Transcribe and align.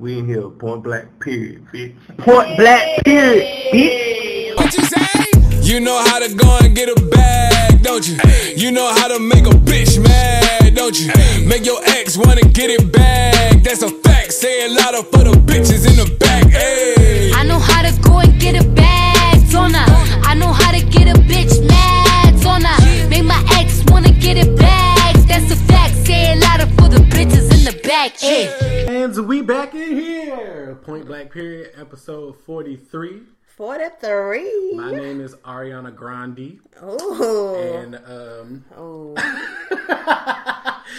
We 0.00 0.18
in 0.18 0.26
here, 0.26 0.48
point 0.48 0.84
black 0.84 1.20
period, 1.20 1.66
bitch. 1.66 1.94
Point 2.16 2.56
black 2.56 3.04
period, 3.04 3.44
bitch. 3.74 4.56
What 4.56 4.74
you 4.74 4.82
say? 4.86 5.70
You 5.70 5.80
know 5.80 6.02
how 6.02 6.18
to 6.18 6.34
go 6.34 6.56
and 6.62 6.74
get 6.74 6.88
a 6.88 6.98
bag, 7.08 7.82
don't 7.82 8.08
you? 8.08 8.16
You 8.56 8.72
know 8.72 8.90
how 8.94 9.06
to 9.08 9.18
make 9.18 9.44
a 9.44 9.50
bitch 9.50 10.02
mad, 10.02 10.74
don't 10.74 10.98
you? 10.98 11.12
Make 11.46 11.66
your 11.66 11.78
ex 11.84 12.16
wanna 12.16 12.40
get 12.40 12.70
it 12.70 12.90
back. 12.90 13.62
That's 13.62 13.82
a 13.82 13.90
fact. 13.90 14.32
Say 14.32 14.64
a 14.64 14.70
lot 14.70 14.94
of 14.94 15.10
for 15.10 15.24
the 15.24 15.32
bitches 15.32 15.86
in 15.86 15.96
the 15.96 16.16
back. 16.20 16.44
Hey. 16.46 17.32
I 17.34 17.44
know 17.44 17.58
how 17.58 17.82
to 17.82 17.92
go 18.00 18.20
and 18.20 18.40
get 18.40 18.56
a 18.56 18.66
bag, 18.66 19.50
don't 19.50 19.74
I? 19.74 19.84
I 20.24 20.34
know 20.36 20.54
how 20.54 20.72
to 20.72 20.80
get 20.86 21.14
a 21.14 21.20
bitch 21.20 21.62
mad, 21.68 22.40
don't 22.40 22.64
I? 22.64 23.08
Make 23.10 23.24
my 23.24 23.44
ex 23.60 23.84
wanna 23.88 24.12
get 24.12 24.38
it 24.38 24.56
back. 24.56 25.16
That's 25.28 25.52
a 25.52 25.56
fact. 25.68 25.96
Say 26.06 26.32
a 26.32 26.36
lot 26.36 26.62
of 27.86 28.18
for 28.20 28.26
in 28.26 28.46
the 28.46 28.56
back. 28.56 28.86
Hey. 28.88 29.02
And 29.04 29.26
we 29.28 29.42
back 29.42 29.74
in 29.74 29.96
here. 29.96 30.78
Point 30.82 31.06
blank 31.06 31.30
period, 31.32 31.72
episode 31.76 32.36
43. 32.44 33.22
43. 33.46 34.72
My 34.74 34.90
name 34.92 35.20
is 35.20 35.34
Ariana 35.36 35.94
Grande. 35.94 36.60
Ooh. 36.82 37.54
And 37.56 37.94
um 37.96 38.64
Oh. 38.76 39.14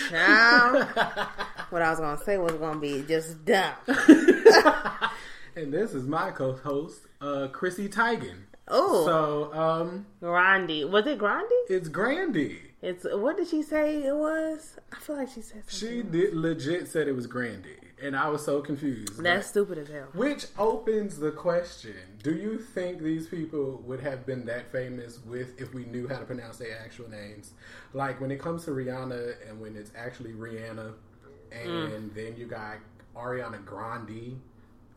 Child. 0.09 0.87
What 1.69 1.81
I 1.81 1.89
was 1.89 1.99
going 1.99 2.17
to 2.17 2.23
say 2.23 2.37
was 2.37 2.53
going 2.53 2.75
to 2.75 2.79
be 2.79 3.03
just 3.05 3.43
dumb. 3.43 3.73
and 5.57 5.73
this 5.73 5.93
is 5.93 6.05
my 6.07 6.31
co-host, 6.31 7.01
uh 7.19 7.49
Chrissy 7.49 7.89
Teigen. 7.89 8.43
Oh. 8.69 9.05
So 9.05 9.53
um 9.53 10.05
Grandy. 10.21 10.85
Was 10.85 11.05
it 11.07 11.17
Grandy? 11.17 11.53
it's 11.67 11.89
Grandy. 11.89 12.61
It's 12.81 13.05
What 13.09 13.37
did 13.37 13.47
she 13.47 13.63
say 13.63 14.03
it 14.03 14.15
was? 14.15 14.77
I 14.91 14.97
feel 14.97 15.15
like 15.15 15.29
she 15.29 15.41
said. 15.41 15.63
She 15.67 16.03
did 16.03 16.35
legit 16.35 16.87
said 16.87 17.07
it 17.07 17.15
was 17.15 17.25
Grandy. 17.25 17.75
And 17.99 18.15
I 18.15 18.29
was 18.29 18.45
so 18.45 18.61
confused. 18.61 19.17
That's 19.23 19.47
stupid 19.47 19.79
as 19.79 19.87
hell. 19.87 20.09
Which 20.13 20.45
opens 20.59 21.17
the 21.17 21.31
question: 21.31 21.95
Do 22.21 22.35
you 22.35 22.59
think 22.59 23.01
these 23.01 23.25
people 23.25 23.81
would 23.85 23.99
have 24.01 24.27
been 24.27 24.45
that 24.45 24.71
famous 24.71 25.19
with 25.25 25.59
if 25.59 25.73
we 25.73 25.85
knew 25.85 26.07
how 26.07 26.19
to 26.19 26.25
pronounce 26.25 26.57
their 26.57 26.79
actual 26.79 27.09
names? 27.09 27.53
Like 27.93 28.21
when 28.21 28.29
it 28.29 28.39
comes 28.39 28.65
to 28.65 28.71
Rihanna 28.71 29.49
and 29.49 29.59
when 29.59 29.75
it's 29.75 29.91
actually 29.97 30.33
Rihanna, 30.33 30.93
and 31.51 31.69
mm. 31.69 32.13
then 32.13 32.35
you 32.37 32.45
got 32.45 32.77
Ariana 33.15 33.65
Grande 33.65 34.39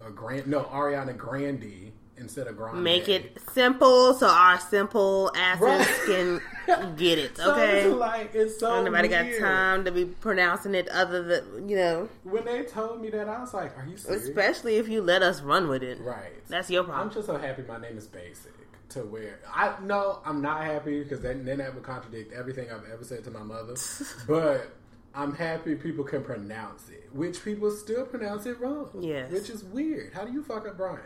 or 0.05 0.11
Grand 0.11 0.47
no 0.47 0.65
Ariana 0.65 1.17
Grande 1.17 1.93
instead 2.21 2.47
of 2.47 2.57
Grande. 2.57 2.85
Make 2.85 3.09
it 3.09 3.39
simple 3.53 4.15
so 4.15 4.29
our 4.29 4.61
simple 4.61 5.33
asses 5.35 5.63
Right. 5.63 6.01
can 6.07 6.41
get 6.97 7.19
it, 7.19 7.37
So 7.37 7.53
okay? 7.53 7.81
it's 7.83 7.97
like 7.97 8.35
it's 8.35 8.61
so 8.61 8.85
Nobody 8.85 9.09
got 9.09 9.27
time 9.41 9.85
to 9.87 9.91
be 9.91 10.05
pronouncing 10.05 10.75
it 10.75 10.89
other 10.89 11.23
than, 11.23 11.69
you 11.69 11.77
know, 11.77 12.09
When 12.23 12.45
they 12.45 12.63
told 12.65 13.01
me 13.01 13.11
that, 13.11 13.29
I 13.29 13.41
was 13.41 13.53
like, 13.55 13.77
"Are 13.79 13.87
you 13.87 13.97
serious?" 13.97 14.29
especially 14.29 14.77
if 14.77 14.89
you 14.89 15.03
let 15.03 15.23
us 15.23 15.41
run 15.41 15.69
with 15.69 15.83
it. 15.83 15.99
Right. 16.01 16.47
That's 16.49 16.71
your 16.71 16.85
problem. 16.85 17.09
I'm 17.09 17.13
just 17.15 17.27
so 17.27 17.37
happy 17.39 17.63
my 17.67 17.79
name 17.81 17.97
is 17.99 18.07
basic 18.07 18.53
to 18.91 19.01
where 19.01 19.39
I 19.53 19.75
no, 19.83 20.21
I'm 20.25 20.43
not 20.43 20.65
happy 20.65 21.03
because 21.03 21.21
then, 21.21 21.45
then 21.45 21.59
that 21.59 21.75
would 21.75 21.85
contradict 21.85 22.33
everything 22.33 22.71
I've 22.71 22.89
ever 22.93 23.05
said 23.05 23.25
to 23.25 23.31
my 23.31 23.43
mother. 23.43 23.75
but 24.29 24.73
I'm 25.15 25.35
happy 25.35 25.75
people 25.75 26.05
can 26.05 26.23
pronounce 26.23 26.89
it, 26.89 27.09
which 27.13 27.45
people 27.45 27.71
still 27.73 28.05
pronounce 28.05 28.47
it 28.47 28.61
wrong. 28.61 28.91
Yes. 29.01 29.33
which 29.33 29.51
is 29.51 29.65
weird. 29.65 30.13
How 30.13 30.25
do 30.25 30.33
you 30.33 30.43
fuck 30.43 30.67
up 30.69 30.77
Brian? 30.77 31.01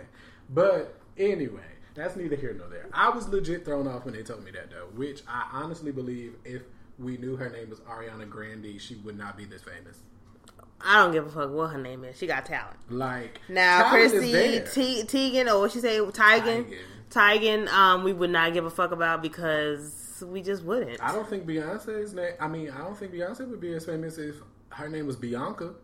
But 0.51 0.95
anyway, 1.19 1.63
that's 1.95 2.17
neither 2.17 2.37
here 2.37 2.55
nor 2.55 2.69
there. 2.69 2.89
I 2.93 3.11
was 3.11 3.29
legit 3.29 3.65
thrown 3.65 3.87
off 3.87 4.05
when 4.05 4.15
they 4.15 4.23
told 4.23 4.45
me 4.45 4.51
that 4.53 4.71
though, 4.71 4.89
which 4.95 5.23
I 5.29 5.49
honestly 5.53 5.93
believe 5.93 6.35
if 6.45 6.63
we 6.99 7.17
knew 7.17 7.37
her 7.37 7.49
name 7.51 7.71
was 7.71 7.81
Ariana 7.81 8.29
Grande, 8.29 8.81
she 8.81 8.95
would 8.97 9.17
not 9.19 9.37
be 9.37 9.45
this 9.45 9.63
famous. 9.63 9.99
I 10.81 11.03
don't 11.03 11.13
give 11.13 11.27
a 11.27 11.31
fuck 11.31 11.51
what 11.51 11.71
her 11.71 11.79
name 11.79 12.05
is. 12.05 12.19
She 12.19 12.27
got 12.27 12.45
talent. 12.47 12.77
Like 12.91 13.41
Now, 13.49 13.91
Chrissy 13.91 14.33
there. 14.33 14.63
Teigen, 14.63 15.51
or 15.53 15.61
what 15.61 15.73
she 15.73 15.81
say, 15.81 15.99
Teigen. 15.99 16.75
Teigen, 17.11 17.69
um, 17.69 18.05
we 18.05 18.13
would 18.13 18.31
not 18.31 18.53
give 18.53 18.65
a 18.65 18.71
fuck 18.71 18.91
about 18.93 19.23
because 19.23 20.23
we 20.27 20.43
just 20.43 20.63
wouldn't. 20.63 21.03
I 21.03 21.13
don't 21.13 21.29
think 21.29 21.47
Beyonce's 21.47 22.13
name. 22.13 22.35
I 22.41 22.49
mean, 22.49 22.71
I 22.71 22.79
don't 22.79 22.97
think 22.99 23.13
Beyonce 23.13 23.49
would 23.49 23.61
be 23.61 23.73
as 23.75 23.87
famous 23.87 24.19
if 24.19 24.37
her 24.71 24.89
name 24.89 25.07
was 25.07 25.17
Bianca. 25.17 25.75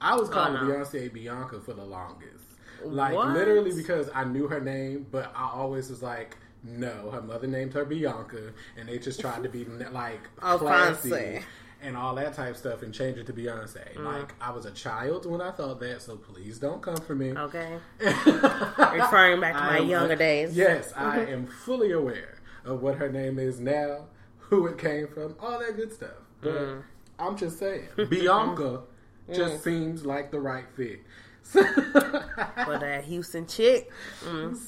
I 0.00 0.16
was 0.16 0.28
calling 0.28 0.56
Oh, 0.56 0.66
no. 0.66 0.74
Beyonce 0.74 1.12
Bianca 1.12 1.60
for 1.60 1.72
the 1.72 1.84
longest, 1.84 2.44
like 2.84 3.14
What? 3.14 3.30
literally 3.30 3.72
because 3.74 4.08
I 4.14 4.24
knew 4.24 4.46
her 4.48 4.60
name, 4.60 5.06
but 5.10 5.32
I 5.34 5.50
always 5.52 5.90
was 5.90 6.02
like, 6.02 6.36
no, 6.62 7.10
her 7.10 7.22
mother 7.22 7.46
named 7.46 7.72
her 7.74 7.84
Bianca, 7.84 8.52
and 8.78 8.88
they 8.88 8.98
just 8.98 9.20
tried 9.20 9.42
to 9.42 9.48
be 9.48 9.64
like 9.64 10.20
Oh, 10.42 10.58
classy 10.58 11.10
fancy. 11.10 11.44
and 11.82 11.96
all 11.96 12.14
that 12.16 12.34
type 12.34 12.50
of 12.50 12.56
stuff 12.58 12.82
and 12.82 12.92
change 12.92 13.16
it 13.16 13.26
to 13.26 13.32
Beyonce. 13.32 13.94
Mm. 13.94 14.04
Like 14.04 14.34
I 14.40 14.50
was 14.50 14.66
a 14.66 14.70
child 14.70 15.24
when 15.24 15.40
I 15.40 15.50
thought 15.52 15.80
that, 15.80 16.02
so 16.02 16.16
please 16.16 16.58
don't 16.58 16.82
come 16.82 16.96
for 16.98 17.14
me. 17.14 17.32
Okay. 17.32 17.78
Referring 18.00 19.40
back 19.40 19.54
to 19.54 19.60
my 19.60 19.78
am- 19.78 19.88
younger 19.88 20.16
days. 20.16 20.56
Yes, 20.56 20.92
I 20.96 21.20
am 21.20 21.46
fully 21.46 21.92
aware 21.92 22.36
of 22.64 22.82
what 22.82 22.96
her 22.96 23.10
name 23.10 23.38
is 23.38 23.60
now, 23.60 24.06
who 24.38 24.66
it 24.66 24.78
came 24.78 25.08
from, 25.08 25.36
all 25.40 25.58
that 25.58 25.76
good 25.76 25.92
stuff. 25.92 26.10
But 26.40 26.52
Mm. 26.54 26.82
I'm 27.18 27.36
just 27.36 27.58
saying, 27.58 27.88
Bianca 28.08 28.82
just 29.32 29.56
Mm. 29.56 29.60
seems 29.64 30.04
like 30.06 30.30
the 30.30 30.40
right 30.40 30.64
fit. 30.76 31.00
For 31.52 32.78
that 32.78 33.04
Houston 33.04 33.46
chick. 33.46 33.90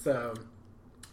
so, 0.02 0.34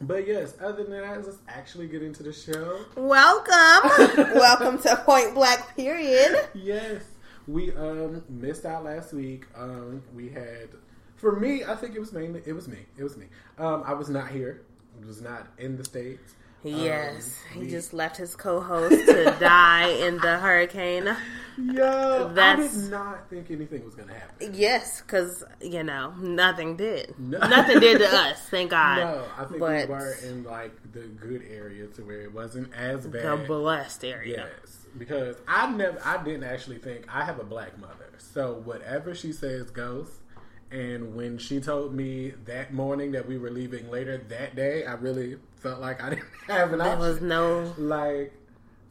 but 0.01 0.27
yes, 0.27 0.53
other 0.61 0.83
than 0.83 0.91
that, 0.91 1.25
let's 1.25 1.37
actually 1.47 1.87
get 1.87 2.01
into 2.01 2.23
the 2.23 2.33
show. 2.33 2.85
Welcome. 2.95 4.15
Welcome 4.35 4.79
to 4.79 4.95
Point 4.97 5.33
Blank 5.35 5.61
Period. 5.75 6.47
Yes, 6.53 7.03
we 7.47 7.71
um 7.73 8.23
missed 8.29 8.65
out 8.65 8.83
last 8.83 9.13
week. 9.13 9.45
Um, 9.55 10.01
we 10.15 10.29
had, 10.29 10.69
for 11.17 11.39
me, 11.39 11.63
I 11.63 11.75
think 11.75 11.95
it 11.95 11.99
was 11.99 12.13
mainly 12.13 12.41
it 12.45 12.53
was 12.53 12.67
me. 12.67 12.79
It 12.97 13.03
was 13.03 13.17
me. 13.17 13.25
Um, 13.57 13.83
I 13.85 13.93
was 13.93 14.09
not 14.09 14.29
here. 14.29 14.61
I 15.01 15.05
was 15.05 15.21
not 15.21 15.47
in 15.57 15.77
the 15.77 15.83
states. 15.83 16.33
Yes, 16.63 17.39
Um, 17.51 17.53
he 17.53 17.65
we- 17.65 17.71
just 17.71 17.93
left 17.93 18.17
his 18.17 18.35
co-host 18.35 19.05
to 19.05 19.35
die 19.39 19.87
in 19.87 20.17
the 20.17 20.37
hurricane. 20.39 21.15
Yo, 21.57 22.27
I 22.29 22.33
That's- 22.33 22.75
did 22.75 22.91
not 22.91 23.29
think 23.29 23.49
anything 23.51 23.83
was 23.85 23.95
gonna 23.95 24.13
happen. 24.13 24.53
Yes, 24.53 25.01
because 25.01 25.43
you 25.61 25.83
know 25.83 26.11
nothing 26.19 26.75
did. 26.77 27.15
No. 27.17 27.37
Nothing 27.39 27.79
did 27.79 27.99
to 27.99 28.07
us. 28.13 28.39
Thank 28.49 28.71
God. 28.71 28.97
No, 28.99 29.25
I 29.37 29.43
think 29.45 29.59
but 29.59 29.87
we 29.89 29.93
were 29.93 30.15
in 30.23 30.43
like 30.43 30.71
the 30.93 31.01
good 31.01 31.43
area 31.49 31.87
to 31.87 32.01
where 32.03 32.21
it 32.21 32.33
wasn't 32.33 32.73
as 32.73 33.05
bad. 33.07 33.23
the 33.41 33.45
blessed 33.45 34.03
area. 34.05 34.49
Yes, 34.61 34.77
because 34.97 35.35
I 35.47 35.69
never, 35.71 35.99
I 36.05 36.21
didn't 36.23 36.43
actually 36.45 36.77
think 36.77 37.05
I 37.13 37.23
have 37.25 37.39
a 37.39 37.43
black 37.45 37.77
mother, 37.79 38.09
so 38.17 38.61
whatever 38.65 39.13
she 39.15 39.31
says 39.33 39.69
goes. 39.69 40.09
And 40.71 41.15
when 41.15 41.39
she 41.39 41.59
told 41.61 41.95
me 41.95 42.33
that 42.45 42.71
morning 42.73 43.13
that 43.13 43.27
we 43.27 43.37
were 43.39 43.49
leaving 43.49 43.89
later 43.89 44.17
that 44.29 44.55
day, 44.55 44.85
I 44.85 44.93
really 44.93 45.37
felt 45.59 45.79
like 45.79 46.01
I 46.03 46.09
didn't 46.11 46.25
have 46.47 46.71
an 46.73 46.79
There 46.79 46.87
option. 46.87 46.99
was 46.99 47.21
no. 47.21 47.73
like, 47.77 48.33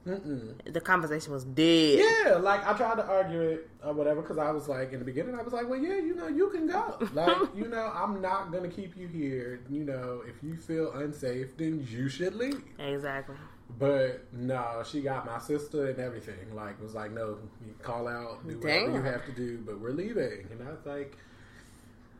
mm-mm. 0.06 0.72
The 0.72 0.80
conversation 0.80 1.32
was 1.32 1.44
dead. 1.44 1.98
Yeah, 2.26 2.34
like 2.36 2.66
I 2.66 2.72
tried 2.74 2.96
to 2.96 3.06
argue 3.06 3.40
it 3.42 3.70
or 3.84 3.92
whatever 3.92 4.22
because 4.22 4.38
I 4.38 4.50
was 4.50 4.68
like 4.68 4.92
in 4.92 4.98
the 5.00 5.04
beginning 5.04 5.34
I 5.34 5.42
was 5.42 5.52
like, 5.52 5.68
well, 5.68 5.78
yeah, 5.78 5.96
you 5.96 6.14
know, 6.14 6.28
you 6.28 6.48
can 6.50 6.66
go. 6.66 6.96
Like, 7.14 7.36
you 7.54 7.68
know, 7.68 7.90
I'm 7.94 8.20
not 8.20 8.52
gonna 8.52 8.68
keep 8.68 8.96
you 8.96 9.06
here. 9.08 9.60
You 9.70 9.84
know, 9.84 10.22
if 10.26 10.42
you 10.42 10.56
feel 10.56 10.92
unsafe, 10.92 11.56
then 11.56 11.86
you 11.90 12.08
should 12.08 12.34
leave. 12.34 12.62
Exactly. 12.78 13.36
But 13.78 14.24
no, 14.32 14.82
she 14.90 15.02
got 15.02 15.26
my 15.26 15.38
sister 15.38 15.88
and 15.90 15.98
everything. 15.98 16.54
Like, 16.54 16.80
was 16.80 16.94
like, 16.94 17.12
no, 17.12 17.36
you 17.66 17.74
call 17.82 18.08
out, 18.08 18.46
do 18.48 18.56
whatever 18.56 18.86
Damn. 18.86 18.94
you 18.94 19.02
have 19.02 19.26
to 19.26 19.32
do, 19.32 19.58
but 19.58 19.78
we're 19.78 19.90
leaving. 19.92 20.46
And 20.50 20.66
I 20.66 20.70
was 20.70 20.86
like, 20.86 21.14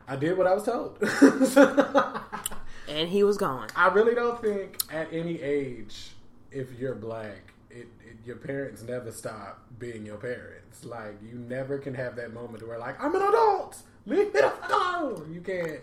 I 0.07 0.15
did 0.15 0.37
what 0.37 0.45
I 0.45 0.53
was 0.53 0.63
told. 0.63 0.99
And 2.89 3.09
he 3.09 3.23
was 3.23 3.37
gone. 3.37 3.69
I 3.75 3.87
really 3.87 4.15
don't 4.15 4.41
think 4.41 4.77
at 4.91 5.13
any 5.13 5.41
age, 5.41 6.11
if 6.51 6.67
you're 6.79 6.95
black, 6.95 7.53
it, 7.69 7.87
it 8.01 8.17
your 8.25 8.37
parents 8.37 8.81
never 8.83 9.11
stop 9.11 9.63
being 9.77 10.05
your 10.05 10.17
parents. 10.17 10.83
Like 10.83 11.15
you 11.21 11.37
never 11.37 11.77
can 11.77 11.93
have 11.93 12.15
that 12.15 12.33
moment 12.33 12.67
where 12.67 12.79
like 12.79 13.01
I'm 13.01 13.15
an 13.15 13.21
adult, 13.21 13.77
leave 14.05 14.33
me 14.33 14.39
alone. 14.39 15.31
You 15.31 15.41
can't. 15.41 15.81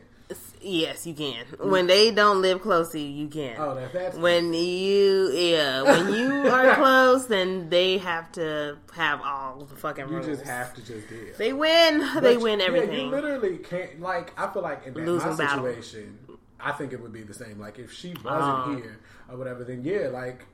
Yes, 0.61 1.07
you 1.07 1.15
can. 1.15 1.45
When 1.61 1.87
they 1.87 2.11
don't 2.11 2.43
live 2.43 2.61
close 2.61 2.89
to 2.91 2.99
you, 2.99 3.07
you 3.25 3.29
can. 3.29 3.55
Oh, 3.59 3.75
that, 3.77 3.93
that's 3.93 4.17
When 4.17 4.53
you, 4.53 5.31
yeah, 5.31 5.83
when 5.83 6.13
you 6.13 6.49
are 6.49 6.75
close, 6.77 7.27
then 7.29 7.69
they 7.71 7.99
have 7.99 8.33
to 8.33 8.77
have 8.95 9.21
all 9.23 9.65
the 9.65 9.77
fucking 9.77 10.09
you 10.09 10.15
rules. 10.17 10.27
just 10.27 10.43
have 10.43 10.75
to 10.75 10.81
just 10.85 11.09
deal. 11.09 11.27
They 11.39 11.53
win. 11.53 12.01
they 12.21 12.35
But, 12.35 12.41
win 12.41 12.59
yeah, 12.59 12.67
everything. 12.67 13.05
you 13.07 13.11
literally 13.13 13.59
can't. 13.59 14.01
Like 14.01 14.33
I 14.37 14.53
feel 14.53 14.63
like 14.63 14.85
in 14.87 14.95
that, 14.95 15.07
Losing 15.07 15.31
my 15.31 15.37
battle. 15.37 15.65
situation, 15.67 16.19
I 16.59 16.73
think 16.73 16.93
it 16.93 17.01
would 17.01 17.13
be 17.13 17.23
the 17.23 17.35
same. 17.35 17.61
Like 17.61 17.79
if 17.79 17.93
she 17.93 18.09
wasn't 18.25 18.27
Uh. 18.35 18.77
here 18.77 18.99
or 19.31 19.37
whatever, 19.37 19.63
then 19.63 19.85
yeah, 19.85 20.09
like 20.09 20.45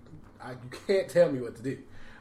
I, 0.42 0.50
you 0.50 0.58
can't 0.86 1.08
tell 1.08 1.32
me 1.32 1.40
what 1.40 1.56
to 1.56 1.62
do. 1.62 1.78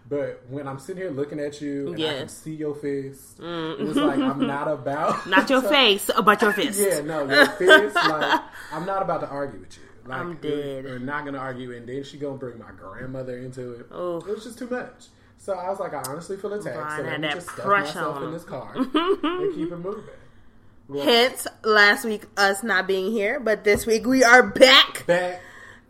But 0.09 0.43
when 0.49 0.67
I'm 0.67 0.77
sitting 0.77 1.01
here 1.01 1.11
looking 1.11 1.39
at 1.39 1.61
you 1.61 1.93
and 1.93 2.03
I 2.03 2.17
can 2.19 2.27
see 2.27 2.53
your 2.53 2.75
fist, 2.75 3.39
it's 3.39 3.95
like 3.97 4.19
I'm 4.19 4.45
not 4.45 4.67
about 4.67 5.15
Mm. 5.15 5.27
Not 5.29 5.49
your 5.49 5.61
face, 5.69 6.09
but 6.23 6.41
your 6.41 6.51
fist. 6.53 6.79
Yeah, 6.79 7.01
no, 7.01 7.25
your 7.29 7.45
fist. 7.47 7.95
like 7.95 8.41
I'm 8.73 8.85
not 8.85 9.01
about 9.01 9.21
to 9.21 9.27
argue 9.29 9.59
with 9.61 9.77
you. 9.77 9.83
Like, 10.05 10.19
I'm 10.19 10.35
dead. 10.37 10.83
We're 10.83 10.99
not 10.99 11.25
gonna 11.25 11.37
argue, 11.37 11.73
and 11.73 11.87
then 11.87 12.03
she 12.03 12.17
gonna 12.17 12.37
bring 12.37 12.59
my 12.59 12.71
grandmother 12.71 13.37
into 13.37 13.73
it. 13.73 13.85
Oh. 13.91 14.17
It 14.17 14.27
was 14.27 14.43
just 14.43 14.57
too 14.59 14.67
much. 14.67 15.07
So 15.37 15.53
I 15.53 15.69
was 15.69 15.79
like, 15.79 15.93
I 15.93 16.03
honestly 16.07 16.37
feel 16.37 16.53
attacked. 16.53 16.75
Brian 16.75 17.03
so 17.03 17.09
let 17.09 17.21
me 17.21 17.29
just 17.29 17.49
stuff 17.49 17.65
myself 17.65 18.21
in 18.23 18.31
this 18.31 18.43
car 18.43 18.73
and 18.75 19.55
keep 19.55 19.71
it 19.71 19.77
moving. 19.77 20.03
Hence, 20.93 21.47
last 21.63 22.03
week 22.05 22.25
us 22.35 22.63
not 22.63 22.85
being 22.85 23.11
here, 23.11 23.39
but 23.39 23.63
this 23.63 23.85
week 23.85 24.05
we 24.05 24.23
are 24.23 24.43
back, 24.43 25.05
Back. 25.07 25.41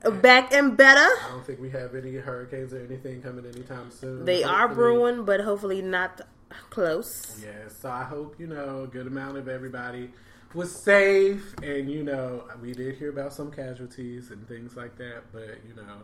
Back 0.09 0.53
and 0.53 0.75
better. 0.75 0.99
I 0.99 1.29
don't 1.29 1.45
think 1.45 1.59
we 1.59 1.69
have 1.71 1.95
any 1.95 2.15
hurricanes 2.15 2.73
or 2.73 2.79
anything 2.83 3.21
coming 3.21 3.45
anytime 3.45 3.91
soon. 3.91 4.25
They 4.25 4.43
are 4.43 4.67
brewing, 4.67 5.25
but 5.25 5.41
hopefully 5.41 5.81
not 5.81 6.21
close. 6.69 7.39
Yeah, 7.43 7.69
so 7.69 7.89
I 7.89 8.03
hope 8.03 8.39
you 8.39 8.47
know 8.47 8.83
a 8.83 8.87
good 8.87 9.07
amount 9.07 9.37
of 9.37 9.47
everybody 9.47 10.09
was 10.53 10.73
safe, 10.83 11.53
and 11.63 11.89
you 11.89 12.03
know 12.03 12.43
we 12.61 12.73
did 12.73 12.95
hear 12.97 13.09
about 13.09 13.33
some 13.33 13.51
casualties 13.51 14.31
and 14.31 14.47
things 14.47 14.75
like 14.75 14.97
that, 14.97 15.23
but 15.31 15.59
you 15.67 15.75
know 15.75 16.03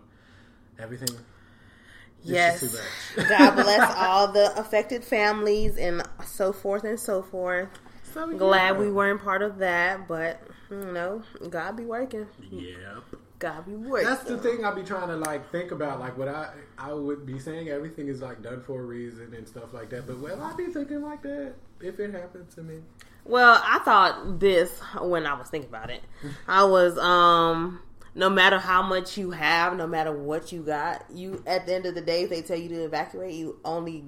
everything. 0.80 1.16
Yes. 2.24 2.60
just 2.62 2.74
too 2.74 3.22
much. 3.22 3.30
God 3.30 3.56
bless 3.56 3.96
all 3.98 4.28
the 4.32 4.58
affected 4.60 5.04
families 5.04 5.78
and 5.78 6.02
so 6.26 6.52
forth 6.52 6.84
and 6.84 7.00
so 7.00 7.22
forth. 7.22 7.70
So, 8.14 8.30
yeah. 8.30 8.38
Glad 8.38 8.80
we 8.80 8.92
weren't 8.92 9.22
part 9.22 9.42
of 9.44 9.60
that, 9.60 10.08
but 10.08 10.42
you 10.72 10.78
know, 10.78 11.22
God 11.50 11.78
be 11.78 11.86
working. 11.86 12.26
Yep. 12.50 13.22
God 13.40 13.66
be 13.66 13.76
working. 13.76 14.08
That's 14.08 14.24
the 14.24 14.38
thing 14.38 14.66
I 14.66 14.74
be 14.74 14.84
trying 14.84 15.10
to 15.10 15.16
like 15.16 15.52
think 15.52 15.72
about, 15.72 16.00
like 16.00 16.18
what 16.18 16.28
I 16.28 16.50
I 16.78 16.94
would 16.94 17.26
be 17.26 17.38
saying 17.40 17.70
everything 17.70 18.08
is 18.08 18.22
like 18.22 18.42
done 18.42 18.62
for 18.62 18.80
a 18.82 18.84
reason 18.86 19.34
and 19.36 19.48
stuff 19.48 19.74
like 19.74 19.90
that. 19.92 20.08
But 20.08 20.20
will 20.20 20.42
I 20.42 20.54
be 20.56 20.66
thinking 20.68 21.02
like 21.02 21.22
that 21.24 21.54
if 21.80 22.00
it 22.00 22.12
happened 22.14 22.50
to 22.52 22.64
me? 22.64 22.80
Well, 23.26 23.62
I 23.64 23.80
thought 23.80 24.40
this 24.40 24.80
when 25.02 25.26
I 25.26 25.34
was 25.38 25.50
thinking 25.50 25.70
about 25.70 25.90
it. 25.90 26.02
I 26.48 26.64
was 26.64 26.98
um 26.98 27.82
no 28.16 28.30
matter 28.32 28.58
how 28.58 28.82
much 28.82 29.18
you 29.18 29.30
have, 29.32 29.76
no 29.78 29.86
matter 29.86 30.12
what 30.12 30.52
you 30.52 30.64
got, 30.64 31.06
you 31.14 31.44
at 31.46 31.68
the 31.68 31.76
end 31.76 31.86
of 31.86 31.94
the 31.94 32.02
day 32.02 32.24
if 32.24 32.30
they 32.32 32.42
tell 32.42 32.58
you 32.58 32.70
to 32.70 32.84
evacuate, 32.86 33.36
you 33.36 33.60
only 33.64 34.06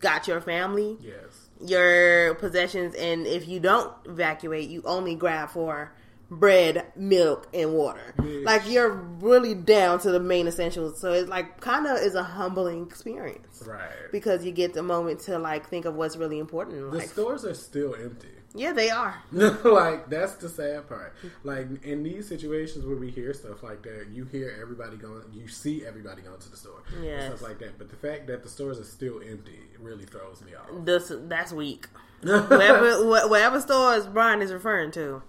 got 0.00 0.26
your 0.26 0.40
family, 0.40 0.96
Yes. 1.00 1.48
your 1.60 2.34
possessions, 2.36 2.94
and 2.94 3.26
if 3.26 3.46
you 3.46 3.60
don't 3.60 3.92
evacuate, 4.06 4.70
you 4.70 4.82
only 4.86 5.14
grab 5.14 5.50
for 5.50 5.92
bread, 6.30 6.86
milk, 6.96 7.48
and 7.54 7.74
water. 7.74 8.14
Bitch. 8.18 8.44
Like 8.44 8.68
you're 8.68 8.90
really 8.92 9.54
down 9.54 9.98
to 10.00 10.10
the 10.10 10.20
main 10.20 10.46
essentials. 10.46 10.98
So 11.00 11.12
it's 11.12 11.28
like 11.28 11.60
kind 11.60 11.86
of 11.86 11.98
is 11.98 12.14
a 12.14 12.22
humbling 12.22 12.86
experience 12.86 13.62
Right. 13.66 13.90
because 14.12 14.44
you 14.44 14.52
get 14.52 14.74
the 14.74 14.82
moment 14.82 15.20
to 15.20 15.38
like 15.38 15.68
think 15.68 15.84
of 15.84 15.94
what's 15.94 16.16
really 16.16 16.38
important. 16.38 16.78
in 16.78 16.90
the 16.90 17.00
stores 17.02 17.44
are 17.44 17.54
still 17.54 17.94
empty. 17.94 18.28
yeah, 18.54 18.72
they 18.72 18.88
are. 18.90 19.22
like 19.32 20.08
that's 20.08 20.34
the 20.34 20.48
sad 20.48 20.88
part. 20.88 21.14
Like 21.44 21.66
in 21.84 22.02
these 22.02 22.26
situations 22.28 22.84
where 22.86 22.96
we 22.96 23.10
hear 23.10 23.32
stuff 23.34 23.62
like 23.62 23.82
that, 23.82 24.06
you 24.12 24.24
hear 24.24 24.56
everybody 24.60 24.96
going, 24.96 25.22
you 25.32 25.46
see 25.48 25.84
everybody 25.84 26.22
going 26.22 26.40
to 26.40 26.50
the 26.50 26.56
store, 26.56 26.82
yeah, 27.02 27.26
stuff 27.28 27.42
like 27.42 27.58
that. 27.58 27.78
But 27.78 27.90
the 27.90 27.96
fact 27.96 28.26
that 28.28 28.42
the 28.42 28.48
stores 28.48 28.78
are 28.80 28.84
still 28.84 29.20
empty 29.20 29.58
really 29.80 30.04
throws 30.06 30.40
me 30.44 30.54
off. 30.54 30.84
This 30.84 31.12
that's 31.28 31.52
weak. 31.52 31.86
whatever 32.24 32.96
wh- 33.04 33.28
whatever 33.30 33.60
stores 33.60 34.06
Brian 34.06 34.40
is 34.40 34.50
referring 34.52 34.90
to, 34.92 35.22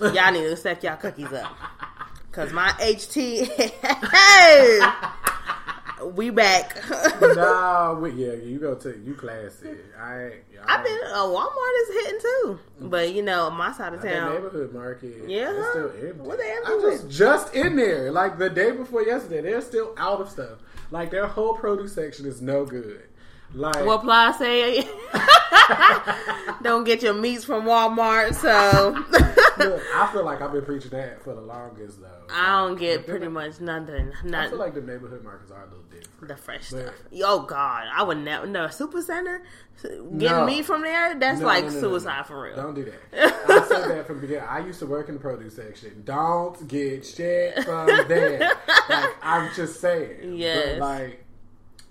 y'all 0.00 0.32
need 0.32 0.42
to 0.42 0.56
stack 0.56 0.82
y'all 0.82 0.96
cookies 0.96 1.32
up. 1.32 1.54
Cause 2.32 2.50
my 2.52 2.68
HT, 2.80 3.46
hey, 3.46 4.80
we 6.14 6.30
back. 6.30 6.76
no, 7.20 7.98
we, 8.00 8.10
yeah, 8.12 8.32
you 8.32 8.58
go 8.58 8.74
to 8.74 8.98
you 9.04 9.14
classy. 9.14 9.68
I, 10.00 10.24
ain't- 10.24 10.34
I 10.66 10.76
I've 10.78 10.84
been 10.84 10.98
uh, 11.12 11.18
Walmart 11.24 11.82
is 11.82 11.94
hitting 12.04 12.20
too, 12.20 12.58
but 12.80 13.12
you 13.12 13.22
know 13.22 13.50
my 13.50 13.72
side 13.72 13.92
of 13.94 14.02
town. 14.02 14.32
neighborhood 14.32 14.72
market, 14.72 15.24
Yeah, 15.28 15.52
it's 15.54 15.68
still 15.70 15.90
empty. 15.90 16.20
What 16.20 16.38
they 16.38 16.50
empty 16.52 16.72
I 16.72 16.80
just 16.90 17.02
with? 17.04 17.12
just 17.12 17.54
in 17.54 17.76
there, 17.76 18.10
like 18.12 18.38
the 18.38 18.48
day 18.48 18.70
before 18.70 19.02
yesterday. 19.02 19.42
They're 19.42 19.60
still 19.60 19.92
out 19.98 20.20
of 20.22 20.30
stuff. 20.30 20.58
Like 20.90 21.10
their 21.10 21.26
whole 21.26 21.54
produce 21.54 21.94
section 21.94 22.24
is 22.26 22.40
no 22.40 22.64
good. 22.64 23.02
Like 23.54 23.84
What 23.84 24.00
Ply 24.02 24.32
say? 24.38 24.88
Don't 26.62 26.84
get 26.84 27.02
your 27.02 27.14
meats 27.14 27.44
from 27.44 27.64
Walmart. 27.64 28.34
So 28.34 28.92
look, 29.58 29.82
I 29.94 30.06
feel 30.12 30.24
like 30.24 30.40
I've 30.42 30.52
been 30.52 30.64
preaching 30.64 30.90
that 30.90 31.22
for 31.22 31.34
the 31.34 31.40
longest 31.40 32.00
though. 32.00 32.08
I 32.32 32.60
don't 32.66 32.78
get 32.78 33.06
pretty 33.06 33.28
much 33.28 33.60
nothing. 33.60 34.12
I 34.34 34.48
feel 34.48 34.58
like 34.58 34.74
the 34.74 34.80
neighborhood 34.80 35.22
markets 35.24 35.50
are 35.50 35.62
a 35.62 35.66
little 35.66 35.82
different. 35.90 36.28
the 36.28 36.36
fresh 36.36 36.70
But- 36.70 36.80
stuff. 36.82 36.94
Oh 37.24 37.42
God, 37.42 37.84
I 37.92 38.02
would 38.02 38.18
never. 38.18 38.46
No, 38.46 38.68
super 38.68 39.02
center. 39.02 39.42
Getting 39.82 40.18
No. 40.18 40.46
meat 40.46 40.64
from 40.64 40.82
there. 40.82 41.18
That's 41.18 41.40
No, 41.40 41.46
like 41.46 41.64
no, 41.64 41.70
suicide 41.70 42.26
for 42.26 42.42
real. 42.42 42.56
Don't 42.56 42.74
do 42.74 42.84
that. 42.84 43.34
I 43.48 43.66
said 43.66 43.90
that 43.90 44.06
from 44.06 44.16
the 44.16 44.22
beginning. 44.28 44.46
I 44.48 44.60
used 44.60 44.78
to 44.78 44.86
work 44.86 45.08
in 45.08 45.14
the 45.14 45.20
produce 45.20 45.56
section. 45.56 46.02
Don't 46.04 46.68
get 46.68 47.04
shit 47.04 47.62
from 47.64 47.86
there. 48.08 48.38
like 48.88 49.08
I'm 49.22 49.52
just 49.54 49.80
saying. 49.80 50.36
Yes. 50.36 50.78
But 50.78 50.88
like 50.88 51.24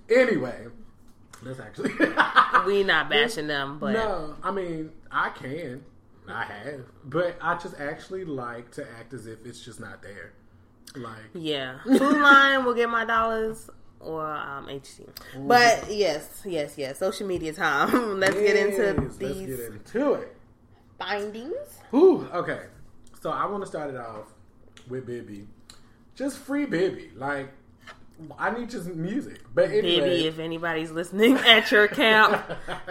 anyway, 0.10 0.68
that's 1.44 1.60
actually 1.60 1.92
we 2.66 2.84
not 2.84 3.10
bashing 3.10 3.48
them, 3.48 3.80
but 3.80 3.94
No, 3.94 4.36
I 4.44 4.52
mean 4.52 4.92
I 5.12 5.30
can. 5.30 5.84
I 6.32 6.44
have. 6.44 6.82
But 7.06 7.38
I 7.42 7.58
just 7.58 7.80
actually 7.80 8.26
like 8.26 8.72
to 8.72 8.84
act 9.00 9.14
as 9.14 9.28
if 9.28 9.46
it's 9.46 9.64
just 9.64 9.80
not 9.80 10.02
there. 10.02 10.34
Like 10.96 11.30
yeah, 11.34 11.80
Food 11.84 12.02
Lion 12.22 12.66
will 12.66 12.74
get 12.74 12.90
my 12.90 13.06
dollars 13.06 13.70
or 14.00 14.26
um, 14.26 14.66
HT. 14.68 15.08
But 15.48 15.90
yes, 15.92 16.42
yes, 16.46 16.78
yes. 16.78 16.98
Social 17.00 17.28
media 17.28 17.54
time. 17.54 18.20
let's 18.20 18.36
get 18.36 18.56
into 18.58 18.84
yes, 19.02 19.18
Let's 19.22 19.40
get 19.40 19.60
into 19.60 20.14
it. 20.16 20.36
findings. 21.00 21.80
Whew, 21.92 22.28
okay. 22.34 22.64
So 23.22 23.30
I 23.30 23.46
want 23.46 23.64
to 23.64 23.68
start 23.68 23.90
it 23.90 23.96
off 23.98 24.26
with 24.90 25.06
Bibby. 25.06 25.48
Just 26.16 26.40
free 26.40 26.66
Bibby. 26.66 27.12
Like, 27.16 27.52
I 28.38 28.52
need 28.52 28.70
just 28.70 28.88
music. 28.88 29.42
But 29.54 29.72
anyway, 29.72 30.00
Baby, 30.00 30.28
if 30.28 30.40
anybody's 30.40 30.92
listening 30.92 31.38
at 31.48 31.72
your 31.72 31.88
camp, 31.88 32.44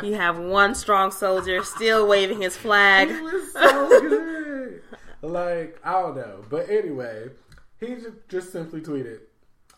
you 0.03 0.15
have 0.15 0.39
one 0.39 0.75
strong 0.75 1.11
soldier 1.11 1.63
still 1.65 2.07
waving 2.07 2.43
his 2.43 2.57
flag. 2.57 3.11
It 3.11 3.23
was 3.23 3.53
so 3.53 4.01
good. 4.01 4.83
like, 5.23 5.79
I 5.85 5.93
don't 5.93 6.17
know. 6.17 6.45
But 6.49 6.69
anyway, 6.71 7.31
he 7.79 7.97
just 8.29 8.53
simply 8.53 8.81
tweeted, 8.81 9.21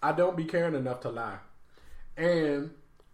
I 0.03 0.13
don't 0.13 0.37
be 0.37 0.45
caring 0.45 0.75
enough 0.75 1.01
to 1.01 1.11
lie. 1.11 1.39
And 2.17 2.71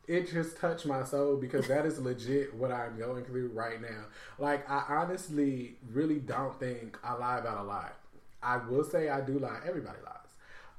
it 0.06 0.32
just 0.32 0.56
touched 0.56 0.87
my 0.87 1.05
soul 1.05 1.37
because 1.37 1.69
that 1.69 1.85
is 1.85 1.99
legit 1.99 2.55
what 2.55 2.73
I'm 2.73 2.99
going 2.99 3.25
through 3.25 3.49
right 3.49 3.81
now. 3.81 4.05
Like, 4.38 4.69
I 4.69 4.85
honestly 4.88 5.76
really 5.93 6.19
don't 6.19 6.58
think 6.58 6.99
I 7.05 7.12
lie 7.14 7.38
about 7.38 7.58
a 7.58 7.62
lot. 7.62 7.94
I 8.43 8.56
will 8.56 8.85
say 8.85 9.11
I 9.11 9.20
do 9.20 9.38
lie. 9.38 9.61
Everybody 9.67 9.99
lies. 10.05 10.18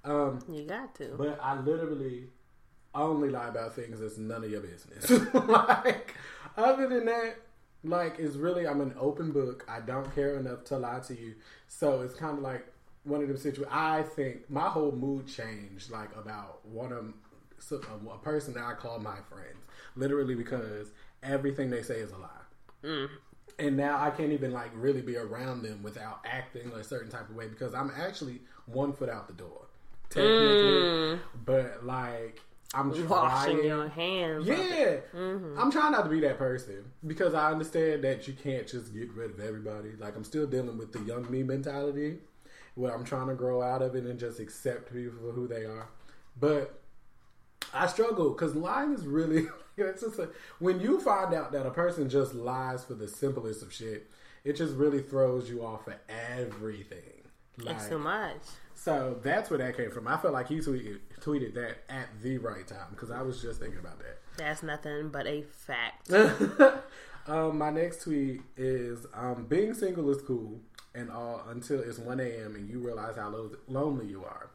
Um, 0.04 0.40
You 0.50 0.63
got 0.63 0.96
to. 0.96 1.16
but 1.18 1.40
I 1.42 1.60
literally 1.60 2.25
only 2.96 3.30
lie 3.30 3.48
about 3.50 3.75
things 3.75 4.00
that's 4.00 4.18
none 4.18 4.44
of 4.44 4.50
your 4.51 4.62
business. 4.62 5.10
like, 5.34 6.16
other 6.57 6.88
than 6.88 7.06
that, 7.06 7.36
like, 7.84 8.18
it's 8.19 8.36
really, 8.36 8.68
I'm 8.68 8.81
an 8.81 8.96
open 9.00 9.31
book. 9.31 9.66
I 9.68 9.80
don't 9.81 10.13
care 10.16 10.38
enough 10.38 10.63
to 10.66 10.78
lie 10.78 11.00
to 11.01 11.13
you. 11.19 11.36
So 11.68 12.02
it's 12.02 12.16
kind 12.16 12.38
of 12.38 12.44
like 12.44 12.66
one 13.04 13.21
of 13.21 13.28
them 13.28 13.38
situations. 13.38 13.73
I 13.73 14.02
think 14.04 14.50
my 14.50 14.68
whole 14.69 14.92
mood 14.92 15.28
changed, 15.28 15.92
like, 15.92 16.16
about 16.16 16.66
one 16.66 16.92
of 16.92 17.14
so, 17.59 17.81
a, 18.07 18.14
a 18.14 18.18
person 18.18 18.54
that 18.56 18.64
I 18.64 18.73
call 18.73 19.00
my 19.00 19.18
friends, 19.30 19.57
literally 19.95 20.35
because 20.35 20.88
everything 21.21 21.69
they 21.69 21.83
say 21.83 21.95
is 21.95 22.12
a 22.12 22.18
lie. 22.18 23.07
And 23.59 23.76
now 23.76 24.02
I 24.02 24.09
can't 24.12 24.31
even 24.31 24.54
like 24.54 24.71
really 24.73 25.02
be 25.02 25.18
around 25.18 25.64
them 25.64 25.83
without 25.83 26.21
acting 26.26 26.71
a 26.71 26.81
certain 26.83 27.12
type 27.12 27.30
of 27.30 27.35
way 27.35 27.47
because 27.50 27.73
I'm 27.73 27.92
actually 27.94 28.40
one 28.68 28.94
foot 28.94 29.09
out 29.09 29.28
the 29.28 29.33
door, 29.33 29.66
technically. 30.09 30.28
Mm. 30.28 31.19
But 31.45 31.85
like 31.85 32.42
I'm 32.73 32.89
Washing 33.09 33.56
trying. 33.56 33.63
your 33.66 33.87
hands. 33.87 34.47
Yeah, 34.47 34.97
mm-hmm. 35.16 35.59
I'm 35.59 35.71
trying 35.71 35.92
not 35.92 36.04
to 36.04 36.09
be 36.09 36.19
that 36.19 36.37
person 36.37 36.85
because 37.06 37.33
I 37.33 37.51
understand 37.51 38.04
that 38.04 38.28
you 38.28 38.33
can't 38.33 38.68
just 38.68 38.94
get 38.94 39.11
rid 39.13 39.31
of 39.31 39.39
everybody. 39.39 39.94
Like 39.97 40.16
I'm 40.16 40.23
still 40.23 40.45
dealing 40.45 40.78
with 40.78 40.94
the 40.94 40.99
young 40.99 41.30
me 41.31 41.42
mentality, 41.42 42.19
where 42.75 42.94
I'm 42.94 43.04
trying 43.04 43.28
to 43.28 43.33
grow 43.33 43.63
out 43.63 43.81
of 43.81 43.95
it 43.95 44.04
and 44.04 44.19
just 44.19 44.39
accept 44.39 44.94
people 44.94 45.18
for 45.19 45.31
who 45.31 45.47
they 45.47 45.66
are. 45.66 45.89
But 46.39 46.80
I 47.73 47.87
struggle 47.87 48.31
because 48.31 48.56
lying 48.56 48.94
is 48.94 49.06
really 49.06 49.47
it's 49.78 50.01
just 50.01 50.19
a, 50.19 50.30
when 50.59 50.80
you 50.80 50.99
find 50.99 51.33
out 51.33 51.51
that 51.54 51.66
a 51.66 51.71
person 51.71 52.07
just 52.07 52.35
lies 52.35 52.83
for 52.83 52.94
the 52.94 53.07
simplest 53.07 53.63
of 53.63 53.73
shit, 53.73 54.11
it 54.44 54.54
just 54.56 54.75
really 54.75 55.01
throws 55.01 55.49
you 55.49 55.66
off 55.66 55.85
for 55.85 55.95
everything. 56.37 57.23
It's 57.57 57.66
Like, 57.66 57.89
too 57.89 57.99
much. 57.99 58.42
So 58.80 59.19
that's 59.21 59.50
where 59.50 59.59
that 59.59 59.76
came 59.76 59.92
from. 59.92 60.07
I 60.07 60.16
felt 60.16 60.33
like 60.33 60.48
he 60.48 60.59
tweeted, 60.59 61.00
tweeted 61.19 61.54
that 61.56 61.83
at 61.90 62.07
the 62.24 62.38
right 62.38 62.66
time 62.66 62.88
because 62.92 63.12
I 63.12 63.21
was 63.21 63.42
just 63.42 63.59
thinking 63.59 63.80
about 63.80 64.00
that. 64.00 64.19
That's 64.38 64.64
nothing 64.64 65.09
but 65.09 65.28
a 65.28 65.44
fact. 65.44 66.09
um, 67.28 67.57
my 67.57 67.71
next 67.71 68.04
tweet 68.04 68.42
is 68.56 69.06
um, 69.14 69.48
being 69.50 69.74
single 69.74 70.09
is 70.09 70.21
cool 70.21 70.62
and 70.95 71.12
all 71.12 71.44
until 71.50 71.81
it's 71.81 72.00
1 72.00 72.21
a.m. 72.21 72.56
and 72.56 72.69
you 72.69 72.80
realize 72.80 73.18
how 73.18 73.28
lo- 73.28 73.52
lonely 73.68 74.06
you 74.06 74.24
are. 74.24 74.50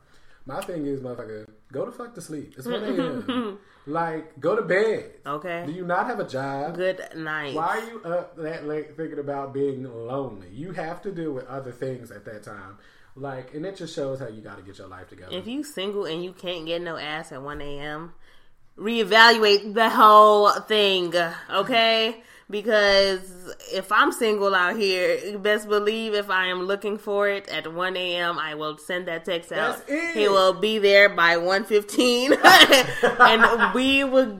My 0.47 0.63
thing 0.63 0.87
is, 0.87 1.01
motherfucker, 1.01 1.47
go 1.71 1.85
to 1.85 1.93
fuck 1.93 2.15
to 2.15 2.23
sleep. 2.23 2.55
It's 2.57 2.67
1 2.67 2.83
a.m. 2.83 3.59
like, 3.87 4.41
go 4.41 4.57
to 4.57 4.63
bed. 4.63 5.11
Okay. 5.27 5.65
Do 5.67 5.73
you 5.73 5.87
not 5.87 6.07
have 6.07 6.19
a 6.19 6.27
job? 6.27 6.77
Good 6.77 7.01
night. 7.15 7.55
Why 7.55 7.79
are 7.79 7.87
you 7.87 8.03
up 8.05 8.37
that 8.37 8.67
late 8.67 8.97
thinking 8.97 9.19
about 9.19 9.53
being 9.53 9.85
lonely? 9.85 10.49
You 10.51 10.73
have 10.73 11.03
to 11.03 11.13
deal 11.13 11.33
with 11.33 11.47
other 11.47 11.73
things 11.73 12.11
at 12.11 12.25
that 12.25 12.43
time. 12.43 12.79
Like, 13.17 13.55
and 13.55 13.65
it 13.65 13.77
just 13.77 13.95
shows 13.95 14.19
how 14.19 14.29
you 14.29 14.41
got 14.41 14.57
to 14.57 14.63
get 14.63 14.79
your 14.79 14.89
life 14.89 15.09
together. 15.09 15.37
If 15.37 15.47
you 15.47 15.63
single 15.63 16.05
and 16.05 16.25
you 16.25 16.33
can't 16.33 16.67
get 16.67 16.83
no 16.83 16.97
ass 16.97 17.31
at 17.31 17.43
1 17.43 17.61
a.m., 17.61 18.15
reevaluate 18.77 19.75
the 19.75 19.89
whole 19.89 20.51
thing, 20.51 21.15
okay? 21.49 22.23
because 22.51 23.55
if 23.73 23.91
I'm 23.91 24.13
single 24.13 24.55
out 24.55 24.77
here, 24.77 25.39
best 25.39 25.69
believe 25.69 26.15
if 26.15 26.29
I 26.29 26.47
am 26.47 26.63
looking 26.63 26.99
for 26.99 27.29
it 27.29 27.49
at 27.49 27.73
1 27.73 27.97
a.m., 27.97 28.39
I 28.39 28.55
will 28.55 28.77
send 28.79 29.09
that 29.09 29.25
text 29.25 29.51
out. 29.53 29.89
He 29.89 30.29
will 30.29 30.53
be 30.53 30.79
there 30.79 31.09
by 31.09 31.37
1.15 31.37 33.19
and 33.21 33.75
we 33.75 34.05
will 34.05 34.39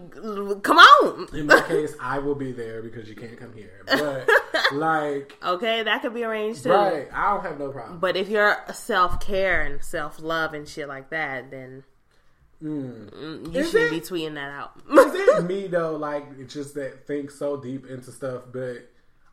come 0.63 0.79
on. 0.79 1.29
In 1.37 1.47
my 1.47 1.61
case, 1.63 1.95
I 2.01 2.19
will 2.19 2.35
be 2.35 2.53
there 2.53 2.83
because 2.83 3.09
you 3.09 3.15
can't 3.15 3.39
come 3.39 3.53
here. 3.53 3.83
But 3.87 4.29
like, 4.73 5.37
Okay, 5.45 5.83
that 5.83 6.03
could 6.03 6.15
be 6.15 6.25
arranged 6.25 6.63
too. 6.65 6.71
right, 6.73 7.09
I 7.13 7.35
don't 7.35 7.43
have 7.45 7.59
no 7.59 7.71
problem. 7.71 7.99
But 8.01 8.17
if 8.17 8.29
you're 8.29 8.57
self 8.73 9.21
care 9.21 9.63
and 9.63 9.83
self 9.85 10.21
love 10.21 10.55
and 10.55 10.67
shit 10.69 10.89
like 10.89 11.11
that, 11.11 11.51
then 11.51 11.85
mm, 12.63 13.53
you 13.53 13.61
Is 13.61 13.71
shouldn't 13.71 13.93
it? 13.93 14.09
be 14.11 14.17
tweeting 14.19 14.35
that 14.35 14.51
out. 14.51 14.73
Is 14.91 15.15
it 15.15 15.45
me 15.47 15.67
though? 15.67 15.97
Like, 15.97 16.25
it's 16.39 16.55
just 16.55 16.75
that 16.75 17.07
think 17.07 17.31
so 17.31 17.57
deep 17.57 17.87
into 17.87 18.11
stuff, 18.11 18.43
but 18.53 18.89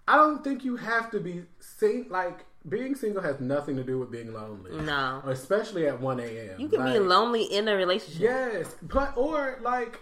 I 0.08 0.16
don't 0.18 0.44
think 0.44 0.66
you 0.66 0.76
have 0.78 1.12
to 1.12 1.20
be 1.20 1.44
sing 1.60 2.08
like. 2.10 2.46
Being 2.70 2.94
single 2.94 3.24
has 3.24 3.40
nothing 3.40 3.76
to 3.78 3.84
do 3.84 3.98
with 3.98 4.12
being 4.12 4.34
lonely. 4.36 4.70
No. 4.86 5.24
especially 5.26 5.88
at 5.88 6.00
one 6.00 6.20
a.m. 6.20 6.60
You 6.60 6.68
can 6.70 6.84
be 6.86 7.00
lonely 7.00 7.42
in 7.46 7.68
a 7.68 7.74
relationship. 7.76 8.22
Yes, 8.22 8.76
but 8.84 9.18
or 9.18 9.58
like, 9.64 10.00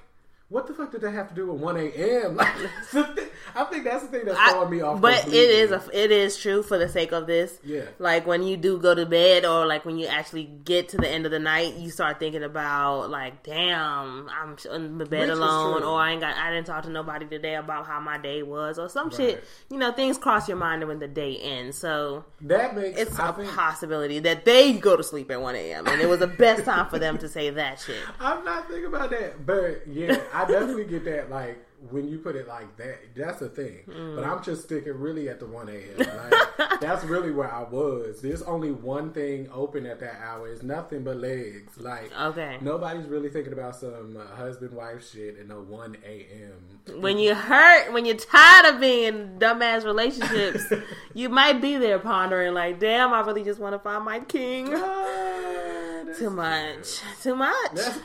what 0.49 0.67
the 0.67 0.73
fuck 0.73 0.91
did 0.91 1.01
that 1.01 1.11
have 1.11 1.29
to 1.29 1.35
do 1.35 1.47
with 1.51 1.61
one 1.61 1.77
a.m.? 1.77 2.35
Like, 2.39 2.55
that's 2.57 2.91
the 2.91 3.03
thing- 3.03 3.25
I 3.55 3.63
think 3.63 3.83
that's 3.83 4.03
the 4.03 4.09
thing 4.09 4.25
that's 4.25 4.51
throwing 4.51 4.69
me 4.69 4.81
off. 4.81 5.01
but 5.01 5.27
it 5.27 5.33
is 5.33 5.71
a 5.71 5.81
it 5.91 6.11
is 6.11 6.37
true 6.37 6.61
for 6.61 6.77
the 6.77 6.87
sake 6.87 7.11
of 7.11 7.25
this. 7.25 7.57
Yeah. 7.63 7.85
Like 7.97 8.27
when 8.27 8.43
you 8.43 8.57
do 8.57 8.77
go 8.79 8.93
to 8.93 9.05
bed, 9.07 9.43
or 9.45 9.65
like 9.65 9.85
when 9.85 9.97
you 9.97 10.05
actually 10.07 10.43
get 10.43 10.89
to 10.89 10.97
the 10.97 11.07
end 11.09 11.25
of 11.25 11.31
the 11.31 11.39
night, 11.39 11.73
you 11.75 11.89
start 11.89 12.19
thinking 12.19 12.43
about 12.43 13.09
like, 13.09 13.41
damn, 13.43 14.29
I'm 14.29 14.55
in 14.71 14.97
the 14.99 15.05
bed 15.05 15.29
Which 15.29 15.37
alone, 15.37 15.83
or 15.83 15.99
I 15.99 16.11
ain't 16.11 16.21
got, 16.21 16.35
I 16.35 16.51
didn't 16.51 16.67
talk 16.67 16.83
to 16.83 16.89
nobody 16.91 17.25
today 17.25 17.55
about 17.55 17.87
how 17.87 17.99
my 17.99 18.17
day 18.19 18.43
was, 18.43 18.77
or 18.77 18.87
some 18.89 19.09
shit. 19.09 19.43
You 19.71 19.77
know, 19.77 19.91
things 19.93 20.17
cross 20.17 20.47
your 20.47 20.57
mind 20.57 20.87
when 20.87 20.99
the 20.99 21.07
day 21.07 21.37
ends. 21.37 21.77
So 21.77 22.25
that 22.41 22.75
makes 22.75 22.99
it's 22.99 23.17
I 23.19 23.29
a 23.29 23.33
think, 23.33 23.49
possibility 23.51 24.19
that 24.19 24.45
they 24.45 24.73
go 24.73 24.95
to 24.95 25.03
sleep 25.03 25.31
at 25.31 25.41
one 25.41 25.55
a.m. 25.55 25.87
and 25.87 25.99
it 26.01 26.07
was 26.07 26.19
the 26.19 26.27
best 26.27 26.65
time 26.65 26.87
for 26.89 26.99
them 26.99 27.17
to 27.19 27.27
say 27.27 27.49
that 27.49 27.79
shit. 27.79 27.97
I'm 28.19 28.45
not 28.45 28.67
thinking 28.67 28.85
about 28.87 29.09
that, 29.11 29.45
but 29.45 29.87
yeah, 29.87 30.19
I 30.39 30.45
definitely 30.45 30.85
get 30.85 31.03
that. 31.03 31.29
Like 31.29 31.57
when 31.89 32.07
you 32.09 32.17
put 32.19 32.35
it 32.35 32.47
like 32.47 32.75
that, 32.77 32.97
that's 33.15 33.39
the 33.39 33.47
thing. 33.49 33.79
Mm. 33.87 34.15
But 34.15 34.25
I'm 34.25 34.43
just 34.43 34.63
sticking 34.63 34.93
really 34.99 35.29
at 35.29 35.39
the 35.39 35.45
one 35.45 35.69
a.m. 35.69 35.97
Like, 35.97 36.79
that's 36.81 37.05
really 37.05 37.31
where 37.31 37.51
I 37.51 37.63
was. 37.63 38.21
There's 38.21 38.41
only 38.41 38.71
one 38.71 39.11
thing 39.13 39.47
open 39.53 39.85
at 39.85 39.99
that 40.01 40.19
hour. 40.21 40.47
It's 40.49 40.61
nothing 40.61 41.03
but 41.03 41.17
legs. 41.17 41.77
Like 41.77 42.11
Okay. 42.19 42.57
nobody's 42.61 43.05
really 43.07 43.29
thinking 43.29 43.53
about 43.53 43.75
some 43.77 44.17
uh, 44.17 44.35
husband 44.35 44.73
wife 44.73 45.09
shit 45.09 45.37
in 45.37 45.51
a 45.51 45.59
one 45.59 45.95
a.m. 46.05 47.01
When 47.01 47.17
you 47.17 47.33
hurt, 47.35 47.93
when 47.93 48.05
you're 48.05 48.17
tired 48.17 48.73
of 48.75 48.81
being 48.81 49.05
in 49.07 49.39
dumbass 49.39 49.85
relationships, 49.85 50.63
you 51.13 51.29
might 51.29 51.61
be 51.61 51.77
there 51.77 51.99
pondering 51.99 52.53
like, 52.53 52.79
damn, 52.79 53.13
I 53.13 53.21
really 53.21 53.43
just 53.43 53.59
want 53.59 53.73
to 53.75 53.79
find 53.79 54.03
my 54.03 54.19
king. 54.21 54.65
Too 56.17 56.29
much. 56.31 57.01
Too 57.21 57.35
much. 57.35 57.55
That's. 57.75 57.99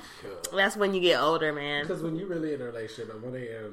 That's 0.55 0.77
when 0.77 0.95
you 0.95 1.01
get 1.01 1.21
older, 1.21 1.53
man. 1.53 1.83
Because 1.83 2.03
when 2.03 2.15
you're 2.17 2.29
really 2.29 2.55
in 2.55 2.61
a 2.61 2.65
relationship 2.67 3.13
at 3.13 3.21
1 3.21 3.35
a.m., 3.35 3.64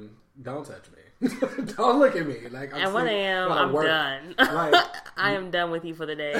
don't 0.42 0.66
touch 0.66 0.86
me. 0.92 1.30
don't 1.78 2.00
look 2.00 2.16
at 2.16 2.26
me. 2.26 2.38
Like 2.50 2.74
I'm 2.74 2.82
At 2.82 2.94
1 2.94 3.08
a.m., 3.08 3.52
I'm 3.52 3.72
work. 3.74 3.86
done. 3.86 4.36
Like 4.40 4.86
I 5.18 5.34
am 5.34 5.52
done 5.52 5.70
with 5.72 5.86
you 5.86 5.94
for 5.94 6.06
the 6.08 6.16
day. 6.16 6.34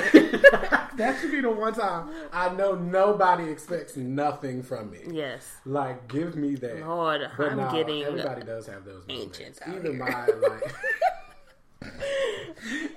that 0.96 1.18
should 1.22 1.32
be 1.32 1.42
the 1.42 1.52
one 1.52 1.74
time 1.74 2.10
I 2.34 2.50
know 2.50 2.74
nobody 2.74 3.50
expects 3.50 3.96
nothing 3.96 4.64
from 4.64 4.90
me. 4.90 5.00
yes. 5.12 5.58
Like 5.66 6.08
give 6.08 6.36
me 6.36 6.56
that. 6.56 6.80
Lord, 6.88 7.30
But 7.38 7.52
I'm 7.52 7.58
no, 7.58 7.72
getting 7.72 8.04
everybody 8.04 8.42
does 8.44 8.66
have 8.68 8.84
those 8.86 9.06
moments. 9.08 9.40
Even 9.68 9.98
my 10.00 10.26
like, 10.26 10.74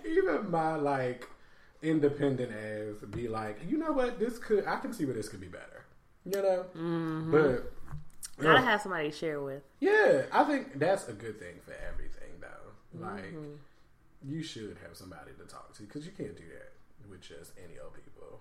even 0.07 0.51
my 0.51 0.77
like 0.77 1.29
independent 1.83 2.51
ass 2.53 3.05
be 3.11 3.29
like, 3.29 3.59
you 3.69 3.77
know 3.77 3.93
what? 3.93 4.19
This 4.19 4.39
could 4.39 4.67
I 4.67 4.77
can 4.77 4.93
see 4.93 5.05
where 5.05 5.15
this 5.15 5.29
could 5.29 5.41
be 5.41 5.49
better. 5.49 5.85
You 6.25 6.41
know, 6.43 6.65
Mm-hmm. 6.75 7.31
but 7.31 7.74
Gotta 8.41 8.61
have 8.61 8.81
somebody 8.83 9.11
to 9.11 9.17
share 9.17 9.41
with. 9.41 9.63
Yeah, 9.81 10.23
I 10.33 10.45
think 10.45 10.79
that's 10.79 11.09
a 11.09 11.13
good 11.13 11.39
thing 11.39 11.55
for 11.65 11.73
everything, 11.93 12.31
though. 12.41 13.05
Like, 13.05 13.25
Mm-hmm. 13.25 13.55
you 14.31 14.43
should 14.43 14.77
have 14.87 14.97
somebody 14.97 15.31
to 15.39 15.45
talk 15.45 15.73
to 15.77 15.83
because 15.83 16.05
you 16.07 16.13
can't 16.13 16.37
do 16.37 16.43
that 16.53 16.73
with 17.11 17.21
just 17.21 17.53
any 17.63 17.79
old 17.79 17.95
people. 17.95 18.41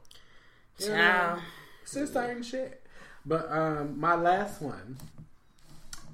You 0.80 0.88
Ciao. 0.88 1.36
know, 1.36 1.42
It's 1.84 1.94
just 1.94 2.14
certain 2.14 2.42
shit. 2.44 2.82
But 3.26 3.52
um, 3.52 4.00
my 4.00 4.16
last 4.16 4.62
one 4.62 4.98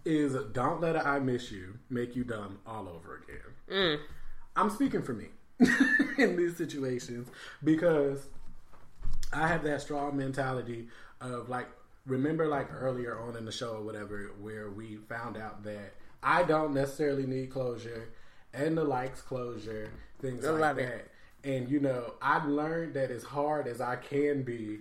is 0.05 0.33
"Don't 0.53 0.81
let 0.81 0.95
a 0.95 1.05
I 1.07 1.19
miss 1.19 1.51
you 1.51 1.75
make 1.89 2.15
you 2.15 2.23
dumb 2.23 2.59
all 2.67 2.87
over 2.87 3.21
again." 3.23 3.39
Mm. 3.71 3.99
I'm 4.55 4.69
speaking 4.69 5.01
for 5.01 5.13
me 5.13 5.27
in 6.17 6.35
these 6.35 6.57
situations 6.57 7.27
because 7.63 8.25
I 9.33 9.47
have 9.47 9.63
that 9.63 9.81
strong 9.81 10.17
mentality 10.17 10.87
of 11.21 11.49
like 11.49 11.67
remember 12.09 12.47
like 12.47 12.67
earlier 12.73 13.17
on 13.19 13.35
in 13.35 13.45
the 13.45 13.51
show 13.51 13.75
or 13.75 13.81
whatever 13.81 14.31
where 14.41 14.69
we 14.69 14.97
found 15.07 15.37
out 15.37 15.63
that 15.63 15.93
I 16.21 16.43
don't 16.43 16.73
necessarily 16.73 17.25
need 17.25 17.51
closure 17.51 18.09
and 18.53 18.77
the 18.77 18.83
likes 18.83 19.21
closure 19.21 19.91
things 20.21 20.45
I 20.45 20.51
like 20.51 20.75
that. 20.77 20.85
it. 20.85 21.11
And 21.43 21.69
you 21.69 21.79
know, 21.79 22.15
I've 22.21 22.45
learned 22.45 22.95
that 22.95 23.11
as 23.11 23.23
hard 23.23 23.67
as 23.67 23.79
I 23.79 23.95
can 23.95 24.43
be, 24.43 24.79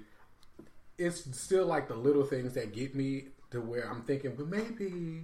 it's 0.96 1.38
still 1.38 1.66
like 1.66 1.86
the 1.86 1.94
little 1.94 2.24
things 2.24 2.54
that 2.54 2.72
get 2.72 2.94
me 2.94 3.26
to 3.50 3.60
where 3.60 3.88
I'm 3.88 4.02
thinking, 4.02 4.34
but 4.36 4.48
maybe 4.48 5.22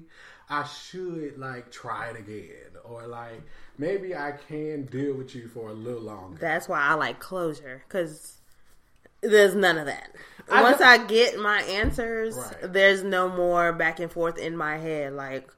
I 0.48 0.64
should 0.64 1.38
like 1.38 1.72
try 1.72 2.10
it 2.10 2.16
again, 2.16 2.80
or 2.84 3.06
like 3.06 3.42
maybe 3.78 4.14
I 4.14 4.32
can 4.48 4.84
deal 4.86 5.14
with 5.14 5.34
you 5.34 5.48
for 5.48 5.70
a 5.70 5.72
little 5.72 6.02
longer. 6.02 6.38
That's 6.40 6.68
why 6.68 6.80
I 6.80 6.94
like 6.94 7.18
closure 7.18 7.82
because 7.88 8.38
there's 9.28 9.54
none 9.54 9.78
of 9.78 9.86
that. 9.86 10.10
I 10.50 10.62
Once 10.62 10.80
I 10.80 10.98
get 11.06 11.38
my 11.38 11.62
answers, 11.62 12.36
Right. 12.36 12.72
there's 12.72 13.02
no 13.02 13.28
more 13.28 13.72
back 13.72 13.98
and 13.98 14.10
forth 14.10 14.38
in 14.38 14.56
my 14.56 14.76
head. 14.76 15.14
Like, 15.14 15.48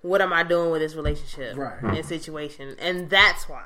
what 0.00 0.20
am 0.20 0.32
I 0.32 0.42
doing 0.42 0.70
with 0.70 0.80
this 0.80 0.94
relationship 0.94 1.56
Right. 1.56 1.82
and 1.82 1.96
hmm. 1.98 2.02
situation? 2.02 2.76
And 2.78 3.10
that's 3.10 3.48
why. 3.48 3.64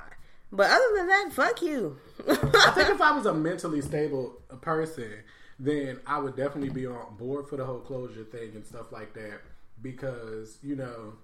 But 0.52 0.70
other 0.70 0.96
than 0.96 1.08
that, 1.08 1.30
fuck 1.32 1.60
you. 1.60 1.98
I 2.26 2.34
think 2.74 2.88
if 2.90 3.00
I 3.00 3.10
was 3.12 3.26
a 3.26 3.34
mentally 3.34 3.82
stable 3.82 4.40
person, 4.60 5.12
then 5.58 6.00
I 6.06 6.18
would 6.18 6.36
definitely 6.36 6.70
be 6.70 6.86
on 6.86 7.16
board 7.16 7.48
for 7.48 7.56
the 7.56 7.64
whole 7.64 7.80
closure 7.80 8.24
thing 8.24 8.52
and 8.54 8.64
stuff 8.64 8.92
like 8.92 9.12
that. 9.14 9.40
Because 9.82 10.58
you 10.62 10.76
know, 10.76 11.14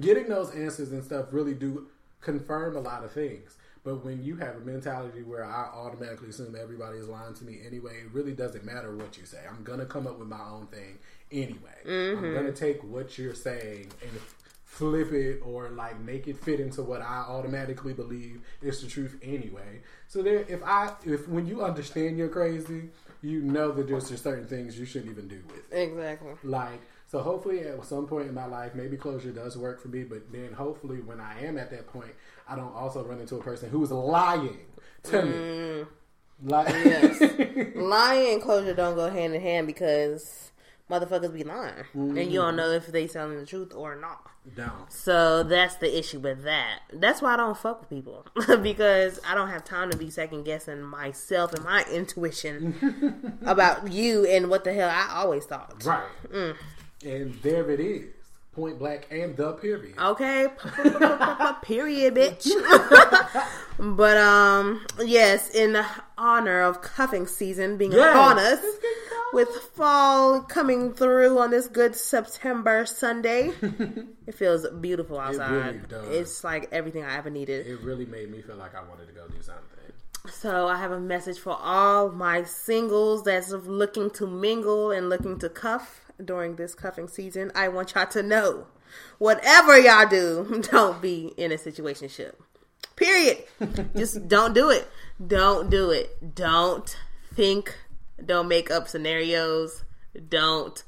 getting 0.00 0.28
those 0.28 0.50
answers 0.54 0.92
and 0.92 1.04
stuff 1.04 1.26
really 1.32 1.54
do 1.54 1.88
confirm 2.20 2.76
a 2.76 2.80
lot 2.80 3.04
of 3.04 3.12
things. 3.12 3.56
But 3.86 4.04
when 4.04 4.24
you 4.24 4.34
have 4.34 4.56
a 4.56 4.60
mentality 4.60 5.22
where 5.22 5.44
I 5.44 5.70
automatically 5.72 6.30
assume 6.30 6.56
everybody 6.60 6.98
is 6.98 7.06
lying 7.06 7.34
to 7.34 7.44
me 7.44 7.60
anyway, 7.64 8.00
it 8.00 8.12
really 8.12 8.32
doesn't 8.32 8.64
matter 8.64 8.92
what 8.96 9.16
you 9.16 9.24
say. 9.24 9.38
I'm 9.48 9.62
gonna 9.62 9.86
come 9.86 10.08
up 10.08 10.18
with 10.18 10.26
my 10.26 10.40
own 10.40 10.66
thing 10.66 10.98
anyway. 11.30 11.78
I'm 11.84 11.90
mm-hmm. 11.90 12.34
gonna 12.34 12.50
take 12.50 12.82
what 12.82 13.16
you're 13.16 13.32
saying 13.32 13.92
and 14.02 14.20
flip 14.64 15.12
it 15.12 15.40
or 15.44 15.68
like 15.68 16.00
make 16.00 16.26
it 16.26 16.36
fit 16.36 16.58
into 16.58 16.82
what 16.82 17.00
I 17.00 17.26
automatically 17.28 17.94
believe 17.94 18.40
is 18.60 18.82
the 18.82 18.88
truth 18.88 19.20
anyway. 19.22 19.82
So 20.08 20.20
there, 20.20 20.44
if 20.48 20.64
I, 20.64 20.92
if 21.04 21.28
when 21.28 21.46
you 21.46 21.62
understand 21.62 22.18
you're 22.18 22.28
crazy, 22.28 22.88
you 23.22 23.40
know 23.40 23.70
that 23.70 23.86
there's 23.86 24.08
just 24.08 24.24
certain 24.24 24.48
things 24.48 24.76
you 24.76 24.84
shouldn't 24.84 25.12
even 25.12 25.28
do 25.28 25.40
with 25.46 25.72
it. 25.72 25.80
exactly. 25.80 26.32
Like, 26.42 26.80
so 27.06 27.20
hopefully 27.20 27.60
at 27.60 27.84
some 27.84 28.06
point 28.06 28.28
in 28.28 28.34
my 28.34 28.46
life, 28.46 28.74
maybe 28.74 28.96
closure 28.96 29.30
does 29.30 29.56
work 29.56 29.80
for 29.80 29.88
me, 29.88 30.02
but 30.02 30.32
then 30.32 30.52
hopefully 30.52 31.00
when 31.00 31.20
I 31.20 31.44
am 31.44 31.56
at 31.56 31.70
that 31.70 31.86
point, 31.86 32.10
I 32.48 32.56
don't 32.56 32.74
also 32.74 33.04
run 33.04 33.20
into 33.20 33.36
a 33.36 33.42
person 33.42 33.70
who 33.70 33.82
is 33.84 33.90
lying 33.92 34.58
to 35.04 35.22
me. 35.22 35.32
Mm. 35.32 35.86
Like, 36.42 36.68
Yes. 36.68 37.20
lying 37.76 38.34
and 38.34 38.42
closure 38.42 38.74
don't 38.74 38.96
go 38.96 39.08
hand 39.08 39.34
in 39.34 39.40
hand 39.40 39.66
because 39.68 40.50
motherfuckers 40.90 41.32
be 41.32 41.44
lying. 41.44 41.84
And 41.94 42.32
you 42.32 42.40
don't 42.40 42.48
mm-hmm. 42.48 42.56
know 42.56 42.70
if 42.70 42.88
they 42.88 43.06
telling 43.06 43.38
the 43.38 43.46
truth 43.46 43.72
or 43.74 43.96
not. 43.96 44.28
don't. 44.54 44.90
So 44.90 45.42
that's 45.42 45.76
the 45.76 45.96
issue 45.98 46.18
with 46.18 46.42
that. 46.42 46.80
That's 46.92 47.22
why 47.22 47.34
I 47.34 47.36
don't 47.36 47.56
fuck 47.56 47.80
with 47.80 47.90
people 47.90 48.26
because 48.62 49.20
I 49.26 49.34
don't 49.34 49.48
have 49.48 49.64
time 49.64 49.90
to 49.90 49.96
be 49.96 50.10
second 50.10 50.44
guessing 50.44 50.82
myself 50.82 51.54
and 51.54 51.64
my 51.64 51.84
intuition 51.90 53.38
about 53.46 53.92
you 53.92 54.26
and 54.26 54.50
what 54.50 54.64
the 54.64 54.72
hell 54.72 54.90
I 54.90 55.20
always 55.20 55.44
thought. 55.44 55.84
Right. 55.84 56.04
Mm. 56.32 56.56
And 57.06 57.34
there 57.42 57.70
it 57.70 57.80
is. 57.80 58.04
Point 58.52 58.78
blank 58.78 59.06
and 59.10 59.36
the 59.36 59.52
period. 59.52 59.98
Okay, 59.98 60.46
period, 61.62 62.14
bitch. 62.14 62.48
but 63.78 64.16
um, 64.16 64.84
yes, 65.04 65.50
in 65.54 65.76
honor 66.16 66.62
of 66.62 66.80
cuffing 66.80 67.26
season 67.26 67.76
being 67.76 67.92
Yes. 67.92 68.14
upon 68.14 68.38
us, 68.38 68.58
It's 68.64 68.78
getting 68.78 68.96
cold. 69.10 69.34
with 69.34 69.48
fall 69.74 70.40
coming 70.40 70.94
through 70.94 71.38
on 71.38 71.50
this 71.50 71.68
good 71.68 71.94
September 71.94 72.86
Sunday, 72.86 73.52
it 74.26 74.34
feels 74.34 74.66
beautiful 74.80 75.20
outside. 75.20 75.50
really 75.50 75.78
does. 75.88 76.08
It's 76.08 76.42
like 76.42 76.70
everything 76.72 77.04
I 77.04 77.18
ever 77.18 77.28
needed. 77.28 77.66
It 77.66 77.80
really 77.82 78.06
made 78.06 78.30
me 78.30 78.40
feel 78.40 78.56
like 78.56 78.74
I 78.74 78.82
wanted 78.88 79.06
to 79.08 79.12
go 79.12 79.28
do 79.28 79.42
something. 79.42 79.62
So 80.30 80.66
I 80.66 80.78
have 80.78 80.92
a 80.92 80.98
message 80.98 81.38
for 81.38 81.56
all 81.60 82.10
my 82.10 82.42
singles 82.44 83.22
that's 83.24 83.50
looking 83.52 84.08
to 84.12 84.26
mingle 84.26 84.90
and 84.92 85.10
looking 85.10 85.38
to 85.40 85.48
cuff 85.50 86.05
during 86.24 86.56
this 86.56 86.74
cuffing 86.74 87.08
season. 87.08 87.52
I 87.54 87.68
want 87.68 87.94
y'all 87.94 88.06
to 88.06 88.22
know 88.22 88.66
Whatever 89.18 89.78
y'all 89.78 90.08
do, 90.08 90.62
don't 90.70 91.00
be 91.00 91.32
in 91.36 91.52
a 91.52 91.56
situationship. 91.56 92.34
Period. 92.94 93.44
Just 93.96 94.28
don't 94.28 94.54
do 94.54 94.70
it. 94.70 94.88
Don't 95.24 95.70
do 95.70 95.90
it. 95.90 96.34
Don't 96.34 96.96
think. 97.34 97.76
Don't 98.24 98.48
make 98.48 98.70
up 98.70 98.88
scenarios. 98.88 99.84
Don't 100.28 100.82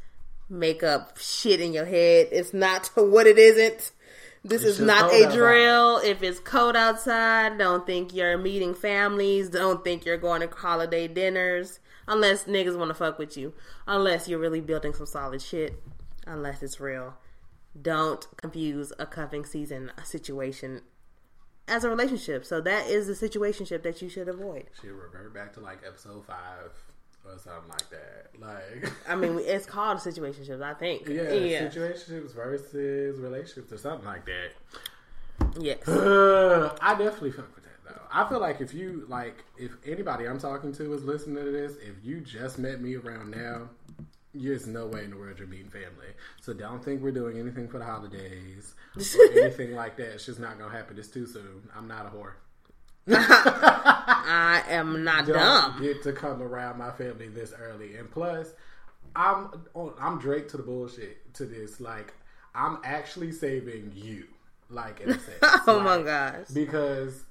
make 0.48 0.82
up 0.82 1.18
shit 1.18 1.60
in 1.60 1.72
your 1.72 1.84
head. 1.84 2.28
It's 2.32 2.54
not 2.54 2.86
what 2.94 3.26
it 3.26 3.38
isn't. 3.38 3.92
This 4.44 4.62
It's 4.62 4.78
is 4.78 4.80
not 4.80 5.12
a 5.12 5.24
outside. 5.26 5.34
drill. 5.34 5.98
If 5.98 6.22
it's 6.22 6.38
cold 6.38 6.76
outside, 6.76 7.58
don't 7.58 7.84
think 7.84 8.14
you're 8.14 8.38
meeting 8.38 8.74
families. 8.74 9.50
Don't 9.50 9.82
think 9.84 10.06
you're 10.06 10.16
going 10.16 10.40
to 10.40 10.48
holiday 10.54 11.08
dinners. 11.08 11.80
Unless 12.08 12.44
niggas 12.44 12.76
want 12.76 12.88
to 12.88 12.94
fuck 12.94 13.18
with 13.18 13.36
you. 13.36 13.52
Unless 13.86 14.28
you're 14.28 14.38
really 14.40 14.60
building 14.60 14.94
some 14.94 15.06
solid 15.06 15.40
shit. 15.42 15.80
Unless 16.26 16.62
it's 16.62 16.80
real. 16.80 17.14
Don't 17.80 18.26
confuse 18.36 18.92
a 18.98 19.06
cuffing 19.06 19.44
season 19.44 19.92
situation 20.02 20.80
as 21.68 21.84
a 21.84 21.88
relationship. 21.88 22.44
So 22.44 22.60
that 22.62 22.88
is 22.88 23.06
the 23.06 23.28
situationship 23.28 23.82
that 23.82 24.00
you 24.02 24.08
should 24.08 24.28
avoid. 24.28 24.64
Should 24.80 24.90
revert 24.90 25.32
back 25.34 25.52
to 25.54 25.60
like 25.60 25.78
episode 25.86 26.24
five 26.26 26.70
or 27.26 27.38
something 27.38 27.68
like 27.68 27.90
that. 27.90 28.30
Like, 28.40 28.90
I 29.06 29.14
mean, 29.14 29.38
it's 29.42 29.66
called 29.66 29.98
situationships, 29.98 30.62
I 30.62 30.72
think. 30.74 31.06
yeah, 31.06 31.30
Yeah. 31.34 31.68
situationships 31.68 32.34
versus 32.34 33.20
relationships 33.20 33.70
or 33.72 33.76
something 33.78 34.06
like 34.06 34.24
that. 34.24 35.60
yes. 35.60 35.86
Uh, 35.86 36.74
I 36.80 36.94
definitely 36.94 37.32
fuck 37.32 37.54
with 37.54 37.64
that 37.64 37.67
though. 37.88 38.00
I 38.12 38.28
feel 38.28 38.40
like 38.40 38.60
if 38.60 38.72
you 38.74 39.04
like, 39.08 39.44
if 39.56 39.72
anybody 39.86 40.26
I'm 40.26 40.38
talking 40.38 40.72
to 40.74 40.94
is 40.94 41.02
listening 41.04 41.44
to 41.44 41.50
this, 41.50 41.72
if 41.76 41.96
you 42.04 42.20
just 42.20 42.58
met 42.58 42.80
me 42.80 42.96
around 42.96 43.30
now, 43.30 43.68
there's 44.34 44.66
no 44.66 44.86
way 44.86 45.04
in 45.04 45.10
the 45.10 45.16
world 45.16 45.38
you're 45.38 45.48
meeting 45.48 45.70
family. 45.70 46.08
So 46.40 46.52
don't 46.52 46.84
think 46.84 47.02
we're 47.02 47.10
doing 47.12 47.38
anything 47.38 47.68
for 47.68 47.78
the 47.78 47.84
holidays 47.84 48.74
or 48.96 49.02
anything 49.42 49.74
like 49.74 49.96
that. 49.96 50.14
It's 50.14 50.26
just 50.26 50.38
not 50.40 50.58
gonna 50.58 50.70
happen. 50.76 50.98
It's 50.98 51.08
too 51.08 51.26
soon. 51.26 51.68
I'm 51.76 51.88
not 51.88 52.06
a 52.06 52.10
whore. 52.10 52.32
I 53.10 54.62
am 54.68 55.02
not 55.04 55.26
Don't 55.26 55.36
dumb. 55.36 55.80
get 55.82 56.02
to 56.02 56.12
come 56.12 56.42
around 56.42 56.78
my 56.78 56.90
family 56.90 57.28
this 57.28 57.52
early. 57.58 57.96
And 57.96 58.10
plus, 58.10 58.52
I'm 59.16 59.48
oh, 59.74 59.94
I'm 60.00 60.18
Drake 60.18 60.48
to 60.50 60.56
the 60.58 60.62
bullshit 60.62 61.32
to 61.34 61.46
this. 61.46 61.80
Like 61.80 62.12
I'm 62.54 62.78
actually 62.84 63.32
saving 63.32 63.92
you. 63.94 64.24
Like 64.70 65.00
in 65.00 65.10
a 65.10 65.14
sense. 65.18 65.38
Oh 65.66 65.80
my 65.80 66.02
gosh. 66.02 66.48
because 66.52 67.24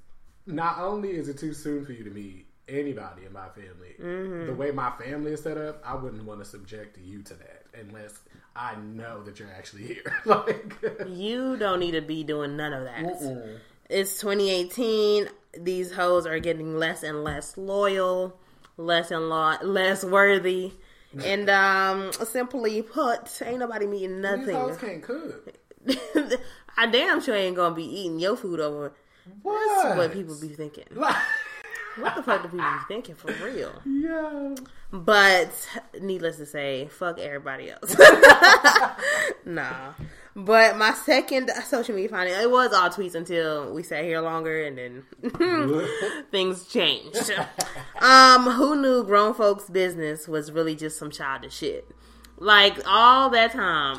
not 0.47 0.79
only 0.79 1.09
is 1.11 1.29
it 1.29 1.37
too 1.37 1.53
soon 1.53 1.85
for 1.85 1.91
you 1.91 2.03
to 2.03 2.09
meet 2.09 2.45
anybody 2.67 3.25
in 3.25 3.33
my 3.33 3.47
family, 3.49 3.95
Mm-hmm. 4.01 4.47
the 4.47 4.53
way 4.53 4.71
my 4.71 4.91
family 4.91 5.31
is 5.33 5.41
set 5.41 5.57
up, 5.57 5.81
I 5.85 5.95
wouldn't 5.95 6.23
want 6.23 6.39
to 6.39 6.45
subject 6.45 6.97
you 7.03 7.21
to 7.23 7.33
that 7.35 7.63
unless 7.79 8.19
I 8.55 8.75
know 8.75 9.23
that 9.23 9.39
you're 9.39 9.51
actually 9.51 9.83
here. 9.87 10.13
like, 10.25 10.75
You 11.07 11.57
don't 11.57 11.79
need 11.79 11.91
to 11.91 12.01
be 12.01 12.23
doing 12.23 12.57
none 12.57 12.73
of 12.73 12.83
that. 12.83 13.59
It's 13.89 14.19
2018. 14.19 15.29
These 15.59 15.91
hoes 15.93 16.25
are 16.27 16.39
getting 16.39 16.77
less 16.77 17.03
and 17.03 17.23
less 17.23 17.57
loyal, 17.57 18.37
less 18.77 19.11
and 19.11 19.29
lo- 19.29 19.57
less 19.63 20.03
worthy. 20.03 20.73
And 21.23 21.49
um, 21.49 22.11
simply 22.13 22.81
put, 22.83 23.41
ain't 23.43 23.59
nobody 23.59 23.87
meeting 23.87 24.21
these 24.21 24.29
hoes 24.51 24.71
nothing. 24.71 24.77
can't 24.77 25.01
cook. 25.01 25.53
I 26.77 26.85
damn 26.87 27.21
sure 27.21 27.33
ain't 27.33 27.55
gonna 27.55 27.73
be 27.73 27.85
eating 27.85 28.19
your 28.19 28.35
food 28.35 28.59
over. 28.59 28.93
What? 29.41 29.83
That's 29.83 29.97
what 29.97 30.13
people 30.13 30.35
be 30.39 30.49
thinking. 30.49 30.85
What 31.99 32.15
the 32.15 32.21
fuck 32.23 32.43
do 32.43 32.49
people 32.49 32.65
be 32.65 32.85
thinking 32.87 33.15
for 33.15 33.31
real? 33.43 33.71
yeah. 33.85 34.55
But 34.91 35.49
needless 35.99 36.37
to 36.37 36.45
say, 36.45 36.87
fuck 36.87 37.19
everybody 37.19 37.71
else. 37.71 37.95
nah. 39.45 39.93
But 40.35 40.77
my 40.77 40.93
second 40.93 41.49
social 41.65 41.95
media 41.95 42.09
finding, 42.09 42.35
it 42.39 42.49
was 42.51 42.71
all 42.71 42.89
tweets 42.89 43.15
until 43.15 43.73
we 43.73 43.81
sat 43.81 44.03
here 44.03 44.21
longer 44.21 44.63
and 44.65 44.77
then 44.77 45.03
things 46.31 46.67
changed. 46.67 47.31
um, 47.99 48.43
who 48.43 48.75
knew 48.79 49.03
grown 49.03 49.33
folks' 49.33 49.67
business 49.67 50.27
was 50.27 50.51
really 50.51 50.75
just 50.75 50.99
some 50.99 51.09
childish 51.09 51.57
shit? 51.57 51.87
Like 52.37 52.77
all 52.87 53.31
that 53.31 53.51
time. 53.53 53.97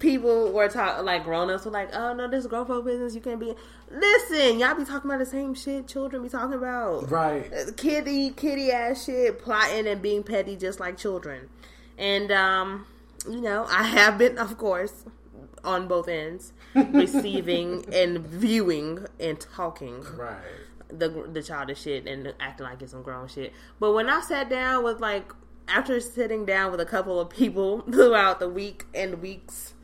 People 0.00 0.50
were 0.52 0.66
talking 0.68 1.04
like 1.04 1.22
grown 1.24 1.48
ups 1.50 1.64
were 1.66 1.70
like, 1.70 1.94
"Oh 1.94 2.12
no, 2.14 2.26
this 2.28 2.40
is 2.40 2.46
grown 2.48 2.66
folk 2.66 2.84
business. 2.84 3.14
You 3.14 3.20
can't 3.20 3.38
be." 3.38 3.54
Listen, 3.90 4.58
y'all 4.58 4.74
be 4.74 4.84
talking 4.84 5.08
about 5.10 5.18
the 5.20 5.26
same 5.26 5.54
shit 5.54 5.86
children 5.86 6.22
be 6.22 6.28
talking 6.28 6.54
about 6.56 7.08
Right. 7.10 7.50
kitty 7.76 8.30
kitty 8.30 8.72
ass 8.72 9.04
shit, 9.04 9.38
plotting 9.40 9.86
and 9.86 10.00
being 10.02 10.22
petty 10.22 10.56
just 10.56 10.80
like 10.80 10.96
children. 10.96 11.48
And 11.98 12.32
um, 12.32 12.86
you 13.28 13.40
know, 13.40 13.66
I 13.68 13.82
have 13.84 14.16
been, 14.18 14.38
of 14.38 14.56
course, 14.58 15.04
on 15.64 15.86
both 15.86 16.08
ends, 16.08 16.52
receiving 16.74 17.84
and 17.92 18.20
viewing 18.20 19.06
and 19.18 19.38
talking 19.38 20.02
Right. 20.16 20.38
the 20.88 21.08
the 21.30 21.42
childish 21.42 21.82
shit 21.82 22.06
and 22.08 22.32
acting 22.40 22.64
like 22.64 22.80
it's 22.80 22.92
some 22.92 23.02
grown 23.02 23.28
shit. 23.28 23.52
But 23.78 23.92
when 23.92 24.08
I 24.08 24.20
sat 24.22 24.48
down 24.48 24.82
with 24.82 25.00
like 25.00 25.32
after 25.68 26.00
sitting 26.00 26.46
down 26.46 26.70
with 26.70 26.80
a 26.80 26.86
couple 26.86 27.20
of 27.20 27.28
people 27.28 27.80
throughout 27.92 28.40
the 28.40 28.48
week 28.48 28.86
and 28.94 29.20
weeks, 29.20 29.74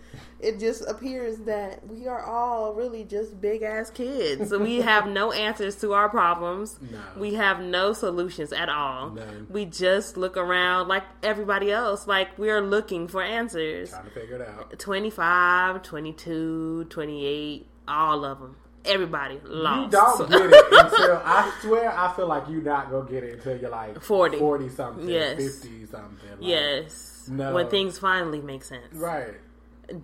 it 0.40 0.58
just 0.60 0.82
appears 0.86 1.38
that 1.38 1.86
we 1.86 2.06
are 2.06 2.22
all 2.22 2.74
really 2.74 3.04
just 3.04 3.40
big 3.40 3.62
ass 3.62 3.90
kids. 3.90 4.50
So 4.50 4.58
we 4.58 4.76
have 4.82 5.06
no 5.08 5.32
answers 5.46 5.76
to 5.76 5.92
our 5.94 6.08
problems. 6.08 6.78
No. 6.90 6.98
We 7.16 7.34
have 7.34 7.60
no 7.60 7.92
solutions 7.92 8.52
at 8.52 8.68
all. 8.68 9.10
None. 9.10 9.46
We 9.50 9.64
just 9.64 10.16
look 10.16 10.36
around 10.36 10.88
like 10.88 11.04
everybody 11.22 11.72
else, 11.72 12.06
like 12.06 12.36
we're 12.38 12.60
looking 12.60 13.08
for 13.08 13.22
answers. 13.22 13.90
Trying 13.90 14.04
to 14.04 14.10
figure 14.10 14.36
it 14.42 14.48
out. 14.48 14.78
25, 14.78 15.82
22, 15.82 16.84
28, 16.90 17.66
all 17.88 18.24
of 18.24 18.38
them. 18.40 18.56
Everybody 18.84 19.40
lost. 19.44 19.92
You 19.92 19.98
don't 19.98 20.30
get 20.30 20.40
it 20.42 20.64
until 20.70 21.20
I 21.24 21.52
swear 21.60 21.90
I 21.98 22.12
feel 22.14 22.28
like 22.28 22.44
you're 22.48 22.62
not 22.62 22.88
gonna 22.88 23.10
get 23.10 23.24
it 23.24 23.34
until 23.34 23.56
you're 23.58 23.70
like 23.70 24.00
40. 24.00 24.38
forty 24.38 24.68
something, 24.68 25.08
Yes. 25.08 25.36
fifty 25.38 25.86
something. 25.86 26.30
Like, 26.30 26.38
Yes. 26.40 27.28
No. 27.28 27.52
When 27.52 27.68
things 27.68 27.98
finally 27.98 28.40
make 28.40 28.62
sense. 28.62 28.94
right. 28.94 29.34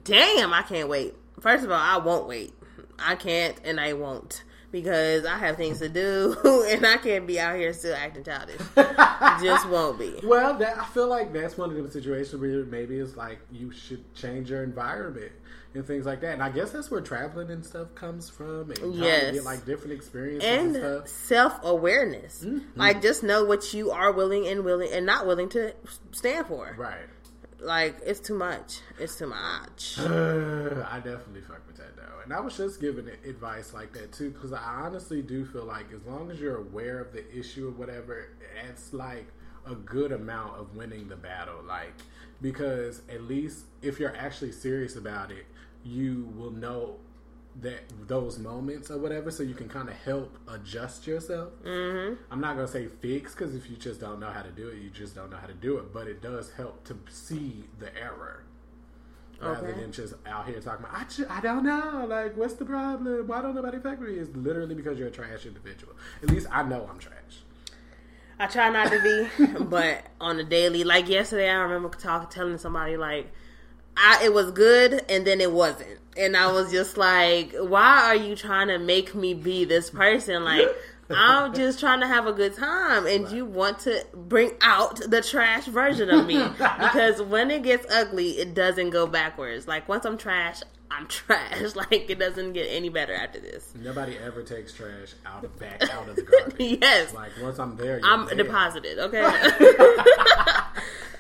Damn, 0.05 0.53
I 0.53 0.63
can't 0.63 0.89
wait. 0.89 1.15
First 1.41 1.65
of 1.65 1.71
all, 1.71 1.79
I 1.79 1.97
won't 1.99 2.29
wait. 2.29 2.53
I 2.99 3.15
can't 3.17 3.59
and 3.65 3.81
I 3.81 3.93
won't. 3.95 4.45
Because 4.71 5.27
I 5.27 5.37
have 5.37 5.57
things 5.59 5.81
to 5.81 5.89
do 5.91 6.35
and 6.71 6.87
I 6.87 6.97
can't 6.97 7.27
be 7.27 7.39
out 7.39 7.57
here 7.57 7.75
still 7.75 7.95
acting 7.95 8.25
childish. 8.25 8.57
Just 9.43 9.69
won't 9.69 9.99
be. 9.99 10.15
Well, 10.25 10.57
that 10.59 10.79
I 10.79 10.85
feel 10.87 11.09
like 11.09 11.31
that's 11.33 11.59
one 11.59 11.69
of 11.71 11.77
them 11.77 11.91
situations 11.91 12.41
where 12.41 12.65
maybe 12.65 12.97
it's 12.99 13.15
like 13.17 13.39
you 13.51 13.71
should 13.71 14.15
change 14.15 14.49
your 14.51 14.63
environment 14.63 15.33
and 15.75 15.87
things 15.87 16.07
like 16.07 16.23
that. 16.23 16.33
And 16.35 16.43
I 16.43 16.49
guess 16.51 16.71
that's 16.71 16.91
where 16.91 17.03
traveling 17.03 17.51
and 17.51 17.63
stuff 17.65 17.95
comes 17.95 18.31
from, 18.31 18.71
and 18.71 18.77
trying 18.79 18.93
Yes. 18.95 19.27
to 19.27 19.33
get 19.33 19.45
like 19.45 19.67
different 19.67 19.93
experiences 19.93 20.49
and, 20.49 20.77
And 20.77 21.07
self 21.09 21.59
awareness. 21.63 22.43
Mm-hmm. 22.43 22.79
Like 22.81 23.03
just 23.03 23.23
know 23.23 23.45
what 23.45 23.75
you 23.75 23.91
are 23.91 24.11
willing 24.13 24.47
and 24.47 24.65
willing 24.65 24.91
and 24.91 25.05
not 25.05 25.27
willing 25.27 25.51
to 25.51 25.75
stand 26.13 26.47
for. 26.47 26.75
Right. 26.79 26.97
Like 27.63 27.97
it's 28.05 28.21
too 28.21 28.37
much. 28.37 28.81
It's 28.99 29.17
too 29.17 29.29
much. 29.29 29.99
I 29.99 30.97
definitely 30.97 31.43
fuck 31.43 31.67
with 31.67 31.77
that 31.77 31.97
though, 31.97 32.21
and 32.25 32.33
I 32.33 32.41
was 32.41 32.57
just 32.57 32.81
giving 32.81 33.09
advice 33.09 33.73
like 33.73 33.93
that 33.93 34.13
too, 34.13 34.31
because 34.31 34.53
I 34.53 34.63
honestly 34.63 35.23
do 35.23 35.45
feel 35.45 35.65
like 35.65 35.93
as 35.93 36.03
long 36.07 36.31
as 36.31 36.41
you're 36.41 36.59
aware 36.59 37.01
of 37.01 37.13
the 37.13 37.25
issue 37.37 37.69
or 37.69 37.71
whatever, 37.71 38.29
it's 38.69 38.93
like 38.93 39.27
a 39.65 39.77
good 39.77 40.11
amount 40.11 40.59
of 40.59 40.75
winning 40.75 41.09
the 41.09 41.17
battle. 41.17 41.63
Like 41.67 41.95
because 42.41 43.03
at 43.09 43.23
least 43.23 43.67
if 43.81 44.01
you're 44.01 44.17
actually 44.17 44.53
serious 44.53 44.97
about 44.97 45.31
it, 45.31 45.47
you 45.85 46.33
will 46.37 46.51
know 46.51 46.97
that 47.61 47.83
those 48.09 48.39
moments 48.39 48.91
or 48.91 48.99
whatever, 48.99 49.31
so 49.31 49.43
you 49.43 49.55
can 49.55 49.69
kind 49.69 49.89
of 49.89 49.95
help 49.97 50.37
adjust 50.49 51.07
yourself. 51.07 51.51
Mm-hmm. 51.65 52.15
I'm 52.31 52.41
not 52.41 52.57
gonna 52.57 52.67
say 52.69 52.87
fix 52.87 53.35
because 53.35 53.55
if 53.55 53.69
you 53.71 53.77
just 53.77 54.01
don't 54.01 54.21
know 54.21 54.31
how 54.31 54.43
to 54.43 54.51
do 54.51 54.69
it, 54.69 54.79
you 54.79 54.91
just 54.91 55.15
don't 55.15 55.31
know 55.31 55.37
how 55.37 55.47
to 55.47 55.55
do 55.55 55.77
it. 55.79 55.93
But 55.93 56.07
it 56.09 56.23
does 56.23 56.51
help 56.53 56.85
to 56.85 56.97
see 57.11 57.65
the 57.79 57.95
error 57.97 58.45
rather 59.41 59.69
Okay. 59.69 59.81
than 59.81 59.91
just 59.93 60.15
out 60.25 60.47
here 60.47 60.61
talking 60.61 60.85
about 60.87 60.97
I, 61.01 61.05
ju- 61.05 61.27
I 61.29 61.41
don't 61.41 61.65
know 61.65 62.07
like 62.09 62.37
what's 62.37 62.55
the 62.55 62.65
problem 62.65 63.27
why 63.27 63.43
don't 63.43 63.57
nobody 63.57 63.81
fuck 63.81 63.99
with 63.99 64.11
me 64.11 64.15
it's 64.15 64.31
literally 64.37 64.77
because 64.77 65.01
you're 65.01 65.09
a 65.09 65.11
trash 65.11 65.47
individual 65.47 65.95
at 66.23 66.31
least 66.31 66.47
I 66.53 66.63
know 66.63 66.89
I'm 66.89 67.01
trash 67.01 67.43
I 68.39 68.47
try 68.47 68.71
not 68.71 68.91
to 68.93 69.01
be, 69.39 69.65
but 69.65 70.05
on 70.21 70.39
a 70.41 70.43
daily, 70.45 70.83
like 70.85 71.09
yesterday, 71.09 71.49
I 71.49 71.55
remember 71.63 71.89
talking, 71.91 72.29
telling 72.29 72.59
somebody 72.59 72.97
like, 72.97 73.31
I 73.97 74.25
it 74.25 74.33
was 74.33 74.51
good, 74.53 75.05
and 75.09 75.27
then 75.27 75.41
it 75.41 75.53
wasn't, 75.53 75.99
and 76.17 76.37
I 76.37 76.51
was 76.53 76.71
just 76.73 76.97
like, 76.97 77.55
why 77.59 78.03
are 78.07 78.17
you 78.17 78.35
trying 78.37 78.69
to 78.69 78.79
make 78.79 79.15
me 79.15 79.35
be 79.35 79.65
this 79.65 79.91
person? 79.91 80.45
Like, 80.45 80.69
I'm 81.11 81.53
just 81.55 81.79
trying 81.79 82.01
to 82.01 82.07
have 82.07 82.27
a 82.27 82.33
good 82.33 82.55
time, 82.55 83.07
and 83.07 83.31
you 83.31 83.45
want 83.45 83.81
to 83.81 84.05
bring 84.15 84.53
out 84.63 84.97
the 85.11 85.21
trash 85.21 85.67
version 85.67 86.09
of 86.11 86.27
me 86.27 86.43
because 86.79 87.21
when 87.21 87.51
it 87.51 87.63
gets 87.63 87.87
ugly, 87.93 88.31
it 88.39 88.55
doesn't 88.55 88.91
go 88.91 89.07
backwards. 89.07 89.69
Like 89.69 89.89
once 89.91 90.07
I'm 90.07 90.17
trash, 90.17 90.61
I'm 90.91 91.07
trash. 91.07 91.75
Like 91.75 92.09
it 92.11 92.19
doesn't 92.19 92.55
get 92.55 92.67
any 92.71 92.89
better 92.89 93.15
after 93.15 93.41
this. 93.41 93.73
nobody 93.79 94.17
ever 94.19 94.43
takes 94.43 94.73
trash 94.73 95.13
out 95.27 95.45
of 95.45 95.59
back 95.59 95.83
out 95.91 96.09
of 96.09 96.17
the 96.17 96.23
garbage 96.31 96.79
Yes. 96.81 97.13
like 97.13 97.33
once 97.43 97.59
I'm 97.59 97.77
there 97.77 97.99
you're 97.99 98.07
I'm 98.09 98.27
there. 98.27 98.37
deposited, 98.37 98.99
okay? 98.99 99.23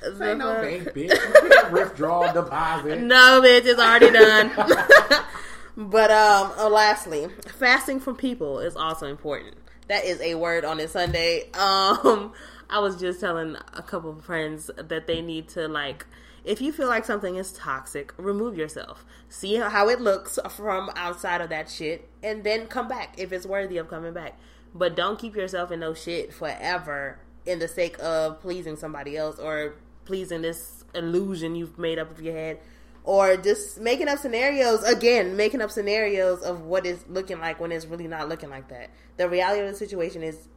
No 0.03 0.61
bank, 0.61 0.89
bitch. 0.89 1.11
You 1.11 1.51
can't 1.51 1.73
withdraw 1.73 2.33
deposit. 2.33 3.01
No, 3.01 3.41
bitch, 3.43 3.65
it's 3.65 3.81
already 3.81 4.11
done. 4.11 4.51
but 5.77 6.11
um, 6.11 6.53
uh, 6.59 6.69
lastly, 6.69 7.29
fasting 7.59 8.01
from 8.01 8.17
people 8.17 8.59
is 8.59 8.77
also 8.77 9.07
important. 9.07 9.57
That 9.89 10.05
is 10.05 10.21
a 10.21 10.35
word 10.35 10.65
on 10.65 10.79
this 10.79 10.93
Sunday. 10.93 11.51
Um, 11.59 12.33
I 12.71 12.79
was 12.79 12.99
just 12.99 13.21
telling 13.21 13.57
a 13.75 13.83
couple 13.83 14.11
of 14.11 14.25
friends 14.25 14.71
that 14.77 15.07
they 15.07 15.21
need 15.21 15.49
to 15.51 15.69
like. 15.69 16.07
If 16.43 16.61
you 16.63 16.73
feel 16.73 16.89
like 16.89 17.05
something 17.05 17.37
is 17.37 17.53
toxic, 17.53 18.15
remove 18.17 18.57
yourself. 18.57 19.05
See 19.29 19.57
how 19.57 19.89
it 19.91 20.01
looks 20.01 20.39
from 20.49 20.91
outside 20.97 21.43
of 21.43 21.51
that 21.51 21.71
shit, 21.71 22.09
and 22.23 22.43
then 22.43 22.67
come 22.67 22.89
back 22.89 23.15
if 23.19 23.31
it's 23.31 23.45
worthy 23.45 23.77
of 23.77 23.89
coming 23.89 24.15
back. 24.15 24.39
But 24.75 24.97
don't 24.97 25.19
keep 25.19 25.37
yourself 25.37 25.71
in 25.71 25.81
no 25.81 25.93
shit 25.93 26.33
forever 26.33 27.19
in 27.45 27.59
the 27.59 27.69
sake 27.69 27.97
of 28.03 28.41
pleasing 28.41 28.77
somebody 28.77 29.17
else 29.17 29.39
or 29.39 29.75
pleasing 30.05 30.43
this 30.43 30.85
illusion 30.95 31.55
you've 31.55 31.79
made 31.79 31.99
up 31.99 32.11
of 32.11 32.21
your 32.21 32.35
head. 32.35 32.61
Or 33.05 33.37
just 33.37 33.81
making 33.81 34.09
up 34.09 34.19
scenarios 34.19 34.85
again 34.85 35.37
making 35.37 35.61
up 35.61 35.73
scenarios 35.73 36.43
of 36.43 36.63
what 36.63 36.87
it's 36.87 37.05
looking 37.09 37.41
like 37.41 37.59
when 37.59 37.73
it's 37.73 37.85
really 37.85 38.07
not 38.07 38.29
looking 38.29 38.51
like 38.51 38.69
that. 38.69 38.91
The 39.17 39.29
reality 39.29 39.61
of 39.63 39.73
the 39.73 39.77
situation 39.77 40.23
is 40.23 40.49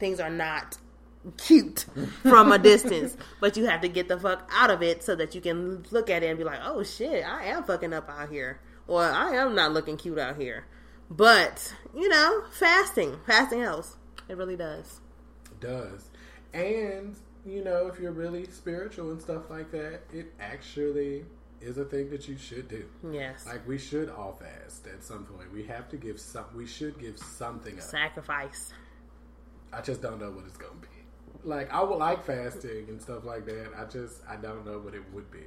things 0.00 0.18
are 0.18 0.30
not 0.30 0.76
cute 1.36 1.86
from 2.22 2.50
a 2.50 2.58
distance. 2.58 3.16
But 3.40 3.56
you 3.56 3.66
have 3.66 3.80
to 3.82 3.88
get 3.88 4.08
the 4.08 4.18
fuck 4.18 4.50
out 4.52 4.70
of 4.70 4.82
it 4.82 5.04
so 5.04 5.14
that 5.14 5.34
you 5.36 5.40
can 5.40 5.84
look 5.92 6.10
at 6.10 6.22
it 6.24 6.26
and 6.26 6.38
be 6.38 6.44
like 6.44 6.60
oh 6.64 6.82
shit 6.82 7.24
i 7.24 7.44
am 7.44 7.62
fucking 7.62 7.92
up 7.92 8.08
out 8.10 8.28
here. 8.28 8.60
Or 8.88 9.02
i 9.02 9.30
am 9.36 9.54
not 9.54 9.72
looking 9.72 9.96
cute 9.96 10.18
out 10.18 10.36
here. 10.36 10.66
But 11.08 11.74
you 11.94 12.08
know 12.08 12.42
fasting. 12.50 13.20
Fasting 13.24 13.60
helps. 13.60 13.96
It 14.28 14.36
really 14.36 14.56
does. 14.56 15.00
It 15.52 15.60
does. 15.60 16.10
And, 16.52 17.16
you 17.46 17.62
know, 17.62 17.86
if 17.88 18.00
you're 18.00 18.12
really 18.12 18.46
spiritual 18.46 19.10
and 19.10 19.20
stuff 19.20 19.50
like 19.50 19.70
that, 19.72 20.00
it 20.12 20.32
actually 20.40 21.24
is 21.60 21.78
a 21.78 21.84
thing 21.84 22.10
that 22.10 22.28
you 22.28 22.36
should 22.36 22.68
do. 22.68 22.84
yes 23.10 23.46
Like 23.46 23.66
we 23.66 23.78
should 23.78 24.10
all 24.10 24.32
fast 24.32 24.86
at 24.86 25.02
some 25.02 25.24
point. 25.24 25.52
We 25.52 25.62
have 25.64 25.88
to 25.90 25.96
give 25.96 26.20
some 26.20 26.44
we 26.54 26.66
should 26.66 26.98
give 26.98 27.18
something 27.18 27.76
up. 27.76 27.80
sacrifice 27.82 28.72
I 29.72 29.80
just 29.80 30.02
don't 30.02 30.20
know 30.20 30.30
what 30.30 30.44
it's 30.46 30.56
gonna 30.56 30.72
be. 30.80 30.88
Like 31.42 31.72
I 31.72 31.82
would 31.82 31.98
like 31.98 32.24
fasting 32.24 32.86
and 32.88 33.00
stuff 33.00 33.24
like 33.24 33.44
that. 33.46 33.72
I 33.76 33.84
just 33.84 34.20
I 34.28 34.36
don't 34.36 34.64
know 34.64 34.78
what 34.78 34.94
it 34.94 35.02
would 35.12 35.30
be. 35.30 35.44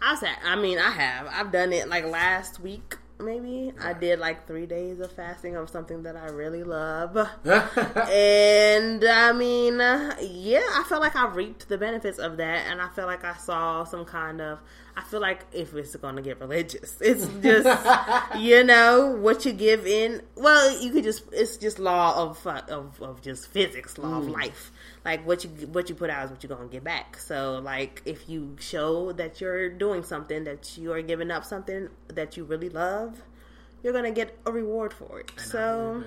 I 0.00 0.14
said, 0.14 0.36
I 0.44 0.54
mean, 0.54 0.78
I 0.78 0.90
have. 0.90 1.26
I've 1.26 1.50
done 1.50 1.72
it 1.72 1.88
like 1.88 2.04
last 2.04 2.60
week, 2.60 2.96
maybe. 3.20 3.72
I 3.80 3.92
did 3.92 4.18
like 4.18 4.46
three 4.46 4.66
days 4.66 5.00
of 5.00 5.12
fasting 5.12 5.56
of 5.56 5.68
something 5.70 6.02
that 6.04 6.16
I 6.16 6.26
really 6.26 6.64
love. 6.64 7.16
and 7.44 9.04
I 9.04 9.32
mean, 9.32 9.80
uh, 9.80 10.16
yeah, 10.20 10.66
I 10.72 10.84
felt 10.88 11.02
like 11.02 11.16
I 11.16 11.26
reaped 11.26 11.68
the 11.68 11.78
benefits 11.78 12.18
of 12.18 12.36
that. 12.38 12.66
And 12.68 12.80
I 12.80 12.88
felt 12.88 13.08
like 13.08 13.24
I 13.24 13.36
saw 13.36 13.84
some 13.84 14.04
kind 14.04 14.40
of, 14.40 14.60
I 14.98 15.02
feel 15.02 15.20
like 15.20 15.46
if 15.52 15.74
it's 15.74 15.94
to 16.16 16.22
get 16.22 16.40
religious, 16.40 16.98
it's 17.00 17.24
just, 17.40 18.36
you 18.36 18.64
know, 18.64 19.16
what 19.20 19.44
you 19.46 19.52
give 19.52 19.86
in. 19.86 20.22
Well, 20.34 20.76
you 20.82 20.90
could 20.90 21.04
just, 21.04 21.22
it's 21.30 21.56
just 21.56 21.78
law 21.78 22.20
of, 22.20 22.44
of, 22.44 23.00
of 23.00 23.22
just 23.22 23.46
physics, 23.46 23.96
law 23.96 24.18
of 24.18 24.26
life. 24.28 24.72
Like 25.04 25.24
what 25.24 25.44
you, 25.44 25.50
what 25.68 25.88
you 25.88 25.94
put 25.94 26.10
out 26.10 26.24
is 26.24 26.30
what 26.32 26.42
you're 26.42 26.48
to 26.68 26.72
get 26.72 26.82
back. 26.82 27.16
So 27.16 27.60
like 27.62 28.02
if 28.06 28.28
you 28.28 28.56
show 28.58 29.12
that 29.12 29.40
you're 29.40 29.70
doing 29.70 30.02
something, 30.02 30.42
that 30.44 30.76
you 30.76 30.92
are 30.92 31.00
giving 31.00 31.30
up 31.30 31.44
something 31.44 31.88
that 32.08 32.36
you 32.36 32.42
really 32.42 32.68
love, 32.68 33.22
you're 33.84 33.92
to 34.04 34.10
get 34.10 34.36
a 34.46 34.50
reward 34.50 34.92
for 34.92 35.20
it. 35.20 35.30
So 35.38 36.02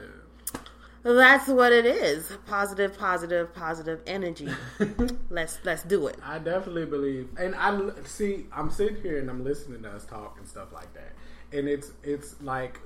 that's 1.04 1.48
what 1.48 1.72
it 1.72 1.86
is. 1.86 2.32
Positive, 2.46 2.98
positive, 2.98 3.54
positive 3.54 4.02
energy. 4.06 4.50
let's 5.30 5.60
let's 5.64 5.84
do 5.84 6.08
it. 6.08 6.18
I 6.24 6.40
definitely 6.40 6.86
believe, 6.86 7.30
and 7.40 7.56
I 7.56 7.80
see. 8.06 8.46
I'm 8.54 8.70
sitting 8.70 9.02
here 9.02 9.20
and 9.20 9.30
I'm 9.30 9.44
listening 9.44 9.82
to 9.84 9.90
us 9.90 10.06
talk 10.06 10.38
and 10.38 10.48
stuff 10.48 10.72
like 10.74 10.94
that, 10.94 11.14
and 11.58 11.68
it's 11.68 11.92
it's 12.04 12.36
like 12.42 12.80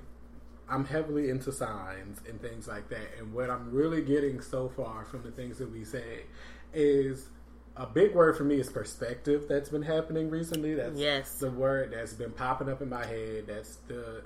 I'm 0.69 0.85
heavily 0.85 1.29
into 1.29 1.51
signs 1.51 2.21
and 2.27 2.41
things 2.41 2.67
like 2.67 2.89
that. 2.89 3.07
And 3.19 3.33
what 3.33 3.49
I'm 3.49 3.71
really 3.71 4.01
getting 4.01 4.41
so 4.41 4.69
far 4.69 5.05
from 5.05 5.23
the 5.23 5.31
things 5.31 5.57
that 5.59 5.71
we 5.71 5.83
say 5.83 6.23
is 6.73 7.27
a 7.77 7.85
big 7.85 8.15
word 8.15 8.37
for 8.37 8.45
me 8.45 8.55
is 8.59 8.69
perspective. 8.69 9.45
That's 9.49 9.69
been 9.69 9.81
happening 9.83 10.29
recently. 10.29 10.73
That's 10.75 10.97
Yes. 10.97 11.37
the 11.39 11.51
word 11.51 11.91
that's 11.93 12.13
been 12.13 12.31
popping 12.31 12.69
up 12.69 12.81
in 12.81 12.89
my 12.89 13.05
head. 13.05 13.45
That's 13.47 13.75
the 13.87 14.21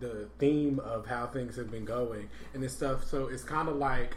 the 0.00 0.28
theme 0.38 0.80
of 0.80 1.06
how 1.06 1.26
things 1.26 1.56
have 1.56 1.70
been 1.70 1.84
going 1.84 2.28
and 2.52 2.62
this 2.62 2.74
stuff. 2.76 3.04
So 3.04 3.28
it's 3.28 3.44
kind 3.44 3.68
of 3.68 3.76
like 3.76 4.16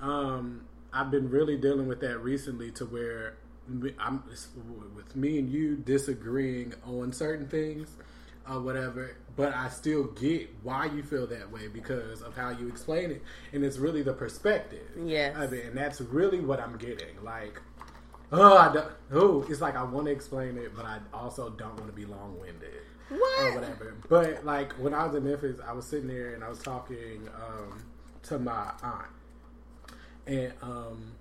um, 0.00 0.62
I've 0.92 1.10
been 1.10 1.28
really 1.30 1.56
dealing 1.56 1.86
with 1.88 2.00
that 2.00 2.18
recently 2.18 2.70
to 2.72 2.84
where 2.86 3.36
I'm 3.98 4.22
with 4.96 5.14
me 5.16 5.38
and 5.38 5.50
you 5.50 5.76
disagreeing 5.76 6.74
on 6.86 7.12
certain 7.12 7.48
things 7.48 7.88
or 8.50 8.60
whatever, 8.62 9.14
but 9.36 9.54
I 9.54 9.68
still 9.68 10.04
get 10.04 10.48
why 10.62 10.86
you 10.86 11.02
feel 11.02 11.26
that 11.26 11.52
way 11.52 11.68
because 11.68 12.22
of 12.22 12.34
how 12.34 12.48
you 12.48 12.66
explain 12.68 13.10
it, 13.10 13.22
and 13.52 13.62
it's 13.62 13.76
really 13.76 14.00
the 14.02 14.14
perspective 14.14 14.88
Yes. 15.04 15.36
of 15.36 15.52
it, 15.52 15.66
and 15.66 15.76
that's 15.76 16.00
really 16.00 16.40
what 16.40 16.58
I'm 16.58 16.78
getting. 16.78 17.22
Like, 17.22 17.60
oh, 18.32 18.56
I 18.56 18.72
don't, 18.72 18.86
oh, 19.12 19.44
it's 19.48 19.60
like 19.60 19.76
I 19.76 19.82
want 19.84 20.06
to 20.06 20.12
explain 20.12 20.56
it, 20.58 20.74
but 20.76 20.84
I 20.86 20.98
also 21.12 21.50
don't 21.50 21.74
want 21.78 21.86
to 21.86 21.92
be 21.92 22.04
long 22.04 22.38
winded 22.40 22.68
or 23.10 23.16
What? 23.18 23.54
whatever. 23.54 23.94
But 24.08 24.44
like 24.44 24.72
when 24.74 24.94
I 24.94 25.06
was 25.06 25.14
in 25.14 25.24
Memphis, 25.24 25.56
I 25.66 25.72
was 25.72 25.86
sitting 25.86 26.08
there 26.08 26.34
and 26.34 26.44
I 26.44 26.48
was 26.48 26.58
talking 26.58 27.28
um, 27.34 27.84
to 28.24 28.38
my 28.38 28.72
aunt, 28.82 29.06
and 30.26 30.52
um, 30.62 31.12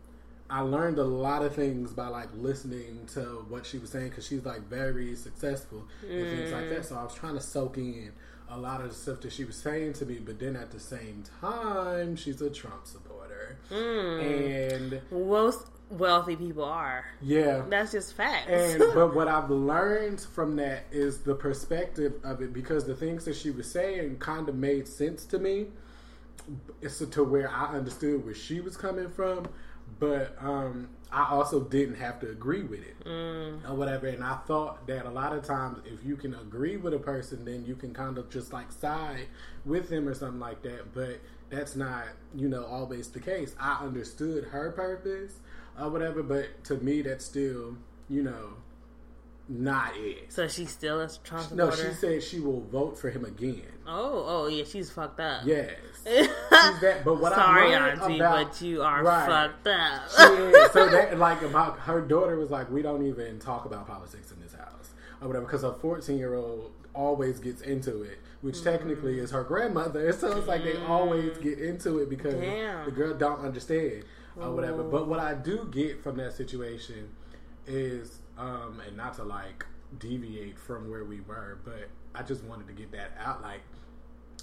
I 0.50 0.62
learned 0.62 0.98
a 0.98 1.04
lot 1.04 1.44
of 1.44 1.54
things 1.56 1.92
by 1.92 2.08
like 2.08 2.30
listening 2.36 3.06
to 3.14 3.46
what 3.50 3.66
she 3.66 3.78
was 3.78 3.90
saying 3.90 4.10
because 4.10 4.26
she's 4.28 4.46
like 4.46 4.62
very 4.70 5.16
successful 5.16 5.86
and 6.02 6.28
things 6.30 6.52
like 6.52 6.70
that. 6.70 6.86
So 6.86 6.96
I 6.98 7.04
was 7.04 7.14
trying 7.14 7.36
to 7.36 7.42
soak 7.42 7.78
in 7.78 8.12
a 8.50 8.58
lot 8.58 8.80
of 8.80 8.88
the 8.90 8.96
stuff 8.96 9.20
that 9.22 9.34
she 9.34 9.44
was 9.44 9.58
saying 9.58 9.92
to 9.92 10.06
me, 10.06 10.20
but 10.20 10.40
then 10.40 10.56
at 10.56 10.72
the 10.72 10.80
same 10.80 11.22
time, 11.42 12.16
she's 12.16 12.42
a 12.42 12.50
Trump 12.50 12.86
supporter, 12.88 13.58
and 13.72 15.02
Most 15.12 15.66
wealthy 15.90 16.36
people 16.36 16.64
are. 16.64 17.06
yeah, 17.22 17.64
That's 17.70 17.92
just 17.92 18.14
facts. 18.14 18.50
and 18.50 18.80
but 18.94 19.16
what 19.16 19.28
I've 19.28 19.50
learned 19.50 20.22
from 20.22 20.56
that 20.58 20.86
is 20.92 21.20
the 21.22 21.36
perspective 21.36 22.14
of 22.24 22.42
it 22.42 22.54
because 22.54 22.86
the 22.86 22.96
things 22.96 23.26
that 23.26 23.36
she 23.36 23.52
was 23.52 23.70
saying 23.72 24.18
kind 24.18 24.50
of 24.50 24.56
made 24.56 24.88
sense 24.88 25.26
to 25.28 25.40
me. 25.40 25.68
It's 26.82 27.00
to 27.00 27.24
where 27.26 27.50
I 27.50 27.76
understood 27.76 28.24
where 28.24 28.34
she 28.34 28.62
was 28.62 28.78
coming 28.78 29.10
from, 29.10 29.48
but 30.00 30.36
um, 30.40 30.88
I 31.12 31.28
also 31.30 31.62
didn't 31.62 31.96
have 31.96 32.20
to 32.22 32.30
agree 32.30 32.64
with 32.64 32.82
it 32.82 32.96
or 33.06 33.76
whatever. 33.76 34.08
And 34.08 34.24
I 34.24 34.36
thought 34.48 34.88
that 34.88 35.06
a 35.06 35.10
lot 35.10 35.34
of 35.34 35.44
times, 35.44 35.80
if 35.86 36.06
you 36.06 36.16
can 36.16 36.34
agree 36.36 36.78
with 36.78 36.94
a 36.94 37.00
person, 37.00 37.44
then 37.44 37.66
you 37.66 37.76
can 37.76 37.94
kind 37.94 38.18
of 38.18 38.30
just 38.30 38.54
like 38.54 38.72
side 38.72 39.28
with 39.66 39.90
them 39.90 40.08
or 40.08 40.14
something 40.14 40.40
like 40.40 40.62
that. 40.64 40.94
But 40.94 41.20
that's 41.50 41.76
not, 41.76 42.06
you 42.36 42.48
know, 42.48 42.66
always 42.66 43.10
the 43.10 43.20
case. 43.20 43.56
I 43.60 43.84
understood 43.84 44.46
her 44.46 44.72
purpose 44.72 45.40
or 45.80 45.90
whatever, 45.90 46.24
but 46.24 46.64
to 46.66 46.76
me, 46.76 47.02
that's 47.02 47.26
still, 47.26 47.78
you 48.10 48.24
know, 48.24 48.54
not 49.50 49.94
it. 49.96 50.32
so 50.32 50.48
she's 50.48 50.70
still 50.70 51.00
a 51.00 51.10
Trump 51.24 51.48
supporter. 51.48 51.56
No, 51.56 51.90
she 51.90 51.94
said 51.96 52.22
she 52.24 52.40
will 52.40 52.62
vote 52.62 52.98
for 52.98 53.10
him 53.10 53.24
again. 53.24 53.64
oh, 53.88 54.24
oh 54.28 54.48
yeah, 54.48 54.64
she's 54.66 54.90
fucked 54.90 55.20
up. 55.20 55.44
Yes, 55.46 55.72
she's 56.06 56.28
that. 56.82 57.04
But 57.06 57.22
what 57.22 57.34
Sorry, 57.34 57.74
I 57.74 57.90
auntie, 57.90 58.16
about, 58.18 58.52
but 58.52 58.62
you 58.62 58.82
are 58.82 59.04
Right. 59.04 59.26
fucked 59.26 59.68
up. 59.68 60.10
So 60.74 60.90
that 60.90 61.18
like 61.18 61.42
about 61.42 61.80
her 61.80 62.02
daughter 62.02 62.38
was 62.38 62.52
like, 62.52 62.70
we 62.70 62.82
don't 62.82 63.06
even 63.06 63.40
talk 63.40 63.66
about 63.66 63.88
politics 63.88 64.32
in 64.32 64.42
this 64.42 64.54
house 64.54 64.92
or 65.22 65.28
whatever 65.28 65.46
because 65.46 65.64
a 65.64 65.74
fourteen 65.74 66.18
year 66.18 66.36
old 66.36 66.72
always 66.94 67.40
gets 67.40 67.62
into 67.62 68.02
it, 68.02 68.20
which 68.42 68.56
mm-hmm. 68.56 68.72
technically 68.72 69.20
is 69.20 69.32
her 69.32 69.44
grandmother. 69.44 70.12
So 70.18 70.36
it's 70.38 70.48
like 70.48 70.64
they 70.64 70.76
always 70.86 71.32
mm-hmm. 71.32 71.44
get 71.44 71.60
into 71.60 72.00
it 72.00 72.10
because 72.10 72.34
Damn. 72.34 72.86
the 72.86 72.92
girl 72.92 73.14
don't 73.14 73.40
understand 73.40 74.04
or 74.42 74.52
whatever. 74.52 74.84
But 74.84 75.08
what 75.08 75.20
I 75.20 75.34
do 75.34 75.68
get 75.72 76.02
from 76.02 76.18
that 76.18 76.34
situation 76.34 77.10
is, 77.66 78.20
um, 78.38 78.82
and 78.86 78.96
not 78.96 79.16
to 79.16 79.24
like 79.24 79.66
deviate 80.00 80.60
from 80.60 80.90
where 80.90 81.04
we 81.04 81.22
were, 81.22 81.60
but 81.64 81.90
I 82.14 82.24
just 82.24 82.44
wanted 82.44 82.68
to 82.68 82.74
get 82.74 82.92
that 82.92 83.12
out. 83.20 83.42
Like 83.42 83.62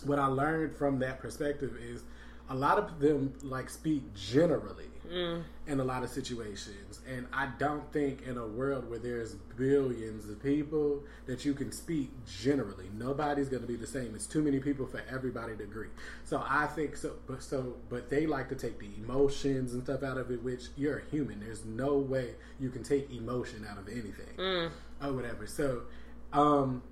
what 0.05 0.19
I 0.19 0.27
learned 0.27 0.77
from 0.77 0.99
that 1.01 1.21
perspective 1.21 1.77
is 1.81 2.03
a 2.51 2.55
lot 2.55 2.79
of 2.79 2.99
them 3.01 3.33
like 3.43 3.71
speak 3.71 4.15
generally 4.15 4.91
in 5.67 5.81
a 5.81 5.85
lot 5.85 6.03
of 6.03 6.11
situations, 6.11 7.01
and 7.09 7.27
I 7.33 7.49
don't 7.59 7.91
think 7.93 8.23
in 8.23 8.37
a 8.37 8.47
world 8.47 8.89
where 8.89 8.99
there's 8.99 9.35
billions 9.57 10.29
of 10.29 10.43
people 10.43 11.03
that 11.27 11.45
you 11.45 11.55
can 11.55 11.73
speak 11.73 12.11
generally. 12.27 12.91
Nobody's 12.97 13.49
going 13.49 13.63
to 13.63 13.69
be 13.69 13.77
the 13.77 13.87
same. 13.87 14.15
It's 14.15 14.27
too 14.27 14.43
many 14.43 14.61
people 14.61 14.87
for 14.87 15.03
everybody 15.11 15.57
to 15.57 15.65
agree. 15.65 15.89
So 16.25 16.43
I 16.47 16.67
think 16.67 16.97
so. 16.97 17.13
But 17.27 17.43
so, 17.43 17.77
but 17.89 18.11
they 18.11 18.27
like 18.27 18.49
to 18.51 18.55
take 18.55 18.79
the 18.79 18.89
emotions 18.99 19.75
and 19.75 19.83
stuff 19.83 20.03
out 20.03 20.19
of 20.19 20.31
it, 20.31 20.43
which 20.43 20.65
you're 20.77 20.99
a 20.99 21.05
human. 21.11 21.41
There's 21.41 21.65
no 21.65 21.97
way 21.97 22.35
you 22.59 22.71
can 22.71 22.83
take 22.83 23.11
emotion 23.11 23.67
out 23.71 23.79
of 23.79 23.89
anything 23.89 24.37
or 25.03 25.13
whatever. 25.13 25.47
So, 25.47 25.83
um, 26.33 26.83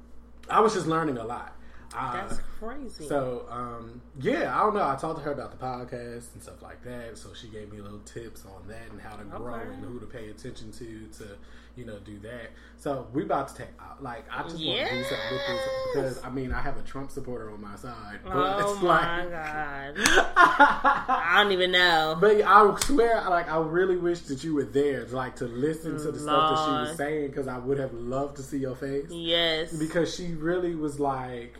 I 0.48 0.60
was 0.60 0.74
just 0.74 0.86
learning 0.86 1.18
a 1.18 1.24
lot 1.24 1.56
Uh, 1.96 2.12
That's 2.12 2.40
crazy. 2.58 3.06
So, 3.06 3.46
um, 3.50 4.00
yeah, 4.20 4.54
I 4.58 4.62
don't 4.62 4.74
know. 4.74 4.86
I 4.88 4.96
talked 4.96 5.18
to 5.18 5.24
her 5.24 5.32
about 5.32 5.50
the 5.50 5.64
podcast 5.64 6.32
and 6.34 6.42
stuff 6.42 6.62
like 6.62 6.82
that. 6.84 7.18
So 7.18 7.30
she 7.34 7.48
gave 7.48 7.70
me 7.72 7.80
little 7.80 8.00
tips 8.00 8.44
on 8.46 8.66
that 8.68 8.90
and 8.90 9.00
how 9.00 9.16
to 9.16 9.24
grow 9.24 9.54
Okay. 9.54 9.68
and 9.74 9.84
who 9.84 9.98
to 10.00 10.06
pay 10.06 10.28
attention 10.30 10.72
to 10.72 11.06
to, 11.18 11.36
you 11.76 11.84
know, 11.84 11.98
do 12.00 12.18
that. 12.20 12.50
So 12.78 13.06
we 13.12 13.22
about 13.22 13.48
to 13.48 13.54
take, 13.54 13.68
uh, 13.78 13.94
like, 14.00 14.24
I 14.30 14.42
just 14.42 14.56
want 14.56 14.78
to 14.88 14.94
do 14.94 15.04
something 15.04 15.32
with 15.32 15.46
this 15.46 15.68
because, 15.94 16.24
I 16.24 16.30
mean, 16.30 16.52
I 16.52 16.60
have 16.60 16.76
a 16.78 16.82
Trump 16.82 17.10
supporter 17.10 17.50
on 17.50 17.60
my 17.60 17.76
side. 17.76 18.20
But 18.24 18.32
oh 18.34 18.72
it's 18.72 18.82
my 18.82 19.24
like, 19.24 19.30
god! 19.30 19.94
I 20.36 21.42
don't 21.42 21.52
even 21.52 21.72
know. 21.72 22.16
But 22.20 22.42
I 22.42 22.74
swear, 22.80 23.22
like, 23.30 23.50
I 23.50 23.58
really 23.58 23.96
wish 23.96 24.20
that 24.22 24.42
you 24.44 24.54
were 24.54 24.64
there, 24.64 25.06
like, 25.06 25.36
to 25.36 25.44
listen 25.46 25.98
to 25.98 26.10
the 26.12 26.18
stuff 26.18 26.50
that 26.50 26.64
she 26.64 26.70
was 26.90 26.96
saying 26.96 27.28
because 27.28 27.48
I 27.48 27.58
would 27.58 27.78
have 27.78 27.92
loved 27.94 28.36
to 28.36 28.42
see 28.42 28.58
your 28.58 28.76
face. 28.76 29.06
yes, 29.10 29.72
because 29.72 30.14
she 30.14 30.32
really 30.34 30.74
was 30.74 30.98
like, 31.00 31.56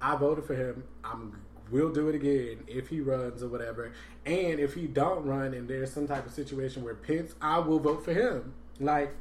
I 0.00 0.16
voted 0.16 0.44
for 0.44 0.54
him. 0.54 0.84
I'm 1.04 1.40
we'll 1.70 1.90
do 1.92 2.08
it 2.08 2.14
again 2.14 2.58
if 2.68 2.88
he 2.88 3.00
runs 3.00 3.42
or 3.42 3.48
whatever. 3.48 3.92
And 4.24 4.60
if 4.60 4.74
he 4.74 4.86
don't 4.86 5.24
run 5.26 5.52
and 5.54 5.68
there's 5.68 5.92
some 5.92 6.06
type 6.06 6.24
of 6.26 6.32
situation 6.32 6.84
where 6.84 6.94
Pence, 6.94 7.34
I 7.40 7.58
will 7.58 7.80
vote 7.80 8.04
for 8.04 8.12
him. 8.14 8.54
Like 8.78 9.14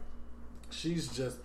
she's 0.70 1.08
just 1.08 1.38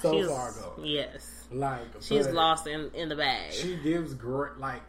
so 0.00 0.12
she's 0.12 0.26
far 0.26 0.52
gone. 0.52 0.84
yes, 0.86 1.44
Like 1.52 1.86
she's 2.00 2.26
lost 2.28 2.66
in 2.66 2.90
in 2.94 3.08
the 3.08 3.16
bag. 3.16 3.52
She 3.52 3.76
gives 3.76 4.14
great 4.14 4.58
like 4.58 4.82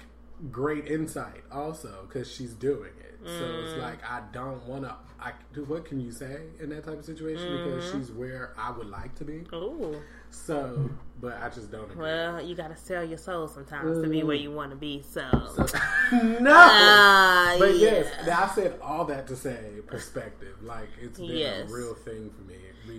great 0.52 0.88
insight 0.88 1.44
also 1.52 2.06
because 2.08 2.32
she's 2.32 2.54
doing 2.54 2.92
it. 3.00 3.20
So 3.26 3.32
Mm. 3.32 3.64
it's 3.66 3.78
like 3.82 4.00
I 4.10 4.22
don't 4.32 4.66
want 4.66 4.84
to. 4.86 4.96
I 5.20 5.34
what 5.68 5.84
can 5.84 6.00
you 6.00 6.12
say 6.14 6.44
in 6.62 6.70
that 6.70 6.86
type 6.86 7.00
of 7.00 7.04
situation 7.06 7.58
because 7.58 7.84
Mm-hmm. 7.84 8.00
she's 8.00 8.12
where 8.12 8.54
I 8.58 8.72
would 8.72 8.90
like 8.90 9.14
to 9.16 9.26
be. 9.26 9.44
Ooh, 9.54 10.00
So, 10.32 10.90
but 11.22 11.42
I 11.42 11.50
just 11.50 11.72
don't 11.72 11.86
agree. 11.92 12.04
well, 12.04 12.42
you 12.42 12.56
gotta 12.56 12.76
sell 12.78 13.04
your 13.04 13.18
soul 13.18 13.48
sometimes 13.48 14.02
to 14.02 14.08
be 14.10 14.24
where 14.24 14.36
you 14.36 14.52
want 14.52 14.72
to 14.72 14.76
be. 14.78 15.02
So, 15.10 15.22
no. 16.14 16.52
Ah, 16.54 17.56
but 17.60 17.76
yeah. 17.78 17.92
yes, 17.92 18.28
I 18.32 18.48
said 18.56 18.80
all 18.82 19.06
that 19.06 19.28
to 19.28 19.36
say 19.36 19.58
perspective. 19.88 20.56
Like 20.62 20.90
it's 21.02 21.20
been 21.20 21.30
Yes. 21.30 21.70
a 21.70 21.74
real 21.74 21.94
thing 21.96 22.30
for 22.36 22.44
me. 22.44 22.56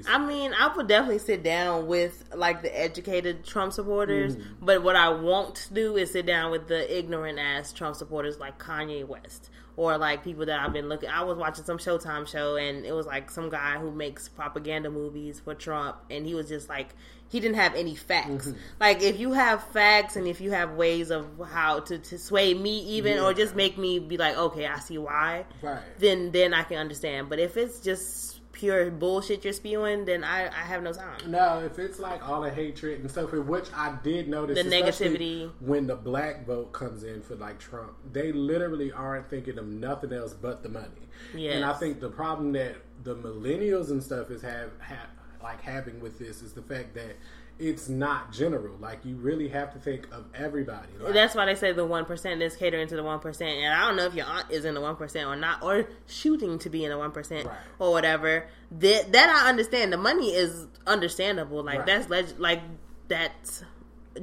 I 0.09 0.25
mean, 0.25 0.53
I 0.55 0.73
would 0.77 0.87
definitely 0.87 1.19
sit 1.19 1.43
down 1.43 1.89
with 1.89 2.25
like 2.35 2.63
the 2.63 2.79
educated 2.79 3.45
Trump 3.45 3.73
supporters, 3.73 4.37
Mm-hmm. 4.37 4.65
but 4.65 4.83
what 4.85 4.95
I 4.97 5.09
won't 5.09 5.69
do 5.73 5.97
is 5.97 6.13
sit 6.13 6.27
down 6.27 6.51
with 6.53 6.69
the 6.69 6.97
ignorant 6.97 7.39
ass 7.41 7.73
Trump 7.73 7.97
supporters 7.97 8.39
like 8.39 8.59
Kanye 8.59 9.07
West 9.07 9.51
or 9.77 9.99
like 9.99 10.23
people 10.23 10.47
that 10.47 10.61
I've 10.61 10.73
been 10.73 10.89
looking. 10.89 11.09
I 11.09 11.25
was 11.25 11.39
watching 11.39 11.65
some 11.65 11.79
Showtime 11.79 12.29
show 12.29 12.55
and 12.57 12.85
it 12.87 12.93
was 12.93 13.07
like 13.07 13.31
some 13.31 13.51
guy 13.51 13.79
who 13.79 13.91
makes 13.91 14.29
propaganda 14.29 14.91
movies 14.91 15.41
for 15.41 15.55
Trump, 15.55 15.97
and 16.09 16.25
he 16.25 16.35
was 16.35 16.49
just 16.49 16.69
like 16.69 16.91
he 17.31 17.39
didn't 17.39 17.57
have 17.57 17.75
any 17.77 17.95
facts. 17.95 18.49
Mm-hmm. 18.49 18.59
Like 18.81 19.03
if 19.03 19.19
you 19.19 19.33
have 19.33 19.63
facts 19.69 20.17
and 20.17 20.27
if 20.27 20.41
you 20.41 20.51
have 20.51 20.73
ways 20.73 21.11
of 21.11 21.27
how 21.51 21.79
to, 21.81 21.97
to 21.99 22.19
sway 22.19 22.53
me 22.55 22.81
even 22.81 23.21
or 23.21 23.33
just 23.33 23.55
make 23.55 23.79
me 23.79 24.01
be 24.01 24.17
like, 24.17 24.37
okay, 24.37 24.67
I 24.67 24.81
see 24.81 24.99
why 24.99 25.47
right. 25.63 25.81
then 25.99 26.33
then 26.33 26.53
I 26.53 26.65
can 26.65 26.79
understand. 26.79 27.31
But 27.31 27.39
if 27.39 27.57
it's 27.57 27.79
just 27.79 28.41
pure 28.51 28.91
bullshit 28.91 29.45
you're 29.45 29.53
spewing, 29.53 30.05
then 30.05 30.25
I, 30.25 30.49
I 30.49 30.65
have 30.67 30.83
no 30.83 30.93
time. 30.93 31.31
No, 31.31 31.63
if 31.65 31.79
it's 31.79 32.01
like 32.01 32.29
all 32.29 32.41
the 32.41 32.51
hatred 32.51 33.01
and 33.01 33.09
stuff, 33.09 33.31
which 33.33 33.67
I 33.75 33.97
did 34.03 34.29
notice, 34.29 34.61
The 34.61 34.69
negativity. 34.69 35.53
when 35.61 35.87
the 35.87 35.95
black 35.95 36.47
vote 36.47 36.73
comes 36.73 37.05
in 37.05 37.23
for 37.23 37.37
like 37.37 37.61
Trump, 37.61 37.93
they 38.13 38.33
literally 38.33 38.91
aren't 38.91 39.31
thinking 39.31 39.57
of 39.57 39.67
nothing 39.67 40.13
else 40.13 40.35
but 40.35 40.65
the 40.65 40.69
money. 40.69 40.89
Yeah. 41.33 41.53
And 41.53 41.65
I 41.65 41.75
think 41.75 42.01
the 42.01 42.11
problem 42.11 42.53
that 42.53 42.77
the 43.05 43.15
millennials 43.15 43.91
and 43.91 44.03
stuff 44.03 44.31
is 44.31 44.43
have, 44.43 44.73
have 44.81 45.07
like 45.43 45.63
having 45.63 46.01
with 46.01 46.19
this 46.19 46.43
is 46.43 46.53
the 46.53 46.63
fact 46.63 46.95
that 46.95 47.17
it's 47.59 47.89
not 47.91 48.33
general. 48.33 48.75
Like 48.81 49.05
you 49.05 49.17
really 49.17 49.49
have 49.49 49.73
to 49.75 49.79
think 49.79 50.07
of 50.13 50.25
everybody. 50.35 50.89
Like, 50.99 51.13
That's 51.13 51.35
why 51.35 51.45
they 51.47 51.55
say 51.55 51.73
the 51.73 51.85
one 51.85 52.05
percent 52.07 52.41
is 52.43 52.57
catering 52.57 52.89
to 52.89 52.97
the 52.97 53.03
one 53.03 53.21
percent, 53.21 53.51
and 53.59 53.73
I 53.73 53.87
don't 53.87 53.97
know 53.97 54.07
if 54.07 54.15
your 54.15 54.27
aunt 54.27 54.51
is 54.51 54.65
in 54.65 54.75
the 54.75 54.81
one 54.81 54.97
percent 54.97 55.27
or 55.27 55.37
not, 55.37 55.63
or 55.63 55.87
shooting 56.07 56.59
to 56.61 56.71
be 56.71 56.85
in 56.85 56.91
the 56.91 56.99
one 56.99 57.13
percent 57.13 57.47
Right. 57.47 57.57
or 57.79 57.91
whatever. 57.93 58.47
That 58.79 59.13
that 59.13 59.29
I 59.45 59.49
understand. 59.49 59.93
The 59.93 59.97
money 59.99 60.31
is 60.35 60.67
understandable. 60.87 61.63
Like 61.63 61.79
Right. 61.79 61.87
that's 61.87 62.09
leg- 62.09 62.39
like 62.39 62.61
that's 63.09 63.63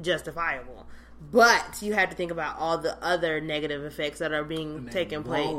justifiable. 0.02 0.86
But 1.32 1.82
you 1.82 1.94
have 1.94 2.10
to 2.12 2.16
think 2.16 2.32
about 2.32 2.58
all 2.60 2.78
the 2.78 2.96
other 3.04 3.42
negative 3.42 3.84
effects 3.84 4.20
that 4.20 4.32
are 4.34 4.44
being 4.44 4.88
taken 4.90 5.24
place. 5.24 5.56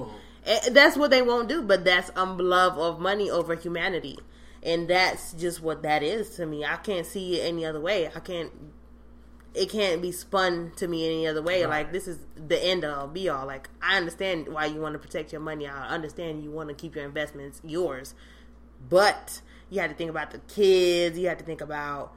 That's 0.70 0.96
what 0.96 1.10
they 1.10 1.20
won't 1.20 1.48
do, 1.48 1.62
but 1.62 1.84
that's 1.84 2.10
um 2.16 2.38
love 2.38 2.78
of 2.78 3.00
money 3.00 3.30
over 3.30 3.54
humanity, 3.54 4.18
and 4.62 4.88
that's 4.88 5.32
just 5.32 5.62
what 5.62 5.82
that 5.82 6.02
is 6.02 6.30
to 6.36 6.46
me. 6.46 6.64
I 6.64 6.76
can't 6.76 7.06
see 7.06 7.40
it 7.40 7.44
any 7.44 7.64
other 7.64 7.80
way. 7.80 8.08
I 8.14 8.20
can't. 8.20 8.52
It 9.54 9.70
can't 9.70 10.00
be 10.02 10.12
spun 10.12 10.72
to 10.76 10.86
me 10.86 11.06
any 11.06 11.26
other 11.26 11.42
way. 11.42 11.62
Right. 11.64 11.70
Like 11.70 11.92
this 11.92 12.06
is 12.06 12.18
the 12.36 12.62
end 12.62 12.84
all 12.84 13.08
be 13.08 13.28
all. 13.28 13.46
Like 13.46 13.68
I 13.82 13.96
understand 13.96 14.48
why 14.48 14.66
you 14.66 14.80
want 14.80 14.92
to 14.92 14.98
protect 14.98 15.32
your 15.32 15.40
money. 15.40 15.66
I 15.66 15.88
understand 15.88 16.44
you 16.44 16.50
want 16.50 16.68
to 16.68 16.74
keep 16.74 16.94
your 16.94 17.04
investments 17.04 17.60
yours, 17.64 18.14
but 18.88 19.40
you 19.70 19.80
have 19.80 19.90
to 19.90 19.96
think 19.96 20.10
about 20.10 20.30
the 20.30 20.38
kids. 20.40 21.18
You 21.18 21.28
have 21.28 21.38
to 21.38 21.44
think 21.44 21.60
about 21.60 22.12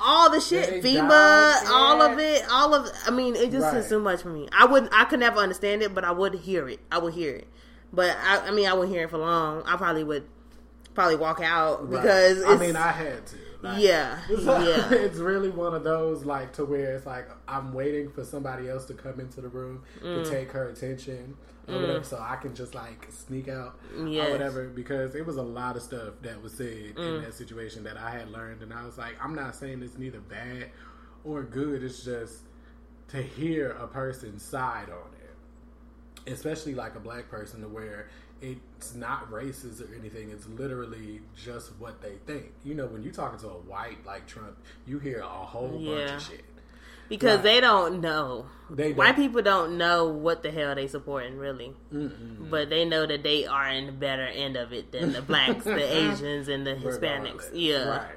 all 0.00 0.28
the 0.30 0.40
shit, 0.40 0.82
FEMA, 0.82 1.66
all 1.70 2.02
of 2.02 2.18
it, 2.18 2.42
all 2.50 2.74
of. 2.74 2.90
I 3.06 3.10
mean, 3.10 3.36
it 3.36 3.52
just 3.52 3.66
Right. 3.66 3.76
is 3.76 3.88
too 3.88 4.00
much 4.00 4.22
for 4.22 4.28
me. 4.30 4.48
I 4.50 4.64
wouldn't. 4.66 4.92
I 4.92 5.04
could 5.04 5.20
never 5.20 5.38
understand 5.38 5.82
it, 5.82 5.94
but 5.94 6.04
I 6.04 6.10
would 6.10 6.34
hear 6.34 6.68
it. 6.68 6.80
I 6.90 6.98
would 6.98 7.14
hear 7.14 7.34
it, 7.36 7.46
but 7.92 8.16
I, 8.20 8.48
I 8.48 8.50
mean, 8.50 8.66
I 8.66 8.72
wouldn't 8.72 8.92
hear 8.92 9.04
it 9.04 9.10
for 9.10 9.18
long. 9.18 9.62
I 9.66 9.76
probably 9.76 10.02
would, 10.02 10.24
probably 10.94 11.16
walk 11.16 11.40
out 11.42 11.88
Right. 11.90 12.02
because 12.02 12.44
I 12.44 12.56
mean, 12.56 12.76
I 12.76 12.92
had 12.92 13.26
to. 13.26 13.36
Like, 13.62 13.82
yeah, 13.82 14.20
yeah. 14.28 14.92
it's 14.92 15.16
really 15.18 15.48
one 15.48 15.74
of 15.74 15.84
those 15.84 16.24
like 16.26 16.52
to 16.54 16.64
where 16.66 16.94
it's 16.94 17.06
like 17.06 17.28
I'm 17.48 17.72
waiting 17.72 18.10
for 18.10 18.22
somebody 18.22 18.68
else 18.68 18.84
to 18.86 18.94
come 18.94 19.18
into 19.20 19.40
the 19.40 19.48
room 19.48 19.82
Mm. 20.02 20.22
to 20.24 20.30
take 20.30 20.50
her 20.52 20.68
attention 20.68 21.34
or 21.66 21.76
whatever, 21.80 22.04
so 22.04 22.18
I 22.20 22.36
can 22.36 22.54
just 22.54 22.74
like 22.74 23.06
sneak 23.10 23.48
out 23.48 23.78
Yes. 24.06 24.28
or 24.28 24.32
whatever. 24.32 24.68
Because 24.68 25.14
it 25.14 25.24
was 25.24 25.38
a 25.38 25.42
lot 25.42 25.76
of 25.76 25.82
stuff 25.82 26.12
that 26.22 26.42
was 26.42 26.52
said 26.52 26.66
in 26.68 26.94
Mm. 26.94 27.24
that 27.24 27.32
situation 27.34 27.84
that 27.84 27.96
I 27.96 28.10
had 28.10 28.30
learned, 28.30 28.60
and 28.62 28.70
I 28.72 28.84
was 28.84 28.98
like, 28.98 29.14
I'm 29.22 29.34
not 29.34 29.56
saying 29.56 29.82
it's 29.82 29.96
neither 29.96 30.20
bad 30.20 30.66
or 31.24 31.42
good. 31.42 31.82
It's 31.82 32.04
just 32.04 32.42
to 33.08 33.22
hear 33.22 33.70
a 33.70 33.86
person's 33.86 34.42
side 34.42 34.90
on 34.90 35.10
it 35.14 35.20
especially 36.26 36.74
like 36.74 36.94
a 36.94 37.00
black 37.00 37.28
person 37.28 37.60
to 37.60 37.68
where 37.68 38.08
it's 38.78 38.94
not 38.94 39.30
racist 39.30 39.80
or 39.80 39.94
anything 39.98 40.30
it's 40.30 40.46
literally 40.48 41.20
just 41.36 41.70
what 41.78 42.00
they 42.02 42.14
think 42.26 42.52
you 42.64 42.74
know 42.74 42.86
when 42.86 43.02
you're 43.02 43.12
talking 43.12 43.38
to 43.38 43.46
a 43.48 43.50
white 43.72 44.04
like 44.06 44.26
trump 44.26 44.56
you 44.86 44.98
hear 44.98 45.20
a 45.20 45.26
whole 45.26 45.68
bunch 45.78 46.10
of 46.10 46.22
shit 46.22 46.44
because 47.08 47.36
Right. 47.36 47.42
they 47.42 47.60
don't 47.60 48.00
know. 48.00 48.46
They 48.70 48.94
White 48.94 49.08
don't. 49.08 49.16
people 49.26 49.42
don't 49.42 49.76
know 49.76 50.08
what 50.08 50.42
the 50.42 50.50
hell 50.50 50.74
they 50.74 50.86
supporting 50.88 51.36
really, 51.36 51.74
but 51.92 52.70
they 52.70 52.86
know 52.86 53.04
that 53.04 53.22
they 53.22 53.44
are 53.44 53.68
in 53.68 53.84
the 53.86 53.92
better 53.92 54.24
end 54.26 54.56
of 54.56 54.72
it 54.72 54.90
than 54.90 55.12
the 55.12 55.20
blacks, 55.20 55.64
the 55.64 55.76
Asians, 55.96 56.48
and 56.48 56.66
the 56.66 56.74
Hispanics. 56.74 57.50
Yeah. 57.52 57.88
right 57.88 58.10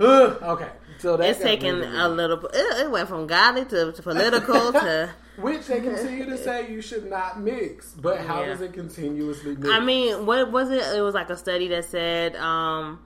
okay 0.00 0.68
so 0.98 1.16
that's 1.16 1.36
It's 1.38 1.44
taken 1.44 1.82
a 1.82 2.08
little. 2.08 2.38
It, 2.46 2.84
it 2.86 2.90
went 2.90 3.08
from 3.08 3.26
godly 3.26 3.64
to, 3.66 3.92
to 3.92 4.02
political 4.02 4.72
to. 4.72 5.10
which 5.36 5.66
they 5.66 5.80
continue 5.80 6.24
to 6.26 6.38
say 6.38 6.70
you 6.72 6.80
should 6.80 7.10
not 7.10 7.38
mix 7.40 7.92
but 7.92 8.20
how 8.20 8.40
Yeah. 8.40 8.46
does 8.46 8.60
it 8.62 8.72
continuously 8.72 9.56
mix 9.56 9.68
I 9.68 9.80
mean, 9.80 10.24
what 10.26 10.50
was 10.50 10.70
it? 10.70 10.82
It 10.96 11.02
was 11.02 11.14
like 11.14 11.28
a 11.30 11.36
study 11.36 11.68
that 11.68 11.84
said, 11.84 12.34
um, 12.36 13.00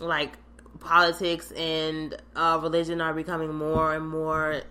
like 0.00 0.32
politics 0.80 1.52
and 1.52 2.16
uh, 2.36 2.58
religion 2.62 3.00
are 3.00 3.14
becoming 3.14 3.54
more 3.54 3.94
and 3.94 4.08
more 4.08 4.62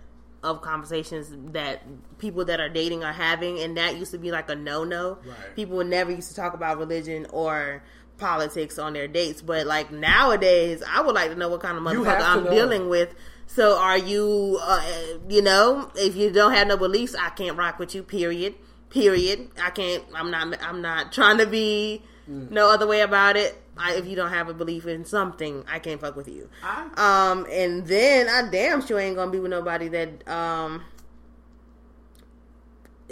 of 0.42 0.60
conversations 0.60 1.28
that 1.52 1.82
people 2.18 2.44
that 2.46 2.58
are 2.58 2.68
dating 2.68 3.04
are 3.04 3.12
having, 3.12 3.60
and 3.60 3.76
that 3.76 3.96
used 3.96 4.10
to 4.10 4.18
be 4.18 4.30
like 4.32 4.48
a 4.50 4.54
no 4.54 4.82
no. 4.84 5.18
Right. 5.24 5.54
People 5.56 5.76
would 5.76 5.86
never 5.86 6.10
used 6.10 6.28
to 6.30 6.34
talk 6.34 6.52
about 6.54 6.78
religion 6.78 7.26
or 7.30 7.82
politics 8.18 8.78
on 8.78 8.92
their 8.92 9.08
dates, 9.08 9.42
but 9.42 9.66
like 9.66 9.90
nowadays, 9.90 10.82
I 10.88 11.00
would 11.02 11.14
like 11.14 11.30
to 11.30 11.36
know 11.36 11.48
what 11.48 11.60
kind 11.60 11.76
of 11.76 11.82
motherfucker 11.82 12.20
I'm 12.20 12.44
know. 12.44 12.50
dealing 12.50 12.88
with. 12.88 13.14
So, 13.46 13.76
are 13.78 13.98
you, 13.98 14.58
uh, 14.62 14.82
you 15.28 15.42
know, 15.42 15.90
if 15.96 16.16
you 16.16 16.30
don't 16.30 16.52
have 16.54 16.66
no 16.68 16.76
beliefs, 16.76 17.14
I 17.14 17.28
can't 17.30 17.56
rock 17.58 17.78
with 17.78 17.94
you. 17.94 18.02
Period. 18.02 18.54
Period. 18.88 19.50
I 19.62 19.70
can't. 19.70 20.04
I'm 20.14 20.30
not. 20.30 20.56
I'm 20.62 20.80
not 20.82 21.12
trying 21.12 21.38
to 21.38 21.46
be 21.46 22.02
Mm. 22.30 22.52
no 22.52 22.70
other 22.70 22.86
way 22.86 23.00
about 23.00 23.36
it. 23.36 23.60
I, 23.76 23.94
if 23.94 24.06
you 24.06 24.14
don't 24.14 24.30
have 24.30 24.48
a 24.48 24.54
belief 24.54 24.86
in 24.86 25.04
something, 25.04 25.64
I 25.68 25.80
can't 25.80 26.00
fuck 26.00 26.14
with 26.14 26.28
you. 26.28 26.48
I- 26.62 27.30
Um, 27.32 27.46
and 27.50 27.84
then 27.84 28.28
I 28.28 28.48
damn 28.48 28.86
sure 28.86 29.00
ain't 29.00 29.16
gonna 29.16 29.32
be 29.32 29.40
with 29.40 29.50
nobody 29.50 29.88
that 29.88 30.28
um 30.28 30.84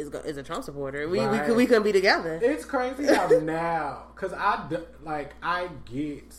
is 0.00 0.10
is 0.24 0.36
a 0.36 0.42
Trump 0.42 0.64
supporter. 0.64 1.08
We 1.08 1.18
we, 1.20 1.24
Right. 1.26 1.46
could, 1.46 1.56
we 1.56 1.66
couldn't 1.66 1.82
be 1.84 1.92
together. 1.92 2.38
It's 2.42 2.64
crazy 2.64 3.06
how 3.06 3.26
now, 3.42 4.04
because 4.14 4.32
I 4.32 4.66
like 5.02 5.34
I 5.42 5.68
get 5.84 6.34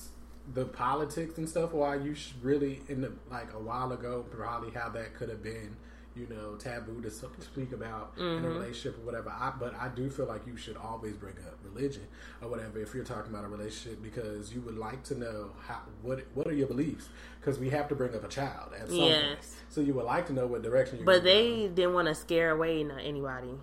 the 0.54 0.65
politics 0.65 1.38
and 1.38 1.47
stuff. 1.47 1.71
Why 1.71 1.95
you 1.95 2.13
should 2.15 2.43
really 2.43 2.82
in 2.88 3.02
the 3.02 3.12
like 3.30 3.54
a 3.54 3.60
while 3.60 3.91
ago, 3.91 4.26
probably 4.32 4.71
how 4.71 4.89
that 4.89 5.13
could 5.15 5.30
have 5.30 5.43
been, 5.43 5.76
you 6.15 6.28
know, 6.30 6.56
taboo 6.56 7.02
to 7.02 7.10
speak 7.10 7.71
about 7.71 8.13
in 8.17 8.24
Mm-hmm. 8.24 8.45
a 8.45 8.50
relationship 8.50 8.97
or 9.00 9.06
whatever. 9.06 9.30
I, 9.30 9.54
but 9.60 9.74
I 9.80 9.88
do 9.89 10.10
feel 10.10 10.26
like 10.26 10.45
you 10.45 10.58
should 10.58 10.76
always 10.78 11.15
bring 11.15 11.36
up 11.47 11.58
religion 11.63 12.04
or 12.41 12.50
whatever 12.50 12.80
if 12.80 12.93
you're 12.93 13.04
talking 13.06 13.32
about 13.32 13.45
a 13.45 13.47
relationship 13.47 14.02
because 14.04 14.54
you 14.54 14.62
would 14.62 14.78
like 14.78 15.04
to 15.06 15.15
know 15.17 15.52
how 15.67 15.80
what 16.02 16.26
what 16.34 16.47
are 16.47 16.54
your 16.54 16.67
beliefs 16.67 17.08
because 17.39 17.60
we 17.60 17.69
have 17.69 17.88
to 17.89 17.95
bring 17.95 18.13
up 18.15 18.24
a 18.24 18.28
child 18.28 18.74
at 18.74 18.88
some 18.89 18.97
point. 18.97 19.10
Yes. 19.12 19.56
So 19.69 19.80
you 19.82 19.93
would 19.93 20.06
like 20.06 20.28
to 20.28 20.34
know 20.34 20.47
what 20.47 20.62
direction 20.63 20.97
you're. 20.97 21.06
But 21.06 21.19
go. 21.19 21.24
they 21.26 21.67
didn't 21.69 21.93
want 21.93 22.08
to 22.10 22.15
scare 22.15 22.52
away 22.52 22.82
anybody. 22.82 23.54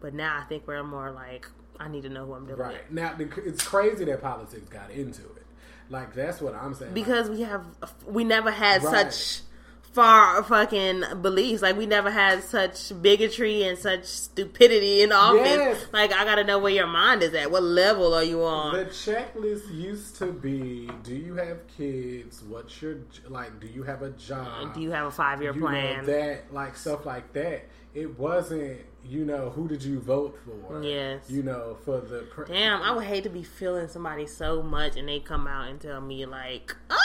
But 0.00 0.14
now 0.14 0.38
I 0.40 0.44
think 0.44 0.66
we're 0.66 0.82
more 0.82 1.10
like, 1.12 1.46
I 1.78 1.88
need 1.88 2.02
to 2.04 2.08
know 2.08 2.24
who 2.26 2.32
I'm 2.34 2.46
dealing 2.46 2.60
right 2.60 2.92
now 2.92 3.14
it's 3.18 3.62
crazy 3.62 4.04
that 4.06 4.20
politics 4.20 4.68
got 4.68 4.90
into 4.90 5.22
it. 5.22 5.44
Like 5.90 6.14
that's 6.14 6.40
what 6.40 6.54
I'm 6.54 6.74
saying. 6.74 6.92
with. 6.94 6.96
Like, 6.96 7.06
Because 7.06 7.28
we 7.30 7.42
have, 7.42 7.64
we 8.06 8.24
never 8.24 8.50
had 8.50 8.82
Right. 8.82 9.12
such 9.12 9.42
far 9.92 10.42
fucking 10.42 11.04
beliefs. 11.20 11.62
Like 11.62 11.76
we 11.76 11.86
never 11.86 12.10
had 12.10 12.42
such 12.42 12.92
bigotry 13.00 13.62
and 13.64 13.78
such 13.78 14.04
stupidity 14.04 15.02
in 15.02 15.12
office. 15.12 15.46
Yes. 15.46 15.86
Like 15.92 16.12
I 16.12 16.24
gotta 16.24 16.44
know 16.44 16.58
where 16.58 16.72
your 16.72 16.86
mind 16.86 17.22
is 17.22 17.34
at. 17.34 17.50
What 17.50 17.62
level 17.62 18.14
are 18.14 18.24
you 18.24 18.42
on? 18.42 18.74
The 18.74 18.86
checklist 18.86 19.72
used 19.72 20.16
to 20.16 20.32
be: 20.32 20.90
Do 21.02 21.14
you 21.14 21.34
have 21.34 21.66
kids? 21.76 22.42
What's 22.42 22.80
your 22.82 22.98
like? 23.28 23.60
Do 23.60 23.66
you 23.66 23.82
have 23.82 24.02
a 24.02 24.10
job? 24.10 24.74
Do 24.74 24.80
you 24.80 24.90
have 24.90 25.06
a 25.06 25.10
five 25.10 25.42
year 25.42 25.52
plan? 25.52 26.06
know 26.06 26.12
that 26.12 26.52
like 26.52 26.76
stuff 26.76 27.06
like 27.06 27.32
that. 27.34 27.68
It 27.94 28.18
wasn't 28.18 28.80
you 29.04 29.24
know 29.24 29.50
who 29.50 29.68
did 29.68 29.82
you 29.82 30.00
vote 30.00 30.38
for? 30.44 30.82
Yes. 30.82 31.28
you 31.28 31.42
know 31.42 31.76
for 31.84 32.00
the 32.00 32.20
pre- 32.30 32.46
Damn, 32.46 32.82
I 32.82 32.92
would 32.92 33.04
hate 33.04 33.24
to 33.24 33.30
be 33.30 33.42
feeling 33.42 33.88
somebody 33.88 34.26
so 34.26 34.62
much 34.62 34.96
and 34.96 35.08
they 35.08 35.20
come 35.20 35.46
out 35.46 35.68
and 35.68 35.80
tell 35.80 36.00
me 36.00 36.24
like, 36.24 36.74
ah, 36.90 36.96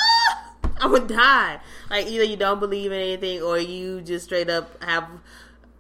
I 0.82 0.88
would 0.88 1.08
die. 1.08 1.60
Like 1.90 2.08
either 2.08 2.24
you 2.24 2.38
don't 2.38 2.60
believe 2.60 2.92
in 2.92 3.00
anything 3.00 3.42
or 3.42 3.58
you 3.58 4.02
just 4.02 4.26
straight 4.26 4.50
up 4.50 4.82
have 4.84 5.08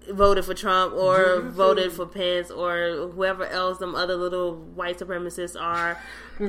voted 0.09 0.45
for 0.45 0.53
Trump 0.53 0.93
or 0.93 1.41
voted 1.41 1.91
for 1.91 2.05
Pence 2.05 2.49
or 2.49 3.09
whoever 3.13 3.45
else 3.45 3.79
them 3.79 3.95
other 3.95 4.15
little 4.15 4.55
white 4.55 4.97
supremacists 4.99 5.59
are. 5.59 5.99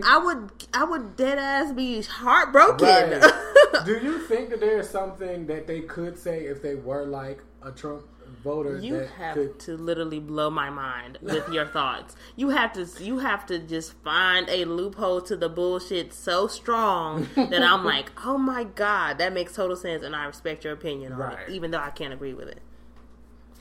I 0.05 0.19
would 0.19 0.51
I 0.73 0.85
would 0.85 1.17
dead 1.17 1.39
ass 1.39 1.73
be 1.73 2.03
heartbroken. 2.03 3.21
Right. 3.21 3.33
Do 3.85 3.99
you 4.03 4.21
think 4.21 4.51
that 4.51 4.61
there 4.61 4.79
is 4.79 4.89
something 4.89 5.47
that 5.47 5.67
they 5.67 5.81
could 5.81 6.19
say 6.19 6.47
if 6.47 6.63
they 6.63 6.75
were 6.75 7.05
like 7.05 7.43
a 7.63 7.71
Trump 7.71 8.05
voter? 8.49 8.79
You 8.79 8.95
have 9.19 9.35
could, 9.35 9.59
to 9.61 9.77
literally 9.77 10.19
blow 10.21 10.49
my 10.51 10.71
mind 10.71 11.19
with 11.23 11.49
your 11.51 11.67
thoughts. 11.67 12.17
You 12.37 12.49
have 12.51 12.73
to 12.75 12.87
you 13.05 13.19
have 13.19 13.47
to 13.47 13.59
just 13.59 13.93
find 14.05 14.49
a 14.49 14.65
loophole 14.65 15.21
to 15.23 15.37
the 15.37 15.49
bullshit 15.49 16.13
so 16.13 16.47
strong 16.47 17.29
that 17.37 17.63
I'm 17.63 17.85
like, 17.85 18.11
oh 18.25 18.39
my 18.39 18.65
god, 18.65 19.19
that 19.19 19.33
makes 19.33 19.55
total 19.55 19.77
sense, 19.77 20.03
and 20.03 20.15
I 20.17 20.25
respect 20.27 20.65
your 20.65 20.73
opinion 20.73 21.13
on 21.13 21.19
Right. 21.19 21.49
it, 21.49 21.53
even 21.53 21.71
though 21.71 21.79
I 21.79 21.91
can't 21.91 22.13
agree 22.13 22.35
with 22.35 22.49
it. 22.49 22.61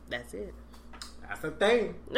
That's 0.09 0.33
it. 0.33 0.53
That's 1.27 1.43
a 1.43 1.51
thing. 1.51 1.95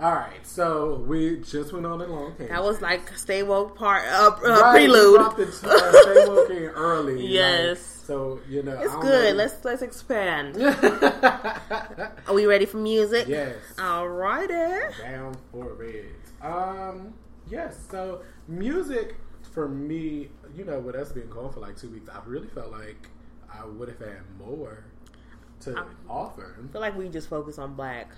All 0.00 0.12
right, 0.12 0.44
so 0.44 0.96
we 1.06 1.36
just 1.38 1.72
went 1.72 1.86
on 1.86 2.00
a 2.00 2.06
long 2.06 2.30
tangent. 2.32 2.50
That 2.50 2.64
was 2.64 2.82
like 2.82 3.16
stay 3.16 3.42
woke 3.44 3.76
part 3.76 4.02
uh, 4.08 4.32
uh, 4.44 4.60
Right, 4.60 4.82
we 4.82 4.86
prelude. 4.88 5.16
dropped 5.20 5.38
it, 5.38 5.48
uh, 5.48 6.02
stay 6.02 6.26
woke 6.26 6.50
in 6.50 6.64
early. 6.64 7.14
like, 7.14 7.22
Yes. 7.30 7.93
So 8.04 8.38
you 8.48 8.62
know, 8.62 8.78
It's 8.80 8.94
good. 8.96 9.30
know. 9.34 9.38
Let's 9.38 9.64
let's 9.64 9.82
expand. 9.82 10.56
Are 10.62 12.34
we 12.34 12.46
ready 12.46 12.66
for 12.66 12.76
music? 12.78 13.26
yes. 13.28 13.56
Alrighty. 13.76 14.98
down 15.02 15.34
for 15.50 15.82
it. 15.82 16.06
Um, 16.42 17.14
yes. 17.50 17.78
So 17.90 18.22
music 18.48 19.16
for 19.52 19.68
me, 19.68 20.28
you 20.56 20.64
know, 20.64 20.78
with 20.80 20.94
us 20.94 21.12
being 21.12 21.30
gone 21.30 21.52
for 21.52 21.60
like 21.60 21.76
two 21.76 21.88
weeks, 21.90 22.08
I 22.08 22.20
really 22.26 22.48
felt 22.48 22.70
like 22.70 23.08
I 23.52 23.64
would 23.64 23.88
have 23.88 23.98
had 24.00 24.20
more 24.38 24.84
to 25.60 25.84
offer. 26.08 26.56
I 26.68 26.72
feel 26.72 26.80
like 26.80 26.96
we 26.96 27.08
just 27.08 27.28
focus 27.28 27.58
on 27.58 27.74
black. 27.74 28.10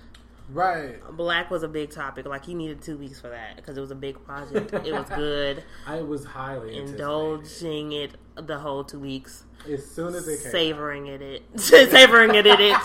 Right. 0.49 1.01
Black 1.17 1.51
was 1.51 1.63
a 1.65 1.69
big 1.69 1.91
topic. 1.91 2.25
Like 2.27 2.45
he 2.45 2.55
needed 2.55 2.81
two 2.81 2.97
weeks 2.97 3.21
for 3.21 3.29
that 3.29 3.57
because 3.57 3.77
it 3.77 3.81
was 3.81 3.91
a 3.91 3.97
big 3.97 4.23
project. 4.25 4.73
it 4.73 4.93
was 4.93 5.09
good. 5.15 5.65
I 5.87 6.03
was 6.03 6.25
highly. 6.25 6.77
Indulging 6.77 7.93
it 7.93 8.13
the 8.37 8.59
whole 8.59 8.85
two 8.85 8.99
weeks, 9.01 9.45
as 9.71 9.85
soon 9.91 10.15
as 10.15 10.29
it 10.29 10.43
came. 10.43 10.53
savoring 10.53 11.07
it, 11.07 11.23
it 11.23 11.43
savoring 11.61 12.35
it, 12.35 12.47
it. 12.47 12.61
it. 12.61 12.77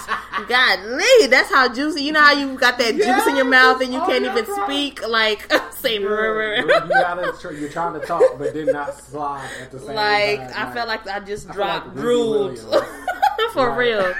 God, 0.47 0.79
Lee, 0.85 1.27
that's 1.27 1.49
how 1.49 1.71
juicy. 1.73 2.03
You 2.03 2.13
know 2.13 2.21
how 2.21 2.31
you 2.33 2.57
got 2.57 2.77
that 2.79 2.95
juice 2.95 3.27
in 3.27 3.35
your 3.35 3.45
mouth 3.45 3.81
and 3.81 3.93
you 3.93 4.01
oh, 4.01 4.05
can't 4.07 4.25
Oh, 4.25 4.31
even 4.31 4.45
right. 4.45 4.65
speak 4.65 5.07
like 5.07 5.51
savoring. 5.73 6.63
You 6.63 6.67
gotta, 6.89 7.53
you're 7.55 7.69
trying 7.69 7.99
to 7.99 8.05
talk, 8.05 8.23
but 8.37 8.53
did 8.53 8.71
not 8.71 8.95
slide 8.97 9.49
at 9.61 9.71
the 9.71 9.79
same 9.79 9.95
Like 9.95 10.39
time. 10.53 10.69
I 10.69 10.73
felt 10.73 10.87
like 10.87 11.07
I 11.07 11.19
just 11.19 11.45
feel 11.47 11.55
dropped 11.55 11.87
like 11.87 11.95
drooled 11.95 12.59
for 13.53 13.69
Right. 13.69 13.77
real. 13.77 14.13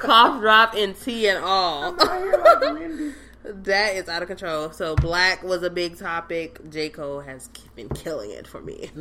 Cough 0.00 0.40
drop 0.40 0.74
and 0.74 0.96
tea 0.96 1.28
and 1.28 1.42
all. 1.44 1.96
I 3.44 3.48
hear 3.48 3.54
like 3.54 3.54
Wendy. 3.54 3.62
That 3.64 3.96
is 3.96 4.08
out 4.08 4.22
of 4.22 4.28
control. 4.28 4.70
So 4.72 4.94
black 4.96 5.42
was 5.42 5.62
a 5.62 5.70
big 5.70 5.98
topic. 5.98 6.58
J 6.70 6.88
Cole 6.90 7.20
has 7.20 7.48
been 7.76 7.88
killing 7.90 8.30
it 8.30 8.46
for 8.46 8.60
me. 8.60 8.90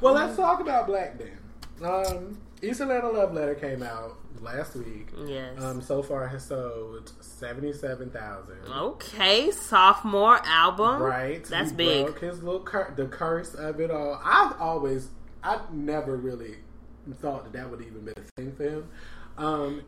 well, 0.00 0.14
let's 0.14 0.36
talk 0.36 0.60
about 0.60 0.86
Black 0.86 1.18
then. 1.18 1.38
Um, 1.82 2.38
East 2.62 2.80
Atlanta 2.80 3.10
Love 3.10 3.34
Letter 3.34 3.54
came 3.54 3.82
out 3.82 4.16
last 4.40 4.74
week. 4.76 5.08
Yes. 5.26 5.62
Um, 5.62 5.82
so 5.82 6.02
far 6.02 6.26
has 6.28 6.46
sold 6.46 7.12
seventy-seven 7.20 8.10
thousand. 8.10 8.56
Okay, 8.70 9.50
sophomore 9.50 10.40
album. 10.44 11.02
Right. 11.02 11.44
That's 11.44 11.70
He 11.70 11.76
big. 11.76 12.04
Broke 12.06 12.20
his 12.20 12.42
little 12.42 12.60
cur- 12.60 12.92
the 12.96 13.06
curse 13.06 13.54
of 13.54 13.80
it 13.80 13.90
all. 13.90 14.20
I've 14.24 14.58
always, 14.60 15.08
I've 15.42 15.72
never 15.72 16.16
really 16.16 16.56
thought 17.20 17.44
that 17.44 17.52
that 17.52 17.70
would 17.70 17.82
even 17.82 18.04
be 18.04 18.12
a 18.16 18.22
thing 18.36 18.52
for 18.56 18.64
him. 18.64 18.88
Um, 19.38 19.82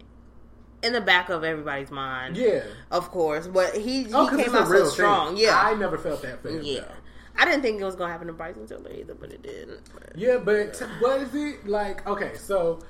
In 0.83 0.93
the 0.93 1.01
back 1.01 1.29
of 1.29 1.43
everybody's 1.45 1.91
mind. 1.91 2.37
yeah. 2.37 2.63
Of 2.91 3.11
course. 3.11 3.47
But 3.49 3.75
he, 3.77 4.05
he 4.05 4.15
Oh, 4.15 4.29
came 4.29 4.55
out 4.55 4.67
so 4.69 4.73
real 4.73 4.87
strong. 4.87 5.35
thing. 5.35 5.45
Yeah. 5.45 5.61
I 5.61 5.75
never 5.75 5.99
felt 5.99 6.23
that 6.23 6.41
for 6.43 6.51
him. 6.51 6.61
yeah. 6.63 6.81
though. 6.83 6.87
I 7.41 7.45
didn't 7.45 7.63
think 7.63 7.81
it 7.81 7.85
was 7.85 7.95
gonna 7.97 8.11
happen 8.13 8.27
to 8.29 8.33
Bryson 8.33 8.67
Tiller 8.67 8.91
either, 8.93 9.15
but 9.15 9.33
it 9.33 9.43
did. 9.43 9.69
Yeah, 10.17 10.39
but 10.39 10.77
what 11.01 11.21
is 11.21 11.35
it 11.35 11.67
like? 11.69 12.05
Okay, 12.07 12.33
so 12.37 12.81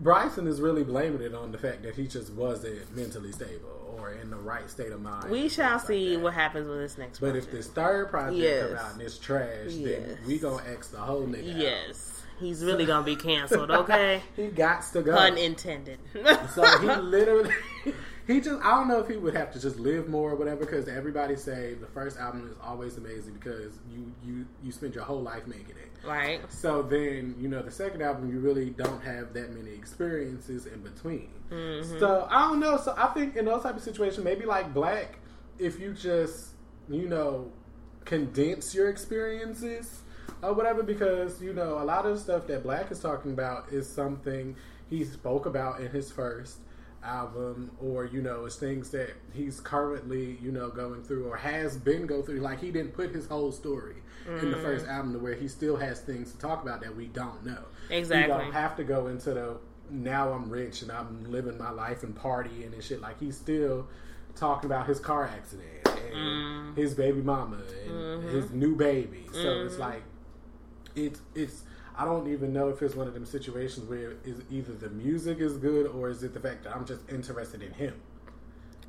Bryson 0.00 0.46
is 0.46 0.60
really 0.62 0.82
blaming 0.82 1.20
it 1.20 1.34
on 1.34 1.52
the 1.52 1.58
fact 1.58 1.82
that 1.82 1.94
he 1.94 2.06
just 2.06 2.32
wasn't 2.32 2.94
mentally 2.96 3.32
stable 3.32 3.96
or 3.98 4.12
in 4.12 4.30
the 4.30 4.36
right 4.36 4.68
state 4.70 4.92
of 4.92 5.02
mind. 5.02 5.30
We 5.30 5.48
shall 5.50 5.72
like 5.76 5.86
see 5.86 6.16
what 6.16 6.32
happens 6.32 6.68
with 6.68 6.78
this 6.78 6.96
next 6.96 7.18
project. 7.18 7.46
But 7.46 7.50
project. 7.50 7.54
if 7.54 7.66
this 7.66 7.74
third 7.74 8.08
project 8.10 8.36
Yes. 8.38 8.68
come 8.68 8.78
out 8.78 8.92
and 8.94 9.02
it's 9.02 9.18
trash, 9.18 9.72
then 9.74 10.18
we 10.26 10.38
gonna 10.38 10.62
X 10.70 10.88
the 10.88 10.98
whole 10.98 11.26
nigga. 11.26 11.54
out. 11.54 11.56
He's 12.40 12.64
really 12.64 12.86
gonna 12.86 13.04
be 13.04 13.16
canceled, 13.16 13.70
okay? 13.70 14.22
he 14.36 14.48
got 14.48 14.82
to 14.92 15.02
go. 15.02 15.14
Pun 15.14 15.38
intended. 15.38 15.98
So 16.54 16.64
he 16.78 16.86
literally, 16.86 17.52
he 18.26 18.40
just, 18.40 18.60
I 18.62 18.70
don't 18.72 18.88
know 18.88 19.00
if 19.00 19.08
he 19.08 19.16
would 19.16 19.34
have 19.34 19.52
to 19.52 19.60
just 19.60 19.78
live 19.78 20.08
more 20.08 20.30
or 20.32 20.36
whatever, 20.36 20.60
because 20.60 20.86
everybody 20.86 21.34
say 21.34 21.74
the 21.74 21.86
first 21.86 22.18
album 22.18 22.46
is 22.48 22.56
always 22.62 22.96
amazing 22.96 23.34
because 23.34 23.78
you, 23.90 24.12
you, 24.24 24.46
you 24.62 24.70
spend 24.70 24.94
your 24.94 25.04
whole 25.04 25.22
life 25.22 25.46
making 25.46 25.76
it. 25.76 26.06
right. 26.06 26.40
So 26.52 26.82
then, 26.82 27.34
you 27.38 27.48
know, 27.48 27.62
the 27.62 27.70
second 27.70 28.02
album, 28.02 28.30
you 28.30 28.38
really 28.38 28.70
don't 28.70 29.02
have 29.02 29.32
that 29.32 29.54
many 29.54 29.74
experiences 29.74 30.66
in 30.66 30.80
between. 30.82 31.30
Mm-hmm. 31.50 31.98
So 31.98 32.28
I 32.30 32.48
don't 32.48 32.60
know. 32.60 32.76
So 32.76 32.94
I 32.96 33.06
think 33.08 33.36
in 33.36 33.46
those 33.46 33.62
type 33.62 33.76
of 33.76 33.82
situations, 33.82 34.24
maybe 34.24 34.44
like 34.44 34.74
Black, 34.74 35.18
if 35.58 35.80
you 35.80 35.94
just, 35.94 36.50
you 36.90 37.08
know, 37.08 37.50
condense 38.04 38.74
your 38.74 38.88
experiences 38.88 40.02
or 40.42 40.52
whatever, 40.52 40.82
because 40.82 41.42
you 41.42 41.52
know 41.52 41.78
a 41.80 41.84
lot 41.84 42.06
of 42.06 42.14
the 42.14 42.20
stuff 42.20 42.46
that 42.46 42.62
Black 42.62 42.90
is 42.90 43.00
talking 43.00 43.32
about 43.32 43.72
is 43.72 43.88
something 43.88 44.56
he 44.88 45.04
spoke 45.04 45.46
about 45.46 45.80
in 45.80 45.90
his 45.90 46.10
first 46.10 46.58
album 47.04 47.70
or 47.80 48.04
you 48.04 48.20
know 48.20 48.44
it's 48.44 48.56
things 48.56 48.90
that 48.90 49.10
he's 49.32 49.60
currently 49.60 50.36
you 50.42 50.50
know 50.50 50.68
going 50.68 51.00
through 51.00 51.28
or 51.28 51.36
has 51.36 51.76
been 51.76 52.06
go 52.06 52.22
through. 52.22 52.40
Like 52.40 52.60
he 52.60 52.70
didn't 52.70 52.92
put 52.92 53.10
his 53.10 53.26
whole 53.26 53.52
story 53.52 53.96
in 54.26 54.50
the 54.50 54.58
first 54.58 54.84
mm. 54.84 54.90
album 54.90 55.14
to 55.14 55.18
where 55.18 55.34
he 55.34 55.48
still 55.48 55.76
has 55.76 56.00
things 56.00 56.32
to 56.32 56.38
talk 56.38 56.62
about 56.62 56.82
that 56.82 56.94
we 56.94 57.06
don't 57.06 57.46
know. 57.46 57.62
Exactly. 57.88 58.22
he 58.22 58.42
don't 58.42 58.52
have 58.52 58.76
to 58.76 58.84
go 58.84 59.06
into 59.06 59.32
the 59.32 59.56
now 59.90 60.32
i'm 60.32 60.50
rich 60.50 60.82
and 60.82 60.92
i'm 60.92 61.24
living 61.32 61.56
my 61.56 61.70
life 61.70 62.02
and 62.02 62.14
partying 62.14 62.72
and 62.72 62.82
shit. 62.82 63.00
Like 63.00 63.18
he's 63.18 63.36
still 63.36 63.88
talking 64.36 64.66
about 64.70 64.86
his 64.86 65.00
car 65.00 65.26
accident 65.26 65.88
and 66.12 66.14
mm. 66.14 66.76
his 66.76 66.94
baby 66.94 67.22
mama 67.22 67.56
and 67.84 67.90
mm-hmm. 67.90 68.28
his 68.28 68.50
new 68.50 68.76
baby. 68.76 69.26
So 69.32 69.62
it's 69.62 69.76
mm. 69.76 69.80
like 69.80 70.02
it's 71.06 71.20
it's 71.34 71.62
I 71.98 72.04
don't 72.04 72.28
even 72.28 72.52
know 72.52 72.68
if 72.68 72.80
it's 72.80 72.94
one 72.94 73.08
of 73.08 73.14
them 73.14 73.26
situations 73.26 73.88
where 73.88 74.12
is 74.24 74.40
either 74.50 74.72
the 74.72 74.88
music 74.90 75.38
is 75.40 75.56
good 75.56 75.88
or 75.88 76.08
is 76.08 76.22
it 76.22 76.32
the 76.32 76.40
fact 76.40 76.62
that 76.64 76.74
I'm 76.74 76.86
just 76.86 77.00
interested 77.10 77.60
in 77.60 77.72
him. 77.72 77.94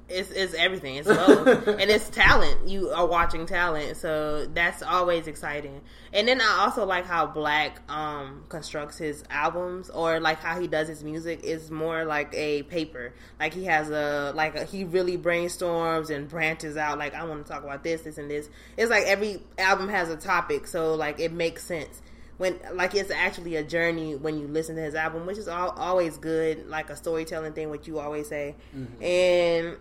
It's, 0.10 0.32
it's 0.32 0.54
everything. 0.56 0.96
It's 0.96 1.08
both, 1.08 1.68
and 1.68 1.82
it's 1.82 2.10
talent. 2.10 2.68
You 2.68 2.90
are 2.90 3.06
watching 3.06 3.46
talent, 3.46 3.98
so 3.98 4.48
that's 4.48 4.82
always 4.82 5.28
exciting. 5.28 5.82
And 6.14 6.28
then 6.28 6.42
I 6.42 6.58
also 6.62 6.86
like 6.86 7.06
how 7.06 7.28
Black 7.28 7.80
um 7.90 8.44
constructs 8.50 8.98
his 8.98 9.24
albums, 9.30 9.90
or 9.92 10.20
like 10.20 10.40
how 10.40 10.60
he 10.60 10.68
does 10.68 10.88
his 10.88 11.04
music 11.04 11.44
is 11.44 11.70
more 11.70 12.06
like 12.06 12.34
a 12.34 12.64
paper. 12.64 13.14
Like 13.40 13.54
he 13.54 13.66
has 13.66 13.92
a 13.92 14.34
like 14.36 14.56
a, 14.56 14.66
he 14.66 14.84
really 14.84 15.18
brainstorms 15.18 16.10
and 16.10 16.28
branches 16.28 16.76
out. 16.76 16.98
Like 16.98 17.14
I 17.14 17.24
want 17.26 17.46
to 17.46 17.52
talk 17.52 17.64
about 17.64 17.84
this, 17.84 18.02
this, 18.02 18.18
and 18.18 18.30
this. 18.32 18.50
It's 18.78 18.90
like 18.90 19.06
every 19.06 19.42
album 19.60 19.90
has 19.90 20.10
a 20.10 20.18
topic, 20.18 20.66
so 20.66 20.96
like 20.96 21.20
it 21.20 21.32
makes 21.32 21.64
sense. 21.64 22.02
When 22.40 22.58
like 22.74 22.96
it's 22.96 23.12
actually 23.12 23.58
a 23.58 23.64
journey 23.64 24.16
when 24.16 24.40
you 24.40 24.48
listen 24.48 24.76
to 24.78 24.82
his 24.82 24.96
album, 24.96 25.28
which 25.28 25.38
is 25.38 25.48
all, 25.48 25.70
always 25.72 26.18
good, 26.18 26.68
like 26.68 26.90
a 26.90 26.96
storytelling 26.96 27.54
thing, 27.54 27.70
which 27.70 27.88
you 27.88 28.00
always 28.00 28.28
say, 28.28 28.56
and. 29.02 29.78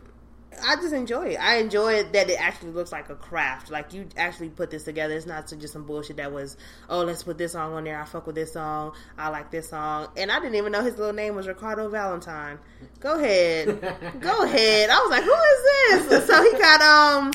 I 0.65 0.77
just 0.77 0.95
enjoy 0.95 1.27
it. 1.29 1.37
I 1.37 1.59
enjoy 1.59 1.93
it 1.93 2.15
that 2.15 2.31
it 2.31 2.41
actually 2.41 2.71
looks 2.71 2.91
like 2.91 3.11
a 3.11 3.15
craft. 3.15 3.71
Like 3.71 3.93
you 3.93 4.09
actually 4.17 4.49
put 4.49 4.71
this 4.71 4.83
together. 4.83 5.15
It's 5.15 5.27
not 5.27 5.47
just 5.47 5.75
some 5.75 5.85
bullshit 5.85 6.17
that 6.17 6.33
was, 6.33 6.57
oh, 6.89 7.03
let's 7.05 7.23
put 7.23 7.37
this 7.37 7.53
song 7.53 7.75
on 7.75 7.85
there. 7.85 8.01
I 8.01 8.07
fuck 8.07 8.27
with 8.27 8.35
this 8.35 8.55
song. 8.55 8.95
I 9.19 9.29
like 9.29 9.51
this 9.51 9.69
song. 9.69 10.09
And 10.17 10.33
I 10.33 10.41
didn't 10.41 10.57
even 10.57 10.73
know 10.73 10.83
his 10.83 10.97
little 10.97 11.13
name 11.13 11.37
was 11.37 11.47
Ricardo 11.47 11.91
Valentine. 11.91 12.59
Go 12.99 13.21
ahead. 13.21 13.67
Go 14.21 14.43
ahead. 14.43 14.89
I 14.89 14.99
was 15.01 15.11
like, 15.11 15.23
who 15.23 16.01
is 16.01 16.09
this? 16.09 16.27
So 16.27 16.43
he 16.43 16.51
got 16.59 16.81
um 16.81 17.33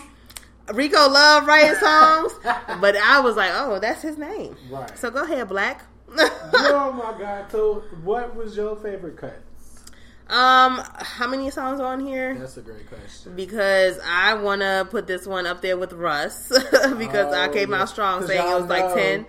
Rico 0.71 1.09
Love 1.09 1.45
writing 1.47 1.75
songs. 1.75 2.31
But 2.79 2.95
I 2.97 3.19
was 3.21 3.35
like, 3.35 3.51
oh, 3.53 3.79
that's 3.79 4.01
his 4.01 4.17
name. 4.17 4.55
Right. 4.69 4.97
So 4.97 5.09
go 5.11 5.23
ahead, 5.23 5.47
Black. 5.49 5.81
oh 6.17 6.91
my 7.13 7.17
god! 7.19 7.51
So, 7.51 7.83
what 8.03 8.35
was 8.35 8.55
your 8.55 8.75
favorite 8.77 9.17
cut? 9.17 9.39
um, 10.29 10.81
how 10.97 11.27
many 11.27 11.49
songs 11.49 11.79
are 11.79 11.87
on 11.93 11.99
here? 11.99 12.35
That's 12.35 12.57
a 12.57 12.61
great 12.61 12.87
question. 12.87 13.35
because 13.35 13.99
I 14.05 14.35
want 14.35 14.61
to 14.61 14.87
put 14.89 15.05
this 15.07 15.27
one 15.27 15.45
up 15.45 15.61
there 15.61 15.75
with 15.77 15.91
Russ 15.93 16.49
because 16.97 17.33
I 17.33 17.47
Oh, 17.47 17.53
came 17.53 17.71
yeah. 17.71 17.81
out 17.81 17.89
strong 17.89 18.25
saying 18.25 18.41
it 18.49 18.53
was 18.53 18.65
like 18.69 18.93
10. 18.93 19.25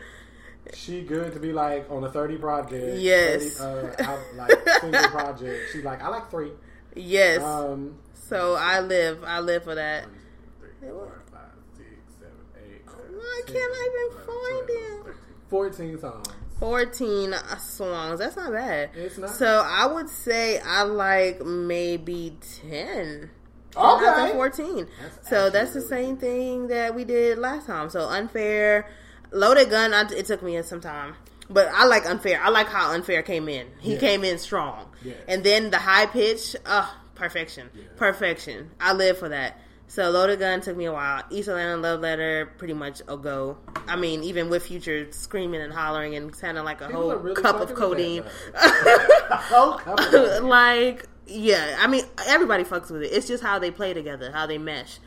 She 0.72 1.02
good 1.02 1.32
to 1.34 1.40
be 1.40 1.52
like 1.52 1.90
on 1.90 2.04
a 2.04 2.10
thirty 2.10 2.36
project. 2.36 2.98
Yes. 2.98 3.58
30, 3.58 4.02
uh, 4.02 4.10
out, 4.10 4.18
like 4.36 4.68
single 4.80 5.08
project. 5.08 5.70
She's 5.72 5.84
like, 5.84 6.02
I 6.02 6.08
like 6.08 6.30
three. 6.30 6.52
Yes. 6.94 7.42
Um, 7.42 7.98
so 8.14 8.54
I 8.58 8.80
live. 8.80 9.22
I 9.24 9.40
live 9.40 9.64
for 9.64 9.74
that. 9.74 10.04
one, 10.04 10.12
two, 10.60 10.66
three, 10.80 10.88
four, 10.90 11.22
five, 11.30 11.40
six, 11.76 11.88
seven, 12.18 12.32
eight, 12.64 12.86
nine, 12.86 13.13
Why 13.24 13.40
can't 13.46 13.58
I 13.58 14.08
even 14.10 14.26
find 14.26 15.08
it? 15.10 15.16
Fourteen 15.48 15.98
songs. 15.98 16.26
14 16.60 17.34
songs. 17.58 18.20
That's 18.20 18.36
not 18.36 18.52
bad. 18.52 18.90
It's 18.94 19.18
not. 19.18 19.30
So 19.30 19.64
I 19.66 19.86
would 19.86 20.08
say 20.08 20.60
I 20.60 20.82
like 20.84 21.44
maybe 21.44 22.36
10. 22.62 23.28
Not 23.74 24.02
Okay. 24.02 24.28
to 24.28 24.34
14. 24.34 24.86
That's 25.02 25.28
so 25.28 25.50
that's 25.50 25.72
the 25.74 25.80
same 25.80 26.16
thing 26.16 26.68
that 26.68 26.94
we 26.94 27.04
did 27.04 27.38
last 27.38 27.66
time. 27.66 27.90
So 27.90 28.08
unfair, 28.08 28.88
loaded 29.32 29.68
gun. 29.70 29.92
I, 29.92 30.02
it 30.12 30.26
took 30.26 30.42
me 30.44 30.62
some 30.62 30.80
time, 30.80 31.16
but 31.50 31.68
I 31.74 31.86
like 31.86 32.06
unfair. 32.08 32.40
I 32.40 32.50
like 32.50 32.68
how 32.68 32.92
unfair 32.92 33.22
came 33.22 33.48
in. 33.48 33.66
He 33.80 33.94
Yeah. 33.94 33.98
came 34.00 34.22
in 34.24 34.38
strong, 34.38 34.86
Yes. 35.02 35.16
and 35.26 35.42
then 35.42 35.70
the 35.70 35.78
high 35.78 36.06
pitch. 36.06 36.54
Uh, 36.64 36.88
perfection, 37.16 37.68
Yeah. 37.74 37.82
perfection. 37.96 38.70
I 38.80 38.92
live 38.92 39.18
for 39.18 39.28
that. 39.28 39.58
So 39.86 40.10
loaded 40.10 40.38
gun 40.40 40.60
took 40.60 40.76
me 40.76 40.86
a 40.86 40.92
while. 40.92 41.22
East 41.30 41.48
Atlanta 41.48 41.76
love 41.76 42.00
letter 42.00 42.52
pretty 42.58 42.74
much 42.74 43.00
a 43.06 43.16
go. 43.16 43.58
I 43.86 43.96
mean, 43.96 44.24
even 44.24 44.48
with 44.50 44.64
Future 44.66 45.06
screaming 45.12 45.60
and 45.60 45.72
hollering 45.72 46.16
and 46.16 46.34
sounding 46.34 46.64
like 46.64 46.80
a 46.80 46.86
People 46.86 47.02
whole 47.02 47.14
really 47.16 47.40
cup 47.40 47.60
of 47.60 47.74
codeine. 47.74 48.24
that, 48.52 49.46
Oh, 49.52 49.78
cup 49.82 50.00
of 50.00 50.44
like 50.44 51.06
yeah 51.26 51.78
i 51.80 51.86
mean 51.86 52.04
everybody 52.26 52.64
fucks 52.64 52.90
with 52.90 53.02
it. 53.02 53.06
It's 53.06 53.26
just 53.26 53.42
how 53.42 53.58
they 53.58 53.70
play 53.70 53.94
together 53.94 54.30
how 54.32 54.46
they 54.46 54.58
mesh. 54.58 54.98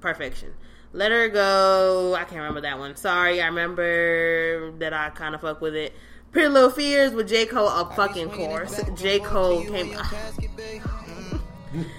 Perfection. 0.00 0.54
Let 0.92 1.10
her 1.12 1.28
go 1.28 2.14
i 2.14 2.20
can't 2.24 2.36
remember 2.36 2.62
that 2.62 2.78
one. 2.78 2.96
Sorry 2.96 3.40
i 3.42 3.46
remember 3.46 4.72
that 4.78 4.92
i 4.92 5.10
kind 5.10 5.34
of 5.34 5.40
fuck 5.40 5.60
with 5.60 5.74
it. 5.76 5.94
Pretty 6.30 6.48
little 6.48 6.70
fears 6.70 7.12
with 7.12 7.28
j. 7.28 7.44
Cole 7.44 7.68
of 7.68 7.94
fucking 7.94 8.30
course. 8.30 8.80
j. 8.96 9.18
cole 9.18 9.62
came 9.66 9.94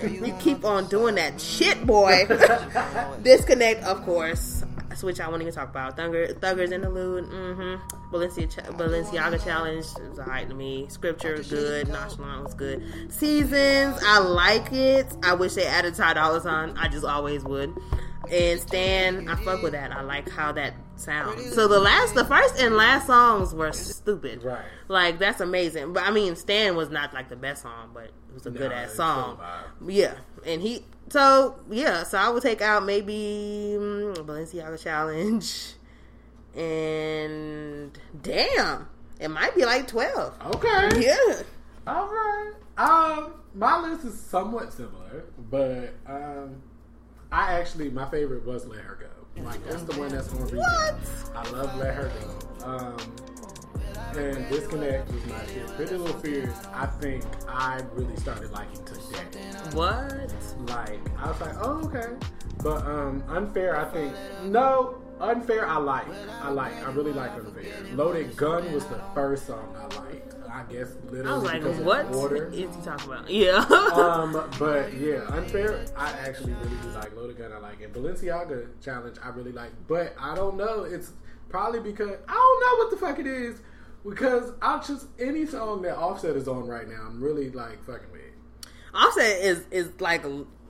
you 0.02 0.36
keep 0.40 0.64
on 0.64 0.88
doing 0.88 1.16
that 1.16 1.40
shit 1.40 1.86
boy 1.86 2.26
disconnect 3.24 3.84
of 3.84 4.04
course 4.04 4.64
Switch, 4.96 5.20
I 5.20 5.28
won't 5.28 5.42
even 5.42 5.54
talk 5.54 5.70
about. 5.70 5.98
Thugger, 5.98 6.34
Thugger's 6.34 6.72
interlude, 6.72 7.26
mm-hmm. 7.26 8.14
Balenciaga, 8.14 8.78
Balenciaga 8.78 9.44
challenge 9.44 9.86
was 10.10 10.20
alright 10.20 10.48
to 10.48 10.56
me. 10.56 10.88
Scripture 10.90 11.42
good. 11.50 11.88
Nonchalant 11.88 12.44
was 12.44 12.54
good. 12.54 13.12
Seasons, 13.12 13.98
I 14.06 14.20
like 14.20 14.72
it. 14.72 15.08
I 15.24 15.34
wish 15.34 15.54
they 15.54 15.66
added 15.66 15.96
Ty 15.96 16.14
Dolla 16.14 16.42
Sign. 16.42 16.78
I 16.78 16.88
just 16.88 17.06
always 17.06 17.44
would. 17.44 17.76
And 18.32 18.60
Stan, 18.60 19.28
I 19.28 19.36
fuck 19.36 19.62
with 19.62 19.74
that. 19.74 19.92
I 19.92 20.02
like 20.02 20.30
how 20.30 20.52
that 20.54 20.74
sounds. 20.96 21.54
So 21.54 21.68
the 21.68 21.80
last, 21.80 22.16
the 22.16 22.26
first 22.26 22.60
and 22.60 22.76
last 22.76 23.08
songs 23.08 23.54
were 23.54 23.72
stupid. 23.74 24.44
Right. 24.44 24.64
Like 24.88 25.20
that's 25.20 25.42
amazing. 25.42 25.94
But 25.94 26.04
I 26.04 26.12
mean, 26.12 26.36
Stan 26.36 26.76
was 26.76 26.90
not 26.90 27.14
like 27.14 27.30
the 27.30 27.36
best 27.36 27.64
song, 27.64 27.92
but 27.94 28.06
it 28.06 28.14
was 28.34 28.46
a 28.46 28.52
No, 28.52 28.58
good 28.58 28.72
ass 28.72 28.94
song. 28.94 29.38
vibe. 29.38 29.94
Yeah, 29.94 30.14
and 30.46 30.62
he 30.62 30.86
so 31.10 31.60
yeah, 31.70 32.04
so 32.04 32.18
I 32.18 32.30
would 32.30 32.42
take 32.42 32.62
out 32.62 32.86
maybe 32.86 33.76
mm, 33.78 34.16
Balenciaga 34.16 34.82
challenge, 34.82 35.74
and 36.56 37.98
damn, 38.22 38.88
it 39.20 39.28
might 39.28 39.54
be 39.56 39.66
like 39.66 39.88
twelve. 39.88 40.38
Okay. 40.56 41.06
Yeah, 41.06 41.42
All 41.86 42.08
right. 42.08 42.54
Um, 42.78 43.34
my 43.54 43.80
list 43.82 44.06
is 44.06 44.20
somewhat 44.20 44.74
similar, 44.74 45.26
but 45.52 45.94
um, 46.08 46.62
I 47.34 47.54
actually 47.60 47.90
my 47.90 48.08
favorite 48.10 48.46
was 48.46 48.68
Let 48.68 48.82
Her 48.82 48.96
Go. 48.96 49.42
Like 49.42 49.66
that's 49.68 49.82
the 49.84 50.00
one 50.00 50.10
that's 50.10 50.32
on 50.32 50.42
repeat. 50.44 50.58
What? 50.58 50.96
I 51.36 51.50
love 51.50 51.76
Let 51.80 51.96
Her 51.96 52.12
Go. 52.22 52.68
Um, 52.68 52.98
and 54.16 54.48
Disconnect 54.50 55.12
was 55.12 55.26
my 55.26 55.44
shit. 55.48 55.68
Pretty 55.70 55.98
Little 55.98 56.20
Fears. 56.20 56.54
I 56.72 56.86
think 56.86 57.24
I 57.48 57.82
really 57.94 58.16
started 58.18 58.52
liking 58.52 58.86
today. 58.86 59.02
what? 59.74 60.32
Like 60.68 61.00
I 61.18 61.28
was 61.28 61.42
like, 61.42 61.56
oh 61.60 61.82
okay, 61.86 62.14
but 62.62 62.86
um, 62.86 63.24
Unfair. 63.28 63.78
I 63.78 63.86
think 63.86 64.14
no. 64.44 65.00
Unfair, 65.20 65.66
I 65.66 65.78
like. 65.78 66.08
I 66.42 66.50
like. 66.50 66.76
I 66.86 66.92
really 66.92 67.14
like 67.14 67.32
Unfair. 67.32 67.64
Loaded 67.94 68.36
Gun 68.36 68.72
was 68.74 68.86
the 68.86 69.00
first 69.16 69.48
song 69.48 69.76
I 69.76 69.84
liked. 70.00 70.23
I 70.54 70.62
guess 70.72 70.90
literally 71.10 71.28
I 71.30 71.58
was 71.58 71.80
like, 71.80 71.86
what 71.86 72.14
order. 72.14 72.46
is 72.46 72.56
he 72.56 72.82
talking 72.84 73.12
about? 73.12 73.28
Yeah, 73.28 73.66
um, 73.96 74.34
but 74.60 74.94
yeah, 74.94 75.26
unfair. 75.30 75.84
I 75.98 76.12
actually 76.12 76.54
really 76.54 76.78
do 76.84 76.90
like 76.90 77.16
Loaded 77.16 77.40
Gun. 77.40 77.52
I 77.52 77.58
like 77.58 77.82
it. 77.82 77.92
Balenciaga 77.92 78.68
challenge. 78.80 79.18
I 79.24 79.30
really 79.30 79.52
like, 79.52 79.72
but 79.88 80.16
I 80.20 80.36
don't 80.36 80.56
know. 80.56 80.84
It's 80.84 81.14
probably 81.50 81.80
because 81.80 82.18
I 82.28 82.34
don't 82.34 82.60
know 82.62 82.84
what 82.84 82.92
the 82.92 82.98
fuck 82.98 83.18
it 83.18 83.26
is. 83.26 83.62
Because 84.08 84.52
I 84.62 84.78
just 84.86 85.08
any 85.20 85.48
song 85.48 85.82
that 85.84 85.98
Offset 85.98 86.36
is 86.36 86.48
on 86.48 86.68
right 86.68 86.88
now, 86.88 87.02
I'm 87.08 87.20
really 87.20 87.50
like 87.50 87.84
fucking 87.86 88.12
with. 88.12 88.22
Offset 88.94 89.42
is 89.42 89.66
is 89.72 89.90
like 90.00 90.24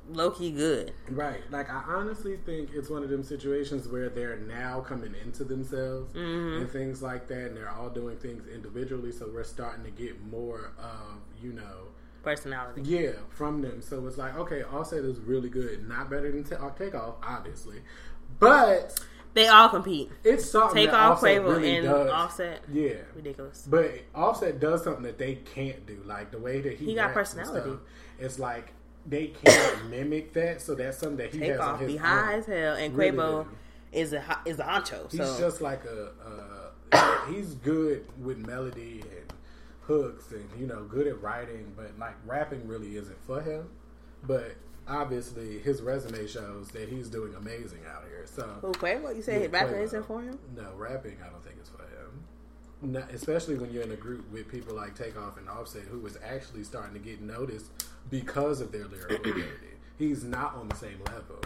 low 0.10 0.32
key 0.32 0.51
good. 0.51 0.93
Right. 1.10 1.41
Like 1.51 1.70
I 1.70 1.84
honestly 1.88 2.38
think 2.45 2.70
it's 2.74 2.89
one 2.89 3.04
of 3.04 3.10
them 3.10 3.24
situations 3.24 3.88
where 3.88 4.10
they're 4.10 4.38
now 4.38 4.82
coming 4.82 5.16
into 5.24 5.43
themselves 5.43 6.14
mm-hmm. 6.14 6.62
and 6.62 6.70
things 6.70 7.01
like 7.01 7.28
that, 7.28 7.47
and 7.47 7.58
they're 7.58 7.70
all 7.70 7.89
doing 7.89 8.18
things 8.18 8.47
individually. 8.47 9.12
So 9.12 9.30
we're 9.34 9.43
starting 9.43 9.84
to 9.86 9.91
get 9.91 10.22
more 10.26 10.72
of 10.78 11.20
you 11.41 11.54
know 11.54 11.88
Personality. 12.24 12.82
Yeah, 12.86 13.12
from 13.30 13.62
them. 13.62 13.82
So 13.82 14.08
it's 14.08 14.18
like, 14.18 14.36
okay, 14.38 14.64
Offset 14.64 15.04
is 15.04 15.20
really 15.20 15.49
good. 15.49 15.88
Not 15.88 16.10
better 16.10 16.32
than 16.32 16.45
Ta- 16.45 16.70
Takeoff, 16.70 17.16
obviously. 17.22 17.82
But 18.39 19.04
They 19.34 19.47
all 19.49 19.68
compete. 19.68 20.10
it's 20.24 20.49
something 20.49 20.76
Take 20.76 20.91
that 20.91 20.99
off 20.99 21.18
Offset 21.18 21.41
Quavo 21.41 21.58
really 21.58 21.76
and 21.76 21.86
does. 21.86 22.10
Offset. 22.10 22.62
Yeah. 22.72 22.93
Ridiculous. 23.14 23.68
But 23.70 24.04
Offset 24.16 24.62
does 24.62 24.86
something 24.86 25.04
that 25.04 25.18
they 25.18 25.36
can't 25.36 25.86
do. 25.86 26.01
Like 26.06 26.32
the 26.32 26.39
way 26.39 26.62
that 26.62 26.78
he, 26.78 26.86
He 26.86 26.95
got 26.95 27.14
personality. 27.14 27.60
stuff, 27.60 27.80
It's 28.20 28.39
like 28.39 28.72
they 29.06 29.28
can't 29.28 29.86
mimic 29.89 30.34
that. 30.34 30.62
So 30.62 30.76
that's 30.76 30.97
something 30.97 31.18
that 31.18 31.34
he 31.34 31.41
has 31.47 31.60
on 31.60 31.76
off, 31.76 31.80
his 31.80 31.93
be 31.93 31.97
high 31.97 32.34
own. 32.34 32.39
as 32.39 32.45
hell, 32.45 32.76
and 32.76 32.95
Really 32.95 33.18
Quavo 33.18 33.47
is 33.91 34.14
a 34.14 34.39
is 34.45 34.60
a 34.60 34.64
honcho. 34.64 35.12
He's 35.12 35.20
So 35.20 35.39
just 35.39 35.62
like 35.62 35.84
a, 35.86 36.12
uh, 36.91 37.26
he's 37.30 37.56
good 37.56 38.06
with 38.22 38.38
melody 38.38 39.01
and 39.01 39.34
hooks 39.82 40.32
and, 40.32 40.47
you 40.60 40.66
know, 40.66 40.84
good 40.84 41.08
at 41.08 41.22
writing, 41.22 41.74
but 41.76 41.97
like 41.99 42.16
rapping 42.26 42.68
really 42.68 42.95
isn't 42.97 43.22
for 43.26 43.41
him. 43.41 43.70
But 44.24 44.56
obviously 44.88 45.60
his 45.60 45.82
resume 45.82 46.28
shows 46.28 46.70
that 46.70 46.89
he's 46.89 47.10
doing 47.10 47.34
amazing 47.36 47.82
out 47.89 48.04
here. 48.08 48.26
So, 48.26 48.43
who 48.62 48.72
Quavo? 48.72 49.16
You 49.16 49.22
say 49.22 49.47
rapping 49.47 49.82
isn't 49.82 50.06
for 50.06 50.22
him? 50.22 50.39
no, 50.56 50.74
rapping 50.76 51.18
I 51.26 51.30
don't 51.30 51.43
think 51.43 51.58
is 51.62 51.70
for 51.70 51.84
him. 51.84 52.93
Not, 52.93 53.12
especially 53.12 53.56
when 53.56 53.72
you're 53.72 53.84
in 53.84 53.91
a 53.91 53.97
group 53.97 54.30
with 54.32 54.49
people 54.49 54.76
like 54.76 54.95
Takeoff 54.95 55.38
and 55.38 55.47
Offset, 55.47 55.84
who 55.84 56.06
is 56.06 56.18
actually 56.24 56.64
starting 56.64 56.93
to 56.93 56.99
get 56.99 57.22
noticed 57.22 57.68
because 58.10 58.62
of 58.62 58.72
their 58.72 58.86
lyrical 58.86 59.16
ability. 59.18 59.43
He's 59.97 60.24
not 60.24 60.56
on 60.56 60.68
the 60.70 60.76
same 60.76 60.99
level. 61.08 61.39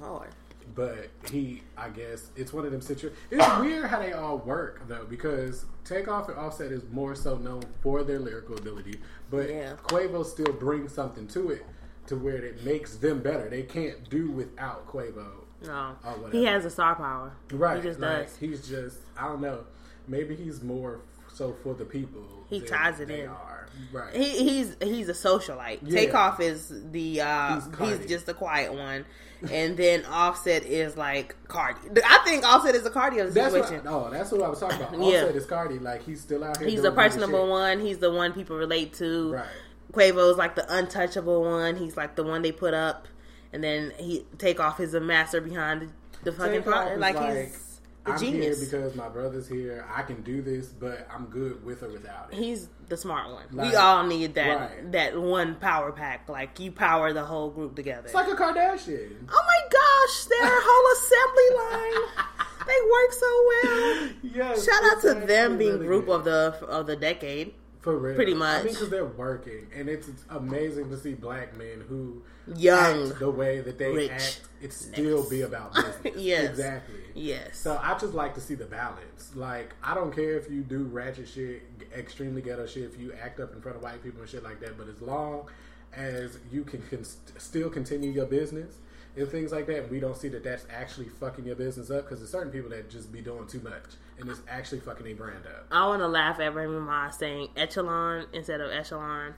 Lord. 0.00 0.28
But 0.74 1.08
he, 1.30 1.62
I 1.76 1.88
guess, 1.88 2.30
it's 2.36 2.52
one 2.52 2.66
of 2.66 2.72
them 2.72 2.82
situations. 2.82 3.18
It's 3.30 3.58
weird 3.58 3.86
how 3.86 4.00
they 4.00 4.12
all 4.12 4.38
work 4.38 4.86
though, 4.86 5.06
because 5.08 5.64
Takeoff 5.84 6.28
and 6.28 6.36
Offset 6.38 6.70
is 6.72 6.82
more 6.92 7.14
so 7.14 7.36
known 7.36 7.62
for 7.82 8.04
their 8.04 8.18
lyrical 8.18 8.56
ability, 8.56 9.00
but 9.30 9.48
Yeah. 9.48 9.74
Quavo 9.82 10.24
still 10.24 10.52
brings 10.52 10.92
something 10.92 11.26
to 11.28 11.50
it 11.50 11.64
to 12.06 12.16
where 12.16 12.36
it 12.44 12.64
makes 12.64 12.96
them 12.96 13.20
better. 13.20 13.48
They 13.48 13.62
can't 13.62 14.08
do 14.10 14.30
without 14.30 14.86
Quavo. 14.86 15.26
No, 15.66 15.96
he 16.30 16.44
has 16.44 16.64
a 16.64 16.70
star 16.70 16.94
power. 16.94 17.32
Right. 17.50 17.76
He 17.78 17.82
just 17.82 17.98
like, 17.98 18.26
does. 18.26 18.36
He's 18.36 18.68
just, 18.68 18.98
I 19.16 19.26
don't 19.26 19.40
know. 19.40 19.64
Maybe 20.06 20.36
he's 20.36 20.62
more 20.62 21.00
so 21.32 21.52
for 21.62 21.74
the 21.74 21.84
people. 21.84 22.22
He 22.48 22.60
then 22.60 22.68
ties 22.68 23.00
it 23.00 23.08
they 23.08 23.22
in. 23.22 23.28
Are. 23.28 23.57
Right. 23.92 24.14
He, 24.14 24.48
he's 24.48 24.76
he's 24.82 25.08
a 25.08 25.12
socialite. 25.12 25.80
Yeah. 25.82 26.00
Takeoff 26.00 26.40
is 26.40 26.72
the 26.90 27.20
uh, 27.20 27.60
He's 27.78 27.98
he's, 27.98 28.06
just 28.06 28.26
the 28.26 28.34
quiet 28.34 28.72
one, 28.72 29.04
and 29.52 29.76
then 29.76 30.04
Offset 30.04 30.64
is 30.64 30.96
like 30.96 31.36
Cardi. 31.48 31.80
I 32.04 32.22
think 32.24 32.44
Offset 32.44 32.74
is 32.74 32.84
a 32.86 32.90
Cardi 32.90 33.18
of 33.18 33.28
the 33.28 33.40
that's 33.40 33.54
what, 33.54 33.86
oh, 33.86 34.10
that's 34.10 34.30
what 34.30 34.42
I 34.42 34.48
was 34.48 34.60
talking 34.60 34.80
about. 34.80 34.92
Yeah. 34.94 35.22
Offset 35.22 35.36
is 35.36 35.46
Cardi. 35.46 35.78
Like 35.78 36.04
he's 36.04 36.20
still 36.20 36.44
out 36.44 36.58
here. 36.58 36.68
he's 36.68 36.82
the 36.82 36.92
personable 36.92 37.48
one. 37.48 37.80
He's 37.80 37.98
the 37.98 38.12
one 38.12 38.32
people 38.32 38.56
relate 38.56 38.94
to. 38.94 39.32
Right. 39.32 39.46
Quavo's 39.92 40.36
like 40.36 40.54
the 40.54 40.66
untouchable 40.72 41.42
one. 41.42 41.76
He's 41.76 41.96
like 41.96 42.14
the 42.14 42.22
one 42.24 42.42
they 42.42 42.52
put 42.52 42.74
up, 42.74 43.08
and 43.52 43.64
then 43.64 43.92
he 43.98 44.26
Takeoff 44.38 44.80
is 44.80 44.94
a 44.94 45.00
master 45.00 45.40
behind 45.40 45.82
the, 45.82 46.30
the 46.30 46.32
fucking 46.32 46.60
is 46.62 46.66
Like, 46.66 46.98
like, 46.98 47.16
he's 47.16 47.80
a 48.06 48.10
I'm 48.10 48.18
genius. 48.18 48.60
here 48.60 48.66
because 48.66 48.94
my 48.94 49.08
brother's 49.08 49.48
here. 49.48 49.86
I 49.94 50.02
can 50.02 50.22
do 50.22 50.42
this, 50.42 50.68
but 50.68 51.08
I'm 51.12 51.26
good 51.26 51.64
with 51.64 51.82
or 51.82 51.88
without 51.88 52.32
it. 52.32 52.38
He's 52.38 52.68
the 52.88 52.96
smart 52.96 53.30
one. 53.30 53.44
Like- 53.52 53.70
we 53.70 53.76
all 53.76 54.04
need 54.06 54.34
that 54.34 54.56
Right. 54.58 54.92
that 54.92 55.18
one 55.20 55.56
power 55.56 55.92
pack. 55.92 56.28
Like 56.28 56.58
you 56.60 56.72
power 56.72 57.12
the 57.12 57.24
whole 57.24 57.50
group 57.50 57.76
together. 57.76 58.04
It's 58.06 58.14
like 58.14 58.28
a 58.28 58.34
Kardashian. 58.34 59.10
oh 59.30 59.44
my 59.46 59.68
gosh, 59.70 60.24
their 60.24 60.48
whole 60.50 60.92
assembly 60.96 61.48
line. 61.56 62.26
They 62.66 62.80
work 62.90 63.12
so 63.12 63.44
well. 63.48 64.08
Yes, 64.22 64.64
Shout 64.66 64.84
out 64.84 65.00
to 65.20 65.26
them 65.26 65.56
being 65.58 65.74
really 65.74 65.86
group 65.86 66.06
good. 66.06 66.16
of 66.16 66.24
the 66.24 66.66
of 66.66 66.86
the 66.86 66.96
decade. 66.96 67.54
For 67.88 67.96
real. 67.96 68.16
Pretty 68.16 68.34
I 68.34 68.36
much. 68.36 68.64
mean, 68.64 68.74
because 68.74 68.90
they're 68.90 69.06
working, 69.06 69.66
and 69.74 69.88
it's 69.88 70.10
amazing 70.28 70.90
to 70.90 70.98
see 70.98 71.14
black 71.14 71.56
men 71.56 71.82
who 71.88 72.22
Young. 72.54 73.08
act 73.12 73.18
the 73.18 73.30
way 73.30 73.62
that 73.62 73.78
they 73.78 73.90
Rich. 73.90 74.10
act. 74.10 74.40
It 74.60 74.74
still 74.74 75.26
be 75.30 75.40
about 75.40 75.72
business. 75.74 75.96
Yes. 76.18 76.50
exactly. 76.50 76.96
Yes. 77.14 77.56
So 77.58 77.80
I 77.82 77.96
just 77.98 78.12
like 78.12 78.34
to 78.34 78.42
see 78.42 78.54
the 78.56 78.66
balance. 78.66 79.30
Like 79.34 79.74
I 79.82 79.94
don't 79.94 80.14
care 80.14 80.36
if 80.36 80.50
you 80.50 80.60
do 80.60 80.84
ratchet 80.84 81.28
shit, 81.28 81.62
extremely 81.96 82.42
ghetto 82.42 82.66
shit, 82.66 82.82
if 82.82 83.00
you 83.00 83.14
act 83.14 83.40
up 83.40 83.54
in 83.54 83.62
front 83.62 83.78
of 83.78 83.82
white 83.82 84.02
people 84.02 84.20
and 84.20 84.28
shit 84.28 84.42
like 84.42 84.60
that. 84.60 84.76
But 84.76 84.88
as 84.88 85.00
long 85.00 85.46
as 85.94 86.36
you 86.52 86.64
can, 86.64 86.82
can 86.90 87.04
st- 87.04 87.40
still 87.40 87.70
continue 87.70 88.10
your 88.10 88.26
business 88.26 88.74
and 89.18 89.28
things 89.28 89.52
like 89.52 89.66
that, 89.66 89.90
we 89.90 90.00
don't 90.00 90.16
see 90.16 90.28
that 90.28 90.44
that's 90.44 90.66
actually 90.70 91.08
fucking 91.08 91.44
your 91.44 91.56
business 91.56 91.90
up 91.90 92.04
because 92.04 92.18
there's 92.20 92.30
certain 92.30 92.52
people 92.52 92.70
that 92.70 92.88
just 92.90 93.12
be 93.12 93.20
doing 93.20 93.46
too 93.46 93.60
much 93.60 93.82
and 94.20 94.28
it's 94.28 94.40
actually 94.48 94.80
fucking 94.80 95.06
a 95.06 95.12
brand 95.14 95.44
up. 95.46 95.66
I 95.70 95.86
want 95.86 96.00
to 96.02 96.08
laugh 96.08 96.40
at 96.40 96.54
Remy 96.54 96.80
Ma 96.80 97.10
saying 97.10 97.48
echelon 97.56 98.26
instead 98.32 98.60
of 98.60 98.70
echelon 98.70 99.34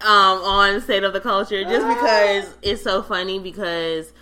um, 0.00 0.38
on 0.42 0.80
State 0.80 1.04
of 1.04 1.12
the 1.12 1.20
Culture 1.20 1.62
just 1.64 1.84
Ah. 1.84 1.94
because 1.94 2.54
it's 2.62 2.82
so 2.82 3.02
funny 3.02 3.38
because 3.38 4.12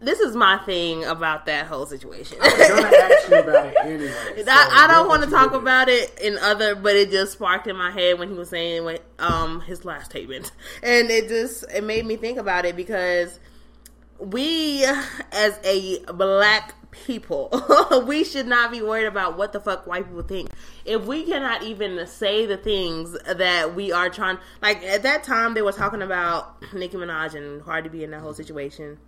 this 0.00 0.20
is 0.20 0.36
my 0.36 0.58
thing 0.58 1.02
about 1.04 1.46
that 1.46 1.66
whole 1.66 1.86
situation. 1.86 2.36
I'm 2.42 2.58
gonna 2.58 2.96
ask 2.96 3.28
you 3.30 3.36
about 3.38 3.66
it 3.68 3.74
anyway. 3.84 4.12
so 4.44 4.50
I, 4.50 4.84
I 4.84 4.86
don't 4.92 5.08
want 5.08 5.22
to 5.24 5.30
talk 5.30 5.52
did. 5.52 5.60
about 5.62 5.88
it 5.88 6.18
in 6.20 6.36
other, 6.38 6.74
but 6.74 6.94
it 6.94 7.10
just 7.10 7.32
sparked 7.32 7.66
in 7.68 7.76
my 7.76 7.90
head 7.90 8.18
when 8.18 8.28
he 8.28 8.34
was 8.34 8.50
saying 8.50 8.84
what, 8.84 9.02
um 9.18 9.60
his 9.62 9.84
last 9.84 10.10
statement, 10.10 10.52
and 10.82 11.10
it 11.10 11.28
just 11.28 11.64
it 11.74 11.82
made 11.84 12.04
me 12.04 12.16
think 12.16 12.36
about 12.38 12.64
it 12.66 12.76
because 12.76 13.40
we 14.18 14.84
as 15.32 15.58
a 15.64 16.00
black 16.12 16.74
people 16.90 17.50
we 18.06 18.22
should 18.24 18.46
not 18.46 18.70
be 18.70 18.80
worried 18.80 19.06
about 19.06 19.36
what 19.36 19.52
the 19.52 19.60
fuck 19.60 19.86
white 19.86 20.06
people 20.06 20.22
think. 20.22 20.50
If 20.84 21.04
we 21.04 21.24
cannot 21.24 21.62
even 21.62 22.06
say 22.06 22.46
the 22.46 22.56
things 22.56 23.16
that 23.24 23.74
we 23.74 23.92
are 23.92 24.08
trying 24.08 24.38
like 24.62 24.82
at 24.84 25.02
that 25.02 25.24
time 25.24 25.54
they 25.54 25.62
were 25.62 25.72
talking 25.72 26.02
about 26.02 26.62
nicki 26.72 26.96
minaj 26.96 27.34
and 27.34 27.62
cardi 27.64 27.88
b 27.88 28.04
in 28.04 28.12
that 28.12 28.20
whole 28.20 28.34
situation 28.34 28.98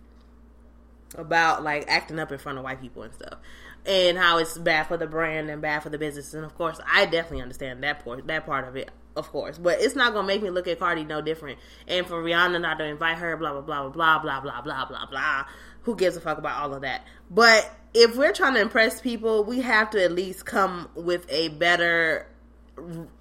about 1.15 1.63
like 1.63 1.85
acting 1.87 2.19
up 2.19 2.31
in 2.31 2.37
front 2.37 2.57
of 2.57 2.63
white 2.63 2.81
people 2.81 3.03
and 3.03 3.13
stuff 3.13 3.39
and 3.85 4.17
how 4.17 4.37
it's 4.37 4.57
bad 4.57 4.85
for 4.85 4.97
the 4.97 5.07
brand 5.07 5.49
and 5.49 5.61
bad 5.61 5.81
for 5.81 5.89
the 5.89 5.97
business. 5.97 6.33
And 6.33 6.43
of 6.43 6.55
course 6.55 6.79
i 6.91 7.05
definitely 7.05 7.41
understand 7.41 7.83
that 7.83 8.03
part 8.03 8.27
that 8.27 8.45
part 8.45 8.67
of 8.67 8.75
it 8.75 8.91
of 9.17 9.29
course 9.29 9.57
but 9.57 9.81
it's 9.81 9.95
not 9.95 10.13
gonna 10.13 10.27
make 10.27 10.41
me 10.41 10.49
look 10.49 10.67
at 10.67 10.79
cardi 10.79 11.03
no 11.03 11.21
different. 11.21 11.59
And 11.87 12.05
for 12.05 12.23
rihanna 12.23 12.61
not 12.61 12.77
to 12.79 12.85
invite 12.85 13.17
her 13.17 13.35
blah 13.35 13.51
blah 13.51 13.61
blah 13.61 13.89
blah 13.89 14.19
blah 14.19 14.41
blah 14.41 14.61
blah 14.61 14.85
blah 14.85 15.05
blah. 15.05 15.45
Who 15.83 15.95
gives 15.95 16.17
a 16.17 16.21
fuck 16.21 16.37
about 16.37 16.61
all 16.61 16.73
of 16.73 16.81
that? 16.81 17.05
But 17.29 17.69
if 17.93 18.15
we're 18.15 18.33
trying 18.33 18.53
to 18.53 18.61
impress 18.61 19.01
people 19.01 19.43
we 19.43 19.61
have 19.61 19.89
to 19.91 20.03
at 20.03 20.11
least 20.11 20.45
come 20.45 20.89
with 20.95 21.25
a 21.29 21.49
better 21.49 22.27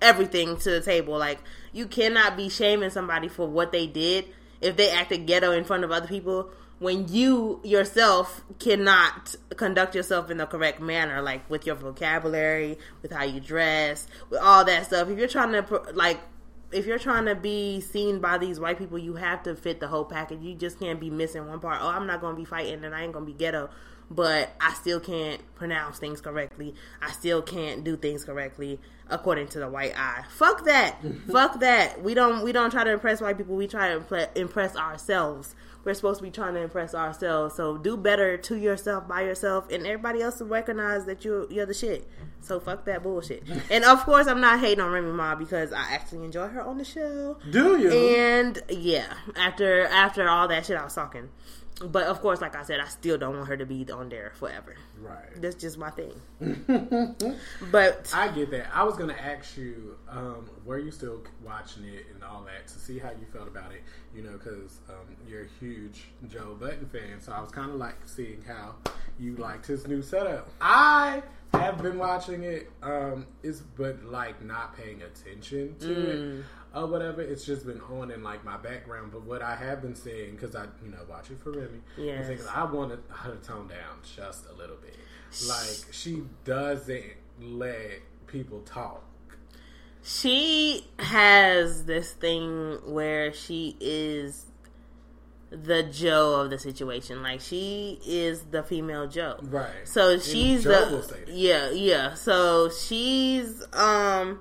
everything 0.02 0.56
to 0.58 0.70
the 0.70 0.80
table. 0.80 1.18
Like 1.18 1.38
you 1.72 1.86
cannot 1.86 2.36
be 2.36 2.48
shaming 2.48 2.90
somebody 2.90 3.28
for 3.28 3.48
what 3.48 3.72
they 3.72 3.86
did 3.86 4.26
if 4.60 4.76
they 4.76 4.90
acted 4.90 5.26
ghetto 5.26 5.52
in 5.52 5.64
front 5.64 5.84
of 5.84 5.90
other 5.90 6.06
people 6.06 6.50
when 6.78 7.08
you 7.08 7.60
yourself 7.64 8.42
cannot 8.58 9.34
conduct 9.56 9.94
yourself 9.94 10.30
in 10.30 10.36
the 10.36 10.46
correct 10.46 10.80
manner 10.80 11.22
like 11.22 11.48
with 11.48 11.66
your 11.66 11.74
vocabulary 11.74 12.78
with 13.02 13.12
how 13.12 13.24
you 13.24 13.40
dress 13.40 14.06
with 14.28 14.40
all 14.40 14.64
that 14.64 14.86
stuff 14.86 15.08
if 15.08 15.18
you're 15.18 15.28
trying 15.28 15.52
to 15.52 15.82
like 15.94 16.20
if 16.72 16.84
you're 16.84 16.98
trying 16.98 17.24
to 17.24 17.34
be 17.34 17.80
seen 17.80 18.20
by 18.20 18.36
these 18.36 18.60
white 18.60 18.76
people 18.76 18.98
you 18.98 19.14
have 19.14 19.42
to 19.42 19.54
fit 19.54 19.80
the 19.80 19.88
whole 19.88 20.04
package 20.04 20.40
you 20.42 20.54
just 20.54 20.78
can't 20.78 21.00
be 21.00 21.08
missing 21.08 21.46
one 21.46 21.60
part 21.60 21.78
oh 21.80 21.88
i'm 21.88 22.06
not 22.06 22.20
gonna 22.20 22.36
be 22.36 22.44
fighting 22.44 22.84
and 22.84 22.94
i 22.94 23.02
ain't 23.02 23.12
gonna 23.12 23.24
be 23.24 23.32
ghetto 23.32 23.70
but 24.10 24.54
I 24.60 24.72
still 24.74 25.00
can't 25.00 25.40
pronounce 25.56 25.98
things 25.98 26.20
correctly. 26.20 26.74
I 27.02 27.10
still 27.10 27.42
can't 27.42 27.82
do 27.82 27.96
things 27.96 28.24
correctly 28.24 28.80
according 29.08 29.48
to 29.48 29.58
the 29.58 29.68
white 29.68 29.98
eye. 29.98 30.24
Fuck 30.30 30.64
that. 30.64 30.98
Fuck 31.30 31.60
that. 31.60 32.02
We 32.02 32.14
don't 32.14 32.42
we 32.44 32.52
don't 32.52 32.70
try 32.70 32.84
to 32.84 32.92
impress 32.92 33.20
white 33.20 33.36
people. 33.36 33.56
We 33.56 33.66
try 33.66 33.98
to 33.98 34.30
impress 34.34 34.76
ourselves. 34.76 35.54
We're 35.86 35.94
supposed 35.94 36.18
to 36.18 36.24
be 36.24 36.32
trying 36.32 36.54
to 36.54 36.60
impress 36.60 36.96
ourselves. 36.96 37.54
So 37.54 37.78
do 37.78 37.96
better 37.96 38.36
to 38.36 38.56
yourself 38.56 39.06
by 39.06 39.22
yourself, 39.22 39.70
and 39.70 39.86
everybody 39.86 40.20
else 40.20 40.40
will 40.40 40.48
recognize 40.48 41.04
that 41.04 41.24
you 41.24 41.46
you're 41.48 41.64
the 41.64 41.74
shit. 41.74 42.10
So 42.40 42.58
fuck 42.58 42.84
that 42.86 43.04
bullshit. 43.04 43.44
and 43.70 43.84
of 43.84 44.04
course, 44.04 44.26
I'm 44.26 44.40
not 44.40 44.58
hating 44.58 44.80
on 44.80 44.90
Remy 44.90 45.12
Ma 45.12 45.36
because 45.36 45.72
I 45.72 45.82
actually 45.92 46.24
enjoy 46.24 46.48
her 46.48 46.60
on 46.60 46.78
the 46.78 46.84
show. 46.84 47.38
Do 47.48 47.78
you? 47.78 47.92
And 47.92 48.60
yeah, 48.68 49.14
after 49.36 49.86
after 49.86 50.28
all 50.28 50.48
that 50.48 50.66
shit 50.66 50.76
I 50.76 50.82
was 50.82 50.94
talking. 50.94 51.28
But 51.84 52.04
of 52.04 52.22
course, 52.22 52.40
like 52.40 52.56
I 52.56 52.62
said, 52.62 52.80
I 52.80 52.86
still 52.88 53.18
don't 53.18 53.36
want 53.36 53.48
her 53.48 53.56
to 53.58 53.66
be 53.66 53.86
on 53.92 54.08
there 54.08 54.32
forever. 54.36 54.74
right. 54.98 55.40
That's 55.42 55.56
just 55.56 55.76
my 55.76 55.90
thing. 55.90 56.12
but 57.70 58.10
I 58.14 58.28
get 58.28 58.50
that. 58.50 58.68
I 58.74 58.82
was 58.84 58.96
gonna 58.96 59.12
ask 59.14 59.56
you, 59.56 59.96
um, 60.08 60.48
were 60.64 60.78
you 60.78 60.90
still 60.90 61.22
watching 61.44 61.84
it 61.84 62.06
and 62.14 62.22
all 62.24 62.44
that 62.44 62.66
to 62.68 62.78
see 62.78 62.98
how 62.98 63.10
you 63.10 63.26
felt 63.32 63.48
about 63.48 63.72
it? 63.72 63.82
You 64.14 64.22
know, 64.22 64.32
because 64.32 64.78
um, 64.88 65.16
you're 65.28 65.42
a 65.42 65.48
huge 65.60 66.04
Joe 66.28 66.56
Budden 66.58 66.86
fan, 66.86 67.20
so 67.20 67.32
I 67.32 67.40
was 67.40 67.50
kind 67.50 67.70
of 67.70 67.76
like 67.76 67.96
seeing 68.06 68.42
how 68.46 68.76
you 69.18 69.36
liked 69.36 69.66
his 69.66 69.86
new 69.86 70.02
setup. 70.02 70.48
I 70.60 71.22
have 71.52 71.82
been 71.82 71.98
watching 71.98 72.44
it, 72.44 72.70
um, 72.82 73.26
is 73.42 73.60
but 73.60 74.02
like 74.04 74.42
not 74.42 74.76
paying 74.76 75.02
attention 75.02 75.76
to 75.80 75.86
Mm. 75.86 76.38
it 76.40 76.44
or 76.76 76.86
whatever. 76.86 77.22
It's 77.22 77.44
just 77.44 77.66
been 77.66 77.80
on 77.80 78.10
in 78.10 78.22
like 78.22 78.44
my 78.44 78.56
background. 78.58 79.10
But 79.12 79.22
what 79.22 79.42
I 79.42 79.56
have 79.56 79.82
been 79.82 79.94
seeing, 79.96 80.32
because 80.32 80.54
I 80.54 80.64
you 80.84 80.90
know 80.90 80.98
watch 81.08 81.30
it 81.30 81.40
for 81.40 81.50
Remy, 81.50 81.80
Yes. 81.96 82.28
and 82.28 82.40
I 82.54 82.64
wanted 82.64 83.00
her 83.08 83.32
to 83.34 83.38
tone 83.46 83.68
down 83.68 83.98
just 84.16 84.44
a 84.48 84.52
little 84.54 84.76
bit. 84.76 84.96
Like 85.48 85.92
she 85.92 86.22
doesn't 86.44 87.04
let 87.40 88.00
people 88.26 88.60
talk. 88.60 89.02
she 90.02 90.86
has 90.98 91.84
this 91.84 92.12
thing 92.12 92.78
where 92.84 93.32
she 93.32 93.76
is 93.80 94.46
the 95.50 95.82
Joe 95.84 96.40
of 96.40 96.50
the 96.50 96.58
situation. 96.58 97.22
Like 97.22 97.40
she 97.40 98.00
is 98.06 98.42
the 98.50 98.62
female 98.62 99.06
Joe. 99.08 99.38
Right. 99.42 99.68
So 99.84 100.18
she's 100.18 100.64
the 100.64 100.70
will 100.90 101.02
say 101.02 101.24
that. 101.24 101.28
yeah 101.34 101.70
yeah. 101.70 102.14
So 102.14 102.68
she's 102.70 103.64
um 103.72 104.40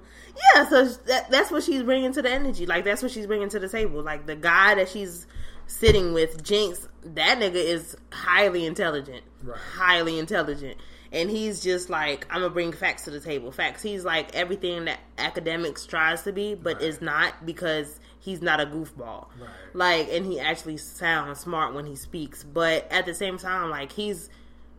yeah. 0.54 0.68
So 0.70 0.86
that, 0.86 1.30
that's 1.32 1.52
what 1.52 1.64
she's 1.64 1.84
bringing 1.84 2.12
to 2.14 2.22
the 2.22 2.30
energy. 2.32 2.66
Like 2.66 2.84
that's 2.84 3.02
what 3.02 3.12
she's 3.12 3.28
bringing 3.28 3.50
to 3.50 3.60
the 3.60 3.70
table. 3.70 4.02
Like 4.02 4.26
the 4.26 4.36
guy 4.36 4.76
that 4.76 4.90
she's 4.90 5.28
sitting 5.68 6.14
with, 6.14 6.44
Jinx. 6.44 6.88
That 7.04 7.40
nigga 7.40 7.56
is 7.56 7.96
highly 8.12 8.66
intelligent. 8.66 9.24
Right. 9.44 9.58
Highly 9.58 10.18
intelligent. 10.20 10.78
And 11.12 11.30
he's 11.30 11.62
just 11.62 11.90
like, 11.90 12.26
I'm 12.30 12.42
gonna 12.42 12.54
bring 12.54 12.72
facts 12.74 13.04
to 13.06 13.12
the 13.12 13.20
table. 13.20 13.52
Facts. 13.52 13.82
He's 13.82 14.04
like 14.04 14.36
everything 14.36 14.86
that 14.86 15.00
academics 15.18 15.86
tries 15.86 16.24
to 16.24 16.34
be, 16.34 16.56
but 16.56 16.76
Right. 16.78 16.86
is 16.86 17.02
not 17.02 17.46
because 17.46 18.00
he's 18.20 18.42
not 18.42 18.60
a 18.60 18.66
goofball. 18.66 19.28
Right. 19.40 19.50
Like, 19.74 20.10
and 20.12 20.26
he 20.26 20.40
actually 20.40 20.78
sounds 20.78 21.40
smart 21.40 21.74
when 21.76 21.86
he 21.86 21.96
speaks. 21.96 22.44
But 22.44 22.92
at 22.92 23.06
the 23.06 23.14
same 23.14 23.38
time, 23.38 23.70
like 23.70 23.92
he's 23.92 24.30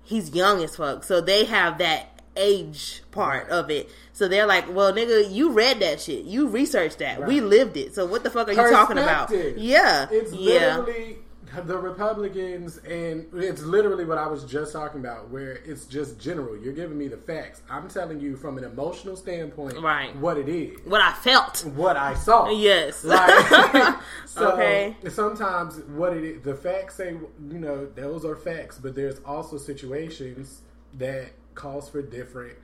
he's 0.03 0.35
young 0.35 0.63
as 0.63 0.77
fuck. 0.77 1.05
So 1.05 1.21
they 1.21 1.45
have 1.45 1.79
that 1.79 2.16
age 2.37 3.03
part 3.11 3.49
of 3.49 3.71
it. 3.71 3.91
So 4.13 4.29
they're 4.29 4.47
like, 4.47 4.73
well, 4.75 4.93
nigga, 4.93 5.31
you 5.33 5.51
read 5.51 5.81
that 5.81 6.01
shit. 6.01 6.25
You 6.25 6.49
researched 6.49 6.99
that. 6.99 7.27
We 7.27 7.41
lived 7.41 7.77
it. 7.77 7.95
So 7.95 8.07
what 8.07 8.23
the 8.23 8.31
fuck 8.31 8.49
are 8.49 8.53
you 8.53 8.71
talking 8.71 8.99
about? 8.99 9.31
Yeah. 9.59 10.07
It's 10.11 10.33
yeah. 10.33 10.79
literally 10.79 11.19
the 11.65 11.79
Republicans, 11.79 12.79
and 12.79 13.27
it's 13.35 13.63
literally 13.63 14.05
what 14.05 14.19
I 14.19 14.27
was 14.27 14.45
just 14.45 14.73
talking 14.73 15.01
about, 15.01 15.31
where 15.31 15.53
it's 15.65 15.87
just 15.87 16.19
general. 16.19 16.57
You're 16.57 16.73
giving 16.73 16.99
me 16.99 17.09
the 17.09 17.17
facts. 17.17 17.63
I'm 17.71 17.89
telling 17.89 18.21
you 18.21 18.37
from 18.37 18.59
an 18.59 18.65
emotional 18.65 19.17
standpoint, 19.17 19.81
Right. 19.81 20.15
What 20.17 20.37
it 20.37 20.49
is, 20.49 20.79
What 20.85 21.01
I 21.01 21.13
felt. 21.13 21.65
what 21.65 21.97
I 21.97 22.15
saw. 22.15 22.51
Yes. 22.51 23.05
Like, 23.05 23.97
so 24.27 24.53
Okay. 24.53 24.97
Sometimes 25.09 25.79
what 25.81 26.17
it 26.17 26.25
is, 26.25 26.43
the 26.43 26.55
facts 26.55 26.97
say, 26.97 27.11
you 27.11 27.59
know, 27.59 27.87
those 27.87 28.25
are 28.25 28.37
facts, 28.37 28.79
but 28.79 28.95
there's 28.95 29.21
also 29.25 29.57
situations 29.57 30.63
that 30.95 31.31
calls 31.57 31.89
for 31.89 32.01
different 32.03 32.57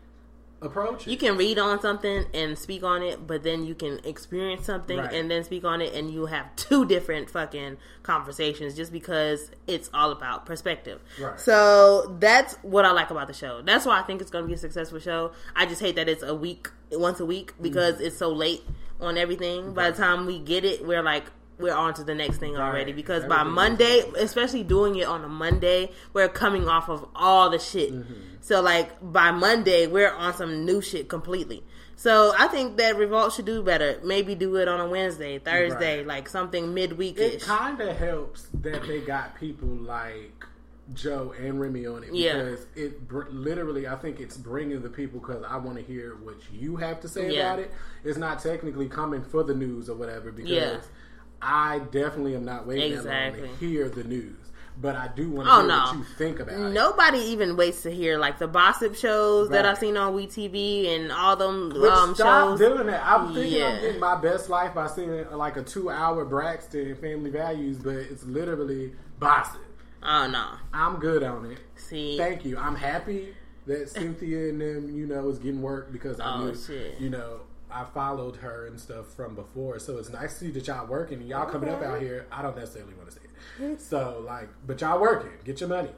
approach 0.61 1.09
it. 1.09 1.11
You 1.11 1.17
can 1.17 1.37
read 1.37 1.59
on 1.59 1.81
something 1.81 2.25
and 2.33 2.57
speak 2.57 2.85
on 2.85 3.03
it, 3.03 3.27
but 3.27 3.43
then 3.43 3.65
you 3.65 3.75
can 3.75 3.99
experience 4.05 4.65
something 4.65 4.97
Right. 4.97 5.13
and 5.13 5.29
then 5.29 5.43
speak 5.43 5.65
on 5.65 5.81
it, 5.81 5.93
and 5.93 6.09
you 6.09 6.27
have 6.27 6.55
two 6.57 6.85
different 6.87 7.29
fucking 7.29 7.79
conversations 8.05 8.77
just 8.77 8.93
because 8.93 9.51
it's 9.67 9.91
all 9.93 10.13
about 10.13 10.47
perspective. 10.47 11.01
Right. 11.21 11.41
So 11.41 12.17
that's 12.21 12.55
what 12.63 12.85
I 12.85 12.93
like 12.93 13.11
about 13.11 13.27
the 13.27 13.35
show. 13.35 13.61
That's 13.63 13.85
why 13.85 13.99
I 13.99 14.03
think 14.03 14.21
it's 14.21 14.31
going 14.31 14.45
to 14.45 14.49
be 14.49 14.55
a 14.55 14.59
successful 14.59 15.01
show. 15.01 15.33
I 15.57 15.67
just 15.67 15.81
hate 15.81 15.97
that 15.97 16.09
it's 16.09 16.23
a 16.23 16.35
week, 16.35 16.69
once 16.93 17.19
a 17.19 17.27
week, 17.27 17.55
because 17.61 17.97
Mm-hmm. 17.97 18.05
it's 18.05 18.17
so 18.19 18.31
late 18.31 18.63
on 19.01 19.19
everything. 19.19 19.75
By 19.75 19.91
the 19.91 19.97
time 19.97 20.27
we 20.27 20.39
get 20.39 20.65
it, 20.65 20.87
we're 20.87 21.03
like. 21.03 21.25
We're 21.59 21.75
on 21.75 21.95
to 21.95 22.05
the 22.05 22.15
next 22.15 22.39
thing 22.39 22.57
already 22.57 22.87
Right. 22.93 22.97
because 22.97 23.25
by 23.25 23.41
Everything 23.41 23.49
is 23.51 23.55
Monday, 23.55 23.99
especially 24.19 24.63
doing 24.65 24.97
it 24.97 25.07
on 25.07 25.23
a 25.25 25.29
Monday, 25.29 25.91
we're 26.13 26.29
coming 26.29 26.69
off 26.69 26.89
of 26.89 27.07
all 27.15 27.51
the 27.51 27.59
shit. 27.59 27.93
Mm-hmm. 27.93 28.13
So 28.41 28.61
like 28.61 28.91
by 29.01 29.31
Monday, 29.31 29.87
we're 29.87 30.11
on 30.13 30.35
some 30.35 30.65
new 30.65 30.81
shit 30.81 31.09
completely. 31.09 31.63
So 31.95 32.33
I 32.37 32.49
think 32.49 32.79
that 32.79 32.97
Revolt 32.97 33.33
should 33.35 33.45
do 33.45 33.63
better. 33.63 34.01
Maybe 34.03 34.35
do 34.35 34.57
it 34.57 34.67
on 34.67 34.81
a 34.81 34.89
Wednesday, 34.89 35.39
Thursday, 35.39 35.99
Right. 35.99 36.07
like 36.07 36.29
something 36.29 36.75
midweekish. 36.75 37.19
it 37.19 37.43
kind 37.43 37.81
of 37.81 37.97
helps 37.97 38.49
that 38.55 38.83
they 38.89 39.01
got 39.01 39.37
people 39.39 39.69
like 39.69 40.45
Joe 40.95 41.33
and 41.39 41.61
Remy 41.61 41.87
on 41.87 42.03
it 42.03 42.13
Yeah. 42.13 42.43
because 42.43 42.67
it 42.75 43.07
br- 43.07 43.29
literally, 43.31 43.87
I 43.87 43.95
think 43.95 44.19
it's 44.19 44.37
bringing 44.37 44.83
the 44.83 44.89
people 44.91 45.21
because 45.21 45.45
I 45.49 45.57
want 45.59 45.77
to 45.77 45.83
hear 45.85 46.17
what 46.17 46.35
you 46.53 46.75
have 46.77 47.01
to 47.03 47.09
say 47.09 47.33
Yeah. 47.37 47.53
about 47.53 47.61
it. 47.61 47.71
It's 48.03 48.19
not 48.19 48.41
technically 48.41 48.89
coming 48.89 49.23
for 49.23 49.45
the 49.45 49.55
news 49.55 49.89
or 49.89 49.95
whatever 49.95 50.33
because 50.33 50.51
Yeah. 50.51 50.81
I 51.43 51.81
definitely 51.91 52.35
am 52.37 52.45
not 52.45 52.67
waiting 52.67 52.93
Exactly. 52.93 53.49
to 53.49 53.55
hear 53.57 53.89
the 53.89 54.05
news. 54.05 54.37
But 54.81 54.97
I 54.97 55.09
do 55.15 55.29
want 55.31 55.47
to 55.49 55.53
Oh, 55.55 55.59
hear 55.59 55.69
no. 55.69 55.79
what 55.85 55.97
you 55.97 56.05
think 56.17 56.41
about 56.41 56.55
it. 56.55 56.73
Nobody 56.73 57.19
even 57.19 57.57
waits 57.57 57.83
to 57.83 57.91
hear 57.91 58.17
like 58.17 58.39
the 58.39 58.47
gossip 58.47 58.95
shows 58.95 59.51
that 59.51 59.67
I've 59.67 59.77
seen 59.77 59.99
on 59.99 60.15
WeTV 60.15 60.89
and 60.97 61.13
all 61.13 61.37
them 61.37 61.69
Which 61.79 61.91
um, 61.93 62.15
stop 62.15 62.51
shows. 62.51 62.59
doing 62.59 62.87
that. 62.87 63.05
I'm 63.05 63.35
thinking 63.35 63.59
Yeah. 63.59 63.67
I'm 63.67 63.81
getting 63.83 64.01
my 64.01 64.17
best 64.17 64.49
life 64.49 64.75
by 64.75 64.87
seeing 64.87 65.31
like 65.33 65.59
a 65.59 65.63
two 65.63 65.91
hour 65.91 66.25
Braxton 66.25 66.97
Family 66.97 67.29
Values, 67.31 67.77
but 67.79 67.97
it's 67.97 68.25
literally 68.25 68.93
gossip. 69.21 69.61
Oh 70.03 70.27
no, 70.27 70.47
I'm 70.73 70.97
good 70.97 71.23
on 71.23 71.45
it. 71.51 71.59
see, 71.77 72.17
Thank 72.17 72.45
you. 72.47 72.57
I'm 72.59 72.75
happy 72.75 73.35
that 73.67 73.91
Cynthia 73.91 74.49
and 74.49 74.61
them, 74.61 74.97
you 74.97 75.07
know, 75.07 75.29
is 75.29 75.39
getting 75.39 75.61
work 75.63 75.93
because 75.93 76.19
I 76.19 76.35
Oh, 76.35 76.45
knew, 76.47 76.55
shit. 76.57 76.99
you 76.99 77.11
know, 77.11 77.41
I 77.73 77.85
followed 77.85 78.37
her 78.37 78.67
and 78.67 78.79
stuff 78.79 79.07
from 79.15 79.35
before. 79.35 79.79
So 79.79 79.99
it's 79.99 80.11
nice 80.11 80.39
to 80.39 80.47
see 80.47 80.51
that 80.53 80.67
y'all 80.67 80.87
working 80.87 81.21
and 81.21 81.29
y'all 81.29 81.47
coming 81.47 81.69
up 81.69 81.83
out 81.83 82.01
here. 82.01 82.27
I 82.31 82.43
don't 82.43 82.57
necessarily 82.57 82.95
want 82.95 83.11
to 83.11 83.17
see 83.17 83.21
it. 83.65 83.81
So 83.81 84.23
like, 84.27 84.49
but 84.67 84.81
y'all 84.81 85.01
working. 85.01 85.31
Get 85.45 85.61
your 85.61 85.69
money. 85.69 85.91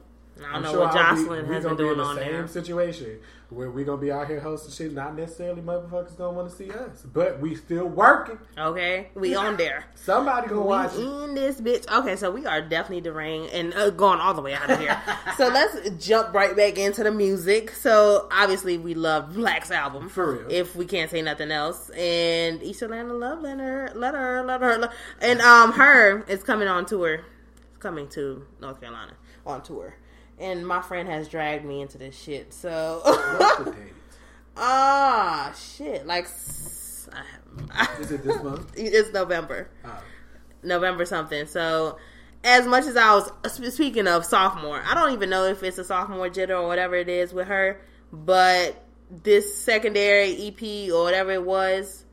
I 0.42 0.52
don't 0.54 0.62
know 0.62 0.80
what 0.80 0.96
I'll 0.96 1.16
Jocelyn 1.16 1.48
we 1.48 1.54
has 1.54 1.64
been 1.64 1.76
be 1.76 1.82
in 1.82 1.88
doing 1.88 1.98
the 1.98 2.04
on 2.04 2.16
same 2.16 2.32
there. 2.32 2.48
situation 2.48 3.18
where 3.50 3.70
we 3.70 3.84
gonna 3.84 4.00
be 4.00 4.10
out 4.10 4.26
here 4.26 4.40
hosting 4.40 4.72
shit. 4.72 4.92
Not 4.92 5.14
necessarily 5.14 5.62
motherfuckers 5.62 6.16
gonna 6.16 6.32
want 6.36 6.50
to 6.50 6.56
see 6.56 6.70
us, 6.72 7.02
but 7.02 7.38
we 7.40 7.54
still 7.54 7.86
working. 7.86 8.38
Okay, 8.58 9.10
we 9.14 9.36
on 9.36 9.56
there. 9.58 9.84
Somebody 9.94 10.48
gonna 10.48 10.62
watch 10.62 10.94
we 10.94 11.04
it. 11.04 11.24
in 11.24 11.34
this 11.36 11.60
bitch. 11.60 11.88
Okay, 12.00 12.16
so 12.16 12.32
we 12.32 12.46
are 12.46 12.60
definitely 12.62 13.02
deranged 13.02 13.52
and 13.54 13.72
uh, 13.74 13.90
going 13.90 14.18
all 14.18 14.34
the 14.34 14.42
way 14.42 14.54
out 14.54 14.68
of 14.70 14.80
here. 14.80 15.00
so 15.36 15.46
let's 15.48 15.90
jump 16.04 16.34
right 16.34 16.56
back 16.56 16.78
into 16.78 17.04
the 17.04 17.12
music. 17.12 17.70
So 17.70 18.26
obviously 18.32 18.76
we 18.76 18.94
love 18.94 19.34
Black's 19.34 19.70
album 19.70 20.08
For 20.08 20.32
real. 20.34 20.46
If 20.50 20.74
we 20.74 20.84
can't 20.84 21.10
say 21.12 21.22
nothing 21.22 21.52
else, 21.52 21.90
and 21.90 22.60
East 22.60 22.82
Atlanta 22.82 23.14
love 23.14 23.40
letter, 23.40 23.92
letter, 23.94 24.42
letter, 24.44 24.78
letter. 24.78 24.92
and 25.20 25.40
um, 25.40 25.72
her 25.72 26.22
is 26.26 26.42
coming 26.42 26.66
on 26.66 26.86
tour. 26.86 27.20
It's 27.68 27.78
coming 27.78 28.08
to 28.08 28.44
North 28.60 28.80
Carolina 28.80 29.12
on 29.46 29.62
tour. 29.62 29.94
And 30.38 30.66
my 30.66 30.82
friend 30.82 31.08
has 31.08 31.28
dragged 31.28 31.64
me 31.64 31.80
into 31.80 31.96
this 31.98 32.18
shit. 32.20 32.52
So 32.52 33.02
ah 34.56 35.54
shit, 35.76 36.06
like 36.06 36.24
s- 36.24 37.08
Is 38.00 38.10
it 38.12 38.24
this 38.24 38.42
month? 38.42 38.72
it's 38.76 39.12
November. 39.12 39.70
Oh. 39.84 40.02
November 40.62 41.04
something. 41.04 41.46
So, 41.46 41.98
as 42.42 42.66
much 42.66 42.84
as 42.86 42.96
I 42.96 43.14
was 43.14 43.30
speaking 43.74 44.06
of 44.06 44.24
sophomore, 44.24 44.82
I 44.84 44.94
don't 44.94 45.12
even 45.12 45.30
know 45.30 45.44
if 45.44 45.62
it's 45.62 45.78
a 45.78 45.84
sophomore 45.84 46.28
jitter 46.28 46.60
or 46.60 46.66
whatever 46.66 46.94
it 46.94 47.08
is 47.08 47.32
with 47.32 47.48
her, 47.48 47.80
but 48.12 48.82
this 49.22 49.62
secondary 49.62 50.48
EP 50.48 50.90
or 50.92 51.04
whatever 51.04 51.32
it 51.32 51.44
was, 51.44 52.04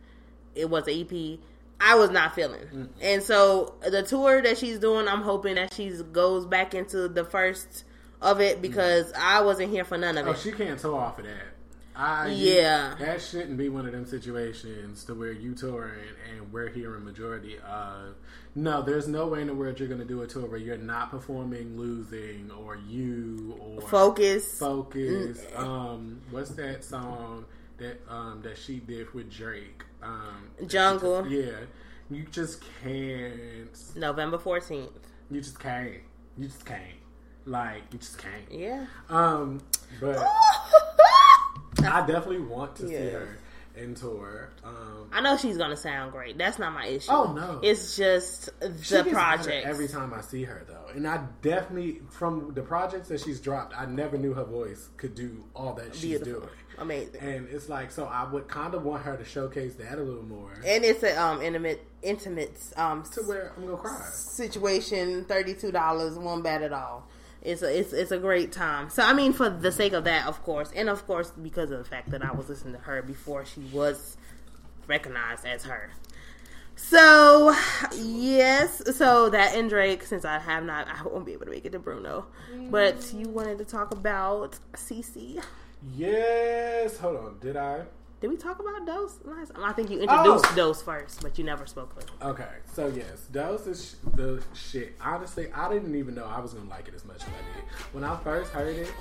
it 0.56 0.70
was 0.70 0.88
an 0.88 0.94
EP. 1.00 1.40
I 1.84 1.96
was 1.96 2.12
not 2.12 2.36
feeling, 2.36 2.90
and 3.02 3.24
so 3.24 3.74
the 3.90 4.04
tour 4.04 4.40
that 4.44 4.58
she's 4.60 4.78
doing, 4.78 5.08
I'm 5.08 5.24
hoping 5.24 5.56
that 5.56 5.74
she 5.74 5.90
goes 6.12 6.46
back 6.46 6.76
into 6.76 7.08
the 7.08 7.24
first 7.26 7.86
of 8.22 8.40
it 8.42 8.62
because 8.62 9.12
I 9.18 9.42
wasn't 9.42 9.72
here 9.72 9.84
for 9.86 9.98
none 9.98 10.18
of 10.18 10.28
Oh, 10.28 10.32
it. 10.32 10.34
Oh, 10.34 10.40
she 10.40 10.52
can't 10.52 10.80
toe 10.80 10.96
off 10.96 11.20
of 11.20 11.26
that. 11.26 11.48
I, 11.94 12.30
Yeah. 12.30 12.96
that 13.00 13.22
shouldn't 13.22 13.58
be 13.58 13.68
one 13.70 13.86
of 13.86 13.92
them 13.92 14.06
situations 14.06 15.04
to 15.06 15.14
where 15.14 15.32
you 15.32 15.54
touring 15.54 16.00
and 16.32 16.52
we're 16.54 16.70
hearing 16.70 17.04
majority 17.04 17.58
of. 17.60 18.16
No, 18.56 18.82
there's 18.82 19.08
no 19.08 19.28
way 19.28 19.42
in 19.42 19.48
the 19.48 19.54
world 19.54 19.80
you're 19.80 19.88
going 19.90 20.00
to 20.02 20.06
do 20.08 20.22
a 20.22 20.28
tour 20.28 20.46
where 20.48 20.58
you're 20.60 20.78
not 20.78 21.12
performing, 21.12 21.78
losing, 21.78 22.50
or 22.52 22.76
you 22.78 23.56
or 23.60 23.82
Focus. 23.82 24.58
focus. 24.60 25.46
Um, 25.56 26.22
what's 26.32 26.52
that 26.52 26.84
song 26.84 27.46
that 27.78 28.02
um 28.10 28.42
that 28.44 28.58
she 28.58 28.78
did 28.80 29.14
with 29.14 29.30
Drake? 29.32 29.84
Um, 30.02 30.50
Jungle. 30.68 31.24
just- 31.24 31.32
yeah, 31.34 31.52
you 32.10 32.24
just 32.32 32.62
can't. 32.84 33.78
November 33.96 34.38
14th. 34.38 34.90
You 35.30 35.42
just 35.42 35.60
can't. 35.60 35.94
You 36.38 36.48
just 36.48 36.66
can't. 36.66 36.82
Like 37.46 37.82
you 37.92 38.00
just 38.00 38.18
can't. 38.18 38.44
Yeah. 38.52 38.86
Um, 39.10 39.62
but 40.00 40.18
I 41.84 42.06
definitely 42.06 42.40
want 42.42 42.76
to 42.78 42.88
see 42.88 42.94
her 42.96 43.38
in 43.76 43.96
tour. 43.96 44.50
Um, 44.64 45.08
I 45.12 45.22
know 45.22 45.38
she's 45.38 45.58
gonna 45.58 45.78
sound 45.78 46.12
great. 46.12 46.38
That's 46.38 46.60
not 46.60 46.74
my 46.74 46.86
issue. 46.86 47.10
Oh, 47.12 47.32
no. 47.34 47.60
it's 47.64 47.96
just 47.96 48.50
the 48.60 49.08
project. 49.10 49.66
every 49.66 49.88
time 49.88 50.14
I 50.14 50.22
see 50.22 50.44
her 50.44 50.64
though, 50.68 50.92
and 50.94 51.08
I 51.08 51.26
definitely 51.42 52.02
from 52.10 52.54
the 52.54 52.62
projects 52.62 53.08
that 53.08 53.22
she's 53.22 53.40
dropped, 53.40 53.74
I 53.76 53.86
never 53.86 54.18
knew 54.18 54.34
her 54.34 54.44
voice 54.44 54.90
could 54.98 55.16
do 55.16 55.44
all 55.56 55.74
that 55.76 55.96
she's 55.96 56.20
Beautiful, 56.20 56.42
doing. 56.42 56.50
amazing, 56.78 57.22
And 57.22 57.48
it's 57.50 57.70
like, 57.70 57.92
so 57.92 58.06
I 58.06 58.30
would 58.30 58.48
kind 58.50 58.74
of 58.76 58.84
want 58.84 59.04
her 59.04 59.16
to 59.16 59.26
showcase 59.26 59.76
that 59.76 59.98
a 59.98 60.02
little 60.04 60.24
more, 60.26 60.52
and 60.66 60.84
it's 60.84 61.02
a 61.04 61.20
um 61.20 61.42
intimate, 61.42 61.82
intimate 62.04 62.60
um 62.76 63.04
to 63.14 63.22
where 63.22 63.54
I'm 63.58 63.66
gonna 63.66 63.78
cry. 63.78 64.06
situation. 64.12 65.24
Thirty 65.26 65.54
two 65.56 65.72
dollars, 65.72 66.20
one 66.20 66.42
bad 66.44 66.62
at 66.62 66.74
all. 66.74 67.08
It's 67.42 67.62
a 67.64 67.80
it's 67.80 67.92
it's 67.94 68.12
a 68.12 68.18
great 68.18 68.52
time. 68.52 68.90
So 68.90 69.04
I 69.04 69.14
mean, 69.14 69.34
for 69.34 69.50
the 69.50 69.72
sake 69.72 69.94
of 69.94 70.04
that, 70.04 70.28
of 70.28 70.44
course, 70.44 70.72
and 70.76 70.90
of 70.90 71.06
course 71.08 71.32
because 71.32 71.72
of 71.72 71.80
the 71.80 71.86
fact 71.86 72.12
that 72.12 72.24
I 72.24 72.32
was 72.32 72.50
listening 72.50 72.74
to 72.74 72.80
her 72.80 73.02
before 73.02 73.46
she 73.46 73.62
was 73.74 74.18
recognized 74.88 75.46
as 75.46 75.64
her. 75.64 75.92
So 76.76 77.56
yes, 77.96 78.96
so 78.96 79.30
that 79.30 79.56
and 79.56 79.70
Drake. 79.70 80.04
Since 80.04 80.26
I 80.26 80.40
have 80.40 80.64
not, 80.64 80.88
I 80.88 81.04
won't 81.08 81.26
be 81.26 81.34
able 81.34 81.46
to 81.46 81.52
make 81.52 81.66
it 81.66 81.72
to 81.72 81.80
Bruno. 81.80 82.28
But 82.70 83.12
you 83.14 83.28
wanted 83.30 83.58
to 83.58 83.66
talk 83.66 83.92
about 83.92 84.58
CC. 84.74 85.44
Yes, 85.96 86.98
hold 86.98 87.18
on, 87.18 87.40
did 87.40 87.58
I? 87.58 87.86
Did 88.22 88.30
we 88.30 88.38
talk 88.38 88.60
about 88.60 88.86
Dose 88.86 89.18
last? 89.26 89.52
I 89.58 89.74
think 89.74 89.90
you 89.90 90.00
introduced 90.00 90.46
Oh. 90.52 90.56
Dose 90.56 90.82
first, 90.84 91.24
but 91.24 91.40
you 91.40 91.44
never 91.44 91.66
spoke 91.66 91.92
of 91.98 92.04
it. 92.04 92.12
Okay, 92.22 92.48
so 92.72 92.86
yes, 92.86 93.26
Dose 93.32 93.66
is 93.66 93.84
sh- 93.90 94.10
the 94.14 94.44
shit. 94.54 94.96
Honestly, 95.02 95.52
I 95.52 95.74
didn't 95.74 95.96
even 95.96 96.14
know 96.14 96.26
I 96.26 96.40
was 96.40 96.54
gonna 96.54 96.70
like 96.70 96.88
it 96.88 96.94
as 96.94 97.04
much 97.04 97.16
as 97.18 97.24
I 97.24 97.56
did 97.56 97.64
when 97.94 98.04
I 98.04 98.16
first 98.18 98.52
heard 98.52 98.76
it 98.76 98.94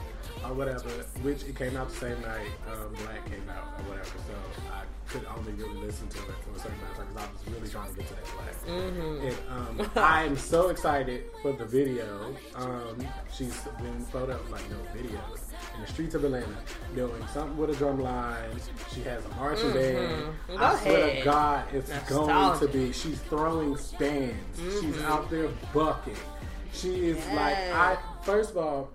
or 0.43 0.55
whatever. 0.55 0.89
Which 1.21 1.45
it 1.45 1.55
came 1.55 1.77
out 1.77 1.91
the 1.91 1.97
same 1.97 2.19
night 2.23 2.47
um, 2.73 2.95
Black 2.95 3.27
came 3.27 3.47
out 3.51 3.79
or 3.79 3.91
whatever, 3.91 4.09
so 4.09 4.63
I 4.73 4.85
could 5.11 5.27
only 5.37 5.53
really 5.53 5.79
listen 5.81 6.09
to 6.09 6.19
it 6.19 6.25
for 6.43 6.57
a 6.57 6.59
certain 6.59 6.79
amount 6.79 6.91
of 6.93 6.97
time 6.97 7.07
because 7.13 7.29
I 7.29 7.33
was 7.53 7.55
really 7.59 7.69
trying 7.69 7.91
to 7.91 7.97
get 7.99 8.09
to 8.09 8.15
that 8.15 8.25
Black. 8.37 9.79
And 9.79 9.81
um, 9.85 9.91
I 10.03 10.23
am 10.25 10.37
so 10.39 10.71
excited 10.71 11.25
for 11.43 11.53
the 11.53 11.67
video. 11.67 12.35
Um, 12.55 13.07
she's 13.31 13.61
been 13.83 14.01
photo 14.07 14.41
like 14.51 14.63
no 14.71 14.77
videos 14.99 15.41
in 15.75 15.81
the 15.83 15.87
streets 15.87 16.15
of 16.15 16.25
Atlanta 16.25 16.47
doing 16.95 17.23
something 17.33 17.57
with 17.57 17.71
a 17.71 17.75
drum 17.77 18.01
line. 18.01 18.51
She 18.93 19.03
has 19.03 19.25
a 19.25 19.29
marching 19.31 19.73
band. 19.73 20.27
Go 20.49 20.57
I 20.57 20.77
swear 20.79 21.05
ahead. 21.07 21.19
to 21.19 21.25
God, 21.25 21.65
it's 21.75 21.89
going 22.09 22.27
Nostalgia. 22.29 22.67
to 22.67 22.73
be. 22.73 22.93
She's 22.93 23.19
throwing 23.21 23.77
stands. 23.77 24.61
She's 24.81 25.01
out 25.03 25.31
there 25.31 25.49
bucking. 25.73 26.17
She 26.73 27.09
is 27.11 27.19
like 27.29 27.57
I. 27.57 27.97
First 28.23 28.51
of 28.51 28.59
all, 28.59 28.91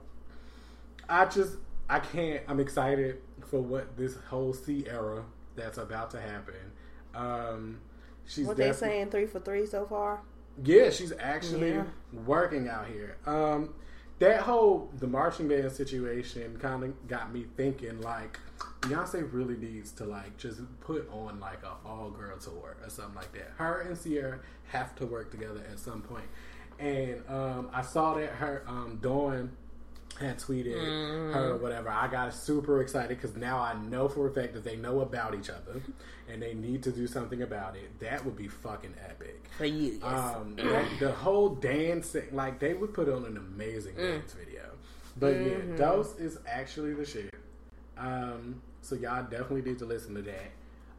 I 1.09 1.26
just 1.26 1.57
I 1.89 1.99
can't. 1.99 2.41
I'm 2.47 2.59
excited 2.59 3.22
for 3.47 3.61
what 3.61 3.95
this 3.97 4.16
whole 4.30 4.53
C 4.53 4.86
era 4.89 5.24
that's 5.55 5.78
about 5.78 6.11
to 6.11 6.20
happen. 6.22 6.55
Um, 7.13 7.80
she's 8.26 8.45
What 8.47 8.57
they 8.57 8.66
defi- 8.66 8.80
saying? 8.80 9.09
Three 9.11 9.26
for 9.26 9.39
three 9.39 9.66
so 9.66 9.86
far. 9.86 10.22
yeah, 10.63 10.89
she's 10.89 11.13
actually 11.20 11.72
Yeah. 11.72 11.84
working 12.26 12.68
out 12.68 12.88
here. 12.88 13.18
Um, 13.26 13.74
that 14.20 14.41
whole 14.41 14.89
the 14.99 15.07
marching 15.07 15.47
band 15.47 15.72
situation 15.72 16.57
kind 16.59 16.84
of 16.84 17.07
got 17.07 17.34
me 17.34 17.45
thinking 17.57 18.01
like 18.01 18.39
Beyonce 18.82 19.28
really 19.34 19.57
needs 19.57 19.91
to 19.93 20.05
like 20.05 20.38
just 20.38 20.61
put 20.82 21.09
on 21.11 21.39
like 21.39 21.63
a 21.63 21.88
all 21.88 22.09
girl 22.09 22.38
tour 22.38 22.78
or 22.82 22.89
something 22.89 23.16
like 23.16 23.34
that. 23.34 23.51
Her 23.57 23.82
and 23.82 24.01
Ciara 24.01 24.39
have 24.68 24.95
to 24.97 25.05
work 25.05 25.32
together 25.32 25.63
at 25.72 25.80
some 25.80 26.01
point. 26.01 26.26
And 26.80 27.22
um, 27.30 27.70
I 27.74 27.82
saw 27.82 28.16
that 28.16 28.30
her 28.30 28.63
um, 28.68 28.99
Dawn 29.01 29.51
had 30.20 30.38
tweeted 30.39 30.76
Mm-hmm. 30.76 31.34
her 31.34 31.51
or 31.51 31.57
whatever, 31.57 31.89
I 31.89 32.07
got 32.07 32.34
super 32.34 32.82
excited 32.82 33.09
because 33.20 33.36
now 33.36 33.59
I 33.59 33.74
know 33.74 34.07
for 34.07 34.28
a 34.28 34.32
fact 34.34 34.53
that 34.53 34.63
they 34.63 34.76
know 34.78 35.01
about 35.01 35.36
each 35.36 35.49
other 35.49 35.82
and 36.32 36.41
they 36.41 36.53
need 36.53 36.84
to 36.84 36.91
do 36.91 37.05
something 37.07 37.41
about 37.41 37.76
it. 37.76 37.99
That 37.99 38.24
would 38.26 38.36
be 38.38 38.47
fucking 38.47 38.93
epic. 39.09 39.43
For 39.57 39.66
you, 39.66 39.99
yes. 40.01 40.03
Um, 40.03 40.55
that, 40.57 40.86
the 40.99 41.11
whole 41.11 41.49
dancing, 41.49 42.28
like 42.32 42.59
they 42.59 42.74
would 42.74 42.93
put 42.93 43.09
on 43.09 43.26
an 43.26 43.38
amazing 43.38 43.95
Mm. 43.95 44.20
dance 44.22 44.34
video. 44.34 44.61
But 45.18 45.34
Mm-hmm. 45.36 45.72
yeah, 45.72 45.78
Dose 45.78 46.16
is 46.18 46.39
actually 46.47 46.93
the 46.93 47.05
shit. 47.05 47.34
Um, 47.97 48.61
so 48.82 48.95
y'all 48.95 49.24
definitely 49.24 49.61
need 49.63 49.80
to 49.80 49.86
listen 49.86 50.16
to 50.16 50.22
that. 50.22 50.51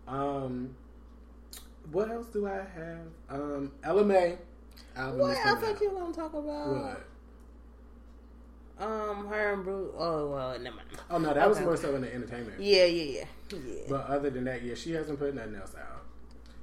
Um, 0.08 0.74
what 1.92 2.10
else 2.10 2.26
do 2.26 2.46
I 2.46 2.56
have? 2.74 3.06
Um, 3.30 3.72
Ella 3.84 4.04
Mai. 4.04 4.36
Album 4.96 5.20
else 5.20 5.38
I 5.62 5.84
you 5.84 5.90
gonna 5.90 6.12
talk 6.12 6.32
about? 6.34 6.68
What? 6.68 7.04
Um, 8.78 9.26
her 9.28 9.54
and 9.54 9.64
Bruce. 9.64 9.94
Oh 9.96 10.28
well, 10.30 10.58
never 10.58 10.76
mind. 10.76 10.88
Oh 11.10 11.18
no, 11.18 11.32
that 11.32 11.48
was 11.48 11.56
Okay. 11.58 11.64
more 11.66 11.76
so 11.76 11.94
in 11.94 12.02
the 12.02 12.12
entertainment. 12.14 12.60
Yeah, 12.60 12.84
yeah, 12.84 13.20
yeah, 13.50 13.58
yeah. 13.58 13.82
But 13.88 14.06
other 14.06 14.28
than 14.30 14.44
that, 14.44 14.62
yeah, 14.62 14.74
she 14.74 14.92
hasn't 14.92 15.18
put 15.18 15.34
nothing 15.34 15.54
else 15.54 15.74
out. 15.74 16.02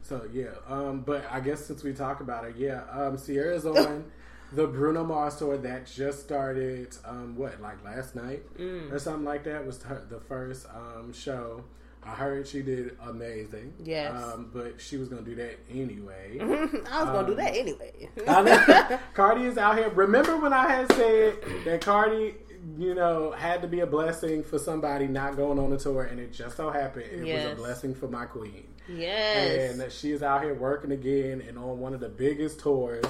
So 0.04 0.28
yeah, 0.32 0.50
um, 0.68 1.02
but 1.02 1.26
I 1.32 1.40
guess 1.40 1.66
since 1.66 1.82
we 1.84 1.94
talk 1.94 2.20
about 2.22 2.46
it, 2.46 2.56
yeah, 2.58 2.82
um, 2.92 3.18
Ciara's 3.18 3.66
on 3.66 4.06
the 4.52 4.68
Bruno 4.68 5.04
Mars 5.04 5.38
tour 5.38 5.58
that 5.58 5.88
just 5.88 6.22
started. 6.22 6.96
Um, 7.06 7.36
what 7.36 7.60
like 7.62 7.84
last 7.84 8.14
night 8.16 8.44
Mm. 8.58 8.92
or 8.92 9.00
something 9.00 9.26
like 9.26 9.44
that 9.46 9.66
was 9.66 9.82
her, 9.84 10.06
the 10.10 10.20
first 10.20 10.68
um, 10.76 11.14
show. 11.14 11.64
I 12.06 12.12
heard 12.12 12.48
she 12.48 12.62
did 12.62 12.98
amazing. 13.06 13.74
Yes. 13.84 14.14
um, 14.14 14.50
but 14.54 14.80
she 14.80 14.98
was 14.98 15.08
gonna 15.10 15.22
do 15.22 15.36
that 15.36 15.58
anyway. 15.72 16.38
I 16.42 17.04
was 17.04 17.10
gonna 17.10 17.28
do 17.28 17.36
that 17.36 17.56
anyway. 17.56 18.10
I. 18.28 19.00
Cardi 19.14 19.46
is 19.46 19.58
out 19.58 19.78
here. 19.78 19.90
Remember 19.90 20.38
when 20.38 20.54
I 20.54 20.68
had 20.70 20.92
said 20.94 21.38
that 21.66 21.82
Cardi, 21.82 22.36
you 22.78 22.94
know, 22.96 23.32
had 23.32 23.62
to 23.62 23.68
be 23.68 23.82
a 23.82 23.88
blessing 23.88 24.44
for 24.44 24.60
somebody 24.60 25.08
not 25.08 25.36
going 25.36 25.60
on 25.60 25.70
the 25.70 25.78
tour, 25.78 26.04
and 26.04 26.20
it 26.20 26.32
just 26.34 26.58
so 26.58 26.70
happened 26.70 27.06
it 27.12 27.22
was 27.22 27.46
a 27.54 27.56
blessing 27.56 27.94
for 27.96 28.08
my 28.08 28.26
queen. 28.26 28.68
yes, 28.90 29.80
And 29.80 29.92
she 29.92 30.12
is 30.12 30.22
out 30.24 30.44
here 30.44 30.54
working 30.54 30.92
again 30.92 31.42
and 31.48 31.58
on 31.58 31.80
one 31.80 31.94
of 31.94 32.00
the 32.02 32.10
biggest 32.10 32.60
tours 32.60 33.06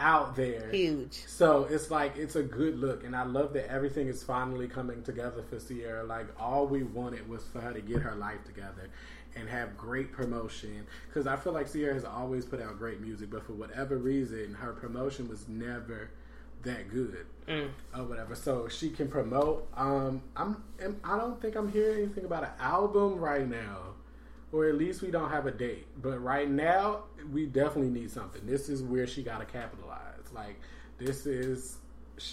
out 0.00 0.34
there. 0.34 0.70
huge. 0.70 1.22
So 1.26 1.64
it's 1.70 1.90
like 1.90 2.16
it's 2.16 2.36
a 2.36 2.42
good 2.42 2.78
look, 2.78 3.04
and 3.04 3.14
I 3.14 3.24
love 3.24 3.52
that 3.52 3.70
everything 3.70 4.08
is 4.08 4.22
finally 4.22 4.66
coming 4.66 5.02
together 5.02 5.42
for 5.48 5.58
Ciara. 5.60 6.04
Like 6.04 6.26
all 6.40 6.66
we 6.66 6.82
wanted 6.82 7.28
was 7.28 7.44
for 7.44 7.60
her 7.60 7.72
to 7.72 7.80
get 7.80 8.00
her 8.00 8.14
life 8.16 8.42
together 8.44 8.90
and 9.36 9.48
have 9.48 9.76
great 9.76 10.12
promotion. 10.12 10.86
Because 11.06 11.26
I 11.26 11.36
feel 11.36 11.52
like 11.52 11.72
Ciara 11.72 11.94
has 11.94 12.04
always 12.04 12.44
put 12.44 12.60
out 12.60 12.78
great 12.78 13.00
music, 13.00 13.30
but 13.30 13.44
for 13.44 13.52
whatever 13.52 13.96
reason, 13.96 14.54
her 14.54 14.72
promotion 14.72 15.28
was 15.28 15.46
never 15.48 16.10
that 16.62 16.90
good 16.90 17.26
or 17.96 18.04
whatever. 18.04 18.34
So 18.34 18.68
she 18.68 18.90
can 18.90 19.08
promote. 19.08 19.68
Um, 19.76 20.22
I'm. 20.36 20.62
I 21.04 21.18
don't 21.18 21.40
think 21.40 21.56
I'm 21.56 21.70
hearing 21.70 22.04
anything 22.04 22.24
about 22.24 22.44
an 22.44 22.50
album 22.58 23.18
right 23.18 23.48
now 23.48 23.94
or 24.52 24.68
at 24.68 24.76
least 24.76 25.02
we 25.02 25.10
don't 25.10 25.30
have 25.30 25.46
a 25.46 25.50
date. 25.50 25.86
But 26.00 26.22
right 26.22 26.48
now, 26.50 27.04
we 27.32 27.46
definitely 27.46 27.90
need 27.90 28.10
something. 28.10 28.44
This 28.44 28.68
is 28.68 28.82
where 28.82 29.06
she 29.06 29.22
got 29.22 29.38
to 29.40 29.46
capitalize. 29.46 30.32
Like 30.32 30.60
this 30.98 31.26
is, 31.26 31.78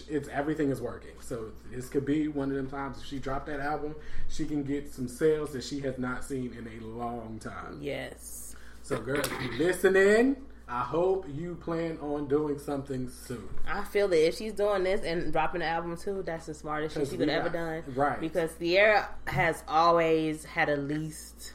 it's 0.10 0.28
everything 0.30 0.70
is 0.70 0.82
working. 0.82 1.16
So 1.22 1.52
this 1.72 1.90
could 1.90 2.06
be 2.06 2.28
one 2.28 2.50
of 2.50 2.56
them 2.56 2.70
times 2.70 3.00
if 3.00 3.06
she 3.06 3.20
dropped 3.20 3.48
that 3.48 3.60
album, 3.60 3.96
she 4.30 4.46
can 4.46 4.64
get 4.64 4.94
some 4.94 5.08
sales 5.08 5.54
that 5.54 5.64
she 5.64 5.80
has 5.82 5.98
not 5.98 6.24
seen 6.24 6.54
in 6.58 6.68
a 6.68 6.86
long 6.86 7.40
time. 7.40 7.80
Yes. 7.82 8.56
So 8.84 9.00
girl, 9.00 9.20
if 9.20 9.42
you 9.42 9.52
listening, 9.58 10.38
I 10.70 10.82
hope 10.82 11.26
you 11.34 11.56
plan 11.56 11.98
on 12.02 12.28
doing 12.28 12.60
something 12.60 13.10
soon. 13.10 13.48
I 13.68 13.84
feel 13.86 14.08
that 14.10 14.28
if 14.28 14.36
she's 14.38 14.52
doing 14.54 14.84
this 14.84 15.02
and 15.04 15.32
dropping 15.32 15.60
the 15.60 15.66
album 15.68 15.96
too, 15.96 16.24
that's 16.26 16.48
the 16.48 16.54
smartest 16.54 16.96
shit 16.96 17.08
she 17.08 17.18
could 17.18 17.30
ever 17.30 17.50
done. 17.50 17.84
right. 17.96 18.20
Because 18.20 18.52
Ciara 18.60 19.08
has 19.28 19.64
always 19.68 20.44
had 20.44 20.70
at 20.70 20.80
least 20.80 21.54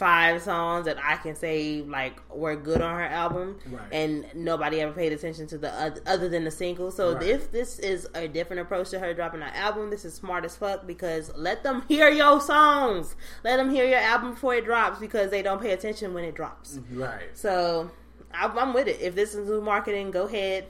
five 0.00 0.40
songs 0.42 0.86
that 0.86 0.96
I 1.04 1.16
can 1.16 1.36
say 1.36 1.82
like 1.82 2.20
were 2.34 2.56
good 2.56 2.80
on 2.80 2.94
her 2.98 3.04
album, 3.06 3.58
Right. 3.70 3.92
and 3.92 4.26
nobody 4.34 4.80
ever 4.80 4.92
paid 4.92 5.12
attention 5.12 5.46
to 5.48 5.58
the 5.58 5.70
other, 5.72 6.00
other 6.06 6.28
than 6.28 6.44
the 6.44 6.50
single. 6.50 6.90
So 6.90 7.12
Right. 7.14 7.22
if 7.22 7.52
this 7.52 7.78
is 7.78 8.08
a 8.14 8.26
different 8.26 8.62
approach 8.62 8.88
to 8.90 8.98
her 8.98 9.12
dropping 9.14 9.42
an 9.42 9.50
album, 9.54 9.90
this 9.90 10.04
is 10.06 10.14
smart 10.14 10.44
as 10.46 10.56
fuck 10.56 10.86
because 10.86 11.30
let 11.36 11.62
them 11.62 11.84
hear 11.86 12.08
your 12.08 12.40
songs, 12.40 13.14
let 13.44 13.58
them 13.58 13.68
hear 13.70 13.84
your 13.84 13.98
album 14.00 14.30
before 14.30 14.54
it 14.54 14.64
drops 14.64 14.98
because 14.98 15.30
they 15.30 15.42
don't 15.42 15.60
pay 15.60 15.72
attention 15.72 16.14
when 16.14 16.24
it 16.24 16.34
drops. 16.34 16.80
Right. 16.90 17.28
So. 17.34 17.90
I'm 18.32 18.56
I'm 18.56 18.72
with 18.72 18.86
it. 18.86 19.00
If 19.00 19.16
this 19.16 19.34
is 19.34 19.48
new 19.48 19.60
marketing, 19.60 20.12
go 20.12 20.24
ahead. 20.26 20.66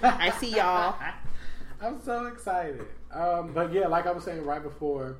I 0.00 0.30
see 0.38 0.54
y'all. 0.54 0.94
I'm 1.82 2.00
so 2.00 2.26
excited. 2.26 2.86
Um, 3.12 3.52
but 3.52 3.72
yeah, 3.72 3.88
like 3.88 4.06
I 4.06 4.12
was 4.12 4.22
saying 4.22 4.44
right 4.44 4.62
before 4.62 5.16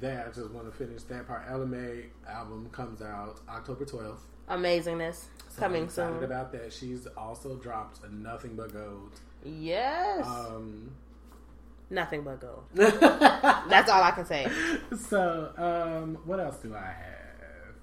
that, 0.00 0.26
I 0.26 0.30
just 0.30 0.50
want 0.50 0.70
to 0.70 0.76
finish 0.76 1.02
that 1.04 1.26
part. 1.26 1.42
Ella 1.48 1.66
Mai 1.66 2.04
album 2.28 2.68
comes 2.72 3.02
out 3.02 3.40
October 3.48 3.84
12th. 3.84 4.18
Amazingness 4.48 5.24
So 5.48 5.60
coming 5.60 5.84
excited 5.84 6.16
soon. 6.16 6.24
about 6.24 6.50
that. 6.52 6.72
She's 6.72 7.06
also 7.16 7.56
dropped 7.56 8.00
Nothing 8.10 8.56
But 8.56 8.72
Gold. 8.72 9.20
yes, 9.44 10.26
Um, 10.26 10.90
nothing 11.88 12.22
but 12.22 12.40
gold. 12.40 12.64
That's 12.74 13.90
all 13.90 14.02
I 14.02 14.10
can 14.12 14.24
say. 14.26 14.48
so, 15.08 15.52
um, 15.56 16.18
what 16.24 16.40
else 16.40 16.56
do 16.58 16.74
I 16.74 16.80
have? 16.86 17.74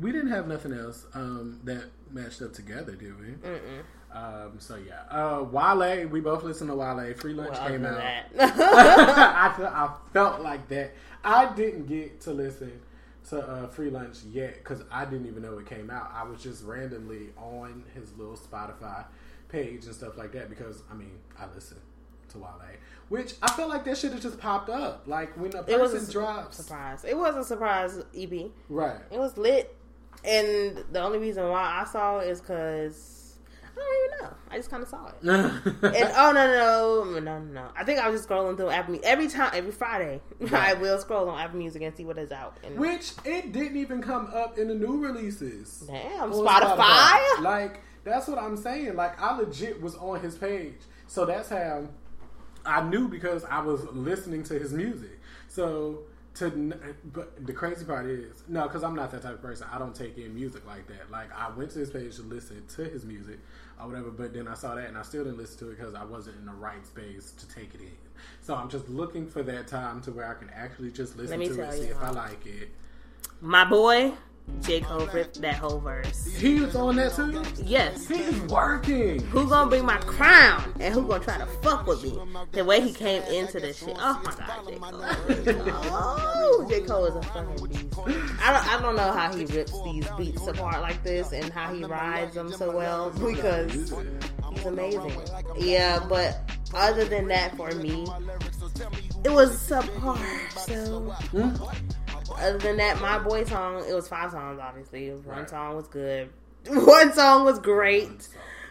We 0.00 0.12
didn't 0.12 0.28
have 0.30 0.46
nothing 0.46 0.72
else 0.72 1.06
um, 1.14 1.60
that 1.64 1.84
matched 2.10 2.42
up 2.42 2.52
together, 2.52 2.92
did 2.96 3.18
we? 3.18 3.26
Mm-mm. 3.28 3.82
Um, 4.12 4.52
so 4.58 4.76
yeah, 4.76 5.02
uh, 5.10 5.42
Wale. 5.42 6.06
We 6.08 6.20
both 6.20 6.42
listened 6.42 6.70
to 6.70 6.76
Wale. 6.76 7.12
Free 7.14 7.34
Lunch 7.34 7.52
Well, 7.52 7.68
came 7.68 7.84
out. 7.84 8.00
I, 8.38 9.54
I 9.58 9.94
felt 10.12 10.40
like 10.40 10.68
that. 10.68 10.92
I 11.26 11.52
didn't 11.54 11.86
get 11.86 12.20
to 12.22 12.32
listen 12.32 12.80
to 13.30 13.40
uh, 13.40 13.66
Free 13.66 13.90
Lunch 13.90 14.18
yet 14.30 14.54
because 14.54 14.82
I 14.90 15.04
didn't 15.04 15.26
even 15.26 15.42
know 15.42 15.58
it 15.58 15.66
came 15.66 15.90
out. 15.90 16.10
I 16.14 16.22
was 16.22 16.40
just 16.42 16.64
randomly 16.64 17.30
on 17.36 17.84
his 17.94 18.16
little 18.16 18.36
Spotify 18.36 19.04
page 19.48 19.86
and 19.86 19.94
stuff 19.94 20.16
like 20.16 20.32
that 20.32 20.48
because 20.48 20.82
I 20.90 20.94
mean 20.94 21.18
I 21.38 21.46
listen 21.52 21.78
to 22.28 22.38
Wale, 22.38 22.52
which 23.08 23.34
I 23.42 23.50
felt 23.52 23.68
like 23.70 23.84
that 23.84 23.98
should 23.98 24.12
have 24.12 24.22
just 24.22 24.38
popped 24.38 24.68
up. 24.70 25.02
Like 25.06 25.36
when 25.36 25.54
a 25.54 25.64
it 25.66 25.80
was 25.80 25.92
a 25.92 25.98
person 25.98 26.12
drops, 26.12 26.56
surprise. 26.58 27.04
It 27.04 27.16
was 27.16 27.34
a 27.36 27.44
surprise 27.44 27.98
EP. 28.16 28.50
right? 28.68 29.00
It 29.10 29.18
was 29.18 29.36
lit, 29.36 29.74
and 30.24 30.84
the 30.92 31.02
only 31.02 31.18
reason 31.18 31.48
why 31.48 31.82
I 31.82 31.90
saw 31.90 32.18
it 32.20 32.28
is 32.28 32.40
because 32.40 33.15
I 33.76 33.80
don't 33.80 34.14
even 34.14 34.24
know. 34.24 34.36
I 34.50 34.56
just 34.56 34.70
kind 34.70 34.82
of 34.82 34.88
saw 34.88 35.08
it. 35.08 35.14
And 35.22 36.12
oh 36.16 36.32
no 36.32 36.46
no 36.46 37.20
no 37.20 37.20
no 37.20 37.38
no! 37.38 37.68
I 37.76 37.84
think 37.84 37.98
I 37.98 38.08
was 38.08 38.20
just 38.20 38.28
scrolling 38.28 38.56
through 38.56 38.70
Apple 38.70 38.92
Music 38.92 39.08
every 39.08 39.28
time 39.28 39.50
every 39.54 39.72
Friday. 39.72 40.20
I 40.52 40.74
will 40.74 40.98
scroll 40.98 41.28
on 41.28 41.38
Apple 41.38 41.58
Music 41.58 41.82
and 41.82 41.94
see 41.96 42.04
what 42.04 42.18
is 42.18 42.32
out. 42.32 42.56
And 42.64 42.78
which 42.78 43.12
it 43.24 43.52
didn't 43.52 43.76
even 43.76 44.00
come 44.02 44.30
up 44.32 44.58
in 44.58 44.68
the 44.68 44.74
new 44.74 44.98
releases. 44.98 45.80
damn, 45.86 46.32
on 46.32 46.32
Spotify. 46.32 47.42
Like 47.42 47.82
that's 48.04 48.28
what 48.28 48.38
I'm 48.38 48.56
saying. 48.56 48.96
Like 48.96 49.20
I 49.20 49.36
legit 49.36 49.80
was 49.82 49.94
on 49.96 50.20
his 50.20 50.36
page, 50.36 50.78
so 51.06 51.26
that's 51.26 51.48
how 51.50 51.88
I 52.64 52.82
knew 52.82 53.08
because 53.08 53.44
I 53.44 53.60
was 53.60 53.84
listening 53.92 54.42
to 54.44 54.58
his 54.58 54.72
music. 54.72 55.20
So 55.48 56.04
to, 56.36 56.74
but 57.12 57.46
the 57.46 57.52
crazy 57.52 57.84
part 57.84 58.06
is 58.06 58.44
no, 58.46 58.64
because 58.64 58.82
I'm 58.82 58.94
not 58.94 59.10
that 59.12 59.22
type 59.22 59.34
of 59.34 59.42
person. 59.42 59.66
I 59.72 59.78
don't 59.78 59.94
take 59.94 60.18
in 60.18 60.34
music 60.34 60.66
like 60.66 60.86
that. 60.88 61.10
Like 61.10 61.30
I 61.32 61.50
went 61.50 61.70
to 61.72 61.78
his 61.78 61.90
page 61.90 62.16
to 62.16 62.22
listen 62.22 62.62
to 62.76 62.84
his 62.84 63.04
music 63.04 63.38
or 63.80 63.88
whatever, 63.88 64.10
but 64.10 64.32
then 64.32 64.48
I 64.48 64.54
saw 64.54 64.74
that 64.74 64.88
and 64.88 64.96
I 64.96 65.02
still 65.02 65.24
didn't 65.24 65.38
listen 65.38 65.58
to 65.58 65.68
it 65.70 65.78
because 65.78 65.94
I 65.94 66.04
wasn't 66.04 66.38
in 66.38 66.46
the 66.46 66.52
right 66.52 66.84
space 66.86 67.32
to 67.32 67.48
take 67.48 67.74
it 67.74 67.80
in. 67.80 67.96
So 68.40 68.54
I'm 68.54 68.68
just 68.70 68.88
looking 68.88 69.26
for 69.26 69.42
that 69.42 69.66
time 69.66 70.00
to 70.02 70.12
where 70.12 70.28
I 70.28 70.34
can 70.34 70.50
actually 70.54 70.90
just 70.90 71.16
listen 71.16 71.38
to 71.40 71.44
it, 71.62 71.72
see 71.72 71.88
if 71.88 72.02
I 72.02 72.10
like 72.10 72.46
it. 72.46 72.70
My 73.40 73.64
boy, 73.64 74.12
J 74.62 74.80
Cole 74.80 75.06
ripped 75.12 75.40
that 75.42 75.56
whole 75.56 75.78
verse. 75.78 76.26
He 76.36 76.60
was 76.60 76.74
on 76.74 76.96
that 76.96 77.14
too. 77.14 77.42
Yes. 77.62 78.08
He's 78.08 78.40
working. 78.42 79.20
Who 79.26 79.48
gonna 79.48 79.70
bring 79.70 79.84
my 79.84 79.98
crown 79.98 80.72
and 80.80 80.92
who 80.92 81.06
gonna 81.06 81.22
try 81.22 81.38
to 81.38 81.46
fuck 81.46 81.86
with 81.86 82.02
me? 82.02 82.18
The 82.52 82.64
way 82.64 82.80
he 82.80 82.92
came 82.92 83.22
into 83.24 83.60
this 83.60 83.78
shit. 83.78 83.96
Oh 83.98 84.20
my 84.24 84.34
god, 84.34 85.44
J 85.44 85.52
Cole. 85.54 85.72
Oh, 85.92 86.66
J 86.68 86.80
Cole 86.80 87.06
is 87.06 87.14
a 87.16 87.22
fucking 87.22 87.68
beast. 87.68 87.98
I 88.40 88.52
don't, 88.52 88.74
I 88.74 88.82
don't 88.82 88.96
know 88.96 89.12
how 89.12 89.32
he 89.34 89.44
rips 89.44 89.72
these 89.84 90.06
beats 90.16 90.46
apart 90.46 90.80
like 90.80 91.02
this 91.02 91.32
and 91.32 91.52
how 91.52 91.72
he 91.72 91.84
rides 91.84 92.34
them 92.34 92.52
so 92.52 92.74
well 92.74 93.10
because 93.24 93.72
he's 93.72 93.92
amazing. 94.64 95.20
Yeah, 95.58 96.04
but 96.08 96.50
other 96.74 97.04
than 97.04 97.28
that, 97.28 97.56
for 97.56 97.70
me, 97.72 98.06
it 99.24 99.30
was 99.30 99.56
subpar. 99.68 100.18
So. 100.66 101.00
Hmm? 101.30 102.05
Other 102.38 102.58
than 102.58 102.76
that, 102.78 103.00
my 103.00 103.18
boy 103.18 103.44
song, 103.44 103.84
it 103.88 103.94
was 103.94 104.08
five 104.08 104.30
songs, 104.30 104.60
obviously. 104.62 105.10
One 105.10 105.24
Right. 105.24 105.50
song 105.50 105.76
was 105.76 105.88
good. 105.88 106.30
One 106.68 107.12
song 107.12 107.44
was 107.44 107.58
great. 107.58 108.28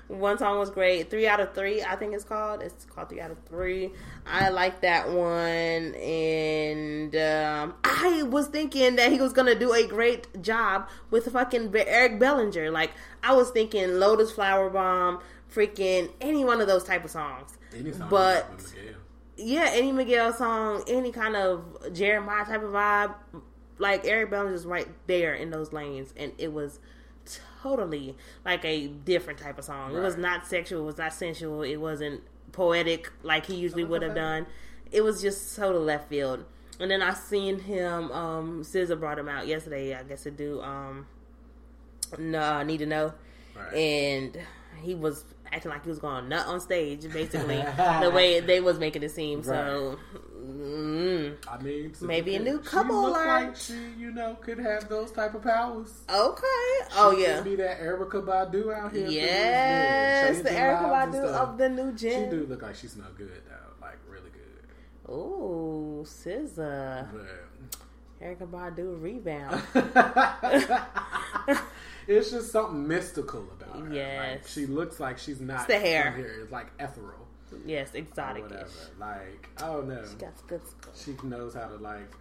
One 0.08 0.38
song 0.38 0.60
was 0.60 0.70
great. 0.70 1.10
Three 1.10 1.28
out 1.28 1.40
of 1.40 1.56
three, 1.56 1.82
I 1.82 1.96
think 1.96 2.14
it's 2.14 2.24
called. 2.24 2.62
It's 2.62 2.86
called 2.86 3.10
three 3.10 3.20
out 3.22 3.32
of 3.32 3.38
three. 3.50 3.92
I 4.28 4.50
like 4.50 4.82
that 4.82 5.10
one, 5.10 5.96
and 5.96 7.16
um, 7.16 7.74
I 7.84 8.22
was 8.24 8.46
thinking 8.48 8.98
that 8.98 9.12
he 9.12 9.20
was 9.20 9.34
gonna 9.34 9.56
do 9.56 9.74
a 9.74 9.88
great 9.88 10.44
job 10.44 10.90
with 11.10 11.32
fucking 11.32 11.74
Eric 11.76 12.20
Bellinger. 12.20 12.70
Like 12.70 12.92
I 13.24 13.34
was 13.34 13.50
thinking, 13.50 13.98
Lotus 14.00 14.32
Flower 14.32 14.70
Bomb, 14.70 15.22
freaking 15.52 16.12
any 16.22 16.46
one 16.46 16.62
of 16.62 16.68
those 16.68 16.84
type 16.84 17.04
of 17.04 17.10
songs. 17.10 17.58
Any 17.76 17.92
song 17.92 18.08
But- 18.10 18.48
yeah, 19.38 19.70
any 19.74 19.92
Miguel 19.92 20.32
song, 20.34 20.84
any 20.88 21.12
kind 21.12 21.36
of 21.36 21.62
Jeremih 21.88 22.46
type 22.46 22.62
of 22.64 22.70
vibe, 22.72 23.16
like 23.78 24.06
Eric 24.06 24.32
Bell 24.32 24.48
was 24.48 24.66
right 24.66 24.88
there 25.08 25.34
in 25.34 25.50
those 25.52 25.74
lanes, 25.74 26.14
and 26.18 26.32
it 26.38 26.52
was 26.54 26.80
totally 27.62 28.16
like 28.46 28.64
a 28.64 28.88
different 28.88 29.40
type 29.40 29.58
of 29.58 29.66
song. 29.66 29.96
It 29.96 30.00
was 30.00 30.18
not 30.18 30.46
sexual, 30.48 30.82
it 30.84 30.86
was 30.86 30.98
not 30.98 31.14
sensual, 31.14 31.64
it 31.64 31.78
wasn't 31.78 32.22
poetic 32.52 33.12
like 33.24 33.46
he 33.48 33.56
usually 33.56 33.84
would 33.84 34.02
have 34.02 34.16
done. 34.16 34.46
It 34.92 35.02
was 35.04 35.22
just 35.22 35.56
total 35.56 35.82
left 35.82 36.10
field. 36.10 36.46
And 36.80 36.92
then 36.92 37.02
I 37.02 37.14
seen 37.14 37.60
him. 37.60 38.12
Um, 38.12 38.62
SZA 38.64 39.00
brought 39.00 39.18
him 39.18 39.30
out 39.30 39.48
yesterday. 39.48 39.96
I 39.96 40.04
guess 40.04 40.24
to 40.24 40.32
do 40.32 40.62
um, 40.62 41.08
no, 42.20 42.40
I 42.40 42.64
need 42.64 42.78
to 42.80 42.86
know, 42.86 43.14
Right. 43.56 43.74
and 43.74 44.38
he 44.82 44.94
was 44.94 45.24
acting 45.52 45.72
like 45.72 45.84
he 45.84 45.90
was 45.90 46.00
going 46.00 46.30
nut 46.30 46.48
on 46.48 46.60
stage, 46.60 47.12
basically 47.12 47.58
the 48.02 48.12
way 48.14 48.40
they 48.40 48.62
was 48.62 48.80
making 48.80 49.04
it 49.04 49.12
seem. 49.12 49.44
So. 49.44 49.98
Mm, 50.46 51.38
I 51.50 51.62
mean, 51.62 51.96
Maybe 52.02 52.36
a 52.36 52.40
new 52.40 52.60
couple 52.60 53.02
She 53.02 53.12
looked 53.12 53.26
like 53.26 53.56
she, 53.56 53.74
you 53.98 54.12
know, 54.12 54.36
could 54.42 54.60
have 54.60 54.88
those 54.88 55.12
type 55.12 55.34
of 55.34 55.42
powers. 55.42 55.92
okay. 56.08 56.44
Oh 56.96 57.16
yeah. 57.18 57.38
could 57.38 57.46
be 57.46 57.56
that 57.56 57.80
Erykah 57.80 58.24
Badu 58.24 58.72
out 58.76 58.92
here. 58.94 59.08
Yes, 59.08 60.42
the 60.42 60.50
Erykah 60.50 60.92
lives 60.92 61.18
Badu 61.18 61.26
of 61.26 61.58
the 61.58 61.68
new 61.70 61.94
gen. 61.94 62.26
She 62.26 62.30
do 62.30 62.46
look 62.46 62.62
like 62.62 62.76
she 62.76 62.88
smell 62.88 63.08
good 63.18 63.42
though, 63.50 63.86
like 63.86 63.98
really 64.08 64.30
good. 64.30 65.12
Ooh, 65.12 66.04
SZA. 66.06 67.08
But 67.12 67.28
Erykah 68.22 68.48
Badu 68.48 69.02
rebound. 69.02 69.62
it's 72.08 72.32
just 72.32 72.52
something 72.52 72.88
mystical 72.88 73.44
about 73.60 73.76
her. 73.78 73.84
Like, 73.84 73.94
Yes. 73.94 74.52
she 74.52 74.66
looks 74.66 75.00
like 75.00 75.18
she's 75.18 75.40
not. 75.42 75.58
It's 75.58 75.66
the 75.68 75.80
hair. 75.80 76.12
from 76.12 76.22
here. 76.22 76.36
It's 76.42 76.52
like 76.52 76.68
ethereal 76.80 77.26
yes, 77.66 77.94
or 77.94 77.98
exotic. 77.98 78.46
Like 79.00 79.50
I 79.58 79.68
don't 79.68 79.88
know. 79.88 80.04
She 80.10 80.16
got 80.18 80.48
good 80.48 80.62
skull. 80.68 80.94
She 80.96 81.28
knows 81.28 81.54
how 81.54 81.68
to 81.68 81.76
like 81.76 82.12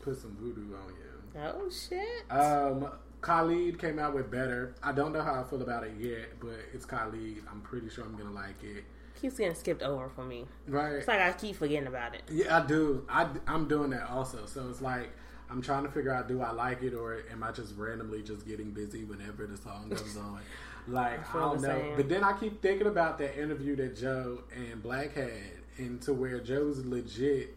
put 0.00 0.16
some 0.20 0.36
voodoo 0.40 0.74
on 0.74 0.88
you. 0.94 1.40
Oh 1.40 1.70
shit. 1.70 2.30
Um, 2.30 2.88
Khalid 3.20 3.78
came 3.78 3.98
out 3.98 4.14
with 4.14 4.30
better. 4.30 4.74
I 4.82 4.92
don't 4.92 5.12
know 5.12 5.22
how 5.22 5.40
I 5.40 5.44
feel 5.44 5.62
about 5.62 5.84
it 5.84 5.92
yet, 5.98 6.40
but 6.40 6.56
it's 6.72 6.84
Khalid. 6.84 7.42
I'm 7.50 7.60
pretty 7.60 7.88
sure 7.88 8.04
I'm 8.04 8.16
gonna 8.16 8.32
like 8.32 8.62
it. 8.62 8.84
Keeps 9.20 9.36
getting 9.38 9.54
skipped 9.54 9.82
over 9.82 10.08
for 10.08 10.24
me. 10.24 10.46
Right? 10.66 10.94
It's 10.94 11.08
like 11.08 11.20
I 11.20 11.32
keep 11.32 11.56
forgetting 11.56 11.86
about 11.86 12.14
it. 12.14 12.22
Yeah, 12.30 12.58
I 12.58 12.66
do. 12.66 13.06
I, 13.08 13.28
I'm 13.46 13.68
doing 13.68 13.90
that 13.90 14.08
also. 14.10 14.46
So 14.46 14.68
it's 14.68 14.82
like 14.82 15.10
I'm 15.52 15.60
trying 15.60 15.84
to 15.84 15.90
figure 15.90 16.12
out 16.12 16.28
do 16.28 16.40
I 16.40 16.50
like 16.52 16.82
it 16.82 16.94
or 16.94 17.22
am 17.30 17.42
I 17.42 17.52
just 17.52 17.76
randomly 17.76 18.22
just 18.22 18.46
getting 18.46 18.70
busy 18.70 19.04
whenever 19.04 19.46
the 19.46 19.56
song 19.58 19.90
goes 19.90 20.16
on. 20.16 20.40
Like 20.88 21.32
I, 21.32 21.38
don't 21.38 21.60
know. 21.62 21.92
But 21.96 22.08
then 22.08 22.24
I 22.24 22.32
keep 22.32 22.60
thinking 22.60 22.88
about 22.88 23.16
that 23.18 23.40
interview 23.40 23.76
that 23.76 23.96
Joe 23.96 24.42
and 24.52 24.82
Black 24.82 25.14
had, 25.14 25.30
and 25.78 26.02
to 26.02 26.12
where 26.12 26.40
Joe's 26.40 26.84
legit 26.84 27.54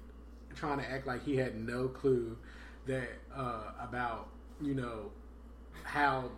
trying 0.56 0.78
to 0.78 0.88
act 0.88 1.08
like 1.08 1.26
he 1.26 1.36
had 1.36 1.56
no 1.56 1.88
clue 1.88 2.38
that 2.86 3.10
uh, 3.36 3.72
about 3.82 4.28
you 4.62 4.76
know 4.76 5.12
how 5.84 6.30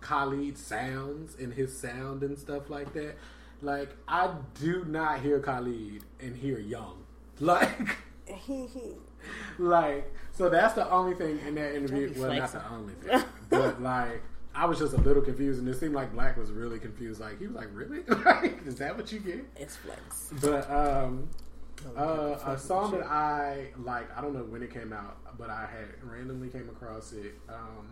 Khalid 0.00 0.58
sounds 0.58 1.34
and 1.36 1.52
his 1.52 1.74
sound 1.76 2.22
and 2.22 2.38
stuff 2.38 2.68
like 2.68 2.92
that. 2.92 3.16
Like 3.62 3.96
I 4.06 4.34
do 4.60 4.84
not 4.84 5.20
hear 5.20 5.40
Khalid 5.40 6.02
and 6.20 6.36
hear 6.36 6.58
Young. 6.58 7.04
Like 7.40 7.96
He 8.26 8.66
he. 8.66 8.92
like 9.58 10.12
so 10.32 10.48
that's 10.48 10.74
the 10.74 10.90
only 10.90 11.14
thing 11.14 11.38
in 11.46 11.54
that 11.56 11.74
interview 11.74 12.08
Don't 12.08 12.18
well 12.18 12.34
not 12.34 12.52
the 12.52 12.68
only 12.72 12.94
thing 12.94 13.22
but 13.50 13.82
like 13.82 14.22
i 14.54 14.64
was 14.66 14.78
just 14.78 14.92
a 14.94 15.00
little 15.00 15.22
confused 15.22 15.58
and 15.60 15.68
it 15.68 15.78
seemed 15.78 15.94
like 15.94 16.12
black 16.12 16.36
was 16.36 16.50
really 16.52 16.78
confused 16.78 17.20
like 17.20 17.38
he 17.38 17.46
was 17.46 17.56
like 17.56 17.68
really 17.72 18.00
like 18.24 18.66
is 18.66 18.76
that 18.76 18.96
what 18.96 19.10
you 19.12 19.18
get 19.20 19.44
It's 19.56 19.76
flex. 19.76 20.30
but 20.40 20.70
um 20.70 21.28
uh, 21.98 22.38
a 22.46 22.56
song 22.58 22.92
that 22.92 23.02
I 23.04 23.66
like, 23.84 24.06
I 24.16 24.22
don't 24.22 24.32
know 24.32 24.44
when 24.44 24.62
it 24.62 24.72
came 24.72 24.90
out, 24.92 25.18
but 25.36 25.50
I 25.50 25.66
had 25.70 25.86
randomly 26.02 26.48
came 26.48 26.68
across 26.70 27.12
it 27.12 27.34
um, 27.48 27.88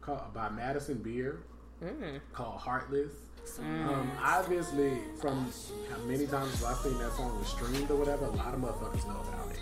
called 0.00 0.32
by 0.32 0.48
Madison 0.48 0.98
Beer 1.02 1.40
Mm. 1.84 2.20
called 2.32 2.58
Heartless. 2.60 3.12
Um, 3.58 4.10
obviously, 4.22 4.98
from 5.20 5.52
how 5.90 5.98
many 6.06 6.26
times 6.26 6.64
I've 6.64 6.78
seen 6.78 6.96
that 6.98 7.12
song 7.12 7.38
was 7.38 7.48
streamed 7.48 7.90
or 7.90 7.96
whatever, 7.96 8.24
a 8.24 8.30
lot 8.30 8.54
of 8.54 8.60
motherfuckers 8.60 9.06
know 9.06 9.20
about 9.28 9.50
it. 9.50 9.60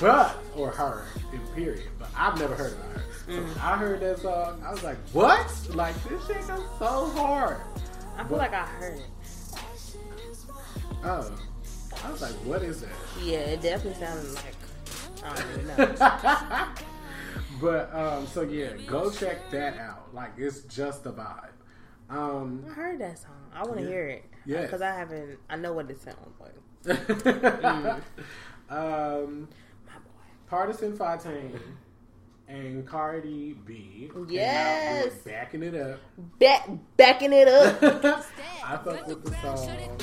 But, 0.00 0.36
or 0.56 0.70
her, 0.70 1.06
in 1.32 1.40
period. 1.54 1.88
But 1.98 2.08
I've 2.16 2.38
never 2.38 2.54
heard 2.54 2.72
of 2.72 2.78
her. 2.78 3.02
So 3.26 3.32
when 3.42 3.58
I 3.58 3.76
heard 3.76 4.00
that 4.00 4.18
song, 4.20 4.62
I 4.64 4.70
was 4.70 4.82
like, 4.82 4.96
what? 5.12 5.50
Like, 5.74 5.94
this 6.04 6.26
shit 6.26 6.46
goes 6.46 6.64
so 6.78 7.10
hard. 7.10 7.58
I 8.16 8.24
feel 8.24 8.36
like 8.38 8.54
I 8.54 8.64
heard 8.66 8.98
it. 8.98 9.06
Oh. 11.04 11.30
I 12.04 12.10
was 12.12 12.22
like, 12.22 12.32
what 12.44 12.62
is 12.62 12.80
that? 12.80 12.90
Yeah, 13.22 13.38
it 13.38 13.60
definitely 13.60 14.00
sounded 14.00 14.32
like 14.34 14.54
I 15.24 15.34
don't 15.34 15.50
even 15.54 15.66
know. 15.76 16.68
but 17.60 17.94
um, 17.94 18.26
so 18.28 18.42
yeah, 18.42 18.70
go 18.86 19.10
check 19.10 19.50
that 19.50 19.76
out. 19.78 20.14
Like 20.14 20.30
it's 20.36 20.60
just 20.62 21.06
a 21.06 21.12
vibe. 21.12 21.50
Um, 22.08 22.64
I 22.70 22.72
heard 22.72 23.00
that 23.00 23.18
song. 23.18 23.32
I 23.52 23.64
want 23.64 23.78
to 23.78 23.82
Yeah. 23.82 23.88
hear 23.88 24.06
it. 24.08 24.24
Yes. 24.46 24.62
Because 24.66 24.80
I 24.82 24.94
haven't. 24.94 25.38
I 25.50 25.56
know 25.56 25.72
what 25.72 25.90
it 25.90 26.00
sounds 26.00 26.40
like. 26.40 26.54
um, 28.70 28.70
My 28.70 28.70
boy. 28.70 29.48
Pardison 30.50 30.96
Fontaine 30.96 31.52
and 32.48 32.86
Cardi 32.86 33.54
B. 33.66 34.10
Yes. 34.28 35.12
backing 35.24 35.62
it 35.62 35.74
up. 35.74 36.00
Back, 36.38 36.68
backing 36.96 37.32
it 37.32 37.46
up. 37.46 37.82
I 38.64 38.76
fuck 38.76 39.06
with 39.06 39.24
the 39.24 39.34
song. 39.42 39.98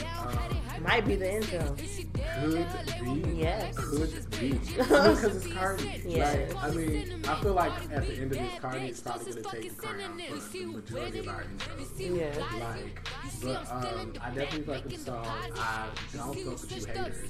Um, 0.77 0.83
Might 0.83 1.05
be 1.07 1.15
the 1.15 1.35
intro. 1.35 1.75
could 1.75 3.23
be. 3.23 3.37
Yes. 3.37 3.75
Could 3.75 4.29
be. 4.39 4.59
Because 4.75 5.23
it's 5.23 5.47
Cardi. 5.47 6.01
Yes. 6.05 6.53
Like, 6.53 6.63
I 6.63 6.69
mean, 6.75 7.21
I 7.27 7.41
feel 7.41 7.53
like 7.53 7.71
at 7.91 8.07
the 8.07 8.13
end 8.13 8.31
of 8.31 8.37
this, 8.37 8.59
Cardi 8.59 8.87
is 8.87 9.01
probably 9.01 9.31
going 9.31 9.43
to 9.43 9.51
take 9.51 9.69
the 9.69 9.87
crown 9.87 10.19
for 10.29 10.57
the 10.57 10.65
majority 10.65 11.19
of 11.19 11.27
our 11.27 11.43
intros. 11.43 12.17
Yeah. 12.17 12.59
Like, 12.59 13.09
but 13.41 13.71
um, 13.71 14.13
I 14.21 14.29
definitely 14.31 14.73
fuck 14.73 14.83
with 14.83 14.93
the 14.93 14.99
song. 14.99 15.27
I 15.57 15.87
don't 16.15 16.39
fuck 16.39 16.61
with 16.61 16.77
you 16.77 16.85
haters. 16.85 17.29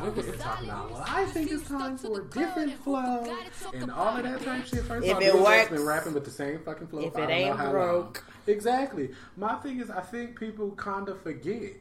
Out 0.00 0.16
there 0.16 0.32
talking 0.34 0.68
about, 0.68 0.90
well, 0.90 1.04
I 1.06 1.24
think 1.26 1.50
it's 1.50 1.68
time 1.68 1.98
for 1.98 2.20
a 2.20 2.24
different 2.24 2.74
flow 2.82 3.36
and 3.72 3.90
all 3.90 4.16
of 4.16 4.22
that 4.22 4.42
type 4.42 4.53
shit. 4.62 4.84
First 4.84 5.06
If 5.06 5.16
off, 5.16 5.22
it 5.22 5.34
works. 5.34 5.70
been 5.70 5.84
rapping 5.84 6.14
with 6.14 6.24
the 6.24 6.30
same 6.30 6.58
fucking 6.60 6.86
flow. 6.88 7.02
If 7.02 7.16
it 7.16 7.30
ain't 7.30 7.58
broke. 7.58 8.24
Exactly. 8.46 9.10
My 9.36 9.54
thing 9.56 9.80
is, 9.80 9.90
I 9.90 10.00
think 10.00 10.38
people 10.38 10.70
kind 10.72 11.08
of 11.08 11.20
forget. 11.22 11.72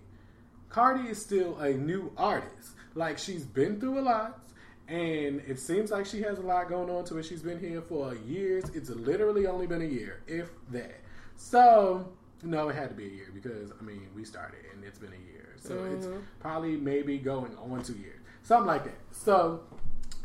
Cardi 0.69 1.09
is 1.09 1.21
still 1.21 1.57
a 1.59 1.73
new 1.73 2.11
artist. 2.17 2.71
Like 2.95 3.17
she's 3.17 3.43
been 3.43 3.79
through 3.79 3.99
a 3.99 4.01
lot, 4.01 4.39
and 4.87 5.41
it 5.47 5.59
seems 5.59 5.91
like 5.91 6.05
she 6.05 6.21
has 6.21 6.37
a 6.37 6.41
lot 6.41 6.69
going 6.69 6.89
on 6.89 7.05
to 7.05 7.17
it. 7.17 7.25
She's 7.25 7.41
been 7.41 7.59
here 7.59 7.81
for 7.81 8.15
years. 8.15 8.65
It's 8.73 8.89
literally 8.89 9.47
only 9.47 9.67
been 9.67 9.81
a 9.81 9.85
year, 9.85 10.21
if 10.27 10.49
that. 10.71 10.99
So 11.35 12.07
no, 12.43 12.69
it 12.69 12.75
had 12.75 12.89
to 12.89 12.95
be 12.95 13.05
a 13.05 13.09
year 13.09 13.29
because 13.33 13.71
I 13.79 13.83
mean 13.83 14.07
we 14.15 14.25
started 14.25 14.59
and 14.73 14.83
it's 14.83 14.99
been 14.99 15.13
a 15.13 15.31
year. 15.31 15.55
So 15.57 15.85
it's 15.85 16.05
mm-hmm. 16.05 16.19
probably 16.39 16.75
maybe 16.75 17.17
going 17.17 17.55
on 17.57 17.83
two 17.83 17.93
years, 17.93 18.19
something 18.43 18.67
like 18.67 18.83
that. 18.83 18.97
So 19.11 19.61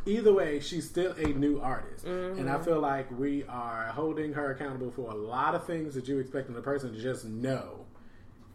either 0.08 0.32
way, 0.32 0.60
she's 0.60 0.88
still 0.88 1.12
a 1.12 1.26
new 1.28 1.60
artist, 1.60 2.04
and 2.04 2.48
I 2.50 2.58
feel 2.58 2.80
like 2.80 3.10
we 3.16 3.44
are 3.48 3.86
holding 3.88 4.32
her 4.32 4.50
accountable 4.50 4.90
for 4.90 5.10
a 5.10 5.14
lot 5.14 5.54
of 5.54 5.66
things 5.66 5.94
that 5.94 6.08
you 6.08 6.18
expect 6.18 6.48
in 6.48 6.56
a 6.56 6.62
person 6.62 6.92
to 6.92 7.00
just 7.00 7.24
know 7.24 7.84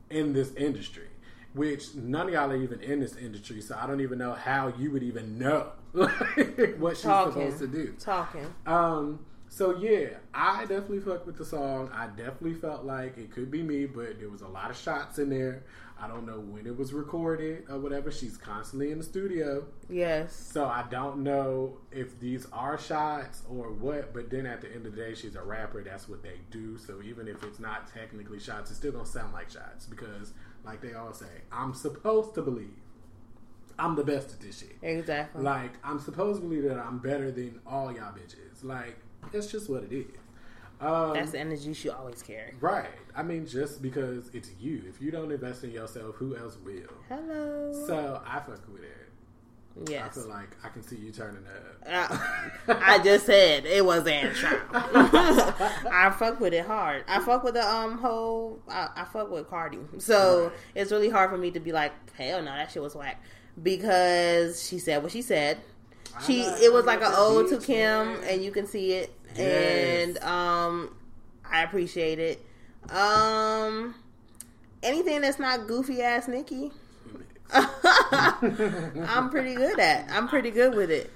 in 0.10 0.34
this 0.34 0.54
industry. 0.56 1.08
Which 1.54 1.94
none 1.94 2.28
of 2.30 2.34
y'all 2.34 2.50
are 2.52 2.56
even 2.56 2.82
in 2.82 3.00
this 3.00 3.16
industry, 3.16 3.62
so 3.62 3.78
I 3.80 3.86
don't 3.86 4.02
even 4.02 4.18
know 4.18 4.34
how 4.34 4.74
you 4.80 4.90
would 4.90 5.04
even 5.04 5.38
know 5.38 5.72
what 5.92 6.98
she's 6.98 7.04
Talking. 7.04 7.34
supposed 7.34 7.60
to 7.60 7.68
do. 7.68 7.94
Talking. 8.00 8.52
Um, 8.66 9.20
so 9.50 9.78
yeah, 9.78 10.18
I 10.34 10.62
definitely 10.62 11.02
fucked 11.02 11.28
with 11.28 11.38
the 11.38 11.46
song. 11.46 11.92
I 11.94 12.08
definitely 12.08 12.56
felt 12.56 12.86
like 12.86 13.20
it 13.20 13.30
could 13.32 13.52
be 13.52 13.62
me, 13.62 13.86
but 13.86 14.20
there 14.20 14.30
was 14.32 14.42
a 14.42 14.48
lot 14.48 14.72
of 14.72 14.78
shots 14.78 15.20
in 15.20 15.30
there. 15.30 15.62
I 16.04 16.08
don't 16.08 16.26
know 16.26 16.40
when 16.40 16.68
it 16.68 16.78
was 16.78 16.92
recorded 16.92 17.64
or 17.70 17.80
whatever. 17.80 18.12
She's 18.12 18.36
constantly 18.36 18.92
in 18.92 18.98
the 18.98 19.04
studio. 19.04 19.66
Yes. 19.90 20.36
So 20.36 20.66
I 20.66 20.84
don't 20.92 21.24
know 21.24 21.78
if 21.92 22.20
these 22.20 22.46
are 22.52 22.78
shots 22.78 23.44
or 23.50 23.72
what, 23.72 24.14
but 24.14 24.30
then 24.30 24.46
at 24.46 24.60
the 24.60 24.68
end 24.68 24.86
of 24.86 24.96
the 24.96 25.02
day, 25.02 25.14
she's 25.14 25.36
a 25.36 25.42
rapper. 25.42 25.82
That's 25.82 26.10
what 26.10 26.22
they 26.22 26.40
do. 26.52 26.78
So 26.78 27.02
even 27.02 27.30
if 27.30 27.42
it's 27.44 27.60
not 27.60 27.94
technically 27.94 28.40
shots, 28.40 28.70
it's 28.70 28.80
still 28.80 28.92
gonna 28.92 29.06
sound 29.06 29.32
like 29.32 29.50
shots 29.50 29.86
because, 29.86 30.34
like 30.66 30.82
they 30.82 30.94
all 30.94 31.14
say, 31.14 31.26
I'm 31.52 31.74
supposed 31.74 32.36
to 32.36 32.42
believe 32.42 32.74
I'm 33.80 33.96
the 33.96 34.04
best 34.04 34.34
at 34.34 34.42
this 34.42 34.60
shit. 34.60 34.76
Exactly. 34.82 35.42
Like 35.42 35.72
I'm 35.84 36.00
supposed 36.00 36.42
to 36.42 36.48
believe 36.48 36.64
that 36.64 36.78
I'm 36.78 37.00
better 37.00 37.32
than 37.32 37.60
all 37.66 37.92
y'all 37.94 38.12
bitches. 38.12 38.64
Like 38.64 38.98
it's 39.32 39.48
just 39.48 39.70
what 39.70 39.84
it 39.84 39.94
is. 39.94 40.06
Um, 40.82 41.14
That's 41.14 41.32
the 41.32 41.40
energy 41.40 41.70
you 41.70 41.74
should 41.74 41.92
always 41.92 42.22
carry. 42.22 42.54
right. 42.60 42.90
I 43.16 43.24
mean, 43.24 43.46
just 43.46 43.82
because 43.82 44.30
it's 44.34 44.52
you. 44.60 44.84
If 44.90 45.02
you 45.02 45.12
don't 45.12 45.32
invest 45.32 45.64
in 45.64 45.72
yourself, 45.72 46.16
who 46.16 46.36
else 46.36 46.58
will? 46.64 46.82
Hello. 47.08 47.72
So 47.88 48.22
I 48.26 48.40
fuck 48.40 48.68
with 48.72 48.84
it. 48.84 49.90
Yes. 49.90 50.06
I 50.18 50.22
feel 50.22 50.30
like 50.30 50.50
I 50.64 50.70
can 50.70 50.84
see 50.84 50.98
you 50.98 51.12
turning 51.12 51.44
up. 51.48 52.20
Uh, 52.68 52.76
I 52.80 53.00
just 53.04 53.26
said 53.26 53.66
it 53.66 53.84
was 53.84 54.06
intro. 54.06 54.50
I 54.74 56.14
fuck 56.18 56.40
with 56.40 56.54
it 56.54 56.66
hard. 56.66 57.04
I 57.08 57.20
fuck 57.22 57.44
with 57.44 57.56
the 57.56 57.68
um 57.68 57.98
whole. 57.98 58.60
I, 58.70 58.90
I 58.96 59.06
fuck 59.06 59.32
with 59.32 59.50
Cardi, 59.50 59.80
so 59.98 60.44
Right. 60.46 60.54
it's 60.76 60.92
really 60.92 61.10
hard 61.10 61.30
for 61.32 61.38
me 61.38 61.50
to 61.52 61.60
be 61.60 61.72
like, 61.72 61.92
hell 62.14 62.40
no, 62.44 62.52
that 62.52 62.72
shit 62.72 62.84
was 62.84 62.96
whack. 62.96 63.22
because 63.62 64.64
she 64.68 64.78
said 64.80 65.02
what 65.02 65.12
she 65.12 65.22
said. 65.22 65.58
She 66.26 66.42
it 66.42 66.72
was 66.72 66.86
like 66.86 67.02
an 67.02 67.12
ode 67.16 67.50
to 67.50 67.58
Kim, 67.58 68.18
and 68.30 68.44
you 68.44 68.52
can 68.52 68.68
see 68.68 68.94
it, 68.94 69.14
Yes. 69.36 70.08
and 70.08 70.18
um, 70.24 70.96
I 71.50 71.64
appreciate 71.64 72.20
it. 72.20 72.46
Um, 72.90 73.96
anything 74.84 75.22
that's 75.22 75.40
not 75.40 75.68
goofy 75.68 76.02
ass 76.02 76.28
Nicki, 76.28 76.72
I'm 77.54 79.30
pretty 79.30 79.56
good 79.56 79.80
at. 79.80 80.10
I'm 80.12 80.28
pretty 80.28 80.52
good 80.52 80.76
with 80.76 80.92
it. 80.92 81.12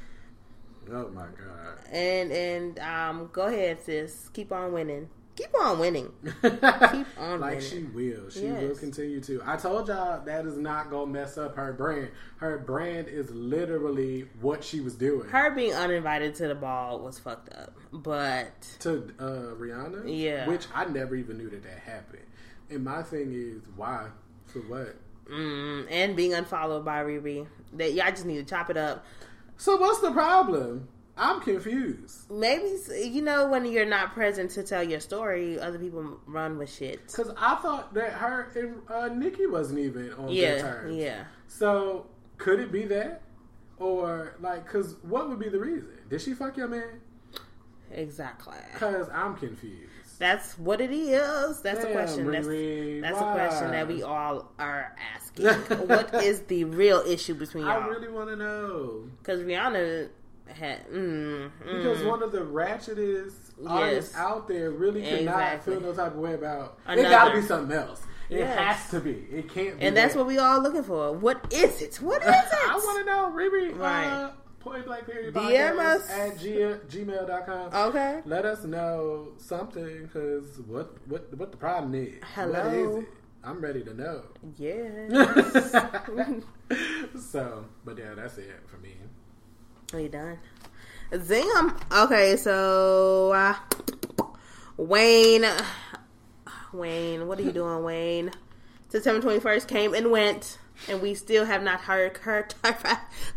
Oh 0.92 1.10
my 1.10 1.24
god. 1.26 1.80
And 1.92 2.32
and 2.32 2.80
um, 2.80 3.30
go 3.32 3.44
ahead, 3.44 3.80
sis. 3.84 4.30
Keep 4.34 4.52
on 4.52 4.74
winning. 4.74 5.10
Keep 5.38 5.56
on 5.62 5.78
winning. 5.80 6.12
Keep 6.42 7.08
on 7.20 7.40
like 7.40 7.58
winning. 7.58 7.60
she 7.62 7.84
will. 7.84 8.30
She 8.30 8.48
will 8.52 8.76
continue 8.76 9.22
to. 9.22 9.42
I 9.46 9.56
told 9.56 9.88
y'all 9.88 10.26
that 10.26 10.46
is 10.46 10.58
not 10.58 10.90
gonna 10.90 11.06
mess 11.12 11.38
up 11.38 11.56
her 11.56 11.72
brand. 11.74 12.10
Her 12.38 12.58
brand 12.58 13.08
is 13.08 13.30
literally 13.32 14.28
what 14.42 14.64
she 14.64 14.80
was 14.82 14.96
doing. 14.96 15.30
Her 15.30 15.52
being 15.52 15.74
uninvited 15.74 16.34
to 16.36 16.48
the 16.48 16.56
ball 16.56 17.00
was 17.00 17.20
fucked 17.20 17.54
up, 17.54 17.74
but 17.94 18.50
to 18.80 19.14
uh, 19.20 19.56
Rihanna, 19.56 20.04
Yeah. 20.08 20.48
which 20.48 20.66
I 20.74 20.86
never 20.86 21.16
even 21.16 21.38
knew 21.38 21.50
that 21.52 21.62
that 21.64 21.80
happened. 21.80 22.24
And 22.70 22.84
my 22.84 23.04
thing 23.04 23.32
is, 23.34 23.62
why? 23.76 24.08
For 24.48 24.60
what? 24.60 24.96
mm, 25.32 25.86
and 25.92 26.16
being 26.16 26.34
unfollowed 26.34 26.84
by 26.84 27.04
Riri, 27.04 27.46
that 27.74 27.94
y'all 27.94 28.10
just 28.10 28.26
need 28.26 28.38
to 28.38 28.44
chop 28.44 28.70
it 28.72 28.78
up. 28.78 29.06
So 29.58 29.76
what's 29.78 30.00
the 30.00 30.12
problem? 30.12 30.88
I'm 31.18 31.42
confused. 31.42 32.30
Maybe 32.32 32.78
you 33.10 33.22
know 33.22 33.48
when 33.48 33.66
you're 33.66 33.86
not 33.86 34.14
present 34.14 34.52
to 34.52 34.64
tell 34.64 34.84
your 34.84 35.00
story, 35.00 35.60
other 35.60 35.80
people 35.80 36.20
run 36.28 36.58
with 36.58 36.72
shit. 36.72 37.06
Because 37.08 37.32
I 37.38 37.56
thought 37.56 37.94
that 37.96 38.14
her 38.14 38.52
and 38.56 38.82
uh, 38.90 39.08
Nicki 39.14 39.48
wasn't 39.48 39.80
even 39.80 40.14
on 40.14 40.28
good 40.28 40.36
Yeah, 40.36 40.62
terms. 40.62 40.96
yeah. 40.96 41.24
So 41.48 42.06
could 42.38 42.60
it 42.60 42.72
be 42.72 42.86
that, 42.86 43.22
or 43.78 44.36
like, 44.40 44.66
because 44.66 44.96
what 45.02 45.28
would 45.30 45.40
be 45.40 45.50
the 45.50 45.60
reason? 45.60 45.90
Did 46.10 46.22
she 46.22 46.34
fuck 46.34 46.56
your 46.58 46.68
man? 46.68 47.02
Exactly. 47.92 48.58
Because 48.74 49.08
I'm 49.10 49.36
confused. 49.36 49.92
That's 50.20 50.58
what 50.58 50.82
it 50.82 50.92
is. 50.92 51.62
That's 51.62 51.80
the 51.80 51.86
Damn, 51.88 51.94
question. 51.94 52.32
That's, 52.32 52.48
Riri, 52.48 53.02
that's 53.02 53.20
a 53.22 53.32
question 53.34 53.72
that 53.72 53.88
we 53.88 54.02
all 54.04 54.52
are 54.58 54.96
asking. 55.16 55.46
what 55.88 56.14
is 56.16 56.42
the 56.42 56.64
real 56.64 57.04
issue 57.08 57.36
between 57.36 57.66
y'all? 57.66 57.84
I 57.84 57.88
really 57.88 58.10
want 58.10 58.30
to 58.30 58.36
know. 58.36 59.04
Because 59.20 59.42
Rihanna 59.42 60.10
had. 60.50 60.88
Mm, 60.90 61.52
Because 61.60 62.00
mm. 62.00 62.08
one 62.10 62.24
of 62.24 62.32
the 62.32 62.40
ratchetest 62.40 63.34
artists 63.68 64.16
out 64.16 64.48
there 64.48 64.72
really 64.72 65.02
cannot 65.02 65.20
Exactly. 65.56 65.74
feel 65.76 65.82
no 65.84 65.94
type 65.94 66.14
of 66.14 66.20
way 66.20 66.34
about. 66.34 66.78
It 66.90 67.02
got 67.04 67.30
to 67.30 67.36
be 67.36 67.46
something 67.46 67.76
else. 67.78 68.02
It 68.30 68.40
Yes. 68.40 68.58
has 68.58 68.92
to 68.92 69.00
be. 69.00 69.26
It 69.32 69.50
can't 69.50 69.80
be. 69.80 69.86
and 69.86 69.96
that's 69.96 70.14
that. 70.14 70.20
what 70.20 70.28
we 70.28 70.38
all 70.38 70.60
looking 70.62 70.84
for. 70.84 71.14
What 71.14 71.46
is 71.54 71.82
it? 71.82 71.96
What 72.02 72.22
is 72.22 72.28
it? 72.30 72.36
I 72.70 72.76
want 72.76 73.00
to 73.00 73.06
know. 73.06 73.32
Riri, 73.34 73.78
Right. 73.78 74.06
uh, 74.06 74.32
Point 74.60 74.86
Period 75.06 75.34
DM 75.34 75.80
us. 75.80 76.10
at 76.10 76.38
g- 76.38 76.58
gmail.com. 76.90 77.74
Okay. 77.90 78.22
Let 78.26 78.44
us 78.46 78.66
know 78.66 79.30
something 79.38 80.04
because 80.04 80.60
what, 80.68 80.98
what, 81.08 81.34
what 81.38 81.52
the 81.52 81.58
problem 81.58 81.96
is. 81.96 82.16
Hello. 82.36 82.98
is 82.98 83.04
it? 83.04 83.10
I'm 83.46 83.62
ready 83.62 83.82
to 83.84 83.94
know. 83.94 84.24
Yeah. 84.58 84.82
so, 87.32 87.64
but 87.86 87.98
yeah, 87.98 88.14
that's 88.16 88.38
it 88.38 88.60
for 88.68 88.78
me. 88.78 88.96
We 89.94 90.10
done. 90.10 90.40
Zam. 91.18 91.78
Okay, 91.92 92.36
so 92.36 93.32
uh, 93.32 93.56
Wayne, 94.76 95.46
Wayne, 96.74 97.26
what 97.28 97.40
are 97.40 97.44
you 97.44 97.54
doing, 97.54 97.84
Wayne? 97.84 98.32
September 98.90 99.22
twenty 99.22 99.40
first 99.40 99.70
came 99.70 99.94
and 99.94 100.12
went, 100.12 100.60
and 100.90 101.02
we 101.02 101.14
still 101.14 101.46
have 101.46 101.64
not 101.64 101.80
heard 101.80 102.18
heard 102.18 102.54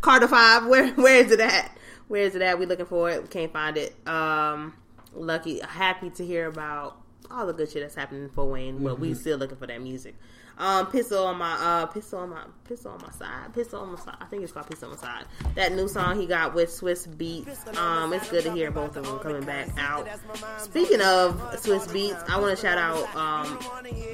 Carter 0.00 0.26
Five. 0.26 0.66
Where 0.66 0.88
where 0.94 1.24
is 1.24 1.30
it 1.30 1.38
at? 1.38 1.76
Where 2.08 2.22
is 2.22 2.34
it 2.34 2.42
at? 2.42 2.58
We 2.58 2.66
looking 2.66 2.86
for 2.86 3.08
it. 3.10 3.22
We 3.22 3.28
can't 3.28 3.52
find 3.52 3.76
it. 3.76 3.94
Um, 4.08 4.74
lucky, 5.14 5.60
happy 5.60 6.10
to 6.10 6.26
hear 6.26 6.48
about 6.48 6.96
all 7.30 7.46
the 7.46 7.52
good 7.52 7.70
shit 7.70 7.82
that's 7.82 7.94
happening 7.94 8.28
for 8.28 8.50
Wayne, 8.50 8.82
but 8.82 8.98
we 8.98 9.14
still 9.14 9.38
looking 9.38 9.56
for 9.56 9.68
that 9.68 9.80
music. 9.80 10.16
Um, 10.60 10.88
pistol 10.88 11.24
on 11.24 11.38
my 11.38 11.52
uh, 11.54 11.86
pistol 11.86 12.18
on 12.18 12.28
my 12.28 12.42
pistol 12.64 12.92
on 12.92 13.00
my 13.00 13.10
side, 13.12 13.54
pistol 13.54 13.80
on 13.80 13.92
my 13.92 13.98
side. 13.98 14.16
I 14.20 14.26
think 14.26 14.42
it's 14.42 14.52
called 14.52 14.68
pistol 14.68 14.90
on 14.90 14.96
my 14.96 15.00
side. 15.00 15.24
That 15.54 15.72
new 15.72 15.88
song 15.88 16.20
he 16.20 16.26
got 16.26 16.54
with 16.54 16.68
Swizz 16.68 17.08
Beatz. 17.16 17.74
Um, 17.78 18.12
it's 18.12 18.30
good 18.30 18.44
to 18.44 18.52
hear 18.52 18.70
both 18.70 18.94
of 18.94 19.06
them 19.06 19.18
coming 19.20 19.42
back 19.42 19.70
out. 19.78 20.06
Speaking 20.58 21.00
of 21.00 21.40
Swizz 21.54 21.88
Beatz, 21.88 22.28
I 22.28 22.38
want 22.38 22.58
to 22.58 22.60
shout 22.60 22.76
out 22.76 23.16
um, 23.16 23.58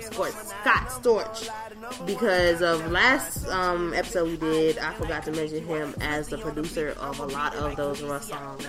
Scott, 0.00 0.86
Storch 0.90 2.06
because 2.06 2.62
of 2.62 2.92
last 2.92 3.48
um 3.48 3.92
episode 3.92 4.28
we 4.28 4.36
did. 4.36 4.78
I 4.78 4.94
forgot 4.94 5.24
to 5.24 5.32
mention 5.32 5.66
him 5.66 5.96
as 6.00 6.28
the 6.28 6.38
producer 6.38 6.94
of 7.00 7.18
a 7.18 7.26
lot 7.26 7.56
of 7.56 7.74
those 7.74 8.00
Russ 8.02 8.28
songs, 8.28 8.64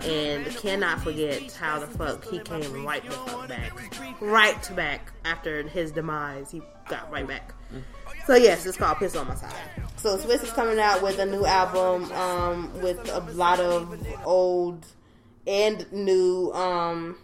and 0.00 0.44
cannot 0.56 1.00
forget 1.02 1.52
how 1.52 1.78
the 1.78 1.86
fuck 1.86 2.24
he 2.24 2.40
came 2.40 2.84
right 2.84 3.04
the 3.04 3.12
fuck 3.12 3.48
back, 3.48 4.20
right 4.20 4.76
back 4.76 5.12
after 5.24 5.62
his 5.68 5.92
demise. 5.92 6.50
He 6.50 6.60
got 6.88 7.10
right 7.10 7.26
back. 7.26 7.54
So 8.26 8.36
yes, 8.36 8.64
it's 8.66 8.76
called 8.76 8.98
Piss 8.98 9.16
on 9.16 9.26
My 9.26 9.34
Side. 9.34 9.54
So 9.96 10.16
Swizz 10.16 10.44
is 10.44 10.50
coming 10.52 10.78
out 10.78 11.02
with 11.02 11.18
a 11.18 11.26
new 11.26 11.44
album 11.44 12.10
um, 12.12 12.72
with 12.80 13.08
a 13.08 13.20
lot 13.32 13.60
of 13.60 14.06
old 14.24 14.86
and 15.46 15.90
new 15.92 16.52
um, 16.52 17.16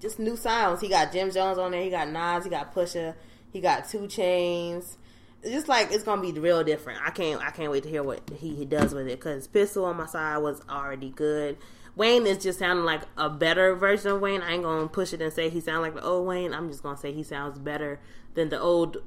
just 0.00 0.18
new 0.18 0.36
sounds. 0.36 0.80
He 0.80 0.88
got 0.88 1.12
Jim 1.12 1.30
Jones 1.30 1.58
on 1.58 1.72
there. 1.72 1.82
He 1.82 1.90
got 1.90 2.08
Nas. 2.10 2.44
He 2.44 2.50
got 2.50 2.74
Pusha. 2.74 3.14
He 3.52 3.60
got 3.60 3.88
2 3.88 4.00
Chainz. 4.00 4.96
It's 5.42 5.52
just 5.52 5.68
like 5.68 5.92
it's 5.92 6.04
gonna 6.04 6.22
be 6.22 6.32
real 6.32 6.64
different. 6.64 7.00
I 7.04 7.10
can't. 7.10 7.40
I 7.42 7.50
can't 7.50 7.70
wait 7.70 7.82
to 7.82 7.88
hear 7.88 8.02
what 8.02 8.22
he, 8.36 8.54
he 8.54 8.64
does 8.64 8.94
with 8.94 9.06
it 9.06 9.18
because 9.18 9.46
Pistol 9.46 9.84
on 9.84 9.96
my 9.96 10.06
side 10.06 10.38
was 10.38 10.62
already 10.68 11.10
good. 11.10 11.58
Wayne 11.96 12.26
is 12.26 12.38
just 12.38 12.58
sounding 12.58 12.84
like 12.84 13.02
a 13.16 13.30
better 13.30 13.74
version 13.74 14.10
of 14.10 14.20
Wayne. 14.20 14.42
I 14.42 14.54
ain't 14.54 14.64
gonna 14.64 14.88
push 14.88 15.12
it 15.12 15.22
and 15.22 15.32
say 15.32 15.48
he 15.48 15.60
sounds 15.60 15.82
like 15.82 15.94
the 15.94 16.02
old 16.02 16.26
Wayne. 16.26 16.52
I'm 16.52 16.68
just 16.70 16.82
gonna 16.82 16.96
say 16.96 17.12
he 17.12 17.22
sounds 17.22 17.58
better 17.58 18.00
than 18.34 18.48
the 18.48 18.60
old 18.60 18.98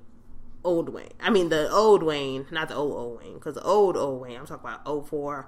old 0.64 0.90
Wayne. 0.90 1.14
I 1.22 1.30
mean 1.30 1.50
the 1.50 1.70
old 1.70 2.04
Wayne, 2.04 2.46
not 2.50 2.70
the 2.70 2.76
old 2.76 2.94
old 2.94 3.20
Wayne. 3.20 3.34
Because 3.34 3.56
the 3.56 3.64
old 3.64 3.98
old 3.98 4.22
Wayne, 4.22 4.38
I'm 4.38 4.46
talking 4.46 4.70
about 4.70 5.08
04, 5.08 5.48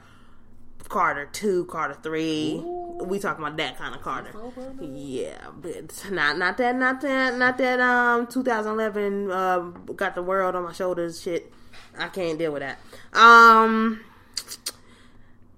Carter 0.87 1.29
two, 1.31 1.65
Carter 1.65 1.97
three. 2.01 2.61
We 3.01 3.19
talking 3.19 3.43
about 3.43 3.57
that 3.57 3.77
kind 3.77 3.95
of 3.95 4.01
Carter. 4.01 4.33
Yeah, 4.81 5.37
but 5.55 6.05
not 6.11 6.37
not 6.37 6.57
that 6.57 6.75
not 6.75 7.01
that 7.01 7.37
not 7.37 7.57
that 7.57 7.79
um 7.79 8.27
2011 8.27 9.31
uh, 9.31 9.59
got 9.95 10.15
the 10.15 10.23
world 10.23 10.55
on 10.55 10.63
my 10.63 10.73
shoulders 10.73 11.21
shit. 11.21 11.53
I 11.97 12.07
can't 12.07 12.37
deal 12.37 12.51
with 12.51 12.61
that. 12.61 12.79
Um. 13.13 14.01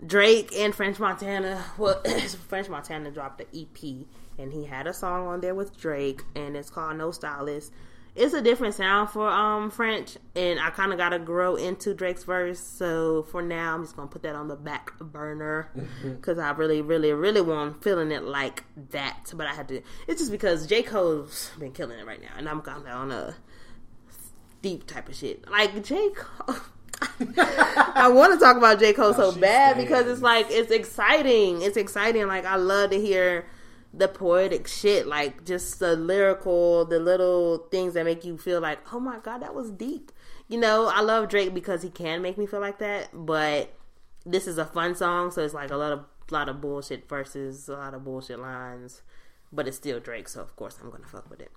Drake 0.05 0.51
and 0.55 0.73
French 0.73 0.99
Montana. 0.99 1.63
Well, 1.77 2.01
French 2.47 2.69
Montana 2.69 3.11
dropped 3.11 3.41
an 3.41 3.47
EP, 3.55 4.07
and 4.37 4.51
he 4.51 4.65
had 4.65 4.87
a 4.87 4.93
song 4.93 5.27
on 5.27 5.41
there 5.41 5.53
with 5.53 5.77
Drake, 5.77 6.23
and 6.35 6.57
it's 6.57 6.69
called 6.69 6.97
No 6.97 7.11
Stylist. 7.11 7.71
It's 8.13 8.33
a 8.33 8.41
different 8.41 8.73
sound 8.75 9.09
for 9.09 9.29
um 9.29 9.71
French, 9.71 10.17
and 10.35 10.59
I 10.59 10.69
kind 10.71 10.91
of 10.91 10.97
got 10.97 11.09
to 11.09 11.19
grow 11.19 11.55
into 11.55 11.93
Drake's 11.93 12.25
verse. 12.25 12.59
So 12.59 13.23
for 13.23 13.41
now, 13.41 13.73
I'm 13.73 13.83
just 13.83 13.95
gonna 13.95 14.09
put 14.09 14.23
that 14.23 14.35
on 14.35 14.49
the 14.49 14.57
back 14.57 14.99
burner 14.99 15.71
because 16.03 16.37
I 16.37 16.51
really, 16.51 16.81
really, 16.81 17.13
really 17.13 17.39
want 17.39 17.81
feeling 17.81 18.11
it 18.11 18.23
like 18.23 18.65
that. 18.89 19.31
But 19.33 19.47
I 19.47 19.53
had 19.53 19.69
to. 19.69 19.81
It's 20.07 20.19
just 20.19 20.31
because 20.31 20.67
J 20.67 20.83
Cole's 20.83 21.51
been 21.57 21.71
killing 21.71 21.99
it 21.99 22.05
right 22.05 22.21
now, 22.21 22.33
and 22.37 22.49
I'm 22.49 22.61
kind 22.61 22.85
of 22.85 22.93
on 22.93 23.11
a 23.11 23.35
deep 24.61 24.87
type 24.87 25.07
of 25.07 25.15
shit. 25.15 25.49
Like 25.49 25.81
J 25.81 26.09
Cole. 26.09 26.55
I 27.01 28.09
want 28.13 28.33
to 28.33 28.39
talk 28.39 28.57
about 28.57 28.79
J. 28.79 28.93
Cole 28.93 29.13
so 29.13 29.31
bad 29.31 29.77
because 29.77 30.07
it's 30.07 30.21
like 30.21 30.47
it's 30.49 30.71
exciting. 30.71 31.61
It's 31.61 31.77
exciting. 31.77 32.27
Like 32.27 32.45
I 32.45 32.55
love 32.55 32.91
to 32.91 32.99
hear 32.99 33.45
the 33.93 34.07
poetic 34.07 34.67
shit, 34.67 35.07
like 35.07 35.45
just 35.45 35.79
the 35.79 35.95
lyrical, 35.95 36.85
the 36.85 36.99
little 36.99 37.67
things 37.71 37.93
that 37.93 38.05
make 38.05 38.23
you 38.23 38.37
feel 38.37 38.61
like, 38.61 38.79
oh 38.93 38.99
my 38.99 39.19
god, 39.19 39.41
that 39.41 39.53
was 39.53 39.69
deep. 39.71 40.11
You 40.47 40.59
know, 40.59 40.87
I 40.87 41.01
love 41.01 41.29
Drake 41.29 41.53
because 41.53 41.81
he 41.81 41.89
can 41.89 42.21
make 42.21 42.37
me 42.37 42.45
feel 42.45 42.61
like 42.61 42.79
that, 42.79 43.09
but 43.13 43.73
this 44.25 44.47
is 44.47 44.57
a 44.57 44.65
fun 44.65 44.95
song, 44.95 45.31
so 45.31 45.43
it's 45.43 45.53
like 45.53 45.71
a 45.71 45.77
lot 45.77 45.91
of 45.91 46.05
lot 46.29 46.47
of 46.47 46.61
bullshit 46.61 47.09
verses, 47.09 47.67
a 47.67 47.73
lot 47.73 47.93
of 47.93 48.05
bullshit 48.05 48.39
lines, 48.39 49.01
but 49.51 49.67
it's 49.67 49.77
still 49.77 49.99
Drake, 49.99 50.29
so 50.29 50.41
of 50.41 50.55
course 50.55 50.77
I'm 50.81 50.89
gonna 50.89 51.07
fuck 51.07 51.29
with 51.29 51.41
it. 51.41 51.51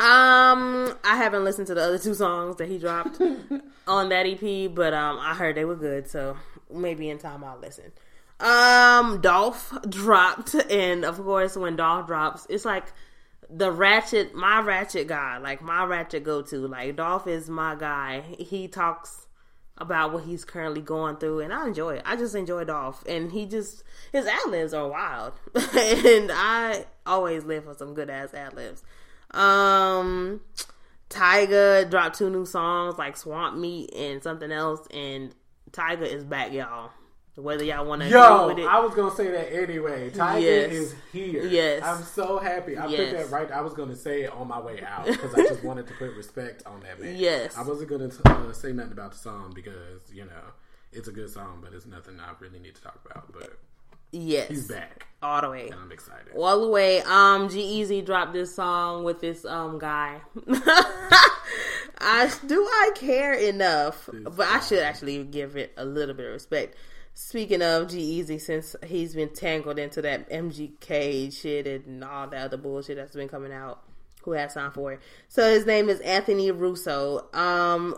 Um, 0.00 0.96
I 1.04 1.16
haven't 1.16 1.44
listened 1.44 1.66
to 1.66 1.74
the 1.74 1.82
other 1.82 1.98
two 1.98 2.14
songs 2.14 2.56
that 2.56 2.68
he 2.68 2.78
dropped 2.78 3.20
on 3.86 4.08
that 4.08 4.26
EP, 4.26 4.74
but 4.74 4.94
um, 4.94 5.18
I 5.20 5.34
heard 5.34 5.56
they 5.56 5.66
were 5.66 5.76
good, 5.76 6.08
so 6.08 6.38
maybe 6.72 7.10
in 7.10 7.18
time 7.18 7.44
I'll 7.44 7.58
listen. 7.58 7.92
Um, 8.40 9.20
Dolph 9.20 9.76
dropped, 9.86 10.54
and 10.54 11.04
of 11.04 11.18
course, 11.18 11.54
when 11.54 11.76
Dolph 11.76 12.06
drops, 12.06 12.46
it's 12.48 12.64
like 12.64 12.84
the 13.50 13.70
ratchet, 13.70 14.34
my 14.34 14.60
ratchet 14.60 15.06
guy, 15.06 15.36
like 15.36 15.60
my 15.60 15.84
ratchet 15.84 16.24
go 16.24 16.40
to. 16.40 16.66
Like 16.66 16.96
Dolph 16.96 17.26
is 17.26 17.50
my 17.50 17.74
guy. 17.74 18.22
He 18.38 18.68
talks 18.68 19.26
about 19.76 20.14
what 20.14 20.24
he's 20.24 20.46
currently 20.46 20.80
going 20.80 21.16
through, 21.16 21.40
and 21.40 21.52
I 21.52 21.66
enjoy 21.66 21.96
it. 21.96 22.02
I 22.06 22.16
just 22.16 22.34
enjoy 22.34 22.64
Dolph, 22.64 23.04
and 23.06 23.30
he 23.30 23.44
just 23.44 23.84
his 24.12 24.24
ad 24.24 24.48
libs 24.48 24.72
are 24.72 24.88
wild, 24.88 25.34
and 25.54 26.30
I 26.32 26.86
always 27.04 27.44
live 27.44 27.64
for 27.64 27.74
some 27.74 27.92
good 27.92 28.08
ass 28.08 28.32
ad 28.32 28.54
libs. 28.54 28.82
Um, 29.32 30.40
Tyga 31.08 31.88
dropped 31.90 32.18
two 32.18 32.30
new 32.30 32.46
songs 32.46 32.98
like 32.98 33.16
Swap 33.16 33.54
Meet 33.54 33.94
and 33.94 34.22
something 34.22 34.50
else, 34.52 34.86
and 34.92 35.34
Tyga 35.72 36.02
is 36.02 36.24
back, 36.24 36.52
y'all. 36.52 36.90
Whether 37.36 37.64
y'all 37.64 37.86
want 37.86 38.02
to 38.02 38.08
Yo, 38.08 38.48
with 38.48 38.58
it, 38.58 38.66
I 38.66 38.80
was 38.80 38.92
gonna 38.94 39.14
say 39.14 39.30
that 39.30 39.54
anyway. 39.54 40.10
Tyga 40.10 40.42
Yes. 40.42 40.72
is 40.72 40.94
here. 41.10 41.46
Yes. 41.46 41.82
I'm 41.82 42.02
so 42.02 42.38
happy. 42.38 42.76
I 42.76 42.86
put 42.86 43.12
that 43.12 43.30
right. 43.30 43.50
I 43.50 43.62
was 43.62 43.72
gonna 43.72 43.96
say 43.96 44.24
it 44.24 44.32
on 44.32 44.46
my 44.48 44.60
way 44.60 44.82
out 44.82 45.06
because 45.06 45.32
I 45.34 45.42
just 45.48 45.64
wanted 45.64 45.86
to 45.86 45.94
put 45.94 46.14
respect 46.16 46.64
on 46.66 46.80
that 46.80 47.00
man. 47.00 47.16
Yes. 47.16 47.56
I 47.56 47.62
wasn't 47.62 47.88
gonna 47.88 48.10
uh, 48.26 48.52
say 48.52 48.72
nothing 48.72 48.92
about 48.92 49.12
the 49.12 49.18
song 49.18 49.52
because 49.54 50.02
you 50.12 50.24
know 50.24 50.52
it's 50.92 51.08
a 51.08 51.12
good 51.12 51.30
song, 51.30 51.60
but 51.62 51.72
it's 51.72 51.86
nothing 51.86 52.20
I 52.20 52.32
really 52.40 52.58
need 52.58 52.74
to 52.74 52.82
talk 52.82 53.00
about. 53.08 53.32
But 53.32 53.58
yes, 54.12 54.48
he's 54.48 54.68
back, 54.68 55.06
all 55.22 55.40
the 55.42 55.50
way. 55.50 55.66
and 55.66 55.74
I'm 55.80 55.92
excited. 55.92 56.32
all 56.36 56.60
the 56.60 56.68
way. 56.68 57.00
Um, 57.02 57.48
G-Eazy 57.48 58.04
dropped 58.04 58.32
this 58.32 58.54
song 58.54 59.04
with 59.04 59.20
this 59.20 59.44
um 59.44 59.78
guy. 59.78 60.20
I 62.02 62.32
do 62.46 62.62
I 62.64 62.90
care 62.94 63.34
enough, 63.34 64.08
but 64.12 64.46
I 64.46 64.60
should 64.60 64.78
actually 64.80 65.22
give 65.24 65.56
it 65.56 65.72
a 65.76 65.84
little 65.84 66.14
bit 66.14 66.26
of 66.26 66.32
respect. 66.32 66.76
Speaking 67.12 67.60
of 67.60 67.88
G-Eazy, 67.88 68.40
since 68.40 68.76
he's 68.86 69.14
been 69.14 69.30
tangled 69.34 69.78
into 69.78 70.00
that 70.02 70.30
MGK 70.30 71.32
shit 71.38 71.66
and 71.66 72.02
all 72.04 72.28
that 72.28 72.44
other 72.46 72.56
bullshit 72.56 72.96
that's 72.96 73.14
been 73.14 73.28
coming 73.28 73.52
out, 73.52 73.82
who 74.22 74.32
has 74.32 74.54
time 74.54 74.70
for 74.70 74.92
it? 74.92 75.00
So 75.28 75.50
his 75.50 75.66
name 75.66 75.88
is 75.88 76.00
Anthony 76.00 76.50
Russo. 76.50 77.28
Um, 77.34 77.96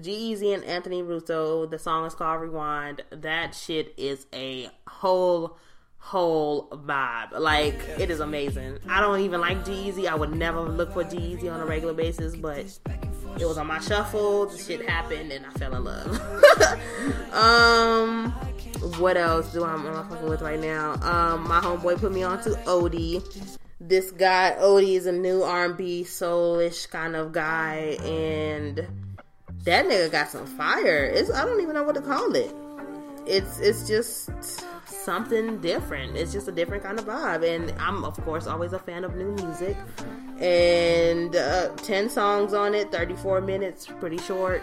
G-Eazy 0.00 0.54
and 0.54 0.64
Anthony 0.64 1.02
Russo. 1.02 1.66
The 1.66 1.78
song 1.78 2.06
is 2.06 2.14
called 2.14 2.40
Rewind. 2.40 3.02
That 3.10 3.54
shit 3.54 3.94
is 3.96 4.26
a 4.32 4.68
whole 4.86 5.58
whole 5.98 6.68
vibe. 6.68 7.38
Like 7.38 7.80
it 7.98 8.10
is 8.10 8.20
amazing. 8.20 8.78
I 8.88 9.00
don't 9.00 9.20
even 9.20 9.40
like 9.40 9.64
G-Eazy. 9.64 10.06
I 10.06 10.14
would 10.14 10.34
never 10.34 10.60
look 10.60 10.92
for 10.92 11.04
G-Eazy 11.04 11.52
on 11.52 11.60
a 11.60 11.64
regular 11.64 11.94
basis, 11.94 12.36
but 12.36 12.66
it 13.38 13.46
was 13.46 13.58
on 13.58 13.66
my 13.66 13.80
shuffle. 13.80 14.46
The 14.46 14.58
shit 14.58 14.88
happened, 14.88 15.32
and 15.32 15.46
I 15.46 15.50
fell 15.50 15.74
in 15.74 15.84
love. 15.84 17.32
um, 17.32 18.32
what 18.98 19.16
else 19.16 19.52
do 19.52 19.64
I, 19.64 19.74
am 19.74 19.86
I 19.86 20.08
fucking 20.08 20.28
with 20.28 20.42
right 20.42 20.60
now? 20.60 20.92
Um, 21.02 21.48
my 21.48 21.60
homeboy 21.60 21.98
put 21.98 22.12
me 22.12 22.22
on 22.22 22.42
to 22.42 22.50
Odie. 22.66 23.22
This 23.80 24.10
guy, 24.10 24.56
Odie, 24.58 24.96
is 24.96 25.06
a 25.06 25.12
new 25.12 25.42
R&B 25.42 26.04
soulish 26.04 26.88
kind 26.90 27.16
of 27.16 27.32
guy, 27.32 27.96
and 28.04 28.86
that 29.64 29.86
nigga 29.86 30.10
got 30.10 30.28
some 30.28 30.46
fire. 30.46 31.04
It's 31.04 31.30
I 31.30 31.44
don't 31.44 31.60
even 31.60 31.74
know 31.74 31.82
what 31.82 31.94
to 31.94 32.02
call 32.02 32.34
it. 32.34 32.54
It's 33.26 33.58
it's 33.58 33.86
just 33.86 34.30
something 34.86 35.60
different. 35.60 36.16
It's 36.16 36.32
just 36.32 36.48
a 36.48 36.52
different 36.52 36.82
kind 36.82 36.98
of 36.98 37.06
vibe, 37.06 37.44
and 37.44 37.72
I'm 37.78 38.04
of 38.04 38.22
course 38.24 38.46
always 38.46 38.72
a 38.72 38.78
fan 38.78 39.04
of 39.04 39.16
new 39.16 39.32
music. 39.32 39.76
And 40.40 41.34
uh, 41.34 41.70
ten 41.76 42.10
songs 42.10 42.52
on 42.52 42.74
it, 42.74 42.90
34 42.90 43.40
minutes, 43.40 43.86
pretty 43.86 44.18
short, 44.18 44.62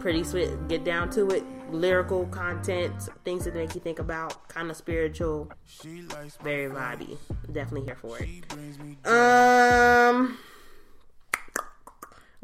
pretty 0.00 0.24
sweet. 0.24 0.68
Get 0.68 0.84
down 0.84 1.10
to 1.10 1.28
it. 1.28 1.44
Lyrical 1.72 2.26
content, 2.26 3.08
things 3.24 3.44
that 3.44 3.54
make 3.56 3.74
you 3.74 3.80
think 3.80 3.98
about, 3.98 4.48
kind 4.48 4.70
of 4.70 4.76
spiritual, 4.76 5.50
very 5.82 6.70
vibey. 6.70 7.18
Definitely 7.52 7.86
here 7.86 7.96
for 7.96 8.18
it. 8.20 9.06
Um. 9.06 10.38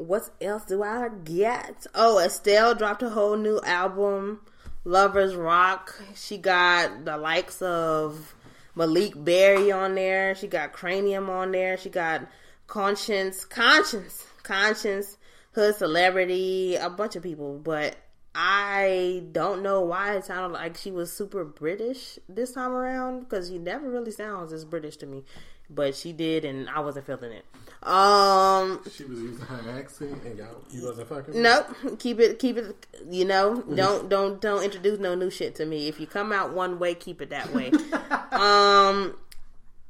What 0.06 0.30
else 0.40 0.64
do 0.64 0.82
I 0.82 1.08
get? 1.24 1.86
Oh, 1.94 2.18
Estelle 2.18 2.74
dropped 2.74 3.04
a 3.04 3.10
whole 3.10 3.36
new 3.36 3.60
album, 3.60 4.40
Lovers 4.84 5.36
Rock. 5.36 5.94
She 6.16 6.38
got 6.38 7.04
the 7.04 7.16
likes 7.16 7.62
of 7.62 8.34
Maleek 8.76 9.24
Berry 9.24 9.70
on 9.70 9.94
there. 9.94 10.34
She 10.34 10.48
got 10.48 10.72
Cranium 10.72 11.30
on 11.30 11.52
there. 11.52 11.76
She 11.76 11.88
got 11.88 12.26
Konshens, 12.66 13.46
Konshens, 13.48 14.26
Konshens, 14.42 15.18
Hood 15.54 15.76
Celebrity, 15.76 16.74
a 16.74 16.90
bunch 16.90 17.14
of 17.14 17.22
people. 17.22 17.60
But 17.62 17.94
I 18.34 19.24
don't 19.30 19.62
know 19.62 19.82
why 19.82 20.16
it 20.16 20.24
sounded 20.24 20.56
like 20.56 20.76
she 20.76 20.90
was 20.90 21.12
super 21.12 21.44
British 21.44 22.18
this 22.28 22.52
time 22.52 22.72
around 22.72 23.20
because 23.20 23.50
she 23.50 23.58
never 23.58 23.88
really 23.88 24.10
sounds 24.10 24.52
as 24.52 24.64
British 24.64 24.96
to 24.96 25.06
me. 25.06 25.24
But 25.74 25.94
she 25.94 26.12
did, 26.12 26.44
and 26.44 26.68
I 26.68 26.80
wasn't 26.80 27.06
feeling 27.06 27.32
it. 27.32 27.44
Um, 27.82 28.80
She 28.94 29.04
was 29.04 29.18
using 29.18 29.44
her 29.46 29.70
accent, 29.78 30.22
and 30.24 30.38
y'all, 30.38 30.62
you 30.70 30.84
wasn't 30.86 31.08
fucking. 31.08 31.40
Nope. 31.40 31.66
Keep 31.98 32.20
it. 32.20 32.38
Keep 32.38 32.58
it. 32.58 32.86
You 33.10 33.24
know. 33.24 33.62
Don't 33.74 34.08
don't 34.08 34.40
don't 34.40 34.62
introduce 34.62 34.98
no 35.00 35.14
new 35.14 35.30
shit 35.30 35.54
to 35.56 35.66
me. 35.66 35.88
If 35.88 35.98
you 35.98 36.06
come 36.06 36.30
out 36.32 36.52
one 36.52 36.78
way, 36.78 36.94
keep 36.94 37.20
it 37.22 37.30
that 37.30 37.52
way. 37.52 37.70
um, 38.32 39.16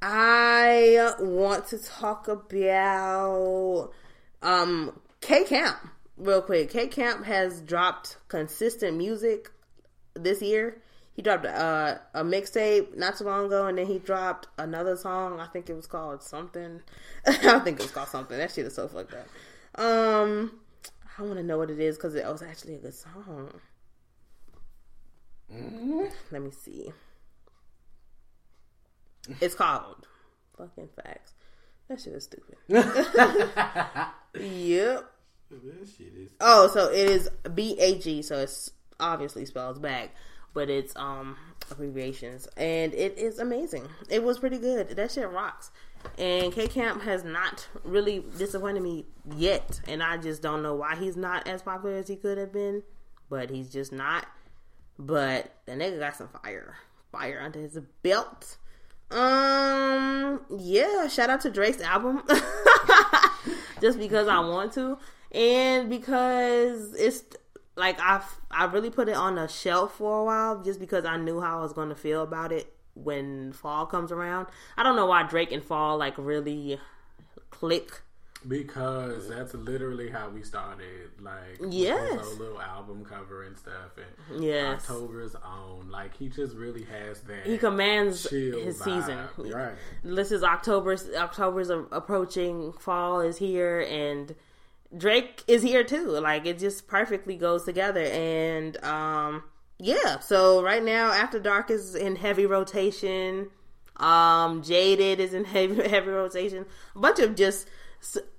I 0.01 1.13
want 1.21 1.67
to 1.69 1.79
talk 1.79 2.29
about 2.29 3.91
um 4.43 4.99
K 5.21 5.45
Camp 5.45 5.77
real 6.17 6.43
quick. 6.43 6.71
K 6.71 6.87
Camp 6.89 7.25
has 7.25 7.61
dropped 7.61 8.17
consistent 8.29 8.97
music 8.97 9.51
this 10.15 10.43
year. 10.43 10.82
He 11.15 11.21
dropped 11.21 11.45
uh, 11.45 11.99
a 12.15 12.25
mixtape 12.25 12.97
not 12.97 13.19
too 13.19 13.25
long 13.25 13.47
ago, 13.47 13.67
and 13.67 13.77
then 13.77 13.87
he 13.87 13.99
dropped 13.99 14.49
another 14.59 14.97
song. 14.97 15.41
I 15.41 15.47
think 15.47 15.69
it 15.69 15.75
was 15.75 15.87
called 15.87 16.23
something. 16.23 16.81
I 17.27 17.59
think 17.59 17.79
it 17.79 17.83
was 17.83 17.91
called 17.91 18.09
something. 18.09 18.39
That 18.39 18.51
shit 18.51 18.67
is 18.67 18.75
so 18.75 18.89
fucked 18.89 19.15
up. 19.15 19.83
Um, 19.83 20.59
I 21.19 21.23
want 21.23 21.37
to 21.37 21.43
know 21.43 21.59
what 21.59 21.71
it 21.71 21.79
is 21.79 21.97
because 21.97 22.15
it 22.15 22.25
was 22.25 22.43
actually 22.43 22.77
a 22.77 22.79
good 22.79 22.95
song. 22.95 23.61
Let 26.31 26.43
me 26.43 26.51
see. 26.51 26.93
It's 29.41 29.55
called 29.55 30.09
fucking 30.57 30.89
facts. 30.97 31.35
That 31.89 32.01
shit 32.01 32.15
is 32.15 32.25
stupid. 32.25 32.57
yep. 32.69 32.85
That 34.35 35.89
shit 35.97 36.13
is. 36.17 36.31
Oh, 36.41 36.69
so 36.69 36.91
it 36.91 37.11
is 37.11 37.29
B 37.55 37.77
A 37.79 37.99
G. 37.99 38.23
So 38.23 38.39
it's 38.39 38.71
obviously 38.99 39.45
spells 39.45 39.79
bag, 39.79 40.11
but 40.55 40.71
it's 40.71 40.95
um 40.97 41.37
abbreviations, 41.71 42.49
and 42.57 42.93
it 42.95 43.19
is 43.19 43.39
amazing. 43.39 43.89
It 44.09 44.23
was 44.23 44.39
pretty 44.39 44.59
good. 44.59 44.91
That 44.91 45.11
shit 45.11 45.29
rocks. 45.31 45.71
And 46.19 46.53
K 46.53 46.67
Camp 46.67 47.03
has 47.03 47.25
not 47.25 47.69
really 47.85 48.25
disappointed 48.37 48.83
me 48.83 49.07
yet, 49.37 49.81
and 49.89 50.03
I 50.03 50.17
just 50.17 50.43
don't 50.43 50.63
know 50.63 50.75
why 50.75 50.97
he's 50.97 51.17
not 51.17 51.47
as 51.47 51.63
popular 51.63 51.97
as 51.97 52.09
he 52.09 52.17
could 52.17 52.39
have 52.39 52.53
been. 52.53 52.83
But 53.29 53.51
he's 53.51 53.71
just 53.71 53.93
not. 53.93 54.27
But 54.99 55.55
the 55.65 55.73
nigga 55.73 55.99
got 55.99 56.17
some 56.17 56.29
fire, 56.29 56.77
fire 57.11 57.41
under 57.43 57.61
his 57.61 57.79
belt. 58.03 58.57
Um, 59.11 60.41
yeah. 60.59 61.09
Shout 61.09 61.31
out 61.31 61.41
to 61.43 61.51
Drake's 61.51 61.81
album, 61.81 62.23
just 63.81 63.99
because 63.99 64.29
I 64.29 64.41
want 64.41 64.73
to, 64.75 64.99
and 65.33 65.89
because 65.89 66.95
it's 66.95 67.23
like 67.77 67.99
I 68.01 68.23
I 68.51 68.65
really 68.67 68.91
put 68.91 69.09
it 69.09 69.17
on 69.17 69.39
a 69.39 69.49
shelf 69.49 69.97
for 69.97 70.21
a 70.21 70.25
while, 70.25 70.63
just 70.63 70.79
because 70.81 71.05
I 71.05 71.17
knew 71.17 71.41
how 71.41 71.59
I 71.59 71.63
was 71.63 71.73
going 71.73 71.89
to 71.89 71.95
feel 71.95 72.23
about 72.23 72.53
it 72.53 72.73
when 72.95 73.53
fall 73.53 73.87
comes 73.87 74.13
around. 74.13 74.49
I 74.77 74.83
don't 74.83 74.97
know 74.97 75.07
why 75.07 75.23
Drake 75.23 75.53
and 75.53 75.63
fall 75.65 75.97
like 75.99 76.15
really 76.19 76.79
click. 77.51 78.03
Because 78.47 79.29
that's 79.29 79.55
literally 79.55 80.11
how 80.11 80.29
we 80.29 80.43
started. 80.43 81.11
Like, 81.21 81.61
Yes. 81.71 82.21
whole 82.21 82.35
little 82.39 82.61
album 82.61 83.05
cover 83.05 83.45
and 83.45 83.57
stuff. 83.57 83.97
And 84.31 84.43
Yes. 84.43 84.81
October's 84.91 85.37
own. 85.47 85.89
Like, 85.91 86.17
he 86.17 86.29
just 86.29 86.57
really 86.57 86.83
has 86.83 87.21
that. 87.21 87.47
He 87.47 87.57
commands 87.57 88.29
his 88.29 88.81
vibe. 88.81 88.85
season. 88.85 89.19
Right. 89.39 89.75
This 90.03 90.33
is 90.33 90.43
October's 90.43 91.09
October's 91.15 91.71
approaching. 91.71 92.73
Fall 92.73 93.21
is 93.21 93.37
here, 93.37 93.81
and 93.81 94.35
Drake 94.97 95.43
is 95.47 95.63
here 95.63 95.85
too. 95.85 96.09
Like 96.09 96.47
it 96.47 96.59
just 96.59 96.87
perfectly 96.87 97.37
goes 97.37 97.65
together. 97.65 98.03
And 98.03 98.83
um, 98.85 99.45
yeah. 99.79 100.19
So 100.21 100.63
right 100.63 100.83
now, 100.83 101.13
After 101.13 101.39
Dark 101.39 101.71
is 101.71 101.95
in 101.95 102.17
heavy 102.17 102.47
rotation. 102.47 103.49
Um, 103.97 104.63
Jaded 104.63 105.21
is 105.21 105.35
in 105.35 105.45
heavy 105.47 105.89
heavy 105.89 106.11
rotation. 106.11 106.67
A 106.95 106.99
bunch 106.99 107.19
of 107.19 107.35
just 107.35 107.69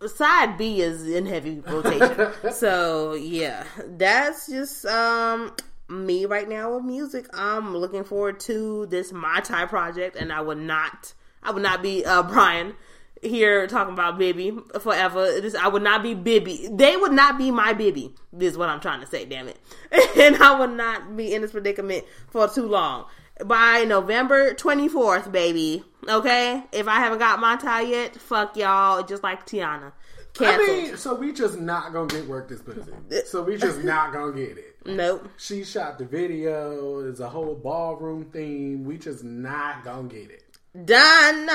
side 0.05 0.57
B 0.57 0.81
is 0.81 1.07
in 1.07 1.25
heavy 1.25 1.59
rotation. 1.59 2.31
so 2.51 3.13
yeah, 3.13 3.63
that's 3.97 4.47
just 4.47 4.85
um 4.85 5.55
me 5.89 6.25
right 6.25 6.47
now 6.47 6.75
with 6.75 6.83
music. 6.83 7.27
I'm 7.33 7.75
looking 7.75 8.03
forward 8.03 8.39
to 8.41 8.85
this 8.87 9.11
my 9.11 9.39
Thai 9.41 9.65
project, 9.65 10.15
and 10.15 10.31
I 10.33 10.41
would 10.41 10.57
not, 10.57 11.13
I 11.41 11.51
would 11.51 11.63
not 11.63 11.81
be 11.81 12.05
uh 12.05 12.23
Brian 12.23 12.75
here 13.23 13.67
talking 13.67 13.93
about 13.93 14.17
Bibby 14.17 14.55
forever. 14.79 15.41
This 15.41 15.55
I 15.55 15.67
would 15.67 15.83
not 15.83 16.03
be 16.03 16.13
Bibby. 16.13 16.67
They 16.71 16.95
would 16.97 17.11
not 17.11 17.37
be 17.37 17.51
my 17.51 17.73
Bibby. 17.73 18.13
This 18.31 18.51
is 18.53 18.57
what 18.57 18.69
I'm 18.69 18.79
trying 18.79 19.01
to 19.01 19.07
say. 19.07 19.25
Damn 19.25 19.47
it, 19.47 19.59
and 20.17 20.35
I 20.37 20.59
would 20.59 20.71
not 20.71 21.15
be 21.15 21.33
in 21.33 21.41
this 21.41 21.51
predicament 21.51 22.05
for 22.29 22.47
too 22.47 22.67
long. 22.67 23.05
By 23.45 23.83
November 23.85 24.53
24th, 24.53 25.31
baby. 25.31 25.83
Okay, 26.07 26.63
if 26.71 26.87
I 26.87 26.99
haven't 26.99 27.19
got 27.19 27.39
my 27.39 27.55
tie 27.55 27.81
yet, 27.81 28.15
fuck 28.15 28.55
y'all. 28.57 29.03
Just 29.03 29.23
like 29.23 29.45
Teyana. 29.45 29.91
I 30.39 30.57
mean, 30.57 30.97
so 30.97 31.13
we 31.13 31.31
just 31.31 31.59
not 31.59 31.93
gonna 31.93 32.07
get 32.07 32.27
work 32.27 32.49
this 32.49 32.61
pussy. 32.61 32.91
So 33.25 33.43
we 33.43 33.57
just 33.57 33.83
not 33.83 34.13
gonna 34.13 34.33
get 34.33 34.57
it. 34.57 34.77
nope. 34.85 35.29
She 35.37 35.63
shot 35.63 35.97
the 35.99 36.05
video. 36.05 37.03
There's 37.03 37.19
a 37.19 37.29
whole 37.29 37.55
ballroom 37.55 38.25
theme. 38.31 38.83
We 38.83 38.97
just 38.97 39.23
not 39.23 39.83
gonna 39.83 40.07
get 40.07 40.31
it. 40.31 40.43
Done. 40.85 41.49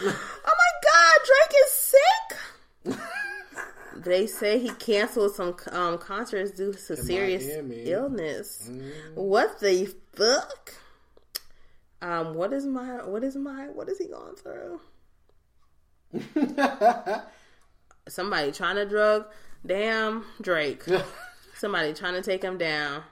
Oh 0.00 0.04
my 0.04 0.72
god, 0.84 1.16
Drake 1.26 1.54
is 1.66 1.72
sick. 1.72 2.98
They 4.04 4.26
say 4.26 4.58
he 4.58 4.70
canceled 4.70 5.34
some 5.34 5.56
um, 5.72 5.98
concerts 5.98 6.52
due 6.52 6.72
to 6.72 6.96
serious 6.96 7.44
Miami. 7.46 7.82
illness. 7.84 8.70
Mm. 8.70 9.14
What 9.14 9.58
the 9.60 9.92
fuck? 10.14 10.74
Um, 12.00 12.34
what 12.34 12.52
is 12.52 12.64
my 12.64 13.04
what 13.04 13.24
is 13.24 13.34
my 13.34 13.68
what 13.68 13.88
is 13.88 13.98
he 13.98 14.06
going 14.06 14.36
through? 14.36 14.80
Somebody 18.08 18.52
trying 18.52 18.76
to 18.76 18.86
drug 18.86 19.26
damn 19.66 20.24
Drake. 20.40 20.84
Somebody 21.54 21.92
trying 21.92 22.14
to 22.14 22.22
take 22.22 22.42
him 22.42 22.56
down. 22.56 23.02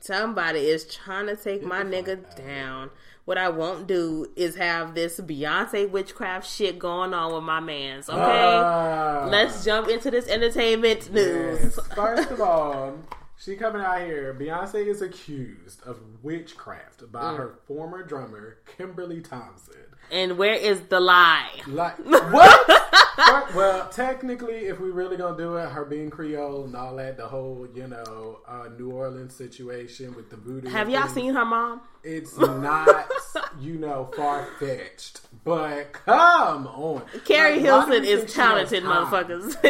Somebody 0.00 0.60
is 0.60 0.84
trying 0.84 1.26
to 1.28 1.36
take 1.36 1.62
my 1.62 1.82
nigga 1.82 2.18
down. 2.36 2.90
What 3.30 3.38
I 3.38 3.48
won't 3.48 3.86
do 3.86 4.26
is 4.34 4.56
have 4.56 4.96
this 4.96 5.20
Beyonce 5.20 5.88
witchcraft 5.88 6.50
shit 6.50 6.80
going 6.80 7.14
on 7.14 7.32
with 7.32 7.44
my 7.44 7.60
mans. 7.60 8.08
Okay, 8.08 8.18
Ah. 8.20 9.28
let's 9.30 9.64
jump 9.64 9.86
into 9.86 10.10
this 10.10 10.26
entertainment 10.26 11.12
news. 11.12 11.60
Yes. 11.62 11.78
First 11.94 12.32
of 12.32 12.40
all, 12.40 12.98
she 13.38 13.54
coming 13.54 13.82
out 13.82 14.00
here. 14.00 14.34
Beyonce 14.36 14.84
is 14.84 15.00
accused 15.00 15.80
of 15.84 16.00
witchcraft 16.24 17.02
Mm. 17.04 17.12
by 17.12 17.34
her 17.36 17.54
former 17.68 18.02
drummer 18.02 18.56
Kimberly 18.76 19.20
Thompson. 19.20 19.76
And 20.10 20.38
where 20.38 20.54
is 20.54 20.80
the 20.82 21.00
lie? 21.00 21.50
Like 21.66 21.96
what? 22.04 23.54
Well, 23.54 23.88
technically, 23.88 24.66
if 24.66 24.80
we 24.80 24.90
really 24.90 25.16
gonna 25.16 25.36
do 25.36 25.56
it, 25.56 25.68
her 25.68 25.84
being 25.84 26.10
Creole 26.10 26.64
and 26.64 26.74
all 26.74 26.96
that, 26.96 27.16
the 27.16 27.26
whole 27.26 27.68
you 27.74 27.86
know 27.86 28.38
uh, 28.46 28.68
New 28.78 28.90
Orleans 28.90 29.34
situation 29.34 30.14
with 30.14 30.30
the 30.30 30.36
voodoo. 30.36 30.68
Have 30.68 30.88
y'all 30.88 31.02
things, 31.02 31.14
seen 31.14 31.34
her 31.34 31.44
mom? 31.44 31.80
It's 32.02 32.36
not 32.38 33.10
you 33.60 33.74
know 33.74 34.10
far 34.16 34.48
fetched, 34.58 35.20
but 35.44 35.92
come 35.92 36.66
on, 36.66 37.02
Keri 37.24 37.54
Like, 37.54 37.60
Hilson 37.62 38.04
is 38.04 38.32
talented, 38.32 38.84
motherfuckers. 38.84 39.60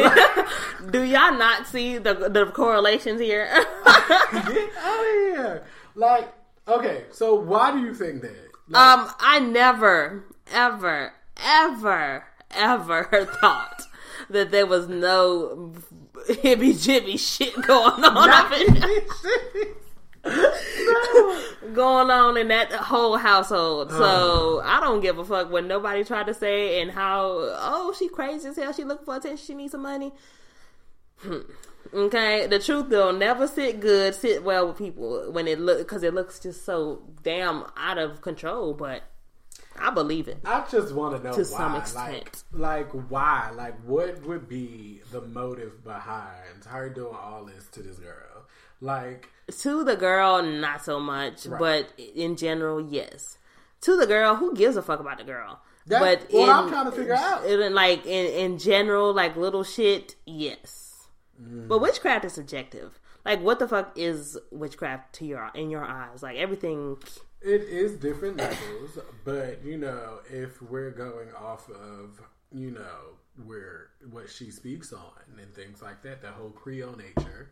Do 0.91 1.03
y'all 1.03 1.37
not 1.37 1.67
see 1.67 1.97
the 1.97 2.13
the 2.13 2.45
correlations 2.47 3.19
here? 3.19 3.47
Get 3.51 4.69
out 4.77 4.99
of 4.99 5.35
here! 5.35 5.63
like 5.95 6.33
okay. 6.67 7.05
So 7.11 7.35
why 7.35 7.71
do 7.71 7.79
you 7.79 7.93
think 7.93 8.21
that? 8.21 8.51
Like, 8.67 8.81
um, 8.81 9.11
I 9.19 9.39
never, 9.39 10.23
ever, 10.51 11.13
ever, 11.37 12.25
ever 12.51 13.25
thought 13.41 13.83
that 14.29 14.51
there 14.51 14.65
was 14.65 14.87
no 14.87 15.73
hippy 16.27 16.73
jibby 16.73 17.17
shit 17.19 17.53
going 17.61 18.03
on 18.03 18.29
up 18.29 18.51
in 18.51 18.75
going 21.73 22.11
on 22.11 22.37
in 22.37 22.47
that 22.49 22.71
whole 22.71 23.17
household. 23.17 23.91
So 23.91 24.61
I 24.63 24.79
don't 24.79 25.01
give 25.01 25.17
a 25.17 25.25
fuck 25.25 25.51
what 25.51 25.65
nobody 25.65 26.03
tried 26.03 26.27
to 26.27 26.33
say 26.33 26.81
and 26.81 26.91
how 26.91 27.37
oh 27.39 27.95
she 27.97 28.07
crazy 28.07 28.49
as 28.49 28.55
hell. 28.55 28.73
She 28.73 28.83
looking 28.83 29.05
for 29.05 29.15
attention. 29.15 29.45
She 29.45 29.55
needs 29.55 29.71
some 29.71 29.81
money. 29.81 30.11
Hmm. 31.17 31.39
Okay, 31.93 32.47
the 32.47 32.59
truth 32.59 32.89
will 32.89 33.11
never 33.11 33.47
sit 33.47 33.79
good, 33.79 34.15
sit 34.15 34.43
well 34.43 34.67
with 34.67 34.77
people 34.77 35.31
when 35.31 35.47
it 35.47 35.59
look 35.59 35.79
because 35.79 36.03
it 36.03 36.13
looks 36.13 36.39
just 36.39 36.63
so 36.63 37.01
damn 37.23 37.65
out 37.75 37.97
of 37.97 38.21
control. 38.21 38.73
But 38.73 39.03
I 39.79 39.89
believe 39.89 40.27
it. 40.27 40.39
I 40.45 40.65
just 40.69 40.93
want 40.93 41.17
to 41.17 41.23
know 41.23 41.33
To 41.33 41.39
why. 41.39 41.43
some 41.45 41.73
Like, 41.73 41.81
extent. 41.81 42.43
like 42.51 42.89
why? 43.09 43.51
Like 43.55 43.75
what 43.85 44.21
would 44.25 44.47
be 44.47 45.01
the 45.11 45.21
motive 45.21 45.83
behind 45.83 46.65
her 46.67 46.89
doing 46.89 47.15
all 47.15 47.45
this 47.45 47.67
to 47.73 47.81
this 47.81 47.97
girl? 47.97 48.45
Like 48.81 49.29
To 49.61 49.83
the 49.83 49.95
girl, 49.95 50.41
not 50.43 50.83
so 50.83 50.99
much, 50.99 51.45
Right. 51.45 51.59
but 51.59 51.99
in 52.15 52.35
general, 52.35 52.81
yes. 52.81 53.37
To 53.81 53.95
the 53.97 54.05
girl, 54.07 54.35
who 54.35 54.53
gives 54.55 54.75
a 54.77 54.81
fuck 54.81 54.99
about 54.99 55.17
the 55.17 55.23
girl? 55.23 55.59
That's 55.87 56.03
but 56.27 56.33
what 56.33 56.43
in, 56.43 56.49
I'm 56.49 56.69
trying 56.69 56.85
to 56.85 56.91
figure 56.91 57.15
out. 57.15 57.45
In, 57.45 57.73
like 57.73 58.05
in 58.05 58.27
in 58.27 58.57
general, 58.59 59.13
like 59.13 59.35
little 59.35 59.63
shit, 59.63 60.15
yes. 60.27 61.07
Mm. 61.41 61.67
But 61.67 61.79
witchcraft 61.79 62.25
is 62.25 62.33
subjective. 62.33 62.99
Like, 63.25 63.41
what 63.41 63.57
the 63.59 63.67
fuck 63.67 63.91
is 63.95 64.37
witchcraft 64.51 65.13
to 65.13 65.25
your 65.25 65.49
in 65.55 65.69
your 65.71 65.83
eyes? 65.83 66.21
Like 66.21 66.37
everything. 66.37 66.97
It 67.41 67.61
is 67.61 67.93
different 67.93 68.37
levels, 68.37 68.99
but 69.25 69.63
you 69.65 69.77
know, 69.77 70.19
if 70.29 70.61
we're 70.61 70.91
going 70.91 71.29
off 71.33 71.69
of 71.69 72.21
you 72.53 72.69
know 72.71 73.17
where 73.45 73.89
what 74.11 74.29
she 74.29 74.51
speaks 74.51 74.93
on 74.93 75.39
and 75.39 75.53
things 75.55 75.81
like 75.81 76.03
that, 76.03 76.21
the 76.21 76.29
whole 76.29 76.51
Creole 76.51 76.95
nature, 76.95 77.49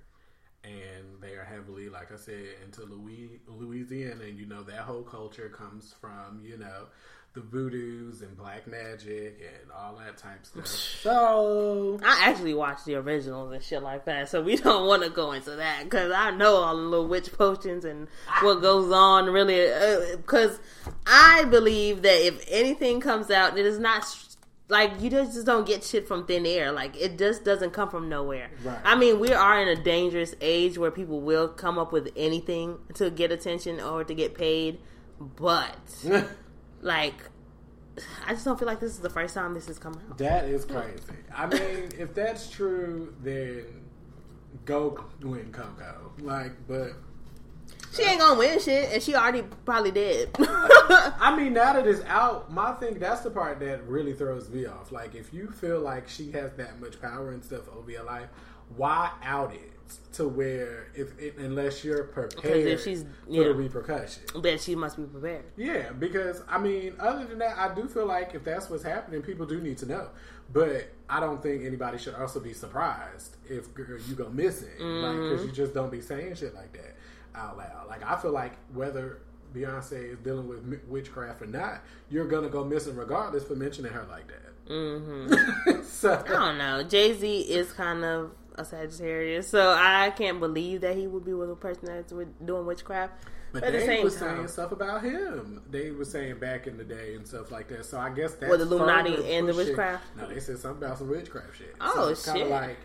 and 0.63 1.19
they 1.21 1.33
are 1.35 1.43
heavily, 1.43 1.89
like 1.89 2.11
I 2.11 2.17
said, 2.17 2.45
into 2.63 2.83
Louis, 2.83 3.41
Louisiana, 3.47 4.25
and 4.25 4.37
you 4.37 4.45
know 4.45 4.61
that 4.63 4.81
whole 4.81 5.03
culture 5.03 5.49
comes 5.49 5.93
from 5.99 6.41
you 6.45 6.57
know 6.57 6.85
the 7.33 7.41
voodoos 7.41 8.21
and 8.21 8.35
black 8.35 8.67
magic 8.67 9.39
and 9.39 9.71
all 9.71 9.95
that 9.97 10.17
type 10.17 10.45
stuff. 10.45 10.67
So 10.99 11.97
I 12.03 12.29
actually 12.29 12.53
watched 12.53 12.85
the 12.85 12.95
originals 12.95 13.53
and 13.53 13.63
shit 13.63 13.81
like 13.81 14.05
that, 14.05 14.29
so 14.29 14.41
we 14.41 14.55
don't 14.57 14.87
want 14.87 15.03
to 15.03 15.09
go 15.09 15.31
into 15.31 15.51
that 15.51 15.83
because 15.83 16.11
I 16.11 16.31
know 16.31 16.55
all 16.55 16.75
the 16.75 16.81
little 16.81 17.07
witch 17.07 17.31
potions 17.31 17.85
and 17.85 18.07
what 18.41 18.55
goes 18.61 18.91
on. 18.91 19.27
Really, 19.27 19.71
uh, 19.71 20.17
because 20.17 20.59
I 21.05 21.45
believe 21.45 22.01
that 22.01 22.25
if 22.25 22.43
anything 22.49 22.99
comes 22.99 23.31
out, 23.31 23.57
it 23.57 23.65
is 23.65 23.79
not 23.79 24.03
like 24.67 25.01
you 25.01 25.09
just 25.09 25.33
just 25.33 25.45
don't 25.45 25.65
get 25.65 25.83
shit 25.83 26.07
from 26.07 26.25
thin 26.25 26.45
air. 26.45 26.71
Like 26.71 26.97
it 26.97 27.17
just 27.17 27.45
doesn't 27.45 27.71
come 27.71 27.89
from 27.89 28.09
nowhere. 28.09 28.51
Right. 28.63 28.79
I 28.83 28.95
mean, 28.95 29.19
we 29.19 29.33
are 29.33 29.61
in 29.61 29.67
a 29.67 29.81
dangerous 29.81 30.35
age 30.41 30.77
where 30.77 30.91
people 30.91 31.21
will 31.21 31.47
come 31.47 31.77
up 31.77 31.91
with 31.91 32.11
anything 32.17 32.77
to 32.95 33.09
get 33.09 33.31
attention 33.31 33.79
or 33.79 34.03
to 34.03 34.13
get 34.13 34.35
paid, 34.35 34.79
but 35.19 35.77
like. 36.81 37.15
I 38.25 38.31
just 38.31 38.45
don't 38.45 38.57
feel 38.57 38.67
like 38.67 38.79
this 38.79 38.93
is 38.93 38.99
the 38.99 39.09
first 39.09 39.33
time 39.33 39.53
this 39.53 39.67
has 39.67 39.77
come 39.77 39.99
out. 40.09 40.17
That 40.19 40.45
is 40.45 40.63
crazy. 40.63 41.01
I 41.35 41.47
mean, 41.47 41.89
if 41.97 42.13
that's 42.13 42.49
true, 42.49 43.13
then 43.21 43.65
go 44.65 45.03
win 45.21 45.51
Coco. 45.51 46.11
Like, 46.21 46.53
but 46.67 46.93
She 47.93 48.03
ain't 48.03 48.19
gonna 48.19 48.39
win 48.39 48.59
shit, 48.59 48.93
and 48.93 49.03
she 49.03 49.15
already 49.15 49.41
probably 49.65 49.91
did. 49.91 50.29
I 50.39 51.35
mean, 51.35 51.53
now 51.53 51.73
that 51.73 51.87
it's 51.87 52.03
out, 52.05 52.51
my 52.51 52.71
thing 52.73 52.99
that's 52.99 53.21
the 53.21 53.31
part 53.31 53.59
that 53.59 53.85
really 53.87 54.13
throws 54.13 54.49
me 54.49 54.65
off. 54.65 54.91
Like, 54.91 55.15
if 55.15 55.33
you 55.33 55.49
feel 55.51 55.79
like 55.79 56.07
she 56.07 56.31
has 56.31 56.53
that 56.53 56.79
much 56.79 57.01
power 57.01 57.31
and 57.31 57.43
stuff 57.43 57.67
over 57.75 57.91
your 57.91 58.03
life, 58.03 58.29
why 58.77 59.11
out 59.23 59.53
it 59.53 59.71
to 60.13 60.27
where 60.27 60.87
if 60.93 61.17
it, 61.19 61.37
unless 61.37 61.83
you're 61.83 62.03
prepared 62.03 62.67
if 62.67 62.83
she's- 62.83 63.03
for 63.03 63.31
yeah. 63.31 63.43
the 63.43 63.53
repercussion? 63.53 64.23
but 64.41 64.59
she 64.59 64.75
must 64.75 64.97
be 64.97 65.03
prepared. 65.03 65.45
Yeah, 65.57 65.91
because 65.91 66.43
I 66.49 66.57
mean, 66.57 66.93
other 66.99 67.25
than 67.25 67.39
that, 67.39 67.57
I 67.57 67.73
do 67.73 67.87
feel 67.87 68.05
like 68.05 68.33
if 68.35 68.43
that's 68.43 68.69
what's 68.69 68.83
happening, 68.83 69.21
people 69.21 69.45
do 69.45 69.61
need 69.61 69.77
to 69.79 69.85
know. 69.85 70.09
But 70.51 70.89
I 71.09 71.19
don't 71.19 71.41
think 71.43 71.63
anybody 71.63 71.97
should 71.99 72.15
also 72.15 72.39
be 72.39 72.53
surprised 72.53 73.37
if 73.47 73.73
girl, 73.73 73.99
you 74.07 74.15
go 74.15 74.29
missing, 74.29 74.79
like 74.79 75.15
because 75.17 75.45
you 75.45 75.51
just 75.51 75.73
don't 75.73 75.91
be 75.91 76.01
saying 76.01 76.35
shit 76.35 76.55
like 76.55 76.73
that 76.73 76.95
out 77.35 77.57
loud. 77.57 77.87
Like 77.87 78.03
I 78.03 78.15
feel 78.15 78.31
like 78.31 78.53
whether 78.73 79.19
Beyonce 79.53 80.13
is 80.13 80.19
dealing 80.19 80.47
with 80.47 80.83
witchcraft 80.87 81.41
or 81.41 81.47
not, 81.47 81.81
you're 82.09 82.27
gonna 82.27 82.49
go 82.49 82.63
missing 82.63 82.95
regardless 82.95 83.43
for 83.43 83.55
mentioning 83.55 83.91
her 83.91 84.05
like 84.09 84.27
that. 84.27 84.71
Mm-hmm. 84.71 85.81
so 85.83 86.23
I 86.27 86.31
don't 86.31 86.57
know. 86.57 86.83
Jay 86.83 87.13
Z 87.13 87.41
is 87.41 87.71
kind 87.73 88.03
of 88.03 88.31
a 88.59 88.65
Sagittarius, 88.65 89.47
so 89.47 89.71
I 89.71 90.11
can't 90.11 90.39
believe 90.39 90.81
that 90.81 90.95
he 90.95 91.07
would 91.07 91.25
be 91.25 91.33
with 91.33 91.49
a 91.49 91.55
person 91.55 91.85
that's 91.85 92.11
with, 92.11 92.45
doing 92.45 92.65
witchcraft. 92.65 93.13
But 93.51 93.65
the 93.65 93.71
they 93.71 94.01
time, 94.01 94.09
saying 94.09 94.47
stuff 94.49 94.71
about 94.71 95.03
him. 95.03 95.63
They 95.69 95.89
were 95.91 96.05
saying 96.05 96.39
back 96.39 96.67
in 96.67 96.77
the 96.77 96.83
day 96.83 97.15
and 97.15 97.27
stuff 97.27 97.51
like 97.51 97.67
that. 97.69 97.85
So 97.85 97.99
I 97.99 98.09
guess 98.09 98.35
that's 98.35 98.51
With 98.51 98.61
Illuminati 98.61 99.15
further 99.15 99.27
and 99.27 99.47
the 99.47 99.55
witchcraft? 99.55 100.03
No, 100.15 100.27
they 100.27 100.39
said 100.39 100.59
something 100.59 100.83
about 100.83 100.99
some 100.99 101.09
witchcraft 101.09 101.57
shit. 101.57 101.75
Oh, 101.81 102.13
so 102.13 102.35
shit. 102.35 102.47
like, 102.47 102.77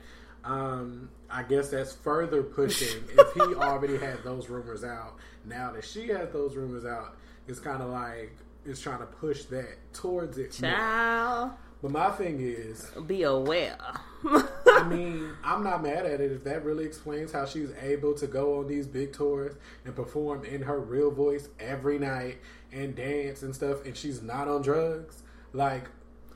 um, 0.43 1.11
I 1.29 1.43
guess 1.43 1.69
that's 1.69 1.93
further 1.93 2.43
pushing. 2.43 3.05
if 3.19 3.33
he 3.35 3.41
already 3.41 3.99
had 3.99 4.23
those 4.25 4.49
rumors 4.49 4.85
out, 4.85 5.17
now 5.45 5.73
that 5.73 5.85
she 5.85 6.09
has 6.09 6.31
those 6.31 6.57
rumors 6.57 6.87
out, 6.87 7.17
it's 7.47 7.61
kind 7.61 7.83
of 7.83 7.91
like 7.91 8.35
it's 8.65 8.81
trying 8.81 9.01
to 9.01 9.07
push 9.07 9.45
that 9.45 9.93
towards 9.93 10.39
it. 10.39 10.53
more. 10.63 11.53
But 11.85 11.93
my 11.93 12.11
thing 12.13 12.41
is, 12.41 12.91
be 13.07 13.25
aware. 13.25 13.77
I 14.25 14.85
mean, 14.89 15.33
I'm 15.45 15.63
not 15.63 15.83
mad 15.83 16.07
at 16.07 16.19
it 16.19 16.33
if 16.33 16.43
that 16.45 16.65
really 16.65 16.87
explains 16.87 17.31
how 17.31 17.45
she's 17.45 17.69
able 17.79 18.15
to 18.15 18.27
go 18.27 18.59
on 18.59 18.67
these 18.67 18.87
big 18.87 19.13
tours 19.13 19.55
and 19.85 19.95
perform 19.95 20.47
in 20.47 20.63
her 20.63 20.81
real 20.81 21.11
voice 21.11 21.51
every 21.61 21.99
night 21.99 22.39
and 22.73 22.97
dance 22.97 23.43
and 23.43 23.55
stuff, 23.55 23.85
and 23.85 23.95
she's 23.95 24.23
not 24.23 24.49
on 24.49 24.63
drugs. 24.63 25.25
Like, 25.53 25.91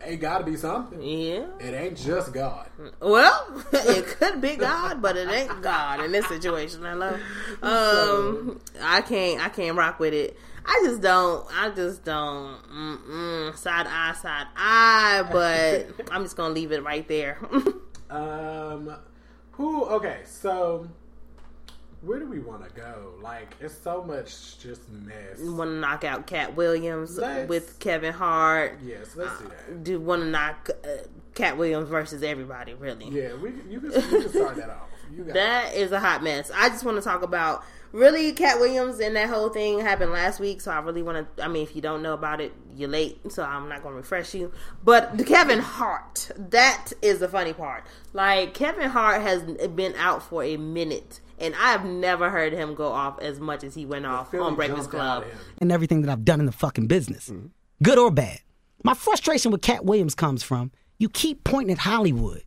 it 0.06 0.16
got 0.16 0.40
to 0.40 0.44
be 0.44 0.54
something. 0.54 1.00
yeah. 1.00 1.46
It 1.58 1.72
ain't 1.72 1.96
just 1.96 2.34
God. 2.34 2.68
Well, 3.00 3.64
it 3.72 4.06
could 4.18 4.42
be 4.42 4.54
God, 4.56 5.00
but 5.00 5.16
it 5.16 5.30
ain't 5.30 5.62
God 5.62 6.04
in 6.04 6.12
this 6.12 6.26
situation. 6.26 6.82
Hello, 6.82 7.16
um, 7.62 8.60
I 8.82 9.00
can't, 9.00 9.42
I 9.42 9.48
can't 9.48 9.78
rock 9.78 9.98
with 9.98 10.12
it. 10.12 10.36
I 10.66 10.82
just 10.84 11.00
don't, 11.00 11.46
I 11.52 11.70
just 11.70 12.04
don't. 12.04 12.58
Mm-mm, 12.70 13.56
side 13.56 13.86
eye, 13.88 14.12
side 14.14 14.46
eye, 14.56 15.26
but 15.30 16.10
I'm 16.12 16.22
just 16.22 16.36
gonna 16.36 16.54
leave 16.54 16.72
it 16.72 16.82
right 16.82 17.06
there. 17.08 17.38
Um, 18.10 18.90
who? 19.50 19.84
Okay, 19.84 20.20
so 20.24 20.88
where 22.00 22.18
do 22.18 22.26
we 22.26 22.38
want 22.38 22.66
to 22.66 22.74
go? 22.74 23.12
Like, 23.20 23.54
it's 23.60 23.76
so 23.76 24.02
much 24.02 24.58
just 24.58 24.88
mess. 24.88 25.38
Want 25.40 25.68
to 25.72 25.74
knock 25.76 26.04
out 26.04 26.26
Katt 26.26 26.56
Williams 26.56 27.18
Let's- 27.18 27.48
with 27.50 27.78
Kevin 27.80 28.14
Hart? 28.14 28.78
Yes, 28.82 29.14
let's 29.14 29.38
do 29.42 29.48
that. 29.48 29.84
Do 29.84 30.00
want 30.00 30.22
to 30.22 30.28
knock 30.28 30.70
uh, 30.84 30.88
Katt 31.34 31.58
Williams 31.58 31.90
versus 31.90 32.22
everybody? 32.22 32.72
Really? 32.72 33.10
Yeah, 33.10 33.34
we 33.34 33.50
you 33.68 33.78
can, 33.78 33.92
you 33.92 34.00
can 34.22 34.28
start 34.30 34.56
that 34.56 34.70
off. 34.70 34.88
You 35.12 35.24
got 35.24 35.34
That 35.34 35.74
is 35.74 35.92
a 35.92 36.00
hot 36.00 36.22
mess. 36.22 36.50
I 36.54 36.68
just 36.68 36.84
want 36.84 36.96
to 36.96 37.02
talk 37.02 37.22
about 37.22 37.64
really 37.92 38.32
Katt 38.32 38.58
Williams 38.60 39.00
and 39.00 39.16
that 39.16 39.28
whole 39.28 39.48
thing 39.48 39.80
happened 39.80 40.12
last 40.12 40.40
week. 40.40 40.60
So 40.60 40.70
I 40.70 40.78
really 40.80 41.02
want 41.02 41.36
to. 41.36 41.44
I 41.44 41.48
mean, 41.48 41.62
if 41.62 41.74
you 41.74 41.82
don't 41.82 42.02
know 42.02 42.14
about 42.14 42.40
it, 42.40 42.52
you're 42.74 42.88
late. 42.88 43.32
So 43.32 43.42
I'm 43.42 43.68
not 43.68 43.82
going 43.82 43.94
to 43.94 43.98
refresh 43.98 44.34
you. 44.34 44.52
But 44.84 45.16
the 45.18 45.24
Kevin 45.24 45.60
Hart, 45.60 46.30
that 46.36 46.92
is 47.02 47.20
the 47.20 47.28
funny 47.28 47.52
part. 47.52 47.84
Like 48.12 48.54
Kevin 48.54 48.90
Hart 48.90 49.22
has 49.22 49.42
been 49.42 49.94
out 49.96 50.22
for 50.22 50.42
a 50.44 50.56
minute, 50.56 51.20
and 51.38 51.54
I 51.54 51.72
have 51.72 51.84
never 51.84 52.30
heard 52.30 52.52
him 52.52 52.74
go 52.74 52.88
off 52.88 53.20
as 53.20 53.40
much 53.40 53.64
as 53.64 53.74
he 53.74 53.86
went 53.86 54.06
off 54.06 54.30
Philly 54.30 54.44
on 54.44 54.54
Breakfast 54.54 54.90
Club. 54.90 55.24
and 55.60 55.72
everything 55.72 56.02
that 56.02 56.10
I've 56.10 56.24
done 56.24 56.40
in 56.40 56.46
the 56.46 56.52
fucking 56.52 56.86
business, 56.86 57.28
mm-hmm. 57.28 57.46
good 57.82 57.98
or 57.98 58.10
bad. 58.10 58.40
My 58.84 58.94
frustration 58.94 59.50
with 59.50 59.60
Katt 59.60 59.84
Williams 59.84 60.14
comes 60.14 60.42
from 60.42 60.70
you 60.98 61.08
keep 61.08 61.44
pointing 61.44 61.72
at 61.72 61.78
Hollywood. 61.78 62.42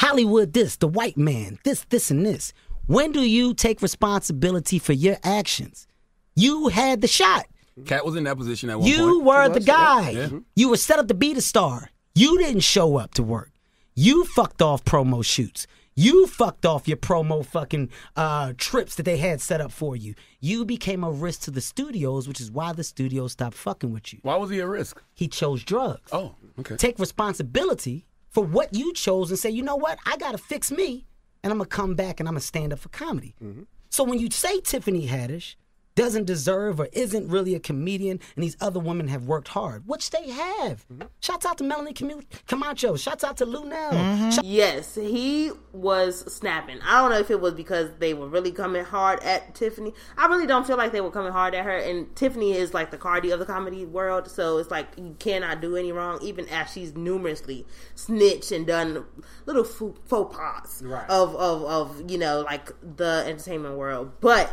Hollywood, 0.00 0.54
this, 0.54 0.76
the 0.76 0.88
white 0.88 1.18
man, 1.18 1.58
this, 1.62 1.84
this, 1.90 2.10
and 2.10 2.24
this. 2.24 2.54
When 2.86 3.12
do 3.12 3.20
you 3.20 3.52
take 3.52 3.82
responsibility 3.82 4.78
for 4.78 4.94
your 4.94 5.18
actions? 5.22 5.86
You 6.34 6.68
had 6.68 7.02
the 7.02 7.06
shot. 7.06 7.44
Katt 7.84 8.06
was 8.06 8.16
in 8.16 8.24
that 8.24 8.38
position 8.38 8.70
at 8.70 8.80
one 8.80 8.88
You 8.88 9.16
point. 9.16 9.24
were 9.26 9.48
the 9.50 9.60
guy. 9.60 10.10
Yeah. 10.12 10.28
You 10.56 10.70
were 10.70 10.78
set 10.78 10.98
up 10.98 11.08
to 11.08 11.14
be 11.14 11.34
the 11.34 11.42
star. 11.42 11.90
You 12.14 12.38
didn't 12.38 12.62
show 12.62 12.96
up 12.96 13.12
to 13.16 13.22
work. 13.22 13.50
You 13.94 14.24
fucked 14.24 14.62
off 14.62 14.86
promo 14.86 15.22
shoots. 15.22 15.66
You 15.94 16.26
fucked 16.26 16.64
off 16.64 16.88
your 16.88 16.96
promo 16.96 17.44
fucking 17.44 17.90
uh, 18.16 18.54
trips 18.56 18.94
that 18.94 19.02
they 19.02 19.18
had 19.18 19.42
set 19.42 19.60
up 19.60 19.70
for 19.70 19.96
you. 19.96 20.14
You 20.40 20.64
became 20.64 21.04
a 21.04 21.10
risk 21.10 21.42
to 21.42 21.50
the 21.50 21.60
studios, 21.60 22.26
which 22.26 22.40
is 22.40 22.50
why 22.50 22.72
the 22.72 22.84
studios 22.84 23.32
stopped 23.32 23.54
fucking 23.56 23.92
with 23.92 24.14
you. 24.14 24.20
Why 24.22 24.36
was 24.36 24.48
he 24.48 24.60
a 24.60 24.66
risk? 24.66 25.02
He 25.12 25.28
chose 25.28 25.62
drugs. 25.62 26.08
Oh, 26.10 26.36
okay. 26.58 26.76
Take 26.76 26.98
responsibility 26.98 28.06
for 28.30 28.44
what 28.44 28.74
you 28.74 28.92
chose 28.94 29.30
and 29.30 29.38
say, 29.38 29.50
you 29.50 29.62
know 29.62 29.76
what? 29.76 29.98
I 30.06 30.16
got 30.16 30.32
to 30.32 30.38
fix 30.38 30.70
me 30.70 31.06
and 31.42 31.52
I'm 31.52 31.58
to 31.58 31.66
come 31.66 31.94
back 31.94 32.20
and 32.20 32.28
I'm 32.28 32.34
to 32.34 32.40
stand 32.40 32.72
up 32.72 32.78
for 32.78 32.88
comedy. 32.88 33.34
Mm-hmm. 33.42 33.62
So 33.90 34.04
when 34.04 34.18
you 34.18 34.30
say 34.30 34.60
Tiffany 34.60 35.08
Haddish 35.08 35.56
doesn't 36.00 36.24
deserve 36.24 36.80
or 36.80 36.88
isn't 36.92 37.28
really 37.28 37.54
a 37.54 37.60
comedian 37.60 38.18
and 38.34 38.42
these 38.42 38.56
other 38.60 38.80
women 38.80 39.08
have 39.08 39.24
worked 39.26 39.48
hard, 39.48 39.86
which 39.86 40.10
they 40.10 40.30
have. 40.30 40.86
Mm-hmm. 40.92 41.02
Shouts 41.20 41.44
out 41.46 41.58
to 41.58 41.64
Melanie 41.64 41.92
Camu- 41.92 42.24
Comarcho. 42.48 42.98
Shouts 42.98 43.22
out 43.24 43.36
to 43.38 43.46
Luenell. 43.46 43.90
Mm-hmm. 43.92 44.30
Sh- 44.30 44.38
Yes, 44.42 44.94
he 44.94 45.52
was 45.72 46.20
snapping. 46.32 46.78
I 46.82 47.00
don't 47.00 47.10
know 47.10 47.18
if 47.18 47.30
it 47.30 47.40
was 47.40 47.54
because 47.54 47.90
they 47.98 48.14
were 48.14 48.28
really 48.28 48.50
coming 48.52 48.84
hard 48.84 49.20
at 49.22 49.54
Tiffany. 49.54 49.92
I 50.16 50.26
really 50.26 50.46
don't 50.46 50.66
feel 50.66 50.76
like 50.76 50.92
they 50.92 51.00
were 51.00 51.10
coming 51.10 51.32
hard 51.32 51.54
at 51.54 51.64
her. 51.64 51.76
And 51.76 52.14
Tiffany 52.16 52.52
is 52.56 52.72
like 52.74 52.90
the 52.90 52.98
Cardi 52.98 53.30
of 53.30 53.38
the 53.38 53.46
comedy 53.46 53.84
world, 53.84 54.28
so 54.30 54.58
it's 54.58 54.70
like 54.70 54.88
you 54.96 55.14
cannot 55.18 55.60
do 55.60 55.76
any 55.76 55.92
wrong, 55.92 56.18
even 56.22 56.48
as 56.48 56.72
she's 56.72 56.94
numerously 56.96 57.66
snitched 57.94 58.50
and 58.52 58.66
done 58.66 59.04
little 59.46 59.64
faux 59.64 59.98
faux 60.06 60.36
pas 60.36 60.82
Right. 60.84 61.08
of, 61.10 61.34
of 61.36 61.62
of 61.64 62.10
you 62.10 62.18
know 62.18 62.40
like 62.40 62.72
the 62.96 63.24
entertainment 63.26 63.76
world, 63.76 64.12
but. 64.20 64.52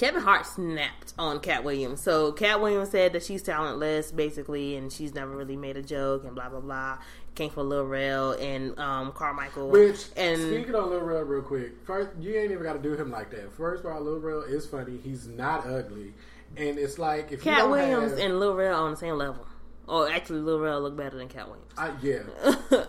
Kevin 0.00 0.22
Hart 0.22 0.46
snapped 0.46 1.12
on 1.18 1.40
Katt 1.40 1.62
Williams. 1.62 2.00
So 2.00 2.32
Katt 2.32 2.62
Williams 2.62 2.88
said 2.88 3.12
that 3.12 3.22
she's 3.22 3.42
talentless, 3.42 4.10
basically, 4.10 4.76
and 4.76 4.90
she's 4.90 5.12
never 5.12 5.30
really 5.36 5.56
made 5.56 5.76
a 5.76 5.82
joke 5.82 6.24
and 6.24 6.34
blah 6.34 6.48
blah 6.48 6.60
blah. 6.60 6.96
Came 7.34 7.50
for 7.50 7.62
Lil 7.62 7.84
Rel 7.84 8.32
and 8.32 8.78
um, 8.78 9.12
Carmichael. 9.12 9.68
Which, 9.68 10.06
and 10.16 10.40
speaking 10.40 10.74
on 10.74 10.88
Lil 10.88 11.00
Rel 11.00 11.20
real 11.24 11.42
quick, 11.42 11.72
first, 11.84 12.08
you 12.18 12.34
ain't 12.34 12.50
even 12.50 12.62
got 12.62 12.72
to 12.72 12.78
do 12.78 12.94
him 12.94 13.10
like 13.10 13.30
that. 13.32 13.52
First 13.52 13.84
of 13.84 13.92
all, 13.92 14.00
Lil 14.00 14.20
Rel 14.20 14.40
is 14.40 14.64
funny. 14.64 14.96
He's 15.04 15.26
not 15.26 15.66
ugly. 15.66 16.14
And 16.56 16.78
it's 16.78 16.98
like, 16.98 17.26
if 17.30 17.44
you 17.44 17.52
Katt 17.52 17.68
Williams 17.68 18.12
have, 18.12 18.20
and 18.20 18.40
Lil 18.40 18.54
Rel 18.54 18.82
on 18.82 18.92
the 18.92 18.96
same 18.96 19.16
level. 19.16 19.46
Oh, 19.92 20.06
actually, 20.06 20.38
Lil 20.40 20.60
Rel 20.60 20.80
look 20.80 20.96
better 20.96 21.16
than 21.18 21.26
Katt 21.26 21.48
Williams. 21.48 21.72
I, 21.76 21.90
yeah, 22.00 22.22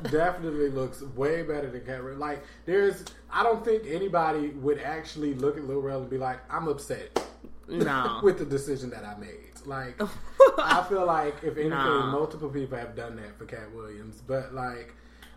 definitely 0.11 0.69
looks 0.69 1.01
way 1.01 1.41
better 1.41 1.67
than 1.71 1.83
Katt. 1.83 2.03
Like, 2.19 2.43
there's, 2.65 3.03
I 3.31 3.41
don't 3.41 3.65
think 3.65 3.85
anybody 3.87 4.49
would 4.49 4.79
actually 4.79 5.33
look 5.33 5.57
at 5.57 5.63
Lil 5.63 5.81
Rel 5.81 6.01
and 6.01 6.09
be 6.11 6.19
like, 6.19 6.39
I'm 6.47 6.67
upset 6.67 7.19
No. 7.67 8.19
with 8.23 8.37
the 8.37 8.45
decision 8.45 8.91
that 8.91 9.03
I 9.03 9.17
made. 9.17 9.51
Like, 9.65 9.99
I 10.59 10.85
feel 10.87 11.05
like 11.07 11.37
if 11.43 11.57
anything, 11.57 11.71
multiple 11.71 12.49
people 12.49 12.77
have 12.77 12.95
done 12.95 13.15
that 13.15 13.35
for 13.35 13.45
Katt 13.45 13.71
Williams. 13.73 14.21
But 14.25 14.53
like, 14.53 14.93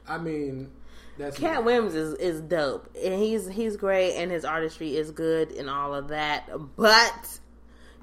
I 0.07 0.19
mean, 0.19 0.70
that's 1.19 1.39
Katt 1.39 1.65
Williams 1.65 1.95
is, 1.95 2.15
is 2.19 2.41
dope, 2.43 2.95
and 3.03 3.15
he's 3.15 3.49
he's 3.49 3.77
great, 3.77 4.16
and 4.16 4.31
his 4.31 4.45
artistry 4.45 4.97
is 4.97 5.11
good, 5.11 5.53
and 5.53 5.69
all 5.70 5.95
of 5.95 6.09
that. 6.09 6.49
But 6.77 7.39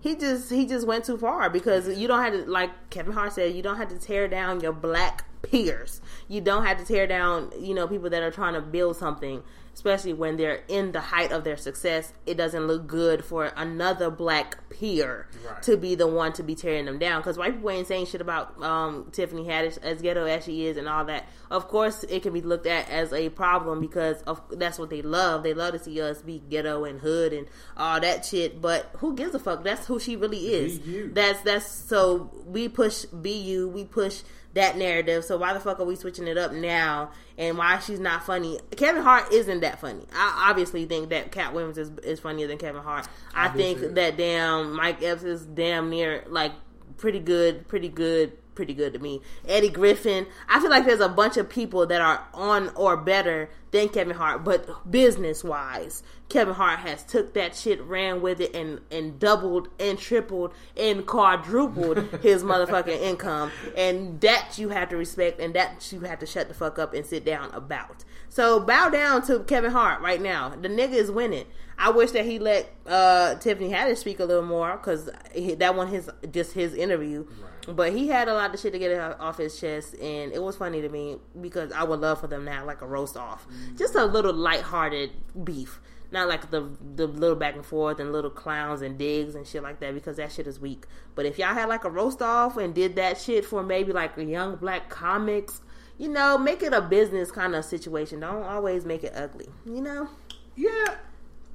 he 0.01 0.15
just 0.15 0.49
he 0.49 0.65
just 0.65 0.85
went 0.85 1.05
too 1.05 1.17
far 1.17 1.49
because 1.49 1.87
you 1.97 2.07
don't 2.07 2.21
have 2.21 2.33
to 2.33 2.51
like 2.51 2.89
Kevin 2.89 3.13
Hart 3.13 3.33
said, 3.33 3.55
you 3.55 3.61
don't 3.61 3.77
have 3.77 3.89
to 3.89 3.97
tear 3.97 4.27
down 4.27 4.59
your 4.59 4.73
black 4.73 5.25
peers. 5.43 6.01
You 6.27 6.41
don't 6.41 6.65
have 6.65 6.79
to 6.79 6.85
tear 6.85 7.07
down 7.07 7.51
you 7.59 7.73
know 7.73 7.87
people 7.87 8.09
that 8.09 8.23
are 8.23 8.31
trying 8.31 8.55
to 8.55 8.61
build 8.61 8.97
something, 8.97 9.43
especially 9.73 10.13
when 10.13 10.37
they're 10.37 10.63
in 10.67 10.91
the 10.91 10.99
height 10.99 11.31
of 11.31 11.43
their 11.43 11.57
success. 11.57 12.13
It 12.25 12.35
doesn't 12.35 12.67
look 12.67 12.87
good 12.87 13.23
for 13.23 13.45
another 13.55 14.09
black 14.09 14.69
peer 14.69 15.27
Right. 15.45 15.61
to 15.63 15.77
be 15.77 15.95
the 15.95 16.07
one 16.07 16.33
to 16.33 16.43
be 16.43 16.55
tearing 16.55 16.85
them 16.85 16.99
down 16.99 17.21
because 17.21 17.37
white 17.37 17.53
people 17.55 17.69
ain't 17.71 17.87
saying 17.87 18.05
shit 18.07 18.21
about 18.21 18.61
um, 18.61 19.09
Tiffany 19.11 19.43
Haddish 19.45 19.77
as 19.81 20.01
ghetto 20.01 20.25
as 20.25 20.43
she 20.45 20.65
is 20.67 20.77
and 20.77 20.87
all 20.87 21.05
that. 21.05 21.25
Of 21.49 21.67
course, 21.67 22.03
it 22.03 22.21
can 22.23 22.33
be 22.33 22.41
looked 22.41 22.67
at 22.67 22.89
as 22.89 23.11
a 23.13 23.29
problem 23.29 23.79
because 23.81 24.21
of 24.23 24.41
that's 24.51 24.77
what 24.77 24.89
they 24.89 25.01
love. 25.01 25.43
They 25.43 25.53
love 25.53 25.73
to 25.73 25.79
see 25.79 25.99
us 26.01 26.21
be 26.21 26.39
ghetto 26.49 26.83
and 26.85 26.99
hood 26.99 27.33
and 27.33 27.47
all 27.77 27.99
that 28.01 28.25
shit. 28.25 28.61
But 28.61 28.89
who 28.97 29.15
gives 29.15 29.33
a 29.35 29.39
fuck? 29.39 29.63
That's 29.63 29.85
who 29.87 29.99
she 29.99 30.15
really 30.15 30.53
is. 30.53 30.79
That's 31.13 31.41
that's 31.41 31.65
so 31.65 32.29
we 32.45 32.67
push 32.69 33.05
be 33.05 33.31
you. 33.31 33.67
We 33.69 33.85
push 33.85 34.21
that 34.53 34.77
narrative. 34.77 35.23
So 35.23 35.37
why 35.37 35.53
the 35.53 35.59
fuck 35.59 35.79
are 35.79 35.85
we 35.85 35.95
switching 35.95 36.27
it 36.27 36.37
up 36.37 36.51
now? 36.51 37.11
And 37.37 37.57
why 37.57 37.79
she's 37.79 37.99
not 37.99 38.23
funny? 38.23 38.59
Kevin 38.75 39.01
Hart 39.01 39.31
isn't 39.31 39.61
that 39.61 39.79
funny. 39.79 40.05
I 40.13 40.47
obviously 40.49 40.85
think 40.85 41.09
that 41.09 41.31
Katt 41.31 41.53
Williams 41.53 41.77
is, 41.77 41.89
is 42.03 42.19
funnier 42.19 42.47
than 42.47 42.57
Kevin 42.57 42.81
Hart. 42.83 43.07
I 43.33 43.47
Obviously. 43.47 43.81
think 43.81 43.95
that 43.95 44.17
damn 44.17 44.73
Mike 44.75 45.01
Epps 45.01 45.23
is 45.23 45.45
damn 45.45 45.89
near 45.89 46.23
like 46.27 46.51
pretty 46.97 47.19
good, 47.19 47.67
pretty 47.67 47.89
good, 47.89 48.33
pretty 48.55 48.73
good 48.73 48.93
to 48.93 48.99
me. 48.99 49.21
Eddie 49.47 49.69
Griffin. 49.69 50.27
I 50.47 50.59
feel 50.59 50.69
like 50.69 50.85
there's 50.85 50.99
a 50.99 51.09
bunch 51.09 51.37
of 51.37 51.49
people 51.49 51.85
that 51.87 52.01
are 52.01 52.25
on 52.33 52.69
or 52.75 52.97
better 52.97 53.49
than 53.71 53.89
Kevin 53.89 54.15
Hart, 54.15 54.43
but 54.43 54.89
business 54.89 55.43
wise, 55.43 56.03
Kevin 56.29 56.53
Hart 56.53 56.79
has 56.79 57.03
took 57.03 57.33
that 57.33 57.55
shit, 57.55 57.81
ran 57.81 58.21
with 58.21 58.41
it, 58.41 58.53
and 58.53 58.81
and 58.91 59.19
doubled 59.19 59.69
and 59.79 59.97
tripled 59.97 60.53
and 60.75 61.05
quadrupled 61.05 61.97
his 62.21 62.43
motherfucking 62.43 63.01
income, 63.01 63.51
and 63.75 64.19
that 64.21 64.57
you 64.57 64.69
have 64.69 64.89
to 64.89 64.97
respect, 64.97 65.39
and 65.39 65.53
that 65.55 65.91
you 65.91 66.01
have 66.01 66.19
to 66.19 66.25
shut 66.25 66.47
the 66.47 66.53
fuck 66.53 66.77
up 66.77 66.93
and 66.93 67.05
sit 67.05 67.25
down 67.25 67.49
about. 67.51 68.03
So 68.29 68.59
bow 68.59 68.89
down 68.89 69.23
to 69.23 69.39
Kevin 69.41 69.71
Hart 69.71 70.01
right 70.01 70.21
now. 70.21 70.49
The 70.49 70.69
nigga 70.69 70.93
is 70.93 71.11
winning. 71.11 71.45
I 71.77 71.89
wish 71.89 72.11
that 72.11 72.25
he 72.25 72.37
let 72.37 72.71
uh, 72.85 73.35
Tiffany 73.35 73.69
Haddish 73.69 73.97
speak 73.97 74.19
a 74.19 74.25
little 74.25 74.45
more 74.45 74.77
because 74.77 75.09
that 75.57 75.75
one 75.75 75.87
his 75.87 76.09
just 76.31 76.53
his 76.53 76.75
interview. 76.75 77.25
But 77.67 77.93
he 77.93 78.07
had 78.07 78.27
a 78.27 78.33
lot 78.33 78.53
of 78.53 78.59
shit 78.59 78.73
to 78.73 78.79
get 78.79 78.99
off 79.19 79.37
his 79.37 79.59
chest, 79.59 79.93
and 79.95 80.31
it 80.31 80.41
was 80.41 80.55
funny 80.55 80.81
to 80.81 80.89
me 80.89 81.17
because 81.39 81.71
I 81.71 81.83
would 81.83 81.99
love 81.99 82.19
for 82.19 82.27
them 82.27 82.45
to 82.45 82.51
have 82.51 82.65
like 82.65 82.81
a 82.81 82.87
roast 82.87 83.15
off, 83.15 83.45
just 83.77 83.95
a 83.95 84.05
little 84.05 84.33
lighthearted 84.33 85.11
beef, 85.43 85.79
not 86.11 86.27
like 86.27 86.49
the 86.49 86.69
the 86.95 87.07
little 87.07 87.35
back 87.35 87.55
and 87.55 87.65
forth 87.65 87.99
and 87.99 88.11
little 88.11 88.31
clowns 88.31 88.81
and 88.81 88.97
digs 88.97 89.35
and 89.35 89.45
shit 89.45 89.61
like 89.61 89.79
that 89.79 89.93
because 89.93 90.17
that 90.17 90.31
shit 90.31 90.47
is 90.47 90.59
weak. 90.59 90.85
But 91.13 91.25
if 91.25 91.37
y'all 91.37 91.53
had 91.53 91.69
like 91.69 91.83
a 91.83 91.89
roast 91.89 92.21
off 92.21 92.57
and 92.57 92.73
did 92.73 92.95
that 92.95 93.19
shit 93.19 93.45
for 93.45 93.61
maybe 93.61 93.93
like 93.93 94.17
a 94.17 94.23
young 94.23 94.55
black 94.55 94.89
comics, 94.89 95.61
you 95.97 96.07
know, 96.07 96.37
make 96.37 96.63
it 96.63 96.73
a 96.73 96.81
business 96.81 97.31
kind 97.31 97.53
of 97.55 97.63
situation. 97.63 98.21
Don't 98.21 98.43
always 98.43 98.85
make 98.85 99.03
it 99.03 99.13
ugly, 99.15 99.49
you 99.65 99.81
know. 99.81 100.09
Yeah, 100.55 100.95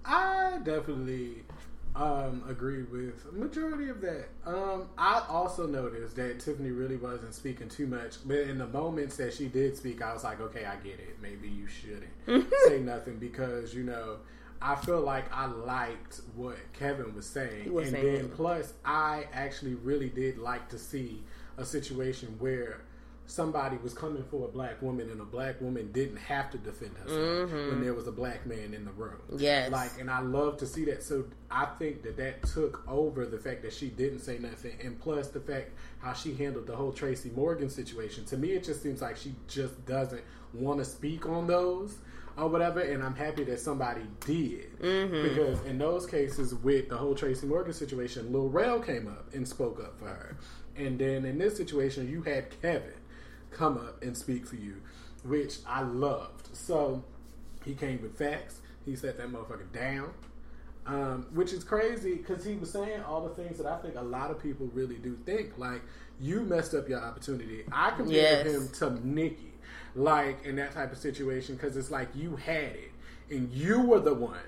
I 0.05 0.61
definitely 0.62 1.43
um, 1.97 2.44
agree 2.48 2.82
with 2.82 3.32
majority 3.32 3.89
of 3.89 4.01
that. 4.02 4.28
Um, 4.44 4.89
I 4.98 5.23
also 5.28 5.66
noticed 5.66 6.16
that 6.16 6.40
Tiffany 6.40 6.70
really 6.70 6.97
wasn't 6.97 7.35
speaking 7.35 7.68
too 7.68 7.86
much, 7.86 8.16
but 8.27 8.39
in 8.39 8.59
the 8.59 8.66
moments 8.66 9.16
that 9.16 9.32
she 9.32 9.47
did 9.47 9.77
speak, 9.77 10.02
I 10.02 10.12
was 10.12 10.23
like, 10.23 10.40
okay, 10.40 10.66
I 10.66 10.77
get 10.77 11.01
it. 11.01 11.16
Maybe 11.23 11.48
you 11.48 11.66
shouldn't 11.66 12.52
say 12.66 12.81
nothing 12.81 13.16
because 13.18 13.74
you 13.74 13.82
know. 13.82 14.18
I 14.62 14.74
feel 14.74 15.02
like 15.02 15.27
I 15.35 15.44
liked 15.44 16.23
what 16.35 16.56
Kevin 16.73 17.14
was 17.14 17.27
saying, 17.27 17.70
was 17.70 17.89
and 17.89 17.97
saying 17.97 18.14
then 18.14 18.28
plus 18.31 18.73
I 18.86 19.27
actually 19.35 19.74
really 19.74 20.09
did 20.09 20.39
like 20.39 20.70
to 20.70 20.78
see 20.78 21.23
a 21.59 21.64
situation 21.64 22.36
where 22.39 22.81
somebody 23.27 23.77
was 23.82 23.93
coming 23.93 24.23
for 24.31 24.44
a 24.47 24.48
black 24.51 24.81
woman 24.81 25.11
and 25.11 25.20
a 25.20 25.24
black 25.24 25.61
woman 25.61 25.90
didn't 25.93 26.16
have 26.19 26.51
to 26.53 26.59
defend 26.59 26.97
herself 26.98 27.51
when 27.51 27.81
there 27.82 27.94
was 27.94 28.07
a 28.07 28.12
black 28.12 28.47
man 28.47 28.73
in 28.73 28.85
the 28.85 28.93
room. 28.93 29.16
Mm-hmm. 29.31 29.39
Yes. 29.43 29.70
Like, 29.73 29.90
and 30.01 30.11
I 30.11 30.20
love 30.20 30.57
to 30.59 30.66
see 30.66 30.85
that. 30.86 31.03
So 31.03 31.24
I 31.51 31.66
think 31.78 32.03
that 32.05 32.16
that 32.19 32.43
took 32.44 32.82
over 32.89 33.27
the 33.27 33.39
fact 33.39 33.62
that 33.62 33.73
she 33.73 33.89
didn't 33.89 34.20
say 34.20 34.39
nothing, 34.39 34.77
and 34.82 35.01
plus 35.01 35.28
the 35.28 35.40
fact 35.40 35.70
how 36.01 36.12
she 36.12 36.35
handled 36.35 36.66
the 36.66 36.77
whole 36.77 36.93
Tracy 36.93 37.31
Morgan 37.35 37.69
situation. 37.69 38.24
To 38.27 38.36
me, 38.36 38.51
it 38.53 38.65
just 38.65 38.82
seems 38.82 39.03
like 39.03 39.16
she 39.16 39.35
just 39.48 39.85
doesn't 39.86 40.23
want 40.55 40.78
to 40.78 40.85
speak 40.85 41.27
on 41.28 41.47
those. 41.47 41.97
or 42.39 42.48
whatever. 42.48 42.81
And 42.81 43.03
I'm 43.03 43.15
happy 43.16 43.44
that 43.44 43.59
somebody 43.61 44.03
did 44.20 44.78
Mm-hmm. 44.81 45.23
because 45.28 45.65
in 45.65 45.78
those 45.78 46.05
cases 46.07 46.55
with 46.55 46.90
the 46.90 46.97
whole 46.97 47.15
Tracy 47.15 47.47
Morgan 47.47 47.73
situation, 47.73 48.31
Lil 48.31 48.48
Rel 48.51 48.78
came 48.78 49.09
up 49.09 49.32
and 49.35 49.48
spoke 49.48 49.81
up 49.81 49.98
for 49.98 50.07
her, 50.09 50.36
and 50.77 50.98
then 50.98 51.24
in 51.24 51.39
this 51.39 51.57
situation, 51.57 52.09
you 52.11 52.20
had 52.23 52.44
Kevin 52.61 52.93
come 53.57 53.78
up 53.78 54.03
and 54.03 54.16
speak 54.16 54.47
for 54.47 54.57
you, 54.57 54.77
which 55.24 55.59
I 55.66 55.83
loved. 55.83 56.55
So 56.55 57.03
he 57.65 57.74
came 57.74 58.03
with 58.03 58.16
facts. 58.19 58.61
He 58.85 58.95
set 58.97 59.16
that 59.19 59.28
motherfucker 59.28 59.73
down. 59.73 60.11
Um, 60.87 61.27
which 61.35 61.53
is 61.53 61.65
crazy 61.65 62.15
because 62.15 62.45
he 62.45 62.55
was 62.55 62.70
saying 62.70 63.03
all 63.03 63.27
the 63.28 63.35
things 63.35 63.59
that 63.59 63.66
I 63.66 63.77
think 63.78 63.97
a 63.97 64.03
lot 64.03 64.31
of 64.31 64.41
people 64.41 64.70
really 64.73 64.95
do 64.97 65.16
think. 65.27 65.59
Like, 65.59 65.83
you 66.20 66.43
messed 66.43 66.74
up 66.74 66.89
your 66.89 67.01
opportunity. 67.01 67.65
I 67.73 67.91
compared 67.91 68.11
Yes. 68.12 68.47
him 68.47 68.69
to 68.78 69.07
Nicki, 69.07 69.53
like 69.97 70.45
in 70.45 70.55
that 70.57 70.73
type 70.73 70.93
of 70.93 70.99
situation, 70.99 71.57
because 71.57 71.77
it's 71.77 71.91
like 71.91 72.09
you 72.15 72.37
had 72.37 72.77
it 72.77 72.93
and 73.31 73.51
you 73.53 73.81
were 73.81 73.99
the 73.99 74.15
one 74.15 74.39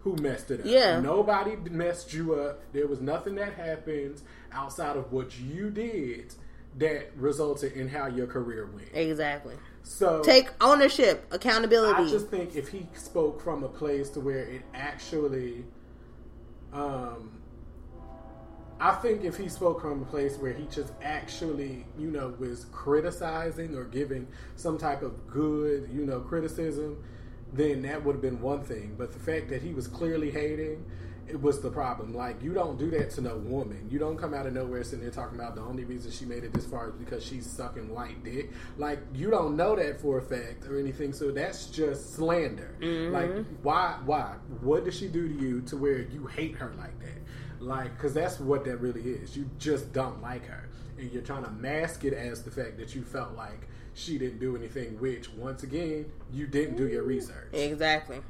who 0.00 0.16
messed 0.16 0.50
it 0.50 0.60
up. 0.60 0.66
Yeah. 0.66 1.00
Nobody 1.00 1.56
messed 1.70 2.14
you 2.14 2.34
up. 2.34 2.60
There 2.72 2.86
was 2.86 3.02
nothing 3.02 3.34
that 3.34 3.52
happened 3.52 4.22
outside 4.52 4.96
of 4.96 5.12
what 5.12 5.38
you 5.38 5.68
did 5.70 6.34
that 6.78 7.16
resulted 7.16 7.72
in 7.72 7.88
how 7.88 8.06
your 8.06 8.26
career 8.26 8.68
went. 8.72 8.88
Exactly. 8.92 9.54
So 9.82 10.22
Take 10.22 10.50
ownership, 10.60 11.26
accountability. 11.30 12.02
I 12.02 12.08
just 12.08 12.28
think 12.28 12.56
if 12.56 12.68
he 12.68 12.86
spoke 12.94 13.40
from 13.40 13.62
a 13.62 13.68
place 13.68 14.10
to 14.10 14.20
where 14.20 14.38
it 14.38 14.62
actually, 14.74 15.64
um, 16.72 17.40
I 18.80 18.92
think 18.92 19.24
if 19.24 19.36
he 19.36 19.48
spoke 19.48 19.80
from 19.80 20.02
a 20.02 20.04
place 20.06 20.36
where 20.36 20.52
he 20.52 20.64
just 20.66 20.92
actually, 21.02 21.84
you 21.98 22.10
know, 22.10 22.34
was 22.38 22.66
criticizing 22.72 23.76
or 23.76 23.84
giving 23.84 24.26
some 24.56 24.78
type 24.78 25.02
of 25.02 25.28
good, 25.28 25.88
you 25.92 26.04
know, 26.04 26.20
criticism, 26.20 27.02
then 27.52 27.82
that 27.82 28.04
would 28.04 28.16
have 28.16 28.22
been 28.22 28.40
one 28.40 28.62
thing. 28.62 28.94
But 28.98 29.12
the 29.12 29.20
fact 29.20 29.48
that 29.50 29.62
he 29.62 29.74
was 29.74 29.86
clearly 29.86 30.30
hating, 30.30 30.84
it 31.28 31.40
was 31.40 31.60
the 31.60 31.70
problem. 31.70 32.14
Like 32.14 32.42
you 32.42 32.52
don't 32.52 32.78
do 32.78 32.90
that 32.92 33.10
to 33.12 33.20
no 33.20 33.36
woman. 33.36 33.88
You 33.90 33.98
don't 33.98 34.16
come 34.16 34.34
out 34.34 34.46
of 34.46 34.52
nowhere 34.52 34.84
sitting 34.84 35.00
there 35.00 35.10
talking 35.10 35.38
about 35.38 35.54
the 35.54 35.62
only 35.62 35.84
reason 35.84 36.10
she 36.10 36.24
made 36.24 36.44
it 36.44 36.52
this 36.52 36.66
far 36.66 36.88
is 36.88 36.94
because 36.94 37.24
she's 37.24 37.48
sucking 37.48 37.92
white 37.92 38.22
dick. 38.24 38.52
Like 38.76 39.00
you 39.14 39.30
don't 39.30 39.56
know 39.56 39.76
that 39.76 40.00
for 40.00 40.18
a 40.18 40.22
fact 40.22 40.66
or 40.66 40.78
anything. 40.78 41.12
So 41.12 41.30
that's 41.30 41.66
just 41.66 42.14
slander. 42.14 42.76
Mm-hmm. 42.80 43.12
Like 43.14 43.46
why? 43.62 43.98
Why? 44.04 44.36
What 44.60 44.84
did 44.84 44.94
she 44.94 45.08
do 45.08 45.28
to 45.28 45.34
you 45.34 45.60
to 45.62 45.76
where 45.76 45.98
you 45.98 46.26
hate 46.26 46.56
her 46.56 46.72
like 46.78 46.98
that? 47.00 47.62
Like 47.62 47.96
because 47.96 48.14
that's 48.14 48.38
what 48.38 48.64
that 48.64 48.78
really 48.78 49.02
is. 49.02 49.36
You 49.36 49.48
just 49.58 49.92
don't 49.92 50.20
like 50.20 50.46
her, 50.46 50.68
and 50.98 51.10
you're 51.10 51.22
trying 51.22 51.44
to 51.44 51.50
mask 51.50 52.04
it 52.04 52.12
as 52.12 52.42
the 52.42 52.50
fact 52.50 52.78
that 52.78 52.94
you 52.94 53.02
felt 53.02 53.34
like 53.34 53.68
she 53.94 54.18
didn't 54.18 54.40
do 54.40 54.56
anything. 54.56 55.00
Which 55.00 55.30
once 55.32 55.62
again, 55.62 56.06
you 56.32 56.46
didn't 56.46 56.76
do 56.76 56.86
your 56.88 57.04
research. 57.04 57.52
exactly. 57.52 58.20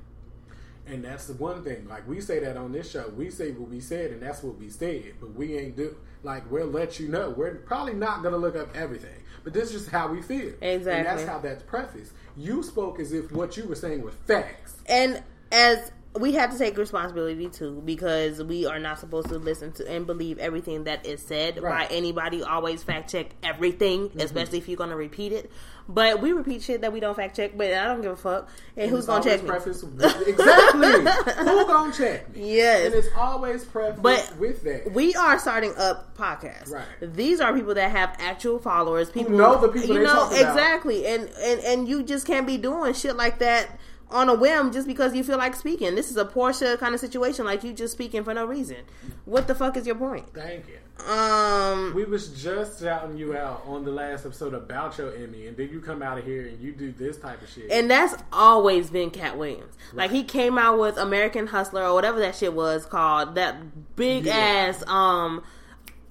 And 0.87 1.05
that's 1.05 1.27
the 1.27 1.35
one 1.35 1.65
thing. 1.65 1.89
Like 1.89 2.07
we 2.07 2.21
say 2.21 2.41
that 2.41 2.57
on 2.57 2.73
this 2.73 2.91
show, 2.91 3.09
we 3.17 3.31
say 3.31 3.53
what 3.53 3.71
we 3.71 3.81
said, 3.81 4.11
and 4.11 4.23
that's 4.23 4.43
what 4.43 4.59
we 4.59 4.69
said. 4.69 5.15
But 5.21 5.35
we 5.35 5.57
ain't 5.57 5.77
do 5.77 5.97
like 6.23 6.51
we'll 6.51 6.67
let 6.67 7.01
you 7.01 7.09
know. 7.09 7.31
We're 7.31 7.55
probably 7.55 7.95
not 7.95 8.23
gonna 8.23 8.37
look 8.37 8.57
up 8.57 8.77
everything, 8.77 9.23
but 9.45 9.53
this 9.53 9.73
is 9.73 9.83
just 9.83 9.91
how 9.91 10.09
we 10.09 10.21
feel. 10.21 10.53
Exactly. 10.61 10.93
and 10.93 11.07
that's 11.07 11.25
how 11.25 11.39
that's 11.39 11.63
prefaced. 11.63 12.13
You 12.37 12.63
spoke 12.63 13.01
as 13.01 13.13
if 13.13 13.33
what 13.33 13.57
you 13.57 13.65
were 13.65 13.75
saying 13.75 14.03
was 14.03 14.15
facts. 14.27 14.77
And 14.87 15.23
as 15.53 15.91
we 16.19 16.33
have 16.33 16.53
to 16.53 16.59
take 16.59 16.77
responsibility 16.79 17.49
too, 17.49 17.83
because 17.85 18.43
we 18.43 18.67
are 18.67 18.79
not 18.79 18.99
supposed 19.01 19.29
to 19.29 19.39
listen 19.39 19.73
to 19.73 19.91
and 19.91 20.07
believe 20.07 20.39
everything 20.39 20.85
that 20.85 21.05
is 21.07 21.21
said 21.21 21.61
Right. 21.61 21.89
by 21.89 21.95
anybody. 21.95 22.43
Always 22.43 22.83
fact 22.83 23.11
check 23.11 23.31
everything, 23.43 24.09
mm-hmm. 24.09 24.21
especially 24.21 24.59
if 24.59 24.69
you're 24.69 24.77
going 24.77 24.91
to 24.91 24.97
repeat 24.97 25.33
it. 25.33 25.51
But 25.89 26.23
we 26.23 26.33
repeat 26.33 26.63
shit 26.63 26.81
that 26.81 26.93
we 26.93 27.01
don't 27.01 27.15
fact 27.15 27.37
check. 27.37 27.59
But 27.59 27.75
I 27.75 27.85
don't 27.85 28.01
give 28.01 28.13
a 28.13 28.17
fuck. 28.17 28.49
And 28.77 28.91
who's 28.91 29.07
going 29.07 29.23
to 29.23 29.29
check 29.29 29.43
me? 29.43 29.51
with- 29.51 30.29
exactly. 30.29 30.89
Who 31.45 31.67
gonna 31.67 31.93
check 31.93 32.35
me? 32.35 32.57
Yes. 32.57 32.87
And 32.87 32.95
it's 32.95 33.09
always 33.17 33.65
prefaced 33.65 34.03
But 34.03 34.35
with 34.39 34.63
that. 34.63 34.93
We 34.93 35.15
are 35.15 35.39
starting 35.39 35.75
up 35.77 36.17
podcasts. 36.17 36.71
Right. 36.71 36.87
These 37.01 37.41
are 37.41 37.53
people 37.53 37.75
that 37.75 37.91
have 37.91 38.17
actual 38.19 38.59
followers. 38.59 39.11
People 39.11 39.33
know 39.33 39.61
the 39.61 39.69
people 39.69 39.89
you 39.89 39.99
they 39.99 40.05
know 40.05 40.15
talk 40.15 40.33
about. 40.33 40.57
exactly, 40.57 41.07
and 41.07 41.29
and 41.43 41.61
and 41.61 41.89
you 41.89 42.03
just 42.03 42.27
can't 42.27 42.47
be 42.47 42.57
doing 42.57 42.95
shit 42.95 43.17
like 43.17 43.39
that 43.41 43.79
on 44.11 44.29
a 44.29 44.35
whim 44.35 44.71
just 44.73 44.87
because 44.87 45.15
you 45.15 45.25
feel 45.25 45.39
like 45.39 45.57
speaking. 45.57 45.95
This 45.95 46.11
is 46.11 46.17
a 46.17 46.25
Portia 46.25 46.77
kind 46.79 46.95
of 46.95 47.01
situation. 47.01 47.45
Like 47.45 47.65
you 47.65 47.73
just 47.73 47.93
speaking 47.93 48.23
for 48.25 48.33
no 48.35 48.45
reason. 48.45 48.77
What 49.25 49.47
the 49.49 49.55
fuck 49.55 49.77
is 49.77 49.87
your 49.87 49.97
point? 49.97 50.33
Thank 50.35 50.67
you. 50.69 50.79
Um. 51.13 51.93
We 51.95 52.05
was 52.05 52.29
just 52.41 52.81
shouting 52.81 53.17
you 53.17 53.37
out 53.37 53.63
on 53.67 53.85
the 53.85 53.91
last 53.91 54.25
episode 54.25 54.55
about 54.55 54.97
your 54.97 55.13
Emmy, 55.15 55.49
and 55.49 55.57
then 55.57 55.69
you 55.71 55.81
come 55.81 56.03
out 56.03 56.19
of 56.19 56.25
here 56.25 56.47
and 56.47 56.61
you 56.61 56.73
do 56.73 56.93
this 56.93 57.17
type 57.19 57.43
of 57.43 57.49
shit. 57.51 57.71
And 57.71 57.91
that's 57.91 58.15
always 58.33 58.91
been 58.91 59.11
Katt 59.11 59.37
Williams. 59.37 59.75
Like 59.93 60.13
he 60.13 60.23
came 60.23 60.57
out 60.57 60.79
with 60.79 60.97
American 60.97 61.49
Hustler 61.49 61.83
or 61.85 61.95
whatever 61.95 62.21
that 62.21 62.37
shit 62.37 62.55
was 62.55 62.87
called, 62.87 63.35
that 63.35 63.97
big 63.97 64.27
Yeah. 64.27 64.35
ass 64.37 64.85
um 64.87 65.43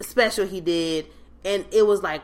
special 0.02 0.46
he 0.46 0.60
did, 0.60 1.06
and 1.46 1.66
it 1.72 1.88
was 1.88 2.04
like 2.04 2.24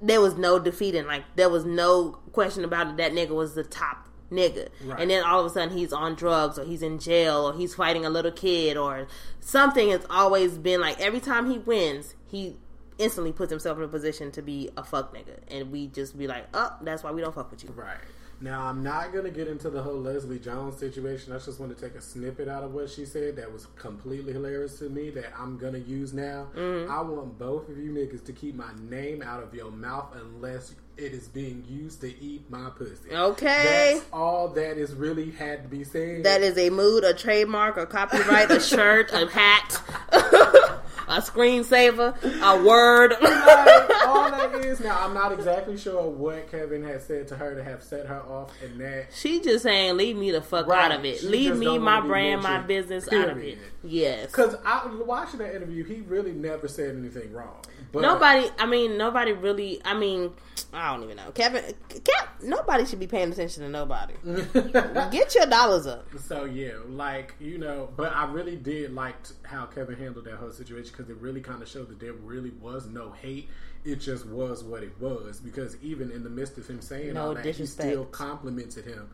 there 0.00 0.20
was 0.22 0.36
no 0.36 0.58
defeating. 0.58 1.06
Like 1.06 1.24
there 1.36 1.50
was 1.50 1.64
no 1.66 2.12
question 2.32 2.64
about 2.64 2.86
it. 2.88 2.96
That 2.96 3.12
nigga 3.12 3.30
was 3.34 3.54
the 3.54 3.64
top 3.64 4.07
nigga. 4.30 4.68
Right. 4.84 5.00
And 5.00 5.10
then 5.10 5.24
all 5.24 5.40
of 5.40 5.46
a 5.46 5.50
sudden 5.50 5.76
he's 5.76 5.92
on 5.92 6.14
drugs 6.14 6.58
or 6.58 6.64
he's 6.64 6.82
in 6.82 6.98
jail 6.98 7.48
or 7.48 7.54
he's 7.54 7.74
fighting 7.74 8.04
a 8.04 8.10
little 8.10 8.32
kid 8.32 8.76
or 8.76 9.06
something. 9.40 9.90
Has 9.90 10.06
always 10.10 10.58
been 10.58 10.80
like 10.80 11.00
every 11.00 11.20
time 11.20 11.50
he 11.50 11.58
wins, 11.58 12.14
he 12.26 12.56
instantly 12.98 13.32
puts 13.32 13.50
himself 13.50 13.78
in 13.78 13.84
a 13.84 13.88
position 13.88 14.30
to 14.32 14.42
be 14.42 14.70
a 14.76 14.82
fuck 14.82 15.14
nigga, 15.14 15.38
and 15.48 15.70
we 15.70 15.86
just 15.86 16.18
be 16.18 16.26
like, 16.26 16.46
oh, 16.52 16.74
that's 16.82 17.02
why 17.02 17.12
we 17.12 17.20
don't 17.20 17.34
fuck 17.34 17.50
with 17.50 17.62
you. 17.64 17.70
Right. 17.70 17.96
Now, 18.40 18.66
I'm 18.66 18.84
not 18.84 19.12
going 19.12 19.24
to 19.24 19.32
get 19.32 19.48
into 19.48 19.68
the 19.68 19.82
whole 19.82 20.00
Leslie 20.00 20.38
Jones 20.38 20.78
situation. 20.78 21.32
I 21.32 21.38
just 21.38 21.58
want 21.58 21.76
to 21.76 21.88
take 21.88 21.96
a 21.96 22.00
snippet 22.00 22.46
out 22.46 22.62
of 22.62 22.72
what 22.72 22.88
she 22.88 23.04
said 23.04 23.34
that 23.34 23.52
was 23.52 23.66
completely 23.74 24.32
hilarious 24.32 24.78
to 24.78 24.88
me 24.88 25.10
that 25.10 25.32
I'm 25.36 25.58
going 25.58 25.72
to 25.72 25.80
use 25.80 26.14
now. 26.14 26.46
Mm-hmm. 26.54 26.90
I 26.90 27.00
want 27.02 27.36
both 27.36 27.68
of 27.68 27.78
you 27.78 27.90
niggas 27.90 28.24
to 28.26 28.32
keep 28.32 28.54
my 28.54 28.70
name 28.80 29.22
out 29.22 29.42
of 29.42 29.52
your 29.54 29.72
mouth 29.72 30.14
unless 30.14 30.76
it 30.98 31.12
is 31.14 31.28
being 31.28 31.64
used 31.68 32.00
to 32.00 32.08
eat 32.22 32.50
my 32.50 32.70
pussy. 32.76 33.10
Okay. 33.12 33.94
That's 33.94 34.06
all 34.12 34.48
that 34.48 34.76
is 34.78 34.92
really 34.94 35.30
had 35.30 35.62
to 35.62 35.68
be 35.68 35.84
said. 35.84 36.24
That 36.24 36.42
is 36.42 36.58
a 36.58 36.70
mood, 36.70 37.04
a 37.04 37.14
trademark, 37.14 37.76
a 37.76 37.86
copyright, 37.86 38.50
a 38.50 38.58
shirt, 38.60 39.12
a 39.12 39.28
hat, 39.30 39.80
a 40.12 41.20
screensaver, 41.20 42.14
a 42.42 42.64
word. 42.64 43.12
Like, 43.20 44.06
all 44.08 44.30
that 44.30 44.54
is. 44.64 44.80
Now, 44.80 45.04
I'm 45.04 45.14
not 45.14 45.32
exactly 45.32 45.76
sure 45.78 46.02
what 46.08 46.50
Kevin 46.50 46.82
has 46.84 47.04
said 47.04 47.28
to 47.28 47.36
her 47.36 47.54
to 47.54 47.62
have 47.62 47.82
set 47.82 48.06
her 48.06 48.20
off 48.22 48.52
in 48.62 48.78
that. 48.78 49.06
she 49.12 49.40
just 49.40 49.62
saying, 49.62 49.96
leave 49.96 50.16
me 50.16 50.30
the 50.30 50.42
fuck 50.42 50.66
Right. 50.66 50.90
out 50.90 50.98
of 50.98 51.04
it. 51.04 51.20
She 51.20 51.26
leave 51.28 51.56
me, 51.56 51.78
my 51.78 52.00
brand, 52.00 52.42
my 52.42 52.58
business 52.58 53.10
out 53.12 53.28
of 53.30 53.38
it. 53.38 53.58
Yes. 53.84 54.26
Because 54.26 54.56
I 54.64 54.86
was 54.86 55.00
watching 55.06 55.38
that 55.38 55.54
interview, 55.54 55.84
he 55.84 56.00
really 56.00 56.32
never 56.32 56.66
said 56.68 56.96
anything 56.96 57.32
wrong. 57.32 57.62
But 57.90 58.02
Nobody, 58.02 58.48
I 58.58 58.66
mean, 58.66 58.98
nobody 58.98 59.32
really, 59.32 59.80
I 59.84 59.94
mean, 59.94 60.32
I 60.74 60.92
don't 60.92 61.04
even 61.04 61.16
know. 61.16 61.30
Kevin, 61.32 61.64
Kev, 61.88 62.28
nobody 62.42 62.84
should 62.84 62.98
be 63.00 63.06
paying 63.06 63.32
attention 63.32 63.62
to 63.62 63.68
nobody. 63.70 64.12
Get 65.10 65.34
your 65.34 65.46
dollars 65.46 65.86
up. 65.86 66.06
So 66.18 66.44
yeah, 66.44 66.72
like 66.88 67.34
you 67.40 67.56
know, 67.58 67.88
but 67.96 68.14
I 68.14 68.30
really 68.30 68.56
did 68.56 68.92
like 68.94 69.14
how 69.42 69.64
Kevin 69.66 69.96
handled 69.96 70.26
that 70.26 70.36
whole 70.36 70.52
situation 70.52 70.92
because 70.94 71.08
it 71.10 71.16
really 71.16 71.40
kind 71.40 71.62
of 71.62 71.68
showed 71.68 71.88
that 71.88 71.98
there 72.00 72.12
really 72.12 72.50
was 72.60 72.86
no 72.86 73.10
hate. 73.12 73.48
It 73.84 73.96
just 74.00 74.26
was 74.26 74.62
what 74.64 74.82
it 74.82 74.92
was 75.00 75.40
because 75.40 75.76
even 75.82 76.10
in 76.10 76.22
the 76.22 76.30
midst 76.30 76.58
of 76.58 76.66
him 76.68 76.82
saying 76.82 77.14
No 77.14 77.28
all 77.28 77.34
that, 77.34 77.44
disrespect. 77.44 77.86
he 77.88 77.92
still 77.94 78.04
complimented 78.06 78.84
him 78.84 79.08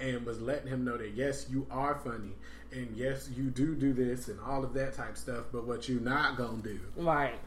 and 0.00 0.26
was 0.26 0.40
letting 0.40 0.66
him 0.68 0.84
know 0.84 0.96
that 0.96 1.12
yes, 1.14 1.46
you 1.48 1.66
are 1.70 1.94
funny 2.02 2.32
and 2.72 2.88
yes, 2.96 3.30
you 3.36 3.44
do 3.44 3.74
do 3.76 3.92
this 3.92 4.28
and 4.28 4.40
all 4.40 4.64
of 4.64 4.74
that 4.74 4.94
type 4.94 5.16
stuff. 5.16 5.44
But 5.52 5.66
what 5.66 5.88
you 5.88 6.00
not 6.00 6.36
gonna 6.36 6.62
do 6.62 6.80
Right. 6.96 7.38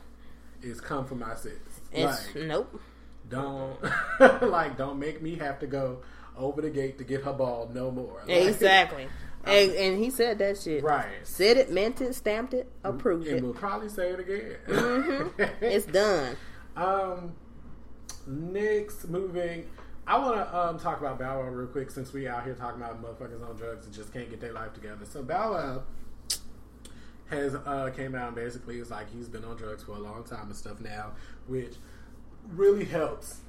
Is 0.61 0.79
come 0.81 1.05
for 1.05 1.15
my 1.15 1.35
sis. 1.35 1.53
It's, 1.91 2.35
Like, 2.35 2.45
nope. 2.45 2.81
don't 3.29 3.77
like 4.41 4.77
don't 4.77 4.99
make 4.99 5.21
me 5.21 5.35
have 5.35 5.59
to 5.59 5.67
go 5.67 5.99
over 6.37 6.61
the 6.61 6.69
gate 6.69 6.97
to 6.99 7.03
get 7.03 7.23
her 7.23 7.33
ball 7.33 7.69
no 7.73 7.91
more. 7.91 8.21
Like, 8.27 8.47
Exactly. 8.47 9.07
And, 9.45 9.71
and 9.71 9.97
he 10.03 10.09
said 10.09 10.39
that 10.39 10.57
shit. 10.59 10.83
Right. 10.83 11.07
Said 11.23 11.55
it, 11.55 11.71
meant 11.71 12.01
it, 12.01 12.13
stamped 12.13 12.53
it, 12.53 12.69
approved 12.83 13.25
And 13.25 13.37
it. 13.37 13.43
we'll 13.43 13.53
probably 13.53 13.87
say 13.87 14.09
it 14.09 14.19
again. 14.19 14.55
Mm-hmm. 14.67 15.41
It's 15.65 15.85
done. 15.85 16.35
um, 16.75 17.31
next, 18.27 19.07
moving. 19.07 19.65
I 20.05 20.17
want 20.19 20.35
to 20.35 20.57
um, 20.57 20.77
talk 20.77 20.99
about 20.99 21.19
Bow 21.19 21.39
Wow 21.39 21.47
real 21.47 21.67
quick 21.67 21.89
since 21.89 22.11
we 22.11 22.27
out 22.27 22.43
here 22.43 22.53
talking 22.53 22.81
about 22.81 23.01
motherfuckers 23.01 23.47
on 23.47 23.55
drugs 23.55 23.85
and 23.85 23.95
just 23.95 24.11
can't 24.11 24.29
get 24.29 24.41
their 24.41 24.51
life 24.53 24.73
together. 24.73 25.05
So 25.05 25.23
Bow 25.23 25.53
Wow 25.53 25.83
has 27.29 27.55
uh, 27.55 27.91
came 27.95 28.15
out 28.15 28.27
and 28.27 28.35
basically 28.35 28.79
is 28.79 28.89
like 28.89 29.11
he's 29.13 29.27
been 29.27 29.43
on 29.43 29.55
drugs 29.55 29.83
for 29.83 29.93
a 29.93 29.99
long 29.99 30.23
time 30.23 30.47
and 30.47 30.55
stuff 30.55 30.79
now, 30.81 31.11
which 31.47 31.75
really 32.47 32.85
helps 32.85 33.41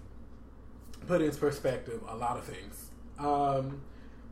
put 1.06 1.22
into 1.22 1.38
perspective 1.38 2.02
a 2.08 2.16
lot 2.16 2.36
of 2.36 2.44
things. 2.44 2.90
Um, 3.18 3.80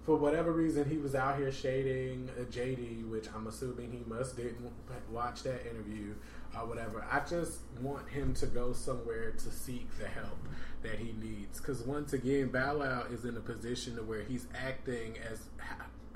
for 0.05 0.16
whatever 0.16 0.53
reason, 0.53 0.89
he 0.89 0.97
was 0.97 1.15
out 1.15 1.37
here 1.37 1.53
shading 1.53 2.31
uh, 2.39 2.45
JD, 2.45 3.09
which 3.11 3.27
I'm 3.35 3.47
assuming 3.47 3.93
he 3.93 4.03
must 4.07 4.37
didn't 4.37 4.73
watch 5.11 5.43
that 5.43 5.66
interview 5.66 6.15
or 6.59 6.66
whatever. 6.66 7.07
I 7.11 7.20
just 7.29 7.61
want 7.83 8.09
him 8.09 8.33
to 8.35 8.47
go 8.47 8.73
somewhere 8.73 9.33
to 9.33 9.51
seek 9.51 9.87
the 9.99 10.09
help 10.09 10.39
that 10.83 10.99
he 10.99 11.12
needs. 11.20 11.59
Because 11.61 11.83
once 11.83 12.15
again, 12.15 12.49
Bow 12.49 12.79
Wow 12.79 13.05
is 13.11 13.25
in 13.25 13.37
a 13.37 13.41
position 13.41 13.97
to 13.97 14.03
where 14.03 14.23
he's 14.23 14.47
acting 14.55 15.16
as 15.31 15.41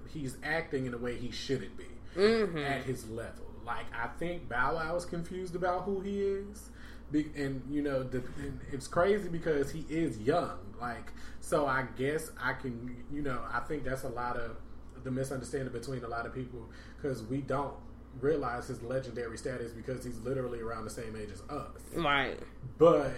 he's 0.09 0.37
acting 0.43 0.87
in 0.87 0.95
a 0.95 0.99
way 0.99 1.17
he 1.17 1.31
shouldn't 1.31 1.77
be 1.77 1.85
Mm-hmm. 2.17 2.59
at 2.59 2.83
his 2.85 3.09
level. 3.09 3.45
Like 3.65 3.87
I 3.95 4.09
think 4.19 4.49
Bow 4.49 4.75
Wow 4.75 4.97
is 4.97 5.05
confused 5.05 5.55
about 5.55 5.83
who 5.85 6.01
he 6.01 6.21
is. 6.21 6.71
Be- 7.11 7.31
And 7.37 7.63
you 7.71 7.83
know, 7.83 8.03
the, 8.03 8.19
and 8.39 8.61
it's 8.73 8.89
crazy 8.89 9.29
because 9.29 9.71
he 9.71 9.85
is 9.89 10.19
young. 10.19 10.59
Like, 10.81 11.13
so 11.41 11.67
I 11.67 11.85
guess 11.97 12.31
I 12.43 12.55
can, 12.55 13.05
you 13.13 13.23
know, 13.23 13.41
I 13.53 13.61
think 13.61 13.85
that's 13.85 14.03
a 14.05 14.09
lot 14.09 14.37
of 14.37 14.57
the 15.05 15.11
misunderstanding 15.11 15.73
between 15.73 16.03
a 16.05 16.09
lot 16.09 16.27
of 16.27 16.35
people 16.35 16.69
because 17.01 17.23
we 17.25 17.39
don't 17.39 17.75
realize 18.21 18.67
his 18.69 18.83
legendary 18.83 19.39
status 19.39 19.73
because 19.73 20.05
he's 20.05 20.19
literally 20.21 20.61
around 20.61 20.85
the 20.85 20.91
same 20.91 21.17
age 21.17 21.31
as 21.33 21.41
us. 21.49 21.71
Right. 21.95 22.39
But 22.79 23.13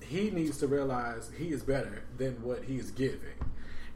he 0.00 0.30
needs 0.30 0.58
to 0.58 0.66
realize 0.66 1.30
he 1.36 1.48
is 1.48 1.62
better 1.62 2.02
than 2.16 2.42
what 2.42 2.64
he 2.64 2.76
is 2.76 2.90
giving. 2.90 3.18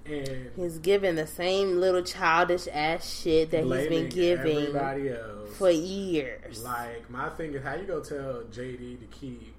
And 0.05 0.51
He's 0.57 0.79
giving 0.79 1.15
the 1.15 1.27
same 1.27 1.79
little 1.81 2.03
childish 2.03 2.67
ass 2.73 3.21
shit 3.21 3.51
that 3.53 3.65
he's 3.65 3.89
been 3.89 4.09
giving 4.09 4.59
everybody 4.59 5.11
else. 5.11 5.57
for 5.57 5.71
years. 5.71 6.63
Like 6.65 7.09
my 7.09 7.29
thing 7.31 7.55
is, 7.55 7.63
how 7.63 7.75
you 7.75 7.85
gonna 7.85 8.05
tell 8.05 8.43
JD 8.51 8.99
to 9.01 9.07
keep 9.11 9.55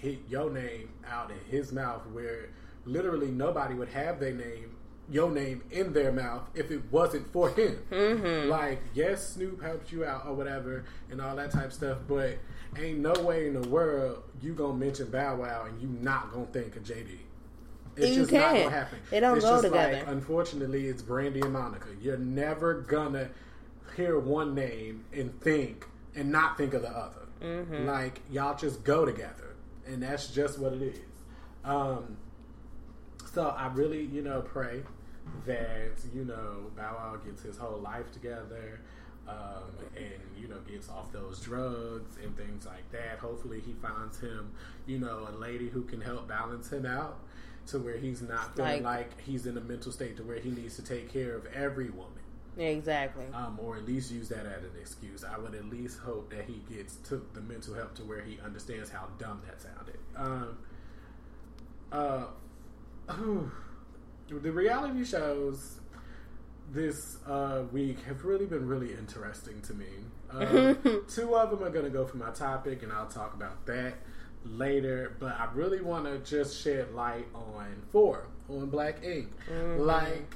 hit 0.00 0.20
your 0.28 0.50
name 0.50 0.90
out 1.10 1.30
in 1.30 1.38
his 1.50 1.72
mouth, 1.72 2.06
where 2.12 2.48
literally 2.84 3.30
nobody 3.30 3.74
would 3.74 3.88
have 3.88 4.20
their 4.20 4.32
name, 4.32 4.76
your 5.10 5.30
name 5.30 5.62
in 5.70 5.92
their 5.92 6.12
mouth 6.12 6.42
if 6.54 6.70
it 6.70 6.82
wasn't 6.90 7.30
for 7.32 7.50
him. 7.50 7.78
Mm-hmm. 7.90 8.48
Like, 8.50 8.80
yes, 8.94 9.30
Snoop 9.30 9.62
helped 9.62 9.92
you 9.92 10.04
out 10.04 10.26
or 10.26 10.34
whatever, 10.34 10.84
and 11.10 11.20
all 11.20 11.36
that 11.36 11.50
type 11.50 11.66
of 11.66 11.72
stuff, 11.72 11.98
but 12.06 12.38
ain't 12.78 12.98
no 12.98 13.12
way 13.22 13.46
in 13.46 13.60
the 13.60 13.68
world 13.68 14.22
you 14.40 14.52
gonna 14.52 14.74
mention 14.74 15.10
Bow 15.10 15.36
Wow 15.36 15.64
and 15.66 15.80
you 15.80 15.88
not 15.88 16.32
gonna 16.32 16.46
think 16.46 16.76
of 16.76 16.82
JD. 16.84 17.18
It's 17.96 18.10
You 18.10 18.14
just 18.22 18.32
not 18.32 18.40
can't. 18.52 18.64
gonna 18.64 18.76
happen. 18.76 18.98
They 19.10 19.20
don't 19.20 19.36
it's 19.36 19.44
go 19.44 19.52
just 19.52 19.64
together. 19.64 19.92
Like, 19.94 20.08
unfortunately, 20.08 20.86
it's 20.86 21.02
Brandy 21.02 21.40
and 21.40 21.52
Monica. 21.52 21.88
You're 22.00 22.18
never 22.18 22.74
gonna 22.82 23.30
hear 23.96 24.18
one 24.18 24.54
name 24.54 25.04
and 25.12 25.38
think 25.40 25.86
and 26.14 26.30
not 26.30 26.58
think 26.58 26.74
of 26.74 26.82
the 26.82 26.90
other. 26.90 27.26
Mm-hmm. 27.42 27.86
Like 27.86 28.20
y'all 28.30 28.56
just 28.56 28.84
go 28.84 29.04
together, 29.04 29.56
and 29.86 30.02
that's 30.02 30.28
just 30.28 30.58
what 30.58 30.74
it 30.74 30.82
is. 30.82 30.98
Um, 31.64 32.16
so 33.32 33.48
I 33.48 33.68
really, 33.68 34.04
you 34.04 34.22
know, 34.22 34.42
pray 34.42 34.82
that 35.46 35.92
you 36.14 36.24
know 36.24 36.70
Bow 36.76 36.94
Wow 36.94 37.16
gets 37.24 37.42
his 37.42 37.56
whole 37.56 37.78
life 37.78 38.12
together. 38.12 38.80
Um, 39.28 39.64
and 39.96 40.20
you 40.40 40.46
know 40.46 40.58
gets 40.70 40.88
off 40.88 41.10
those 41.10 41.40
drugs 41.40 42.16
and 42.22 42.36
things 42.36 42.64
like 42.64 42.88
that. 42.92 43.18
Hopefully, 43.18 43.60
he 43.60 43.72
finds 43.72 44.20
him, 44.20 44.52
you 44.86 45.00
know, 45.00 45.26
a 45.28 45.34
lady 45.36 45.68
who 45.68 45.82
can 45.82 46.00
help 46.00 46.28
balance 46.28 46.70
him 46.70 46.86
out 46.86 47.18
to 47.66 47.78
where 47.78 47.96
he's 47.96 48.22
not 48.22 48.54
feeling 48.56 48.82
Like- 48.82 49.08
like 49.10 49.20
he's 49.20 49.46
in 49.46 49.56
a 49.56 49.60
mental 49.60 49.90
state 49.92 50.16
to 50.18 50.22
where 50.22 50.38
he 50.38 50.50
needs 50.50 50.76
to 50.76 50.82
take 50.82 51.08
care 51.12 51.34
of 51.34 51.46
every 51.46 51.90
woman 51.90 52.12
exactly. 52.58 53.24
um, 53.34 53.58
or 53.62 53.76
at 53.76 53.84
least 53.84 54.10
use 54.10 54.28
that 54.30 54.46
as 54.46 54.62
an 54.64 54.70
excuse. 54.80 55.24
I 55.24 55.36
would 55.38 55.54
at 55.54 55.66
least 55.66 55.98
hope 55.98 56.30
that 56.30 56.44
he 56.44 56.62
gets 56.74 56.96
took 56.96 57.32
the 57.34 57.40
mental 57.40 57.74
help 57.74 57.94
to 57.96 58.02
where 58.04 58.22
he 58.22 58.38
understands 58.44 58.88
how 58.90 59.08
dumb 59.18 59.42
that 59.46 59.60
sounded. 59.60 59.98
Um, 60.16 60.58
uh, 61.92 62.24
the 64.28 64.50
reality 64.52 65.04
shows 65.04 65.80
this 66.72 67.18
uh, 67.26 67.62
week 67.72 68.02
have 68.04 68.24
really 68.24 68.46
been 68.46 68.66
really 68.66 68.92
interesting 68.92 69.60
to 69.62 69.74
me. 69.74 69.86
Um, 70.30 71.02
two 71.08 71.36
of 71.36 71.50
them 71.50 71.62
are 71.62 71.70
going 71.70 71.84
to 71.84 71.90
go 71.90 72.04
for 72.06 72.16
my 72.16 72.30
topic, 72.30 72.82
and 72.82 72.92
I'll 72.92 73.06
talk 73.06 73.34
about 73.34 73.66
that 73.66 73.94
later. 74.52 75.16
But 75.18 75.38
I 75.38 75.48
really 75.54 75.80
want 75.80 76.04
to 76.04 76.18
just 76.18 76.62
shed 76.62 76.92
light 76.94 77.26
on 77.34 77.82
four 77.92 78.26
on 78.48 78.68
Black 78.70 79.04
Ink. 79.04 79.28
Mm-hmm. 79.50 79.82
Like, 79.82 80.34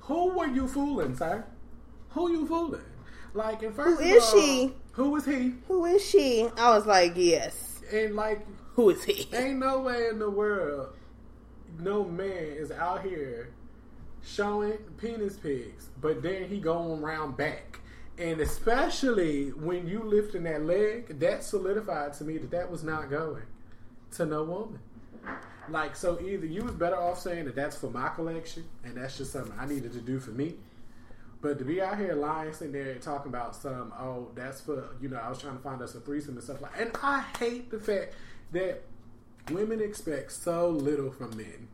who 0.00 0.30
were 0.30 0.46
you 0.46 0.68
fooling, 0.68 1.16
sir? 1.16 1.44
Who 2.10 2.32
you 2.32 2.46
fooling? 2.46 2.80
Like, 3.34 3.62
and 3.62 3.74
first 3.74 4.00
Who 4.00 4.06
is 4.06 4.22
all, 4.22 4.40
she? 4.40 4.72
Who 4.92 5.16
is 5.16 5.24
he? 5.24 5.54
Who 5.66 5.84
is 5.84 6.04
she? 6.04 6.48
I 6.56 6.70
was 6.70 6.86
like, 6.86 7.12
yes. 7.16 7.80
And 7.92 8.16
like, 8.16 8.46
Who 8.74 8.90
is 8.90 9.04
he? 9.04 9.28
Ain't 9.36 9.58
no 9.58 9.80
way 9.80 10.08
in 10.08 10.18
the 10.18 10.30
world 10.30 10.88
no 11.78 12.04
man 12.04 12.28
is 12.28 12.70
out 12.70 13.04
here 13.04 13.50
showing 14.22 14.78
penis 14.98 15.36
pics, 15.36 15.88
but 16.00 16.22
then 16.22 16.48
he 16.48 16.58
going 16.58 17.00
round 17.00 17.36
back. 17.36 17.77
And 18.18 18.40
especially 18.40 19.50
when 19.50 19.86
you 19.86 20.02
lifting 20.02 20.42
that 20.42 20.64
leg, 20.64 21.20
that 21.20 21.44
solidified 21.44 22.14
to 22.14 22.24
me 22.24 22.38
that 22.38 22.50
that 22.50 22.70
was 22.70 22.82
not 22.82 23.10
going 23.10 23.44
to 24.12 24.26
no 24.26 24.42
woman. 24.42 24.80
Like, 25.68 25.94
so 25.94 26.18
either 26.20 26.46
you 26.46 26.64
was 26.64 26.74
better 26.74 26.96
off 26.96 27.20
saying 27.20 27.44
that 27.44 27.54
that's 27.54 27.76
for 27.76 27.90
my 27.90 28.08
collection, 28.08 28.64
and 28.82 28.96
that's 28.96 29.18
just 29.18 29.32
something 29.32 29.52
I 29.58 29.66
needed 29.66 29.92
to 29.92 30.00
do 30.00 30.18
for 30.18 30.30
me. 30.30 30.54
But 31.40 31.58
to 31.58 31.64
be 31.64 31.80
out 31.80 31.98
here 31.98 32.14
lying, 32.14 32.52
sitting 32.52 32.72
there 32.72 32.90
and 32.90 33.00
talking 33.00 33.28
about 33.28 33.54
some, 33.54 33.92
oh, 33.96 34.28
that's 34.34 34.60
for, 34.60 34.88
you 35.00 35.08
know, 35.08 35.18
I 35.18 35.28
was 35.28 35.38
trying 35.38 35.56
to 35.56 35.62
find 35.62 35.80
us 35.80 35.94
a 35.94 36.00
threesome 36.00 36.34
and 36.34 36.42
stuff 36.42 36.60
like 36.60 36.72
And 36.80 36.90
I 37.00 37.24
hate 37.38 37.70
the 37.70 37.78
fact 37.78 38.14
that 38.50 38.82
women 39.50 39.80
expect 39.80 40.32
so 40.32 40.70
little 40.70 41.12
from 41.12 41.36
men, 41.36 41.68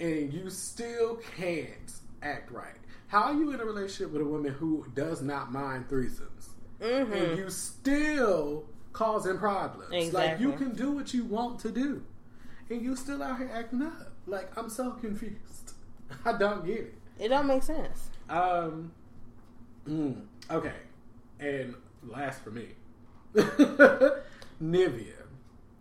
and 0.00 0.32
you 0.32 0.50
still 0.50 1.20
can't 1.36 1.92
act 2.22 2.50
right. 2.50 2.74
How 3.08 3.22
are 3.24 3.34
you 3.34 3.52
in 3.52 3.60
a 3.60 3.64
relationship 3.64 4.12
with 4.12 4.22
a 4.22 4.24
woman 4.24 4.52
who 4.52 4.86
does 4.94 5.22
not 5.22 5.52
mind 5.52 5.88
threesomes, 5.88 6.48
and 6.80 7.38
you 7.38 7.50
still 7.50 8.64
causing 8.92 9.38
problems? 9.38 10.12
Like 10.12 10.40
you 10.40 10.52
can 10.52 10.74
do 10.74 10.92
what 10.92 11.14
you 11.14 11.24
want 11.24 11.58
to 11.60 11.70
do, 11.70 12.02
and 12.70 12.82
you 12.82 12.96
still 12.96 13.22
out 13.22 13.38
here 13.38 13.50
acting 13.52 13.82
up. 13.82 14.12
Like 14.26 14.56
I'm 14.58 14.68
so 14.68 14.90
confused. 14.92 15.72
I 16.24 16.36
don't 16.36 16.64
get 16.66 16.78
it. 16.78 16.94
It 17.18 17.28
don't 17.28 17.46
make 17.46 17.62
sense. 17.62 18.10
Um. 18.28 18.92
mm, 19.88 20.22
okay, 20.50 20.72
and 21.38 21.74
last 22.02 22.42
for 22.42 22.50
me, 22.50 22.68
Nivea. 24.62 25.12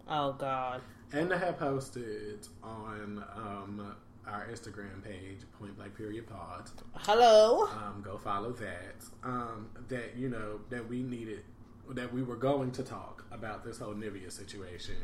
Oh 0.07 0.33
God. 0.33 0.81
And 1.11 1.31
I 1.31 1.37
have 1.37 1.59
posted 1.59 2.47
on 2.63 3.23
um, 3.35 3.95
our 4.27 4.45
Instagram 4.51 5.03
page, 5.03 5.39
Point 5.59 5.75
Blank 5.77 5.95
Period 5.97 6.27
Pod. 6.27 6.69
Hello. 6.95 7.67
Um, 7.67 8.01
go 8.03 8.17
follow 8.17 8.51
that. 8.53 9.05
Um, 9.23 9.69
that 9.89 10.15
you 10.15 10.29
know 10.29 10.59
that 10.69 10.87
we 10.87 11.03
needed, 11.03 11.41
that 11.91 12.13
we 12.13 12.23
were 12.23 12.35
going 12.35 12.71
to 12.71 12.83
talk 12.83 13.25
about 13.31 13.63
this 13.63 13.79
whole 13.79 13.93
Nivea 13.93 14.31
situation 14.31 14.95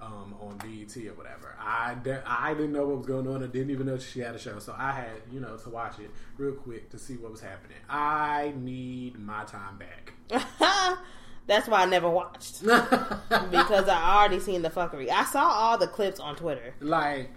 um, 0.00 0.34
on 0.40 0.58
BET 0.58 0.96
or 1.06 1.14
whatever. 1.14 1.56
I 1.60 1.94
de- 2.02 2.22
I 2.26 2.54
didn't 2.54 2.72
know 2.72 2.86
what 2.86 2.98
was 2.98 3.06
going 3.06 3.28
on. 3.28 3.42
I 3.42 3.46
didn't 3.46 3.70
even 3.70 3.86
know 3.86 3.98
she 3.98 4.20
had 4.20 4.34
a 4.34 4.38
show, 4.38 4.58
so 4.58 4.74
I 4.76 4.92
had 4.92 5.22
you 5.32 5.40
know 5.40 5.56
to 5.56 5.68
watch 5.70 5.98
it 5.98 6.10
real 6.36 6.52
quick 6.54 6.90
to 6.90 6.98
see 6.98 7.14
what 7.16 7.30
was 7.30 7.40
happening. 7.40 7.78
I 7.88 8.52
need 8.56 9.18
my 9.18 9.44
time 9.44 9.78
back. 9.78 10.12
That's 11.46 11.68
why 11.68 11.82
I 11.82 11.86
never 11.86 12.10
watched 12.10 12.62
because 12.62 13.88
I 13.88 14.16
already 14.16 14.40
seen 14.40 14.62
the 14.62 14.70
fuckery. 14.70 15.08
I 15.10 15.24
saw 15.24 15.44
all 15.44 15.78
the 15.78 15.86
clips 15.86 16.18
on 16.18 16.34
Twitter. 16.34 16.74
like 16.80 17.30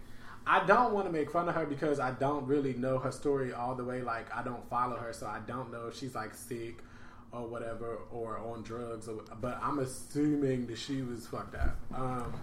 I 0.52 0.66
don't 0.66 0.94
want 0.94 1.06
to 1.06 1.12
make 1.12 1.30
fun 1.30 1.48
of 1.48 1.54
her 1.56 1.66
because 1.68 2.00
I 2.00 2.12
don't 2.12 2.46
really 2.48 2.74
know 2.74 2.98
her 2.98 3.12
story 3.12 3.54
all 3.54 3.76
the 3.76 3.84
way. 3.86 4.02
Like 4.02 4.36
I 4.36 4.42
don't 4.42 4.68
follow 4.70 4.96
her, 4.98 5.14
so 5.14 5.28
I 5.28 5.40
don't 5.46 5.72
know 5.72 5.88
if 5.88 5.96
she's 5.98 6.16
like 6.16 6.34
sick 6.34 6.80
or 7.32 7.46
whatever 7.48 8.00
or 8.12 8.40
on 8.40 8.64
drugs. 8.64 9.08
Or, 9.08 9.22
but 9.40 9.60
I'm 9.62 9.78
assuming 9.78 10.66
that 10.66 10.80
she 10.80 11.04
was 11.04 11.28
fucked 11.28 11.54
up. 11.54 11.78
Um, 11.94 12.34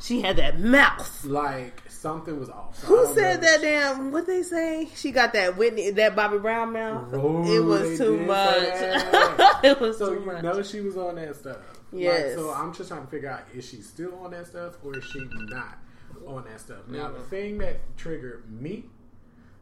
She 0.00 0.20
had 0.20 0.34
that 0.38 0.58
mouth. 0.58 1.24
like 1.24 1.80
something 1.88 2.40
was 2.40 2.50
off. 2.50 2.76
So 2.80 2.88
Who 2.88 3.14
said 3.14 3.40
that 3.42 3.60
damn? 3.60 4.10
What 4.10 4.26
they 4.26 4.42
say? 4.42 4.88
She 4.96 5.12
got 5.12 5.32
that 5.34 5.56
Whitney, 5.56 5.90
that 5.90 6.16
Bobby 6.16 6.38
Brown 6.38 6.72
mouth. 6.72 7.10
Oh, 7.12 7.44
it 7.46 7.60
was 7.64 7.96
too 7.96 8.16
much. 8.26 8.58
it 9.62 9.78
was 9.80 9.98
So 9.98 10.14
too 10.14 10.20
you 10.20 10.26
much. 10.26 10.42
know 10.42 10.60
she 10.64 10.80
was 10.80 10.96
on 10.96 11.14
that 11.14 11.36
stuff. 11.36 11.58
Like, 11.92 12.02
Yes. 12.02 12.34
so 12.34 12.52
I'm 12.52 12.74
just 12.74 12.88
trying 12.88 13.04
to 13.04 13.10
figure 13.10 13.28
out 13.30 13.42
is 13.54 13.68
she 13.68 13.76
still 13.82 14.18
on 14.24 14.32
that 14.32 14.48
stuff 14.48 14.74
or 14.82 14.96
is 14.98 15.04
she 15.04 15.20
not 15.50 15.78
on 16.26 16.44
that 16.44 16.60
stuff? 16.60 16.88
Now 16.88 17.10
the 17.10 17.20
thing 17.20 17.58
that 17.58 17.96
triggered 17.96 18.50
me 18.50 18.84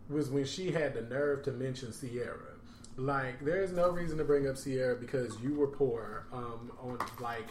was 0.08 0.28
when 0.30 0.44
she 0.44 0.70
had 0.70 0.94
the 0.94 1.02
nerve 1.02 1.42
to 1.44 1.52
mention 1.52 1.92
Ciara. 1.92 2.54
Like 2.96 3.44
there's 3.44 3.72
no 3.72 3.90
reason 3.90 4.18
to 4.18 4.24
bring 4.24 4.48
up 4.48 4.56
Ciara 4.62 4.96
because 4.96 5.38
you 5.40 5.54
were 5.54 5.68
poor. 5.68 6.26
Um, 6.32 6.72
on 6.82 6.98
like 7.20 7.48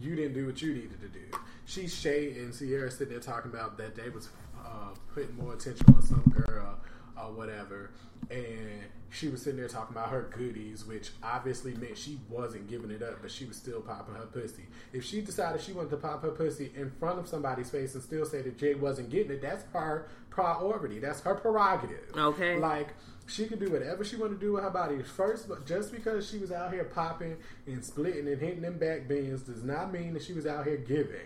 you 0.00 0.16
didn't 0.16 0.34
do 0.34 0.46
what 0.46 0.60
you 0.60 0.74
needed 0.74 1.00
to 1.00 1.08
do. 1.08 1.38
She's 1.64 1.94
Shay 1.94 2.32
and 2.38 2.56
Ciara 2.56 2.90
sitting 2.90 3.12
there 3.12 3.20
talking 3.20 3.52
about 3.52 3.76
that 3.78 3.94
they 3.94 4.08
was 4.08 4.28
uh, 4.64 4.88
putting 5.14 5.36
more 5.36 5.54
attention 5.54 5.86
on 5.94 6.02
some 6.02 6.22
girl 6.46 6.78
or 7.16 7.32
whatever, 7.32 7.90
and 8.30 8.82
she 9.10 9.28
was 9.28 9.42
sitting 9.42 9.58
there 9.58 9.68
talking 9.68 9.94
about 9.94 10.08
her 10.08 10.30
goodies, 10.34 10.86
which 10.86 11.10
obviously 11.22 11.74
meant 11.74 11.98
she 11.98 12.18
wasn't 12.30 12.68
giving 12.68 12.90
it 12.90 13.02
up, 13.02 13.20
but 13.20 13.30
she 13.30 13.44
was 13.44 13.56
still 13.56 13.80
popping 13.80 14.14
her 14.14 14.26
pussy. 14.26 14.64
If 14.92 15.04
she 15.04 15.20
decided 15.20 15.60
she 15.60 15.72
wanted 15.72 15.90
to 15.90 15.98
pop 15.98 16.22
her 16.22 16.30
pussy 16.30 16.72
in 16.74 16.90
front 16.90 17.18
of 17.18 17.28
somebody's 17.28 17.68
face 17.70 17.94
and 17.94 18.02
still 18.02 18.24
say 18.24 18.40
that 18.42 18.58
Jay 18.58 18.74
wasn't 18.74 19.10
getting 19.10 19.32
it, 19.32 19.42
that's 19.42 19.64
her 19.74 20.08
priority. 20.30 20.98
That's 20.98 21.20
her 21.20 21.34
prerogative. 21.34 22.16
Okay. 22.16 22.56
Like 22.58 22.88
she 23.26 23.46
could 23.46 23.60
do 23.60 23.70
whatever 23.70 24.02
she 24.02 24.16
wanted 24.16 24.40
to 24.40 24.46
do 24.46 24.52
with 24.52 24.64
her 24.64 24.70
body. 24.70 25.02
First, 25.02 25.46
but 25.48 25.66
just 25.66 25.92
because 25.92 26.28
she 26.28 26.38
was 26.38 26.50
out 26.50 26.72
here 26.72 26.84
popping 26.84 27.36
and 27.66 27.84
splitting 27.84 28.26
and 28.26 28.40
hitting 28.40 28.62
them 28.62 28.78
back 28.78 29.08
bends 29.08 29.42
does 29.42 29.62
not 29.62 29.92
mean 29.92 30.14
that 30.14 30.22
she 30.22 30.32
was 30.32 30.46
out 30.46 30.66
here 30.66 30.78
giving. 30.78 31.20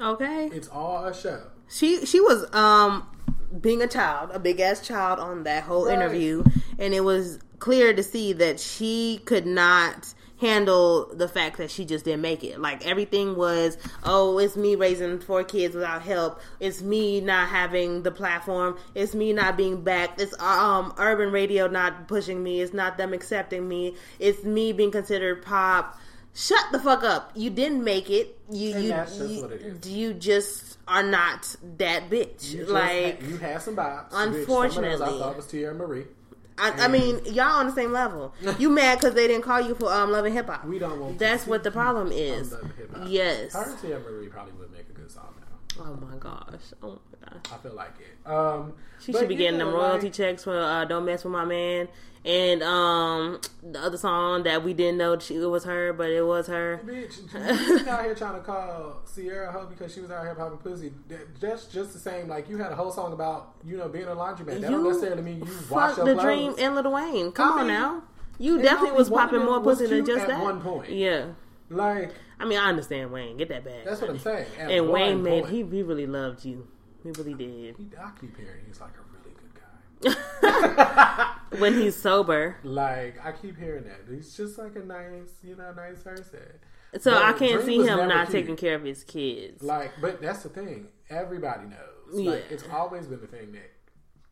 Okay. 0.00 0.46
It's 0.52 0.68
all 0.68 1.04
a 1.04 1.14
show. 1.14 1.42
She 1.68 2.06
she 2.06 2.20
was 2.20 2.52
um 2.54 3.06
being 3.60 3.82
a 3.82 3.86
child, 3.88 4.30
a 4.32 4.38
big 4.38 4.60
ass 4.60 4.80
child 4.86 5.18
on 5.18 5.44
that 5.44 5.64
whole 5.64 5.86
Right. 5.86 5.94
interview, 5.94 6.44
and 6.78 6.94
it 6.94 7.04
was 7.04 7.38
clear 7.58 7.92
to 7.92 8.02
see 8.02 8.32
that 8.34 8.58
she 8.60 9.20
could 9.24 9.46
not 9.46 10.14
handle 10.40 11.10
the 11.12 11.28
fact 11.28 11.58
that 11.58 11.70
she 11.70 11.84
just 11.84 12.06
didn't 12.06 12.22
make 12.22 12.42
it. 12.42 12.58
Like 12.58 12.86
everything 12.86 13.36
was, 13.36 13.76
oh, 14.04 14.38
it's 14.38 14.56
me 14.56 14.74
raising 14.74 15.18
four 15.20 15.44
kids 15.44 15.74
without 15.74 16.00
help. 16.00 16.40
It's 16.60 16.80
me 16.80 17.20
not 17.20 17.48
having 17.48 18.02
the 18.04 18.10
platform. 18.10 18.78
It's 18.94 19.14
me 19.14 19.34
not 19.34 19.58
being 19.58 19.82
backed. 19.82 20.18
It's 20.18 20.32
um 20.40 20.94
urban 20.96 21.30
radio 21.30 21.66
not 21.66 22.08
pushing 22.08 22.42
me. 22.42 22.62
It's 22.62 22.72
not 22.72 22.96
them 22.96 23.12
accepting 23.12 23.68
me. 23.68 23.96
It's 24.18 24.42
me 24.42 24.72
being 24.72 24.90
considered 24.90 25.42
pop. 25.42 25.99
Shut 26.34 26.64
the 26.72 26.78
fuck 26.78 27.02
up. 27.02 27.32
You 27.34 27.50
didn't 27.50 27.82
make 27.82 28.08
it. 28.08 28.38
You 28.50 28.74
And 28.74 28.84
you 28.84 29.26
you, 29.26 29.42
what 29.42 29.52
it 29.52 29.62
is. 29.62 29.88
you 29.90 30.14
just 30.14 30.78
are 30.86 31.02
not 31.02 31.54
that 31.78 32.08
bitch. 32.08 32.52
You 32.52 32.66
like 32.66 33.20
had, 33.20 33.22
you 33.22 33.36
had 33.36 33.62
some 33.62 33.76
vibes. 33.76 34.06
Unfortunately. 34.12 34.90
else 34.90 35.00
I 35.02 35.18
thought 35.18 35.36
was 35.36 35.46
Teairra 35.46 35.76
Mari. 35.76 36.06
I, 36.58 36.84
I 36.84 36.88
mean, 36.88 37.20
y'all 37.24 37.58
on 37.58 37.66
the 37.66 37.72
same 37.72 37.90
level. 37.90 38.34
You 38.58 38.68
mad 38.70 38.98
because 38.98 39.14
they 39.14 39.26
didn't 39.26 39.42
call 39.44 39.60
you 39.60 39.74
for 39.74 39.92
um 39.92 40.10
loving 40.12 40.32
hip 40.32 40.46
hop? 40.46 40.64
We 40.66 40.78
don't 40.78 41.00
want. 41.00 41.18
That's 41.18 41.46
what 41.46 41.62
the 41.64 41.70
problem 41.80 42.12
is. 42.12 42.54
Yes. 43.06 43.54
Her 43.54 43.62
and 43.64 43.78
Teairra 43.78 44.02
Mari 44.02 44.26
probably 44.28 44.52
would 44.54 44.70
make 44.72 44.88
a 44.88 44.92
good 44.92 45.10
song 45.10 45.34
now. 45.40 45.82
Oh 45.84 45.96
my 45.96 46.16
gosh. 46.18 46.60
Oh 46.82 46.98
my 47.10 47.28
gosh. 47.28 47.52
I 47.52 47.56
feel 47.58 47.74
like 47.74 47.92
it. 47.98 48.30
Um, 48.30 48.74
She 49.00 49.12
should 49.12 49.28
be 49.28 49.34
getting 49.36 49.58
yeah, 49.58 49.64
them 49.64 49.74
royalty 49.74 50.06
like, 50.06 50.12
checks 50.14 50.44
for 50.44 50.58
uh, 50.58 50.84
"Don't 50.84 51.06
Mess 51.06 51.24
with 51.24 51.32
My 51.32 51.44
Man" 51.44 51.88
and 52.24 52.62
um 52.62 53.40
the 53.62 53.80
other 53.80 53.96
song 53.96 54.42
that 54.42 54.62
we 54.62 54.74
didn't 54.74 54.98
know 54.98 55.18
she, 55.18 55.36
it 55.36 55.46
was 55.46 55.64
her, 55.64 55.92
but 55.92 56.10
it 56.10 56.22
was 56.22 56.46
her. 56.48 56.80
Bitch, 56.84 57.22
you 57.34 57.56
sitting 57.66 57.88
out 57.88 58.04
here 58.04 58.14
trying 58.14 58.34
to 58.34 58.40
call 58.40 59.02
Ciara 59.14 59.50
hoe 59.52 59.66
because 59.66 59.92
she 59.94 60.00
was 60.00 60.10
out 60.10 60.24
here 60.24 60.34
popping 60.34 60.58
pussy. 60.58 60.92
That- 61.08 61.40
That's 61.40 61.66
just 61.66 61.92
the 61.92 61.98
same. 61.98 62.28
Like 62.28 62.48
you 62.48 62.58
had 62.58 62.72
a 62.72 62.76
whole 62.76 62.90
song 62.92 63.12
about 63.12 63.54
you 63.64 63.76
know 63.76 63.88
being 63.88 64.04
a 64.04 64.14
laundromat. 64.14 64.60
That 64.60 64.70
don't 64.70 64.84
necessarily 64.84 65.22
mean 65.22 65.38
you 65.38 65.52
wash 65.70 65.96
your 65.96 66.06
the 66.06 66.14
clothes. 66.14 66.24
dream 66.24 66.54
and 66.58 66.74
Lil 66.74 66.92
Wayne. 66.92 67.32
Come 67.32 67.48
I 67.48 67.60
on 67.62 67.66
mean, 67.66 67.76
now. 67.76 68.02
You 68.38 68.60
definitely 68.62 68.96
was 68.96 69.10
popping 69.10 69.44
more 69.44 69.60
was 69.60 69.78
pussy 69.78 69.90
than 69.90 70.06
just 70.06 70.22
at 70.22 70.28
that. 70.28 70.42
one 70.42 70.60
point. 70.62 70.90
Yeah. 70.90 71.26
Like 71.68 72.12
I 72.38 72.46
mean, 72.46 72.58
I 72.58 72.68
understand 72.68 73.12
Wayne. 73.12 73.36
Get 73.36 73.48
that 73.50 73.64
bag. 73.64 73.84
that's 73.84 74.00
what 74.00 74.10
I'm 74.10 74.18
saying. 74.18 74.46
At 74.58 74.70
and 74.70 74.88
Wayne 74.90 75.22
made 75.22 75.46
he, 75.46 75.58
he 75.62 75.82
really 75.82 76.06
loved 76.06 76.44
you. 76.44 76.66
He 77.02 77.10
really 77.10 77.34
did. 77.34 77.76
He, 77.76 77.88
hearing 78.36 78.64
he's 78.66 78.80
like 78.80 78.90
a 78.90 79.02
really 79.02 79.09
good 79.09 79.09
guy. 79.09 79.09
When 81.58 81.74
he's 81.74 81.96
sober. 81.96 82.56
Like 82.62 83.16
I 83.24 83.32
keep 83.32 83.58
hearing 83.58 83.84
that 83.84 84.00
he's 84.08 84.34
just 84.36 84.56
like 84.56 84.76
a 84.76 84.80
nice, 84.84 85.34
you 85.42 85.56
know, 85.56 85.72
nice 85.72 86.02
person. 86.02 86.40
So 86.98 87.10
But 87.12 87.22
I 87.24 87.32
can't 87.32 87.64
see 87.64 87.78
him 87.84 88.08
not 88.08 88.28
cute. 88.28 88.42
taking 88.42 88.56
care 88.56 88.76
of 88.76 88.84
his 88.84 89.04
kids. 89.04 89.62
Like, 89.62 89.90
but 90.00 90.22
that's 90.22 90.42
the 90.44 90.48
thing. 90.48 90.88
Everybody 91.10 91.66
knows. 91.68 92.12
Like, 92.12 92.24
Yeah. 92.48 92.54
it's 92.54 92.64
always 92.72 93.06
been 93.08 93.20
the 93.20 93.26
thing 93.26 93.52
that 93.52 93.70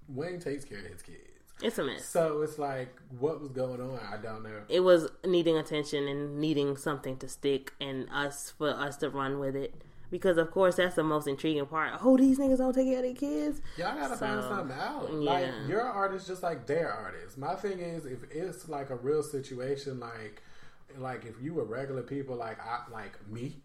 Wayne 0.08 0.38
takes 0.40 0.64
care 0.64 0.78
of 0.78 0.84
his 0.86 1.02
kids. 1.02 1.18
It's 1.60 1.76
a 1.78 1.84
mess. 1.84 2.04
So 2.04 2.42
it's 2.42 2.56
like, 2.58 2.96
what 3.18 3.40
was 3.40 3.50
going 3.50 3.80
on? 3.80 3.98
I 4.12 4.16
don't 4.16 4.44
know. 4.44 4.62
It 4.68 4.80
was 4.80 5.10
needing 5.26 5.56
attention 5.58 6.06
and 6.06 6.38
needing 6.38 6.76
something 6.76 7.16
to 7.18 7.28
stick 7.28 7.72
and 7.80 8.08
us 8.12 8.54
for 8.56 8.70
us 8.70 8.96
to 8.98 9.10
run 9.10 9.40
with 9.40 9.56
it. 9.56 9.74
Because 10.10 10.38
of 10.38 10.50
course 10.50 10.76
that's 10.76 10.96
the 10.96 11.02
most 11.02 11.26
intriguing 11.28 11.66
part. 11.66 11.92
Oh, 12.02 12.16
these 12.16 12.38
niggas 12.38 12.58
don't 12.58 12.74
take 12.74 12.86
care 12.88 12.98
of 12.98 13.02
their 13.04 13.14
kids. 13.14 13.60
Y'all 13.76 13.94
gotta 13.94 14.16
find 14.16 14.42
something 14.42 14.76
out. 14.78 15.08
yeah. 15.12 15.18
Like 15.18 15.48
you're 15.68 15.80
an 15.80 15.86
artist 15.88 16.26
just 16.26 16.42
like 16.42 16.66
they're 16.66 16.92
artists. 16.92 17.36
My 17.36 17.54
thing 17.54 17.80
is 17.80 18.06
if 18.06 18.18
it's 18.30 18.68
like 18.68 18.90
a 18.90 18.96
real 18.96 19.22
situation, 19.22 20.00
like 20.00 20.42
like 20.96 21.24
if 21.26 21.42
you 21.42 21.54
were 21.54 21.64
regular 21.64 22.02
people 22.02 22.36
like 22.36 22.58
I 22.60 22.90
like 22.90 23.18
me, 23.28 23.56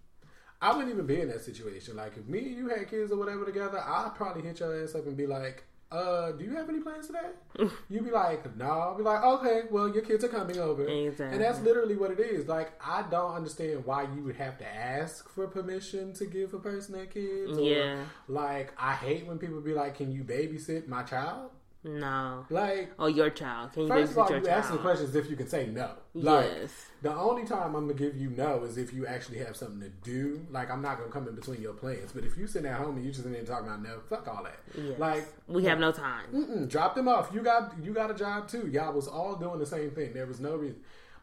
I 0.61 0.71
wouldn't 0.75 0.93
even 0.93 1.05
be 1.05 1.21
in 1.21 1.29
that 1.29 1.41
situation. 1.41 1.95
Like 1.95 2.17
if 2.17 2.27
me 2.27 2.39
and 2.39 2.57
you 2.57 2.67
had 2.69 2.89
kids 2.89 3.11
or 3.11 3.17
whatever 3.17 3.45
together, 3.45 3.79
I'd 3.79 4.11
probably 4.15 4.41
hit 4.43 4.59
your 4.59 4.83
ass 4.83 4.95
up 4.95 5.05
and 5.07 5.15
be 5.15 5.27
like, 5.27 5.63
uh, 5.93 6.31
do 6.31 6.43
you 6.43 6.55
have 6.55 6.67
any 6.67 6.79
plans 6.79 7.05
today? 7.07 7.69
You'd 7.89 8.03
be 8.03 8.11
like, 8.11 8.55
no. 8.57 8.65
I'll 8.65 8.97
be 8.97 9.03
like, 9.03 9.23
okay, 9.23 9.61
well, 9.69 9.93
your 9.93 10.03
kids 10.03 10.23
are 10.23 10.27
coming 10.29 10.57
over. 10.57 10.87
Exactly. 10.87 11.35
And 11.35 11.41
that's 11.43 11.61
literally 11.61 11.95
what 11.95 12.09
it 12.11 12.19
is. 12.19 12.47
Like, 12.47 12.71
I 12.83 13.03
don't 13.11 13.35
understand 13.35 13.85
why 13.85 14.03
you 14.15 14.23
would 14.23 14.35
have 14.37 14.57
to 14.57 14.67
ask 14.67 15.29
for 15.29 15.47
permission 15.47 16.13
to 16.13 16.25
give 16.25 16.53
a 16.55 16.59
person 16.59 16.95
their 16.95 17.05
kids. 17.05 17.57
Or, 17.57 17.61
Yeah. 17.61 18.03
Like, 18.27 18.73
I 18.77 18.93
hate 18.93 19.27
when 19.27 19.37
people 19.37 19.61
be 19.61 19.73
like, 19.73 19.95
can 19.95 20.11
you 20.11 20.23
babysit 20.23 20.87
my 20.87 21.03
child? 21.03 21.51
No. 21.85 22.45
Like, 22.49 22.91
Oh, 22.97 23.07
your 23.07 23.29
child. 23.29 23.73
Can 23.73 23.83
you 23.83 23.87
First 23.89 24.11
of 24.13 24.17
all, 24.19 24.31
you 24.31 24.47
ask 24.47 24.71
the 24.71 24.77
questions 24.77 25.15
if 25.15 25.29
you 25.29 25.35
can 25.35 25.47
say 25.47 25.67
no. 25.67 25.91
Like, 26.13 26.45
Yes. 26.45 26.85
the 27.01 27.13
only 27.13 27.45
time 27.45 27.75
I'm 27.75 27.87
gonna 27.87 27.93
give 27.93 28.15
you 28.15 28.29
no 28.29 28.63
is 28.63 28.77
if 28.77 28.93
you 28.93 29.05
actually 29.05 29.39
have 29.39 29.57
something 29.57 29.81
to 29.81 29.89
do. 29.89 30.45
Like, 30.49 30.71
I'm 30.71 30.81
not 30.81 30.97
gonna 30.97 31.11
come 31.11 31.27
in 31.27 31.35
between 31.35 31.61
your 31.61 31.73
plans. 31.73 32.13
But 32.13 32.23
if 32.23 32.37
you 32.37 32.47
sitting 32.47 32.69
at 32.69 32.77
home 32.77 32.95
and 32.95 33.05
you 33.05 33.11
just 33.11 33.25
in 33.25 33.33
there 33.33 33.43
talking 33.43 33.67
about 33.67 33.81
no, 33.83 33.99
fuck 34.09 34.27
all 34.27 34.43
that. 34.43 34.59
Yes. 34.81 34.97
Like, 34.97 35.27
we 35.47 35.65
have 35.65 35.79
no 35.79 35.91
time. 35.91 36.67
drop 36.69 36.95
them 36.95 37.07
off. 37.09 37.31
You 37.33 37.41
got 37.41 37.73
you 37.83 37.93
got 37.93 38.09
a 38.09 38.13
job 38.13 38.47
too. 38.47 38.67
Y'all 38.67 38.93
was 38.93 39.07
all 39.07 39.35
doing 39.35 39.59
the 39.59 39.65
same 39.65 39.91
thing. 39.91 40.13
There 40.13 40.25
was 40.25 40.39
no 40.39 40.55
reason. 40.55 40.79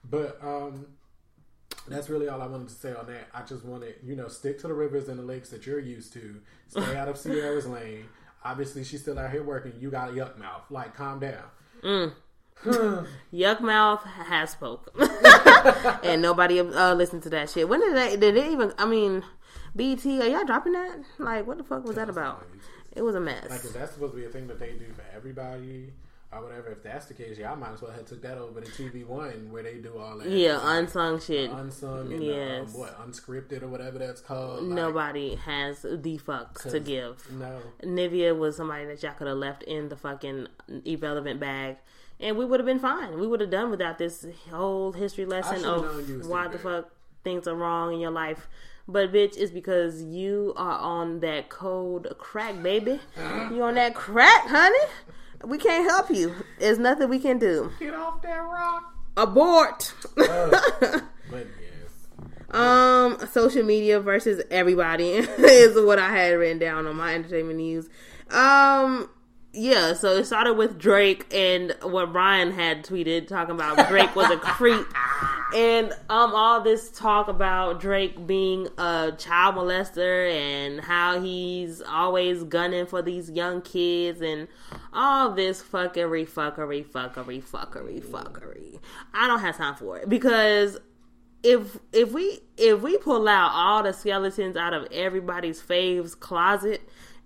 But 0.08 0.38
um, 0.42 0.86
that's 1.88 2.10
really 2.10 2.28
all 2.28 2.42
I 2.42 2.46
wanted 2.46 2.68
to 2.68 2.74
say 2.74 2.92
on 2.94 3.06
that. 3.06 3.28
I 3.32 3.42
just 3.42 3.64
wanted 3.64 3.94
you 4.02 4.14
know 4.16 4.28
stick 4.28 4.58
to 4.60 4.68
the 4.68 4.74
rivers 4.74 5.08
and 5.08 5.18
the 5.18 5.22
lakes 5.22 5.48
that 5.50 5.66
you're 5.66 5.80
used 5.80 6.12
to. 6.14 6.40
Stay 6.68 6.96
out 6.98 7.08
of 7.08 7.16
Ciara's 7.22 7.66
lane. 7.66 8.04
Obviously, 8.44 8.84
she's 8.84 9.02
still 9.02 9.18
out 9.18 9.30
here 9.30 9.42
working. 9.42 9.72
You 9.78 9.90
got 9.90 10.10
a 10.10 10.12
yuck 10.12 10.38
mouth. 10.38 10.62
Like, 10.70 10.94
calm 10.94 11.20
down. 11.20 12.12
Yuck 13.32 13.60
mouth 13.62 14.04
has 14.04 14.50
spoke, 14.50 14.94
and 16.04 16.20
nobody 16.20 16.60
uh, 16.60 16.94
listened 16.94 17.22
to 17.22 17.30
that 17.30 17.48
shit. 17.48 17.66
When 17.66 17.80
did 17.80 17.96
they? 17.96 18.16
Did 18.16 18.36
it 18.36 18.52
even? 18.52 18.74
I 18.76 18.84
mean, 18.84 19.24
BT, 19.74 20.20
are 20.20 20.28
y'all 20.28 20.44
dropping 20.44 20.74
that? 20.74 20.98
Like, 21.18 21.46
what 21.46 21.56
the 21.56 21.64
fuck 21.64 21.84
was 21.84 21.96
that 21.96 22.10
about? 22.10 22.46
It 22.92 23.00
was 23.00 23.14
a 23.14 23.20
mess. 23.20 23.48
Like, 23.48 23.64
if 23.64 23.72
that's 23.72 23.92
supposed 23.92 24.12
to 24.12 24.18
be 24.18 24.26
a 24.26 24.28
thing 24.28 24.46
that 24.48 24.58
they 24.58 24.72
do 24.72 24.92
for 24.92 25.04
everybody 25.14 25.94
or 26.32 26.42
whatever, 26.44 26.68
if 26.70 26.82
that's 26.82 27.06
the 27.06 27.14
case, 27.14 27.38
y'all 27.38 27.56
might 27.56 27.72
as 27.72 27.82
well 27.82 27.90
have 27.90 28.04
took 28.06 28.22
that 28.22 28.38
over 28.38 28.60
to 28.60 28.70
TV 28.70 29.04
One 29.04 29.50
where 29.50 29.62
they 29.64 29.74
do 29.78 29.98
all 29.98 30.18
that. 30.18 30.28
yeah, 30.28 30.58
like, 30.58 30.78
unsung 30.84 31.20
shit. 31.20 31.50
unsung 31.50 32.12
and 32.12 32.22
Yes. 32.22 32.72
um, 32.74 32.80
what 32.80 32.98
unscripted 33.00 33.62
or 33.62 33.68
whatever 33.68 33.98
that's 33.98 34.20
called. 34.20 34.62
Like, 34.62 34.74
Nobody 34.76 35.34
has 35.34 35.82
the 35.82 36.18
fucks 36.18 36.70
to 36.70 36.78
give. 36.78 37.26
No, 37.32 37.60
Nivea 37.82 38.38
was 38.38 38.56
somebody 38.56 38.84
that 38.86 39.02
y'all 39.02 39.12
could 39.14 39.26
have 39.26 39.38
left 39.38 39.64
in 39.64 39.88
the 39.88 39.96
fucking 39.96 40.46
irrelevant 40.84 41.40
bag, 41.40 41.78
and 42.20 42.36
we 42.36 42.44
would 42.44 42.60
have 42.60 42.66
been 42.66 42.78
fine. 42.78 43.18
We 43.18 43.26
would 43.26 43.40
have 43.40 43.50
done 43.50 43.70
without 43.70 43.98
this 43.98 44.24
whole 44.50 44.92
history 44.92 45.24
lesson 45.26 45.56
should've 45.62 45.82
known 45.84 46.08
you 46.08 46.20
of 46.20 46.28
why 46.28 46.44
the 46.44 46.58
bad. 46.58 46.60
fuck 46.62 46.90
things 47.24 47.48
are 47.48 47.54
wrong 47.56 47.92
in 47.92 47.98
your 48.00 48.10
life. 48.12 48.48
But 48.86 49.12
bitch, 49.12 49.36
it's 49.36 49.50
because 49.52 50.02
you 50.02 50.52
are 50.56 50.78
on 50.78 51.20
that 51.20 51.48
cold 51.48 52.06
crack, 52.18 52.62
baby. 52.62 53.00
You 53.50 53.62
on 53.64 53.74
that 53.74 53.94
crack, 53.96 54.46
honey. 54.46 54.78
We 55.44 55.58
can't 55.58 55.88
help 55.90 56.10
you. 56.10 56.34
There's 56.58 56.78
nothing 56.78 57.08
we 57.08 57.18
can 57.18 57.38
do. 57.38 57.72
get 57.78 57.94
off 57.94 58.20
that 58.22 58.36
rock. 58.36 58.94
Abort. 59.16 59.92
But 60.16 61.46
yes, 61.60 62.50
Um, 62.50 63.18
social 63.32 63.62
media 63.62 64.00
versus 64.00 64.42
everybody 64.50 65.10
is 65.14 65.80
what 65.84 65.98
I 66.00 66.08
had 66.10 66.32
written 66.32 66.58
down 66.58 66.86
on 66.88 66.96
my 66.96 67.14
entertainment 67.14 67.58
news. 67.58 67.88
Um, 68.30 69.08
yeah, 69.52 69.94
so 69.94 70.16
it 70.16 70.26
started 70.26 70.54
with 70.54 70.78
Drake 70.78 71.26
and 71.34 71.74
what 71.82 72.12
Brian 72.12 72.52
had 72.52 72.84
tweeted 72.84 73.26
talking 73.26 73.54
about 73.54 73.88
Drake 73.88 74.14
was 74.14 74.30
a 74.30 74.36
creep. 74.38 74.86
And 75.54 75.92
um 76.08 76.32
all 76.34 76.60
this 76.60 76.90
talk 76.90 77.26
about 77.26 77.80
Drake 77.80 78.26
being 78.28 78.68
a 78.78 79.12
child 79.18 79.56
molester 79.56 80.30
and 80.32 80.80
how 80.80 81.20
he's 81.20 81.82
always 81.82 82.44
gunning 82.44 82.86
for 82.86 83.02
these 83.02 83.28
young 83.28 83.60
kids 83.62 84.20
and 84.20 84.46
all 84.92 85.32
this 85.32 85.60
fuckery, 85.60 86.28
fuckery, 86.28 86.84
fuckery, 86.84 87.42
fuckery, 87.42 88.00
fuckery. 88.00 88.78
I 89.12 89.26
don't 89.26 89.40
have 89.40 89.56
time 89.56 89.74
for 89.74 89.98
it 89.98 90.08
because 90.08 90.78
if 91.42 91.78
if 91.92 92.12
we 92.12 92.40
if 92.56 92.82
we 92.82 92.98
pull 92.98 93.26
out 93.26 93.50
all 93.52 93.82
the 93.82 93.92
skeletons 93.92 94.56
out 94.56 94.74
of 94.74 94.86
everybody's 94.92 95.60
faves 95.60 96.18
closet 96.18 96.82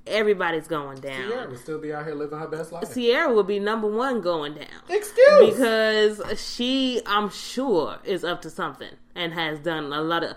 everybody's 0.06 0.68
going 0.68 1.00
down. 1.00 1.30
Ciara 1.30 1.50
would 1.50 1.58
still 1.58 1.78
be 1.78 1.92
out 1.92 2.04
here 2.04 2.14
living 2.14 2.38
her 2.38 2.48
best 2.48 2.72
life. 2.72 2.92
Ciara 2.94 3.32
would 3.32 3.46
be 3.46 3.58
number 3.58 3.88
one 3.88 4.20
going 4.20 4.54
down. 4.54 4.66
Excuse. 4.88 5.54
Because 5.54 6.40
she, 6.40 7.00
I'm 7.06 7.30
sure, 7.30 7.98
is 8.04 8.24
up 8.24 8.42
to 8.42 8.50
something 8.50 8.90
and 9.14 9.32
has 9.32 9.58
done 9.60 9.92
a 9.92 10.02
lot 10.02 10.24
of. 10.24 10.36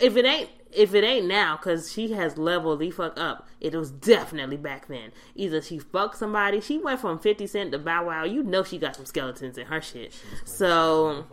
If 0.00 0.16
it 0.16 0.24
ain't, 0.24 0.50
if 0.72 0.94
it 0.94 1.04
ain't 1.04 1.26
now, 1.26 1.56
because 1.56 1.92
she 1.92 2.12
has 2.12 2.36
leveled 2.36 2.80
the 2.80 2.90
fuck 2.90 3.18
up. 3.18 3.48
It 3.60 3.74
was 3.74 3.90
definitely 3.90 4.58
back 4.58 4.88
then. 4.88 5.12
Either 5.34 5.62
she 5.62 5.78
fucked 5.78 6.18
somebody. 6.18 6.60
She 6.60 6.78
went 6.78 7.00
from 7.00 7.18
Fifty 7.18 7.46
Cent 7.46 7.72
to 7.72 7.78
Bow 7.78 8.06
Wow. 8.06 8.24
You 8.24 8.42
know 8.42 8.62
she 8.62 8.78
got 8.78 8.96
some 8.96 9.06
skeletons 9.06 9.58
in 9.58 9.66
her 9.66 9.80
shit. 9.80 10.14
So 10.44 11.26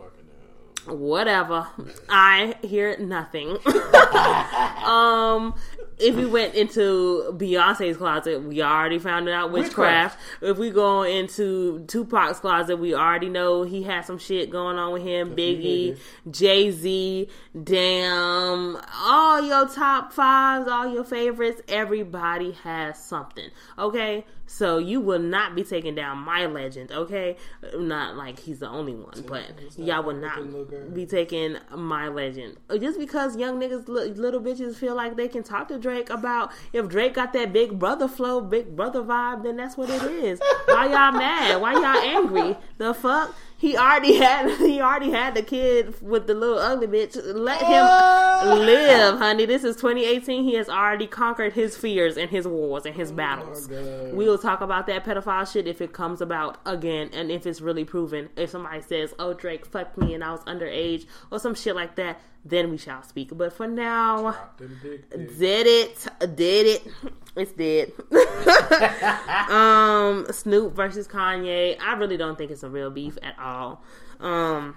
whatever. 0.86 1.66
I 2.08 2.56
hear 2.62 2.96
nothing. 2.98 3.50
um, 4.84 5.54
if 5.98 6.14
we 6.16 6.26
went 6.26 6.54
into 6.54 7.34
Beyonce's 7.36 7.96
closet, 7.96 8.42
we 8.42 8.62
already 8.62 8.98
found 8.98 9.28
out 9.28 9.52
witchcraft. 9.52 10.18
If 10.40 10.58
we 10.58 10.70
go 10.70 11.02
into 11.02 11.84
Tupac's 11.86 12.40
closet, 12.40 12.76
we 12.76 12.94
already 12.94 13.28
know 13.28 13.62
he 13.62 13.82
had 13.82 14.04
some 14.04 14.18
shit 14.18 14.50
going 14.50 14.76
on 14.76 14.92
with 14.92 15.02
him. 15.02 15.36
Biggie, 15.36 15.98
Jay 16.30 16.70
Z, 16.70 17.28
damn, 17.62 18.78
all 18.96 19.42
your 19.42 19.68
top 19.68 20.12
fives, 20.12 20.68
all 20.68 20.92
your 20.92 21.04
favorites. 21.04 21.60
Everybody 21.68 22.52
has 22.64 23.02
something. 23.02 23.48
Okay, 23.78 24.24
so 24.46 24.78
you 24.78 25.00
will 25.00 25.18
not 25.18 25.54
be 25.54 25.64
taking 25.64 25.94
down 25.94 26.18
my 26.18 26.46
legend. 26.46 26.92
Okay, 26.92 27.36
not 27.76 28.16
like 28.16 28.38
he's 28.38 28.60
the 28.60 28.68
only 28.68 28.94
one, 28.94 29.24
but 29.26 29.44
y'all 29.76 30.02
will 30.02 30.14
not 30.14 30.94
be 30.94 31.06
taking 31.06 31.56
my 31.74 32.08
legend 32.08 32.56
uh, 32.70 32.78
just 32.78 32.98
because 32.98 33.36
young 33.36 33.60
niggas, 33.60 33.88
little 33.88 34.40
bitches, 34.40 34.76
feel 34.76 34.94
like 34.94 35.16
they 35.16 35.28
can 35.28 35.42
talk 35.42 35.68
to 35.68 35.78
Drake 35.78 36.10
about 36.10 36.52
if 36.72 36.88
Drake 36.88 37.14
got 37.14 37.32
that 37.32 37.52
big 37.52 37.78
brother 37.78 38.08
flow, 38.08 38.40
big 38.40 38.76
brother 38.76 39.02
vibe, 39.02 39.42
then 39.44 39.56
that's 39.56 39.76
what 39.76 39.90
it 39.90 40.02
is. 40.02 40.40
Why 40.66 40.86
y'all 40.86 41.12
mad? 41.12 41.60
Why 41.60 41.72
y'all 41.72 41.84
angry? 41.84 42.56
The 42.78 42.94
fuck? 42.94 43.34
He 43.56 43.76
already 43.76 44.16
had 44.16 44.50
he 44.58 44.80
already 44.80 45.10
had 45.10 45.34
the 45.34 45.42
kid 45.42 46.00
with 46.02 46.26
the 46.26 46.34
little 46.34 46.58
ugly 46.58 46.86
bitch. 46.86 47.16
Let 47.22 47.60
him 47.60 47.84
uh. 47.84 48.56
live, 48.58 49.18
honey. 49.18 49.46
This 49.46 49.64
is 49.64 49.76
2018. 49.76 50.44
He 50.44 50.54
has 50.54 50.68
already 50.68 51.06
conquered 51.06 51.52
his 51.52 51.76
fears 51.76 52.16
and 52.16 52.30
his 52.30 52.46
wars 52.46 52.84
and 52.84 52.94
his 52.94 53.10
oh 53.10 53.14
battles. 53.14 53.68
We 53.68 54.26
will 54.26 54.38
talk 54.38 54.60
about 54.60 54.86
that 54.88 55.04
pedophile 55.04 55.50
shit 55.50 55.66
if 55.66 55.80
it 55.80 55.92
comes 55.92 56.20
about 56.20 56.58
again 56.66 57.10
and 57.12 57.30
if 57.30 57.46
it's 57.46 57.60
really 57.60 57.84
proven. 57.84 58.28
If 58.36 58.50
somebody 58.50 58.82
says, 58.82 59.14
"Oh, 59.18 59.34
Drake 59.34 59.66
fucked 59.66 59.98
me 59.98 60.14
and 60.14 60.24
I 60.24 60.32
was 60.32 60.40
underage" 60.40 61.06
or 61.30 61.38
some 61.38 61.54
shit 61.54 61.76
like 61.76 61.96
that, 61.96 62.20
then 62.44 62.70
we 62.70 62.76
shall 62.78 63.02
speak. 63.02 63.30
But 63.32 63.52
for 63.52 63.66
now, 63.66 64.36
did 64.58 65.66
it, 65.66 66.06
did 66.36 66.66
it. 66.66 66.86
It's 67.36 67.50
dead. 67.50 67.90
um, 69.50 70.24
Snoop 70.30 70.72
versus 70.72 71.08
Kanye. 71.08 71.76
I 71.80 71.94
really 71.94 72.16
don't 72.16 72.38
think 72.38 72.52
it's 72.52 72.62
a 72.62 72.70
real 72.70 72.90
beef 72.90 73.18
at 73.24 73.36
all. 73.40 73.82
Um, 74.20 74.76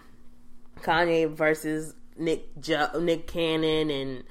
Kanye 0.82 1.30
versus 1.32 1.94
Nick 2.18 2.60
jo- 2.60 3.00
Nick 3.00 3.28
Cannon 3.28 3.92
and 3.92 4.24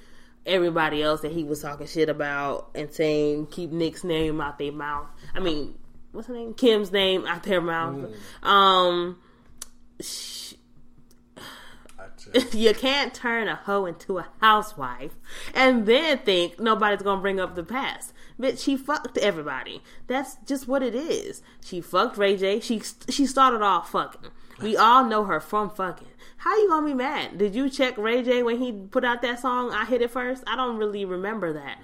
everybody 0.44 1.02
else 1.04 1.20
that 1.20 1.30
he 1.30 1.44
was 1.44 1.62
talking 1.62 1.86
shit 1.86 2.08
about 2.08 2.70
and 2.74 2.92
saying 2.92 3.46
keep 3.46 3.70
Nick's 3.70 4.02
name 4.02 4.40
out 4.40 4.58
their 4.58 4.72
mouth. 4.72 5.06
I 5.32 5.38
mean, 5.38 5.78
what's 6.10 6.26
her 6.26 6.34
name? 6.34 6.54
Kim's 6.54 6.90
name 6.90 7.26
out 7.26 7.44
their 7.44 7.60
mouth. 7.60 8.10
Um, 8.42 9.18
sh- 10.00 10.45
you 12.52 12.74
can't 12.74 13.14
turn 13.14 13.48
a 13.48 13.56
hoe 13.56 13.86
into 13.86 14.18
a 14.18 14.28
housewife 14.40 15.16
and 15.54 15.86
then 15.86 16.18
think 16.18 16.58
nobody's 16.58 17.02
gonna 17.02 17.20
bring 17.20 17.40
up 17.40 17.54
the 17.54 17.62
past. 17.62 18.12
Bitch, 18.38 18.62
she 18.62 18.76
fucked 18.76 19.16
everybody. 19.18 19.82
That's 20.06 20.36
just 20.46 20.68
what 20.68 20.82
it 20.82 20.94
is. 20.94 21.42
She 21.64 21.80
fucked 21.80 22.18
Ray 22.18 22.36
J. 22.36 22.60
She 22.60 22.82
she 23.08 23.26
started 23.26 23.62
off 23.62 23.90
fucking. 23.90 24.30
We 24.60 24.76
all 24.76 25.04
know 25.04 25.24
her 25.24 25.40
from 25.40 25.70
fucking. 25.70 26.08
How 26.38 26.56
you 26.56 26.68
gonna 26.68 26.86
be 26.86 26.94
mad? 26.94 27.38
Did 27.38 27.54
you 27.54 27.70
check 27.70 27.96
Ray 27.96 28.22
J 28.22 28.42
when 28.42 28.60
he 28.60 28.72
put 28.72 29.04
out 29.04 29.22
that 29.22 29.40
song? 29.40 29.72
I 29.72 29.84
hit 29.84 30.02
it 30.02 30.10
first. 30.10 30.44
I 30.46 30.56
don't 30.56 30.76
really 30.76 31.04
remember 31.04 31.54
that. 31.54 31.78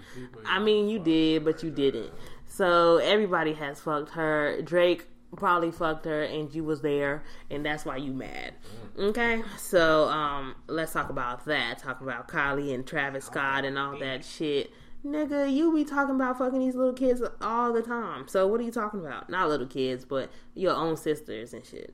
I 0.44 0.58
mean, 0.58 0.88
you 0.88 0.98
did, 0.98 1.44
but 1.44 1.62
you 1.62 1.70
didn't. 1.70 2.12
So 2.46 2.98
everybody 2.98 3.54
has 3.54 3.80
fucked 3.80 4.10
her. 4.10 4.60
Drake 4.62 5.06
probably 5.36 5.70
fucked 5.70 6.04
her 6.04 6.22
and 6.22 6.54
you 6.54 6.64
was 6.64 6.82
there 6.82 7.22
and 7.50 7.64
that's 7.64 7.84
why 7.84 7.96
you 7.96 8.12
mad. 8.12 8.54
Okay? 8.98 9.42
So 9.56 10.08
um 10.08 10.54
let's 10.66 10.92
talk 10.92 11.10
about 11.10 11.44
that. 11.46 11.78
Talk 11.78 12.00
about 12.00 12.28
Kylie 12.28 12.74
and 12.74 12.86
Travis 12.86 13.26
Scott 13.26 13.64
and 13.64 13.78
all 13.78 13.98
that 13.98 14.24
shit. 14.24 14.72
Nigga, 15.04 15.52
you 15.52 15.74
be 15.74 15.84
talking 15.84 16.14
about 16.14 16.38
fucking 16.38 16.60
these 16.60 16.76
little 16.76 16.92
kids 16.92 17.22
all 17.40 17.72
the 17.72 17.82
time. 17.82 18.28
So 18.28 18.46
what 18.46 18.60
are 18.60 18.64
you 18.64 18.70
talking 18.70 19.00
about? 19.00 19.28
Not 19.28 19.48
little 19.48 19.66
kids, 19.66 20.04
but 20.04 20.30
your 20.54 20.74
own 20.74 20.96
sisters 20.96 21.52
and 21.52 21.64
shit. 21.66 21.92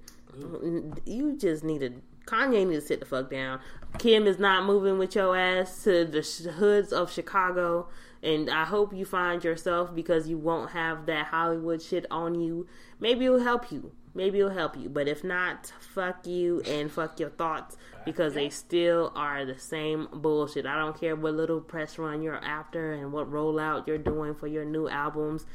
You 1.07 1.37
just 1.39 1.65
need 1.65 1.81
to 1.81 1.93
Kanye 2.29 2.67
need 2.67 2.75
to 2.75 2.81
sit 2.83 3.01
the 3.01 3.07
fuck 3.07 3.31
down. 3.31 3.61
Kim 3.99 4.27
is 4.27 4.39
not 4.39 4.67
moving 4.67 4.99
with 4.99 5.15
your 5.15 5.35
ass 5.35 5.83
to 5.85 6.05
the 6.05 6.23
sh- 6.23 6.45
hoods 6.45 6.93
of 6.93 7.11
Chicago, 7.11 7.89
and 8.23 8.51
I 8.51 8.65
hope 8.65 8.93
you 8.93 9.05
find 9.05 9.43
yourself 9.45 9.95
because 9.95 10.29
you 10.29 10.39
won't 10.39 10.71
have 10.71 11.07
that 11.07 11.27
Hollywood 11.27 11.81
shit 11.83 12.07
on 12.11 12.41
you. 12.41 12.67
Maybe 12.99 13.27
it'll 13.27 13.41
help 13.41 13.71
you. 13.71 13.93
Maybe 14.15 14.41
it'll 14.41 14.51
help 14.51 14.77
you. 14.77 14.89
But 14.89 15.07
if 15.07 15.23
not, 15.23 15.73
fuck 15.79 16.27
you 16.27 16.61
and 16.63 16.91
fuck 16.91 17.21
your 17.21 17.31
thoughts 17.31 17.77
because 18.05 18.35
they 18.35 18.51
still 18.51 19.13
are 19.15 19.45
the 19.45 19.59
same 19.59 20.09
bullshit. 20.13 20.67
I 20.67 20.77
don't 20.79 20.99
care 20.99 21.15
what 21.15 21.35
little 21.35 21.61
press 21.61 21.99
run 21.99 22.23
you're 22.23 22.43
after 22.45 22.95
and 22.95 23.13
what 23.13 23.31
rollout 23.31 23.87
you're 23.87 23.99
doing 23.99 24.35
for 24.35 24.47
your 24.47 24.65
new 24.65 24.89
albums 24.89 25.47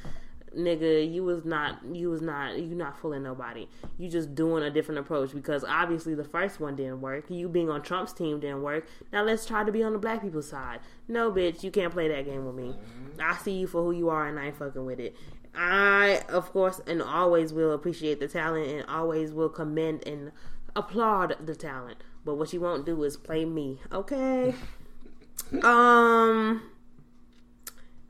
nigga, 0.58 1.12
you 1.12 1.24
was 1.24 1.46
not, 1.46 1.80
you 1.92 2.10
was 2.10 2.22
not, 2.22 2.58
you 2.58 2.76
not 2.76 2.98
fooling 2.98 3.24
nobody. 3.24 3.68
You 3.98 4.10
just 4.10 4.36
doing 4.36 4.64
a 4.64 4.70
different 4.70 5.00
approach 5.00 5.34
because 5.34 5.64
obviously 5.64 6.16
the 6.16 6.24
first 6.24 6.60
one 6.60 6.76
didn't 6.76 7.02
work. 7.02 7.30
You 7.30 7.50
being 7.50 7.70
on 7.70 7.82
Trump's 7.82 8.14
team 8.14 8.40
didn't 8.40 8.62
work. 8.62 8.88
Now 9.12 9.24
let's 9.24 9.46
try 9.46 9.64
to 9.64 9.72
be 9.72 9.84
on 9.84 9.94
the 9.94 10.00
black 10.00 10.22
people's 10.22 10.50
side. 10.50 10.80
No, 11.08 11.32
bitch, 11.32 11.64
you 11.64 11.72
can't 11.72 11.92
play 11.92 12.08
that 12.08 12.26
game 12.26 12.46
with 12.46 12.56
me. 12.56 12.76
I 13.20 13.38
see 13.38 13.54
you 13.54 13.68
for 13.68 13.84
who 13.84 13.92
you 13.92 14.10
are, 14.10 14.28
and 14.28 14.40
I 14.40 14.48
ain't 14.48 14.58
fucking 14.58 14.86
with 14.86 15.00
it. 15.00 15.16
I, 15.56 16.24
of 16.30 16.52
course, 16.52 16.82
and 16.88 17.02
always 17.02 17.54
will 17.54 17.72
appreciate 17.72 18.20
the 18.20 18.28
talent, 18.28 18.68
and 18.68 18.86
always 18.88 19.32
will 19.32 19.50
commend 19.50 20.08
and 20.08 20.32
applaud 20.76 21.36
the 21.46 21.56
talent. 21.56 21.98
But 22.26 22.36
what 22.36 22.54
you 22.54 22.62
won't 22.62 22.86
do 22.86 23.04
is 23.04 23.18
play 23.18 23.46
me, 23.46 23.80
okay? 23.92 24.56
um 25.64 26.62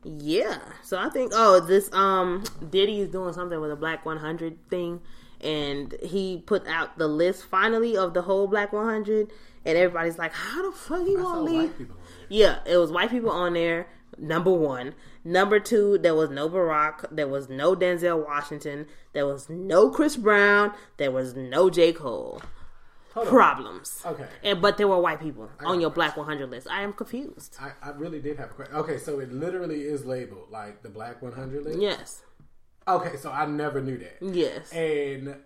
yeah. 0.04 0.58
So 0.82 0.98
I 0.98 1.08
think 1.08 1.32
oh 1.34 1.60
this 1.60 1.92
um 1.92 2.44
Diddy 2.70 3.00
is 3.00 3.08
doing 3.08 3.32
something 3.32 3.60
with 3.60 3.72
a 3.72 3.76
Black 3.76 4.04
100 4.04 4.68
thing 4.68 5.00
and 5.40 5.94
he 6.02 6.42
put 6.46 6.66
out 6.66 6.98
the 6.98 7.08
list 7.08 7.46
finally 7.46 7.96
of 7.96 8.14
the 8.14 8.22
whole 8.22 8.46
Black 8.46 8.72
100 8.72 9.30
and 9.64 9.78
everybody's 9.78 10.18
like 10.18 10.32
how 10.32 10.70
the 10.70 10.76
fuck 10.76 11.06
you 11.06 11.16
gonna 11.16 11.40
leave? 11.40 11.90
Yeah, 12.28 12.58
it 12.66 12.76
was 12.76 12.90
white 12.92 13.10
people 13.10 13.30
on 13.30 13.54
there. 13.54 13.88
Number 14.16 14.52
1. 14.52 14.94
Number 15.24 15.58
2, 15.58 15.98
there 15.98 16.14
was 16.14 16.30
no 16.30 16.48
Barack, 16.48 17.06
there 17.10 17.26
was 17.26 17.48
no 17.48 17.74
Denzel 17.74 18.24
Washington, 18.24 18.86
there 19.12 19.26
was 19.26 19.48
no 19.48 19.90
Chris 19.90 20.16
Brown, 20.16 20.72
there 20.98 21.10
was 21.10 21.34
no 21.34 21.70
J 21.70 21.92
Cole. 21.92 22.40
Problems. 23.14 24.02
Okay. 24.04 24.26
And 24.42 24.60
but 24.60 24.76
there 24.76 24.88
were 24.88 24.98
white 25.00 25.20
people 25.20 25.48
on 25.64 25.80
your 25.80 25.90
Black 25.90 26.16
100 26.16 26.50
list. 26.50 26.68
I 26.68 26.82
am 26.82 26.92
confused. 26.92 27.56
I, 27.60 27.72
I 27.82 27.90
really 27.90 28.20
did 28.20 28.38
have 28.38 28.50
a 28.50 28.54
question. 28.54 28.76
Okay, 28.76 28.98
so 28.98 29.20
it 29.20 29.32
literally 29.32 29.82
is 29.82 30.04
labeled 30.04 30.50
like 30.50 30.82
the 30.82 30.88
Black 30.88 31.22
100 31.22 31.64
list? 31.64 31.80
Yes. 31.80 32.22
Okay, 32.86 33.16
so 33.16 33.30
I 33.30 33.46
never 33.46 33.80
knew 33.80 33.98
that. 33.98 34.16
Yes. 34.20 34.70
And, 34.72 35.36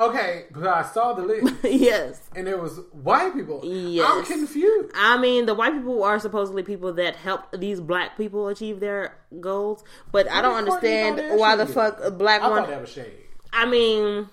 okay, 0.00 0.44
but 0.50 0.66
I 0.66 0.82
saw 0.82 1.12
the 1.12 1.22
list 1.22 1.54
yes. 1.64 2.20
and 2.34 2.48
it 2.48 2.58
was 2.58 2.80
white 2.92 3.34
people. 3.34 3.60
Yes. 3.64 4.08
I'm 4.08 4.24
confused. 4.24 4.92
I 4.94 5.18
mean, 5.18 5.46
the 5.46 5.54
white 5.54 5.74
people 5.74 6.02
are 6.04 6.18
supposedly 6.18 6.62
people 6.62 6.92
that 6.94 7.16
helped 7.16 7.60
these 7.60 7.80
black 7.80 8.16
people 8.16 8.48
achieve 8.48 8.80
their 8.80 9.18
goals, 9.40 9.84
but 10.12 10.30
I 10.30 10.40
don't 10.40 10.56
understand 10.56 11.38
why 11.38 11.56
the 11.56 11.66
fuck 11.66 11.98
a 12.02 12.10
black 12.10 12.40
I 12.40 12.48
one. 12.48 12.60
thought 12.60 12.70
that 12.70 12.80
was 12.80 12.92
shade. 12.92 13.12
I 13.52 13.66
mean, 13.66 14.28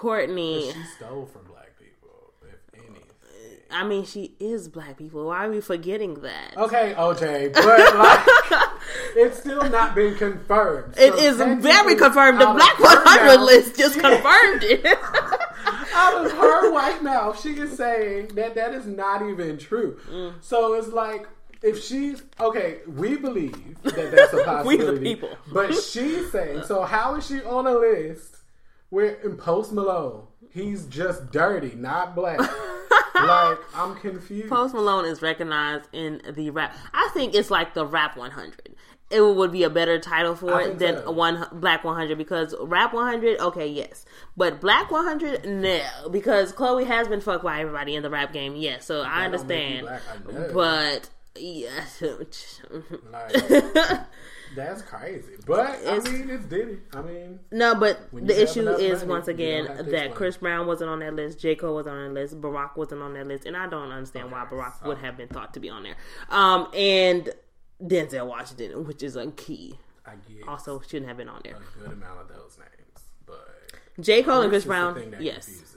Courtney. 0.00 0.72
She 0.72 0.82
stole 0.98 1.24
from 1.24 1.44
black 1.50 1.70
people, 1.78 2.34
if 2.42 2.78
anything. 2.78 3.02
I 3.70 3.82
mean, 3.82 4.04
she 4.04 4.34
is 4.38 4.68
black 4.68 4.98
people. 4.98 5.24
Why 5.26 5.46
are 5.46 5.50
we 5.50 5.62
forgetting 5.62 6.14
that? 6.20 6.54
Okay, 6.54 6.94
OJ, 6.98 7.54
but 7.54 7.64
like, 7.96 8.70
it's 9.16 9.38
still 9.40 9.62
not 9.70 9.94
been 9.94 10.14
confirmed. 10.14 10.94
It 10.98 11.14
So 11.14 11.18
is 11.18 11.36
very 11.62 11.94
confirmed. 11.94 12.38
The 12.42 12.44
Black 12.44 12.78
100 12.78 13.24
mouth, 13.38 13.40
list 13.46 13.76
just 13.78 13.94
confirmed 13.98 14.64
it. 14.64 14.84
out 15.94 16.26
of 16.26 16.32
her 16.32 16.70
white 16.70 17.02
mouth, 17.02 17.40
she 17.40 17.52
is 17.52 17.74
saying 17.74 18.28
that 18.34 18.54
that 18.54 18.74
is 18.74 18.86
not 18.86 19.26
even 19.26 19.56
true. 19.56 19.98
Mm. 20.10 20.34
So 20.42 20.74
it's 20.74 20.88
like 20.88 21.26
if 21.62 21.82
she's 21.82 22.22
okay, 22.38 22.80
we 22.86 23.16
believe 23.16 23.82
that 23.82 24.12
that's 24.12 24.34
a 24.34 24.44
possibility. 24.44 24.98
We 24.98 24.98
the 24.98 25.00
people. 25.00 25.30
but 25.54 25.72
she's 25.74 26.30
saying 26.30 26.64
so. 26.64 26.82
How 26.82 27.14
is 27.14 27.26
she 27.26 27.40
on 27.42 27.66
a 27.66 27.72
list 27.78 28.35
where 28.96 29.12
in 29.16 29.36
Post 29.36 29.72
Malone 29.72 30.22
he's 30.50 30.86
just 30.86 31.30
dirty, 31.30 31.74
not 31.76 32.14
black? 32.14 32.38
like 33.14 33.58
I'm 33.74 33.94
confused. 33.96 34.48
Post 34.48 34.74
Malone 34.74 35.04
is 35.04 35.20
recognized 35.20 35.84
in 35.92 36.22
the 36.32 36.48
rap. 36.48 36.74
I 36.94 37.10
think 37.12 37.34
it's 37.34 37.50
like 37.50 37.74
the 37.74 37.84
rap 37.84 38.16
100. 38.16 38.74
it 39.10 39.20
would 39.20 39.52
be 39.52 39.64
a 39.64 39.68
better 39.68 39.98
title 39.98 40.34
for 40.34 40.54
I 40.54 40.68
it 40.68 40.78
than 40.78 40.96
so. 40.96 41.10
one 41.10 41.46
Black 41.52 41.84
100 41.84 42.16
because 42.16 42.54
Rap 42.58 42.94
100, 42.94 43.38
okay, 43.38 43.66
yes, 43.66 44.06
but 44.34 44.62
Black 44.62 44.90
100, 44.90 45.44
no, 45.44 46.08
because 46.10 46.52
Chloe 46.52 46.84
has 46.84 47.06
been 47.06 47.20
fucked 47.20 47.44
by 47.44 47.60
everybody 47.60 47.96
in 47.96 48.02
the 48.02 48.08
rap 48.08 48.32
game, 48.32 48.56
yes, 48.56 48.86
so 48.86 49.02
I 49.02 49.04
make 49.04 49.12
you 49.18 49.24
understand, 49.24 49.80
black, 49.82 50.02
I 50.08 50.52
but 50.54 51.10
yeah, 51.36 51.84
Like, 53.12 54.06
that's 54.56 54.82
crazy. 54.82 55.34
But 55.46 55.78
I 55.86 55.98
mean, 56.00 56.30
it's 56.30 56.44
Diddy. 56.46 56.78
I 56.92 57.02
mean, 57.02 57.38
no, 57.52 57.74
but 57.74 58.00
the 58.12 58.42
issue 58.42 58.68
is 58.68 59.00
money, 59.00 59.10
once 59.10 59.28
again 59.28 59.66
don't 59.66 59.76
have 59.76 59.86
to 59.86 59.92
that. 59.92 60.14
Chris 60.14 60.38
Brown 60.38 60.66
wasn't 60.66 60.90
on 60.90 60.98
that 61.00 61.14
list, 61.14 61.38
J 61.38 61.54
Cole 61.54 61.74
wasn't 61.74 61.96
on 61.96 62.14
that 62.14 62.20
list, 62.20 62.40
Barack 62.40 62.76
wasn't 62.76 63.02
on 63.02 63.14
that 63.14 63.26
list, 63.26 63.44
and 63.46 63.56
I 63.56 63.68
don't 63.68 63.92
understand 63.92 64.32
why 64.32 64.44
Barack 64.50 64.84
would 64.84 64.98
have 64.98 65.16
been 65.16 65.28
thought 65.28 65.54
to 65.54 65.60
be 65.60 65.68
on 65.68 65.84
there, 65.84 65.96
um, 66.30 66.68
and 66.74 67.30
Denzel 67.80 68.26
Washington, 68.26 68.84
which 68.86 69.02
is 69.02 69.14
a 69.14 69.30
key, 69.30 69.78
I 70.04 70.12
get 70.28 70.48
also 70.48 70.80
shouldn't 70.80 71.06
have 71.08 71.18
been 71.18 71.28
on 71.28 71.42
there. 71.44 71.56
a 71.56 71.78
good 71.78 71.92
amount 71.92 72.20
of 72.20 72.28
those 72.28 72.58
names, 72.58 73.04
but 73.26 73.46
J 74.00 74.22
Cole 74.22 74.40
and 74.40 74.50
Chris 74.50 74.64
Brown, 74.64 75.14
yes. 75.20 75.46
confuses. 75.46 75.76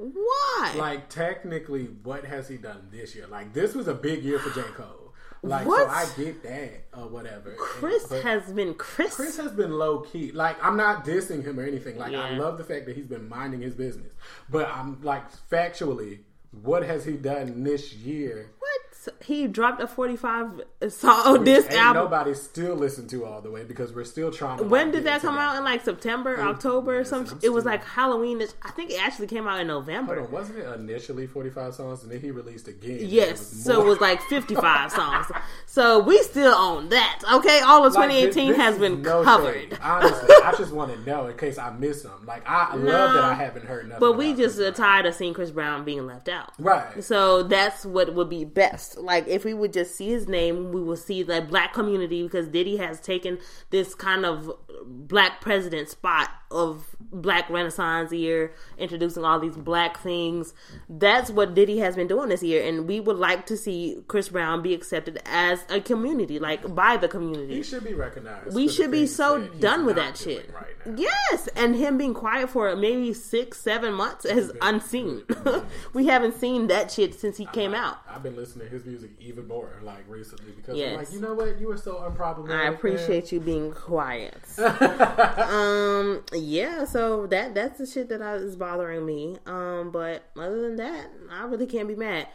Why? 0.00 0.74
Like 0.78 1.10
technically, 1.10 1.84
what 2.02 2.24
has 2.24 2.48
he 2.48 2.56
done 2.56 2.88
this 2.90 3.14
year? 3.14 3.26
Like 3.26 3.52
this 3.52 3.74
was 3.74 3.86
a 3.86 3.92
big 3.92 4.22
year 4.22 4.38
for 4.38 4.48
J 4.58 4.66
Cole. 4.70 5.09
Like 5.42 5.66
What? 5.66 5.88
so, 5.88 5.94
I 5.94 6.22
get 6.22 6.42
that 6.42 6.84
or 6.92 7.08
whatever. 7.08 7.54
Chris 7.58 8.06
But 8.06 8.22
has 8.22 8.52
been 8.52 8.74
Chris. 8.74 9.14
Chris 9.14 9.36
has 9.38 9.52
been 9.52 9.72
low 9.72 10.00
key. 10.00 10.32
Like 10.32 10.62
I'm 10.62 10.76
not 10.76 11.04
dissing 11.04 11.44
him 11.44 11.58
or 11.58 11.64
anything. 11.64 11.96
Like 11.98 12.14
I 12.14 12.36
love 12.36 12.58
the 12.58 12.64
fact 12.64 12.86
that 12.86 12.96
he's 12.96 13.06
been 13.06 13.28
minding 13.28 13.62
his 13.62 13.74
business. 13.74 14.12
But 14.50 14.68
I'm 14.68 15.00
like 15.02 15.24
factually, 15.50 16.20
what 16.62 16.82
has 16.82 17.04
he 17.04 17.12
done 17.12 17.64
this 17.64 17.94
year? 17.94 18.50
what? 18.58 18.79
He 19.24 19.46
dropped 19.46 19.80
a 19.80 19.86
forty-five 19.86 20.60
song. 20.88 21.44
This 21.44 21.66
album. 21.70 22.04
nobody 22.04 22.34
still 22.34 22.74
listened 22.74 23.08
to 23.10 23.24
all 23.24 23.40
the 23.40 23.50
way 23.50 23.64
because 23.64 23.92
we're 23.92 24.04
still 24.04 24.30
trying 24.30 24.58
to. 24.58 24.64
when 24.64 24.90
did 24.90 25.04
that 25.04 25.22
come 25.22 25.38
out? 25.38 25.56
In 25.56 25.64
like 25.64 25.84
September, 25.84 26.38
October, 26.40 26.96
or 26.96 26.98
yes, 26.98 27.08
some. 27.10 27.38
It 27.42 27.48
was 27.50 27.64
like 27.64 27.84
Halloween. 27.84 28.42
I 28.62 28.70
think 28.72 28.90
it 28.90 29.02
actually 29.02 29.28
came 29.28 29.46
out 29.48 29.60
in 29.60 29.68
Hold 29.68 29.86
November. 29.86 30.20
on, 30.22 30.30
wasn't 30.30 30.58
it 30.58 30.74
initially 30.74 31.26
45 31.26 31.74
songs 31.74 32.02
and 32.02 32.12
then 32.12 32.20
he 32.20 32.30
released 32.30 32.68
again? 32.68 32.98
Yes, 33.02 33.40
so 33.46 33.76
more. 33.76 33.86
it 33.86 33.88
was 33.88 34.00
like 34.00 34.20
55 34.22 34.92
songs. 34.92 35.26
So 35.66 36.00
we 36.00 36.18
still 36.22 36.54
own 36.54 36.88
that. 36.90 37.22
Okay, 37.32 37.60
all 37.60 37.86
of 37.86 37.94
Like, 37.94 38.08
2018 38.10 38.48
this- 38.48 38.56
this 38.56 38.66
has 38.66 38.78
been 38.78 39.02
no 39.02 39.22
covered. 39.24 39.54
shade. 39.54 39.78
Honestly, 39.82 40.34
I 40.44 40.54
just 40.58 40.72
want 40.72 40.92
to 40.92 41.00
know 41.10 41.26
in 41.26 41.36
case 41.38 41.58
I 41.58 41.70
miss 41.70 42.02
them. 42.02 42.24
Like 42.26 42.42
I 42.48 42.74
love 42.74 43.14
that 43.14 43.24
I 43.24 43.34
haven't 43.34 43.66
heard 43.66 43.88
nothing. 43.88 44.00
But 44.00 44.16
we 44.18 44.34
just 44.34 44.58
are 44.58 44.70
tired 44.72 45.06
of 45.06 45.14
seeing 45.14 45.32
Chris 45.32 45.50
Brown 45.50 45.84
being 45.84 46.06
left 46.06 46.28
out. 46.28 46.52
right. 46.58 47.02
So 47.02 47.42
that's 47.44 47.86
what 47.86 48.14
would 48.14 48.28
be 48.28 48.44
best. 48.44 48.89
Like 48.96 49.28
if 49.28 49.44
we 49.44 49.54
would 49.54 49.72
just 49.72 49.94
see 49.94 50.08
his 50.08 50.28
name, 50.28 50.72
we 50.72 50.82
will 50.82 50.96
see 50.96 51.22
the 51.22 51.40
black 51.40 51.72
community 51.72 52.22
because 52.22 52.48
Diddy 52.48 52.76
has 52.78 53.00
taken 53.00 53.38
this 53.70 53.94
kind 53.94 54.24
of 54.24 54.50
black 54.84 55.40
president 55.40 55.88
spot 55.88 56.30
of 56.50 56.96
black 57.12 57.48
renaissance 57.48 58.12
year, 58.12 58.52
introducing 58.78 59.24
all 59.24 59.38
these 59.38 59.56
black 59.56 59.98
things. 60.00 60.52
That's 60.88 61.30
what 61.30 61.54
Diddy 61.54 61.78
has 61.78 61.96
been 61.96 62.08
doing 62.08 62.28
this 62.28 62.42
year, 62.42 62.66
and 62.66 62.88
we 62.88 62.98
would 63.00 63.16
like 63.16 63.46
to 63.46 63.56
see 63.56 64.02
Chris 64.08 64.28
Brown 64.28 64.62
be 64.62 64.74
accepted 64.74 65.20
as 65.26 65.64
a 65.68 65.80
community, 65.80 66.38
like 66.38 66.74
by 66.74 66.96
the 66.96 67.08
community. 67.08 67.56
He 67.56 67.62
should 67.62 67.84
be 67.84 67.94
recognized. 67.94 68.54
We 68.54 68.68
should 68.68 68.90
be 68.90 69.06
so 69.06 69.46
done 69.60 69.86
with 69.86 69.96
that 69.96 70.16
shit. 70.16 70.50
right. 70.52 70.98
Yes, 70.98 71.48
and 71.54 71.76
him 71.76 71.98
being 71.98 72.14
quiet 72.14 72.50
for 72.50 72.74
maybe 72.74 73.12
six, 73.12 73.60
seven 73.60 73.92
months 73.94 74.24
is 74.24 74.52
unseen. 74.62 75.22
we 75.92 76.06
haven't 76.06 76.38
seen 76.40 76.68
that 76.68 76.90
shit 76.90 77.14
since 77.14 77.36
he 77.36 77.46
came 77.46 77.74
out. 77.74 77.98
I've 78.08 78.22
been 78.22 78.36
listening 78.36 78.66
to 78.68 78.72
his 78.72 78.79
music 78.84 79.10
even 79.20 79.46
more 79.46 79.80
like 79.82 80.04
recently 80.08 80.52
because 80.52 80.76
Yes. 80.76 80.92
I'm 80.92 80.98
like, 80.98 81.12
you 81.12 81.20
know 81.20 81.34
what, 81.34 81.60
you 81.60 81.68
were 81.68 81.76
so 81.76 81.96
unproblematic. 81.96 82.50
I 82.50 82.64
man. 82.64 82.74
appreciate 82.74 83.32
you 83.32 83.40
being 83.40 83.72
quiet. 83.72 84.36
um, 84.58 86.24
yeah, 86.32 86.84
so 86.84 87.26
that 87.28 87.54
that's 87.54 87.78
the 87.78 87.86
shit 87.86 88.08
that 88.08 88.22
I, 88.22 88.34
is 88.34 88.56
bothering 88.56 89.04
me. 89.04 89.36
Um, 89.46 89.90
but 89.90 90.24
other 90.36 90.62
than 90.62 90.76
that, 90.76 91.10
I 91.30 91.44
really 91.44 91.66
can't 91.66 91.88
be 91.88 91.96
mad. 91.96 92.28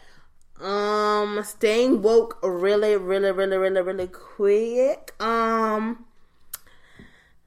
Um, 0.60 1.42
staying 1.44 2.02
woke 2.02 2.38
really, 2.42 2.96
really, 2.96 3.30
really, 3.32 3.56
really, 3.56 3.82
really 3.82 4.08
quick. 4.08 5.12
Um. 5.20 6.04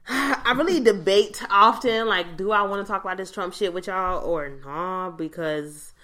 I 0.12 0.54
really 0.56 0.80
debate 0.80 1.40
often, 1.50 2.08
like, 2.08 2.36
do 2.36 2.50
I 2.50 2.62
want 2.62 2.84
to 2.84 2.90
talk 2.90 3.04
about 3.04 3.16
this 3.16 3.30
Trump 3.30 3.54
shit 3.54 3.72
with 3.72 3.86
y'all 3.86 4.24
or 4.24 4.48
not? 4.48 5.10
Because 5.10 5.20
just 5.50 5.90
drained. 5.90 5.99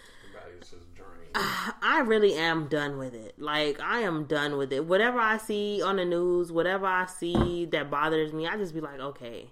I 1.82 2.02
really 2.06 2.34
am 2.34 2.68
done 2.68 2.96
with 2.96 3.14
it. 3.14 3.38
Like 3.38 3.78
I 3.80 4.00
am 4.00 4.24
done 4.24 4.56
with 4.56 4.72
it. 4.72 4.86
Whatever 4.86 5.18
I 5.18 5.36
see 5.36 5.82
on 5.82 5.96
the 5.96 6.04
news, 6.04 6.50
whatever 6.50 6.86
I 6.86 7.06
see 7.06 7.66
that 7.66 7.90
bothers 7.90 8.32
me, 8.32 8.46
I 8.46 8.56
just 8.56 8.74
be 8.74 8.80
like, 8.80 8.98
okay, 8.98 9.50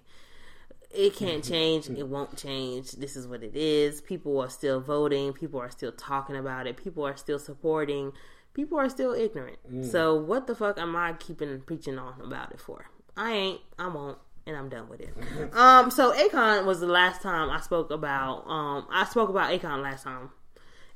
it 0.89 1.15
can't 1.15 1.43
change. 1.43 1.87
It 1.89 2.07
won't 2.07 2.37
change. 2.37 2.93
This 2.93 3.15
is 3.15 3.27
what 3.27 3.43
it 3.43 3.55
is. 3.55 4.01
People 4.01 4.39
are 4.39 4.49
still 4.49 4.79
voting. 4.79 5.33
People 5.33 5.59
are 5.59 5.69
still 5.69 5.91
talking 5.91 6.35
about 6.35 6.65
it. 6.65 6.75
People 6.75 7.05
are 7.05 7.15
still 7.17 7.37
supporting. 7.37 8.13
People 8.53 8.79
are 8.79 8.89
still 8.89 9.13
ignorant. 9.13 9.57
So 9.91 10.15
what 10.15 10.47
the 10.47 10.55
fuck 10.55 10.79
am 10.79 10.95
I 10.95 11.13
keeping 11.13 11.59
preaching 11.61 11.99
on 11.99 12.19
about 12.21 12.51
it 12.51 12.59
for? 12.59 12.89
I 13.15 13.31
ain't. 13.31 13.61
I 13.77 13.87
won't. 13.89 14.17
And 14.47 14.55
I'm 14.55 14.69
done 14.69 14.89
with 14.89 15.01
it. 15.01 15.13
Um. 15.55 15.91
So 15.91 16.13
Akon 16.13 16.65
was 16.65 16.79
the 16.79 16.87
last 16.87 17.21
time 17.21 17.49
I 17.51 17.59
spoke 17.59 17.91
about. 17.91 18.47
Um. 18.47 18.87
I 18.89 19.05
spoke 19.05 19.29
about 19.29 19.51
Akon 19.51 19.83
last 19.83 20.03
time, 20.03 20.29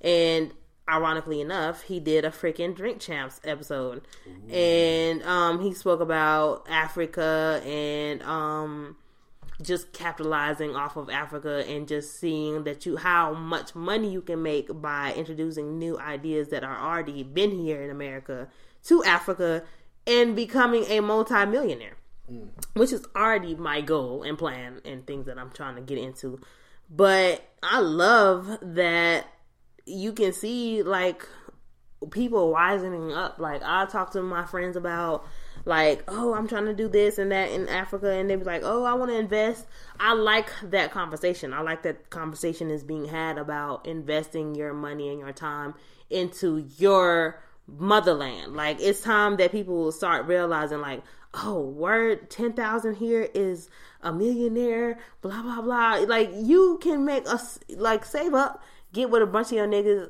and 0.02 0.54
ironically 0.90 1.42
enough, 1.42 1.84
he 1.84 2.00
did 2.00 2.26
a 2.26 2.30
freaking 2.30 2.76
Drink 2.76 3.00
Champs 3.00 3.40
episode, 3.44 4.02
and 4.50 5.24
um, 5.24 5.62
he 5.62 5.74
spoke 5.74 6.02
about 6.02 6.66
Africa 6.70 7.62
and 7.66 8.22
um, 8.24 8.98
just 9.62 9.94
capitalizing 9.94 10.76
off 10.76 10.98
of 10.98 11.10
Africa 11.10 11.64
and 11.68 11.88
just 11.88 12.20
seeing 12.20 12.64
that 12.64 12.86
you 12.86 12.98
how 12.98 13.34
much 13.34 13.76
money 13.76 14.12
you 14.12 14.22
can 14.22 14.42
make 14.42 14.70
by 14.82 15.14
introducing 15.14 15.78
new 15.78 16.00
ideas 16.00 16.50
that 16.50 16.64
are 16.64 16.78
already 16.78 17.24
been 17.24 17.52
here 17.52 17.82
in 17.82 17.90
America 17.90 18.48
to 18.84 19.04
Africa 19.04 19.64
and 20.08 20.36
becoming 20.36 20.86
a 20.86 21.02
multimillionaire 21.02 21.98
which 22.74 22.92
is 22.92 23.06
already 23.16 23.56
my 23.56 23.82
goal 23.82 24.24
and 24.24 24.38
plan 24.38 24.82
and 24.86 25.06
things 25.06 25.26
that 25.26 25.38
I'm 25.38 25.52
trying 25.52 25.76
to 25.76 25.82
get 25.82 25.98
into. 25.98 26.40
But 26.90 27.44
I 27.62 27.80
love 27.80 28.58
that 28.62 29.28
you 29.90 30.14
can 30.14 30.34
see 30.34 30.84
like 30.84 31.28
people 32.12 32.52
wisening 32.52 33.12
up. 33.12 33.40
Like 33.40 33.62
I 33.64 33.86
talk 33.86 34.12
to 34.12 34.22
my 34.22 34.46
friends 34.46 34.76
about 34.76 35.26
like, 35.66 36.04
oh, 36.08 36.34
I'm 36.34 36.48
trying 36.48 36.66
to 36.66 36.74
do 36.74 36.88
this 36.88 37.18
and 37.18 37.32
that 37.32 37.52
in 37.52 37.68
Africa, 37.68 38.12
and 38.12 38.30
they 38.30 38.36
be 38.36 38.44
like, 38.46 38.62
oh, 38.64 38.86
I 38.86 38.94
want 38.94 39.12
to 39.12 39.18
invest. 39.18 39.66
I 40.00 40.14
like 40.14 40.50
that 40.64 40.92
conversation. 40.92 41.54
I 41.54 41.62
like 41.62 41.84
that 41.84 42.10
conversation 42.10 42.70
is 42.70 42.84
being 42.84 43.06
had 43.06 43.38
about 43.38 43.86
investing 43.86 44.56
your 44.56 44.74
money 44.74 45.10
and 45.10 45.20
your 45.20 45.34
time 45.34 45.76
into 46.10 46.66
your 46.78 47.42
motherland. 47.68 48.56
Like 48.56 48.78
it's 48.80 49.02
time 49.02 49.38
that 49.38 49.52
people 49.52 49.76
will 49.76 49.92
start 49.92 50.26
realizing 50.28 50.80
like, 50.82 51.04
oh, 51.34 51.60
word, 51.62 52.30
ten 52.30 52.54
thousand 52.54 52.96
here 52.96 53.30
is 53.34 53.70
a 54.02 54.14
millionaire. 54.14 54.98
Blah 55.22 55.42
blah 55.42 55.62
blah. 55.62 55.96
Like 56.08 56.32
you 56.34 56.80
can 56.82 57.06
make 57.06 57.28
us 57.28 57.60
like 57.70 58.06
save 58.06 58.34
up, 58.34 58.64
get 58.94 59.10
with 59.10 59.22
a 59.22 59.26
bunch 59.26 59.48
of 59.48 59.54
your 59.54 59.68
niggas, 59.68 60.10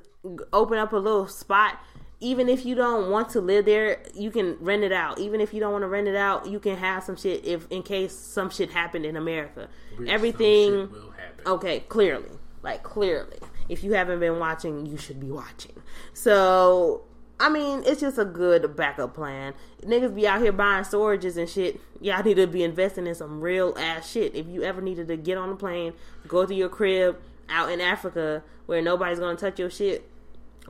open 0.53 0.77
up 0.77 0.93
a 0.93 0.97
little 0.97 1.27
spot. 1.27 1.79
Even 2.21 2.49
if 2.49 2.65
you 2.65 2.75
don't 2.75 3.09
want 3.09 3.29
to 3.29 3.39
live 3.39 3.65
there, 3.65 4.03
you 4.13 4.29
can 4.29 4.57
rent 4.59 4.83
it 4.83 4.91
out. 4.91 5.19
Even 5.19 5.39
if 5.39 5.53
you 5.53 5.61
don't 5.61 5.71
want 5.71 5.83
to 5.83 5.87
rent 5.87 6.07
it 6.07 6.17
out, 6.17 6.47
you 6.47 6.59
can 6.59 6.75
have 6.75 7.03
some 7.03 7.15
shit 7.15 7.45
if 7.45 7.65
in 7.71 7.81
case 7.81 8.13
some 8.13 8.49
shit 8.49 8.71
happened 8.71 9.05
in 9.05 9.15
America. 9.15 9.69
Which 9.95 10.09
Everything 10.09 10.71
some 10.71 10.93
shit 10.93 11.03
will 11.03 11.11
happen. 11.11 11.47
Okay, 11.47 11.79
clearly. 11.81 12.29
Like 12.61 12.83
clearly. 12.83 13.39
If 13.69 13.83
you 13.83 13.93
haven't 13.93 14.19
been 14.19 14.37
watching, 14.37 14.85
you 14.85 14.97
should 14.97 15.19
be 15.19 15.31
watching. 15.31 15.81
So 16.13 17.05
I 17.39 17.47
mean, 17.47 17.83
it's 17.85 18.01
just 18.01 18.17
a 18.17 18.25
good 18.25 18.75
backup 18.75 19.13
plan. 19.13 19.53
Niggas 19.83 20.13
be 20.13 20.27
out 20.27 20.41
here 20.41 20.51
buying 20.51 20.83
storages 20.83 21.37
and 21.37 21.49
shit. 21.49 21.79
Y'all 22.01 22.21
need 22.21 22.35
to 22.35 22.47
be 22.47 22.63
investing 22.63 23.07
in 23.07 23.15
some 23.15 23.39
real 23.39 23.73
ass 23.77 24.11
shit. 24.11 24.35
If 24.35 24.47
you 24.47 24.63
ever 24.63 24.81
needed 24.81 25.07
to 25.07 25.15
get 25.15 25.37
on 25.37 25.49
a 25.49 25.55
plane, 25.55 25.93
go 26.27 26.45
to 26.45 26.53
your 26.53 26.67
crib 26.67 27.17
out 27.51 27.71
in 27.71 27.81
Africa 27.81 28.43
where 28.65 28.81
nobody's 28.81 29.19
gonna 29.19 29.35
touch 29.35 29.59
your 29.59 29.69
shit, 29.69 30.09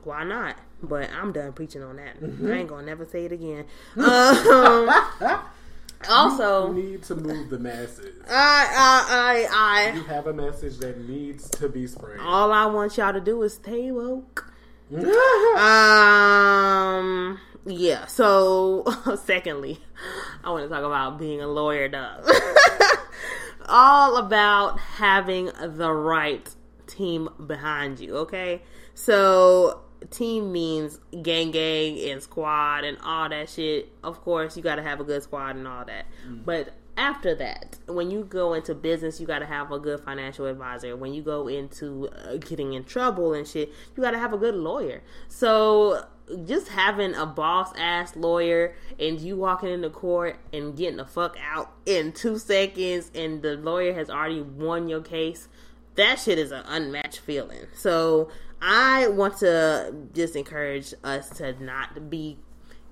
why 0.04 0.24
not? 0.24 0.56
But 0.82 1.10
I'm 1.10 1.32
done 1.32 1.52
preaching 1.52 1.82
on 1.82 1.96
that. 1.96 2.16
I 2.22 2.52
ain't 2.58 2.68
gonna 2.68 2.86
never 2.86 3.04
say 3.04 3.26
it 3.26 3.32
again. 3.32 3.66
Um, 3.98 4.90
also, 6.08 6.68
You 6.68 6.82
need 6.82 7.02
to 7.04 7.14
move 7.14 7.50
the 7.50 7.58
masses. 7.58 8.22
I, 8.26 8.66
I, 8.74 9.04
I, 9.10 9.90
I, 9.92 9.92
You 9.94 10.04
have 10.04 10.26
a 10.26 10.32
message 10.32 10.78
that 10.78 11.06
needs 11.06 11.50
to 11.50 11.68
be 11.68 11.86
spread. 11.86 12.20
All 12.20 12.50
I 12.52 12.64
want 12.66 12.96
y'all 12.96 13.12
to 13.12 13.20
do 13.20 13.42
is 13.42 13.52
stay 13.54 13.92
woke. 13.92 14.50
um. 15.60 17.38
Yeah. 17.66 18.06
So, 18.06 18.86
secondly, 19.24 19.80
I 20.42 20.50
want 20.50 20.64
to 20.64 20.68
talk 20.68 20.82
about 20.84 21.18
being 21.18 21.42
a 21.42 21.46
lawyer. 21.46 21.88
Dog. 21.88 22.26
All 23.66 24.16
about 24.16 24.80
having 24.80 25.50
the 25.62 25.92
right 25.92 26.48
team 26.90 27.28
behind 27.46 28.00
you. 28.00 28.16
Okay. 28.18 28.62
So 28.94 29.82
team 30.10 30.52
means 30.52 30.98
gang 31.22 31.50
gang 31.50 31.98
and 32.10 32.22
squad 32.22 32.84
and 32.84 32.98
all 33.02 33.28
that 33.28 33.48
shit. 33.48 33.92
Of 34.02 34.20
course, 34.22 34.56
you 34.56 34.62
got 34.62 34.76
to 34.76 34.82
have 34.82 35.00
a 35.00 35.04
good 35.04 35.22
squad 35.22 35.56
and 35.56 35.66
all 35.66 35.84
that. 35.84 36.06
But 36.44 36.74
after 36.96 37.34
that, 37.36 37.78
when 37.86 38.10
you 38.10 38.24
go 38.24 38.52
into 38.52 38.74
business, 38.74 39.20
you 39.20 39.26
got 39.26 39.38
to 39.38 39.46
have 39.46 39.72
a 39.72 39.78
good 39.78 40.00
financial 40.00 40.46
advisor. 40.46 40.96
When 40.96 41.14
you 41.14 41.22
go 41.22 41.48
into 41.48 42.08
uh, 42.08 42.36
getting 42.36 42.74
in 42.74 42.84
trouble 42.84 43.32
and 43.32 43.46
shit, 43.46 43.72
you 43.96 44.02
got 44.02 44.10
to 44.10 44.18
have 44.18 44.32
a 44.32 44.38
good 44.38 44.54
lawyer. 44.54 45.02
So 45.28 46.04
just 46.44 46.68
having 46.68 47.14
a 47.14 47.26
boss 47.26 47.72
ass 47.76 48.14
lawyer 48.16 48.74
and 48.98 49.18
you 49.18 49.36
walking 49.36 49.70
into 49.70 49.90
court 49.90 50.38
and 50.52 50.76
getting 50.76 50.98
the 50.98 51.04
fuck 51.04 51.36
out 51.42 51.72
in 51.86 52.12
two 52.12 52.38
seconds 52.38 53.10
and 53.14 53.42
the 53.42 53.56
lawyer 53.56 53.94
has 53.94 54.10
already 54.10 54.42
won 54.42 54.88
your 54.88 55.00
case, 55.00 55.48
that 55.96 56.18
shit 56.18 56.38
is 56.38 56.52
an 56.52 56.64
unmatched 56.66 57.18
feeling. 57.18 57.66
So 57.74 58.30
I 58.60 59.08
want 59.08 59.38
to 59.38 59.94
just 60.14 60.36
encourage 60.36 60.94
us 61.02 61.30
to 61.38 61.62
not 61.62 62.10
be 62.10 62.38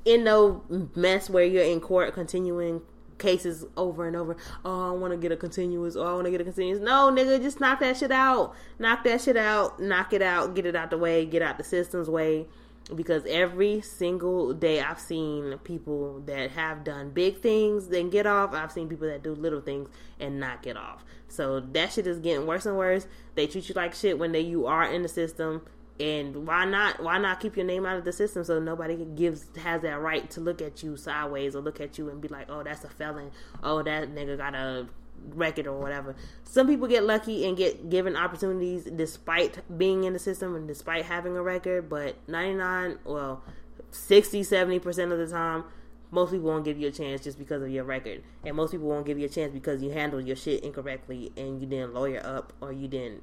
in 0.04 0.24
no 0.24 0.64
mess 0.94 1.28
where 1.28 1.44
you're 1.44 1.64
in 1.64 1.80
court 1.80 2.14
continuing 2.14 2.82
cases 3.18 3.64
over 3.76 4.06
and 4.06 4.16
over. 4.16 4.36
Oh, 4.64 4.88
I 4.88 4.92
want 4.92 5.12
to 5.12 5.18
get 5.18 5.32
a 5.32 5.36
continuous. 5.36 5.96
Oh, 5.96 6.06
I 6.06 6.12
want 6.14 6.26
to 6.26 6.30
get 6.30 6.40
a 6.40 6.44
continuous. 6.44 6.80
No, 6.80 7.10
nigga, 7.12 7.42
just 7.42 7.60
knock 7.60 7.80
that 7.80 7.96
shit 7.96 8.12
out. 8.12 8.54
Knock 8.78 9.04
that 9.04 9.20
shit 9.20 9.36
out. 9.36 9.80
Knock 9.80 10.12
it 10.12 10.22
out. 10.22 10.54
Get 10.54 10.66
it 10.66 10.76
out 10.76 10.90
the 10.90 10.98
way. 10.98 11.26
Get 11.26 11.42
out 11.42 11.58
the 11.58 11.64
system's 11.64 12.08
way. 12.08 12.46
Because 12.94 13.24
every 13.28 13.80
single 13.82 14.54
day 14.54 14.80
I've 14.80 15.00
seen 15.00 15.58
people 15.64 16.20
that 16.26 16.52
have 16.52 16.84
done 16.84 17.10
big 17.10 17.40
things 17.40 17.88
then 17.88 18.08
get 18.10 18.26
off. 18.26 18.54
I've 18.54 18.72
seen 18.72 18.88
people 18.88 19.08
that 19.08 19.22
do 19.22 19.34
little 19.34 19.60
things 19.60 19.88
and 20.18 20.40
not 20.40 20.62
get 20.62 20.76
off. 20.76 21.04
So 21.28 21.60
that 21.60 21.92
shit 21.92 22.06
is 22.06 22.18
getting 22.18 22.46
worse 22.46 22.64
and 22.64 22.76
worse. 22.78 23.06
They 23.34 23.46
treat 23.46 23.68
you 23.68 23.74
like 23.74 23.94
shit 23.94 24.18
when 24.18 24.32
they 24.32 24.40
you 24.40 24.66
are 24.66 24.84
in 24.84 25.02
the 25.02 25.08
system. 25.08 25.62
And 26.00 26.46
why 26.46 26.64
not? 26.64 27.02
Why 27.02 27.18
not 27.18 27.40
keep 27.40 27.56
your 27.56 27.66
name 27.66 27.84
out 27.84 27.98
of 27.98 28.04
the 28.04 28.12
system 28.12 28.44
so 28.44 28.60
nobody 28.60 29.04
gives 29.04 29.46
has 29.56 29.82
that 29.82 30.00
right 30.00 30.30
to 30.30 30.40
look 30.40 30.62
at 30.62 30.82
you 30.82 30.96
sideways 30.96 31.56
or 31.56 31.60
look 31.60 31.80
at 31.80 31.98
you 31.98 32.08
and 32.08 32.20
be 32.20 32.28
like, 32.28 32.48
oh, 32.48 32.62
that's 32.62 32.84
a 32.84 32.88
felon. 32.88 33.32
Oh, 33.62 33.82
that 33.82 34.14
nigga 34.14 34.36
got 34.36 34.54
a 34.54 34.86
record 35.28 35.66
or 35.66 35.78
whatever. 35.78 36.14
Some 36.44 36.66
people 36.66 36.88
get 36.88 37.04
lucky 37.04 37.46
and 37.46 37.56
get 37.56 37.90
given 37.90 38.16
opportunities 38.16 38.84
despite 38.84 39.60
being 39.78 40.04
in 40.04 40.12
the 40.12 40.18
system 40.18 40.54
and 40.54 40.66
despite 40.66 41.04
having 41.04 41.36
a 41.36 41.42
record, 41.42 41.88
but 41.88 42.16
99, 42.28 42.98
well, 43.04 43.42
60, 43.90 44.42
70% 44.42 45.12
of 45.12 45.18
the 45.18 45.28
time, 45.28 45.64
most 46.10 46.32
people 46.32 46.48
won't 46.48 46.64
give 46.64 46.78
you 46.78 46.88
a 46.88 46.92
chance 46.92 47.22
just 47.22 47.38
because 47.38 47.62
of 47.62 47.70
your 47.70 47.84
record. 47.84 48.22
And 48.44 48.56
most 48.56 48.70
people 48.70 48.88
won't 48.88 49.06
give 49.06 49.18
you 49.18 49.26
a 49.26 49.30
chance 49.30 49.52
because 49.52 49.82
you 49.82 49.90
handled 49.90 50.26
your 50.26 50.36
shit 50.36 50.64
incorrectly 50.64 51.32
and 51.36 51.60
you 51.60 51.66
didn't 51.66 51.94
lawyer 51.94 52.20
up 52.24 52.52
or 52.60 52.72
you 52.72 52.88
didn't 52.88 53.22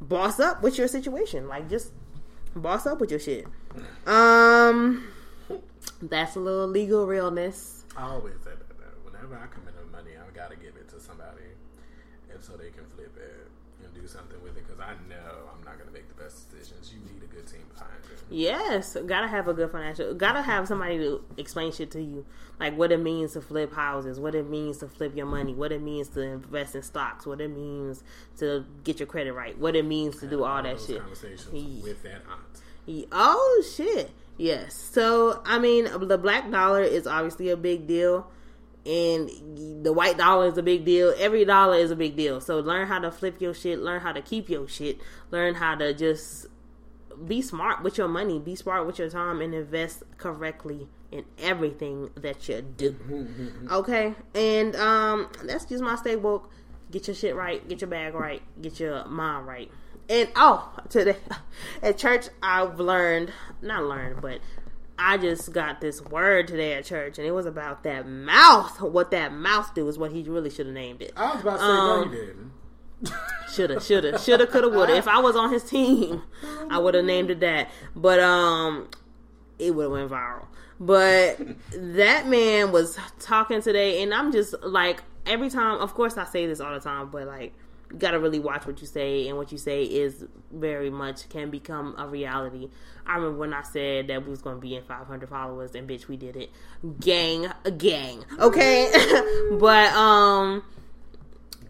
boss 0.00 0.40
up 0.40 0.62
with 0.62 0.76
your 0.78 0.88
situation. 0.88 1.48
Like 1.48 1.68
just 1.68 1.92
boss 2.56 2.86
up 2.86 3.00
with 3.00 3.10
your 3.10 3.20
shit. 3.20 3.46
Um 4.06 5.08
that's 6.02 6.36
a 6.36 6.40
little 6.40 6.66
legal 6.66 7.06
realness. 7.06 7.84
I 7.96 8.04
always 8.04 8.34
say 8.44 8.50
that. 8.50 8.64
Whenever 9.04 9.36
I 9.36 9.46
come 9.46 9.66
into 9.68 9.73
money, 9.73 9.73
I 9.73 9.73
gotta 10.34 10.56
give 10.56 10.76
it 10.76 10.88
to 10.90 11.00
somebody, 11.00 11.54
and 12.32 12.42
so 12.42 12.56
they 12.56 12.70
can 12.70 12.84
flip 12.94 13.16
it 13.16 13.48
and 13.84 13.94
do 13.94 14.06
something 14.06 14.40
with 14.42 14.56
it. 14.56 14.66
Because 14.66 14.80
I 14.80 14.92
know 15.08 15.48
I'm 15.52 15.64
not 15.64 15.78
gonna 15.78 15.92
make 15.92 16.08
the 16.08 16.22
best 16.22 16.50
decisions. 16.50 16.92
You 16.92 17.00
need 17.00 17.22
a 17.22 17.26
good 17.26 17.46
team 17.46 17.62
behind 17.72 17.92
you. 18.04 18.16
Yes, 18.30 18.96
gotta 19.06 19.28
have 19.28 19.48
a 19.48 19.54
good 19.54 19.70
financial. 19.70 20.14
Gotta 20.14 20.42
have 20.42 20.66
somebody 20.66 20.98
to 20.98 21.22
explain 21.36 21.72
shit 21.72 21.90
to 21.92 22.00
you, 22.00 22.24
like 22.58 22.76
what 22.76 22.90
it 22.90 23.00
means 23.00 23.34
to 23.34 23.40
flip 23.40 23.74
houses, 23.74 24.18
what 24.18 24.34
it 24.34 24.48
means 24.48 24.78
to 24.78 24.88
flip 24.88 25.14
your 25.14 25.26
money, 25.26 25.54
what 25.54 25.72
it 25.72 25.82
means 25.82 26.08
to 26.10 26.20
invest 26.20 26.74
in 26.74 26.82
stocks, 26.82 27.26
what 27.26 27.40
it 27.40 27.48
means 27.48 28.02
to 28.38 28.64
get 28.82 28.98
your 28.98 29.06
credit 29.06 29.32
right, 29.32 29.58
what 29.58 29.76
it 29.76 29.84
means 29.84 30.18
to 30.20 30.26
do 30.26 30.44
all 30.44 30.62
that 30.62 30.76
those 30.76 30.86
shit. 30.86 31.00
Conversations 31.00 31.82
with 31.82 32.02
that 32.02 32.22
aunt. 32.30 33.06
Oh 33.12 33.64
shit! 33.76 34.10
Yes. 34.36 34.74
So 34.74 35.42
I 35.44 35.58
mean, 35.58 35.88
the 36.00 36.18
black 36.18 36.50
dollar 36.50 36.82
is 36.82 37.06
obviously 37.06 37.50
a 37.50 37.56
big 37.56 37.86
deal, 37.86 38.30
and 38.86 39.84
the 39.84 39.92
white 39.92 40.18
dollar 40.18 40.46
is 40.46 40.58
a 40.58 40.62
big 40.62 40.84
deal. 40.84 41.14
Every 41.18 41.44
dollar 41.44 41.76
is 41.76 41.90
a 41.90 41.96
big 41.96 42.16
deal. 42.16 42.40
So 42.40 42.58
learn 42.58 42.86
how 42.86 42.98
to 42.98 43.10
flip 43.10 43.40
your 43.40 43.54
shit. 43.54 43.78
Learn 43.78 44.00
how 44.00 44.12
to 44.12 44.20
keep 44.20 44.48
your 44.48 44.68
shit. 44.68 45.00
Learn 45.30 45.54
how 45.54 45.74
to 45.76 45.94
just 45.94 46.46
be 47.26 47.40
smart 47.40 47.82
with 47.82 47.96
your 47.96 48.08
money. 48.08 48.38
Be 48.38 48.54
smart 48.54 48.86
with 48.86 48.98
your 48.98 49.08
time 49.08 49.40
and 49.40 49.54
invest 49.54 50.02
correctly 50.18 50.88
in 51.10 51.24
everything 51.38 52.10
that 52.16 52.48
you 52.48 52.60
do. 52.62 52.96
Okay, 53.70 54.14
and 54.34 54.74
um, 54.76 55.28
that's 55.44 55.64
just 55.64 55.82
my 55.82 55.94
stay 55.96 56.16
woke. 56.16 56.50
Get 56.90 57.06
your 57.06 57.14
shit 57.14 57.34
right. 57.34 57.66
Get 57.68 57.80
your 57.80 57.88
bag 57.88 58.14
right. 58.14 58.42
Get 58.60 58.80
your 58.80 59.04
mind 59.06 59.46
right. 59.46 59.70
And 60.08 60.28
oh, 60.36 60.70
today 60.90 61.16
at 61.82 61.98
church 61.98 62.26
I've 62.42 62.78
learned, 62.78 63.32
not 63.62 63.84
learned, 63.84 64.20
but 64.20 64.40
I 64.98 65.18
just 65.18 65.52
got 65.52 65.80
this 65.80 66.00
word 66.00 66.48
today 66.48 66.74
at 66.74 66.84
church, 66.84 67.18
and 67.18 67.26
it 67.26 67.32
was 67.32 67.46
about 67.46 67.82
that 67.84 68.06
mouth. 68.08 68.80
What 68.80 69.10
that 69.10 69.32
mouth 69.32 69.74
do 69.74 69.88
is 69.88 69.98
what 69.98 70.12
he 70.12 70.22
really 70.22 70.50
should 70.50 70.66
have 70.66 70.74
named 70.74 71.02
it. 71.02 71.12
I 71.16 71.32
was 71.34 71.42
about 71.42 71.54
to 71.54 71.58
say 71.58 71.64
Um, 71.64 71.86
no, 71.86 72.04
you 72.04 72.26
didn't. 72.26 72.52
Shoulda, 73.52 73.80
shoulda, 73.80 74.18
shoulda, 74.18 74.46
coulda, 74.46 74.68
woulda. 74.68 74.96
If 74.96 75.06
I 75.08 75.18
was 75.18 75.36
on 75.36 75.52
his 75.52 75.62
team, 75.64 76.22
I 76.70 76.78
would 76.78 76.94
have 76.94 77.04
named 77.04 77.30
it 77.30 77.40
that. 77.40 77.70
But 77.94 78.18
um, 78.20 78.88
it 79.58 79.74
would 79.74 79.84
have 79.84 79.92
went 79.92 80.10
viral. 80.10 80.46
But 80.80 81.38
that 81.76 82.26
man 82.26 82.72
was 82.72 82.98
talking 83.20 83.62
today, 83.62 84.02
and 84.02 84.14
I'm 84.14 84.32
just 84.32 84.54
like 84.62 85.02
every 85.26 85.50
time. 85.50 85.80
Of 85.80 85.94
course, 85.94 86.16
I 86.16 86.24
say 86.24 86.46
this 86.46 86.60
all 86.60 86.72
the 86.72 86.80
time, 86.80 87.10
but 87.10 87.26
like 87.26 87.52
you 87.94 88.00
got 88.00 88.10
to 88.10 88.18
really 88.18 88.40
watch 88.40 88.66
what 88.66 88.80
you 88.80 88.88
say, 88.88 89.28
and 89.28 89.38
what 89.38 89.52
you 89.52 89.58
say 89.58 89.84
is 89.84 90.24
very 90.50 90.90
much 90.90 91.28
can 91.28 91.48
become 91.48 91.94
a 91.96 92.08
reality. 92.08 92.68
I 93.06 93.14
remember 93.14 93.38
when 93.38 93.54
I 93.54 93.62
said 93.62 94.08
that 94.08 94.24
we 94.24 94.30
was 94.30 94.42
going 94.42 94.56
to 94.56 94.60
be 94.60 94.74
in 94.74 94.82
500 94.82 95.28
followers, 95.28 95.76
and 95.76 95.88
bitch, 95.88 96.08
we 96.08 96.16
did 96.16 96.36
it. 96.36 96.50
Gang, 97.00 97.46
gang. 97.78 98.24
Okay, 98.38 98.90
but 99.58 99.92
um. 99.94 100.64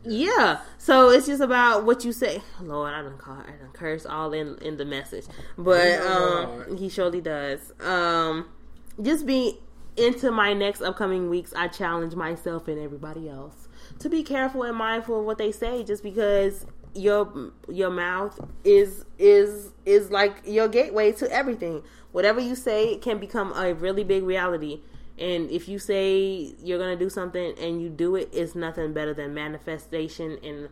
Yeah, 0.07 0.61
so 0.77 1.09
it's 1.09 1.27
just 1.27 1.41
about 1.41 1.87
what 1.87 2.05
you 2.05 2.13
say. 2.13 2.43
Lord, 2.61 2.93
I 2.93 3.01
don't 3.01 3.17
call, 3.17 3.37
I 3.37 3.53
don't 3.59 3.73
curse 3.73 4.05
all 4.05 4.35
in 4.35 4.59
in 4.59 4.77
the 4.77 4.85
message, 4.85 5.25
but 5.57 5.99
um, 6.01 6.77
he 6.77 6.91
surely 6.91 7.23
does. 7.23 7.73
Um, 7.81 8.47
just 9.01 9.25
be 9.25 9.59
into 9.97 10.31
my 10.31 10.53
next 10.53 10.83
upcoming 10.83 11.31
weeks. 11.31 11.55
I 11.57 11.69
challenge 11.69 12.15
myself 12.17 12.69
and 12.69 12.79
everybody 12.79 13.31
else 13.31 13.64
to 13.99 14.09
be 14.09 14.23
careful 14.23 14.63
and 14.63 14.77
mindful 14.77 15.21
of 15.21 15.27
what 15.27 15.39
they 15.39 15.53
say, 15.53 15.85
just 15.85 16.03
because 16.03 16.67
your 16.95 17.53
your 17.69 17.91
mouth 17.91 18.39
is 18.63 19.05
is 19.19 19.73
is 19.85 20.11
like 20.11 20.43
your 20.45 20.69
gateway 20.69 21.13
to 21.13 21.31
everything. 21.33 21.83
Whatever 22.13 22.41
you 22.41 22.55
say 22.55 22.97
can 22.97 23.19
become 23.19 23.53
a 23.55 23.75
really 23.75 24.05
big 24.05 24.23
reality. 24.23 24.81
And 25.19 25.51
if 25.51 25.69
you 25.69 25.79
say 25.79 26.55
you're 26.63 26.79
gonna 26.79 26.97
do 26.97 27.11
something 27.11 27.55
and 27.59 27.81
you 27.81 27.89
do 27.89 28.17
it, 28.17 28.29
it's 28.33 28.55
nothing 28.55 28.93
better 28.93 29.15
than 29.15 29.35
manifestation 29.35 30.39
and 30.43 30.69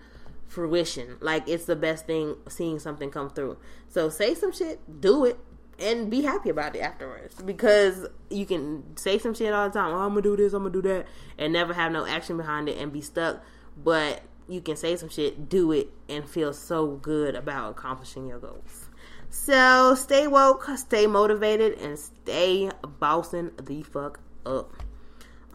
fruition. 0.47 1.17
Like 1.21 1.49
it's 1.49 1.65
the 1.65 1.77
best 1.77 2.07
thing 2.07 2.37
seeing 2.49 2.79
something 2.79 3.11
come 3.11 3.31
through. 3.31 3.57
So 3.89 4.09
say 4.09 4.35
some 4.35 4.53
shit, 4.53 5.01
do 5.01 5.25
it, 5.25 5.39
and 5.83 6.11
be 6.11 6.23
happy 6.23 6.51
about 6.51 6.77
it 6.77 6.81
afterwards. 6.81 7.35
Because 7.43 8.07
you 8.31 8.47
can 8.47 8.97
say 8.97 9.19
some 9.19 9.35
shit 9.35 9.53
all 9.53 9.69
the 9.69 9.79
time. 9.79 9.93
Oh, 9.93 9.99
I'm 9.99 10.11
gonna 10.11 10.23
do 10.23 10.37
this, 10.37 10.53
I'm 10.53 10.63
gonna 10.63 10.73
do 10.73 10.83
that, 10.83 11.07
and 11.39 11.53
never 11.53 11.75
have 11.75 11.93
no 11.93 12.07
action 12.07 12.37
behind 12.37 12.69
it 12.69 12.79
and 12.79 12.93
be 12.93 13.01
stuck. 13.01 13.43
But 13.77 14.23
you 14.49 14.61
can 14.61 14.77
say 14.77 14.97
some 14.97 15.09
shit, 15.09 15.49
do 15.49 15.73
it, 15.73 15.91
and 16.09 16.29
feel 16.29 16.53
so 16.53 16.97
good 16.97 17.35
about 17.35 17.71
accomplishing 17.71 18.27
your 18.27 18.39
goals. 18.39 18.89
So 19.31 19.95
stay 19.95 20.27
woke, 20.27 20.69
stay 20.77 21.07
motivated, 21.07 21.79
and 21.79 21.99
stay 21.99 22.71
bossing 22.99 23.51
the 23.61 23.83
fuck 23.83 24.21
up. 24.45 24.75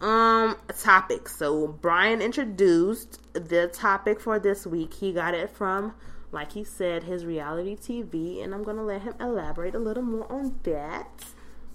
Um, 0.00 0.56
topic. 0.76 1.28
So 1.28 1.68
Brian 1.68 2.20
introduced 2.22 3.20
the 3.34 3.68
topic 3.68 4.20
for 4.20 4.38
this 4.38 4.66
week. 4.66 4.94
He 4.94 5.12
got 5.12 5.34
it 5.34 5.50
from, 5.50 5.94
like 6.30 6.52
he 6.52 6.64
said, 6.64 7.04
his 7.04 7.24
reality 7.24 7.76
TV, 7.76 8.42
and 8.42 8.54
I'm 8.54 8.62
gonna 8.62 8.84
let 8.84 9.02
him 9.02 9.14
elaborate 9.20 9.74
a 9.74 9.78
little 9.78 10.02
more 10.02 10.30
on 10.30 10.58
that. 10.64 11.24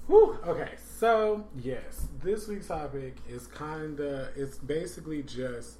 Whew. 0.08 0.38
Okay, 0.46 0.74
so 1.00 1.46
yes, 1.56 2.08
this 2.22 2.48
week's 2.48 2.68
topic 2.68 3.16
is 3.28 3.48
kind 3.48 4.00
of 4.00 4.30
it's 4.36 4.58
basically 4.58 5.24
just 5.24 5.78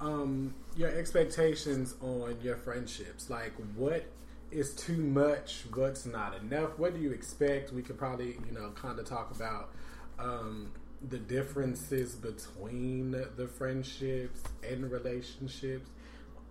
um 0.00 0.54
your 0.76 0.90
expectations 0.90 1.94
on 2.00 2.36
your 2.42 2.56
friendships. 2.56 3.28
Like 3.28 3.52
what 3.74 4.06
is 4.52 4.74
too 4.74 4.98
much, 4.98 5.64
what's 5.74 6.06
not 6.06 6.36
enough, 6.36 6.78
what 6.78 6.94
do 6.94 7.00
you 7.00 7.10
expect? 7.10 7.72
We 7.72 7.82
could 7.82 7.98
probably, 7.98 8.38
you 8.46 8.52
know, 8.52 8.70
kind 8.70 8.98
of 8.98 9.04
talk 9.04 9.34
about 9.34 9.70
um 10.18 10.70
the 11.08 11.18
differences 11.18 12.14
between 12.14 13.10
the 13.10 13.46
friendships 13.46 14.42
and 14.68 14.90
relationships 14.90 15.90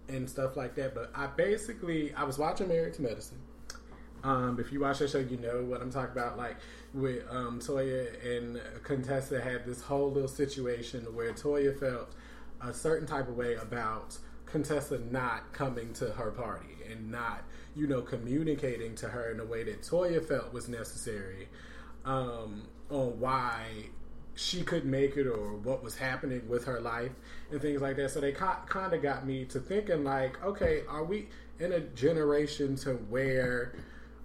and 0.07 0.29
stuff 0.29 0.55
like 0.55 0.75
that. 0.75 0.95
But 0.95 1.11
I 1.15 1.27
basically 1.27 2.13
I 2.13 2.23
was 2.23 2.37
watching 2.37 2.67
Married 2.67 2.93
to 2.95 3.01
Medicine. 3.01 3.39
Um, 4.23 4.59
if 4.59 4.71
you 4.71 4.79
watch 4.79 4.99
that 4.99 5.11
show, 5.11 5.19
you 5.19 5.37
know 5.37 5.63
what 5.63 5.81
I'm 5.81 5.91
talking 5.91 6.11
about. 6.11 6.37
Like 6.37 6.57
with 6.93 7.23
um, 7.29 7.59
Toya 7.59 8.07
and 8.25 8.59
Contessa 8.83 9.39
had 9.39 9.65
this 9.65 9.81
whole 9.81 10.11
little 10.11 10.27
situation 10.27 11.03
where 11.15 11.31
Toya 11.33 11.77
felt 11.79 12.13
a 12.61 12.73
certain 12.73 13.07
type 13.07 13.27
of 13.27 13.35
way 13.35 13.53
about 13.55 14.17
Contessa 14.45 14.99
not 15.11 15.53
coming 15.53 15.93
to 15.93 16.05
her 16.11 16.31
party 16.31 16.77
and 16.89 17.11
not, 17.11 17.43
you 17.75 17.87
know, 17.87 18.01
communicating 18.01 18.95
to 18.95 19.09
her 19.09 19.31
in 19.31 19.39
a 19.39 19.45
way 19.45 19.63
that 19.63 19.81
Toya 19.81 20.25
felt 20.25 20.53
was 20.53 20.67
necessary 20.67 21.49
um, 22.05 22.63
on 22.89 23.19
why 23.19 23.89
she 24.35 24.63
couldn't 24.63 24.91
make 24.91 25.15
it 25.17 25.27
or 25.27 25.55
what 25.55 25.83
was 25.83 25.97
happening 25.97 26.47
with 26.47 26.65
her 26.65 26.79
life 26.81 27.11
and 27.51 27.61
things 27.61 27.81
like 27.81 27.95
that. 27.95 28.11
So 28.11 28.19
they 28.19 28.33
kind 28.33 28.93
of 28.93 29.01
got 29.01 29.25
me 29.25 29.45
to 29.45 29.59
thinking, 29.59 30.03
like, 30.03 30.43
okay, 30.43 30.83
are 30.89 31.03
we 31.03 31.29
in 31.59 31.71
a 31.71 31.79
generation 31.79 32.75
to 32.77 32.93
where 32.93 33.75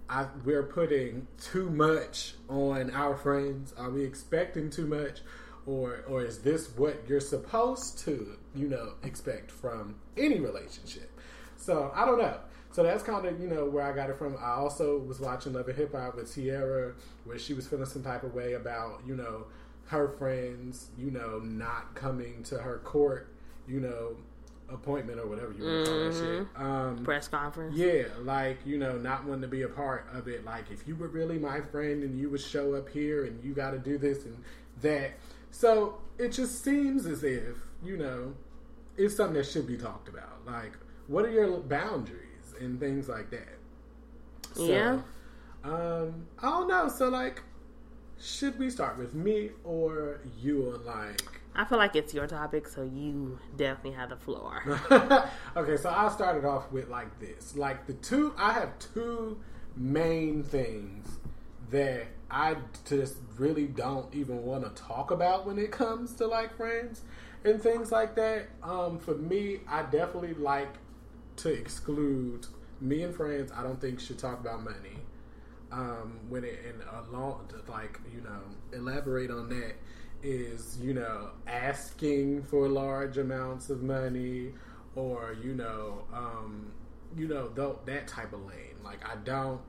I, 0.09 0.27
we're 0.43 0.63
putting 0.63 1.27
too 1.41 1.69
much 1.69 2.35
on 2.49 2.91
our 2.91 3.15
friends? 3.15 3.73
Are 3.77 3.89
we 3.89 4.03
expecting 4.03 4.69
too 4.69 4.85
much? 4.85 5.21
Or, 5.65 6.03
or 6.07 6.25
is 6.25 6.39
this 6.39 6.75
what 6.75 7.07
you're 7.07 7.19
supposed 7.19 7.99
to, 7.99 8.37
you 8.53 8.67
know, 8.67 8.93
expect 9.03 9.51
from 9.51 9.95
any 10.17 10.39
relationship? 10.39 11.09
So 11.55 11.91
I 11.95 12.05
don't 12.05 12.17
know. 12.17 12.39
So 12.71 12.83
that's 12.83 13.03
kind 13.03 13.25
of 13.25 13.39
you 13.39 13.47
know 13.47 13.65
where 13.65 13.83
I 13.83 13.93
got 13.93 14.09
it 14.09 14.17
from. 14.17 14.37
I 14.37 14.51
also 14.51 14.97
was 14.97 15.19
watching 15.19 15.53
Love 15.53 15.67
and 15.67 15.77
Hip 15.77 15.93
Hop 15.93 16.15
with 16.15 16.33
Teairra, 16.33 16.93
where 17.25 17.37
she 17.37 17.53
was 17.53 17.67
feeling 17.67 17.85
some 17.85 18.01
type 18.01 18.23
of 18.23 18.33
way 18.33 18.53
about 18.53 19.01
you 19.05 19.15
know 19.15 19.45
her 19.87 20.07
friends, 20.07 20.89
you 20.97 21.11
know, 21.11 21.39
not 21.39 21.95
coming 21.95 22.43
to 22.43 22.57
her 22.57 22.79
court, 22.79 23.27
you 23.67 23.79
know, 23.79 24.15
appointment 24.69 25.19
or 25.19 25.27
whatever 25.27 25.51
you 25.51 25.65
want 25.65 25.85
to 25.85 25.91
call 25.91 25.99
that 26.05 26.13
shit. 26.13 26.47
Um, 26.55 27.03
Press 27.03 27.27
conference. 27.27 27.75
yeah, 27.75 28.03
like 28.21 28.57
you 28.65 28.77
know, 28.77 28.97
not 28.97 29.25
wanting 29.25 29.41
to 29.41 29.47
be 29.49 29.63
a 29.63 29.67
part 29.67 30.07
of 30.13 30.27
it. 30.27 30.45
Like 30.45 30.71
if 30.71 30.87
you 30.87 30.95
were 30.95 31.09
really 31.09 31.37
my 31.37 31.59
friend 31.59 32.03
and 32.03 32.17
you 32.17 32.29
would 32.29 32.41
show 32.41 32.73
up 32.75 32.87
here 32.89 33.25
and 33.25 33.43
you 33.43 33.53
got 33.53 33.71
to 33.71 33.79
do 33.79 33.97
this 33.97 34.25
and 34.25 34.41
that. 34.81 35.11
So 35.51 35.99
it 36.17 36.29
just 36.31 36.63
seems 36.63 37.05
as 37.05 37.23
if 37.25 37.57
you 37.83 37.97
know 37.97 38.33
it's 38.97 39.15
something 39.17 39.35
that 39.35 39.45
should 39.45 39.67
be 39.67 39.77
talked 39.77 40.07
about. 40.07 40.45
Like, 40.45 40.73
what 41.07 41.25
are 41.25 41.31
your 41.31 41.59
boundaries 41.59 42.53
and 42.59 42.79
things 42.79 43.09
like 43.09 43.29
that? 43.31 43.57
So, 44.53 44.65
Yeah. 44.65 44.99
Um, 45.63 46.25
I 46.39 46.49
don't 46.49 46.67
know. 46.67 46.87
So 46.89 47.09
like, 47.09 47.41
should 48.21 48.57
we 48.59 48.69
start 48.69 48.97
with 48.97 49.13
me 49.13 49.51
or 49.63 50.21
you 50.39 50.73
on 50.73 50.85
like? 50.85 51.21
I 51.53 51.65
feel 51.65 51.77
like 51.77 51.95
it's 51.95 52.13
your 52.13 52.27
topic, 52.27 52.67
so 52.67 52.83
you 52.83 53.37
definitely 53.57 53.91
have 53.91 54.09
the 54.09 54.15
floor. 54.15 54.63
okay, 55.57 55.75
so 55.75 55.89
I 55.89 56.09
started 56.09 56.45
off 56.45 56.71
with 56.71 56.87
like 56.89 57.19
this. 57.19 57.55
Like 57.57 57.87
the 57.87 57.93
two, 57.93 58.33
I 58.37 58.53
have 58.53 58.77
two 58.79 59.37
main 59.75 60.43
things 60.43 61.09
that 61.71 62.07
I 62.29 62.55
just 62.85 63.15
really 63.37 63.67
don't 63.67 64.13
even 64.13 64.43
want 64.43 64.63
to 64.63 64.81
talk 64.81 65.11
about 65.11 65.45
when 65.45 65.57
it 65.57 65.71
comes 65.71 66.13
to 66.15 66.27
like 66.27 66.55
friends 66.55 67.01
and 67.43 67.61
things 67.61 67.91
like 67.91 68.15
that. 68.15 68.47
Um, 68.63 68.97
for 68.99 69.15
me, 69.15 69.59
I 69.67 69.83
definitely 69.83 70.35
like 70.35 70.73
to 71.37 71.49
exclude 71.49 72.47
me 72.79 73.03
and 73.03 73.13
friends. 73.13 73.51
I 73.55 73.63
don't 73.63 73.79
think 73.81 73.99
should 73.99 74.19
talk 74.19 74.39
about 74.39 74.63
money. 74.63 75.00
Um, 75.71 76.19
when 76.27 76.43
it 76.43 76.59
and 76.67 76.81
a 76.81 77.09
along 77.09 77.49
like 77.69 77.99
you 78.13 78.21
know 78.21 78.41
elaborate 78.73 79.31
on 79.31 79.47
that 79.49 79.75
is 80.21 80.77
you 80.81 80.93
know 80.93 81.29
asking 81.47 82.43
for 82.43 82.67
large 82.67 83.17
amounts 83.17 83.69
of 83.69 83.81
money 83.81 84.51
or 84.95 85.35
you 85.41 85.53
know 85.53 86.03
um, 86.13 86.71
you 87.15 87.27
know 87.27 87.47
th- 87.49 87.77
that 87.85 88.07
type 88.07 88.33
of 88.33 88.41
lane. 88.45 88.75
Like 88.83 89.07
I 89.07 89.15
don't. 89.23 89.61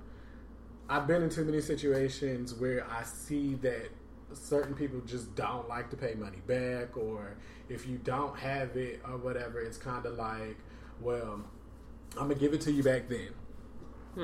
I've 0.89 1.07
been 1.07 1.23
in 1.23 1.31
too 1.31 1.45
many 1.45 1.61
situations 1.61 2.53
where 2.55 2.85
I 2.91 3.05
see 3.05 3.55
that 3.57 3.91
certain 4.33 4.74
people 4.74 5.01
just 5.01 5.35
don't 5.35 5.69
like 5.69 5.91
to 5.91 5.97
pay 5.97 6.15
money 6.15 6.41
back, 6.47 6.97
or 6.97 7.37
if 7.69 7.87
you 7.87 7.99
don't 7.99 8.37
have 8.39 8.77
it 8.77 9.01
or 9.09 9.16
whatever, 9.16 9.61
it's 9.61 9.79
kind 9.79 10.05
of 10.05 10.15
like, 10.15 10.57
well, 11.01 11.45
I'm 12.16 12.29
gonna 12.29 12.35
give 12.35 12.53
it 12.55 12.61
to 12.62 12.73
you 12.73 12.83
back 12.83 13.09
then, 13.09 13.29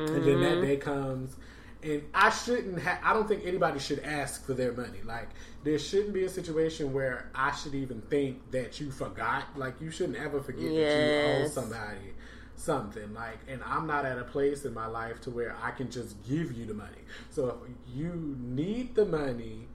and 0.09 0.27
then 0.27 0.41
that 0.43 0.61
day 0.61 0.77
comes. 0.77 1.37
And 1.83 2.03
I 2.13 2.31
shouldn't 2.31 2.81
have. 2.81 2.99
I 3.05 3.13
don't 3.13 3.29
think 3.29 3.45
anybody 3.45 3.79
should 3.79 4.01
ask 4.01 4.45
for 4.45 4.55
their 4.55 4.73
money. 4.73 4.99
Like 5.05 5.29
there 5.63 5.79
shouldn't 5.79 6.13
be 6.13 6.25
a 6.25 6.29
situation 6.29 6.93
where 6.93 7.31
I 7.35 7.53
should 7.53 7.75
even 7.75 8.01
think 8.03 8.51
that 8.51 8.81
you 8.81 8.91
forgot. 8.91 9.45
Like 9.57 9.81
you 9.81 9.91
shouldn't 9.91 10.19
ever 10.19 10.41
forget 10.41 10.65
that 10.65 11.41
you 11.41 11.45
owe 11.45 11.49
somebody 11.49 12.15
something 12.59 13.15
like 13.15 13.39
and 13.47 13.63
i'm 13.65 13.87
not 13.87 14.05
at 14.05 14.19
a 14.19 14.25
place 14.25 14.65
in 14.65 14.75
my 14.75 14.87
life 14.87 15.21
to 15.21 15.31
where 15.31 15.55
i 15.63 15.71
can 15.71 15.89
just 15.91 16.21
give 16.29 16.53
you 16.53 16.67
the 16.67 16.75
money 16.75 16.91
so 17.31 17.61
if 17.67 17.97
you 17.97 18.37
need 18.41 18.95
the 18.97 19.05
money 19.05 19.69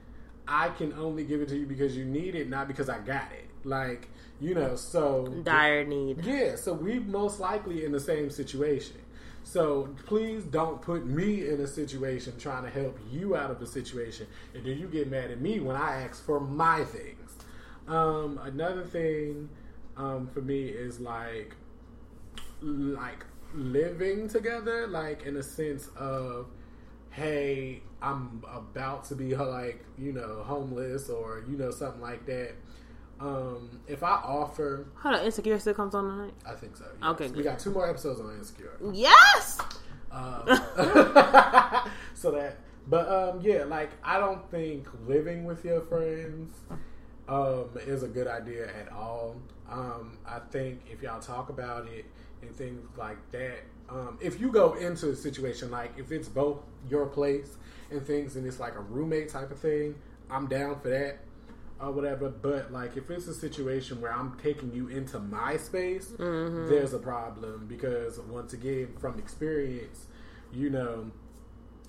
i 0.47 0.67
can 0.69 0.91
only 0.93 1.23
give 1.23 1.41
it 1.41 1.47
to 1.47 1.57
you 1.57 1.65
because 1.65 1.95
you 1.95 2.03
need 2.03 2.35
it 2.35 2.49
not 2.49 2.67
because 2.67 2.89
i 2.89 2.99
got 2.99 3.31
it 3.31 3.49
like 3.63 4.09
you 4.41 4.53
know 4.53 4.75
so 4.75 5.25
Dire 5.43 5.85
need. 5.85 6.25
yeah 6.25 6.55
so 6.57 6.73
we 6.73 6.99
most 6.99 7.39
likely 7.39 7.85
in 7.85 7.93
the 7.93 7.99
same 7.99 8.29
situation 8.29 8.97
so 9.43 9.89
please 10.05 10.43
don't 10.43 10.81
put 10.81 11.05
me 11.05 11.47
in 11.47 11.59
a 11.61 11.67
situation 11.67 12.33
trying 12.39 12.63
to 12.63 12.69
help 12.69 12.97
you 13.11 13.35
out 13.35 13.51
of 13.51 13.61
a 13.61 13.67
situation 13.67 14.25
and 14.53 14.65
then 14.65 14.77
you 14.77 14.87
get 14.87 15.09
mad 15.09 15.29
at 15.31 15.41
me 15.41 15.59
when 15.59 15.75
i 15.75 16.01
ask 16.01 16.25
for 16.25 16.39
my 16.39 16.83
things 16.83 17.31
um, 17.87 18.39
another 18.43 18.83
thing 18.83 19.49
um, 19.97 20.27
for 20.33 20.41
me 20.41 20.63
is 20.69 20.99
like 20.99 21.55
like 22.61 23.25
living 23.53 24.27
together, 24.27 24.87
like 24.87 25.23
in 25.23 25.37
a 25.37 25.43
sense 25.43 25.89
of, 25.95 26.47
hey, 27.11 27.81
I'm 28.01 28.43
about 28.51 29.05
to 29.05 29.15
be 29.15 29.35
like 29.35 29.83
you 29.97 30.13
know 30.13 30.43
homeless 30.43 31.09
or 31.09 31.43
you 31.47 31.57
know 31.57 31.71
something 31.71 32.01
like 32.01 32.25
that. 32.25 32.55
Um, 33.19 33.79
if 33.87 34.03
I 34.03 34.11
offer, 34.15 34.87
Hold 35.01 35.15
on, 35.15 35.25
Insecure 35.25 35.59
still 35.59 35.73
comes 35.73 35.95
on 35.95 36.03
tonight? 36.05 36.33
I 36.45 36.55
think 36.55 36.75
so. 36.75 36.85
yes. 37.01 37.09
Okay, 37.11 37.27
we 37.29 37.43
got 37.43 37.59
two 37.59 37.71
more 37.71 37.89
episodes 37.89 38.19
on 38.19 38.35
Insecure. 38.37 38.77
Yes! 38.91 39.59
Uh, 40.11 41.87
so 42.13 42.31
that, 42.31 42.57
but 42.87 43.07
um, 43.09 43.41
yeah, 43.41 43.63
like 43.63 43.91
I 44.03 44.19
don't 44.19 44.49
think 44.51 44.87
living 45.07 45.45
with 45.45 45.63
your 45.65 45.81
friends 45.81 46.53
um 47.29 47.69
is 47.87 48.03
a 48.03 48.07
good 48.07 48.27
idea 48.27 48.67
at 48.67 48.91
all. 48.91 49.35
Um, 49.71 50.17
I 50.27 50.39
think 50.51 50.81
if 50.91 51.01
y'all 51.01 51.21
talk 51.21 51.49
about 51.49 51.87
it 51.87 52.05
and 52.41 52.53
things 52.53 52.85
like 52.97 53.17
that, 53.31 53.59
um, 53.89 54.17
if 54.21 54.39
you 54.41 54.51
go 54.51 54.73
into 54.73 55.09
a 55.11 55.15
situation 55.15 55.71
like 55.71 55.91
if 55.97 56.11
it's 56.11 56.27
both 56.27 56.59
your 56.89 57.05
place 57.05 57.57
and 57.89 58.05
things 58.05 58.35
and 58.35 58.45
it's 58.45 58.59
like 58.59 58.75
a 58.75 58.81
roommate 58.81 59.29
type 59.29 59.51
of 59.51 59.59
thing, 59.59 59.95
I'm 60.29 60.47
down 60.47 60.79
for 60.81 60.89
that 60.89 61.19
or 61.79 61.91
whatever. 61.91 62.29
But 62.29 62.71
like 62.71 62.97
if 62.97 63.09
it's 63.09 63.27
a 63.27 63.33
situation 63.33 64.01
where 64.01 64.13
I'm 64.13 64.37
taking 64.41 64.73
you 64.73 64.87
into 64.87 65.19
my 65.19 65.57
space, 65.57 66.11
mm-hmm. 66.17 66.69
there's 66.69 66.93
a 66.93 66.99
problem 66.99 67.65
because 67.67 68.19
once 68.19 68.53
again, 68.53 68.89
from 68.99 69.19
experience, 69.19 70.07
you 70.51 70.69
know, 70.69 71.11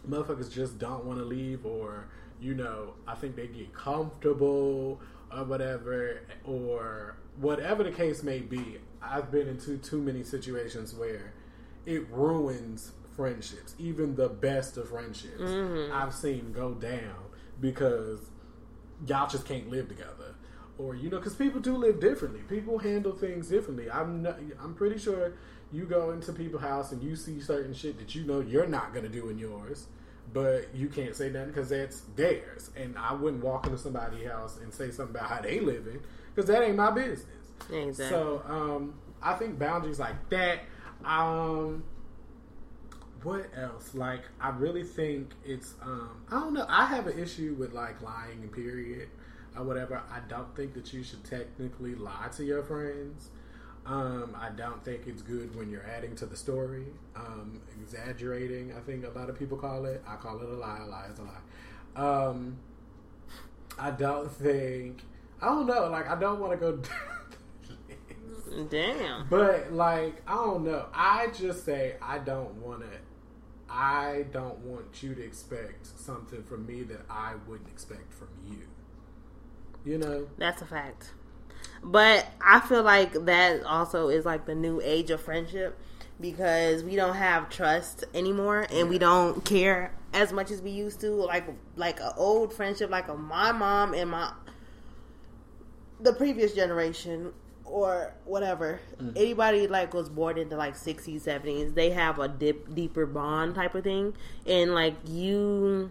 motherfuckers 0.09 0.53
just 0.53 0.79
don't 0.79 1.05
want 1.05 1.19
to 1.19 1.25
leave 1.25 1.65
or 1.65 2.09
you 2.41 2.55
know, 2.55 2.95
I 3.07 3.15
think 3.15 3.37
they 3.37 3.47
get 3.47 3.73
comfortable 3.73 5.01
or 5.33 5.45
whatever 5.45 6.21
or 6.45 7.17
whatever 7.41 7.85
the 7.85 7.93
case 7.93 8.23
may 8.23 8.41
be. 8.41 8.79
I've 9.03 9.31
been 9.31 9.49
into 9.49 9.79
too 9.79 10.01
many 10.01 10.23
situations 10.23 10.95
where 10.95 11.33
it 11.87 12.09
ruins 12.11 12.93
friendships, 13.17 13.75
even 13.79 14.17
the 14.17 14.29
best 14.29 14.77
of 14.77 14.89
friendships. 14.89 15.41
Mm-hmm. 15.41 15.93
I've 15.93 16.15
seen 16.15 16.53
go 16.53 16.75
down 16.75 17.17
because 17.61 18.21
y'all 19.07 19.29
just 19.29 19.47
can't 19.47 19.69
live 19.71 19.89
together 19.89 20.35
or 20.79 20.95
you 20.95 21.09
know 21.11 21.19
because 21.19 21.35
people 21.35 21.61
do 21.61 21.77
live 21.77 22.01
differently 22.01 22.41
people 22.49 22.79
handle 22.79 23.13
things 23.13 23.49
differently 23.49 23.91
i'm 23.91 24.23
not, 24.23 24.39
i'm 24.63 24.75
pretty 24.75 24.99
sure 24.99 25.33
you 25.73 25.85
go 25.85 26.11
into 26.11 26.33
people's 26.33 26.63
house 26.63 26.93
and 26.93 27.03
you 27.03 27.17
see 27.17 27.41
certain 27.41 27.75
shit 27.75 27.99
that 27.99 28.15
you 28.15 28.25
know 28.25 28.41
you're 28.41 28.67
not 28.67 28.93
going 28.93 29.05
to 29.05 29.11
do 29.11 29.29
in 29.29 29.39
yours 29.39 29.87
but 30.33 30.69
you 30.75 30.89
can't 30.89 31.15
say 31.15 31.29
nothing 31.31 31.49
because 31.49 31.69
that's 31.69 32.03
theirs 32.17 32.71
and 32.77 32.97
i 32.99 33.13
wouldn't 33.13 33.43
walk 33.45 33.67
into 33.67 33.79
somebody's 33.79 34.27
house 34.29 34.59
and 34.63 34.73
say 34.73 34.91
something 34.91 35.15
about 35.15 35.29
how 35.29 35.41
they 35.41 35.61
living 35.61 36.01
because 36.35 36.49
that 36.49 36.63
ain't 36.63 36.77
my 36.77 36.91
business 36.91 37.27
Exactly. 37.71 38.09
so 38.09 38.43
um, 38.49 38.95
I 39.23 39.35
think 39.35 39.59
boundaries 39.59 39.99
like 39.99 40.29
that. 40.31 40.61
Um, 41.05 41.83
what 43.25 43.51
else? 43.57 43.95
Like 43.95 44.23
I 44.41 44.51
really 44.51 44.85
think 44.85 45.31
it's 45.45 45.75
um, 45.83 46.23
I 46.31 46.39
don't 46.39 46.55
know. 46.55 46.67
I 46.69 46.87
have 46.87 47.07
an 47.07 47.19
issue 47.19 47.57
with 47.59 47.73
like 47.73 48.01
lying 48.03 48.43
and 48.43 48.53
period 48.53 49.09
or 49.57 49.65
whatever. 49.65 50.03
I 50.11 50.21
don't 50.29 50.55
think 50.55 50.75
that 50.75 50.93
you 50.93 51.03
should 51.03 51.25
technically 51.25 51.95
lie 51.95 52.29
to 52.37 52.45
your 52.45 52.63
friends. 52.63 53.31
Um, 53.87 54.35
I 54.41 54.49
don't 54.51 54.83
think 54.83 55.03
it's 55.07 55.21
good 55.21 55.55
when 55.55 55.71
you're 55.71 55.87
adding 55.87 56.17
to 56.17 56.27
the 56.27 56.37
story. 56.37 56.87
Um, 57.15 57.61
exaggerating, 57.83 58.73
I 58.73 58.81
think 58.81 59.05
a 59.05 59.11
lot 59.19 59.29
of 59.29 59.39
people 59.39 59.59
call 59.59 59.85
it. 59.85 60.03
I 60.07 60.17
call 60.17 60.41
it 60.41 60.49
a 60.49 60.55
lie. 60.55 60.79
A 60.83 60.87
lie 60.87 61.07
is 61.13 61.19
a 61.19 61.23
lie. 61.23 62.27
Um, 62.27 62.57
I 63.79 63.91
don't 63.91 64.31
think. 64.31 65.03
I 65.41 65.47
don't 65.47 65.67
know. 65.67 65.89
Like 65.89 66.09
I 66.09 66.19
don't 66.19 66.41
want 66.41 66.53
to 66.53 66.59
go. 66.59 66.79
Damn. 68.71 69.27
But 69.29 69.73
like, 69.73 70.23
I 70.27 70.35
don't 70.35 70.65
know. 70.65 70.87
I 70.95 71.29
just 71.29 71.65
say 71.65 71.97
I 72.01 72.19
don't 72.19 72.55
want 72.57 72.81
to. 72.81 72.87
I 73.75 74.27
don't 74.33 74.59
want 74.59 75.03
you 75.03 75.17
to 75.17 75.23
expect 75.23 75.87
something 75.99 76.45
from 76.45 76.65
me 76.65 76.85
that 76.85 77.01
I 77.11 77.35
wouldn't 77.47 77.69
expect 77.69 78.15
from 78.15 78.29
you. 78.49 78.63
You 79.85 79.99
know? 79.99 80.29
That's 80.39 80.63
a 80.63 80.67
fact. 80.67 81.11
But 81.83 82.27
I 82.41 82.61
feel 82.61 82.85
like 82.85 83.13
that 83.25 83.65
also 83.65 84.09
is 84.09 84.25
like 84.25 84.47
the 84.47 84.55
new 84.55 84.81
age 84.81 85.11
of 85.11 85.21
friendship 85.21 85.77
because 86.21 86.85
we 86.85 86.95
don't 86.95 87.17
have 87.17 87.51
trust 87.51 88.05
anymore 88.15 88.67
and 88.71 88.89
we 88.89 88.99
don't 88.99 89.45
care 89.45 89.93
as 90.13 90.33
much 90.33 90.53
as 90.53 90.63
we 90.63 90.71
used 90.71 91.01
to. 91.01 91.11
Like 91.11 91.45
like 91.77 92.01
an 92.01 92.13
old 92.17 92.53
friendship, 92.53 92.91
like 92.91 93.09
a, 93.09 93.15
my 93.15 93.51
mom 93.53 93.93
and 93.93 94.11
my 94.11 94.33
the 96.01 96.13
previous 96.13 96.55
generation 96.55 97.33
or 97.75 98.15
whatever. 98.25 98.79
Mm-hmm. 98.99 99.17
Anybody 99.17 99.67
like 99.67 99.95
was 99.95 100.09
born 100.09 100.39
into 100.39 100.57
like 100.57 100.77
60s 100.77 101.23
70s 101.23 101.75
they 101.75 101.91
have 101.91 102.21
a 102.21 102.29
dip, 102.29 102.73
deeper 102.73 103.05
bond 103.05 103.57
type 103.57 103.75
of 103.75 103.83
thing. 103.83 104.15
And 104.47 104.73
like 104.73 104.95
you 105.09 105.91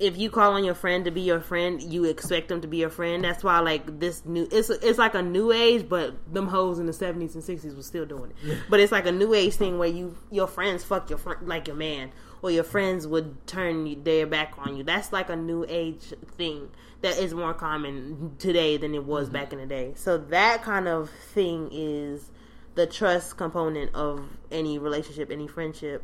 if 0.00 0.16
you 0.16 0.30
call 0.30 0.54
on 0.54 0.64
your 0.64 0.74
friend 0.74 1.04
to 1.04 1.10
be 1.10 1.20
your 1.20 1.40
friend 1.40 1.82
you 1.82 2.04
expect 2.04 2.48
them 2.48 2.62
to 2.62 2.66
be 2.66 2.78
your 2.78 2.88
friend. 2.88 3.22
That's 3.22 3.44
why 3.44 3.58
like 3.58 4.00
this 4.00 4.24
new 4.24 4.48
it's 4.50 4.70
it's 4.70 4.98
like 4.98 5.14
a 5.14 5.20
new 5.20 5.52
age 5.52 5.86
but 5.90 6.14
them 6.32 6.46
hoes 6.46 6.78
in 6.78 6.86
the 6.86 6.92
70s 6.92 7.34
and 7.34 7.44
60s 7.44 7.76
was 7.76 7.84
still 7.84 8.06
doing 8.06 8.30
it. 8.30 8.58
But 8.70 8.80
it's 8.80 8.90
like 8.90 9.04
a 9.04 9.12
new 9.12 9.34
age 9.34 9.56
thing 9.56 9.76
where 9.76 9.90
you 9.90 10.16
your 10.30 10.46
friends 10.46 10.84
fuck 10.84 11.10
your 11.10 11.18
friend 11.18 11.46
like 11.46 11.66
your 11.66 11.76
man 11.76 12.12
or 12.42 12.50
your 12.50 12.64
friends 12.64 13.06
would 13.06 13.46
turn 13.46 14.02
their 14.04 14.26
back 14.26 14.54
on 14.58 14.76
you 14.76 14.82
that's 14.82 15.12
like 15.12 15.28
a 15.30 15.36
new 15.36 15.64
age 15.68 16.14
thing 16.36 16.68
that 17.00 17.16
is 17.18 17.32
more 17.32 17.54
common 17.54 18.34
today 18.38 18.76
than 18.76 18.94
it 18.94 19.04
was 19.04 19.26
mm-hmm. 19.26 19.34
back 19.34 19.52
in 19.52 19.58
the 19.58 19.66
day 19.66 19.92
so 19.96 20.18
that 20.18 20.62
kind 20.62 20.88
of 20.88 21.10
thing 21.10 21.68
is 21.72 22.30
the 22.74 22.86
trust 22.86 23.36
component 23.36 23.94
of 23.94 24.24
any 24.50 24.78
relationship 24.78 25.30
any 25.30 25.48
friendship 25.48 26.02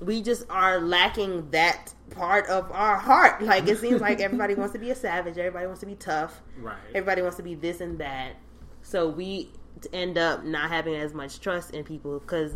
we 0.00 0.22
just 0.22 0.44
are 0.50 0.80
lacking 0.80 1.50
that 1.50 1.94
part 2.10 2.46
of 2.48 2.70
our 2.72 2.96
heart. 2.96 3.42
Like 3.42 3.66
it 3.66 3.78
seems 3.78 4.00
like 4.00 4.20
everybody 4.20 4.54
wants 4.54 4.72
to 4.74 4.78
be 4.78 4.90
a 4.90 4.94
savage, 4.94 5.38
everybody 5.38 5.66
wants 5.66 5.80
to 5.80 5.86
be 5.86 5.94
tough, 5.94 6.40
Right. 6.58 6.76
everybody 6.94 7.22
wants 7.22 7.36
to 7.38 7.42
be 7.42 7.54
this 7.54 7.80
and 7.80 7.98
that. 7.98 8.36
So 8.82 9.08
we 9.08 9.50
end 9.92 10.18
up 10.18 10.44
not 10.44 10.70
having 10.70 10.94
as 10.94 11.14
much 11.14 11.40
trust 11.40 11.72
in 11.72 11.84
people 11.84 12.18
because 12.18 12.54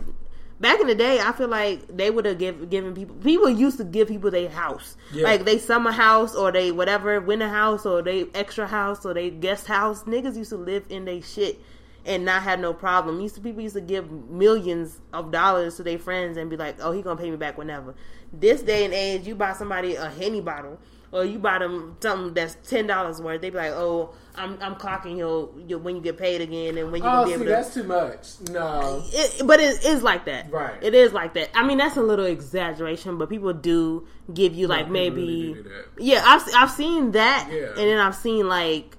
back 0.60 0.80
in 0.80 0.86
the 0.86 0.94
day, 0.94 1.20
I 1.20 1.32
feel 1.32 1.48
like 1.48 1.86
they 1.88 2.10
would 2.10 2.24
have 2.26 2.38
give, 2.38 2.70
given 2.70 2.94
people. 2.94 3.16
People 3.16 3.48
used 3.48 3.78
to 3.78 3.84
give 3.84 4.08
people 4.08 4.30
their 4.30 4.48
house, 4.48 4.96
Yeah. 5.12 5.24
like 5.24 5.44
they 5.44 5.58
summer 5.58 5.90
house 5.90 6.34
or 6.34 6.52
they 6.52 6.70
whatever 6.70 7.20
winter 7.20 7.48
house 7.48 7.86
or 7.86 8.02
they 8.02 8.26
extra 8.34 8.66
house 8.66 9.04
or 9.04 9.14
they 9.14 9.30
guest 9.30 9.66
house. 9.66 10.04
Niggas 10.04 10.36
used 10.36 10.50
to 10.50 10.56
live 10.56 10.84
in 10.88 11.04
their 11.06 11.22
shit 11.22 11.60
and 12.06 12.24
not 12.24 12.42
have 12.42 12.60
no 12.60 12.72
problem. 12.72 13.20
Used 13.20 13.34
to 13.34 13.40
people 13.40 13.62
used 13.62 13.74
to 13.74 13.80
give 13.80 14.10
millions 14.10 15.00
of 15.12 15.30
dollars 15.30 15.76
to 15.76 15.82
their 15.82 15.98
friends 15.98 16.36
and 16.36 16.48
be 16.48 16.56
like, 16.56 16.76
"Oh, 16.80 16.92
he 16.92 17.02
gonna 17.02 17.20
pay 17.20 17.30
me 17.30 17.36
back 17.36 17.58
whenever." 17.58 17.94
This 18.32 18.62
day 18.62 18.84
and 18.84 18.94
age, 18.94 19.26
you 19.26 19.34
buy 19.34 19.52
somebody 19.54 19.96
a 19.96 20.08
henny 20.08 20.40
bottle 20.40 20.78
or 21.12 21.24
you 21.24 21.38
buy 21.38 21.58
them 21.58 21.96
something 22.00 22.34
that's 22.34 22.56
ten 22.68 22.86
dollars 22.86 23.20
worth. 23.20 23.40
They 23.40 23.50
be 23.50 23.56
like, 23.56 23.72
"Oh, 23.72 24.14
I'm 24.36 24.56
I'm 24.62 24.76
clocking 24.76 25.18
your, 25.18 25.50
your 25.66 25.78
when 25.80 25.96
you 25.96 26.02
get 26.02 26.16
paid 26.18 26.40
again 26.40 26.78
and 26.78 26.92
when 26.92 27.02
you 27.02 27.08
Oh, 27.08 27.24
be 27.24 27.30
see, 27.30 27.34
able 27.34 27.44
to." 27.46 27.50
that's 27.50 27.74
too 27.74 27.82
much. 27.84 28.26
No. 28.50 29.02
It, 29.12 29.44
but 29.46 29.58
it 29.60 29.84
is 29.84 30.02
like 30.02 30.24
that, 30.26 30.50
Right. 30.52 30.80
It 30.82 30.94
is 30.94 31.12
like 31.12 31.34
that. 31.34 31.50
I 31.54 31.64
mean, 31.66 31.78
that's 31.78 31.96
a 31.96 32.02
little 32.02 32.26
exaggeration, 32.26 33.18
but 33.18 33.28
people 33.28 33.52
do 33.52 34.06
give 34.32 34.54
you 34.54 34.68
like 34.68 34.86
people 34.86 34.92
maybe, 34.92 35.54
really 35.54 35.64
yeah. 35.98 36.22
I've 36.24 36.42
I've 36.54 36.70
seen 36.70 37.10
that, 37.12 37.48
Yeah. 37.52 37.68
and 37.70 37.76
then 37.78 37.98
I've 37.98 38.14
seen 38.16 38.48
like 38.48 38.96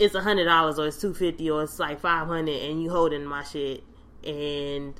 it's 0.00 0.14
a 0.14 0.20
hundred 0.20 0.44
dollars 0.44 0.78
or 0.78 0.86
it's 0.88 1.00
two 1.00 1.14
fifty 1.14 1.50
or 1.50 1.62
it's 1.62 1.78
like 1.78 2.00
five 2.00 2.26
hundred, 2.26 2.60
and 2.62 2.82
you 2.82 2.90
holding 2.90 3.24
my 3.24 3.44
shit, 3.44 3.82
and 4.24 4.94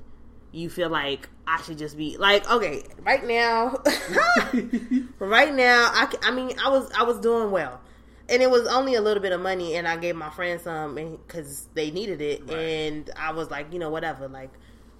you 0.52 0.70
feel 0.70 0.88
like 0.88 1.28
I 1.46 1.60
should 1.62 1.78
just 1.78 1.96
be 1.96 2.16
like, 2.16 2.50
okay, 2.50 2.82
right 3.02 3.24
now, 3.24 3.82
right 5.18 5.54
now, 5.54 5.90
I, 5.92 6.12
I 6.22 6.30
mean, 6.30 6.52
I 6.64 6.68
was 6.68 6.90
I 6.92 7.02
was 7.02 7.18
doing 7.18 7.50
well, 7.50 7.80
and 8.28 8.42
it 8.42 8.50
was 8.50 8.66
only 8.66 8.94
a 8.94 9.00
little 9.00 9.22
bit 9.22 9.32
of 9.32 9.40
money, 9.40 9.76
and 9.76 9.86
I 9.86 9.96
gave 9.96 10.16
my 10.16 10.30
friends 10.30 10.62
some 10.62 10.94
because 10.94 11.68
they 11.74 11.90
needed 11.90 12.20
it, 12.20 12.48
and 12.50 13.10
I 13.16 13.32
was 13.32 13.50
like, 13.50 13.72
you 13.72 13.78
know, 13.78 13.90
whatever. 13.90 14.28
Like, 14.28 14.50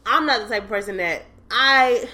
I'm 0.07 0.27
not 0.27 0.43
the 0.43 0.49
type 0.49 0.65
of 0.65 0.69
person 0.69 0.99
that 0.99 1.23
I 1.51 2.09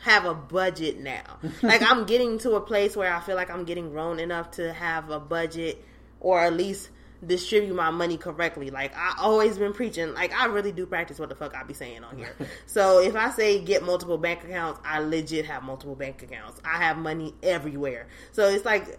have 0.00 0.24
a 0.24 0.34
budget 0.34 1.00
now. 1.00 1.38
like, 1.62 1.82
I'm 1.82 2.04
getting 2.06 2.38
to 2.40 2.52
a 2.52 2.60
place 2.60 2.96
where 2.96 3.12
I 3.12 3.20
feel 3.20 3.36
like 3.36 3.50
I'm 3.50 3.64
getting 3.64 3.90
grown 3.90 4.20
enough 4.20 4.52
to 4.52 4.72
have 4.72 5.10
a 5.10 5.18
budget, 5.18 5.84
or 6.20 6.40
at 6.40 6.52
least 6.52 6.90
distribute 7.24 7.74
my 7.74 7.90
money 7.90 8.16
correctly. 8.16 8.70
Like 8.70 8.96
I 8.96 9.14
always 9.18 9.58
been 9.58 9.72
preaching, 9.72 10.14
like 10.14 10.32
I 10.32 10.46
really 10.46 10.72
do 10.72 10.86
practice 10.86 11.18
what 11.18 11.28
the 11.28 11.34
fuck 11.34 11.54
I 11.54 11.62
be 11.62 11.74
saying 11.74 12.04
on 12.04 12.16
here. 12.16 12.34
so 12.66 13.00
if 13.00 13.16
I 13.16 13.30
say 13.30 13.60
get 13.60 13.82
multiple 13.82 14.18
bank 14.18 14.44
accounts, 14.44 14.80
I 14.84 15.00
legit 15.00 15.46
have 15.46 15.62
multiple 15.62 15.94
bank 15.94 16.22
accounts. 16.22 16.60
I 16.64 16.78
have 16.78 16.98
money 16.98 17.34
everywhere. 17.42 18.08
So 18.32 18.48
it's 18.48 18.64
like 18.64 18.98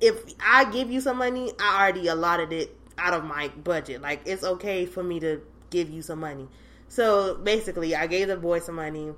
if 0.00 0.24
I 0.40 0.64
give 0.70 0.90
you 0.90 1.00
some 1.00 1.18
money, 1.18 1.52
I 1.58 1.82
already 1.82 2.08
allotted 2.08 2.52
it 2.52 2.76
out 2.98 3.14
of 3.14 3.24
my 3.24 3.48
budget. 3.48 4.02
Like 4.02 4.22
it's 4.26 4.44
okay 4.44 4.86
for 4.86 5.02
me 5.02 5.20
to 5.20 5.40
give 5.70 5.90
you 5.90 6.02
some 6.02 6.20
money. 6.20 6.48
So 6.88 7.36
basically, 7.36 7.94
I 7.96 8.06
gave 8.06 8.28
the 8.28 8.36
boy 8.36 8.60
some 8.60 8.76
money, 8.76 9.12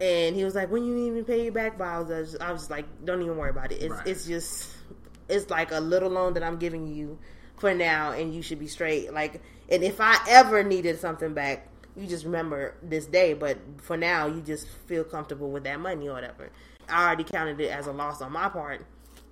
and 0.00 0.34
he 0.34 0.44
was 0.44 0.54
like, 0.54 0.70
"When 0.70 0.84
you 0.84 0.94
need 0.94 1.10
me 1.10 1.20
to 1.20 1.24
pay 1.26 1.44
you 1.44 1.52
back?" 1.52 1.78
But 1.78 1.84
I 1.84 1.98
was, 2.00 2.30
just, 2.30 2.42
I 2.42 2.52
was 2.52 2.70
like, 2.70 2.86
"Don't 3.04 3.22
even 3.22 3.36
worry 3.36 3.50
about 3.50 3.70
it. 3.72 3.82
It's 3.82 3.94
Right. 3.94 4.06
it's 4.06 4.26
just 4.26 4.73
it's 5.28 5.50
like 5.50 5.72
a 5.72 5.80
little 5.80 6.10
loan 6.10 6.34
that 6.34 6.42
I'm 6.42 6.58
giving 6.58 6.86
you 6.86 7.18
for 7.56 7.74
now, 7.74 8.12
and 8.12 8.34
you 8.34 8.42
should 8.42 8.58
be 8.58 8.66
straight. 8.66 9.12
Like, 9.12 9.40
and 9.70 9.82
if 9.82 10.00
I 10.00 10.16
ever 10.28 10.62
needed 10.62 10.98
something 11.00 11.34
back." 11.34 11.68
You 11.96 12.08
just 12.08 12.24
remember 12.24 12.74
this 12.82 13.06
day, 13.06 13.34
but 13.34 13.56
for 13.76 13.96
now, 13.96 14.26
you 14.26 14.40
just 14.40 14.66
feel 14.88 15.04
comfortable 15.04 15.52
with 15.52 15.62
that 15.62 15.78
money 15.78 16.08
or 16.08 16.14
whatever. 16.14 16.50
I 16.88 17.04
already 17.06 17.22
counted 17.22 17.60
it 17.60 17.70
as 17.70 17.86
a 17.86 17.92
loss 17.92 18.20
on 18.20 18.32
my 18.32 18.48
part. 18.48 18.84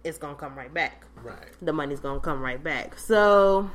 It's 0.05 0.17
gonna 0.17 0.37
come 0.37 0.57
right 0.57 0.73
back 0.73 1.05
Right. 1.25 1.39
the 1.61 1.73
money's 1.73 1.99
gonna 1.99 2.21
come 2.21 2.41
right 2.41 2.63
back. 2.63 2.97
So 2.99 3.69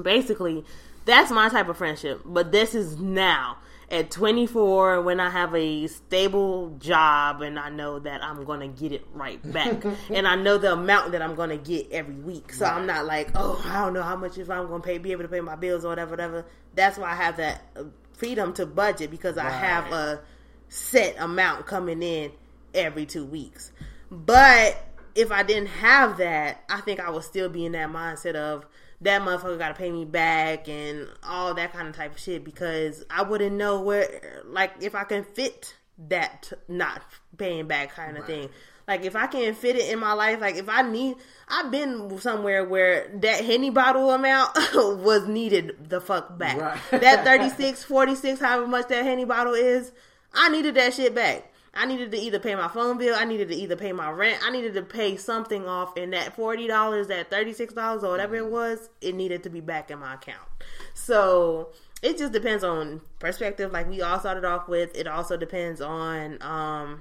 basically, 0.00 0.66
that's 1.06 1.30
my 1.30 1.48
type 1.48 1.68
of 1.68 1.78
friendship. 1.78 2.20
But 2.26 2.52
this 2.52 2.74
is 2.74 2.98
now 2.98 3.56
at 3.94 4.10
24 4.10 5.02
when 5.02 5.20
I 5.20 5.30
have 5.30 5.54
a 5.54 5.86
stable 5.86 6.76
job 6.80 7.42
and 7.42 7.58
I 7.58 7.70
know 7.70 8.00
that 8.00 8.24
I'm 8.24 8.44
gonna 8.44 8.66
get 8.66 8.90
it 8.90 9.06
right 9.12 9.40
back, 9.52 9.84
and 10.10 10.26
I 10.26 10.34
know 10.34 10.58
the 10.58 10.72
amount 10.72 11.12
that 11.12 11.22
I'm 11.22 11.36
gonna 11.36 11.56
get 11.56 11.92
every 11.92 12.16
week. 12.16 12.52
So 12.52 12.66
I'm 12.66 12.86
not 12.86 13.06
like, 13.06 13.30
oh, 13.36 13.62
I 13.64 13.82
don't 13.82 13.94
know 13.94 14.02
how 14.02 14.16
much 14.16 14.36
if 14.36 14.50
I'm 14.50 14.66
gonna 14.66 14.82
pay, 14.82 14.98
be 14.98 15.12
able 15.12 15.22
to 15.22 15.28
pay 15.28 15.40
my 15.40 15.54
bills 15.54 15.84
or 15.84 15.88
whatever, 15.88 16.10
whatever. 16.10 16.44
That's 16.74 16.98
why 16.98 17.12
I 17.12 17.14
have 17.14 17.36
that 17.36 17.62
uh, 17.76 17.84
freedom 18.14 18.52
to 18.54 18.66
budget 18.66 19.12
because 19.12 19.38
I 19.38 19.48
have 19.48 19.92
a 19.92 20.20
set 20.68 21.14
amount 21.20 21.66
coming 21.66 22.02
in 22.02 22.32
every 22.74 23.06
two 23.06 23.24
weeks. 23.24 23.70
But 24.10 24.76
if 25.14 25.30
I 25.30 25.44
didn't 25.44 25.68
have 25.68 26.16
that, 26.16 26.64
I 26.68 26.80
think 26.80 26.98
I 26.98 27.10
would 27.10 27.22
still 27.22 27.48
be 27.48 27.64
in 27.64 27.72
that 27.72 27.90
mindset 27.90 28.34
of 28.34 28.66
that 29.04 29.22
motherfucker 29.22 29.58
got 29.58 29.68
to 29.68 29.74
pay 29.74 29.90
me 29.90 30.04
back 30.04 30.68
and 30.68 31.06
all 31.22 31.54
that 31.54 31.72
kind 31.72 31.88
of 31.88 31.94
type 31.94 32.12
of 32.12 32.18
shit 32.18 32.42
because 32.42 33.04
I 33.10 33.22
wouldn't 33.22 33.54
know 33.54 33.80
where, 33.80 34.42
like, 34.46 34.72
if 34.80 34.94
I 34.94 35.04
can 35.04 35.24
fit 35.24 35.76
that 36.08 36.52
not 36.68 37.02
paying 37.36 37.66
back 37.66 37.94
kind 37.94 38.16
of 38.16 38.26
thing. 38.26 38.48
Like, 38.88 39.04
if 39.04 39.14
I 39.14 39.26
can 39.26 39.54
fit 39.54 39.76
it 39.76 39.90
in 39.90 39.98
my 39.98 40.12
life, 40.12 40.40
like, 40.40 40.56
if 40.56 40.68
I 40.68 40.82
need, 40.82 41.16
I've 41.48 41.70
been 41.70 42.18
somewhere 42.18 42.64
where 42.64 43.10
that 43.20 43.44
Henny 43.44 43.70
bottle 43.70 44.10
amount 44.10 44.54
was 44.74 45.26
needed 45.26 45.88
the 45.88 46.00
fuck 46.00 46.38
back. 46.38 46.60
Right. 46.92 47.00
that 47.02 47.24
36, 47.24 47.84
46, 47.84 48.40
however 48.40 48.66
much 48.66 48.88
that 48.88 49.04
Henny 49.04 49.24
bottle 49.24 49.54
is, 49.54 49.92
I 50.32 50.48
needed 50.48 50.74
that 50.74 50.94
shit 50.94 51.14
back. 51.14 51.50
I 51.76 51.86
needed 51.86 52.12
to 52.12 52.18
either 52.18 52.38
pay 52.38 52.54
my 52.54 52.68
phone 52.68 52.98
bill, 52.98 53.16
I 53.16 53.24
needed 53.24 53.48
to 53.48 53.54
either 53.54 53.76
pay 53.76 53.92
my 53.92 54.10
rent, 54.10 54.40
I 54.42 54.50
needed 54.50 54.74
to 54.74 54.82
pay 54.82 55.16
something 55.16 55.66
off, 55.66 55.96
and 55.96 56.12
that 56.12 56.36
forty 56.36 56.66
dollars, 56.66 57.08
that 57.08 57.30
thirty 57.30 57.52
six 57.52 57.74
dollars, 57.74 58.04
or 58.04 58.10
whatever 58.10 58.36
it 58.36 58.46
was, 58.46 58.90
it 59.00 59.14
needed 59.14 59.42
to 59.44 59.50
be 59.50 59.60
back 59.60 59.90
in 59.90 59.98
my 59.98 60.14
account. 60.14 60.46
So 60.94 61.72
it 62.02 62.18
just 62.18 62.32
depends 62.32 62.62
on 62.62 63.00
perspective. 63.18 63.72
Like 63.72 63.88
we 63.88 64.02
all 64.02 64.20
started 64.20 64.44
off 64.44 64.68
with, 64.68 64.94
it 64.96 65.06
also 65.06 65.36
depends 65.36 65.80
on 65.80 66.36
um, 66.42 67.00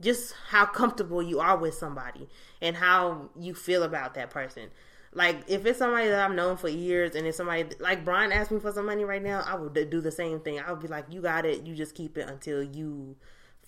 just 0.00 0.34
how 0.48 0.66
comfortable 0.66 1.22
you 1.22 1.40
are 1.40 1.56
with 1.56 1.74
somebody 1.74 2.28
and 2.60 2.76
how 2.76 3.30
you 3.38 3.54
feel 3.54 3.84
about 3.84 4.14
that 4.14 4.30
person. 4.30 4.70
Like 5.12 5.44
if 5.46 5.64
it's 5.64 5.78
somebody 5.78 6.08
that 6.08 6.18
I've 6.28 6.34
known 6.34 6.56
for 6.56 6.68
years 6.68 7.14
and 7.14 7.26
it's 7.26 7.36
somebody 7.36 7.66
like 7.78 8.04
Brian 8.04 8.32
asked 8.32 8.50
me 8.50 8.58
for 8.58 8.72
some 8.72 8.86
money 8.86 9.04
right 9.04 9.22
now, 9.22 9.44
I 9.46 9.54
would 9.54 9.72
do 9.88 10.00
the 10.00 10.10
same 10.10 10.40
thing. 10.40 10.58
I 10.58 10.72
would 10.72 10.82
be 10.82 10.88
like, 10.88 11.06
"You 11.08 11.22
got 11.22 11.46
it. 11.46 11.64
You 11.64 11.76
just 11.76 11.94
keep 11.94 12.18
it 12.18 12.28
until 12.28 12.62
you 12.62 13.14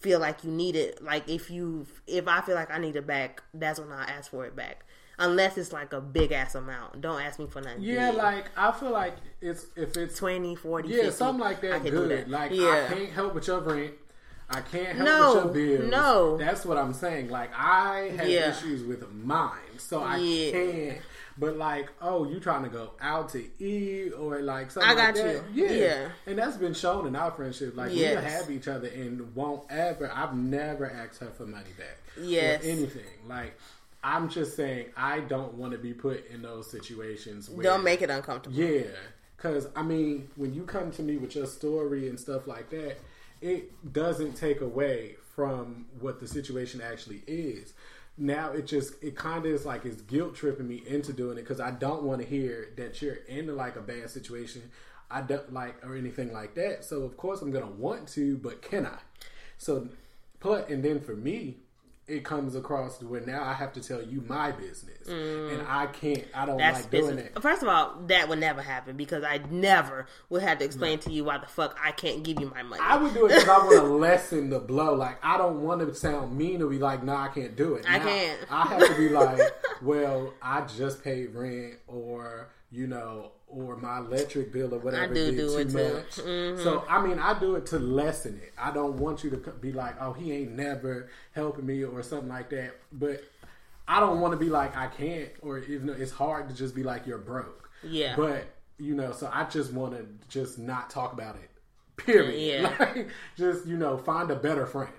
feel 0.06 0.20
like 0.20 0.44
you 0.44 0.52
need 0.52 0.76
it. 0.76 1.02
Like 1.02 1.28
if 1.28 1.50
you 1.50 1.84
if 2.06 2.28
I 2.28 2.40
feel 2.42 2.54
like 2.54 2.70
I 2.70 2.78
need 2.78 2.94
it 2.94 3.06
back, 3.08 3.42
that's 3.52 3.80
when 3.80 3.90
I 3.90 4.04
ask 4.04 4.30
for 4.30 4.46
it 4.46 4.54
back. 4.54 4.84
Unless 5.18 5.58
it's 5.58 5.72
like 5.72 5.92
a 5.92 6.00
big 6.00 6.30
ass 6.30 6.54
amount. 6.54 7.00
Don't 7.00 7.20
ask 7.20 7.38
me 7.40 7.46
for 7.48 7.60
nothing. 7.60 7.80
Yeah, 7.82 8.10
big. 8.10 8.18
like 8.18 8.50
I 8.56 8.70
feel 8.70 8.90
like 8.92 9.14
it's 9.40 9.66
if 9.74 9.96
it's 9.96 10.16
20, 10.18 10.54
40, 10.54 10.88
yeah 10.88 10.94
50, 10.96 11.10
something 11.10 11.40
like 11.40 11.60
that 11.62 11.82
good. 11.82 12.10
that. 12.10 12.30
Like 12.30 12.52
yeah. 12.52 12.86
I 12.88 12.94
can't 12.94 13.10
help 13.10 13.34
with 13.34 13.48
your 13.48 13.60
rent. 13.60 13.94
I 14.48 14.60
can't 14.60 14.96
help 14.96 15.08
No, 15.08 15.46
with 15.46 15.56
your 15.56 15.78
bills. 15.78 15.90
no. 15.90 16.36
that's 16.36 16.64
what 16.64 16.78
I'm 16.78 16.94
saying. 16.94 17.30
Like 17.30 17.50
I 17.52 18.12
have 18.16 18.28
Yeah. 18.28 18.50
issues 18.50 18.84
with 18.84 19.10
mine, 19.12 19.78
so 19.78 20.00
I 20.04 20.18
Yeah. 20.18 20.52
can't. 20.52 20.98
But 21.38 21.58
like, 21.58 21.90
oh, 22.00 22.24
you 22.28 22.40
trying 22.40 22.62
to 22.64 22.70
go 22.70 22.92
out 23.00 23.28
to 23.30 23.44
eat 23.62 24.12
or 24.12 24.40
like 24.40 24.70
something 24.70 24.90
I 24.90 24.94
got 24.94 25.16
like 25.16 25.42
you. 25.54 25.66
Yeah. 25.66 25.72
Yeah. 25.72 26.08
and 26.26 26.38
that's 26.38 26.56
been 26.56 26.72
shown 26.74 27.06
in 27.06 27.14
our 27.14 27.30
friendship. 27.30 27.76
Like 27.76 27.90
Yes. 27.94 28.22
we 28.24 28.30
have 28.30 28.50
each 28.50 28.68
other 28.68 28.88
and 28.88 29.34
won't 29.34 29.62
ever. 29.70 30.10
I've 30.12 30.34
never 30.34 30.90
asked 30.90 31.20
her 31.20 31.30
for 31.30 31.44
money 31.44 31.70
back. 31.76 31.98
Yes. 32.20 32.64
or 32.64 32.68
anything. 32.68 33.02
Like 33.28 33.58
I'm 34.02 34.28
just 34.30 34.56
saying, 34.56 34.86
I 34.96 35.20
don't 35.20 35.54
want 35.54 35.72
to 35.72 35.78
be 35.78 35.92
put 35.92 36.26
in 36.30 36.40
those 36.42 36.70
situations. 36.70 37.50
Where, 37.50 37.62
Don't 37.64 37.84
make 37.84 38.00
it 38.02 38.08
uncomfortable. 38.10 38.56
yeah. 38.56 38.84
Because 39.36 39.68
I 39.76 39.82
mean, 39.82 40.28
when 40.36 40.54
you 40.54 40.62
come 40.62 40.90
to 40.92 41.02
me 41.02 41.18
with 41.18 41.34
your 41.36 41.46
story 41.46 42.08
and 42.08 42.18
stuff 42.18 42.46
like 42.46 42.70
that, 42.70 42.96
it 43.42 43.92
doesn't 43.92 44.32
take 44.34 44.62
away 44.62 45.16
from 45.34 45.84
what 46.00 46.18
the 46.20 46.26
situation 46.26 46.80
actually 46.80 47.22
is. 47.26 47.74
Now 48.18 48.52
it 48.52 48.66
just 48.66 48.94
it 49.02 49.14
kind 49.14 49.44
of 49.44 49.52
is 49.52 49.66
like 49.66 49.84
it's 49.84 50.00
guilt 50.02 50.34
tripping 50.34 50.68
me 50.68 50.82
into 50.86 51.12
doing 51.12 51.36
it 51.38 51.42
because 51.42 51.60
I 51.60 51.70
don't 51.70 52.02
want 52.02 52.22
to 52.22 52.26
hear 52.26 52.68
that 52.76 53.02
you're 53.02 53.18
in 53.28 53.54
like 53.54 53.76
a 53.76 53.82
bad 53.82 54.08
situation. 54.10 54.70
I 55.10 55.20
don't 55.20 55.52
like 55.52 55.84
or 55.84 55.94
anything 55.96 56.32
like 56.32 56.54
that. 56.54 56.84
So 56.84 57.02
of 57.02 57.16
course 57.16 57.42
I'm 57.42 57.50
gonna 57.50 57.66
want 57.66 58.08
to, 58.08 58.38
but 58.38 58.62
can 58.62 58.86
I? 58.86 58.98
So, 59.58 59.88
but 60.40 60.68
and 60.70 60.82
then 60.82 61.00
for 61.00 61.14
me, 61.14 61.58
it 62.08 62.24
comes 62.24 62.54
across 62.54 62.98
to 62.98 63.06
where 63.06 63.20
now 63.20 63.42
I 63.42 63.52
have 63.52 63.72
to 63.72 63.80
tell 63.80 64.00
you 64.00 64.20
my 64.28 64.52
business, 64.52 65.08
mm. 65.08 65.52
and 65.52 65.66
I 65.66 65.86
can't. 65.86 66.24
I 66.34 66.46
don't 66.46 66.56
That's 66.56 66.82
like 66.82 66.90
doing 66.90 67.16
business. 67.16 67.32
it. 67.36 67.42
First 67.42 67.62
of 67.62 67.68
all, 67.68 67.96
that 68.06 68.28
would 68.28 68.38
never 68.38 68.62
happen 68.62 68.96
because 68.96 69.24
I 69.24 69.38
never 69.50 70.06
would 70.28 70.42
have 70.42 70.58
to 70.58 70.64
explain 70.64 71.00
to 71.00 71.10
you 71.12 71.24
why 71.24 71.38
the 71.38 71.46
fuck 71.46 71.76
I 71.82 71.90
can't 71.90 72.22
give 72.22 72.40
you 72.40 72.50
my 72.54 72.62
money. 72.62 72.80
I 72.84 72.96
would 72.96 73.12
do 73.12 73.26
it 73.26 73.30
because 73.30 73.48
I 73.48 73.58
want 73.58 73.76
to 73.76 73.82
lessen 73.96 74.50
the 74.50 74.60
blow. 74.60 74.94
Like 74.94 75.18
I 75.24 75.36
don't 75.36 75.62
want 75.62 75.80
to 75.80 75.92
sound 75.94 76.36
mean 76.36 76.62
or 76.62 76.68
be 76.68 76.78
like, 76.78 77.02
"No, 77.02 77.16
I 77.16 77.28
can't 77.28 77.56
do 77.56 77.74
it." 77.74 77.84
I 77.88 77.98
Now, 77.98 78.04
can't. 78.04 78.38
I 78.50 78.66
have 78.66 78.86
to 78.86 78.94
be 78.96 79.08
like, 79.08 79.40
"Well, 79.82 80.32
I 80.40 80.60
just 80.62 81.02
paid 81.02 81.34
rent, 81.34 81.74
or 81.88 82.50
you 82.70 82.86
know, 82.86 83.32
or 83.48 83.76
my 83.76 83.98
electric 83.98 84.52
bill 84.52 84.74
or 84.74 84.78
whatever 84.78 85.14
do 85.14 85.30
did 85.30 85.36
do 85.36 85.48
too 85.48 85.58
it 85.58 85.70
too. 85.70 86.22
Mm-hmm. 86.22 86.54
much." 86.56 86.64
So 86.64 86.84
I 86.88 87.04
mean, 87.06 87.18
I 87.18 87.38
do 87.38 87.56
it 87.56 87.66
to 87.66 87.78
lessen 87.78 88.40
it. 88.42 88.52
I 88.58 88.70
don't 88.72 88.96
want 88.96 89.24
you 89.24 89.30
to 89.30 89.36
be 89.36 89.72
like, 89.72 89.96
"Oh, 90.00 90.12
he 90.12 90.32
ain't 90.32 90.52
never 90.52 91.08
helping 91.32 91.66
me" 91.66 91.84
or 91.84 92.02
something 92.02 92.28
like 92.28 92.50
that. 92.50 92.72
But 92.92 93.22
I 93.88 94.00
don't 94.00 94.20
want 94.20 94.32
to 94.32 94.38
be 94.38 94.50
like, 94.50 94.76
"I 94.76 94.88
can't," 94.88 95.30
or 95.42 95.58
even 95.58 95.88
it's 95.90 96.12
hard 96.12 96.48
to 96.48 96.54
just 96.54 96.74
be 96.74 96.82
like, 96.82 97.06
"You're 97.06 97.18
broke." 97.18 97.70
Yeah. 97.82 98.16
But 98.16 98.44
you 98.78 98.94
know, 98.94 99.12
so 99.12 99.30
I 99.32 99.44
just 99.44 99.72
want 99.72 99.94
to 99.94 100.06
just 100.28 100.58
not 100.58 100.90
talk 100.90 101.12
about 101.12 101.36
it. 101.36 101.50
Period. 101.96 102.34
Yeah. 102.62 102.76
Like, 102.94 103.08
just 103.36 103.66
you 103.66 103.76
know, 103.76 103.96
find 103.96 104.30
a 104.30 104.36
better 104.36 104.66
friend. 104.66 104.90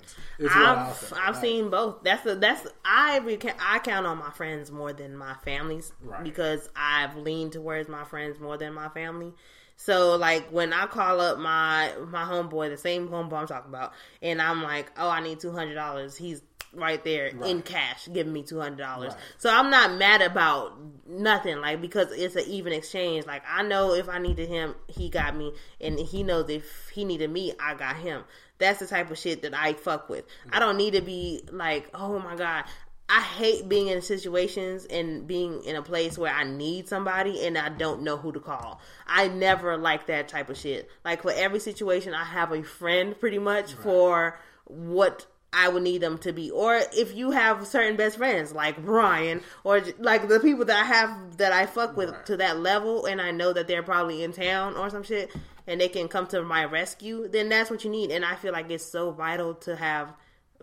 I've. 0.42 1.14
I've 1.14 1.36
Like, 1.36 1.36
seen 1.36 1.70
both. 1.70 2.04
That's 2.04 2.24
the 2.24 2.36
that's 2.36 2.68
I 2.84 3.20
reca- 3.20 3.56
I 3.60 3.80
count 3.80 4.06
on 4.08 4.18
my 4.18 4.32
friends 4.32 4.72
more 4.72 4.94
than 4.94 5.16
my 5.16 5.36
families 5.46 5.94
Right. 6.02 6.24
because 6.24 6.70
I've 6.76 7.16
leaned 7.18 7.54
towards 7.54 7.88
my 7.90 8.04
friends 8.04 8.40
more 8.40 8.58
than 8.58 8.74
my 8.74 8.90
family. 8.90 9.34
So 9.76 10.16
like 10.16 10.50
when 10.50 10.74
I 10.74 10.88
call 10.88 11.22
up 11.22 11.38
my 11.38 11.92
my 12.08 12.24
homeboy, 12.24 12.70
the 12.72 12.78
same 12.78 13.08
homeboy 13.10 13.34
I'm 13.42 13.48
talking 13.48 13.70
about, 13.70 13.94
and 14.24 14.42
I'm 14.42 14.64
like, 14.64 14.92
oh, 14.98 15.10
I 15.10 15.22
need 15.22 15.40
two 15.40 15.52
hundred 15.52 15.76
dollars. 15.76 16.18
He's 16.18 16.42
right 16.74 17.04
there 17.04 17.28
in 17.28 17.62
cash 17.62 18.08
giving 18.12 18.34
me 18.34 18.44
two 18.44 18.60
hundred 18.60 18.78
dollars. 18.78 19.14
Right. 19.14 19.22
So 19.38 19.50
I'm 19.50 19.70
not 19.70 19.98
mad 19.98 20.22
about 20.22 20.74
nothing, 21.08 21.60
like 21.62 21.82
because 21.82 22.12
it's 22.12 22.36
an 22.36 22.46
even 22.48 22.74
exchange. 22.74 23.26
Like 23.26 23.44
I 23.48 23.64
know 23.64 23.94
if 23.94 24.10
I 24.10 24.20
needed 24.20 24.50
him, 24.50 24.76
he 24.88 25.10
got 25.10 25.36
me, 25.36 25.54
and 25.82 26.00
he 26.00 26.24
knows 26.24 26.50
if 26.50 26.90
he 26.90 27.06
needed 27.06 27.32
me, 27.32 27.54
I 27.60 27.76
got 27.76 27.98
him. 27.98 28.24
That's 28.60 28.80
the 28.80 28.88
type 28.88 29.12
of 29.12 29.18
shit 29.18 29.44
that 29.44 29.54
I 29.54 29.74
fuck 29.74 30.10
with. 30.10 30.26
I 30.52 30.60
don't 30.60 30.78
need 30.78 30.94
to 30.94 31.02
be 31.02 31.44
like, 31.52 31.90
oh 31.94 32.20
my 32.20 32.36
god. 32.36 32.66
I 33.10 33.22
hate 33.22 33.70
being 33.70 33.88
in 33.88 34.02
situations 34.02 34.84
and 34.84 35.26
being 35.26 35.64
in 35.64 35.78
a 35.78 35.82
place 35.82 36.18
where 36.18 36.34
I 36.34 36.44
need 36.44 36.90
somebody 36.90 37.46
and 37.46 37.58
I 37.58 37.70
don't 37.70 38.02
know 38.02 38.18
who 38.18 38.34
to 38.34 38.42
call. 38.42 38.82
I 39.08 39.30
never 39.30 39.78
like 39.78 40.08
that 40.08 40.28
type 40.28 40.50
of 40.50 40.58
shit. 40.58 40.90
Like 41.06 41.22
for 41.22 41.32
every 41.32 41.62
situation, 41.62 42.14
I 42.14 42.26
have 42.26 42.52
a 42.52 42.64
friend 42.64 43.18
pretty 43.18 43.40
much 43.40 43.76
for 43.76 44.38
what 44.66 45.26
I 45.58 45.70
would 45.70 45.82
need 45.82 46.02
them 46.02 46.20
to 46.20 46.32
be. 46.32 46.52
Or 46.52 46.80
if 46.96 47.16
you 47.16 47.32
have 47.32 47.66
certain 47.66 47.96
best 47.98 48.18
friends 48.18 48.54
like 48.54 48.78
Brian 48.86 49.42
or 49.64 49.82
like 49.98 50.28
the 50.28 50.40
people 50.40 50.66
that 50.66 50.84
I 50.84 50.86
have 50.86 51.38
that 51.38 51.52
I 51.52 51.66
fuck 51.66 51.98
with 51.98 52.12
Right. 52.12 52.26
to 52.28 52.38
that 52.38 52.60
level 52.60 53.06
and 53.06 53.20
I 53.20 53.32
know 53.32 53.54
that 53.54 53.68
they're 53.68 53.82
probably 53.82 54.24
in 54.24 54.34
town 54.34 54.76
or 54.76 54.90
some 54.92 55.02
shit 55.04 55.32
and 55.66 55.82
they 55.82 55.90
can 55.90 56.08
come 56.08 56.28
to 56.28 56.44
my 56.44 56.64
rescue, 56.66 57.28
then 57.28 57.50
that's 57.50 57.72
what 57.72 57.84
you 57.84 57.90
need. 57.90 58.12
And 58.12 58.24
I 58.24 58.36
feel 58.36 58.54
like 58.54 58.70
it's 58.70 58.86
so 58.86 59.12
vital 59.12 59.56
to 59.56 59.76
have 59.76 60.14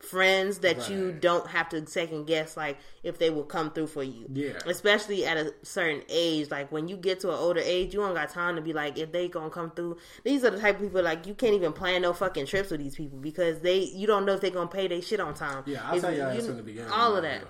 friends 0.00 0.58
that 0.58 0.90
you 0.90 1.12
don't 1.12 1.46
have 1.48 1.68
to 1.70 1.86
second 1.86 2.26
guess 2.26 2.56
like 2.56 2.78
if 3.02 3.18
they 3.18 3.30
will 3.30 3.44
come 3.44 3.70
through 3.70 3.86
for 3.86 4.02
you. 4.02 4.26
Yeah. 4.32 4.58
Especially 4.66 5.24
at 5.24 5.36
a 5.36 5.54
certain 5.62 6.02
age. 6.08 6.50
Like 6.50 6.70
when 6.72 6.88
you 6.88 6.96
get 6.96 7.20
to 7.20 7.28
an 7.30 7.36
older 7.36 7.60
age, 7.60 7.94
you 7.94 8.00
don't 8.00 8.14
got 8.14 8.28
time 8.30 8.56
to 8.56 8.62
be 8.62 8.72
like 8.72 8.98
if 8.98 9.12
they 9.12 9.28
gonna 9.28 9.50
come 9.50 9.70
through. 9.70 9.96
These 10.24 10.44
are 10.44 10.50
the 10.50 10.60
type 10.60 10.76
of 10.76 10.82
people 10.82 11.02
like 11.02 11.26
you 11.26 11.34
can't 11.34 11.54
even 11.54 11.72
plan 11.72 12.02
no 12.02 12.12
fucking 12.12 12.46
trips 12.46 12.70
with 12.70 12.80
these 12.80 12.96
people 12.96 13.18
because 13.18 13.60
they 13.60 13.78
you 13.78 14.06
don't 14.06 14.26
know 14.26 14.34
if 14.34 14.40
they 14.40 14.50
gonna 14.50 14.66
pay 14.68 14.88
their 14.88 15.02
shit 15.02 15.20
on 15.20 15.34
time. 15.34 15.62
Yeah, 15.66 15.82
I'll 15.88 15.96
If 15.96 16.02
tell 16.02 16.12
you 16.14 16.30
you- 16.40 16.42
from 16.46 16.56
the 16.56 16.62
beginning. 16.62 16.90
All 16.90 17.16
of 17.16 17.22
that. 17.22 17.42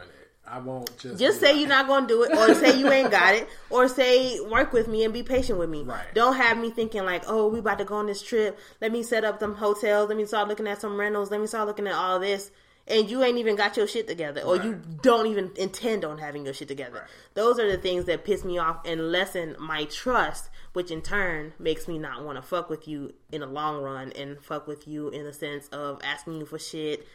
I 0.47 0.59
won't 0.59 0.97
just 0.99 1.19
Just 1.19 1.41
say 1.41 1.59
you're 1.59 1.69
not 1.69 1.87
going 1.87 2.07
to 2.07 2.09
do 2.09 2.23
it, 2.23 2.33
or 2.37 2.55
say 2.55 2.79
you 2.79 2.91
ain't 2.91 3.11
got 3.11 3.35
it, 3.35 3.49
or 3.71 3.89
say 3.89 4.41
work 4.41 4.73
with 4.73 4.89
me 4.89 5.05
and 5.05 5.13
be 5.13 5.23
patient 5.23 5.59
with 5.59 5.71
me. 5.71 5.83
Right. 5.83 6.07
Don't 6.15 6.37
have 6.37 6.59
me 6.59 6.71
thinking 6.71 7.05
like, 7.05 7.25
oh, 7.27 7.49
we 7.49 7.61
about 7.61 7.79
to 7.79 7.85
go 7.85 7.97
on 7.97 8.07
this 8.07 8.23
trip. 8.23 8.59
Let 8.81 8.93
me 8.93 9.03
set 9.03 9.25
up 9.25 9.41
some 9.41 9.55
hotels. 9.55 10.09
Let 10.09 10.19
me 10.19 10.27
start 10.27 10.49
looking 10.49 10.67
at 10.67 10.81
some 10.81 10.99
rentals. 10.99 11.31
Let 11.31 11.41
me 11.41 11.47
start 11.47 11.67
looking 11.67 11.87
at 11.87 11.95
all 11.95 12.21
this. 12.21 12.51
And 12.87 13.11
you 13.11 13.25
ain't 13.25 13.39
even 13.39 13.57
got 13.57 13.79
your 13.79 13.87
shit 13.87 14.07
together, 14.07 14.43
or 14.43 14.57
you 14.57 14.79
don't 15.01 15.27
even 15.27 15.53
intend 15.57 16.05
on 16.05 16.19
having 16.19 16.45
your 16.45 16.53
shit 16.53 16.69
together. 16.69 16.97
Right. 16.97 17.11
Those 17.33 17.59
are 17.59 17.71
the 17.71 17.79
things 17.79 18.05
that 18.05 18.27
piss 18.27 18.45
me 18.45 18.59
off 18.59 18.81
and 18.85 19.11
lessen 19.11 19.57
my 19.59 19.85
trust, 19.85 20.51
which 20.75 20.91
in 20.91 21.01
turn 21.01 21.55
makes 21.59 21.89
me 21.89 21.99
not 21.99 22.23
want 22.23 22.37
to 22.37 22.43
fuck 22.43 22.69
with 22.69 22.87
you 22.87 23.15
in 23.33 23.41
the 23.41 23.47
long 23.47 23.83
run 23.83 24.13
and 24.13 24.39
fuck 24.39 24.67
with 24.67 24.87
you 24.87 25.09
in 25.09 25.25
the 25.25 25.33
sense 25.33 25.69
of 25.69 25.99
asking 26.05 26.35
you 26.35 26.45
for 26.45 26.59
shit, 26.59 27.09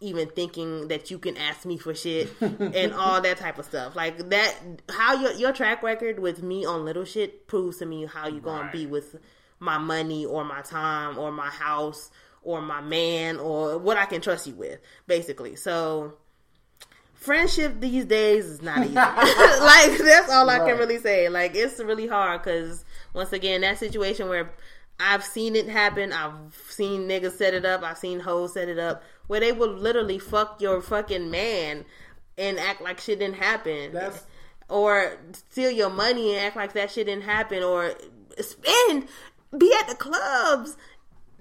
even 0.00 0.28
thinking 0.28 0.88
that 0.88 1.10
you 1.10 1.18
can 1.18 1.36
ask 1.36 1.64
me 1.64 1.78
for 1.78 1.94
shit 1.94 2.28
and 2.40 2.92
all 2.92 3.20
that 3.20 3.38
type 3.38 3.58
of 3.58 3.64
stuff. 3.64 3.96
Like 3.96 4.30
that 4.30 4.54
how 4.90 5.14
your 5.20 5.32
your 5.32 5.52
track 5.52 5.82
record 5.82 6.18
with 6.18 6.42
me 6.42 6.64
on 6.64 6.84
little 6.84 7.04
shit 7.04 7.46
proves 7.46 7.78
to 7.78 7.86
me 7.86 8.04
how 8.06 8.28
you 8.28 8.40
gonna 8.40 8.64
Right. 8.64 8.72
be 8.72 8.86
with 8.86 9.16
my 9.60 9.78
money 9.78 10.26
or 10.26 10.44
my 10.44 10.60
time 10.62 11.16
or 11.18 11.30
my 11.32 11.48
house 11.48 12.10
or 12.42 12.60
my 12.60 12.80
man 12.82 13.38
or 13.38 13.78
what 13.78 13.96
I 13.96 14.04
can 14.04 14.20
trust 14.20 14.46
you 14.46 14.54
with, 14.54 14.78
basically. 15.06 15.56
So 15.56 16.14
friendship 17.14 17.80
these 17.80 18.04
days 18.04 18.44
is 18.44 18.62
not 18.62 18.84
easy. 18.84 18.94
like 18.94 19.98
that's 19.98 20.30
all 20.30 20.50
I 20.50 20.58
can 20.58 20.76
really 20.76 20.98
say. 20.98 21.28
Like 21.28 21.54
it's 21.54 21.78
really 21.78 22.06
hard 22.06 22.42
because 22.42 22.84
once 23.14 23.32
again, 23.32 23.62
that 23.62 23.78
situation 23.78 24.28
where 24.28 24.52
I've 25.00 25.24
seen 25.24 25.56
it 25.56 25.68
happen. 25.68 26.12
I've 26.12 26.54
seen 26.68 27.08
niggas 27.08 27.32
set 27.32 27.54
it 27.54 27.64
up. 27.64 27.82
I've 27.82 27.98
seen 27.98 28.20
hoes 28.20 28.54
set 28.54 28.68
it 28.68 28.78
up 28.78 29.02
where 29.26 29.40
they 29.40 29.52
will 29.52 29.72
literally 29.72 30.18
fuck 30.18 30.60
your 30.60 30.80
fucking 30.80 31.30
man 31.30 31.84
and 32.36 32.58
act 32.58 32.80
like 32.82 33.00
shit 33.00 33.18
didn't 33.20 33.36
happen. 33.36 33.92
That's- 33.92 34.24
or 34.68 35.18
steal 35.32 35.70
your 35.70 35.90
money 35.90 36.34
and 36.34 36.46
act 36.46 36.56
like 36.56 36.72
that 36.72 36.90
shit 36.90 37.06
didn't 37.06 37.24
happen. 37.24 37.62
Or 37.62 37.92
spend, 38.40 39.06
be 39.56 39.72
at 39.78 39.88
the 39.88 39.94
clubs 39.94 40.76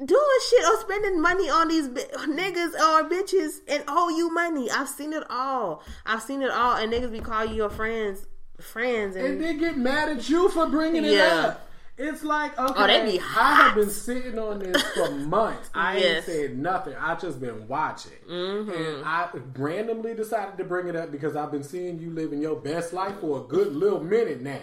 doing 0.03 0.39
shit 0.49 0.65
or 0.65 0.79
spending 0.81 1.21
money 1.21 1.49
on 1.49 1.69
these 1.69 1.87
bi- 1.87 2.01
niggas 2.25 2.73
or 2.73 3.07
bitches 3.09 3.59
and 3.67 3.83
owe 3.87 4.09
you 4.09 4.29
money. 4.33 4.69
I've 4.69 4.89
seen 4.89 5.13
it 5.13 5.23
all. 5.29 5.83
I've 6.05 6.21
seen 6.21 6.41
it 6.41 6.51
all. 6.51 6.75
And 6.75 6.91
niggas 6.91 7.11
be 7.11 7.21
calling 7.21 7.51
you 7.51 7.55
your 7.55 7.69
friends, 7.69 8.25
friends, 8.59 9.15
and, 9.15 9.25
and 9.25 9.41
they 9.43 9.53
get 9.53 9.77
mad 9.77 10.09
at 10.09 10.27
you 10.29 10.49
for 10.49 10.67
bringing 10.67 11.05
it 11.05 11.13
Yeah. 11.13 11.45
up. 11.47 11.69
It's 11.97 12.23
like 12.23 12.57
okay, 12.57 12.73
Oh, 12.75 12.87
they 12.87 13.05
be 13.05 13.19
I 13.19 13.53
have 13.55 13.75
been 13.75 13.89
sitting 13.89 14.39
on 14.39 14.59
this 14.59 14.81
for 14.93 15.11
months. 15.11 15.69
I 15.75 15.97
Yes. 15.97 16.15
ain't 16.15 16.25
said 16.25 16.57
nothing. 16.57 16.95
I 16.99 17.13
just 17.15 17.39
been 17.39 17.67
watching, 17.67 18.13
Mm-hmm. 18.27 18.71
and 18.71 19.05
I 19.05 19.29
randomly 19.57 20.15
decided 20.15 20.57
to 20.57 20.63
bring 20.63 20.87
it 20.87 20.95
up 20.95 21.11
because 21.11 21.35
I've 21.35 21.51
been 21.51 21.63
seeing 21.63 21.99
you 21.99 22.09
living 22.09 22.41
your 22.41 22.55
best 22.55 22.93
life 22.93 23.19
for 23.19 23.41
a 23.41 23.43
good 23.43 23.75
little 23.75 24.03
minute 24.03 24.41
now, 24.41 24.57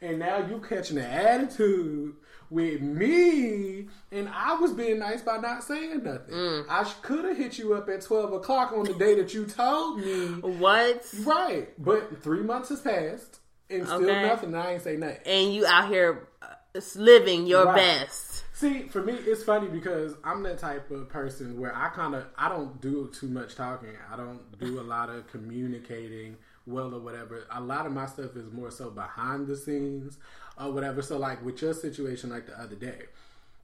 and 0.00 0.20
now 0.20 0.38
you 0.38 0.60
catching 0.60 0.98
an 0.98 1.04
attitude 1.06 2.14
with 2.50 2.80
me, 2.80 3.86
and 4.12 4.28
I 4.28 4.54
was 4.54 4.72
being 4.72 4.98
nice 5.00 5.22
by 5.22 5.38
not 5.38 5.62
saying 5.64 6.02
nothing. 6.04 6.34
Mm. 6.34 6.66
I 6.68 6.84
could 7.02 7.24
have 7.24 7.36
hit 7.36 7.58
you 7.58 7.74
up 7.74 7.88
at 7.88 8.02
twelve 8.02 8.32
o'clock 8.32 8.72
on 8.72 8.84
the 8.84 8.94
day 8.94 9.16
that 9.16 9.34
you 9.34 9.44
told 9.44 9.98
me 9.98 10.26
what? 10.58 11.04
Right, 11.24 11.68
but 11.82 12.22
three 12.22 12.42
months 12.42 12.68
has 12.68 12.80
passed 12.80 13.40
and 13.68 13.84
still 13.86 14.02
Okay. 14.08 14.22
nothing. 14.22 14.54
I 14.54 14.74
ain't 14.74 14.82
say 14.82 14.96
nothing. 14.96 15.18
And 15.26 15.52
you 15.54 15.66
out 15.66 15.88
here 15.88 16.28
uh, 16.74 16.80
living 16.96 17.46
your 17.46 17.66
Right. 17.66 17.76
best. 17.76 18.44
See, 18.54 18.82
for 18.88 19.02
me, 19.02 19.14
it's 19.14 19.42
funny 19.42 19.68
because 19.68 20.14
I'm 20.22 20.42
that 20.42 20.58
type 20.58 20.90
of 20.90 21.08
person 21.08 21.58
where 21.58 21.74
I 21.74 21.88
kind 21.88 22.14
of 22.14 22.24
I 22.36 22.48
don't 22.50 22.80
do 22.80 23.10
too 23.12 23.28
much 23.28 23.54
talking. 23.54 23.96
I 24.12 24.16
don't 24.16 24.40
do 24.58 24.78
a 24.80 24.82
lot 24.82 25.08
of 25.08 25.26
communicating 25.28 26.36
well 26.66 26.94
or 26.94 27.00
whatever. 27.00 27.44
A 27.50 27.60
lot 27.60 27.86
of 27.86 27.92
my 27.92 28.06
stuff 28.06 28.36
is 28.36 28.52
more 28.52 28.70
so 28.70 28.90
behind 28.90 29.46
the 29.46 29.56
scenes 29.56 30.18
or 30.60 30.72
whatever. 30.72 31.00
So, 31.00 31.16
like 31.18 31.42
with 31.44 31.62
your 31.62 31.72
situation, 31.74 32.30
like 32.30 32.46
the 32.46 32.60
other 32.60 32.76
day. 32.76 33.02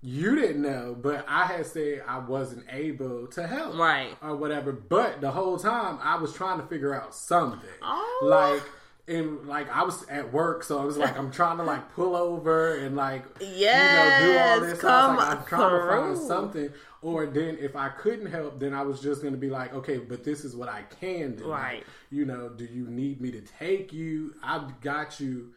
You 0.02 0.34
didn't 0.36 0.62
know, 0.62 0.94
but 1.00 1.24
I 1.26 1.46
had 1.46 1.66
said 1.66 2.02
I 2.06 2.18
wasn't 2.18 2.64
able 2.70 3.26
to 3.28 3.46
help, 3.46 3.76
Right. 3.76 4.14
or 4.22 4.36
whatever. 4.36 4.70
But 4.70 5.20
the 5.20 5.30
whole 5.30 5.58
time 5.58 5.98
I 6.02 6.16
was 6.16 6.32
trying 6.34 6.60
to 6.60 6.66
figure 6.66 6.94
out 6.94 7.14
something, 7.14 7.68
Oh. 7.82 8.20
like 8.22 8.62
and 9.08 9.46
like 9.46 9.70
I 9.74 9.82
was 9.84 10.06
at 10.08 10.32
work, 10.32 10.64
so 10.64 10.80
I 10.80 10.84
was 10.84 10.96
like 10.96 11.16
I'm 11.16 11.30
trying 11.30 11.58
to 11.58 11.62
like 11.62 11.94
pull 11.94 12.16
over 12.16 12.76
and 12.76 12.96
like 12.96 13.24
you 13.40 13.66
know 13.66 14.18
do 14.20 14.38
all 14.38 14.60
this. 14.60 14.80
So 14.80 14.88
I 14.88 15.08
was 15.08 15.18
like, 15.18 15.38
I'm 15.38 15.46
trying 15.46 15.70
to 15.70 15.88
find 15.88 16.18
something. 16.18 16.72
Or 17.02 17.26
then 17.26 17.56
if 17.60 17.76
I 17.76 17.88
couldn't 17.90 18.26
help, 18.26 18.58
then 18.58 18.74
I 18.74 18.82
was 18.82 19.00
just 19.00 19.22
going 19.22 19.34
to 19.34 19.38
be 19.38 19.48
like, 19.48 19.72
okay, 19.72 19.98
but 19.98 20.24
this 20.24 20.44
is 20.44 20.56
what 20.56 20.68
I 20.68 20.82
can 21.00 21.36
do. 21.36 21.48
Right. 21.48 21.76
Like, 21.76 21.86
you 22.10 22.24
know, 22.24 22.48
do 22.48 22.64
you 22.64 22.88
need 22.88 23.20
me 23.20 23.30
to 23.30 23.42
take 23.42 23.92
you? 23.92 24.34
I've 24.42 24.80
got 24.80 25.20
you 25.20 25.52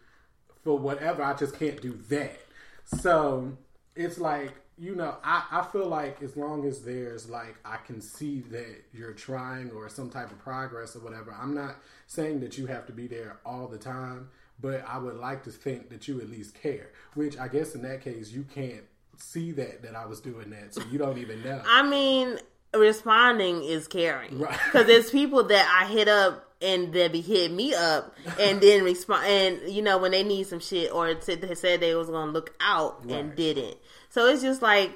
for 0.63 0.77
whatever. 0.77 1.23
I 1.23 1.34
just 1.34 1.57
can't 1.57 1.81
do 1.81 1.93
that. 2.09 2.39
So 2.84 3.57
it's 3.95 4.19
like 4.19 4.53
you 4.80 4.95
know, 4.95 5.18
I, 5.23 5.43
I 5.51 5.64
feel 5.64 5.88
like 5.88 6.22
as 6.22 6.38
long 6.38 6.65
as 6.65 6.81
there's 6.81 7.30
like 7.30 7.57
I 7.65 7.77
can 7.77 8.01
see 8.01 8.41
that 8.51 8.84
you're 8.93 9.14
trying 9.14 9.72
or 9.72 9.89
some 9.89 10.10
type 10.10 10.31
of 10.31 10.39
progress 10.39 10.95
or 10.95 10.99
whatever. 10.99 11.35
I'm 11.39 11.53
not 11.53 11.76
saying 12.07 12.39
that 12.41 12.57
you 12.57 12.65
have 12.68 12.85
to 12.88 12.93
be 12.93 13.07
there 13.07 13.39
all 13.45 13.68
the 13.68 13.77
time, 13.77 14.30
but 14.61 14.84
I 14.88 14.97
would 14.97 15.18
like 15.18 15.43
to 15.43 15.51
think 15.51 15.89
that 15.89 16.07
you 16.07 16.22
at 16.22 16.30
least 16.30 16.56
care. 16.56 16.91
Which 17.14 17.38
I 17.38 17.47
guess 17.49 17.76
in 17.76 17.81
that 17.81 18.01
case 18.01 18.31
you 18.31 18.45
can't 18.53 18.84
see 19.18 19.51
that 19.53 19.81
that 19.84 19.95
I 19.95 20.06
was 20.06 20.22
doing 20.22 20.49
that, 20.51 20.73
so 20.73 20.81
you 20.89 20.97
don't 20.97 21.18
even 21.18 21.43
know. 21.43 21.61
I 21.68 21.84
mean, 21.84 22.39
responding 22.75 23.63
is 23.63 23.87
caring 23.87 24.39
Right. 24.39 24.57
because 24.71 24.87
there's 24.87 25.09
people 25.09 25.43
that 25.43 25.81
I 25.81 25.91
hit 25.91 26.07
up 26.07 26.45
and 26.61 26.91
they 26.93 27.07
be 27.07 27.21
hitting 27.21 27.55
me 27.55 27.73
up 27.73 28.15
and 28.39 28.59
then 28.61 28.83
respond 28.83 29.25
and 29.25 29.71
you 29.73 29.81
know 29.81 29.97
when 29.97 30.11
they 30.11 30.23
need 30.23 30.45
some 30.47 30.59
shit 30.59 30.91
or 30.93 31.13
they 31.13 31.55
said 31.55 31.79
they 31.79 31.95
was 31.95 32.09
gonna 32.09 32.31
look 32.31 32.53
out 32.59 33.03
and 33.09 33.35
didn't. 33.35 33.77
So 34.09 34.27
it's 34.27 34.41
just 34.41 34.61
like 34.61 34.91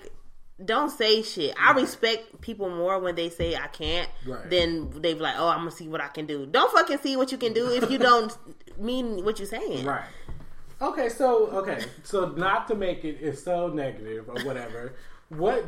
don't 0.63 0.91
say 0.91 1.23
shit. 1.23 1.55
I 1.59 1.71
respect 1.71 2.39
people 2.41 2.69
more 2.69 2.99
when 2.99 3.15
they 3.15 3.29
say 3.29 3.55
I 3.55 3.67
can't 3.67 4.07
Right. 4.25 4.47
than 4.49 4.91
they 5.01 5.13
be 5.15 5.19
like, 5.19 5.35
oh, 5.37 5.47
I'm 5.47 5.59
gonna 5.59 5.71
see 5.71 5.87
what 5.87 5.99
I 5.99 6.09
can 6.09 6.25
do. 6.27 6.45
Don't 6.45 6.71
fucking 6.71 6.99
see 6.99 7.17
what 7.17 7.31
you 7.31 7.37
can 7.37 7.53
do 7.53 7.69
if 7.71 7.89
you 7.89 7.97
don't 8.09 8.37
mean 8.77 9.25
what 9.25 9.39
you're 9.39 9.47
saying. 9.47 9.85
Right. 9.85 10.05
Okay, 10.81 11.07
so 11.09 11.47
okay, 11.47 11.79
so 12.03 12.29
not 12.35 12.67
to 12.67 12.75
make 12.75 13.03
it 13.05 13.17
it's 13.21 13.41
so 13.41 13.69
negative 13.69 14.27
or 14.29 14.43
whatever. 14.43 14.93
what 15.29 15.65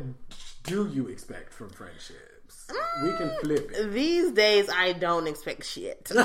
do 0.65 0.89
you 0.93 1.07
expect 1.07 1.53
from 1.53 1.69
friendships? 1.69 2.67
We 3.03 3.11
can 3.11 3.29
mm, 3.29 3.39
flip 3.41 3.71
it. 3.73 3.91
These 3.91 4.31
days, 4.31 4.69
I 4.69 4.93
don't 4.93 5.27
expect 5.27 5.65
shit, 5.65 6.09
but 6.13 6.23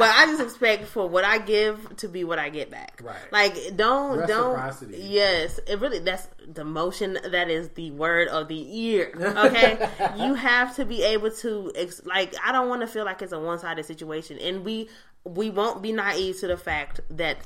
I 0.00 0.26
just 0.26 0.40
expect 0.42 0.86
for 0.86 1.08
what 1.08 1.24
I 1.24 1.38
give 1.38 1.96
to 1.96 2.08
be 2.08 2.24
what 2.24 2.38
I 2.38 2.48
get 2.48 2.70
back. 2.70 3.00
Right. 3.02 3.16
Like, 3.32 3.76
don't 3.76 4.26
don't. 4.26 4.58
Yes, 4.90 5.58
it 5.66 5.80
really 5.80 5.98
that's 5.98 6.28
the 6.46 6.64
motion. 6.64 7.18
That 7.32 7.50
is 7.50 7.68
the 7.70 7.90
word 7.90 8.28
of 8.28 8.48
the 8.48 8.54
year. 8.54 9.12
Okay, 9.14 9.88
you 10.18 10.34
have 10.34 10.74
to 10.76 10.84
be 10.84 11.02
able 11.02 11.30
to 11.32 11.72
ex- 11.74 12.04
like. 12.04 12.34
I 12.44 12.52
don't 12.52 12.68
want 12.68 12.82
to 12.82 12.86
feel 12.86 13.04
like 13.04 13.20
it's 13.22 13.32
a 13.32 13.40
one 13.40 13.58
sided 13.58 13.84
situation, 13.84 14.38
and 14.38 14.64
we 14.64 14.88
we 15.24 15.50
won't 15.50 15.82
be 15.82 15.92
naive 15.92 16.38
to 16.40 16.46
the 16.46 16.56
fact 16.56 17.00
that 17.10 17.38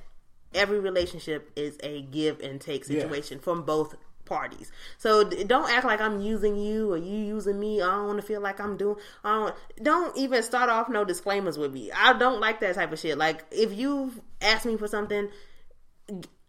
every 0.55 0.79
relationship 0.81 1.51
is 1.57 1.79
a 1.83 2.03
give 2.03 2.41
and 2.41 2.61
take 2.61 2.89
Yeah. 2.89 3.01
situation 3.01 3.39
from 3.39 3.63
both 3.63 3.95
parties. 4.33 4.73
So 4.97 5.25
don't 5.25 5.71
act 5.71 5.85
like 5.85 6.01
I'm 6.01 6.21
using 6.21 6.57
you 6.57 6.93
or 6.93 6.97
you 6.97 7.19
using 7.19 7.61
me. 7.61 7.83
I 7.83 7.87
don't 7.87 8.07
want 8.07 8.21
to 8.21 8.27
feel 8.27 8.41
like 8.41 8.61
I'm 8.61 8.77
doing. 8.77 8.97
I 9.23 9.39
don't. 9.39 9.55
Don't 9.83 10.17
even 10.17 10.43
start 10.43 10.71
off 10.71 10.89
no 10.89 11.05
disclaimers 11.05 11.59
with 11.59 11.73
me. 11.73 11.93
I 11.93 12.15
don't 12.15 12.41
like 12.41 12.61
that 12.61 12.75
type 12.77 12.93
of 12.93 12.99
shit. 12.99 13.19
Like 13.19 13.45
if 13.51 13.77
you 13.77 14.13
ask 14.41 14.65
me 14.65 14.77
for 14.77 14.89
something. 14.89 15.29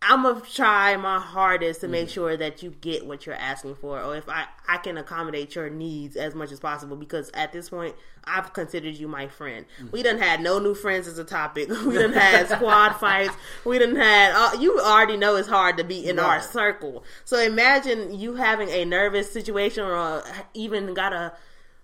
I'm 0.06 0.24
gonna 0.24 0.42
try 0.42 0.96
my 0.98 1.20
hardest 1.20 1.82
to 1.82 1.88
make 1.88 2.10
sure 2.10 2.36
that 2.36 2.62
you 2.62 2.72
get 2.82 3.06
what 3.06 3.26
you're 3.26 3.36
asking 3.36 3.76
for, 3.76 4.02
or 4.02 4.16
if 4.16 4.28
I 4.28 4.46
I 4.68 4.78
can 4.78 4.98
accommodate 4.98 5.56
your 5.56 5.70
needs 5.70 6.16
as 6.16 6.36
much 6.36 6.52
as 6.52 6.60
possible. 6.60 6.96
Because 6.96 7.32
at 7.34 7.54
this 7.54 7.70
point, 7.70 7.96
I've 8.26 8.54
considered 8.54 8.96
you 8.96 9.08
my 9.08 9.28
friend. 9.28 9.66
We 9.92 10.04
done 10.04 10.18
had 10.18 10.42
no 10.42 10.60
new 10.60 10.76
friends 10.76 11.08
as 11.08 11.18
a 11.18 11.24
topic. 11.24 11.70
We 11.86 11.96
done 12.00 12.14
had 12.14 12.50
squad 12.50 12.94
fights. 12.94 13.36
We 13.66 13.80
done 13.80 13.96
had. 13.96 14.34
Uh, 14.34 14.60
you 14.60 14.80
already 14.80 15.18
know 15.18 15.36
it's 15.36 15.48
hard 15.48 15.78
to 15.78 15.84
be 15.84 16.08
in 16.08 16.20
our 16.20 16.42
circle. 16.42 17.04
So 17.26 17.40
imagine 17.40 18.18
you 18.18 18.36
having 18.36 18.70
a 18.70 18.86
nervous 18.86 19.32
situation, 19.32 19.84
or 19.84 20.24
even 20.54 20.94
gotta 20.94 21.34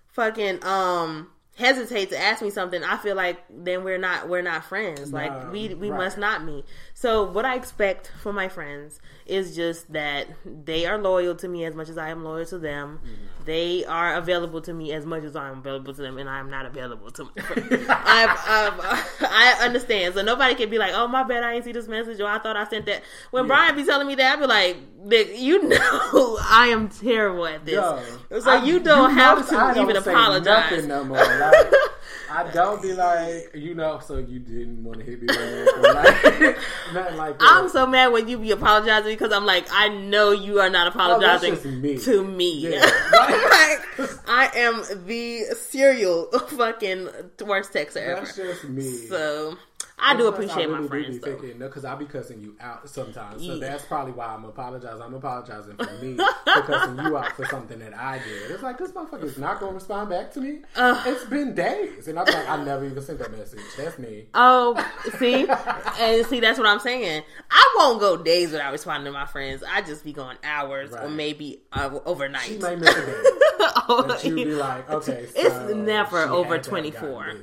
fucking 0.08 0.64
um 0.64 1.28
hesitate 1.60 2.10
to 2.10 2.18
ask 2.18 2.42
me 2.42 2.50
something, 2.50 2.82
I 2.82 2.96
feel 2.96 3.14
like 3.14 3.38
then 3.48 3.84
we're 3.84 3.98
not 3.98 4.28
we're 4.28 4.42
not 4.42 4.64
friends. 4.64 5.12
Like 5.12 5.52
we 5.52 5.74
we 5.74 5.90
right. 5.90 5.98
must 5.98 6.18
not 6.18 6.44
be. 6.44 6.64
So 7.00 7.24
what 7.24 7.46
I 7.46 7.54
expect 7.56 8.12
from 8.22 8.34
my 8.34 8.50
friends 8.50 9.00
is 9.24 9.56
just 9.56 9.90
that 9.94 10.26
they 10.44 10.84
are 10.84 10.98
loyal 10.98 11.34
to 11.36 11.48
me 11.48 11.64
as 11.64 11.74
much 11.74 11.88
as 11.88 11.96
I 11.96 12.10
am 12.10 12.22
loyal 12.22 12.44
to 12.44 12.58
them. 12.58 12.98
Mm-hmm. 13.02 13.44
They 13.46 13.86
are 13.86 14.16
available 14.16 14.60
to 14.60 14.74
me 14.74 14.92
as 14.92 15.06
much 15.06 15.22
as 15.24 15.34
I'm 15.34 15.60
available 15.60 15.94
to 15.94 16.02
them, 16.02 16.18
and 16.18 16.28
I 16.28 16.40
am 16.40 16.50
not 16.50 16.66
available 16.66 17.10
to 17.12 17.24
my 17.24 17.42
friends. 17.42 17.72
I've, 17.88 18.36
I 19.22 19.56
understand. 19.62 20.12
So 20.14 20.20
nobody 20.20 20.54
can 20.54 20.68
be 20.68 20.76
like, 20.76 20.92
"Oh, 20.94 21.08
my 21.08 21.22
bad, 21.22 21.42
I 21.42 21.54
didn't 21.54 21.64
see 21.64 21.72
this 21.72 21.88
message," 21.88 22.20
or 22.20 22.26
"I 22.26 22.38
thought 22.38 22.58
I 22.58 22.68
sent 22.68 22.84
that." 22.84 23.02
When 23.30 23.46
Brian 23.46 23.74
be 23.76 23.84
telling 23.84 24.06
me 24.06 24.16
that, 24.16 24.36
I 24.36 24.40
be 24.40 24.46
like, 24.46 24.76
"Nick, 25.02 25.40
"You 25.40 25.62
know, 25.68 26.38
I 26.42 26.68
am 26.70 26.90
terrible 26.90 27.46
at 27.46 27.64
this." 27.64 27.76
Yo, 27.76 28.02
so 28.40 28.50
I- 28.50 28.62
you 28.64 28.78
don't 28.78 29.14
have 29.14 29.38
notice 29.38 29.50
to 29.50 29.56
I 29.56 29.82
even 29.82 29.96
apologize. 29.96 30.44
nothing 30.44 30.88
no 30.88 31.04
more. 31.04 31.16
Like, 31.16 31.72
I 32.30 32.50
don't 32.52 32.80
be 32.80 32.92
like, 32.92 33.50
you 33.54 33.74
know, 33.74 33.98
so 33.98 34.18
you 34.18 34.38
didn't 34.38 34.84
want 34.84 34.98
to 35.00 35.04
hit 35.04 35.20
me 35.20 35.28
or 35.34 35.82
like 35.82 36.24
nothing 36.94 37.16
like 37.16 37.38
that. 37.38 37.40
I'm 37.40 37.68
so 37.68 37.86
mad 37.86 38.08
when 38.08 38.28
you 38.28 38.38
be 38.38 38.52
apologizing 38.52 39.12
because 39.12 39.32
I'm 39.32 39.46
like, 39.46 39.66
I 39.72 39.88
know 39.88 40.30
you 40.30 40.60
are 40.60 40.70
not 40.70 40.86
oh, 40.86 40.90
apologizing 40.90 41.58
Oh, 41.64 41.68
me. 41.70 41.98
to 41.98 42.24
me. 42.24 42.68
Yeah. 42.70 42.80
like, 43.12 44.08
I 44.28 44.50
am 44.54 44.82
the 45.06 45.44
serial 45.56 46.26
fucking 46.30 47.08
worst 47.44 47.72
texter 47.72 47.96
ever. 47.96 48.20
That's 48.20 48.36
just 48.36 48.64
me. 48.64 48.82
So 48.82 49.56
I 50.02 50.16
do 50.16 50.26
appreciate 50.28 50.56
I 50.56 50.64
really 50.66 50.74
my 50.74 50.80
do 50.82 50.88
friends 50.88 51.08
be 51.08 51.18
though. 51.18 51.36
thinking, 51.38 51.58
no, 51.58 51.66
because 51.66 51.84
I 51.84 51.94
be 51.94 52.04
cussing 52.06 52.40
you 52.42 52.56
out 52.60 52.88
sometimes. 52.88 53.44
So 53.44 53.54
Yeah. 53.54 53.68
that's 53.70 53.84
probably 53.84 54.12
why 54.12 54.26
I'm 54.26 54.44
apologizing. 54.44 55.02
I'm 55.02 55.14
apologizing 55.14 55.76
for 55.76 55.92
me 56.04 56.16
for 56.16 56.62
cussing 56.62 56.96
you 56.98 57.16
out 57.16 57.32
for 57.36 57.44
something 57.46 57.78
that 57.80 57.96
I 57.96 58.18
did. 58.18 58.50
It's 58.50 58.62
like 58.62 58.78
this 58.78 58.92
motherfucker 58.92 59.24
is 59.24 59.38
not 59.38 59.60
going 59.60 59.70
to 59.72 59.74
respond 59.74 60.10
back 60.10 60.32
to 60.32 60.40
me. 60.40 60.60
it's 60.76 61.24
been 61.26 61.54
days, 61.54 62.08
and 62.08 62.18
I'm 62.18 62.26
like, 62.26 62.48
I 62.48 62.62
never 62.64 62.84
even 62.86 63.02
sent 63.02 63.18
that 63.18 63.30
message. 63.36 63.60
That's 63.76 63.98
me. 63.98 64.26
Oh, 64.34 64.74
see, 65.18 65.46
and 66.00 66.26
see, 66.26 66.40
that's 66.40 66.58
what 66.58 66.66
I'm 66.68 66.80
saying. 66.80 67.22
I 67.50 67.74
won't 67.78 68.00
go 68.00 68.16
days 68.16 68.52
without 68.52 68.72
responding 68.72 69.12
to 69.12 69.18
my 69.18 69.26
friends. 69.26 69.62
I 69.68 69.82
just 69.82 70.04
be 70.04 70.12
going 70.12 70.36
hours 70.44 70.92
or 70.94 71.08
maybe 71.08 71.60
uh, 71.72 71.98
overnight. 72.06 72.42
She 72.42 72.58
may 72.58 72.76
miss 72.76 72.94
a 72.96 73.06
day. 73.06 73.12
Oh, 73.88 74.04
But 74.08 74.20
she'll 74.20 74.34
be 74.34 74.46
like, 74.46 74.88
okay, 74.90 75.26
It's 75.34 75.74
never 75.74 76.22
over 76.24 76.54
had 76.54 76.64
to 76.64 76.70
have 76.70 76.78
24. 76.82 77.34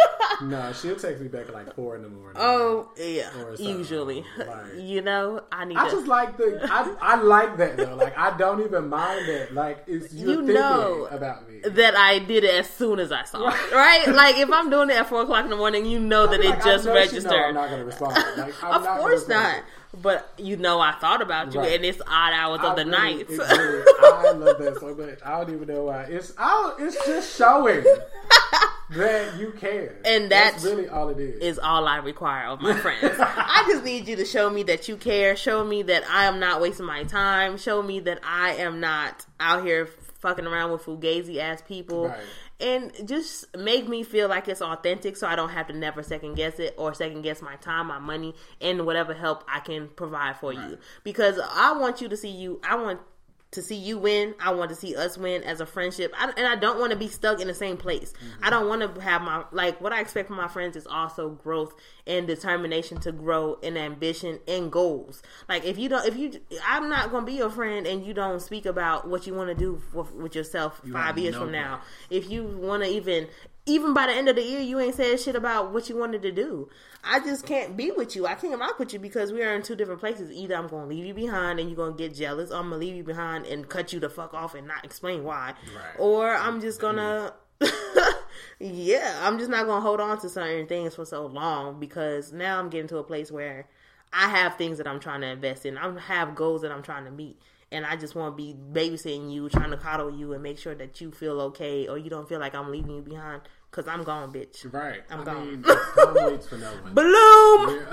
no, 0.42 0.72
she'll 0.72 0.96
text 0.96 1.20
me 1.20 1.28
back 1.28 1.48
at 1.48 1.54
like 1.54 1.74
four 1.74 1.96
in 1.96 2.02
the 2.02 2.08
morning. 2.08 2.36
oh 2.40 2.90
yeah, 2.96 3.30
usually. 3.58 4.24
Like- 4.38 4.48
you 4.78 5.02
know, 5.02 5.42
I 5.50 5.64
need. 5.64 5.76
I 5.76 5.86
to, 5.86 5.90
just 5.90 6.06
like 6.06 6.36
the 6.36 6.60
I, 6.70 6.94
I 7.00 7.14
like 7.22 7.56
that 7.58 7.76
though. 7.76 7.94
Like 7.96 8.16
I 8.16 8.36
don't 8.36 8.62
even 8.62 8.88
mind 8.88 9.26
that. 9.28 9.52
Like 9.54 9.84
it's 9.86 10.12
you're 10.14 10.28
You 10.30 10.36
thinking 10.38 10.54
know 10.54 11.08
about 11.10 11.48
me. 11.48 11.60
that 11.68 11.96
I 11.96 12.18
did 12.20 12.44
it 12.44 12.54
as 12.54 12.68
soon 12.70 12.98
as 13.00 13.10
I 13.12 13.24
saw 13.24 13.48
it, 13.48 13.72
right? 13.72 14.06
Like 14.08 14.38
if 14.38 14.50
I'm 14.50 14.70
doing 14.70 14.90
it 14.90 14.96
at 14.96 15.08
four 15.08 15.22
o'clock 15.22 15.44
in 15.44 15.50
the 15.50 15.56
morning, 15.56 15.86
you 15.86 15.98
know 15.98 16.26
that 16.26 16.40
it 16.40 16.48
Like, 16.50 16.64
just 16.64 16.84
know 16.84 16.92
she 16.92 16.94
know 16.94 16.94
registered. 16.94 17.32
I'm 17.32 17.54
not 17.54 17.70
gonna 17.70 17.84
respond. 17.84 18.14
Like, 18.36 18.54
of 18.64 18.82
course 19.00 19.26
not. 19.28 19.62
But 20.02 20.30
you 20.36 20.56
know 20.58 20.80
I 20.80 20.92
thought 20.92 21.22
about 21.22 21.54
you, 21.54 21.60
Right. 21.60 21.72
and 21.76 21.84
it's 21.84 22.00
odd 22.06 22.32
hours 22.34 22.60
I 22.62 22.70
of 22.70 22.76
the 22.76 22.84
really- 22.84 22.90
night. 23.24 23.28
really- 23.30 23.84
I 24.02 24.32
love 24.32 24.58
that 24.58 24.76
so 24.80 24.94
much. 24.94 25.18
I 25.24 25.40
don't 25.40 25.54
even 25.54 25.68
know 25.74 25.84
why. 25.84 26.02
It's 26.02 26.34
I 26.36 26.74
it's 26.78 27.06
just 27.06 27.36
showing 27.38 27.84
that 28.90 29.36
you 29.38 29.52
care, 29.52 29.96
And 30.04 30.30
that's 30.30 30.62
that's- 30.62 30.64
really 30.64 30.88
all 30.88 31.08
it 31.08 31.18
is. 31.18 31.40
is 31.42 31.58
all 31.58 31.86
I 31.88 31.96
require 31.98 32.46
of 32.48 32.60
my 32.60 32.74
friends. 32.74 33.16
I 33.18 33.64
just 33.70 33.84
need 33.84 34.06
you 34.08 34.16
to 34.16 34.24
show 34.24 34.48
me 34.50 34.62
that 34.64 34.88
you 34.88 34.96
care. 34.96 35.36
Show 35.36 35.64
me 35.64 35.82
that 35.84 36.04
I 36.10 36.24
am 36.26 36.38
not 36.40 36.60
wasting 36.60 36.86
my 36.86 37.04
time. 37.04 37.56
Show 37.58 37.82
me 37.82 38.00
that 38.00 38.20
I 38.22 38.54
am 38.56 38.80
not 38.80 39.24
out 39.40 39.64
here 39.64 39.88
fucking 40.20 40.46
around 40.46 40.72
with 40.72 40.82
fugazi 40.84 41.38
ass 41.38 41.62
people. 41.66 42.08
Right. 42.08 42.18
And 42.60 42.92
just 43.04 43.56
make 43.56 43.88
me 43.88 44.02
feel 44.02 44.28
like 44.28 44.48
it's 44.48 44.60
authentic 44.60 45.16
so 45.16 45.28
I 45.28 45.36
don't 45.36 45.50
have 45.50 45.68
to 45.68 45.72
never 45.72 46.02
second 46.02 46.34
guess 46.34 46.58
it 46.58 46.74
or 46.76 46.92
second 46.92 47.22
guess 47.22 47.40
my 47.40 47.54
time, 47.56 47.86
my 47.86 48.00
money, 48.00 48.34
and 48.60 48.84
whatever 48.84 49.14
help 49.14 49.44
I 49.46 49.60
can 49.60 49.88
provide 49.88 50.38
for 50.38 50.52
you. 50.52 50.78
Because 51.04 51.38
I 51.38 51.72
want 51.78 52.00
you 52.00 52.08
to 52.08 52.16
see 52.16 52.30
you, 52.30 52.60
I 52.64 52.74
want 52.74 53.00
to 53.50 53.62
see 53.62 53.76
you 53.76 53.98
win. 53.98 54.34
I 54.40 54.52
want 54.52 54.68
to 54.70 54.76
see 54.76 54.94
us 54.94 55.16
win 55.16 55.42
as 55.42 55.60
a 55.60 55.66
friendship. 55.66 56.12
I, 56.16 56.32
and 56.36 56.46
I 56.46 56.56
don't 56.56 56.78
want 56.78 56.92
to 56.92 56.98
be 56.98 57.08
stuck 57.08 57.40
in 57.40 57.48
the 57.48 57.54
same 57.54 57.76
place. 57.76 58.12
I 58.42 58.50
don't 58.50 58.68
want 58.68 58.82
to 58.94 59.00
have 59.00 59.22
my, 59.22 59.44
like, 59.52 59.80
what 59.80 59.92
I 59.92 60.00
expect 60.00 60.28
from 60.28 60.36
my 60.36 60.48
friends 60.48 60.76
is 60.76 60.86
also 60.86 61.30
growth 61.30 61.74
and 62.06 62.26
determination 62.26 63.00
to 63.00 63.12
grow 63.12 63.58
and 63.62 63.78
ambition 63.78 64.38
and 64.46 64.70
goals. 64.70 65.22
Like, 65.48 65.64
if 65.64 65.78
you 65.78 65.88
don't, 65.88 66.06
if 66.06 66.16
you, 66.16 66.32
I'm 66.66 66.90
not 66.90 67.10
going 67.10 67.24
to 67.24 67.30
be 67.30 67.38
your 67.38 67.50
friend 67.50 67.86
and 67.86 68.04
you 68.04 68.12
don't 68.12 68.40
speak 68.40 68.66
about 68.66 69.08
what 69.08 69.26
you 69.26 69.34
want 69.34 69.48
to 69.48 69.54
do 69.54 69.82
with, 69.94 70.12
with 70.12 70.34
yourself 70.34 70.82
five 70.92 71.16
years 71.16 71.34
from 71.34 71.50
now. 71.50 71.80
If 72.10 72.30
you 72.30 72.44
want 72.44 72.82
to 72.82 72.88
even, 72.90 73.28
even 73.68 73.94
by 73.94 74.06
the 74.06 74.12
end 74.12 74.28
of 74.28 74.36
the 74.36 74.42
year, 74.42 74.60
you 74.60 74.80
ain't 74.80 74.94
said 74.94 75.20
shit 75.20 75.36
about 75.36 75.72
what 75.72 75.88
you 75.88 75.96
wanted 75.96 76.22
to 76.22 76.32
do. 76.32 76.68
I 77.04 77.20
just 77.20 77.46
can't 77.46 77.76
be 77.76 77.90
with 77.90 78.16
you. 78.16 78.26
I 78.26 78.34
can't 78.34 78.58
rock 78.58 78.78
with 78.78 78.92
you 78.92 78.98
because 78.98 79.32
we 79.32 79.42
are 79.42 79.54
in 79.54 79.62
two 79.62 79.76
different 79.76 80.00
places. 80.00 80.32
Either 80.32 80.56
I'm 80.56 80.66
going 80.66 80.88
to 80.88 80.94
leave 80.94 81.04
you 81.04 81.14
behind 81.14 81.60
and 81.60 81.68
you're 81.68 81.76
going 81.76 81.96
to 81.96 81.98
get 81.98 82.14
jealous, 82.14 82.50
or 82.50 82.56
I'm 82.56 82.70
going 82.70 82.80
to 82.80 82.86
leave 82.86 82.96
you 82.96 83.04
behind 83.04 83.46
and 83.46 83.68
cut 83.68 83.92
you 83.92 84.00
the 84.00 84.08
fuck 84.08 84.34
off 84.34 84.54
and 84.54 84.66
not 84.66 84.84
explain 84.84 85.24
why. 85.24 85.54
Right. 85.74 85.94
Or 85.98 86.34
I'm 86.34 86.60
just 86.60 86.80
going 86.80 86.96
mm-hmm. 86.96 87.64
to. 87.66 88.14
yeah, 88.58 89.20
I'm 89.22 89.38
just 89.38 89.50
not 89.50 89.66
going 89.66 89.78
to 89.78 89.86
hold 89.86 90.00
on 90.00 90.20
to 90.20 90.28
certain 90.28 90.66
things 90.66 90.94
for 90.94 91.04
so 91.04 91.26
long 91.26 91.78
because 91.78 92.32
now 92.32 92.58
I'm 92.58 92.68
getting 92.68 92.88
to 92.88 92.98
a 92.98 93.04
place 93.04 93.30
where 93.30 93.66
I 94.12 94.28
have 94.28 94.56
things 94.56 94.78
that 94.78 94.86
I'm 94.86 95.00
trying 95.00 95.20
to 95.20 95.28
invest 95.28 95.66
in. 95.66 95.78
I 95.78 95.98
have 96.00 96.34
goals 96.34 96.62
that 96.62 96.72
I'm 96.72 96.82
trying 96.82 97.04
to 97.04 97.10
meet. 97.10 97.40
and 97.70 97.84
I 97.84 97.96
just 97.96 98.14
want 98.14 98.36
to 98.36 98.42
be 98.42 98.54
babysitting 98.72 99.30
you, 99.30 99.48
trying 99.50 99.70
to 99.70 99.76
coddle 99.76 100.10
you, 100.10 100.32
and 100.32 100.42
make 100.42 100.58
sure 100.58 100.74
that 100.74 101.00
you 101.00 101.10
feel 101.10 101.40
okay 101.42 101.86
or 101.86 101.98
you 101.98 102.08
don't 102.08 102.28
feel 102.28 102.40
like 102.40 102.54
I'm 102.54 102.70
leaving 102.72 102.92
you 102.96 103.02
behind. 103.02 103.42
Cause 103.70 103.86
I'm 103.86 104.02
gone, 104.02 104.32
bitch. 104.32 104.72
Right. 104.72 105.02
I'm 105.10 105.20
I 105.20 105.24
gone. 105.24 105.46
mean, 105.50 105.62
time 105.94 106.14
waits 106.14 106.48
for 106.48 106.56
no 106.56 106.70
one. 106.82 106.94
Bloom. 106.94 107.86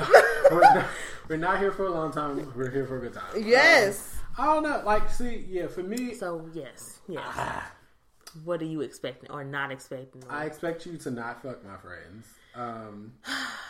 we're, 0.51 0.61
not, 0.61 0.85
we're 1.27 1.37
not 1.37 1.59
here 1.59 1.71
for 1.71 1.85
a 1.85 1.91
long 1.91 2.11
time. 2.13 2.51
We're 2.55 2.71
here 2.71 2.87
for 2.87 2.97
a 2.97 3.01
good 3.01 3.13
time. 3.13 3.23
Um, 3.35 3.43
yes. 3.43 4.15
I 4.37 4.45
don't 4.45 4.63
know. 4.63 4.81
Like, 4.85 5.09
see, 5.09 5.45
yeah, 5.49 5.67
for 5.67 5.83
me, 5.83 6.13
So 6.13 6.49
yes, 6.53 6.99
yes. 7.07 7.23
Ah. 7.25 7.71
what 8.43 8.61
are 8.61 8.65
you 8.65 8.81
expecting 8.81 9.29
or 9.31 9.43
not 9.43 9.71
expecting? 9.71 10.23
I 10.29 10.45
expect 10.45 10.85
you 10.85 10.97
to 10.97 11.11
not 11.11 11.41
fuck 11.43 11.63
my 11.65 11.77
friends. 11.77 12.25
Um, 12.55 13.13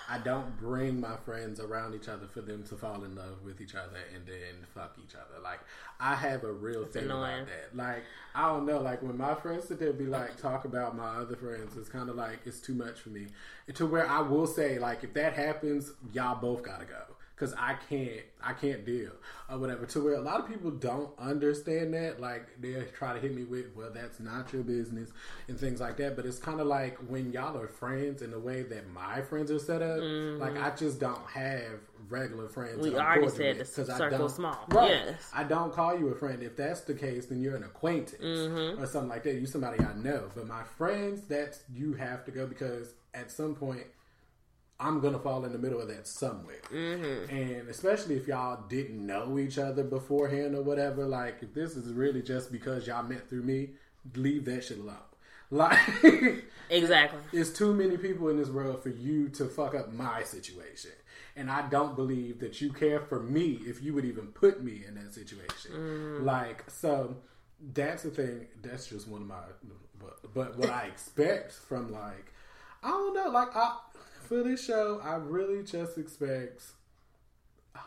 I 0.09 0.19
don't 0.19 0.57
bring 0.59 0.99
my 0.99 1.15
friends 1.25 1.59
around 1.59 1.95
each 1.95 2.07
other 2.07 2.27
for 2.27 2.41
them 2.41 2.63
to 2.69 2.75
fall 2.75 3.03
in 3.03 3.15
love 3.15 3.41
with 3.43 3.59
each 3.59 3.73
other 3.73 3.97
and 4.13 4.25
then 4.25 4.65
fuck 4.73 4.97
each 5.03 5.15
other. 5.15 5.41
Like 5.43 5.59
I 5.99 6.15
have 6.15 6.43
a 6.43 6.51
real 6.51 6.85
thing 6.85 7.05
annoying. 7.05 7.41
about 7.41 7.47
that. 7.47 7.75
Like 7.75 8.03
I 8.35 8.47
don't 8.47 8.65
know. 8.65 8.79
Like 8.79 9.01
when 9.01 9.17
my 9.17 9.33
friends 9.33 9.67
sit 9.67 9.79
there 9.79 9.89
and 9.89 9.97
be 9.97 10.05
like 10.05 10.39
talk 10.39 10.65
about 10.65 10.95
my 10.95 11.15
other 11.15 11.35
friends, 11.35 11.75
it's 11.77 11.89
kind 11.89 12.09
of 12.09 12.15
like 12.15 12.39
it's 12.45 12.59
too 12.59 12.75
much 12.75 12.99
for 12.99 13.09
me. 13.09 13.27
To 13.73 13.85
where 13.85 14.07
I 14.07 14.21
will 14.21 14.47
say 14.47 14.77
like 14.77 15.03
if 15.03 15.13
that 15.15 15.33
happens, 15.33 15.91
y'all 16.13 16.39
both 16.39 16.63
gotta 16.63 16.85
go. 16.85 17.14
Cause 17.37 17.53
I 17.57 17.75
can't, 17.89 18.21
I 18.41 18.53
can't 18.53 18.85
deal 18.85 19.11
or 19.49 19.57
whatever. 19.57 19.85
To 19.87 20.01
where 20.01 20.13
a 20.13 20.21
lot 20.21 20.39
of 20.39 20.47
people 20.47 20.71
don't 20.71 21.09
understand 21.19 21.93
that, 21.93 22.21
like 22.21 22.47
they 22.61 22.81
try 22.97 23.13
to 23.13 23.19
hit 23.19 23.35
me 23.35 23.43
with, 23.43 23.75
"Well, 23.75 23.91
that's 23.93 24.21
not 24.21 24.53
your 24.53 24.63
business" 24.63 25.09
and 25.49 25.59
things 25.59 25.81
like 25.81 25.97
that. 25.97 26.15
But 26.15 26.25
it's 26.25 26.39
kind 26.39 26.61
of 26.61 26.67
like 26.67 26.97
when 27.09 27.33
y'all 27.33 27.57
are 27.57 27.67
friends 27.67 28.21
in 28.21 28.31
the 28.31 28.39
way 28.39 28.61
that 28.63 28.89
my 28.93 29.21
friends 29.21 29.51
are 29.51 29.59
set 29.59 29.81
up. 29.81 29.99
Like 30.39 30.57
I 30.57 30.73
just 30.77 31.01
don't 31.01 31.25
have 31.27 31.81
regular 32.07 32.47
friends. 32.47 32.77
Mm-hmm. 32.77 32.93
We 32.93 32.99
already 32.99 33.29
said 33.29 33.59
the 33.59 33.65
circle 33.65 34.29
small. 34.29 34.65
Right. 34.69 34.91
Yes. 34.91 35.29
I 35.33 35.43
don't 35.43 35.73
call 35.73 35.99
you 35.99 36.07
a 36.09 36.15
friend. 36.15 36.41
If 36.41 36.55
that's 36.55 36.81
the 36.81 36.93
case, 36.93 37.25
then 37.25 37.41
you're 37.41 37.57
an 37.57 37.63
acquaintance 37.63 38.21
Mm-hmm. 38.21 38.81
or 38.81 38.85
something 38.85 39.09
like 39.09 39.23
that. 39.23 39.33
You 39.35 39.45
somebody 39.45 39.83
I 39.83 39.93
know. 39.93 40.29
But 40.35 40.47
my 40.47 40.63
friends, 40.77 41.21
that's 41.27 41.59
you 41.73 41.93
have 41.95 42.23
to 42.25 42.31
go 42.31 42.47
because 42.47 42.93
at 43.13 43.29
some 43.31 43.55
point 43.55 43.83
I'm 44.79 44.99
gonna 44.99 45.19
fall 45.19 45.45
in 45.45 45.53
the 45.53 45.57
middle 45.57 45.81
of 45.81 45.87
that 45.87 46.07
somewhere. 46.07 46.61
Mm-hmm. 46.71 47.35
And 47.35 47.69
especially 47.69 48.15
if 48.15 48.27
y'all 48.27 48.63
didn't 48.67 49.05
know 49.05 49.39
each 49.39 49.57
other 49.57 49.83
beforehand 49.83 50.55
or 50.55 50.61
whatever, 50.61 51.05
like 51.05 51.37
if 51.41 51.53
this 51.53 51.75
is 51.75 51.93
really 51.93 52.21
just 52.21 52.51
because 52.51 52.85
y'all 52.85 53.03
met 53.03 53.29
through 53.29 53.43
me, 53.43 53.69
leave 54.15 54.45
that 54.45 54.63
shit 54.63 54.79
alone. 54.79 54.95
Like 55.51 55.77
exactly. 56.71 57.19
it's 57.31 57.51
too 57.51 57.71
many 57.71 57.97
people 57.97 58.29
in 58.29 58.37
this 58.37 58.49
world 58.49 58.81
for 58.81 58.89
you 58.89 59.29
to 59.29 59.45
fuck 59.45 59.75
up 59.75 59.93
my 59.93 60.23
situation. 60.23 60.91
And 61.35 61.51
I 61.51 61.69
don't 61.69 61.95
believe 61.95 62.39
that 62.39 62.61
you 62.61 62.73
care 62.73 62.99
for 62.99 63.19
me 63.21 63.59
if 63.65 63.81
you 63.83 63.93
would 63.93 64.05
even 64.05 64.27
put 64.27 64.63
me 64.63 64.83
in 64.87 64.95
that 64.95 65.13
situation. 65.13 66.25
Like, 66.25 66.63
so 66.67 67.17
that's 67.73 68.03
the 68.03 68.09
thing. 68.09 68.47
That's 68.63 68.87
just 68.87 69.07
one 69.07 69.21
of 69.21 69.27
my, 69.27 69.35
but, 69.99 70.33
but 70.33 70.57
what 70.57 70.71
I 70.71 70.85
expect 70.85 71.53
from 71.53 71.91
like, 71.91 72.33
I 72.83 72.89
don't 72.89 73.13
know, 73.13 73.29
like, 73.29 73.55
I, 73.55 73.75
for 74.25 74.43
this 74.43 74.65
show, 74.65 74.99
I 75.03 75.15
really 75.15 75.63
just 75.63 75.97
expect 75.97 76.63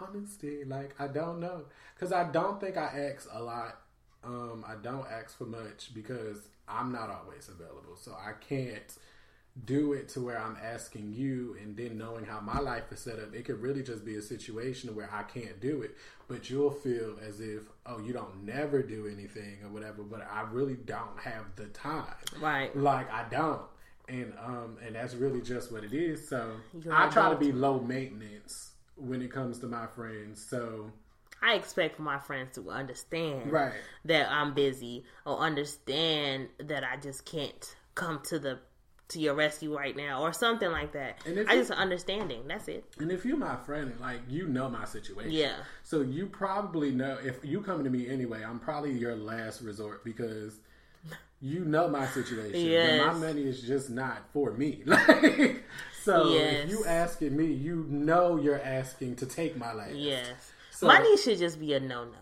honesty. 0.00 0.64
Like, 0.64 0.94
I 0.98 1.08
don't 1.08 1.40
know. 1.40 1.64
Because 1.94 2.12
I 2.12 2.30
don't 2.30 2.60
think 2.60 2.76
I 2.76 3.12
ask 3.12 3.28
a 3.32 3.42
lot. 3.42 3.80
Um, 4.24 4.64
I 4.66 4.74
don't 4.82 5.06
ask 5.10 5.36
for 5.36 5.44
much 5.44 5.94
because 5.94 6.48
I'm 6.68 6.92
not 6.92 7.10
always 7.10 7.48
available. 7.48 7.96
So 7.96 8.12
I 8.12 8.32
can't 8.32 8.96
do 9.64 9.92
it 9.92 10.08
to 10.08 10.20
where 10.20 10.38
I'm 10.38 10.56
asking 10.62 11.12
you 11.12 11.56
and 11.60 11.76
then 11.76 11.98
knowing 11.98 12.24
how 12.24 12.40
my 12.40 12.58
life 12.60 12.84
is 12.92 13.00
set 13.00 13.18
up, 13.18 13.34
it 13.34 13.44
could 13.44 13.60
really 13.60 13.82
just 13.82 14.04
be 14.04 14.16
a 14.16 14.22
situation 14.22 14.94
where 14.94 15.10
I 15.12 15.22
can't 15.22 15.60
do 15.60 15.82
it. 15.82 15.96
But 16.28 16.50
you'll 16.50 16.70
feel 16.70 17.16
as 17.26 17.40
if, 17.40 17.62
oh, 17.86 17.98
you 17.98 18.12
don't 18.12 18.44
never 18.44 18.82
do 18.82 19.06
anything 19.06 19.58
or 19.64 19.70
whatever, 19.70 20.02
but 20.02 20.26
I 20.30 20.42
really 20.42 20.76
don't 20.76 21.18
have 21.22 21.44
the 21.56 21.66
time. 21.66 22.14
Right. 22.40 22.76
Like 22.76 23.10
I 23.12 23.24
don't. 23.28 23.62
And 24.08 24.32
um 24.42 24.78
and 24.84 24.94
that's 24.94 25.14
really 25.14 25.42
just 25.42 25.70
what 25.70 25.84
it 25.84 25.92
is. 25.92 26.28
So 26.28 26.52
You're 26.82 26.94
I 26.94 27.08
try 27.08 27.30
to 27.30 27.36
be 27.36 27.52
low 27.52 27.80
maintenance 27.80 28.72
when 28.96 29.22
it 29.22 29.30
comes 29.30 29.58
to 29.60 29.66
my 29.66 29.86
friends. 29.86 30.44
So 30.48 30.90
I 31.42 31.54
expect 31.54 31.96
for 31.96 32.02
my 32.02 32.18
friends 32.18 32.54
to 32.56 32.70
understand 32.70 33.52
Right. 33.52 33.72
that 34.06 34.30
I'm 34.30 34.54
busy 34.54 35.04
or 35.24 35.38
understand 35.38 36.48
that 36.58 36.82
I 36.84 36.96
just 36.96 37.24
can't 37.24 37.76
come 37.94 38.20
to 38.24 38.38
the 38.38 38.58
to 39.08 39.18
your 39.20 39.34
rescue 39.34 39.74
right 39.74 39.96
now 39.96 40.20
or 40.22 40.32
something 40.32 40.70
like 40.70 40.92
that. 40.92 41.18
And 41.24 41.38
if 41.38 41.48
I 41.48 41.56
just 41.56 41.70
understanding. 41.70 42.46
That's 42.46 42.68
it. 42.68 42.84
And 42.98 43.10
if 43.10 43.24
you're 43.24 43.38
my 43.38 43.56
friend, 43.56 43.94
like 44.00 44.20
you 44.28 44.46
know 44.48 44.68
my 44.68 44.84
situation, 44.84 45.32
Yeah. 45.32 45.56
So 45.82 46.02
you 46.02 46.26
probably 46.26 46.90
know 46.90 47.18
if 47.22 47.42
you 47.44 47.60
come 47.62 47.84
to 47.84 47.90
me 47.90 48.08
anyway, 48.08 48.42
I'm 48.44 48.58
probably 48.58 48.92
your 48.92 49.16
last 49.16 49.62
resort 49.62 50.04
because 50.04 50.60
you 51.40 51.64
know 51.64 51.88
my 51.88 52.06
situation. 52.06 52.60
Yes. 52.66 53.06
my 53.06 53.12
money 53.14 53.42
is 53.42 53.62
just 53.62 53.90
not 53.90 54.18
for 54.32 54.52
me. 54.52 54.82
Like, 54.86 55.62
so 56.02 56.30
Yes. 56.32 56.64
if 56.64 56.70
you 56.70 56.84
asking 56.86 57.36
me, 57.36 57.46
you 57.52 57.84
know 57.88 58.36
you're 58.36 58.60
asking 58.62 59.16
to 59.16 59.26
take 59.26 59.56
my 59.58 59.72
life. 59.72 59.94
Yes. 59.94 60.52
So- 60.70 60.86
Money 60.86 61.16
should 61.18 61.38
just 61.38 61.60
be 61.60 61.74
a 61.74 61.80
no 61.80 62.04
no. 62.04 62.12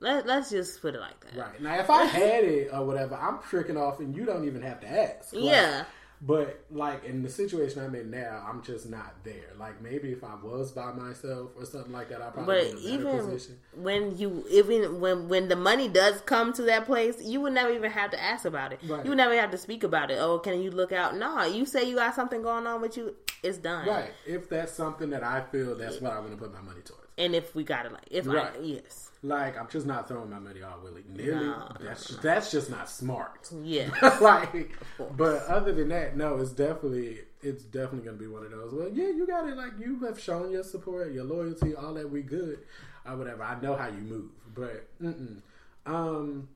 Let, 0.00 0.26
let's 0.26 0.50
just 0.50 0.80
put 0.80 0.94
it 0.94 1.00
like 1.00 1.18
that. 1.20 1.36
Right 1.36 1.60
now, 1.60 1.78
if 1.78 1.90
I 1.90 2.04
had 2.04 2.44
it 2.44 2.70
or 2.72 2.84
whatever, 2.86 3.16
I'm 3.16 3.38
tricking 3.48 3.76
off, 3.76 3.98
and 4.00 4.14
you 4.16 4.24
don't 4.24 4.44
even 4.44 4.62
have 4.62 4.80
to 4.82 4.86
ask. 4.88 5.32
Like, 5.32 5.44
Yeah. 5.44 5.84
But 6.20 6.64
like 6.70 7.04
in 7.04 7.22
the 7.22 7.28
situation 7.28 7.84
I'm 7.84 7.94
in 7.94 8.10
now, 8.10 8.44
I'm 8.48 8.62
just 8.62 8.88
not 8.90 9.22
there. 9.22 9.52
Like 9.58 9.80
maybe 9.80 10.10
if 10.10 10.24
I 10.24 10.34
was 10.42 10.72
by 10.72 10.92
myself 10.92 11.50
or 11.56 11.64
something 11.64 11.92
like 11.92 12.08
that, 12.08 12.20
I 12.20 12.30
probably 12.30 12.72
But 12.72 12.76
be 12.82 12.88
in 12.94 13.00
a 13.00 13.04
better 13.04 13.16
even 13.18 13.30
position. 13.32 13.58
when 13.76 14.18
you 14.18 14.44
even 14.50 15.00
when 15.00 15.28
when 15.28 15.48
the 15.48 15.54
money 15.56 15.88
does 15.88 16.20
come 16.22 16.52
to 16.54 16.62
that 16.62 16.86
place, 16.86 17.22
you 17.22 17.40
would 17.42 17.52
never 17.52 17.70
even 17.72 17.90
have 17.92 18.10
to 18.10 18.20
ask 18.22 18.44
about 18.44 18.72
it. 18.72 18.80
Right. 18.88 19.04
You 19.04 19.10
would 19.10 19.18
never 19.18 19.34
have 19.40 19.52
to 19.52 19.58
speak 19.58 19.84
about 19.84 20.10
it. 20.10 20.18
Oh, 20.20 20.38
can 20.40 20.60
you 20.60 20.70
look 20.72 20.90
out? 20.92 21.16
No, 21.16 21.44
you 21.44 21.64
say 21.64 21.88
you 21.88 21.94
got 21.96 22.14
something 22.16 22.42
going 22.42 22.66
on 22.66 22.80
with 22.80 22.96
you, 22.96 23.14
it's 23.44 23.58
done. 23.58 23.86
Right. 23.86 24.10
If 24.26 24.48
that's 24.48 24.72
something 24.72 25.10
that 25.10 25.22
I 25.22 25.42
feel, 25.52 25.76
that's 25.76 26.00
what 26.00 26.12
I'm 26.12 26.24
going 26.24 26.32
to 26.36 26.36
put 26.36 26.52
my 26.52 26.60
money 26.62 26.80
towards. 26.80 27.04
And 27.16 27.34
if 27.34 27.54
we 27.54 27.62
got 27.64 27.86
it, 27.86 27.92
like 27.92 28.08
if 28.10 28.26
Right. 28.26 28.52
I 28.56 28.60
yes, 28.60 29.07
Like 29.22 29.58
I'm 29.58 29.68
just 29.68 29.86
not 29.86 30.06
throwing 30.06 30.30
my 30.30 30.38
money 30.38 30.62
all 30.62 30.78
willy 30.82 31.02
nilly. 31.08 31.32
No, 31.32 31.72
that's 31.80 32.16
that's 32.18 32.52
just 32.52 32.70
not 32.70 32.88
smart. 32.88 33.50
yeah, 33.64 33.88
like, 34.20 34.70
but 35.16 35.44
other 35.46 35.72
than 35.72 35.88
that, 35.88 36.16
no, 36.16 36.36
it's 36.36 36.52
definitely 36.52 37.18
it's 37.42 37.64
definitely 37.64 38.04
gonna 38.04 38.16
be 38.16 38.28
one 38.28 38.44
of 38.44 38.52
those. 38.52 38.72
Well, 38.72 38.88
yeah, 38.92 39.08
you 39.08 39.26
got 39.26 39.48
it. 39.48 39.56
Like 39.56 39.72
you 39.80 39.98
have 40.06 40.20
shown 40.20 40.52
your 40.52 40.62
support, 40.62 41.12
your 41.12 41.24
loyalty, 41.24 41.74
all 41.74 41.94
that. 41.94 42.08
We 42.08 42.22
good 42.22 42.60
or 43.04 43.16
whatever. 43.16 43.42
I 43.42 43.60
know 43.60 43.74
how 43.74 43.88
you 43.88 44.02
move, 44.02 44.30
but 44.54 44.88
mm-mm. 45.02 45.40
um, 45.84 46.48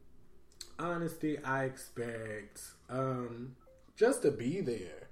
honesty, 0.79 1.39
I 1.39 1.65
expect 1.65 2.61
um 2.89 3.57
just 3.97 4.23
to 4.23 4.31
be 4.31 4.61
there. 4.61 5.09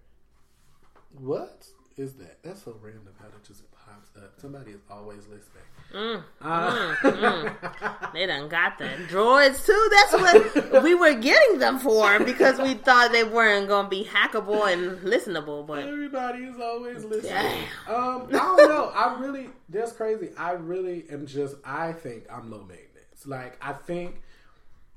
What 1.19 1.67
is 1.97 2.15
that? 2.15 2.43
That's 2.45 2.63
so 2.63 2.77
random 2.81 3.13
how 3.19 3.27
that 3.27 3.45
just 3.45 3.63
pops 3.73 4.11
up. 4.17 4.35
Somebody 4.41 4.73
is 4.73 4.81
always 4.89 5.27
listening. 5.27 5.65
Mm, 5.93 6.23
Uh, 6.41 8.11
they 8.12 8.27
done 8.27 8.49
got 8.49 8.79
the 8.79 8.85
droids 9.09 9.65
too. 9.67 9.89
That's 9.91 10.12
what 10.12 10.83
we 10.85 10.95
were 10.95 11.15
getting 11.15 11.59
them 11.59 11.79
for 11.79 12.19
because 12.21 12.59
we 12.61 12.75
thought 12.75 13.12
they 13.12 13.25
weren't 13.25 13.69
gonna 13.69 13.89
be 13.89 14.05
hackable 14.05 14.73
and 14.73 14.99
listenable. 15.01 15.67
But 15.67 15.81
Everybody 15.81 16.45
is 16.45 16.61
always 16.61 17.05
listening. 17.05 17.33
Damn. 17.33 17.95
Um, 17.95 18.27
I 18.29 18.33
don't 18.33 18.69
know. 18.69 18.93
I 18.95 19.19
really, 19.21 19.51
that's 19.69 19.93
crazy. 19.93 20.31
I 20.39 20.53
really 20.53 21.05
am 21.11 21.27
just. 21.27 21.57
I 21.65 21.93
think 21.93 22.25
I'm 22.33 22.51
low 22.51 22.61
maintenance. 22.61 23.27
Like 23.27 23.59
I 23.61 23.73
think 23.73 24.23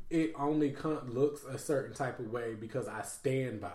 it 0.10 0.34
only 0.38 0.70
con- 0.72 1.10
looks 1.12 1.44
a 1.44 1.58
certain 1.58 1.94
type 1.96 2.20
of 2.20 2.32
way 2.32 2.54
because 2.54 2.88
I 2.88 3.02
stand 3.02 3.62
by 3.62 3.72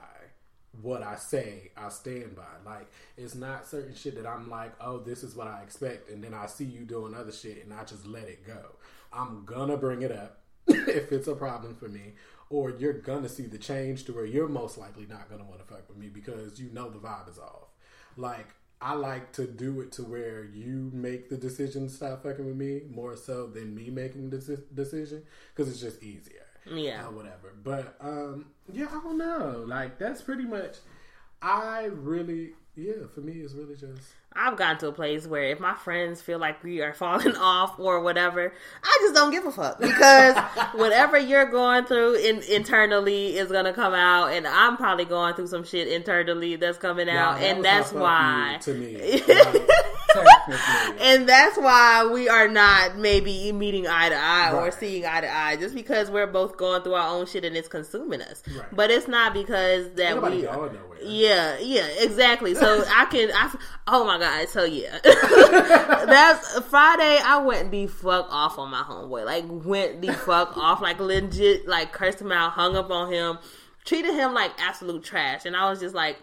what 0.82 1.02
I 1.02 1.16
say. 1.16 1.70
I 1.76 1.88
stand 1.88 2.36
by. 2.36 2.42
Like 2.64 2.90
it's 3.16 3.34
not 3.34 3.66
certain 3.66 3.94
shit 3.94 4.16
that 4.16 4.28
I'm 4.28 4.48
like, 4.48 4.72
oh, 4.80 4.98
this 4.98 5.22
is 5.22 5.34
what 5.34 5.46
I 5.46 5.62
expect, 5.62 6.10
and 6.10 6.22
then 6.22 6.34
I 6.34 6.46
see 6.46 6.64
you 6.64 6.84
doing 6.84 7.14
other 7.14 7.32
shit, 7.32 7.64
and 7.64 7.72
I 7.72 7.84
just 7.84 8.06
let 8.06 8.24
it 8.24 8.46
go. 8.46 8.76
I'm 9.12 9.44
gonna 9.44 9.76
bring 9.76 10.02
it 10.02 10.12
up 10.12 10.40
if 10.66 11.12
it's 11.12 11.28
a 11.28 11.34
problem 11.34 11.76
for 11.76 11.88
me, 11.88 12.14
or 12.50 12.70
you're 12.70 12.92
gonna 12.92 13.28
see 13.28 13.46
the 13.46 13.58
change 13.58 14.04
to 14.04 14.12
where 14.12 14.26
you're 14.26 14.48
most 14.48 14.78
likely 14.78 15.06
not 15.06 15.30
gonna 15.30 15.44
want 15.44 15.60
to 15.60 15.66
fuck 15.66 15.88
with 15.88 15.98
me 15.98 16.08
because 16.08 16.60
you 16.60 16.70
know 16.72 16.90
the 16.90 16.98
vibe 16.98 17.30
is 17.30 17.38
off. 17.38 17.68
Like 18.16 18.54
I 18.80 18.94
like 18.94 19.32
to 19.32 19.46
do 19.46 19.80
it 19.80 19.90
to 19.92 20.02
where 20.02 20.44
you 20.44 20.90
make 20.92 21.28
the 21.28 21.36
decision 21.36 21.88
to 21.88 21.92
stop 21.92 22.22
fucking 22.22 22.46
with 22.46 22.56
me 22.56 22.82
more 22.88 23.16
so 23.16 23.46
than 23.46 23.74
me 23.74 23.90
making 23.90 24.30
the 24.30 24.38
decision 24.72 25.24
because 25.54 25.70
it's 25.70 25.80
just 25.80 26.02
easier 26.02 26.47
yeah, 26.72 27.06
or 27.06 27.10
whatever. 27.10 27.54
But 27.62 27.94
um, 28.00 28.46
yeah, 28.72 28.86
I 28.90 29.00
don't 29.02 29.18
know. 29.18 29.64
Like 29.66 29.98
that's 29.98 30.22
pretty 30.22 30.44
much. 30.44 30.76
I 31.40 31.84
really, 31.92 32.50
yeah. 32.74 33.06
For 33.14 33.20
me, 33.20 33.34
it's 33.34 33.52
really 33.54 33.76
just 33.76 34.02
I've 34.32 34.56
gotten 34.56 34.78
to 34.78 34.88
a 34.88 34.92
place 34.92 35.26
where 35.26 35.44
if 35.44 35.60
my 35.60 35.74
friends 35.74 36.20
feel 36.20 36.38
like 36.38 36.62
we 36.64 36.80
are 36.80 36.92
falling 36.94 37.36
off 37.36 37.78
or 37.78 38.00
whatever, 38.00 38.52
I 38.82 38.98
just 39.02 39.14
don't 39.14 39.30
give 39.30 39.46
a 39.46 39.52
fuck 39.52 39.78
because 39.80 40.36
whatever 40.74 41.16
you're 41.18 41.46
going 41.50 41.84
through 41.84 42.14
in, 42.16 42.42
internally 42.42 43.36
is 43.36 43.50
gonna 43.52 43.72
come 43.72 43.94
out, 43.94 44.32
and 44.32 44.46
I'm 44.46 44.76
probably 44.76 45.04
going 45.04 45.34
through 45.34 45.46
some 45.48 45.62
shit 45.64 45.88
internally 45.88 46.56
that's 46.56 46.78
coming 46.78 47.08
out, 47.08 47.34
Nah, 47.34 47.38
that 47.38 47.42
and 47.56 47.64
that's 47.64 47.92
why. 47.92 48.58
to 48.62 48.74
me. 48.74 49.22
Like. 49.28 49.68
And 50.50 51.28
that's 51.28 51.56
why 51.56 52.06
we 52.12 52.28
are 52.28 52.48
not 52.48 52.96
maybe 52.96 53.52
meeting 53.52 53.86
eye 53.86 54.08
to 54.08 54.16
eye 54.16 54.52
or 54.52 54.70
seeing 54.70 55.04
eye 55.04 55.20
to 55.20 55.30
eye, 55.30 55.56
just 55.56 55.74
because 55.74 56.10
we're 56.10 56.26
both 56.26 56.56
going 56.56 56.82
through 56.82 56.94
our 56.94 57.08
own 57.08 57.26
shit 57.26 57.44
and 57.44 57.56
it's 57.56 57.68
consuming 57.68 58.22
us. 58.22 58.42
Right. 58.46 58.66
But 58.74 58.90
it's 58.90 59.08
not 59.08 59.34
because 59.34 59.90
that 59.94 60.14
Nobody 60.14 60.38
we. 60.38 60.42
going 60.42 60.74
nowhere. 60.74 60.98
Yeah, 61.02 61.58
yeah, 61.60 61.86
exactly. 62.00 62.54
So 62.54 62.84
I 62.96 63.04
can, 63.06 63.30
I, 63.32 63.54
oh 63.86 64.04
my 64.04 64.18
god, 64.18 64.48
so 64.48 64.64
yeah, 64.64 64.98
that's 65.02 66.60
Friday. 66.60 67.20
I 67.24 67.42
went 67.44 67.70
the 67.70 67.86
fuck 67.86 68.28
off 68.30 68.58
on 68.58 68.70
my 68.70 68.82
homeboy, 68.82 69.24
like 69.24 69.44
went 69.48 70.02
the 70.02 70.12
fuck 70.12 70.56
off, 70.56 70.80
like 70.80 70.98
legit, 71.00 71.68
like 71.68 71.92
cursed 71.92 72.20
him 72.20 72.32
out, 72.32 72.52
hung 72.52 72.76
up 72.76 72.90
on 72.90 73.12
him, 73.12 73.38
treated 73.84 74.14
him 74.14 74.34
like 74.34 74.52
absolute 74.58 75.04
trash, 75.04 75.44
and 75.44 75.56
I 75.56 75.68
was 75.70 75.80
just 75.80 75.94
like. 75.94 76.18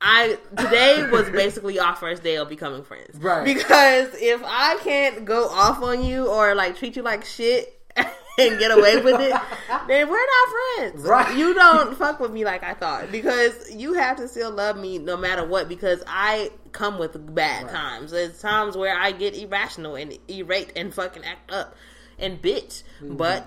I 0.00 0.38
today 0.56 1.08
was 1.12 1.28
basically 1.30 1.78
our 1.78 1.96
first 1.96 2.22
day 2.22 2.36
of 2.36 2.48
becoming 2.48 2.84
friends, 2.84 3.16
Right. 3.18 3.44
Because 3.44 4.08
if 4.14 4.40
I 4.44 4.76
can't 4.82 5.24
go 5.24 5.48
off 5.48 5.82
on 5.82 6.04
you 6.04 6.28
or 6.28 6.54
like 6.54 6.76
treat 6.76 6.96
you 6.96 7.02
like 7.02 7.24
shit 7.24 7.74
and 7.96 8.58
get 8.58 8.70
away 8.70 9.00
with 9.00 9.20
it, 9.20 9.34
then 9.88 10.08
we're 10.08 10.26
not 10.26 10.48
friends. 10.76 11.02
Right. 11.02 11.36
You 11.36 11.54
don't 11.54 11.96
fuck 11.96 12.20
with 12.20 12.30
me 12.30 12.44
like 12.44 12.62
I 12.62 12.74
thought 12.74 13.10
because 13.10 13.72
you 13.72 13.94
have 13.94 14.18
to 14.18 14.28
still 14.28 14.52
love 14.52 14.76
me 14.76 14.98
no 14.98 15.16
matter 15.16 15.44
what 15.44 15.68
because 15.68 16.02
I 16.06 16.50
come 16.72 16.98
with 16.98 17.34
bad 17.34 17.64
Right. 17.64 17.72
times. 17.72 18.12
There's 18.12 18.40
times 18.40 18.76
where 18.76 18.96
I 18.96 19.10
get 19.12 19.34
irrational 19.34 19.96
and 19.96 20.16
irate 20.28 20.72
and 20.76 20.94
fucking 20.94 21.24
act 21.24 21.50
up 21.50 21.74
and 22.20 22.40
bitch, 22.40 22.82
mm-hmm. 23.02 23.16
but 23.16 23.46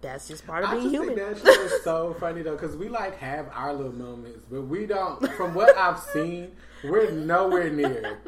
that's 0.00 0.28
just 0.28 0.46
part 0.46 0.64
of. 0.64 0.70
I 0.70 0.74
being 0.74 0.90
human. 0.90 1.16
think 1.16 1.42
that 1.42 1.52
shit 1.52 1.60
is 1.60 1.82
so 1.82 2.14
funny 2.20 2.42
though, 2.42 2.52
because 2.56 2.76
we 2.76 2.88
like 2.88 3.16
have 3.18 3.48
our 3.52 3.72
little 3.72 3.92
moments, 3.92 4.44
but 4.50 4.62
we 4.62 4.86
don't. 4.86 5.26
From 5.32 5.54
what 5.54 5.76
I've 5.76 5.98
seen, 5.98 6.52
we're 6.84 7.10
nowhere 7.10 7.70
near 7.70 8.18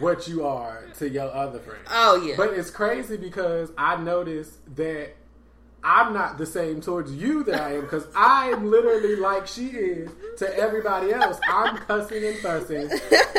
what 0.00 0.28
you 0.28 0.46
are 0.46 0.84
to 0.98 1.08
your 1.08 1.30
other 1.32 1.58
friends. 1.58 1.88
Oh, 1.90 2.22
yeah. 2.24 2.34
But 2.36 2.54
it's 2.54 2.70
crazy 2.70 3.16
because 3.16 3.72
I 3.76 3.96
noticed 3.96 4.58
that 4.76 5.14
I'm 5.88 6.12
not 6.12 6.36
the 6.36 6.46
same 6.46 6.80
towards 6.80 7.12
you 7.14 7.44
that 7.44 7.60
I 7.60 7.74
am 7.76 7.82
because 7.82 8.08
I'm 8.16 8.68
literally 8.68 9.14
like 9.14 9.46
she 9.46 9.66
is 9.68 10.10
to 10.38 10.58
everybody 10.58 11.12
else. 11.12 11.38
I'm 11.48 11.76
cussing 11.76 12.24
and 12.24 12.36
fussing. 12.38 12.90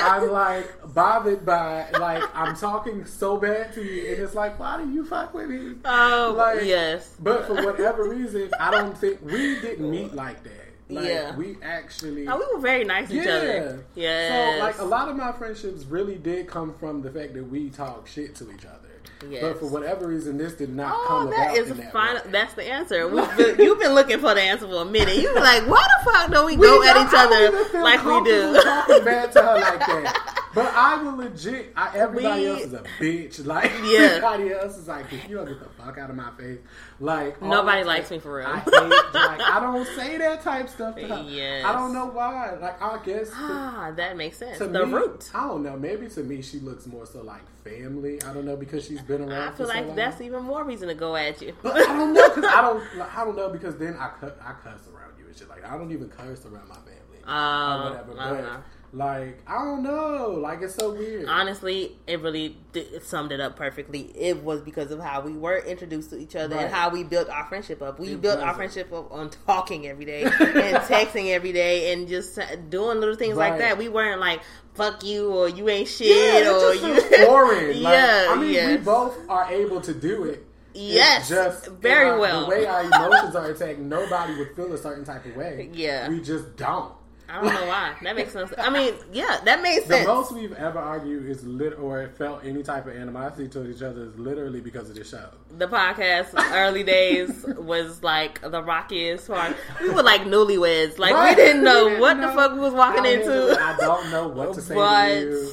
I'm 0.02 0.32
like 0.32 0.66
bothered 0.94 1.46
by 1.46 1.90
like 1.92 2.24
I'm 2.34 2.56
talking 2.56 3.06
so 3.06 3.36
bad 3.38 3.74
to 3.74 3.84
you, 3.84 4.14
and 4.14 4.24
it's 4.24 4.34
like, 4.34 4.58
why 4.60 4.82
do 4.82 4.90
you 4.90 5.04
fuck 5.04 5.34
with 5.34 5.50
me? 5.50 5.74
Oh, 5.84 6.36
Like, 6.38 6.64
yes. 6.64 7.14
But 7.20 7.48
for 7.48 7.56
whatever 7.56 8.08
reason, 8.08 8.50
I 8.58 8.72
don't 8.72 8.98
think 8.98 9.20
we 9.22 9.60
didn't 9.60 9.90
meet 9.92 10.14
like 10.14 10.42
that. 10.46 10.54
Like, 10.90 11.06
Yeah. 11.06 11.36
we 11.36 11.58
actually. 11.62 12.30
Oh, 12.30 12.38
we 12.38 12.46
were 12.56 12.62
very 12.62 12.86
nice 12.86 13.10
to 13.10 13.20
each 13.22 13.28
other. 13.28 13.84
Yeah. 13.94 14.54
So, 14.56 14.60
like, 14.64 14.80
a 14.80 14.86
lot 14.86 15.10
of 15.10 15.18
my 15.18 15.34
friendships 15.34 15.84
really 15.84 16.16
did 16.16 16.48
come 16.48 16.74
from 16.76 17.02
the 17.02 17.12
fact 17.12 17.34
that 17.34 17.44
we 17.44 17.70
talk 17.72 18.08
shit 18.08 18.36
to 18.36 18.50
each 18.52 18.64
other. 18.66 18.87
Yes. 19.30 19.42
But 19.42 19.60
for 19.60 19.68
whatever 19.68 20.08
reason, 20.08 20.38
this 20.38 20.54
did 20.54 20.76
not 20.76 20.94
Oh, 20.96 21.06
come 21.08 21.30
that 21.32 21.52
about 21.52 21.58
is 21.58 21.70
that 21.76 21.92
fine. 21.92 22.16
way. 22.16 22.22
That's 22.32 22.54
the 22.54 22.64
answer. 22.64 23.08
Been, 23.38 23.58
you've 23.60 23.80
been 23.80 23.94
looking 23.94 24.20
for 24.20 24.34
the 24.36 24.42
answer 24.42 24.68
for 24.68 24.82
a 24.82 24.86
minute. 24.86 25.16
You've 25.16 25.34
been 25.34 25.44
like, 25.44 25.64
why 25.68 25.84
the 26.00 26.12
fuck 26.12 26.32
don't 26.32 26.46
we, 26.46 26.56
We 26.58 26.68
go 26.68 26.84
at 26.84 26.96
each 26.98 27.14
I 27.14 27.26
don't 27.28 27.54
even 27.54 27.66
other 27.70 27.82
like 27.84 28.06
we 28.06 28.24
do? 28.32 28.62
Talking 28.62 29.04
bad 29.06 29.32
to 29.32 29.42
her 29.42 29.56
like 29.60 29.80
that. 29.80 30.34
But 30.58 30.74
I 30.74 31.00
will 31.04 31.18
legit. 31.18 31.72
I, 31.76 31.96
everybody 31.96 32.42
We- 32.42 32.48
else 32.48 32.62
is 32.62 32.74
a 32.74 32.84
bitch. 33.00 33.46
Like 33.46 33.72
Yeah. 33.84 34.00
everybody 34.00 34.52
else 34.54 34.76
is 34.78 34.88
like, 34.88 35.06
you 35.30 35.36
don't 35.36 35.46
get 35.48 35.60
the 35.60 35.70
fuck 35.84 36.00
out 36.00 36.10
of 36.10 36.16
my 36.16 36.32
face, 36.32 36.58
like 37.00 37.40
Nobody 37.44 37.84
likes 37.84 38.10
me 38.10 38.18
for 38.18 38.38
real. 38.38 38.48
I 38.48 38.60
hate. 38.60 38.74
Like 39.14 39.40
I 39.42 39.60
don't 39.60 39.86
say 39.96 40.18
that 40.18 40.42
type 40.42 40.68
stuff 40.70 40.96
to 40.96 41.06
her. 41.08 41.26
Yes. 41.30 41.64
I 41.64 41.74
don't 41.74 41.94
know 41.94 42.08
why. 42.08 42.56
Like 42.60 42.82
I 42.82 42.98
guess. 43.06 43.30
to- 43.30 43.36
ah, 43.36 43.92
that 43.98 44.18
makes 44.18 44.38
sense. 44.38 44.58
to 44.58 44.66
the 44.66 44.84
me, 44.88 44.94
root. 44.94 45.30
I 45.36 45.46
don't 45.48 45.62
know. 45.62 45.78
Maybe 45.78 46.08
to 46.10 46.24
me, 46.24 46.42
she 46.42 46.58
looks 46.60 46.88
more 46.88 47.06
so 47.06 47.22
like 47.22 47.42
family. 47.70 48.22
I 48.24 48.34
don't 48.34 48.46
know 48.46 48.56
because 48.56 48.86
she's 48.86 49.02
been 49.02 49.22
around. 49.22 49.34
I 49.34 49.52
feel 49.56 49.68
so 49.68 49.74
like 49.74 49.88
long. 49.88 49.96
that's 49.96 50.22
even 50.22 50.44
more 50.44 50.64
reason 50.64 50.88
to 50.88 50.96
go 50.96 51.16
at 51.16 51.42
you. 51.42 51.54
But 51.62 51.76
I 51.78 51.86
don't 51.98 52.14
know 52.14 52.30
because 52.30 52.46
I 52.46 52.62
don't. 52.62 52.98
Like, 52.98 53.18
I 53.18 53.24
don't 53.26 53.36
know 53.36 53.50
because 53.50 53.76
then 53.78 53.96
I 54.00 54.10
cut. 54.20 54.40
I 54.42 54.54
cuss 54.64 54.82
around 54.94 55.14
you 55.20 55.26
and 55.28 55.36
shit. 55.38 55.50
Like 55.50 55.66
I 55.66 55.78
don't 55.78 55.92
even 55.92 56.10
curse 56.10 56.46
around 56.46 56.68
my 56.70 56.76
family 56.76 56.94
Oh, 57.28 57.88
or 57.88 57.90
whatever. 57.90 58.16
I 58.20 58.30
don't 58.30 58.44
know. 58.44 58.64
Like 58.94 59.40
I 59.48 59.64
don't 59.66 59.84
know. 59.84 60.30
Like 60.42 60.62
it's 60.62 60.76
so 60.76 60.94
weird. 60.94 61.28
Honestly, 61.28 61.98
it 62.08 62.22
really 62.22 62.58
d- 62.72 62.88
summed 63.02 63.32
it 63.32 63.40
up 63.40 63.56
perfectly. 63.56 64.12
It 64.18 64.44
was 64.44 64.62
because 64.62 64.92
of 64.92 65.00
how 65.00 65.22
we 65.22 65.34
were 65.34 65.58
introduced 65.60 66.10
to 66.12 66.18
each 66.18 66.36
other 66.36 66.56
Right. 66.56 66.66
and 66.66 66.74
how 66.74 66.90
we 66.90 67.04
built 67.04 67.30
our 67.30 67.46
friendship 67.46 67.82
up. 67.82 68.00
We 68.00 68.14
It 68.14 68.22
built 68.22 68.40
our 68.40 68.54
friendship 68.54 68.92
up 68.94 69.12
on 69.12 69.30
talking 69.46 69.88
every 69.88 70.06
day 70.06 70.24
and 70.24 70.32
texting 70.32 71.32
every 71.32 71.52
day 71.52 71.92
and 71.94 72.08
just 72.08 72.40
doing 72.70 73.00
little 73.00 73.16
things 73.16 73.36
like 73.36 73.58
that. 73.60 73.78
We 73.78 73.90
weren't 73.90 74.20
like 74.22 74.42
"fuck 74.76 75.04
you" 75.04 75.32
or 75.34 75.50
"you 75.50 75.68
ain't 75.70 75.88
shit" 75.90 76.08
yeah, 76.44 76.50
or 76.52 76.74
"you." 76.74 77.02
foreign. 77.26 77.82
Like, 77.84 77.94
yeah, 77.94 78.28
I 78.30 78.36
mean, 78.40 78.70
we 78.70 78.78
both 78.78 79.18
are 79.30 79.52
able 79.52 79.82
to 79.82 79.94
do 79.94 80.24
it. 80.26 80.46
It's 80.74 80.84
Yes, 80.94 81.30
just 81.30 81.68
very 81.68 82.10
our- 82.10 82.20
well. 82.20 82.42
The 82.44 82.50
way 82.50 82.66
our 82.68 82.84
emotions 82.84 83.36
are 83.36 83.50
attacked, 83.50 83.80
nobody 83.80 84.38
would 84.38 84.56
feel 84.56 84.72
a 84.74 84.78
certain 84.78 85.04
type 85.04 85.26
of 85.26 85.36
way. 85.36 85.70
Yeah. 85.74 86.08
we 86.08 86.22
just 86.22 86.56
don't. 86.56 86.94
I 87.30 87.42
don't 87.42 87.54
know 87.54 87.66
why. 87.68 87.94
That 88.04 88.16
makes 88.16 88.34
no 88.34 88.46
sense. 88.46 88.58
I 88.58 88.70
mean, 88.70 88.94
yeah, 89.12 89.40
that 89.44 89.62
makes 89.62 89.86
sense. 89.86 90.06
The 90.06 90.14
most 90.14 90.32
we've 90.32 90.54
ever 90.54 90.80
argued 90.80 91.30
is 91.30 91.44
lit 91.46 91.78
or 91.78 92.08
felt 92.18 92.46
any 92.46 92.64
type 92.64 92.88
of 92.88 92.96
animosity 92.96 93.50
to 93.50 93.70
each 93.70 93.82
other 93.82 94.04
is 94.04 94.16
literally 94.18 94.62
because 94.62 94.90
of 94.90 94.96
the 94.96 95.04
show. 95.04 95.30
the 95.58 95.68
podcast 95.68 96.34
early 96.54 96.84
days 96.84 97.46
was 97.58 98.02
like 98.02 98.40
the 98.42 98.64
rockiest 98.64 99.28
part. 99.28 99.56
We 99.82 99.90
were 99.90 100.04
like 100.04 100.22
newlyweds. 100.22 100.98
Like 101.00 101.14
Right. 101.14 101.36
we 101.36 101.44
didn't 101.44 101.64
know 101.64 101.84
We 101.86 101.90
didn't 101.92 102.02
what 102.02 102.22
the 102.22 102.28
fuck 102.30 102.54
we 102.54 102.60
was 102.60 102.74
walking 102.74 103.04
how 103.04 103.10
to 103.10 103.18
handle 103.18 103.48
it. 103.48 103.52
into. 103.52 103.64
I 103.64 103.78
don't 103.78 104.12
know 104.12 104.28
what 104.30 104.54
to 104.54 104.62
say 104.62 104.76
But- 104.76 105.08
to 105.16 105.20
you. 105.22 105.52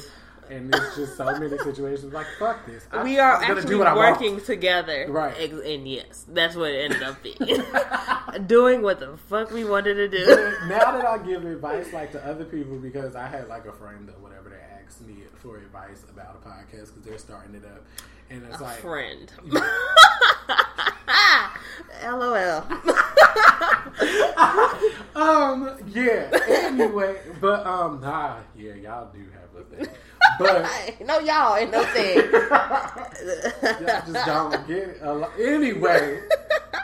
And 0.49 0.73
it's 0.73 0.95
just 0.95 1.17
so 1.17 1.25
many 1.25 1.57
situations 1.57 2.13
like 2.13 2.27
fuck 2.39 2.65
this. 2.65 2.85
I, 2.91 3.03
we 3.03 3.19
are 3.19 3.41
actually 3.41 3.65
do 3.65 3.77
what 3.79 3.87
I 3.87 3.95
want. 3.95 4.19
working 4.21 4.41
together. 4.41 5.07
Right. 5.09 5.33
Ex- 5.37 5.53
And 5.65 5.87
yes, 5.87 6.25
that's 6.27 6.55
what 6.55 6.71
it 6.71 6.85
ended 6.91 7.03
up 7.03 7.21
being. 7.23 7.37
Doing 8.47 8.81
what 8.81 8.99
the 8.99 9.17
fuck 9.29 9.51
we 9.51 9.63
wanted 9.65 9.95
to 9.95 10.07
do. 10.09 10.25
But 10.25 10.67
now 10.67 10.91
that 10.97 11.05
I 11.05 11.17
give 11.19 11.45
advice 11.45 11.91
like 11.93 12.11
to 12.13 12.25
other 12.25 12.45
people 12.45 12.77
because 12.77 13.15
I 13.15 13.27
had 13.27 13.47
like 13.47 13.65
a 13.65 13.71
friend 13.73 14.09
or 14.09 14.13
whatever 14.21 14.49
that 14.49 14.81
asked 14.85 15.01
me 15.01 15.15
for 15.41 15.57
advice 15.57 16.03
about 16.11 16.41
a 16.43 16.47
podcast 16.47 16.93
because 16.93 17.01
they're 17.03 17.17
starting 17.17 17.55
it 17.55 17.65
up, 17.65 17.83
and 18.29 18.43
it's 18.45 18.61
like 18.61 18.77
Friend. 18.77 19.31
LOL. 22.03 22.63
Um, 25.15 25.77
yeah. 25.87 26.29
Anyway, 26.49 27.17
but 27.39 27.65
um, 27.65 28.01
nah, 28.01 28.37
yeah, 28.55 28.73
y'all 28.73 29.09
do 29.13 29.19
have 29.31 29.61
a 29.61 29.63
thing, 29.63 29.87
but 30.39 30.65
no, 31.05 31.19
y'all 31.19 31.55
ain't 31.55 31.71
no 31.71 31.83
thing. 31.85 32.17
y'all 33.87 34.01
just 34.05 34.25
don't 34.25 34.67
get 34.67 34.89
it. 34.89 35.29
Anyway, 35.39 36.19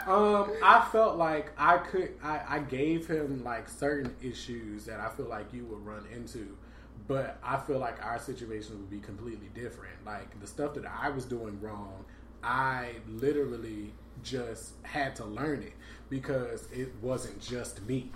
um, 0.06 0.52
I 0.62 0.86
felt 0.90 1.16
like 1.16 1.52
I 1.56 1.78
could, 1.78 2.14
I, 2.22 2.40
I 2.48 2.58
gave 2.60 3.06
him 3.06 3.44
like 3.44 3.68
certain 3.68 4.14
issues 4.22 4.84
that 4.86 5.00
I 5.00 5.08
feel 5.10 5.26
like 5.26 5.52
you 5.52 5.64
would 5.66 5.84
run 5.84 6.06
into, 6.14 6.56
but 7.08 7.38
I 7.42 7.58
feel 7.58 7.78
like 7.78 8.04
our 8.04 8.18
situation 8.18 8.78
would 8.78 8.90
be 8.90 9.00
completely 9.00 9.50
different. 9.54 9.94
Like 10.04 10.38
the 10.40 10.46
stuff 10.46 10.74
that 10.74 10.84
I 10.86 11.10
was 11.10 11.24
doing 11.24 11.60
wrong, 11.60 12.04
I 12.42 12.96
literally 13.08 13.92
just 14.22 14.72
had 14.82 15.16
to 15.16 15.24
learn 15.24 15.62
it 15.62 15.72
because 16.08 16.68
it 16.72 16.92
wasn't 17.00 17.40
just 17.40 17.82
me. 17.86 18.12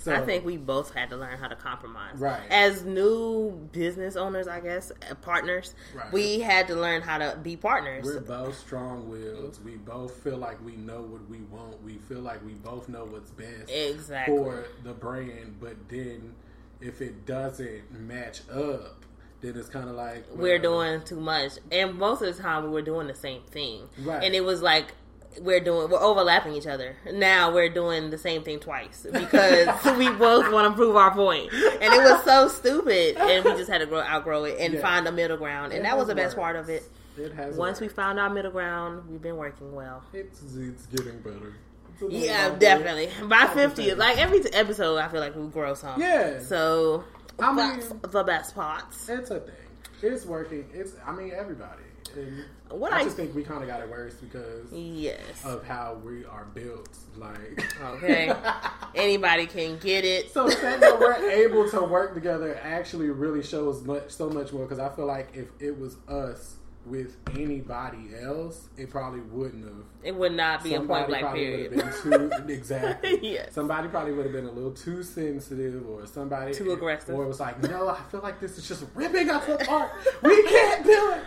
So 0.00 0.14
I 0.14 0.20
think 0.24 0.46
we 0.46 0.56
both 0.56 0.94
had 0.94 1.10
to 1.10 1.16
learn 1.16 1.36
how 1.36 1.46
to 1.48 1.54
compromise. 1.54 2.16
Right. 2.18 2.40
As 2.50 2.84
new 2.84 3.50
business 3.72 4.16
owners, 4.16 4.48
I 4.48 4.60
guess, 4.60 4.90
uh, 5.10 5.14
partners, 5.16 5.74
Right. 5.94 6.10
we 6.10 6.40
had 6.40 6.68
to 6.68 6.74
learn 6.74 7.02
how 7.02 7.18
to 7.18 7.38
be 7.42 7.54
partners. 7.56 8.06
We're 8.06 8.20
both 8.20 8.58
strong 8.58 9.10
willed. 9.10 9.62
We 9.62 9.76
both 9.76 10.14
feel 10.22 10.38
like 10.38 10.64
we 10.64 10.76
know 10.76 11.02
what 11.02 11.28
we 11.28 11.40
want. 11.42 11.82
We 11.84 11.98
feel 11.98 12.20
like 12.20 12.42
we 12.44 12.54
both 12.54 12.88
know 12.88 13.04
what's 13.04 13.30
best 13.30 13.70
Exactly. 13.70 14.36
for 14.36 14.64
the 14.84 14.92
brand. 14.94 15.56
But 15.60 15.88
then 15.90 16.34
if 16.80 17.02
it 17.02 17.26
doesn't 17.26 17.92
match 17.92 18.40
up, 18.50 19.04
then 19.42 19.56
it's 19.56 19.68
kind 19.68 19.88
of 19.88 19.96
like 19.96 20.24
we're 20.34 20.58
doing 20.58 21.02
too 21.02 21.20
much. 21.20 21.52
And 21.70 21.98
most 21.98 22.22
of 22.22 22.34
the 22.34 22.42
time, 22.42 22.64
we 22.64 22.70
were 22.70 22.82
doing 22.82 23.06
the 23.06 23.14
same 23.14 23.42
thing. 23.42 23.88
Right. 23.98 24.22
And 24.24 24.34
it 24.34 24.44
was 24.44 24.62
like, 24.62 24.94
we're 25.40 25.60
doing, 25.60 25.88
we're 25.90 26.00
overlapping 26.00 26.54
each 26.54 26.66
other. 26.66 26.96
Now 27.12 27.52
we're 27.52 27.68
doing 27.68 28.10
the 28.10 28.18
same 28.18 28.42
thing 28.42 28.58
twice 28.60 29.06
because 29.10 29.68
we 29.98 30.08
both 30.10 30.52
want 30.52 30.68
to 30.72 30.74
prove 30.76 30.96
our 30.96 31.12
point. 31.14 31.52
And 31.52 31.94
it 31.94 32.02
was 32.02 32.24
so 32.24 32.48
stupid. 32.48 33.16
And 33.16 33.44
we 33.44 33.52
just 33.52 33.70
had 33.70 33.78
to 33.78 33.86
grow, 33.86 34.00
outgrow 34.00 34.44
it 34.44 34.58
and 34.58 34.74
Yeah. 34.74 34.80
find 34.80 35.06
a 35.06 35.12
middle 35.12 35.36
ground. 35.36 35.72
And 35.72 35.80
It 35.80 35.84
that 35.84 35.96
was 35.96 36.08
the 36.08 36.14
has 36.14 36.24
best 36.24 36.36
part 36.36 36.56
of 36.56 36.68
it. 36.68 36.82
It 37.16 37.32
has 37.34 37.56
Once 37.56 37.80
we 37.80 37.88
found 37.88 38.18
our 38.18 38.30
middle 38.30 38.50
ground, 38.50 39.02
we've 39.10 39.22
been 39.22 39.36
working 39.36 39.72
well. 39.74 40.02
it's 40.12 40.40
it's 40.56 40.86
getting 40.86 41.18
better. 41.20 41.54
It's 42.00 42.12
Yeah, 42.26 42.50
bumpier. 42.50 42.58
definitely. 42.58 43.10
By 43.28 43.46
50, 43.52 43.88
said. 43.90 43.98
like 43.98 44.18
every 44.18 44.40
episode, 44.54 44.96
I 44.98 45.08
feel 45.08 45.20
like 45.20 45.36
we 45.36 45.46
grow 45.48 45.74
some. 45.74 46.00
Yeah. 46.00 46.38
So, 46.40 47.04
I 47.38 47.54
that's 47.54 47.90
mean- 47.90 48.00
the 48.02 48.22
best 48.24 48.54
parts. 48.54 49.08
It's 49.08 49.30
a 49.30 49.40
thing. 49.40 49.54
It's 50.02 50.24
working. 50.24 50.68
It's 50.72 50.94
I 51.06 51.12
mean 51.12 51.32
everybody. 51.36 51.82
And 52.16 52.44
What 52.70 52.92
I 52.92 53.00
I- 53.00 53.04
just 53.04 53.16
think 53.16 53.34
we 53.34 53.42
kind 53.42 53.62
of 53.62 53.68
got 53.68 53.80
it 53.80 53.88
worse 53.90 54.14
because 54.14 54.72
Yes. 54.72 55.44
of 55.44 55.64
how 55.64 55.94
we 56.04 56.24
are 56.24 56.44
built. 56.54 56.88
Like, 57.16 57.64
um, 57.82 57.94
Okay. 57.96 58.32
Anybody 58.94 59.46
can 59.46 59.78
get 59.78 60.04
it. 60.04 60.32
So 60.32 60.48
the 60.48 60.56
fact 60.56 60.80
that 60.80 60.98
we're 60.98 61.14
able 61.30 61.68
to 61.70 61.82
work 61.82 62.14
together 62.14 62.58
actually 62.62 63.10
really 63.10 63.42
shows 63.42 63.82
much, 63.84 64.10
so 64.10 64.28
much 64.30 64.52
more. 64.52 64.62
Because 64.64 64.78
I 64.78 64.88
feel 64.90 65.06
like 65.06 65.28
if 65.34 65.48
it 65.60 65.78
was 65.78 65.96
us 66.08 66.56
with 66.86 67.16
anybody 67.36 68.08
else, 68.22 68.68
it 68.78 68.88
probably 68.90 69.20
wouldn't 69.20 69.64
have. 69.64 69.84
It 70.02 70.14
would 70.14 70.32
not 70.32 70.64
be 70.64 70.74
a 70.74 70.80
point 70.80 71.08
blank 71.08 71.34
period. 71.34 71.72
would 71.76 71.84
have 71.84 72.02
been 72.30 72.30
too 72.46 72.48
exactly. 72.52 73.18
Yes. 73.22 73.52
Somebody 73.52 73.88
probably 73.88 74.12
would 74.14 74.24
have 74.24 74.32
been 74.32 74.46
a 74.46 74.50
little 74.50 74.70
too 74.72 75.02
sensitive, 75.02 75.86
or 75.88 76.06
somebody 76.06 76.54
Too 76.54 76.72
aggressive. 76.72 77.14
or 77.14 77.26
was 77.26 77.38
like, 77.38 77.62
no, 77.62 77.88
I 77.90 78.00
feel 78.10 78.20
like 78.22 78.40
this 78.40 78.56
is 78.58 78.66
just 78.66 78.84
ripping 78.94 79.28
us 79.30 79.46
apart. 79.48 79.90
we 80.22 80.42
can't 80.48 80.84
do 80.84 81.12
it. 81.12 81.20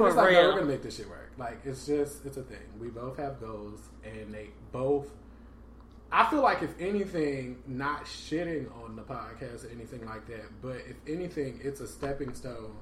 For 0.00 0.08
it's 0.08 0.16
like, 0.16 0.32
no, 0.32 0.48
we're 0.48 0.54
gonna 0.54 0.66
make 0.66 0.82
this 0.82 0.96
shit 0.96 1.08
work. 1.08 1.32
Like 1.38 1.60
it's 1.64 1.86
just, 1.86 2.24
it's 2.26 2.36
a 2.36 2.42
thing. 2.42 2.58
We 2.80 2.88
both 2.88 3.16
have 3.18 3.40
goals, 3.40 3.80
and 4.04 4.32
they 4.34 4.48
both. 4.72 5.08
I 6.12 6.28
feel 6.28 6.42
like 6.42 6.62
if 6.62 6.74
anything, 6.80 7.62
not 7.68 8.04
shitting 8.04 8.66
on 8.82 8.96
the 8.96 9.02
podcast 9.02 9.64
or 9.64 9.70
anything 9.70 10.04
like 10.06 10.26
that, 10.26 10.44
but 10.60 10.76
if 10.88 10.96
anything, 11.08 11.60
it's 11.62 11.80
a 11.80 11.86
stepping 11.86 12.34
stone 12.34 12.74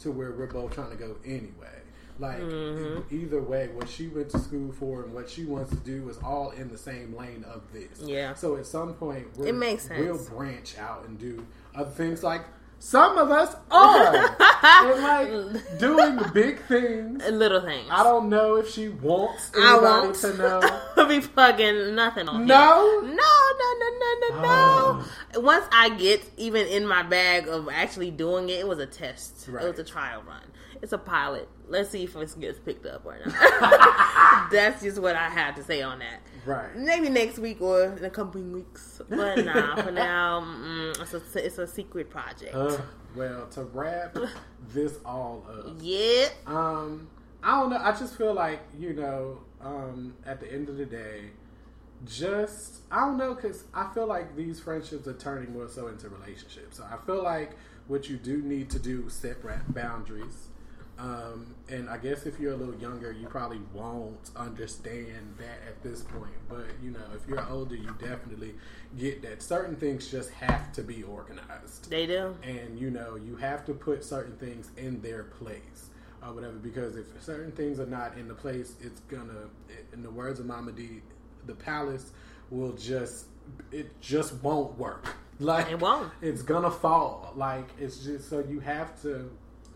to 0.00 0.10
where 0.12 0.32
we're 0.32 0.46
both 0.46 0.74
trying 0.74 0.90
to 0.90 0.96
go 0.96 1.16
anyway. 1.24 1.80
Like 2.18 2.38
Mm-hmm. 2.40 3.14
either 3.22 3.40
way, 3.42 3.68
what 3.68 3.88
she 3.88 4.06
went 4.08 4.28
to 4.30 4.38
school 4.38 4.70
for 4.72 5.02
and 5.02 5.12
what 5.14 5.28
she 5.30 5.44
wants 5.44 5.70
to 5.70 5.76
do 5.78 6.08
is 6.10 6.18
all 6.18 6.50
in 6.50 6.70
the 6.70 6.78
same 6.78 7.16
lane 7.16 7.44
of 7.44 7.62
this. 7.72 8.00
Yeah. 8.02 8.34
So 8.34 8.56
at 8.56 8.66
some 8.66 8.92
point, 8.94 9.28
It 9.44 9.54
makes 9.54 9.88
sense. 9.88 9.98
We'll 10.00 10.22
branch 10.38 10.76
out 10.78 11.06
and 11.08 11.18
do 11.18 11.44
other 11.74 11.90
things 11.90 12.22
like 12.22 12.42
some 12.84 13.16
of 13.16 13.30
us 13.30 13.56
are, 13.70 14.14
and 14.62 15.02
like 15.02 15.78
doing 15.78 16.20
big 16.34 16.60
things. 16.66 17.26
Little 17.30 17.62
things. 17.62 17.88
I 17.90 18.02
don't 18.02 18.28
know 18.28 18.56
if 18.56 18.70
she 18.70 18.90
wants 18.90 19.50
I 19.56 19.72
anybody 19.72 20.06
won't. 20.08 20.16
to 20.16 20.36
know. 20.36 21.06
be 21.08 21.20
plugging 21.26 21.94
nothing 21.94 22.28
on. 22.28 22.44
No? 22.44 23.00
here. 23.00 23.10
no, 23.10 23.16
no, 23.16 23.74
no, 23.80 23.90
no, 23.98 24.14
no, 24.20 24.42
no. 24.42 25.04
Oh. 25.34 25.40
Once 25.40 25.64
I 25.72 25.88
get 25.96 26.28
even 26.36 26.66
in 26.66 26.86
my 26.86 27.02
bag 27.02 27.48
of 27.48 27.70
actually 27.72 28.10
doing 28.10 28.50
it, 28.50 28.60
it 28.60 28.68
was 28.68 28.78
a 28.78 28.86
test. 28.86 29.46
Right. 29.48 29.64
It 29.64 29.68
was 29.70 29.78
a 29.78 29.84
trial 29.84 30.22
run. 30.22 30.42
It's 30.82 30.92
a 30.92 30.98
pilot. 30.98 31.48
Let's 31.66 31.88
see 31.88 32.04
if 32.04 32.14
it 32.14 32.38
gets 32.38 32.58
picked 32.58 32.84
up 32.84 33.06
or 33.06 33.18
not. 33.24 34.50
That's 34.52 34.82
just 34.82 35.00
what 35.00 35.16
I 35.16 35.30
had 35.30 35.56
to 35.56 35.64
say 35.64 35.80
on 35.80 36.00
that. 36.00 36.20
Right. 36.46 36.76
Maybe 36.76 37.08
next 37.08 37.38
week 37.38 37.60
or 37.60 37.84
in 37.84 38.04
a 38.04 38.10
couple 38.10 38.40
of 38.40 38.46
weeks. 38.48 39.00
But 39.08 39.44
nah, 39.44 39.82
for 39.82 39.90
now, 39.90 40.40
mm, 40.40 41.00
it's 41.00 41.14
a 41.14 41.44
it's 41.44 41.58
a 41.58 41.66
secret 41.66 42.10
project. 42.10 42.54
Uh, 42.54 42.78
well, 43.14 43.46
to 43.48 43.64
wrap 43.64 44.16
this 44.72 44.98
all 45.04 45.44
up, 45.48 45.76
yeah. 45.80 46.28
um, 46.46 47.08
I 47.42 47.60
don't 47.60 47.70
know. 47.70 47.78
I 47.78 47.92
just 47.92 48.16
feel 48.16 48.34
like 48.34 48.60
you 48.78 48.92
know, 48.92 49.40
um, 49.60 50.14
at 50.26 50.40
the 50.40 50.52
end 50.52 50.68
of 50.68 50.76
the 50.76 50.86
day, 50.86 51.30
just 52.04 52.80
I 52.90 53.00
don't 53.00 53.16
know 53.16 53.34
because 53.34 53.64
I 53.72 53.92
feel 53.94 54.06
like 54.06 54.36
these 54.36 54.60
friendships 54.60 55.06
are 55.06 55.14
turning 55.14 55.52
more 55.52 55.68
so 55.68 55.88
into 55.88 56.08
relationships. 56.08 56.78
So 56.78 56.84
I 56.84 56.96
feel 57.06 57.22
like 57.22 57.52
what 57.86 58.08
you 58.08 58.16
do 58.16 58.42
need 58.42 58.70
to 58.70 58.78
do 58.78 59.04
is 59.06 59.12
set 59.12 59.36
boundaries. 59.74 60.48
Um, 60.98 61.54
and 61.68 61.90
I 61.90 61.96
guess 61.98 62.24
if 62.24 62.38
you're 62.38 62.52
a 62.52 62.56
little 62.56 62.76
younger, 62.76 63.10
you 63.10 63.26
probably 63.26 63.60
won't 63.72 64.30
understand 64.36 65.34
that 65.38 65.58
at 65.68 65.82
this 65.82 66.02
point. 66.02 66.32
But 66.48 66.66
you 66.82 66.90
know, 66.90 67.00
if 67.14 67.28
you're 67.28 67.44
older, 67.50 67.74
you 67.74 67.94
definitely 67.98 68.54
get 68.96 69.20
that 69.22 69.42
certain 69.42 69.74
things 69.76 70.08
just 70.10 70.30
have 70.30 70.72
to 70.74 70.82
be 70.82 71.02
organized 71.02 71.90
They 71.90 72.06
do. 72.06 72.36
and 72.44 72.78
you 72.78 72.90
know 72.90 73.16
you 73.16 73.34
have 73.36 73.64
to 73.66 73.74
put 73.74 74.04
certain 74.04 74.36
things 74.36 74.70
in 74.76 75.00
their 75.02 75.24
place 75.24 75.90
or 76.24 76.32
whatever 76.32 76.52
because 76.54 76.94
if 76.96 77.06
certain 77.20 77.50
things 77.52 77.80
are 77.80 77.86
not 77.86 78.16
in 78.16 78.28
the 78.28 78.34
place 78.34 78.76
it's 78.80 79.00
gonna 79.08 79.48
in 79.92 80.02
the 80.04 80.10
words 80.10 80.38
of 80.38 80.46
mama 80.46 80.70
d 80.70 81.02
the 81.46 81.54
palace 81.56 82.12
will 82.50 82.72
just 82.74 83.26
it 83.72 84.00
just 84.00 84.34
won't 84.44 84.78
work 84.78 85.08
like 85.40 85.68
It 85.72 85.80
won't. 85.80 86.12
it's 86.22 86.42
gonna 86.42 86.70
fall 86.70 87.32
like 87.34 87.68
it's 87.80 87.98
just 88.04 88.30
so 88.30 88.38
you 88.48 88.60
have 88.60 89.00
to 89.02 89.28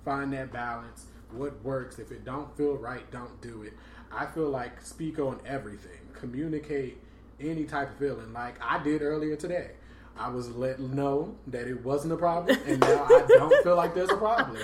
find 0.04 0.32
that 0.32 0.52
balance 0.52 1.06
what 1.32 1.62
works. 1.64 1.98
If 1.98 2.10
it 2.12 2.24
don't 2.24 2.54
feel 2.56 2.76
right 2.76 3.08
don't 3.10 3.40
do 3.40 3.62
it. 3.62 3.72
I 4.12 4.26
feel 4.26 4.48
like 4.48 4.80
speak 4.80 5.18
on 5.18 5.40
everything. 5.46 5.98
Communicate 6.14 6.98
any 7.40 7.64
type 7.64 7.90
of 7.90 7.96
feeling. 7.98 8.32
Like 8.32 8.54
i 8.62 8.82
did 8.82 9.02
earlier 9.02 9.36
today. 9.36 9.72
I 10.16 10.28
was 10.30 10.50
let 10.50 10.80
know 10.80 11.36
that 11.46 11.68
it 11.68 11.84
wasn't 11.84 12.12
a 12.12 12.16
problem 12.16 12.58
and 12.66 12.80
now 12.80 13.04
i 13.04 13.24
don't 13.28 13.62
feel 13.62 13.76
like 13.76 13.94
there's 13.94 14.10
a 14.10 14.16
problem. 14.16 14.56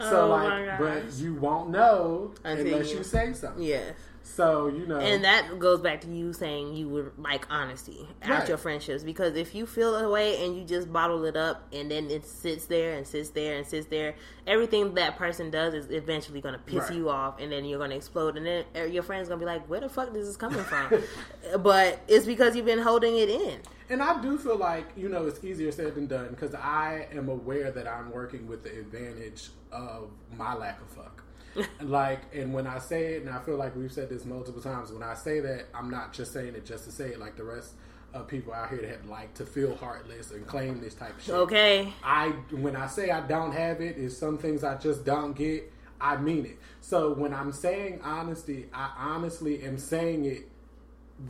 So 0.00 0.24
Oh 0.24 0.28
like 0.30 0.78
but 0.78 1.12
you 1.12 1.34
won't 1.34 1.70
know 1.70 2.32
Until 2.44 2.66
unless 2.66 2.90
you- 2.90 2.98
you 2.98 3.04
say 3.04 3.32
something. 3.32 3.62
Yes. 3.62 3.94
So 4.26 4.66
you 4.66 4.86
know 4.86 4.98
And 4.98 5.22
that 5.24 5.58
goes 5.58 5.80
back 5.80 6.00
to 6.00 6.08
you 6.08 6.32
saying 6.32 6.74
you 6.74 6.88
would 6.88 7.12
like 7.16 7.46
honesty 7.48 8.08
at 8.22 8.28
Right. 8.30 8.48
your 8.48 8.58
friendships 8.58 9.04
because 9.04 9.36
if 9.36 9.54
you 9.54 9.66
feel 9.66 9.94
a 9.94 10.10
way 10.10 10.44
and 10.44 10.56
you 10.56 10.64
just 10.64 10.92
bottle 10.92 11.24
it 11.24 11.36
up 11.36 11.62
and 11.72 11.90
then 11.90 12.10
it 12.10 12.26
sits 12.26 12.66
there 12.66 12.94
and 12.94 13.06
sits 13.06 13.30
there 13.30 13.56
and 13.56 13.66
sits 13.66 13.86
there, 13.86 14.16
everything 14.46 14.94
that 14.94 15.16
person 15.16 15.50
does 15.50 15.74
is 15.74 15.90
eventually 15.90 16.40
going 16.40 16.54
to 16.54 16.60
piss 16.60 16.88
Right. 16.90 16.94
you 16.94 17.08
off 17.08 17.40
and 17.40 17.52
then 17.52 17.64
you're 17.64 17.78
going 17.78 17.90
to 17.90 17.96
explode 17.96 18.36
and 18.36 18.44
then 18.44 18.64
er, 18.76 18.86
your 18.86 19.02
friend's 19.04 19.28
going 19.28 19.38
to 19.40 19.46
be 19.46 19.50
like, 19.50 19.66
"Where 19.68 19.80
the 19.80 19.88
fuck 19.88 20.14
is 20.16 20.26
this 20.26 20.36
coming 20.36 20.64
from?" 20.64 20.92
but 21.62 22.00
it's 22.08 22.26
because 22.26 22.56
you've 22.56 22.66
been 22.66 22.80
holding 22.80 23.16
it 23.16 23.28
in. 23.30 23.60
And 23.88 24.02
I 24.02 24.20
do 24.20 24.36
feel 24.36 24.56
like, 24.58 24.86
you 24.96 25.08
know, 25.08 25.26
it's 25.26 25.44
easier 25.44 25.70
said 25.70 25.94
than 25.94 26.08
done 26.08 26.28
because 26.30 26.52
I 26.56 27.06
am 27.12 27.28
aware 27.28 27.70
that 27.70 27.86
I'm 27.86 28.10
working 28.10 28.48
with 28.48 28.64
the 28.64 28.70
advantage 28.80 29.50
of 29.70 30.10
my 30.36 30.54
lack 30.54 30.80
of 30.80 30.88
fuck. 30.88 31.22
like, 31.80 32.20
and 32.34 32.52
when 32.52 32.66
I 32.66 32.78
say 32.78 33.14
it, 33.14 33.22
and 33.22 33.30
I 33.30 33.40
feel 33.40 33.56
like 33.56 33.76
we've 33.76 33.92
said 33.92 34.08
this 34.08 34.24
multiple 34.24 34.60
times, 34.60 34.92
when 34.92 35.02
I 35.02 35.14
say 35.14 35.40
that, 35.40 35.66
I'm 35.74 35.90
not 35.90 36.12
just 36.12 36.32
saying 36.32 36.54
it 36.54 36.64
just 36.64 36.84
to 36.84 36.92
say 36.92 37.08
it 37.08 37.20
like 37.20 37.36
the 37.36 37.44
rest 37.44 37.74
of 38.14 38.28
people 38.28 38.52
out 38.52 38.70
here 38.70 38.82
that 38.82 39.08
like 39.08 39.34
to 39.34 39.44
feel 39.44 39.76
heartless 39.76 40.30
and 40.30 40.46
claim 40.46 40.80
this 40.80 40.94
type 40.94 41.16
of 41.16 41.22
shit. 41.22 41.34
Okay. 41.34 41.92
I 42.02 42.28
when 42.50 42.76
I 42.76 42.86
say 42.86 43.10
I 43.10 43.26
don't 43.26 43.52
have 43.52 43.80
it, 43.80 43.96
is 43.96 44.16
some 44.16 44.38
things 44.38 44.64
I 44.64 44.76
just 44.76 45.04
don't 45.04 45.34
get. 45.34 45.72
I 46.00 46.16
mean 46.16 46.44
it. 46.44 46.58
So 46.80 47.14
when 47.14 47.32
I'm 47.32 47.52
saying 47.52 48.00
honesty, 48.02 48.66
I 48.72 48.90
honestly 48.98 49.62
am 49.62 49.78
saying 49.78 50.24
it 50.24 50.48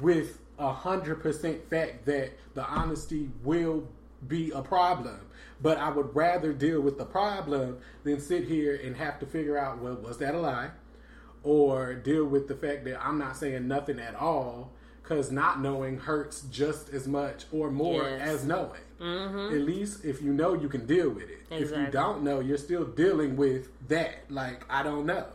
with 0.00 0.38
a 0.58 0.72
hundred 0.72 1.22
percent 1.22 1.68
fact 1.68 2.06
that 2.06 2.32
the 2.54 2.64
honesty 2.64 3.30
will 3.42 3.86
be 4.26 4.50
a 4.50 4.62
problem. 4.62 5.20
But 5.62 5.78
I 5.78 5.88
would 5.88 6.14
rather 6.14 6.52
deal 6.52 6.80
with 6.80 6.98
the 6.98 7.04
problem 7.06 7.78
than 8.04 8.20
sit 8.20 8.44
here 8.44 8.78
and 8.82 8.96
have 8.96 9.18
to 9.20 9.26
figure 9.26 9.56
out, 9.58 9.78
well, 9.80 9.94
was 9.94 10.18
that 10.18 10.34
a 10.34 10.38
lie? 10.40 10.70
Or 11.42 11.94
deal 11.94 12.24
with 12.24 12.48
the 12.48 12.54
fact 12.56 12.84
that 12.84 13.02
I'm 13.04 13.18
not 13.18 13.36
saying 13.36 13.66
nothing 13.68 13.98
at 14.00 14.14
all 14.14 14.72
because 15.02 15.30
not 15.30 15.60
knowing 15.60 15.98
hurts 15.98 16.42
just 16.50 16.90
as 16.90 17.06
much 17.06 17.44
or 17.52 17.70
more 17.70 18.02
Yes. 18.02 18.20
as 18.28 18.44
knowing. 18.44 18.80
Mm-hmm. 19.00 19.54
At 19.54 19.60
least 19.62 20.04
if 20.04 20.20
you 20.20 20.32
know, 20.32 20.54
you 20.54 20.68
can 20.68 20.84
deal 20.86 21.08
with 21.10 21.30
it. 21.30 21.38
If 21.50 21.70
you 21.70 21.86
don't 21.92 22.22
know, 22.22 22.40
you're 22.40 22.58
still 22.58 22.84
dealing 22.84 23.36
with 23.36 23.68
that. 23.88 24.28
Like, 24.30 24.64
I 24.68 24.82
don't 24.82 25.06
know. 25.06 25.26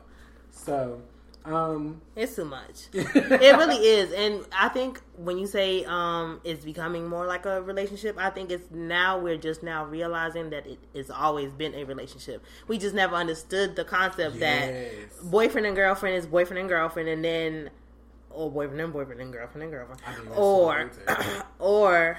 So, 0.51 1.01
um, 1.45 2.01
It's 2.15 2.35
too 2.35 2.45
much. 2.45 2.85
it 2.93 3.57
really 3.57 3.77
is. 3.77 4.11
And 4.13 4.45
I 4.57 4.69
think 4.69 5.01
when 5.17 5.37
you 5.37 5.47
say 5.47 5.83
um 5.85 6.39
it's 6.43 6.63
becoming 6.63 7.07
more 7.07 7.25
like 7.25 7.45
a 7.45 7.61
relationship, 7.61 8.15
I 8.19 8.29
think 8.29 8.51
it's 8.51 8.69
now 8.71 9.17
we're 9.19 9.37
just 9.37 9.63
now 9.63 9.85
realizing 9.85 10.49
that 10.51 10.67
it, 10.67 10.79
it's 10.93 11.09
always 11.09 11.51
been 11.51 11.73
a 11.73 11.83
relationship. 11.83 12.43
We 12.67 12.77
just 12.77 12.93
never 12.95 13.15
understood 13.15 13.75
the 13.75 13.83
concept 13.83 14.35
Yes. 14.35 14.69
that 15.19 15.31
boyfriend 15.31 15.65
and 15.67 15.75
girlfriend 15.75 16.15
is 16.17 16.25
boyfriend 16.27 16.59
and 16.59 16.69
girlfriend 16.69 17.09
and 17.09 17.23
then 17.25 17.69
or 18.29 18.49
boyfriend 18.49 18.79
and 18.79 18.93
boyfriend 18.93 19.19
and 19.21 19.33
girlfriend 19.33 19.63
and 19.63 19.71
girlfriend. 19.71 20.01
I 20.07 20.11
think 20.13 20.27
that's 20.27 20.37
Or 20.39 20.65
what 20.67 20.77
I 20.77 20.83
would 20.83 20.93
say. 20.93 21.41
or 21.59 22.17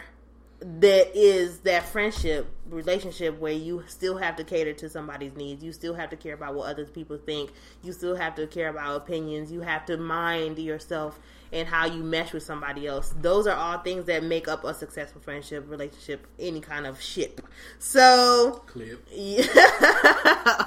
there 0.64 1.06
is 1.14 1.58
that 1.60 1.84
friendship 1.84 2.48
relationship 2.66 3.38
where 3.38 3.52
you 3.52 3.84
still 3.86 4.16
have 4.16 4.36
to 4.36 4.44
cater 4.44 4.72
to 4.72 4.88
somebody's 4.88 5.34
needs. 5.36 5.62
You 5.62 5.72
still 5.72 5.94
have 5.94 6.10
to 6.10 6.16
care 6.16 6.34
about 6.34 6.54
what 6.54 6.68
other 6.70 6.84
people 6.84 7.18
think. 7.18 7.52
You 7.82 7.92
still 7.92 8.16
have 8.16 8.34
to 8.36 8.46
care 8.46 8.68
about 8.68 8.96
opinions. 8.96 9.50
You 9.52 9.60
have 9.60 9.84
to 9.86 9.96
mind 9.96 10.58
yourself 10.58 11.18
and 11.52 11.68
how 11.68 11.86
you 11.86 12.02
mesh 12.02 12.32
with 12.32 12.42
somebody 12.42 12.86
else. 12.86 13.14
Those 13.20 13.46
are 13.46 13.56
all 13.56 13.78
things 13.78 14.06
that 14.06 14.24
make 14.24 14.48
up 14.48 14.64
a 14.64 14.72
successful 14.72 15.20
friendship 15.20 15.68
relationship 15.68 16.26
any 16.38 16.60
kind 16.60 16.86
of 16.86 17.00
ship. 17.00 17.40
So 17.78 18.62
clip. 18.66 19.06
yeah 19.12 19.42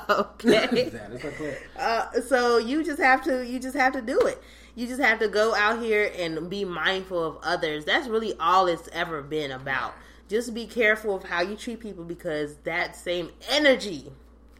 okay. 0.09 0.89
That 0.89 1.11
is 1.11 1.23
a 1.23 1.31
clip. 1.31 1.61
uh, 1.77 2.21
so 2.21 2.57
you 2.57 2.83
just 2.83 2.99
have 2.99 3.23
to 3.23 3.45
you 3.45 3.59
just 3.59 3.75
have 3.75 3.93
to 3.93 4.01
do 4.01 4.19
it 4.21 4.41
you 4.75 4.87
just 4.87 5.01
have 5.01 5.19
to 5.19 5.27
go 5.27 5.55
out 5.55 5.81
here 5.81 6.11
and 6.17 6.49
be 6.49 6.65
mindful 6.65 7.23
of 7.23 7.37
others 7.43 7.85
that's 7.85 8.07
really 8.07 8.33
all 8.39 8.67
it's 8.67 8.87
ever 8.93 9.21
been 9.21 9.51
about 9.51 9.93
just 10.27 10.53
be 10.53 10.65
careful 10.65 11.15
of 11.15 11.23
how 11.23 11.41
you 11.41 11.55
treat 11.55 11.79
people 11.79 12.03
because 12.03 12.55
that 12.63 12.95
same 12.95 13.29
energy 13.49 14.11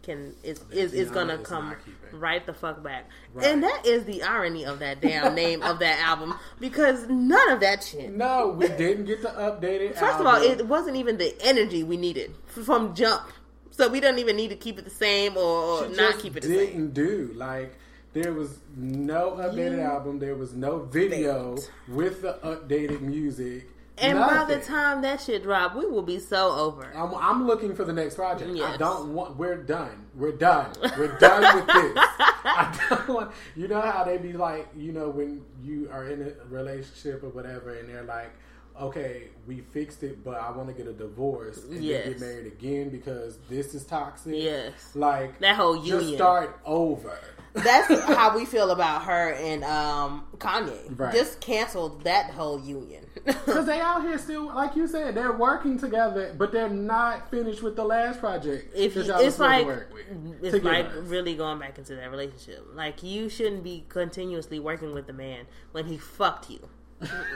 can 0.04 0.36
is 0.44 0.64
is, 0.72 0.94
is 0.94 1.10
gonna 1.10 1.38
come 1.40 1.76
right 2.14 2.46
the 2.46 2.54
fuck 2.54 2.84
back 2.84 3.10
Right. 3.34 3.48
and 3.48 3.64
that 3.64 3.86
is 3.88 4.06
the 4.06 4.22
irony 4.22 4.64
of 4.64 4.78
that 4.80 5.02
damn 5.02 5.34
name 5.34 5.64
of 5.64 5.80
that 5.80 6.00
album 6.00 6.36
because 6.60 7.08
none 7.10 7.50
of 7.50 7.60
that 7.62 7.84
shit 7.84 8.14
No, 8.14 8.50
we 8.50 8.68
didn't 8.68 9.06
get 9.06 9.24
the 9.24 9.30
updated. 9.30 9.96
First 9.98 10.20
of 10.20 10.28
all, 10.28 10.36
it 10.42 10.68
wasn't 10.68 10.96
even 10.98 11.18
the 11.18 11.36
energy 11.42 11.84
we 11.84 11.98
needed 11.98 12.36
from 12.46 12.94
jump. 12.94 13.24
So 13.72 13.90
we 13.90 14.00
don't 14.00 14.20
even 14.20 14.38
need 14.38 14.50
to 14.52 14.56
keep 14.56 14.78
it 14.80 14.86
the 14.86 14.92
same 14.92 15.36
or, 15.36 15.88
not 15.90 16.20
keep 16.20 16.38
it 16.38 16.44
the 16.44 16.50
didn't 16.50 16.72
same. 16.74 16.92
do 16.92 17.32
like 17.36 17.76
There 18.16 18.32
was 18.34 18.60
no 18.78 19.32
updated 19.32 19.84
album. 19.84 20.20
There 20.20 20.36
was 20.36 20.54
no 20.54 20.80
video 20.80 21.58
with 21.90 22.22
the 22.22 22.40
updated 22.46 23.02
music. 23.02 23.68
And 23.98 24.18
by 24.18 24.46
the 24.46 24.62
time 24.62 25.02
that 25.02 25.20
shit 25.20 25.44
drop, 25.44 25.76
we 25.76 25.86
will 25.86 26.02
be 26.02 26.20
so 26.20 26.50
over. 26.54 26.94
I'm, 26.96 27.14
I'm 27.14 27.46
looking 27.46 27.76
for 27.76 27.84
the 27.84 27.92
next 27.92 28.16
project. 28.16 28.58
I 28.58 28.78
don't 28.78 29.14
want. 29.14 29.36
We're 29.36 29.58
done. 29.62 30.06
We're 30.16 30.32
done. 30.32 30.72
We're 30.98 31.18
done 31.20 31.58
with 31.58 31.68
this. 31.68 31.94
I 31.98 32.86
don't 32.90 33.08
want. 33.10 33.32
You 33.58 33.68
know 33.68 33.82
how 33.82 34.06
they 34.06 34.18
be 34.18 34.32
like. 34.32 34.70
You 34.78 34.94
know 34.94 35.10
when 35.10 35.44
you 35.62 35.90
are 35.92 36.08
in 36.10 36.22
a 36.22 36.46
relationship 36.50 37.22
or 37.22 37.30
whatever, 37.30 37.76
and 37.76 37.90
they're 37.90 38.04
like, 38.04 38.32
"Okay, 38.80 39.24
we 39.46 39.60
fixed 39.60 40.04
it, 40.04 40.24
but 40.24 40.36
I 40.36 40.52
want 40.52 40.70
to 40.70 40.74
get 40.74 40.88
a 40.88 40.94
divorce 40.94 41.64
and 41.66 41.74
then 41.76 41.84
Yes. 41.84 42.08
get 42.08 42.20
married 42.22 42.48
again 42.48 42.90
because 42.92 43.40
this 43.50 43.74
is 43.76 43.84
toxic." 43.86 44.36
Yes. 44.36 44.92
Like 44.96 45.38
That 45.40 45.58
whole 45.58 45.76
Just 45.76 45.88
union. 45.88 46.16
start 46.16 46.60
over. 46.66 47.18
That's 47.56 48.04
how 48.06 48.36
we 48.36 48.46
feel 48.46 48.72
about 48.72 49.04
her 49.04 49.32
and 49.34 49.64
um, 49.64 50.26
Kanye. 50.38 51.00
Right. 51.00 51.14
Just 51.14 51.40
canceled 51.40 52.04
that 52.04 52.32
whole 52.32 52.60
union. 52.60 53.06
Because 53.26 53.66
they 53.68 53.80
out 53.80 54.02
here 54.02 54.18
still, 54.18 54.48
like 54.54 54.76
you 54.76 54.88
said, 54.88 55.16
they're 55.16 55.32
working 55.32 55.78
together, 55.80 56.34
but 56.38 56.52
they're 56.52 56.70
not 56.70 57.30
finished 57.32 57.62
with 57.64 57.76
the 57.76 57.84
last 57.84 58.20
project. 58.20 58.76
if 58.76 58.96
you, 58.96 59.04
it's 59.08 59.40
like 59.40 59.66
work 59.66 59.92
with 59.94 60.06
it's 60.42 60.52
together. 60.52 60.62
like 60.62 61.10
really 61.10 61.36
going 61.36 61.60
back 61.60 61.78
into 61.78 61.96
that 61.96 62.12
relationship. 62.12 62.66
Like 62.74 63.02
you 63.04 63.30
shouldn't 63.30 63.64
be 63.64 63.86
continuously 63.88 64.60
working 64.60 64.94
with 64.94 65.08
the 65.08 65.14
man 65.14 65.46
when 65.72 65.86
he 65.86 65.98
fucked 65.98 66.50
you, 66.50 66.68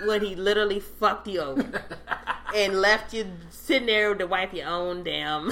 when 0.05 0.21
he 0.21 0.35
literally 0.35 0.79
fucked 0.79 1.27
you 1.27 1.41
over 1.41 1.83
and 2.55 2.79
left 2.81 3.13
you 3.13 3.25
sitting 3.49 3.87
there 3.87 4.15
to 4.15 4.25
wipe 4.25 4.53
your 4.53 4.67
own 4.67 5.03
damn. 5.03 5.47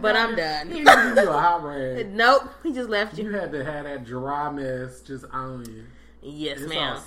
but 0.00 0.16
I'm 0.16 0.36
done. 0.36 0.70
He 0.72 0.84
didn't 0.84 1.14
give 1.14 1.24
you 1.24 1.30
a 1.30 1.32
hot 1.38 1.62
rag. 1.64 2.12
nope, 2.12 2.44
he 2.62 2.72
just 2.72 2.88
left 2.88 3.18
You 3.18 3.24
you. 3.24 3.30
had 3.32 3.52
to 3.52 3.64
have 3.64 3.84
that 3.84 4.04
dry 4.04 4.50
mess 4.50 5.00
just 5.02 5.24
on 5.32 5.64
you. 5.66 5.84
Yes, 6.22 6.58
It's 6.60 6.68
ma'am. 6.74 6.98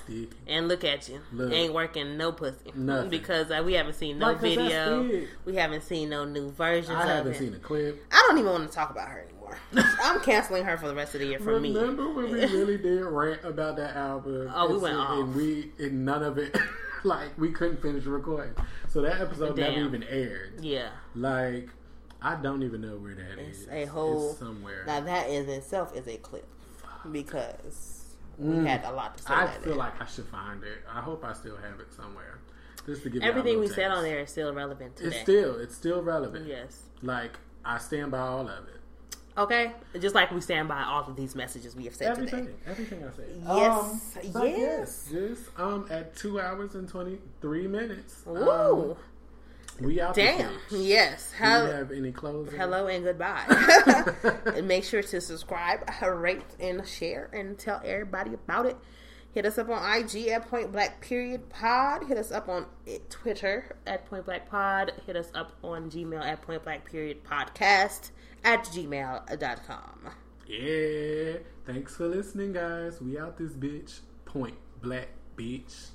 And 0.48 0.68
look 0.70 0.84
at 0.86 1.10
you, 1.10 1.20
Look. 1.34 1.52
ain't 1.52 1.74
working 1.74 2.16
no 2.16 2.32
pussy 2.32 2.72
Nothing. 2.74 3.10
because 3.10 3.52
uh, 3.52 3.62
we 3.66 3.74
haven't 3.74 3.96
seen 3.96 4.18
no 4.18 4.28
Like, 4.28 4.40
video. 4.40 5.26
We 5.44 5.56
haven't 5.56 5.82
seen 5.84 6.10
no 6.10 6.24
new 6.24 6.52
versions 6.52 6.92
I 6.98 7.06
haven't 7.06 7.34
seen 7.36 7.54
a 7.54 7.60
clip. 7.60 8.02
I 8.12 8.26
don't 8.30 8.38
even 8.38 8.50
want 8.52 8.70
to 8.70 8.74
talk 8.74 8.92
about 8.92 9.10
her 9.10 9.20
anymore. 9.20 9.39
I'm 10.04 10.20
canceling 10.22 10.64
her 10.66 10.78
for 10.78 10.88
the 10.88 10.96
rest 10.96 11.14
of 11.16 11.22
the 11.22 11.28
year 11.28 11.40
for 11.40 11.60
me. 11.60 11.76
Remember 11.76 12.10
when 12.12 12.32
we 12.32 12.40
really 12.46 12.78
did 12.78 13.04
rant 13.04 13.44
about 13.44 13.76
that 13.78 13.96
album? 13.96 14.52
Oh, 14.54 14.68
we 14.68 14.74
and 14.74 14.82
went 14.82 14.96
so- 14.96 15.00
off. 15.02 15.20
and 15.20 15.36
we 15.36 15.72
and 15.80 16.06
none 16.06 16.24
of 16.24 16.38
it. 16.38 16.56
like 17.04 17.38
we 17.38 17.52
couldn't 17.52 17.82
finish 17.82 18.06
recording, 18.06 18.54
so 18.88 19.02
that 19.02 19.22
episode 19.22 19.58
never 19.58 19.80
even 19.80 20.04
aired. 20.04 20.60
Yeah. 20.62 20.90
Like 21.16 21.70
I 22.22 22.36
don't 22.36 22.64
even 22.64 22.82
know 22.82 22.98
where 22.98 23.16
that 23.16 23.40
is. 23.40 23.62
It's 23.62 23.72
a 23.72 23.86
whole 23.86 24.32
It's 24.32 24.40
somewhere. 24.40 24.84
Now 24.86 25.00
that 25.02 25.30
in 25.30 25.48
itself 25.50 25.96
is 25.96 26.08
a 26.08 26.18
clip 26.18 26.48
because 27.12 28.16
we 28.38 28.66
had 28.66 28.84
a 28.84 28.92
lot 28.92 29.18
to 29.18 29.24
say. 29.24 29.34
Mm. 29.34 29.38
I 29.38 29.48
feel 29.60 29.74
day. 29.74 29.80
like 29.80 30.02
I 30.02 30.06
should 30.06 30.26
find 30.26 30.64
it. 30.64 30.84
I 30.92 31.02
hope 31.02 31.24
I 31.24 31.34
still 31.34 31.58
have 31.58 31.80
it 31.80 31.94
somewhere. 31.94 32.40
Just 32.86 33.04
to 33.04 33.10
give 33.10 33.22
everything 33.22 33.60
we 33.60 33.68
said 33.68 33.92
on 33.92 34.04
there 34.04 34.20
is 34.20 34.30
still 34.32 34.54
relevant 34.54 34.96
today. 34.96 35.10
It's 35.10 35.20
still 35.22 35.60
it's 35.60 35.76
still 35.76 36.02
relevant. 36.02 36.48
yes. 36.48 36.84
Like 37.02 37.32
I 37.64 37.78
stand 37.78 38.12
by 38.12 38.20
all 38.20 38.48
of 38.48 38.68
it. 38.68 38.79
Okay. 39.40 39.72
Just 40.00 40.14
like 40.16 40.32
we 40.32 40.42
stand 40.42 40.68
by 40.68 40.84
all 40.84 41.06
of 41.08 41.16
these 41.16 41.34
messages 41.34 41.76
we 41.76 41.86
have 41.86 41.96
said 41.96 42.12
Everything, 42.12 42.46
today. 42.48 42.58
everything 42.68 43.04
I 43.04 43.16
say. 43.16 43.24
Yes, 43.48 44.18
Um, 44.26 44.32
but 44.34 44.50
yes. 44.50 45.08
Just 45.12 45.44
um 45.58 45.88
at 45.90 46.16
two 46.16 46.40
hours 46.40 46.76
and 46.76 46.88
twenty 46.90 47.20
three 47.42 47.66
minutes. 47.68 48.22
Ooh. 48.28 48.50
Um, 48.50 48.96
we 49.80 50.02
out. 50.02 50.14
Damn. 50.14 50.52
Yes. 50.70 51.32
Do 51.38 51.44
you 51.46 51.50
have 51.50 51.92
any 51.92 52.12
closing? 52.12 52.58
hello 52.60 52.88
and 52.88 53.06
goodbye. 53.06 53.46
and 54.56 54.68
make 54.68 54.84
sure 54.84 55.02
to 55.02 55.22
subscribe, 55.22 55.90
rate, 56.02 56.42
and 56.60 56.86
share, 56.86 57.30
and 57.34 57.58
tell 57.58 57.82
everybody 57.86 58.34
about 58.34 58.66
it. 58.66 58.76
Hit 59.32 59.46
us 59.46 59.58
up 59.58 59.70
on 59.70 59.82
IG 60.02 60.28
at 60.30 60.50
Point 60.50 60.72
Blank 60.74 61.00
Period 61.02 61.50
Pod. 61.50 62.04
Hit 62.08 62.18
us 62.18 62.32
up 62.32 62.50
on 62.50 62.66
Twitter 63.10 63.78
at 63.88 64.06
Point 64.10 64.26
Blank 64.26 64.50
Pod. 64.50 64.92
Hit 65.06 65.16
us 65.16 65.30
up 65.36 65.54
on 65.64 65.90
Gmail 65.90 66.26
at 66.26 66.42
Point 66.42 66.64
Blank 66.64 66.84
Period 66.86 67.24
Podcast 67.24 68.10
at 68.44 68.64
gmail.com. 68.66 70.10
Yeah. 70.48 71.34
Thanks 71.66 71.96
for 71.96 72.08
listening, 72.08 72.54
guys. 72.54 73.02
We 73.02 73.20
out 73.20 73.38
this 73.38 73.52
bitch. 73.52 74.00
Point 74.26 74.56
blank 74.82 75.10
bitch. 75.38 75.90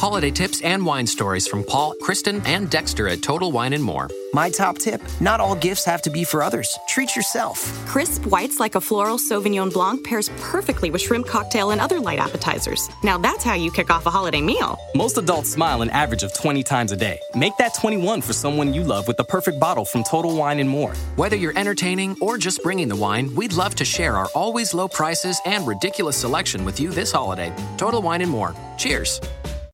Holiday 0.00 0.30
tips 0.30 0.62
and 0.62 0.86
wine 0.86 1.06
stories 1.06 1.46
from 1.46 1.62
Paul, 1.62 1.94
Kristen, 2.00 2.40
and 2.46 2.70
Dexter 2.70 3.06
at 3.06 3.20
Total 3.20 3.52
Wine 3.52 3.74
and 3.74 3.84
More. 3.84 4.08
My 4.32 4.48
top 4.48 4.78
tip 4.78 5.02
not 5.20 5.40
all 5.40 5.54
gifts 5.54 5.84
have 5.84 6.00
to 6.02 6.10
be 6.10 6.24
for 6.24 6.42
others. 6.42 6.78
Treat 6.88 7.14
yourself. 7.14 7.60
Crisp 7.86 8.24
whites 8.24 8.58
like 8.58 8.76
a 8.76 8.80
floral 8.80 9.18
Sauvignon 9.18 9.70
Blanc 9.70 10.02
pairs 10.02 10.30
perfectly 10.40 10.90
with 10.90 11.02
shrimp 11.02 11.26
cocktail 11.26 11.72
and 11.72 11.82
other 11.82 12.00
light 12.00 12.18
appetizers. 12.18 12.88
Now 13.04 13.18
that's 13.18 13.44
how 13.44 13.52
you 13.52 13.70
kick 13.70 13.90
off 13.90 14.06
a 14.06 14.10
holiday 14.10 14.40
meal. 14.40 14.78
Most 14.94 15.18
adults 15.18 15.50
smile 15.50 15.82
an 15.82 15.90
average 15.90 16.22
of 16.22 16.32
20 16.32 16.62
times 16.62 16.92
a 16.92 16.96
day. 16.96 17.20
Make 17.34 17.58
that 17.58 17.74
21 17.74 18.22
for 18.22 18.32
someone 18.32 18.72
you 18.72 18.84
love 18.84 19.06
with 19.06 19.18
the 19.18 19.24
perfect 19.24 19.60
bottle 19.60 19.84
from 19.84 20.02
Total 20.04 20.34
Wine 20.34 20.60
and 20.60 20.70
More. 20.70 20.94
Whether 21.16 21.36
you're 21.36 21.58
entertaining 21.58 22.16
or 22.22 22.38
just 22.38 22.62
bringing 22.62 22.88
the 22.88 22.96
wine, 22.96 23.34
we'd 23.34 23.52
love 23.52 23.74
to 23.74 23.84
share 23.84 24.16
our 24.16 24.28
always 24.34 24.72
low 24.72 24.88
prices 24.88 25.38
and 25.44 25.66
ridiculous 25.66 26.16
selection 26.16 26.64
with 26.64 26.80
you 26.80 26.88
this 26.88 27.12
holiday. 27.12 27.54
Total 27.76 28.00
Wine 28.00 28.22
and 28.22 28.30
More. 28.30 28.54
Cheers. 28.78 29.20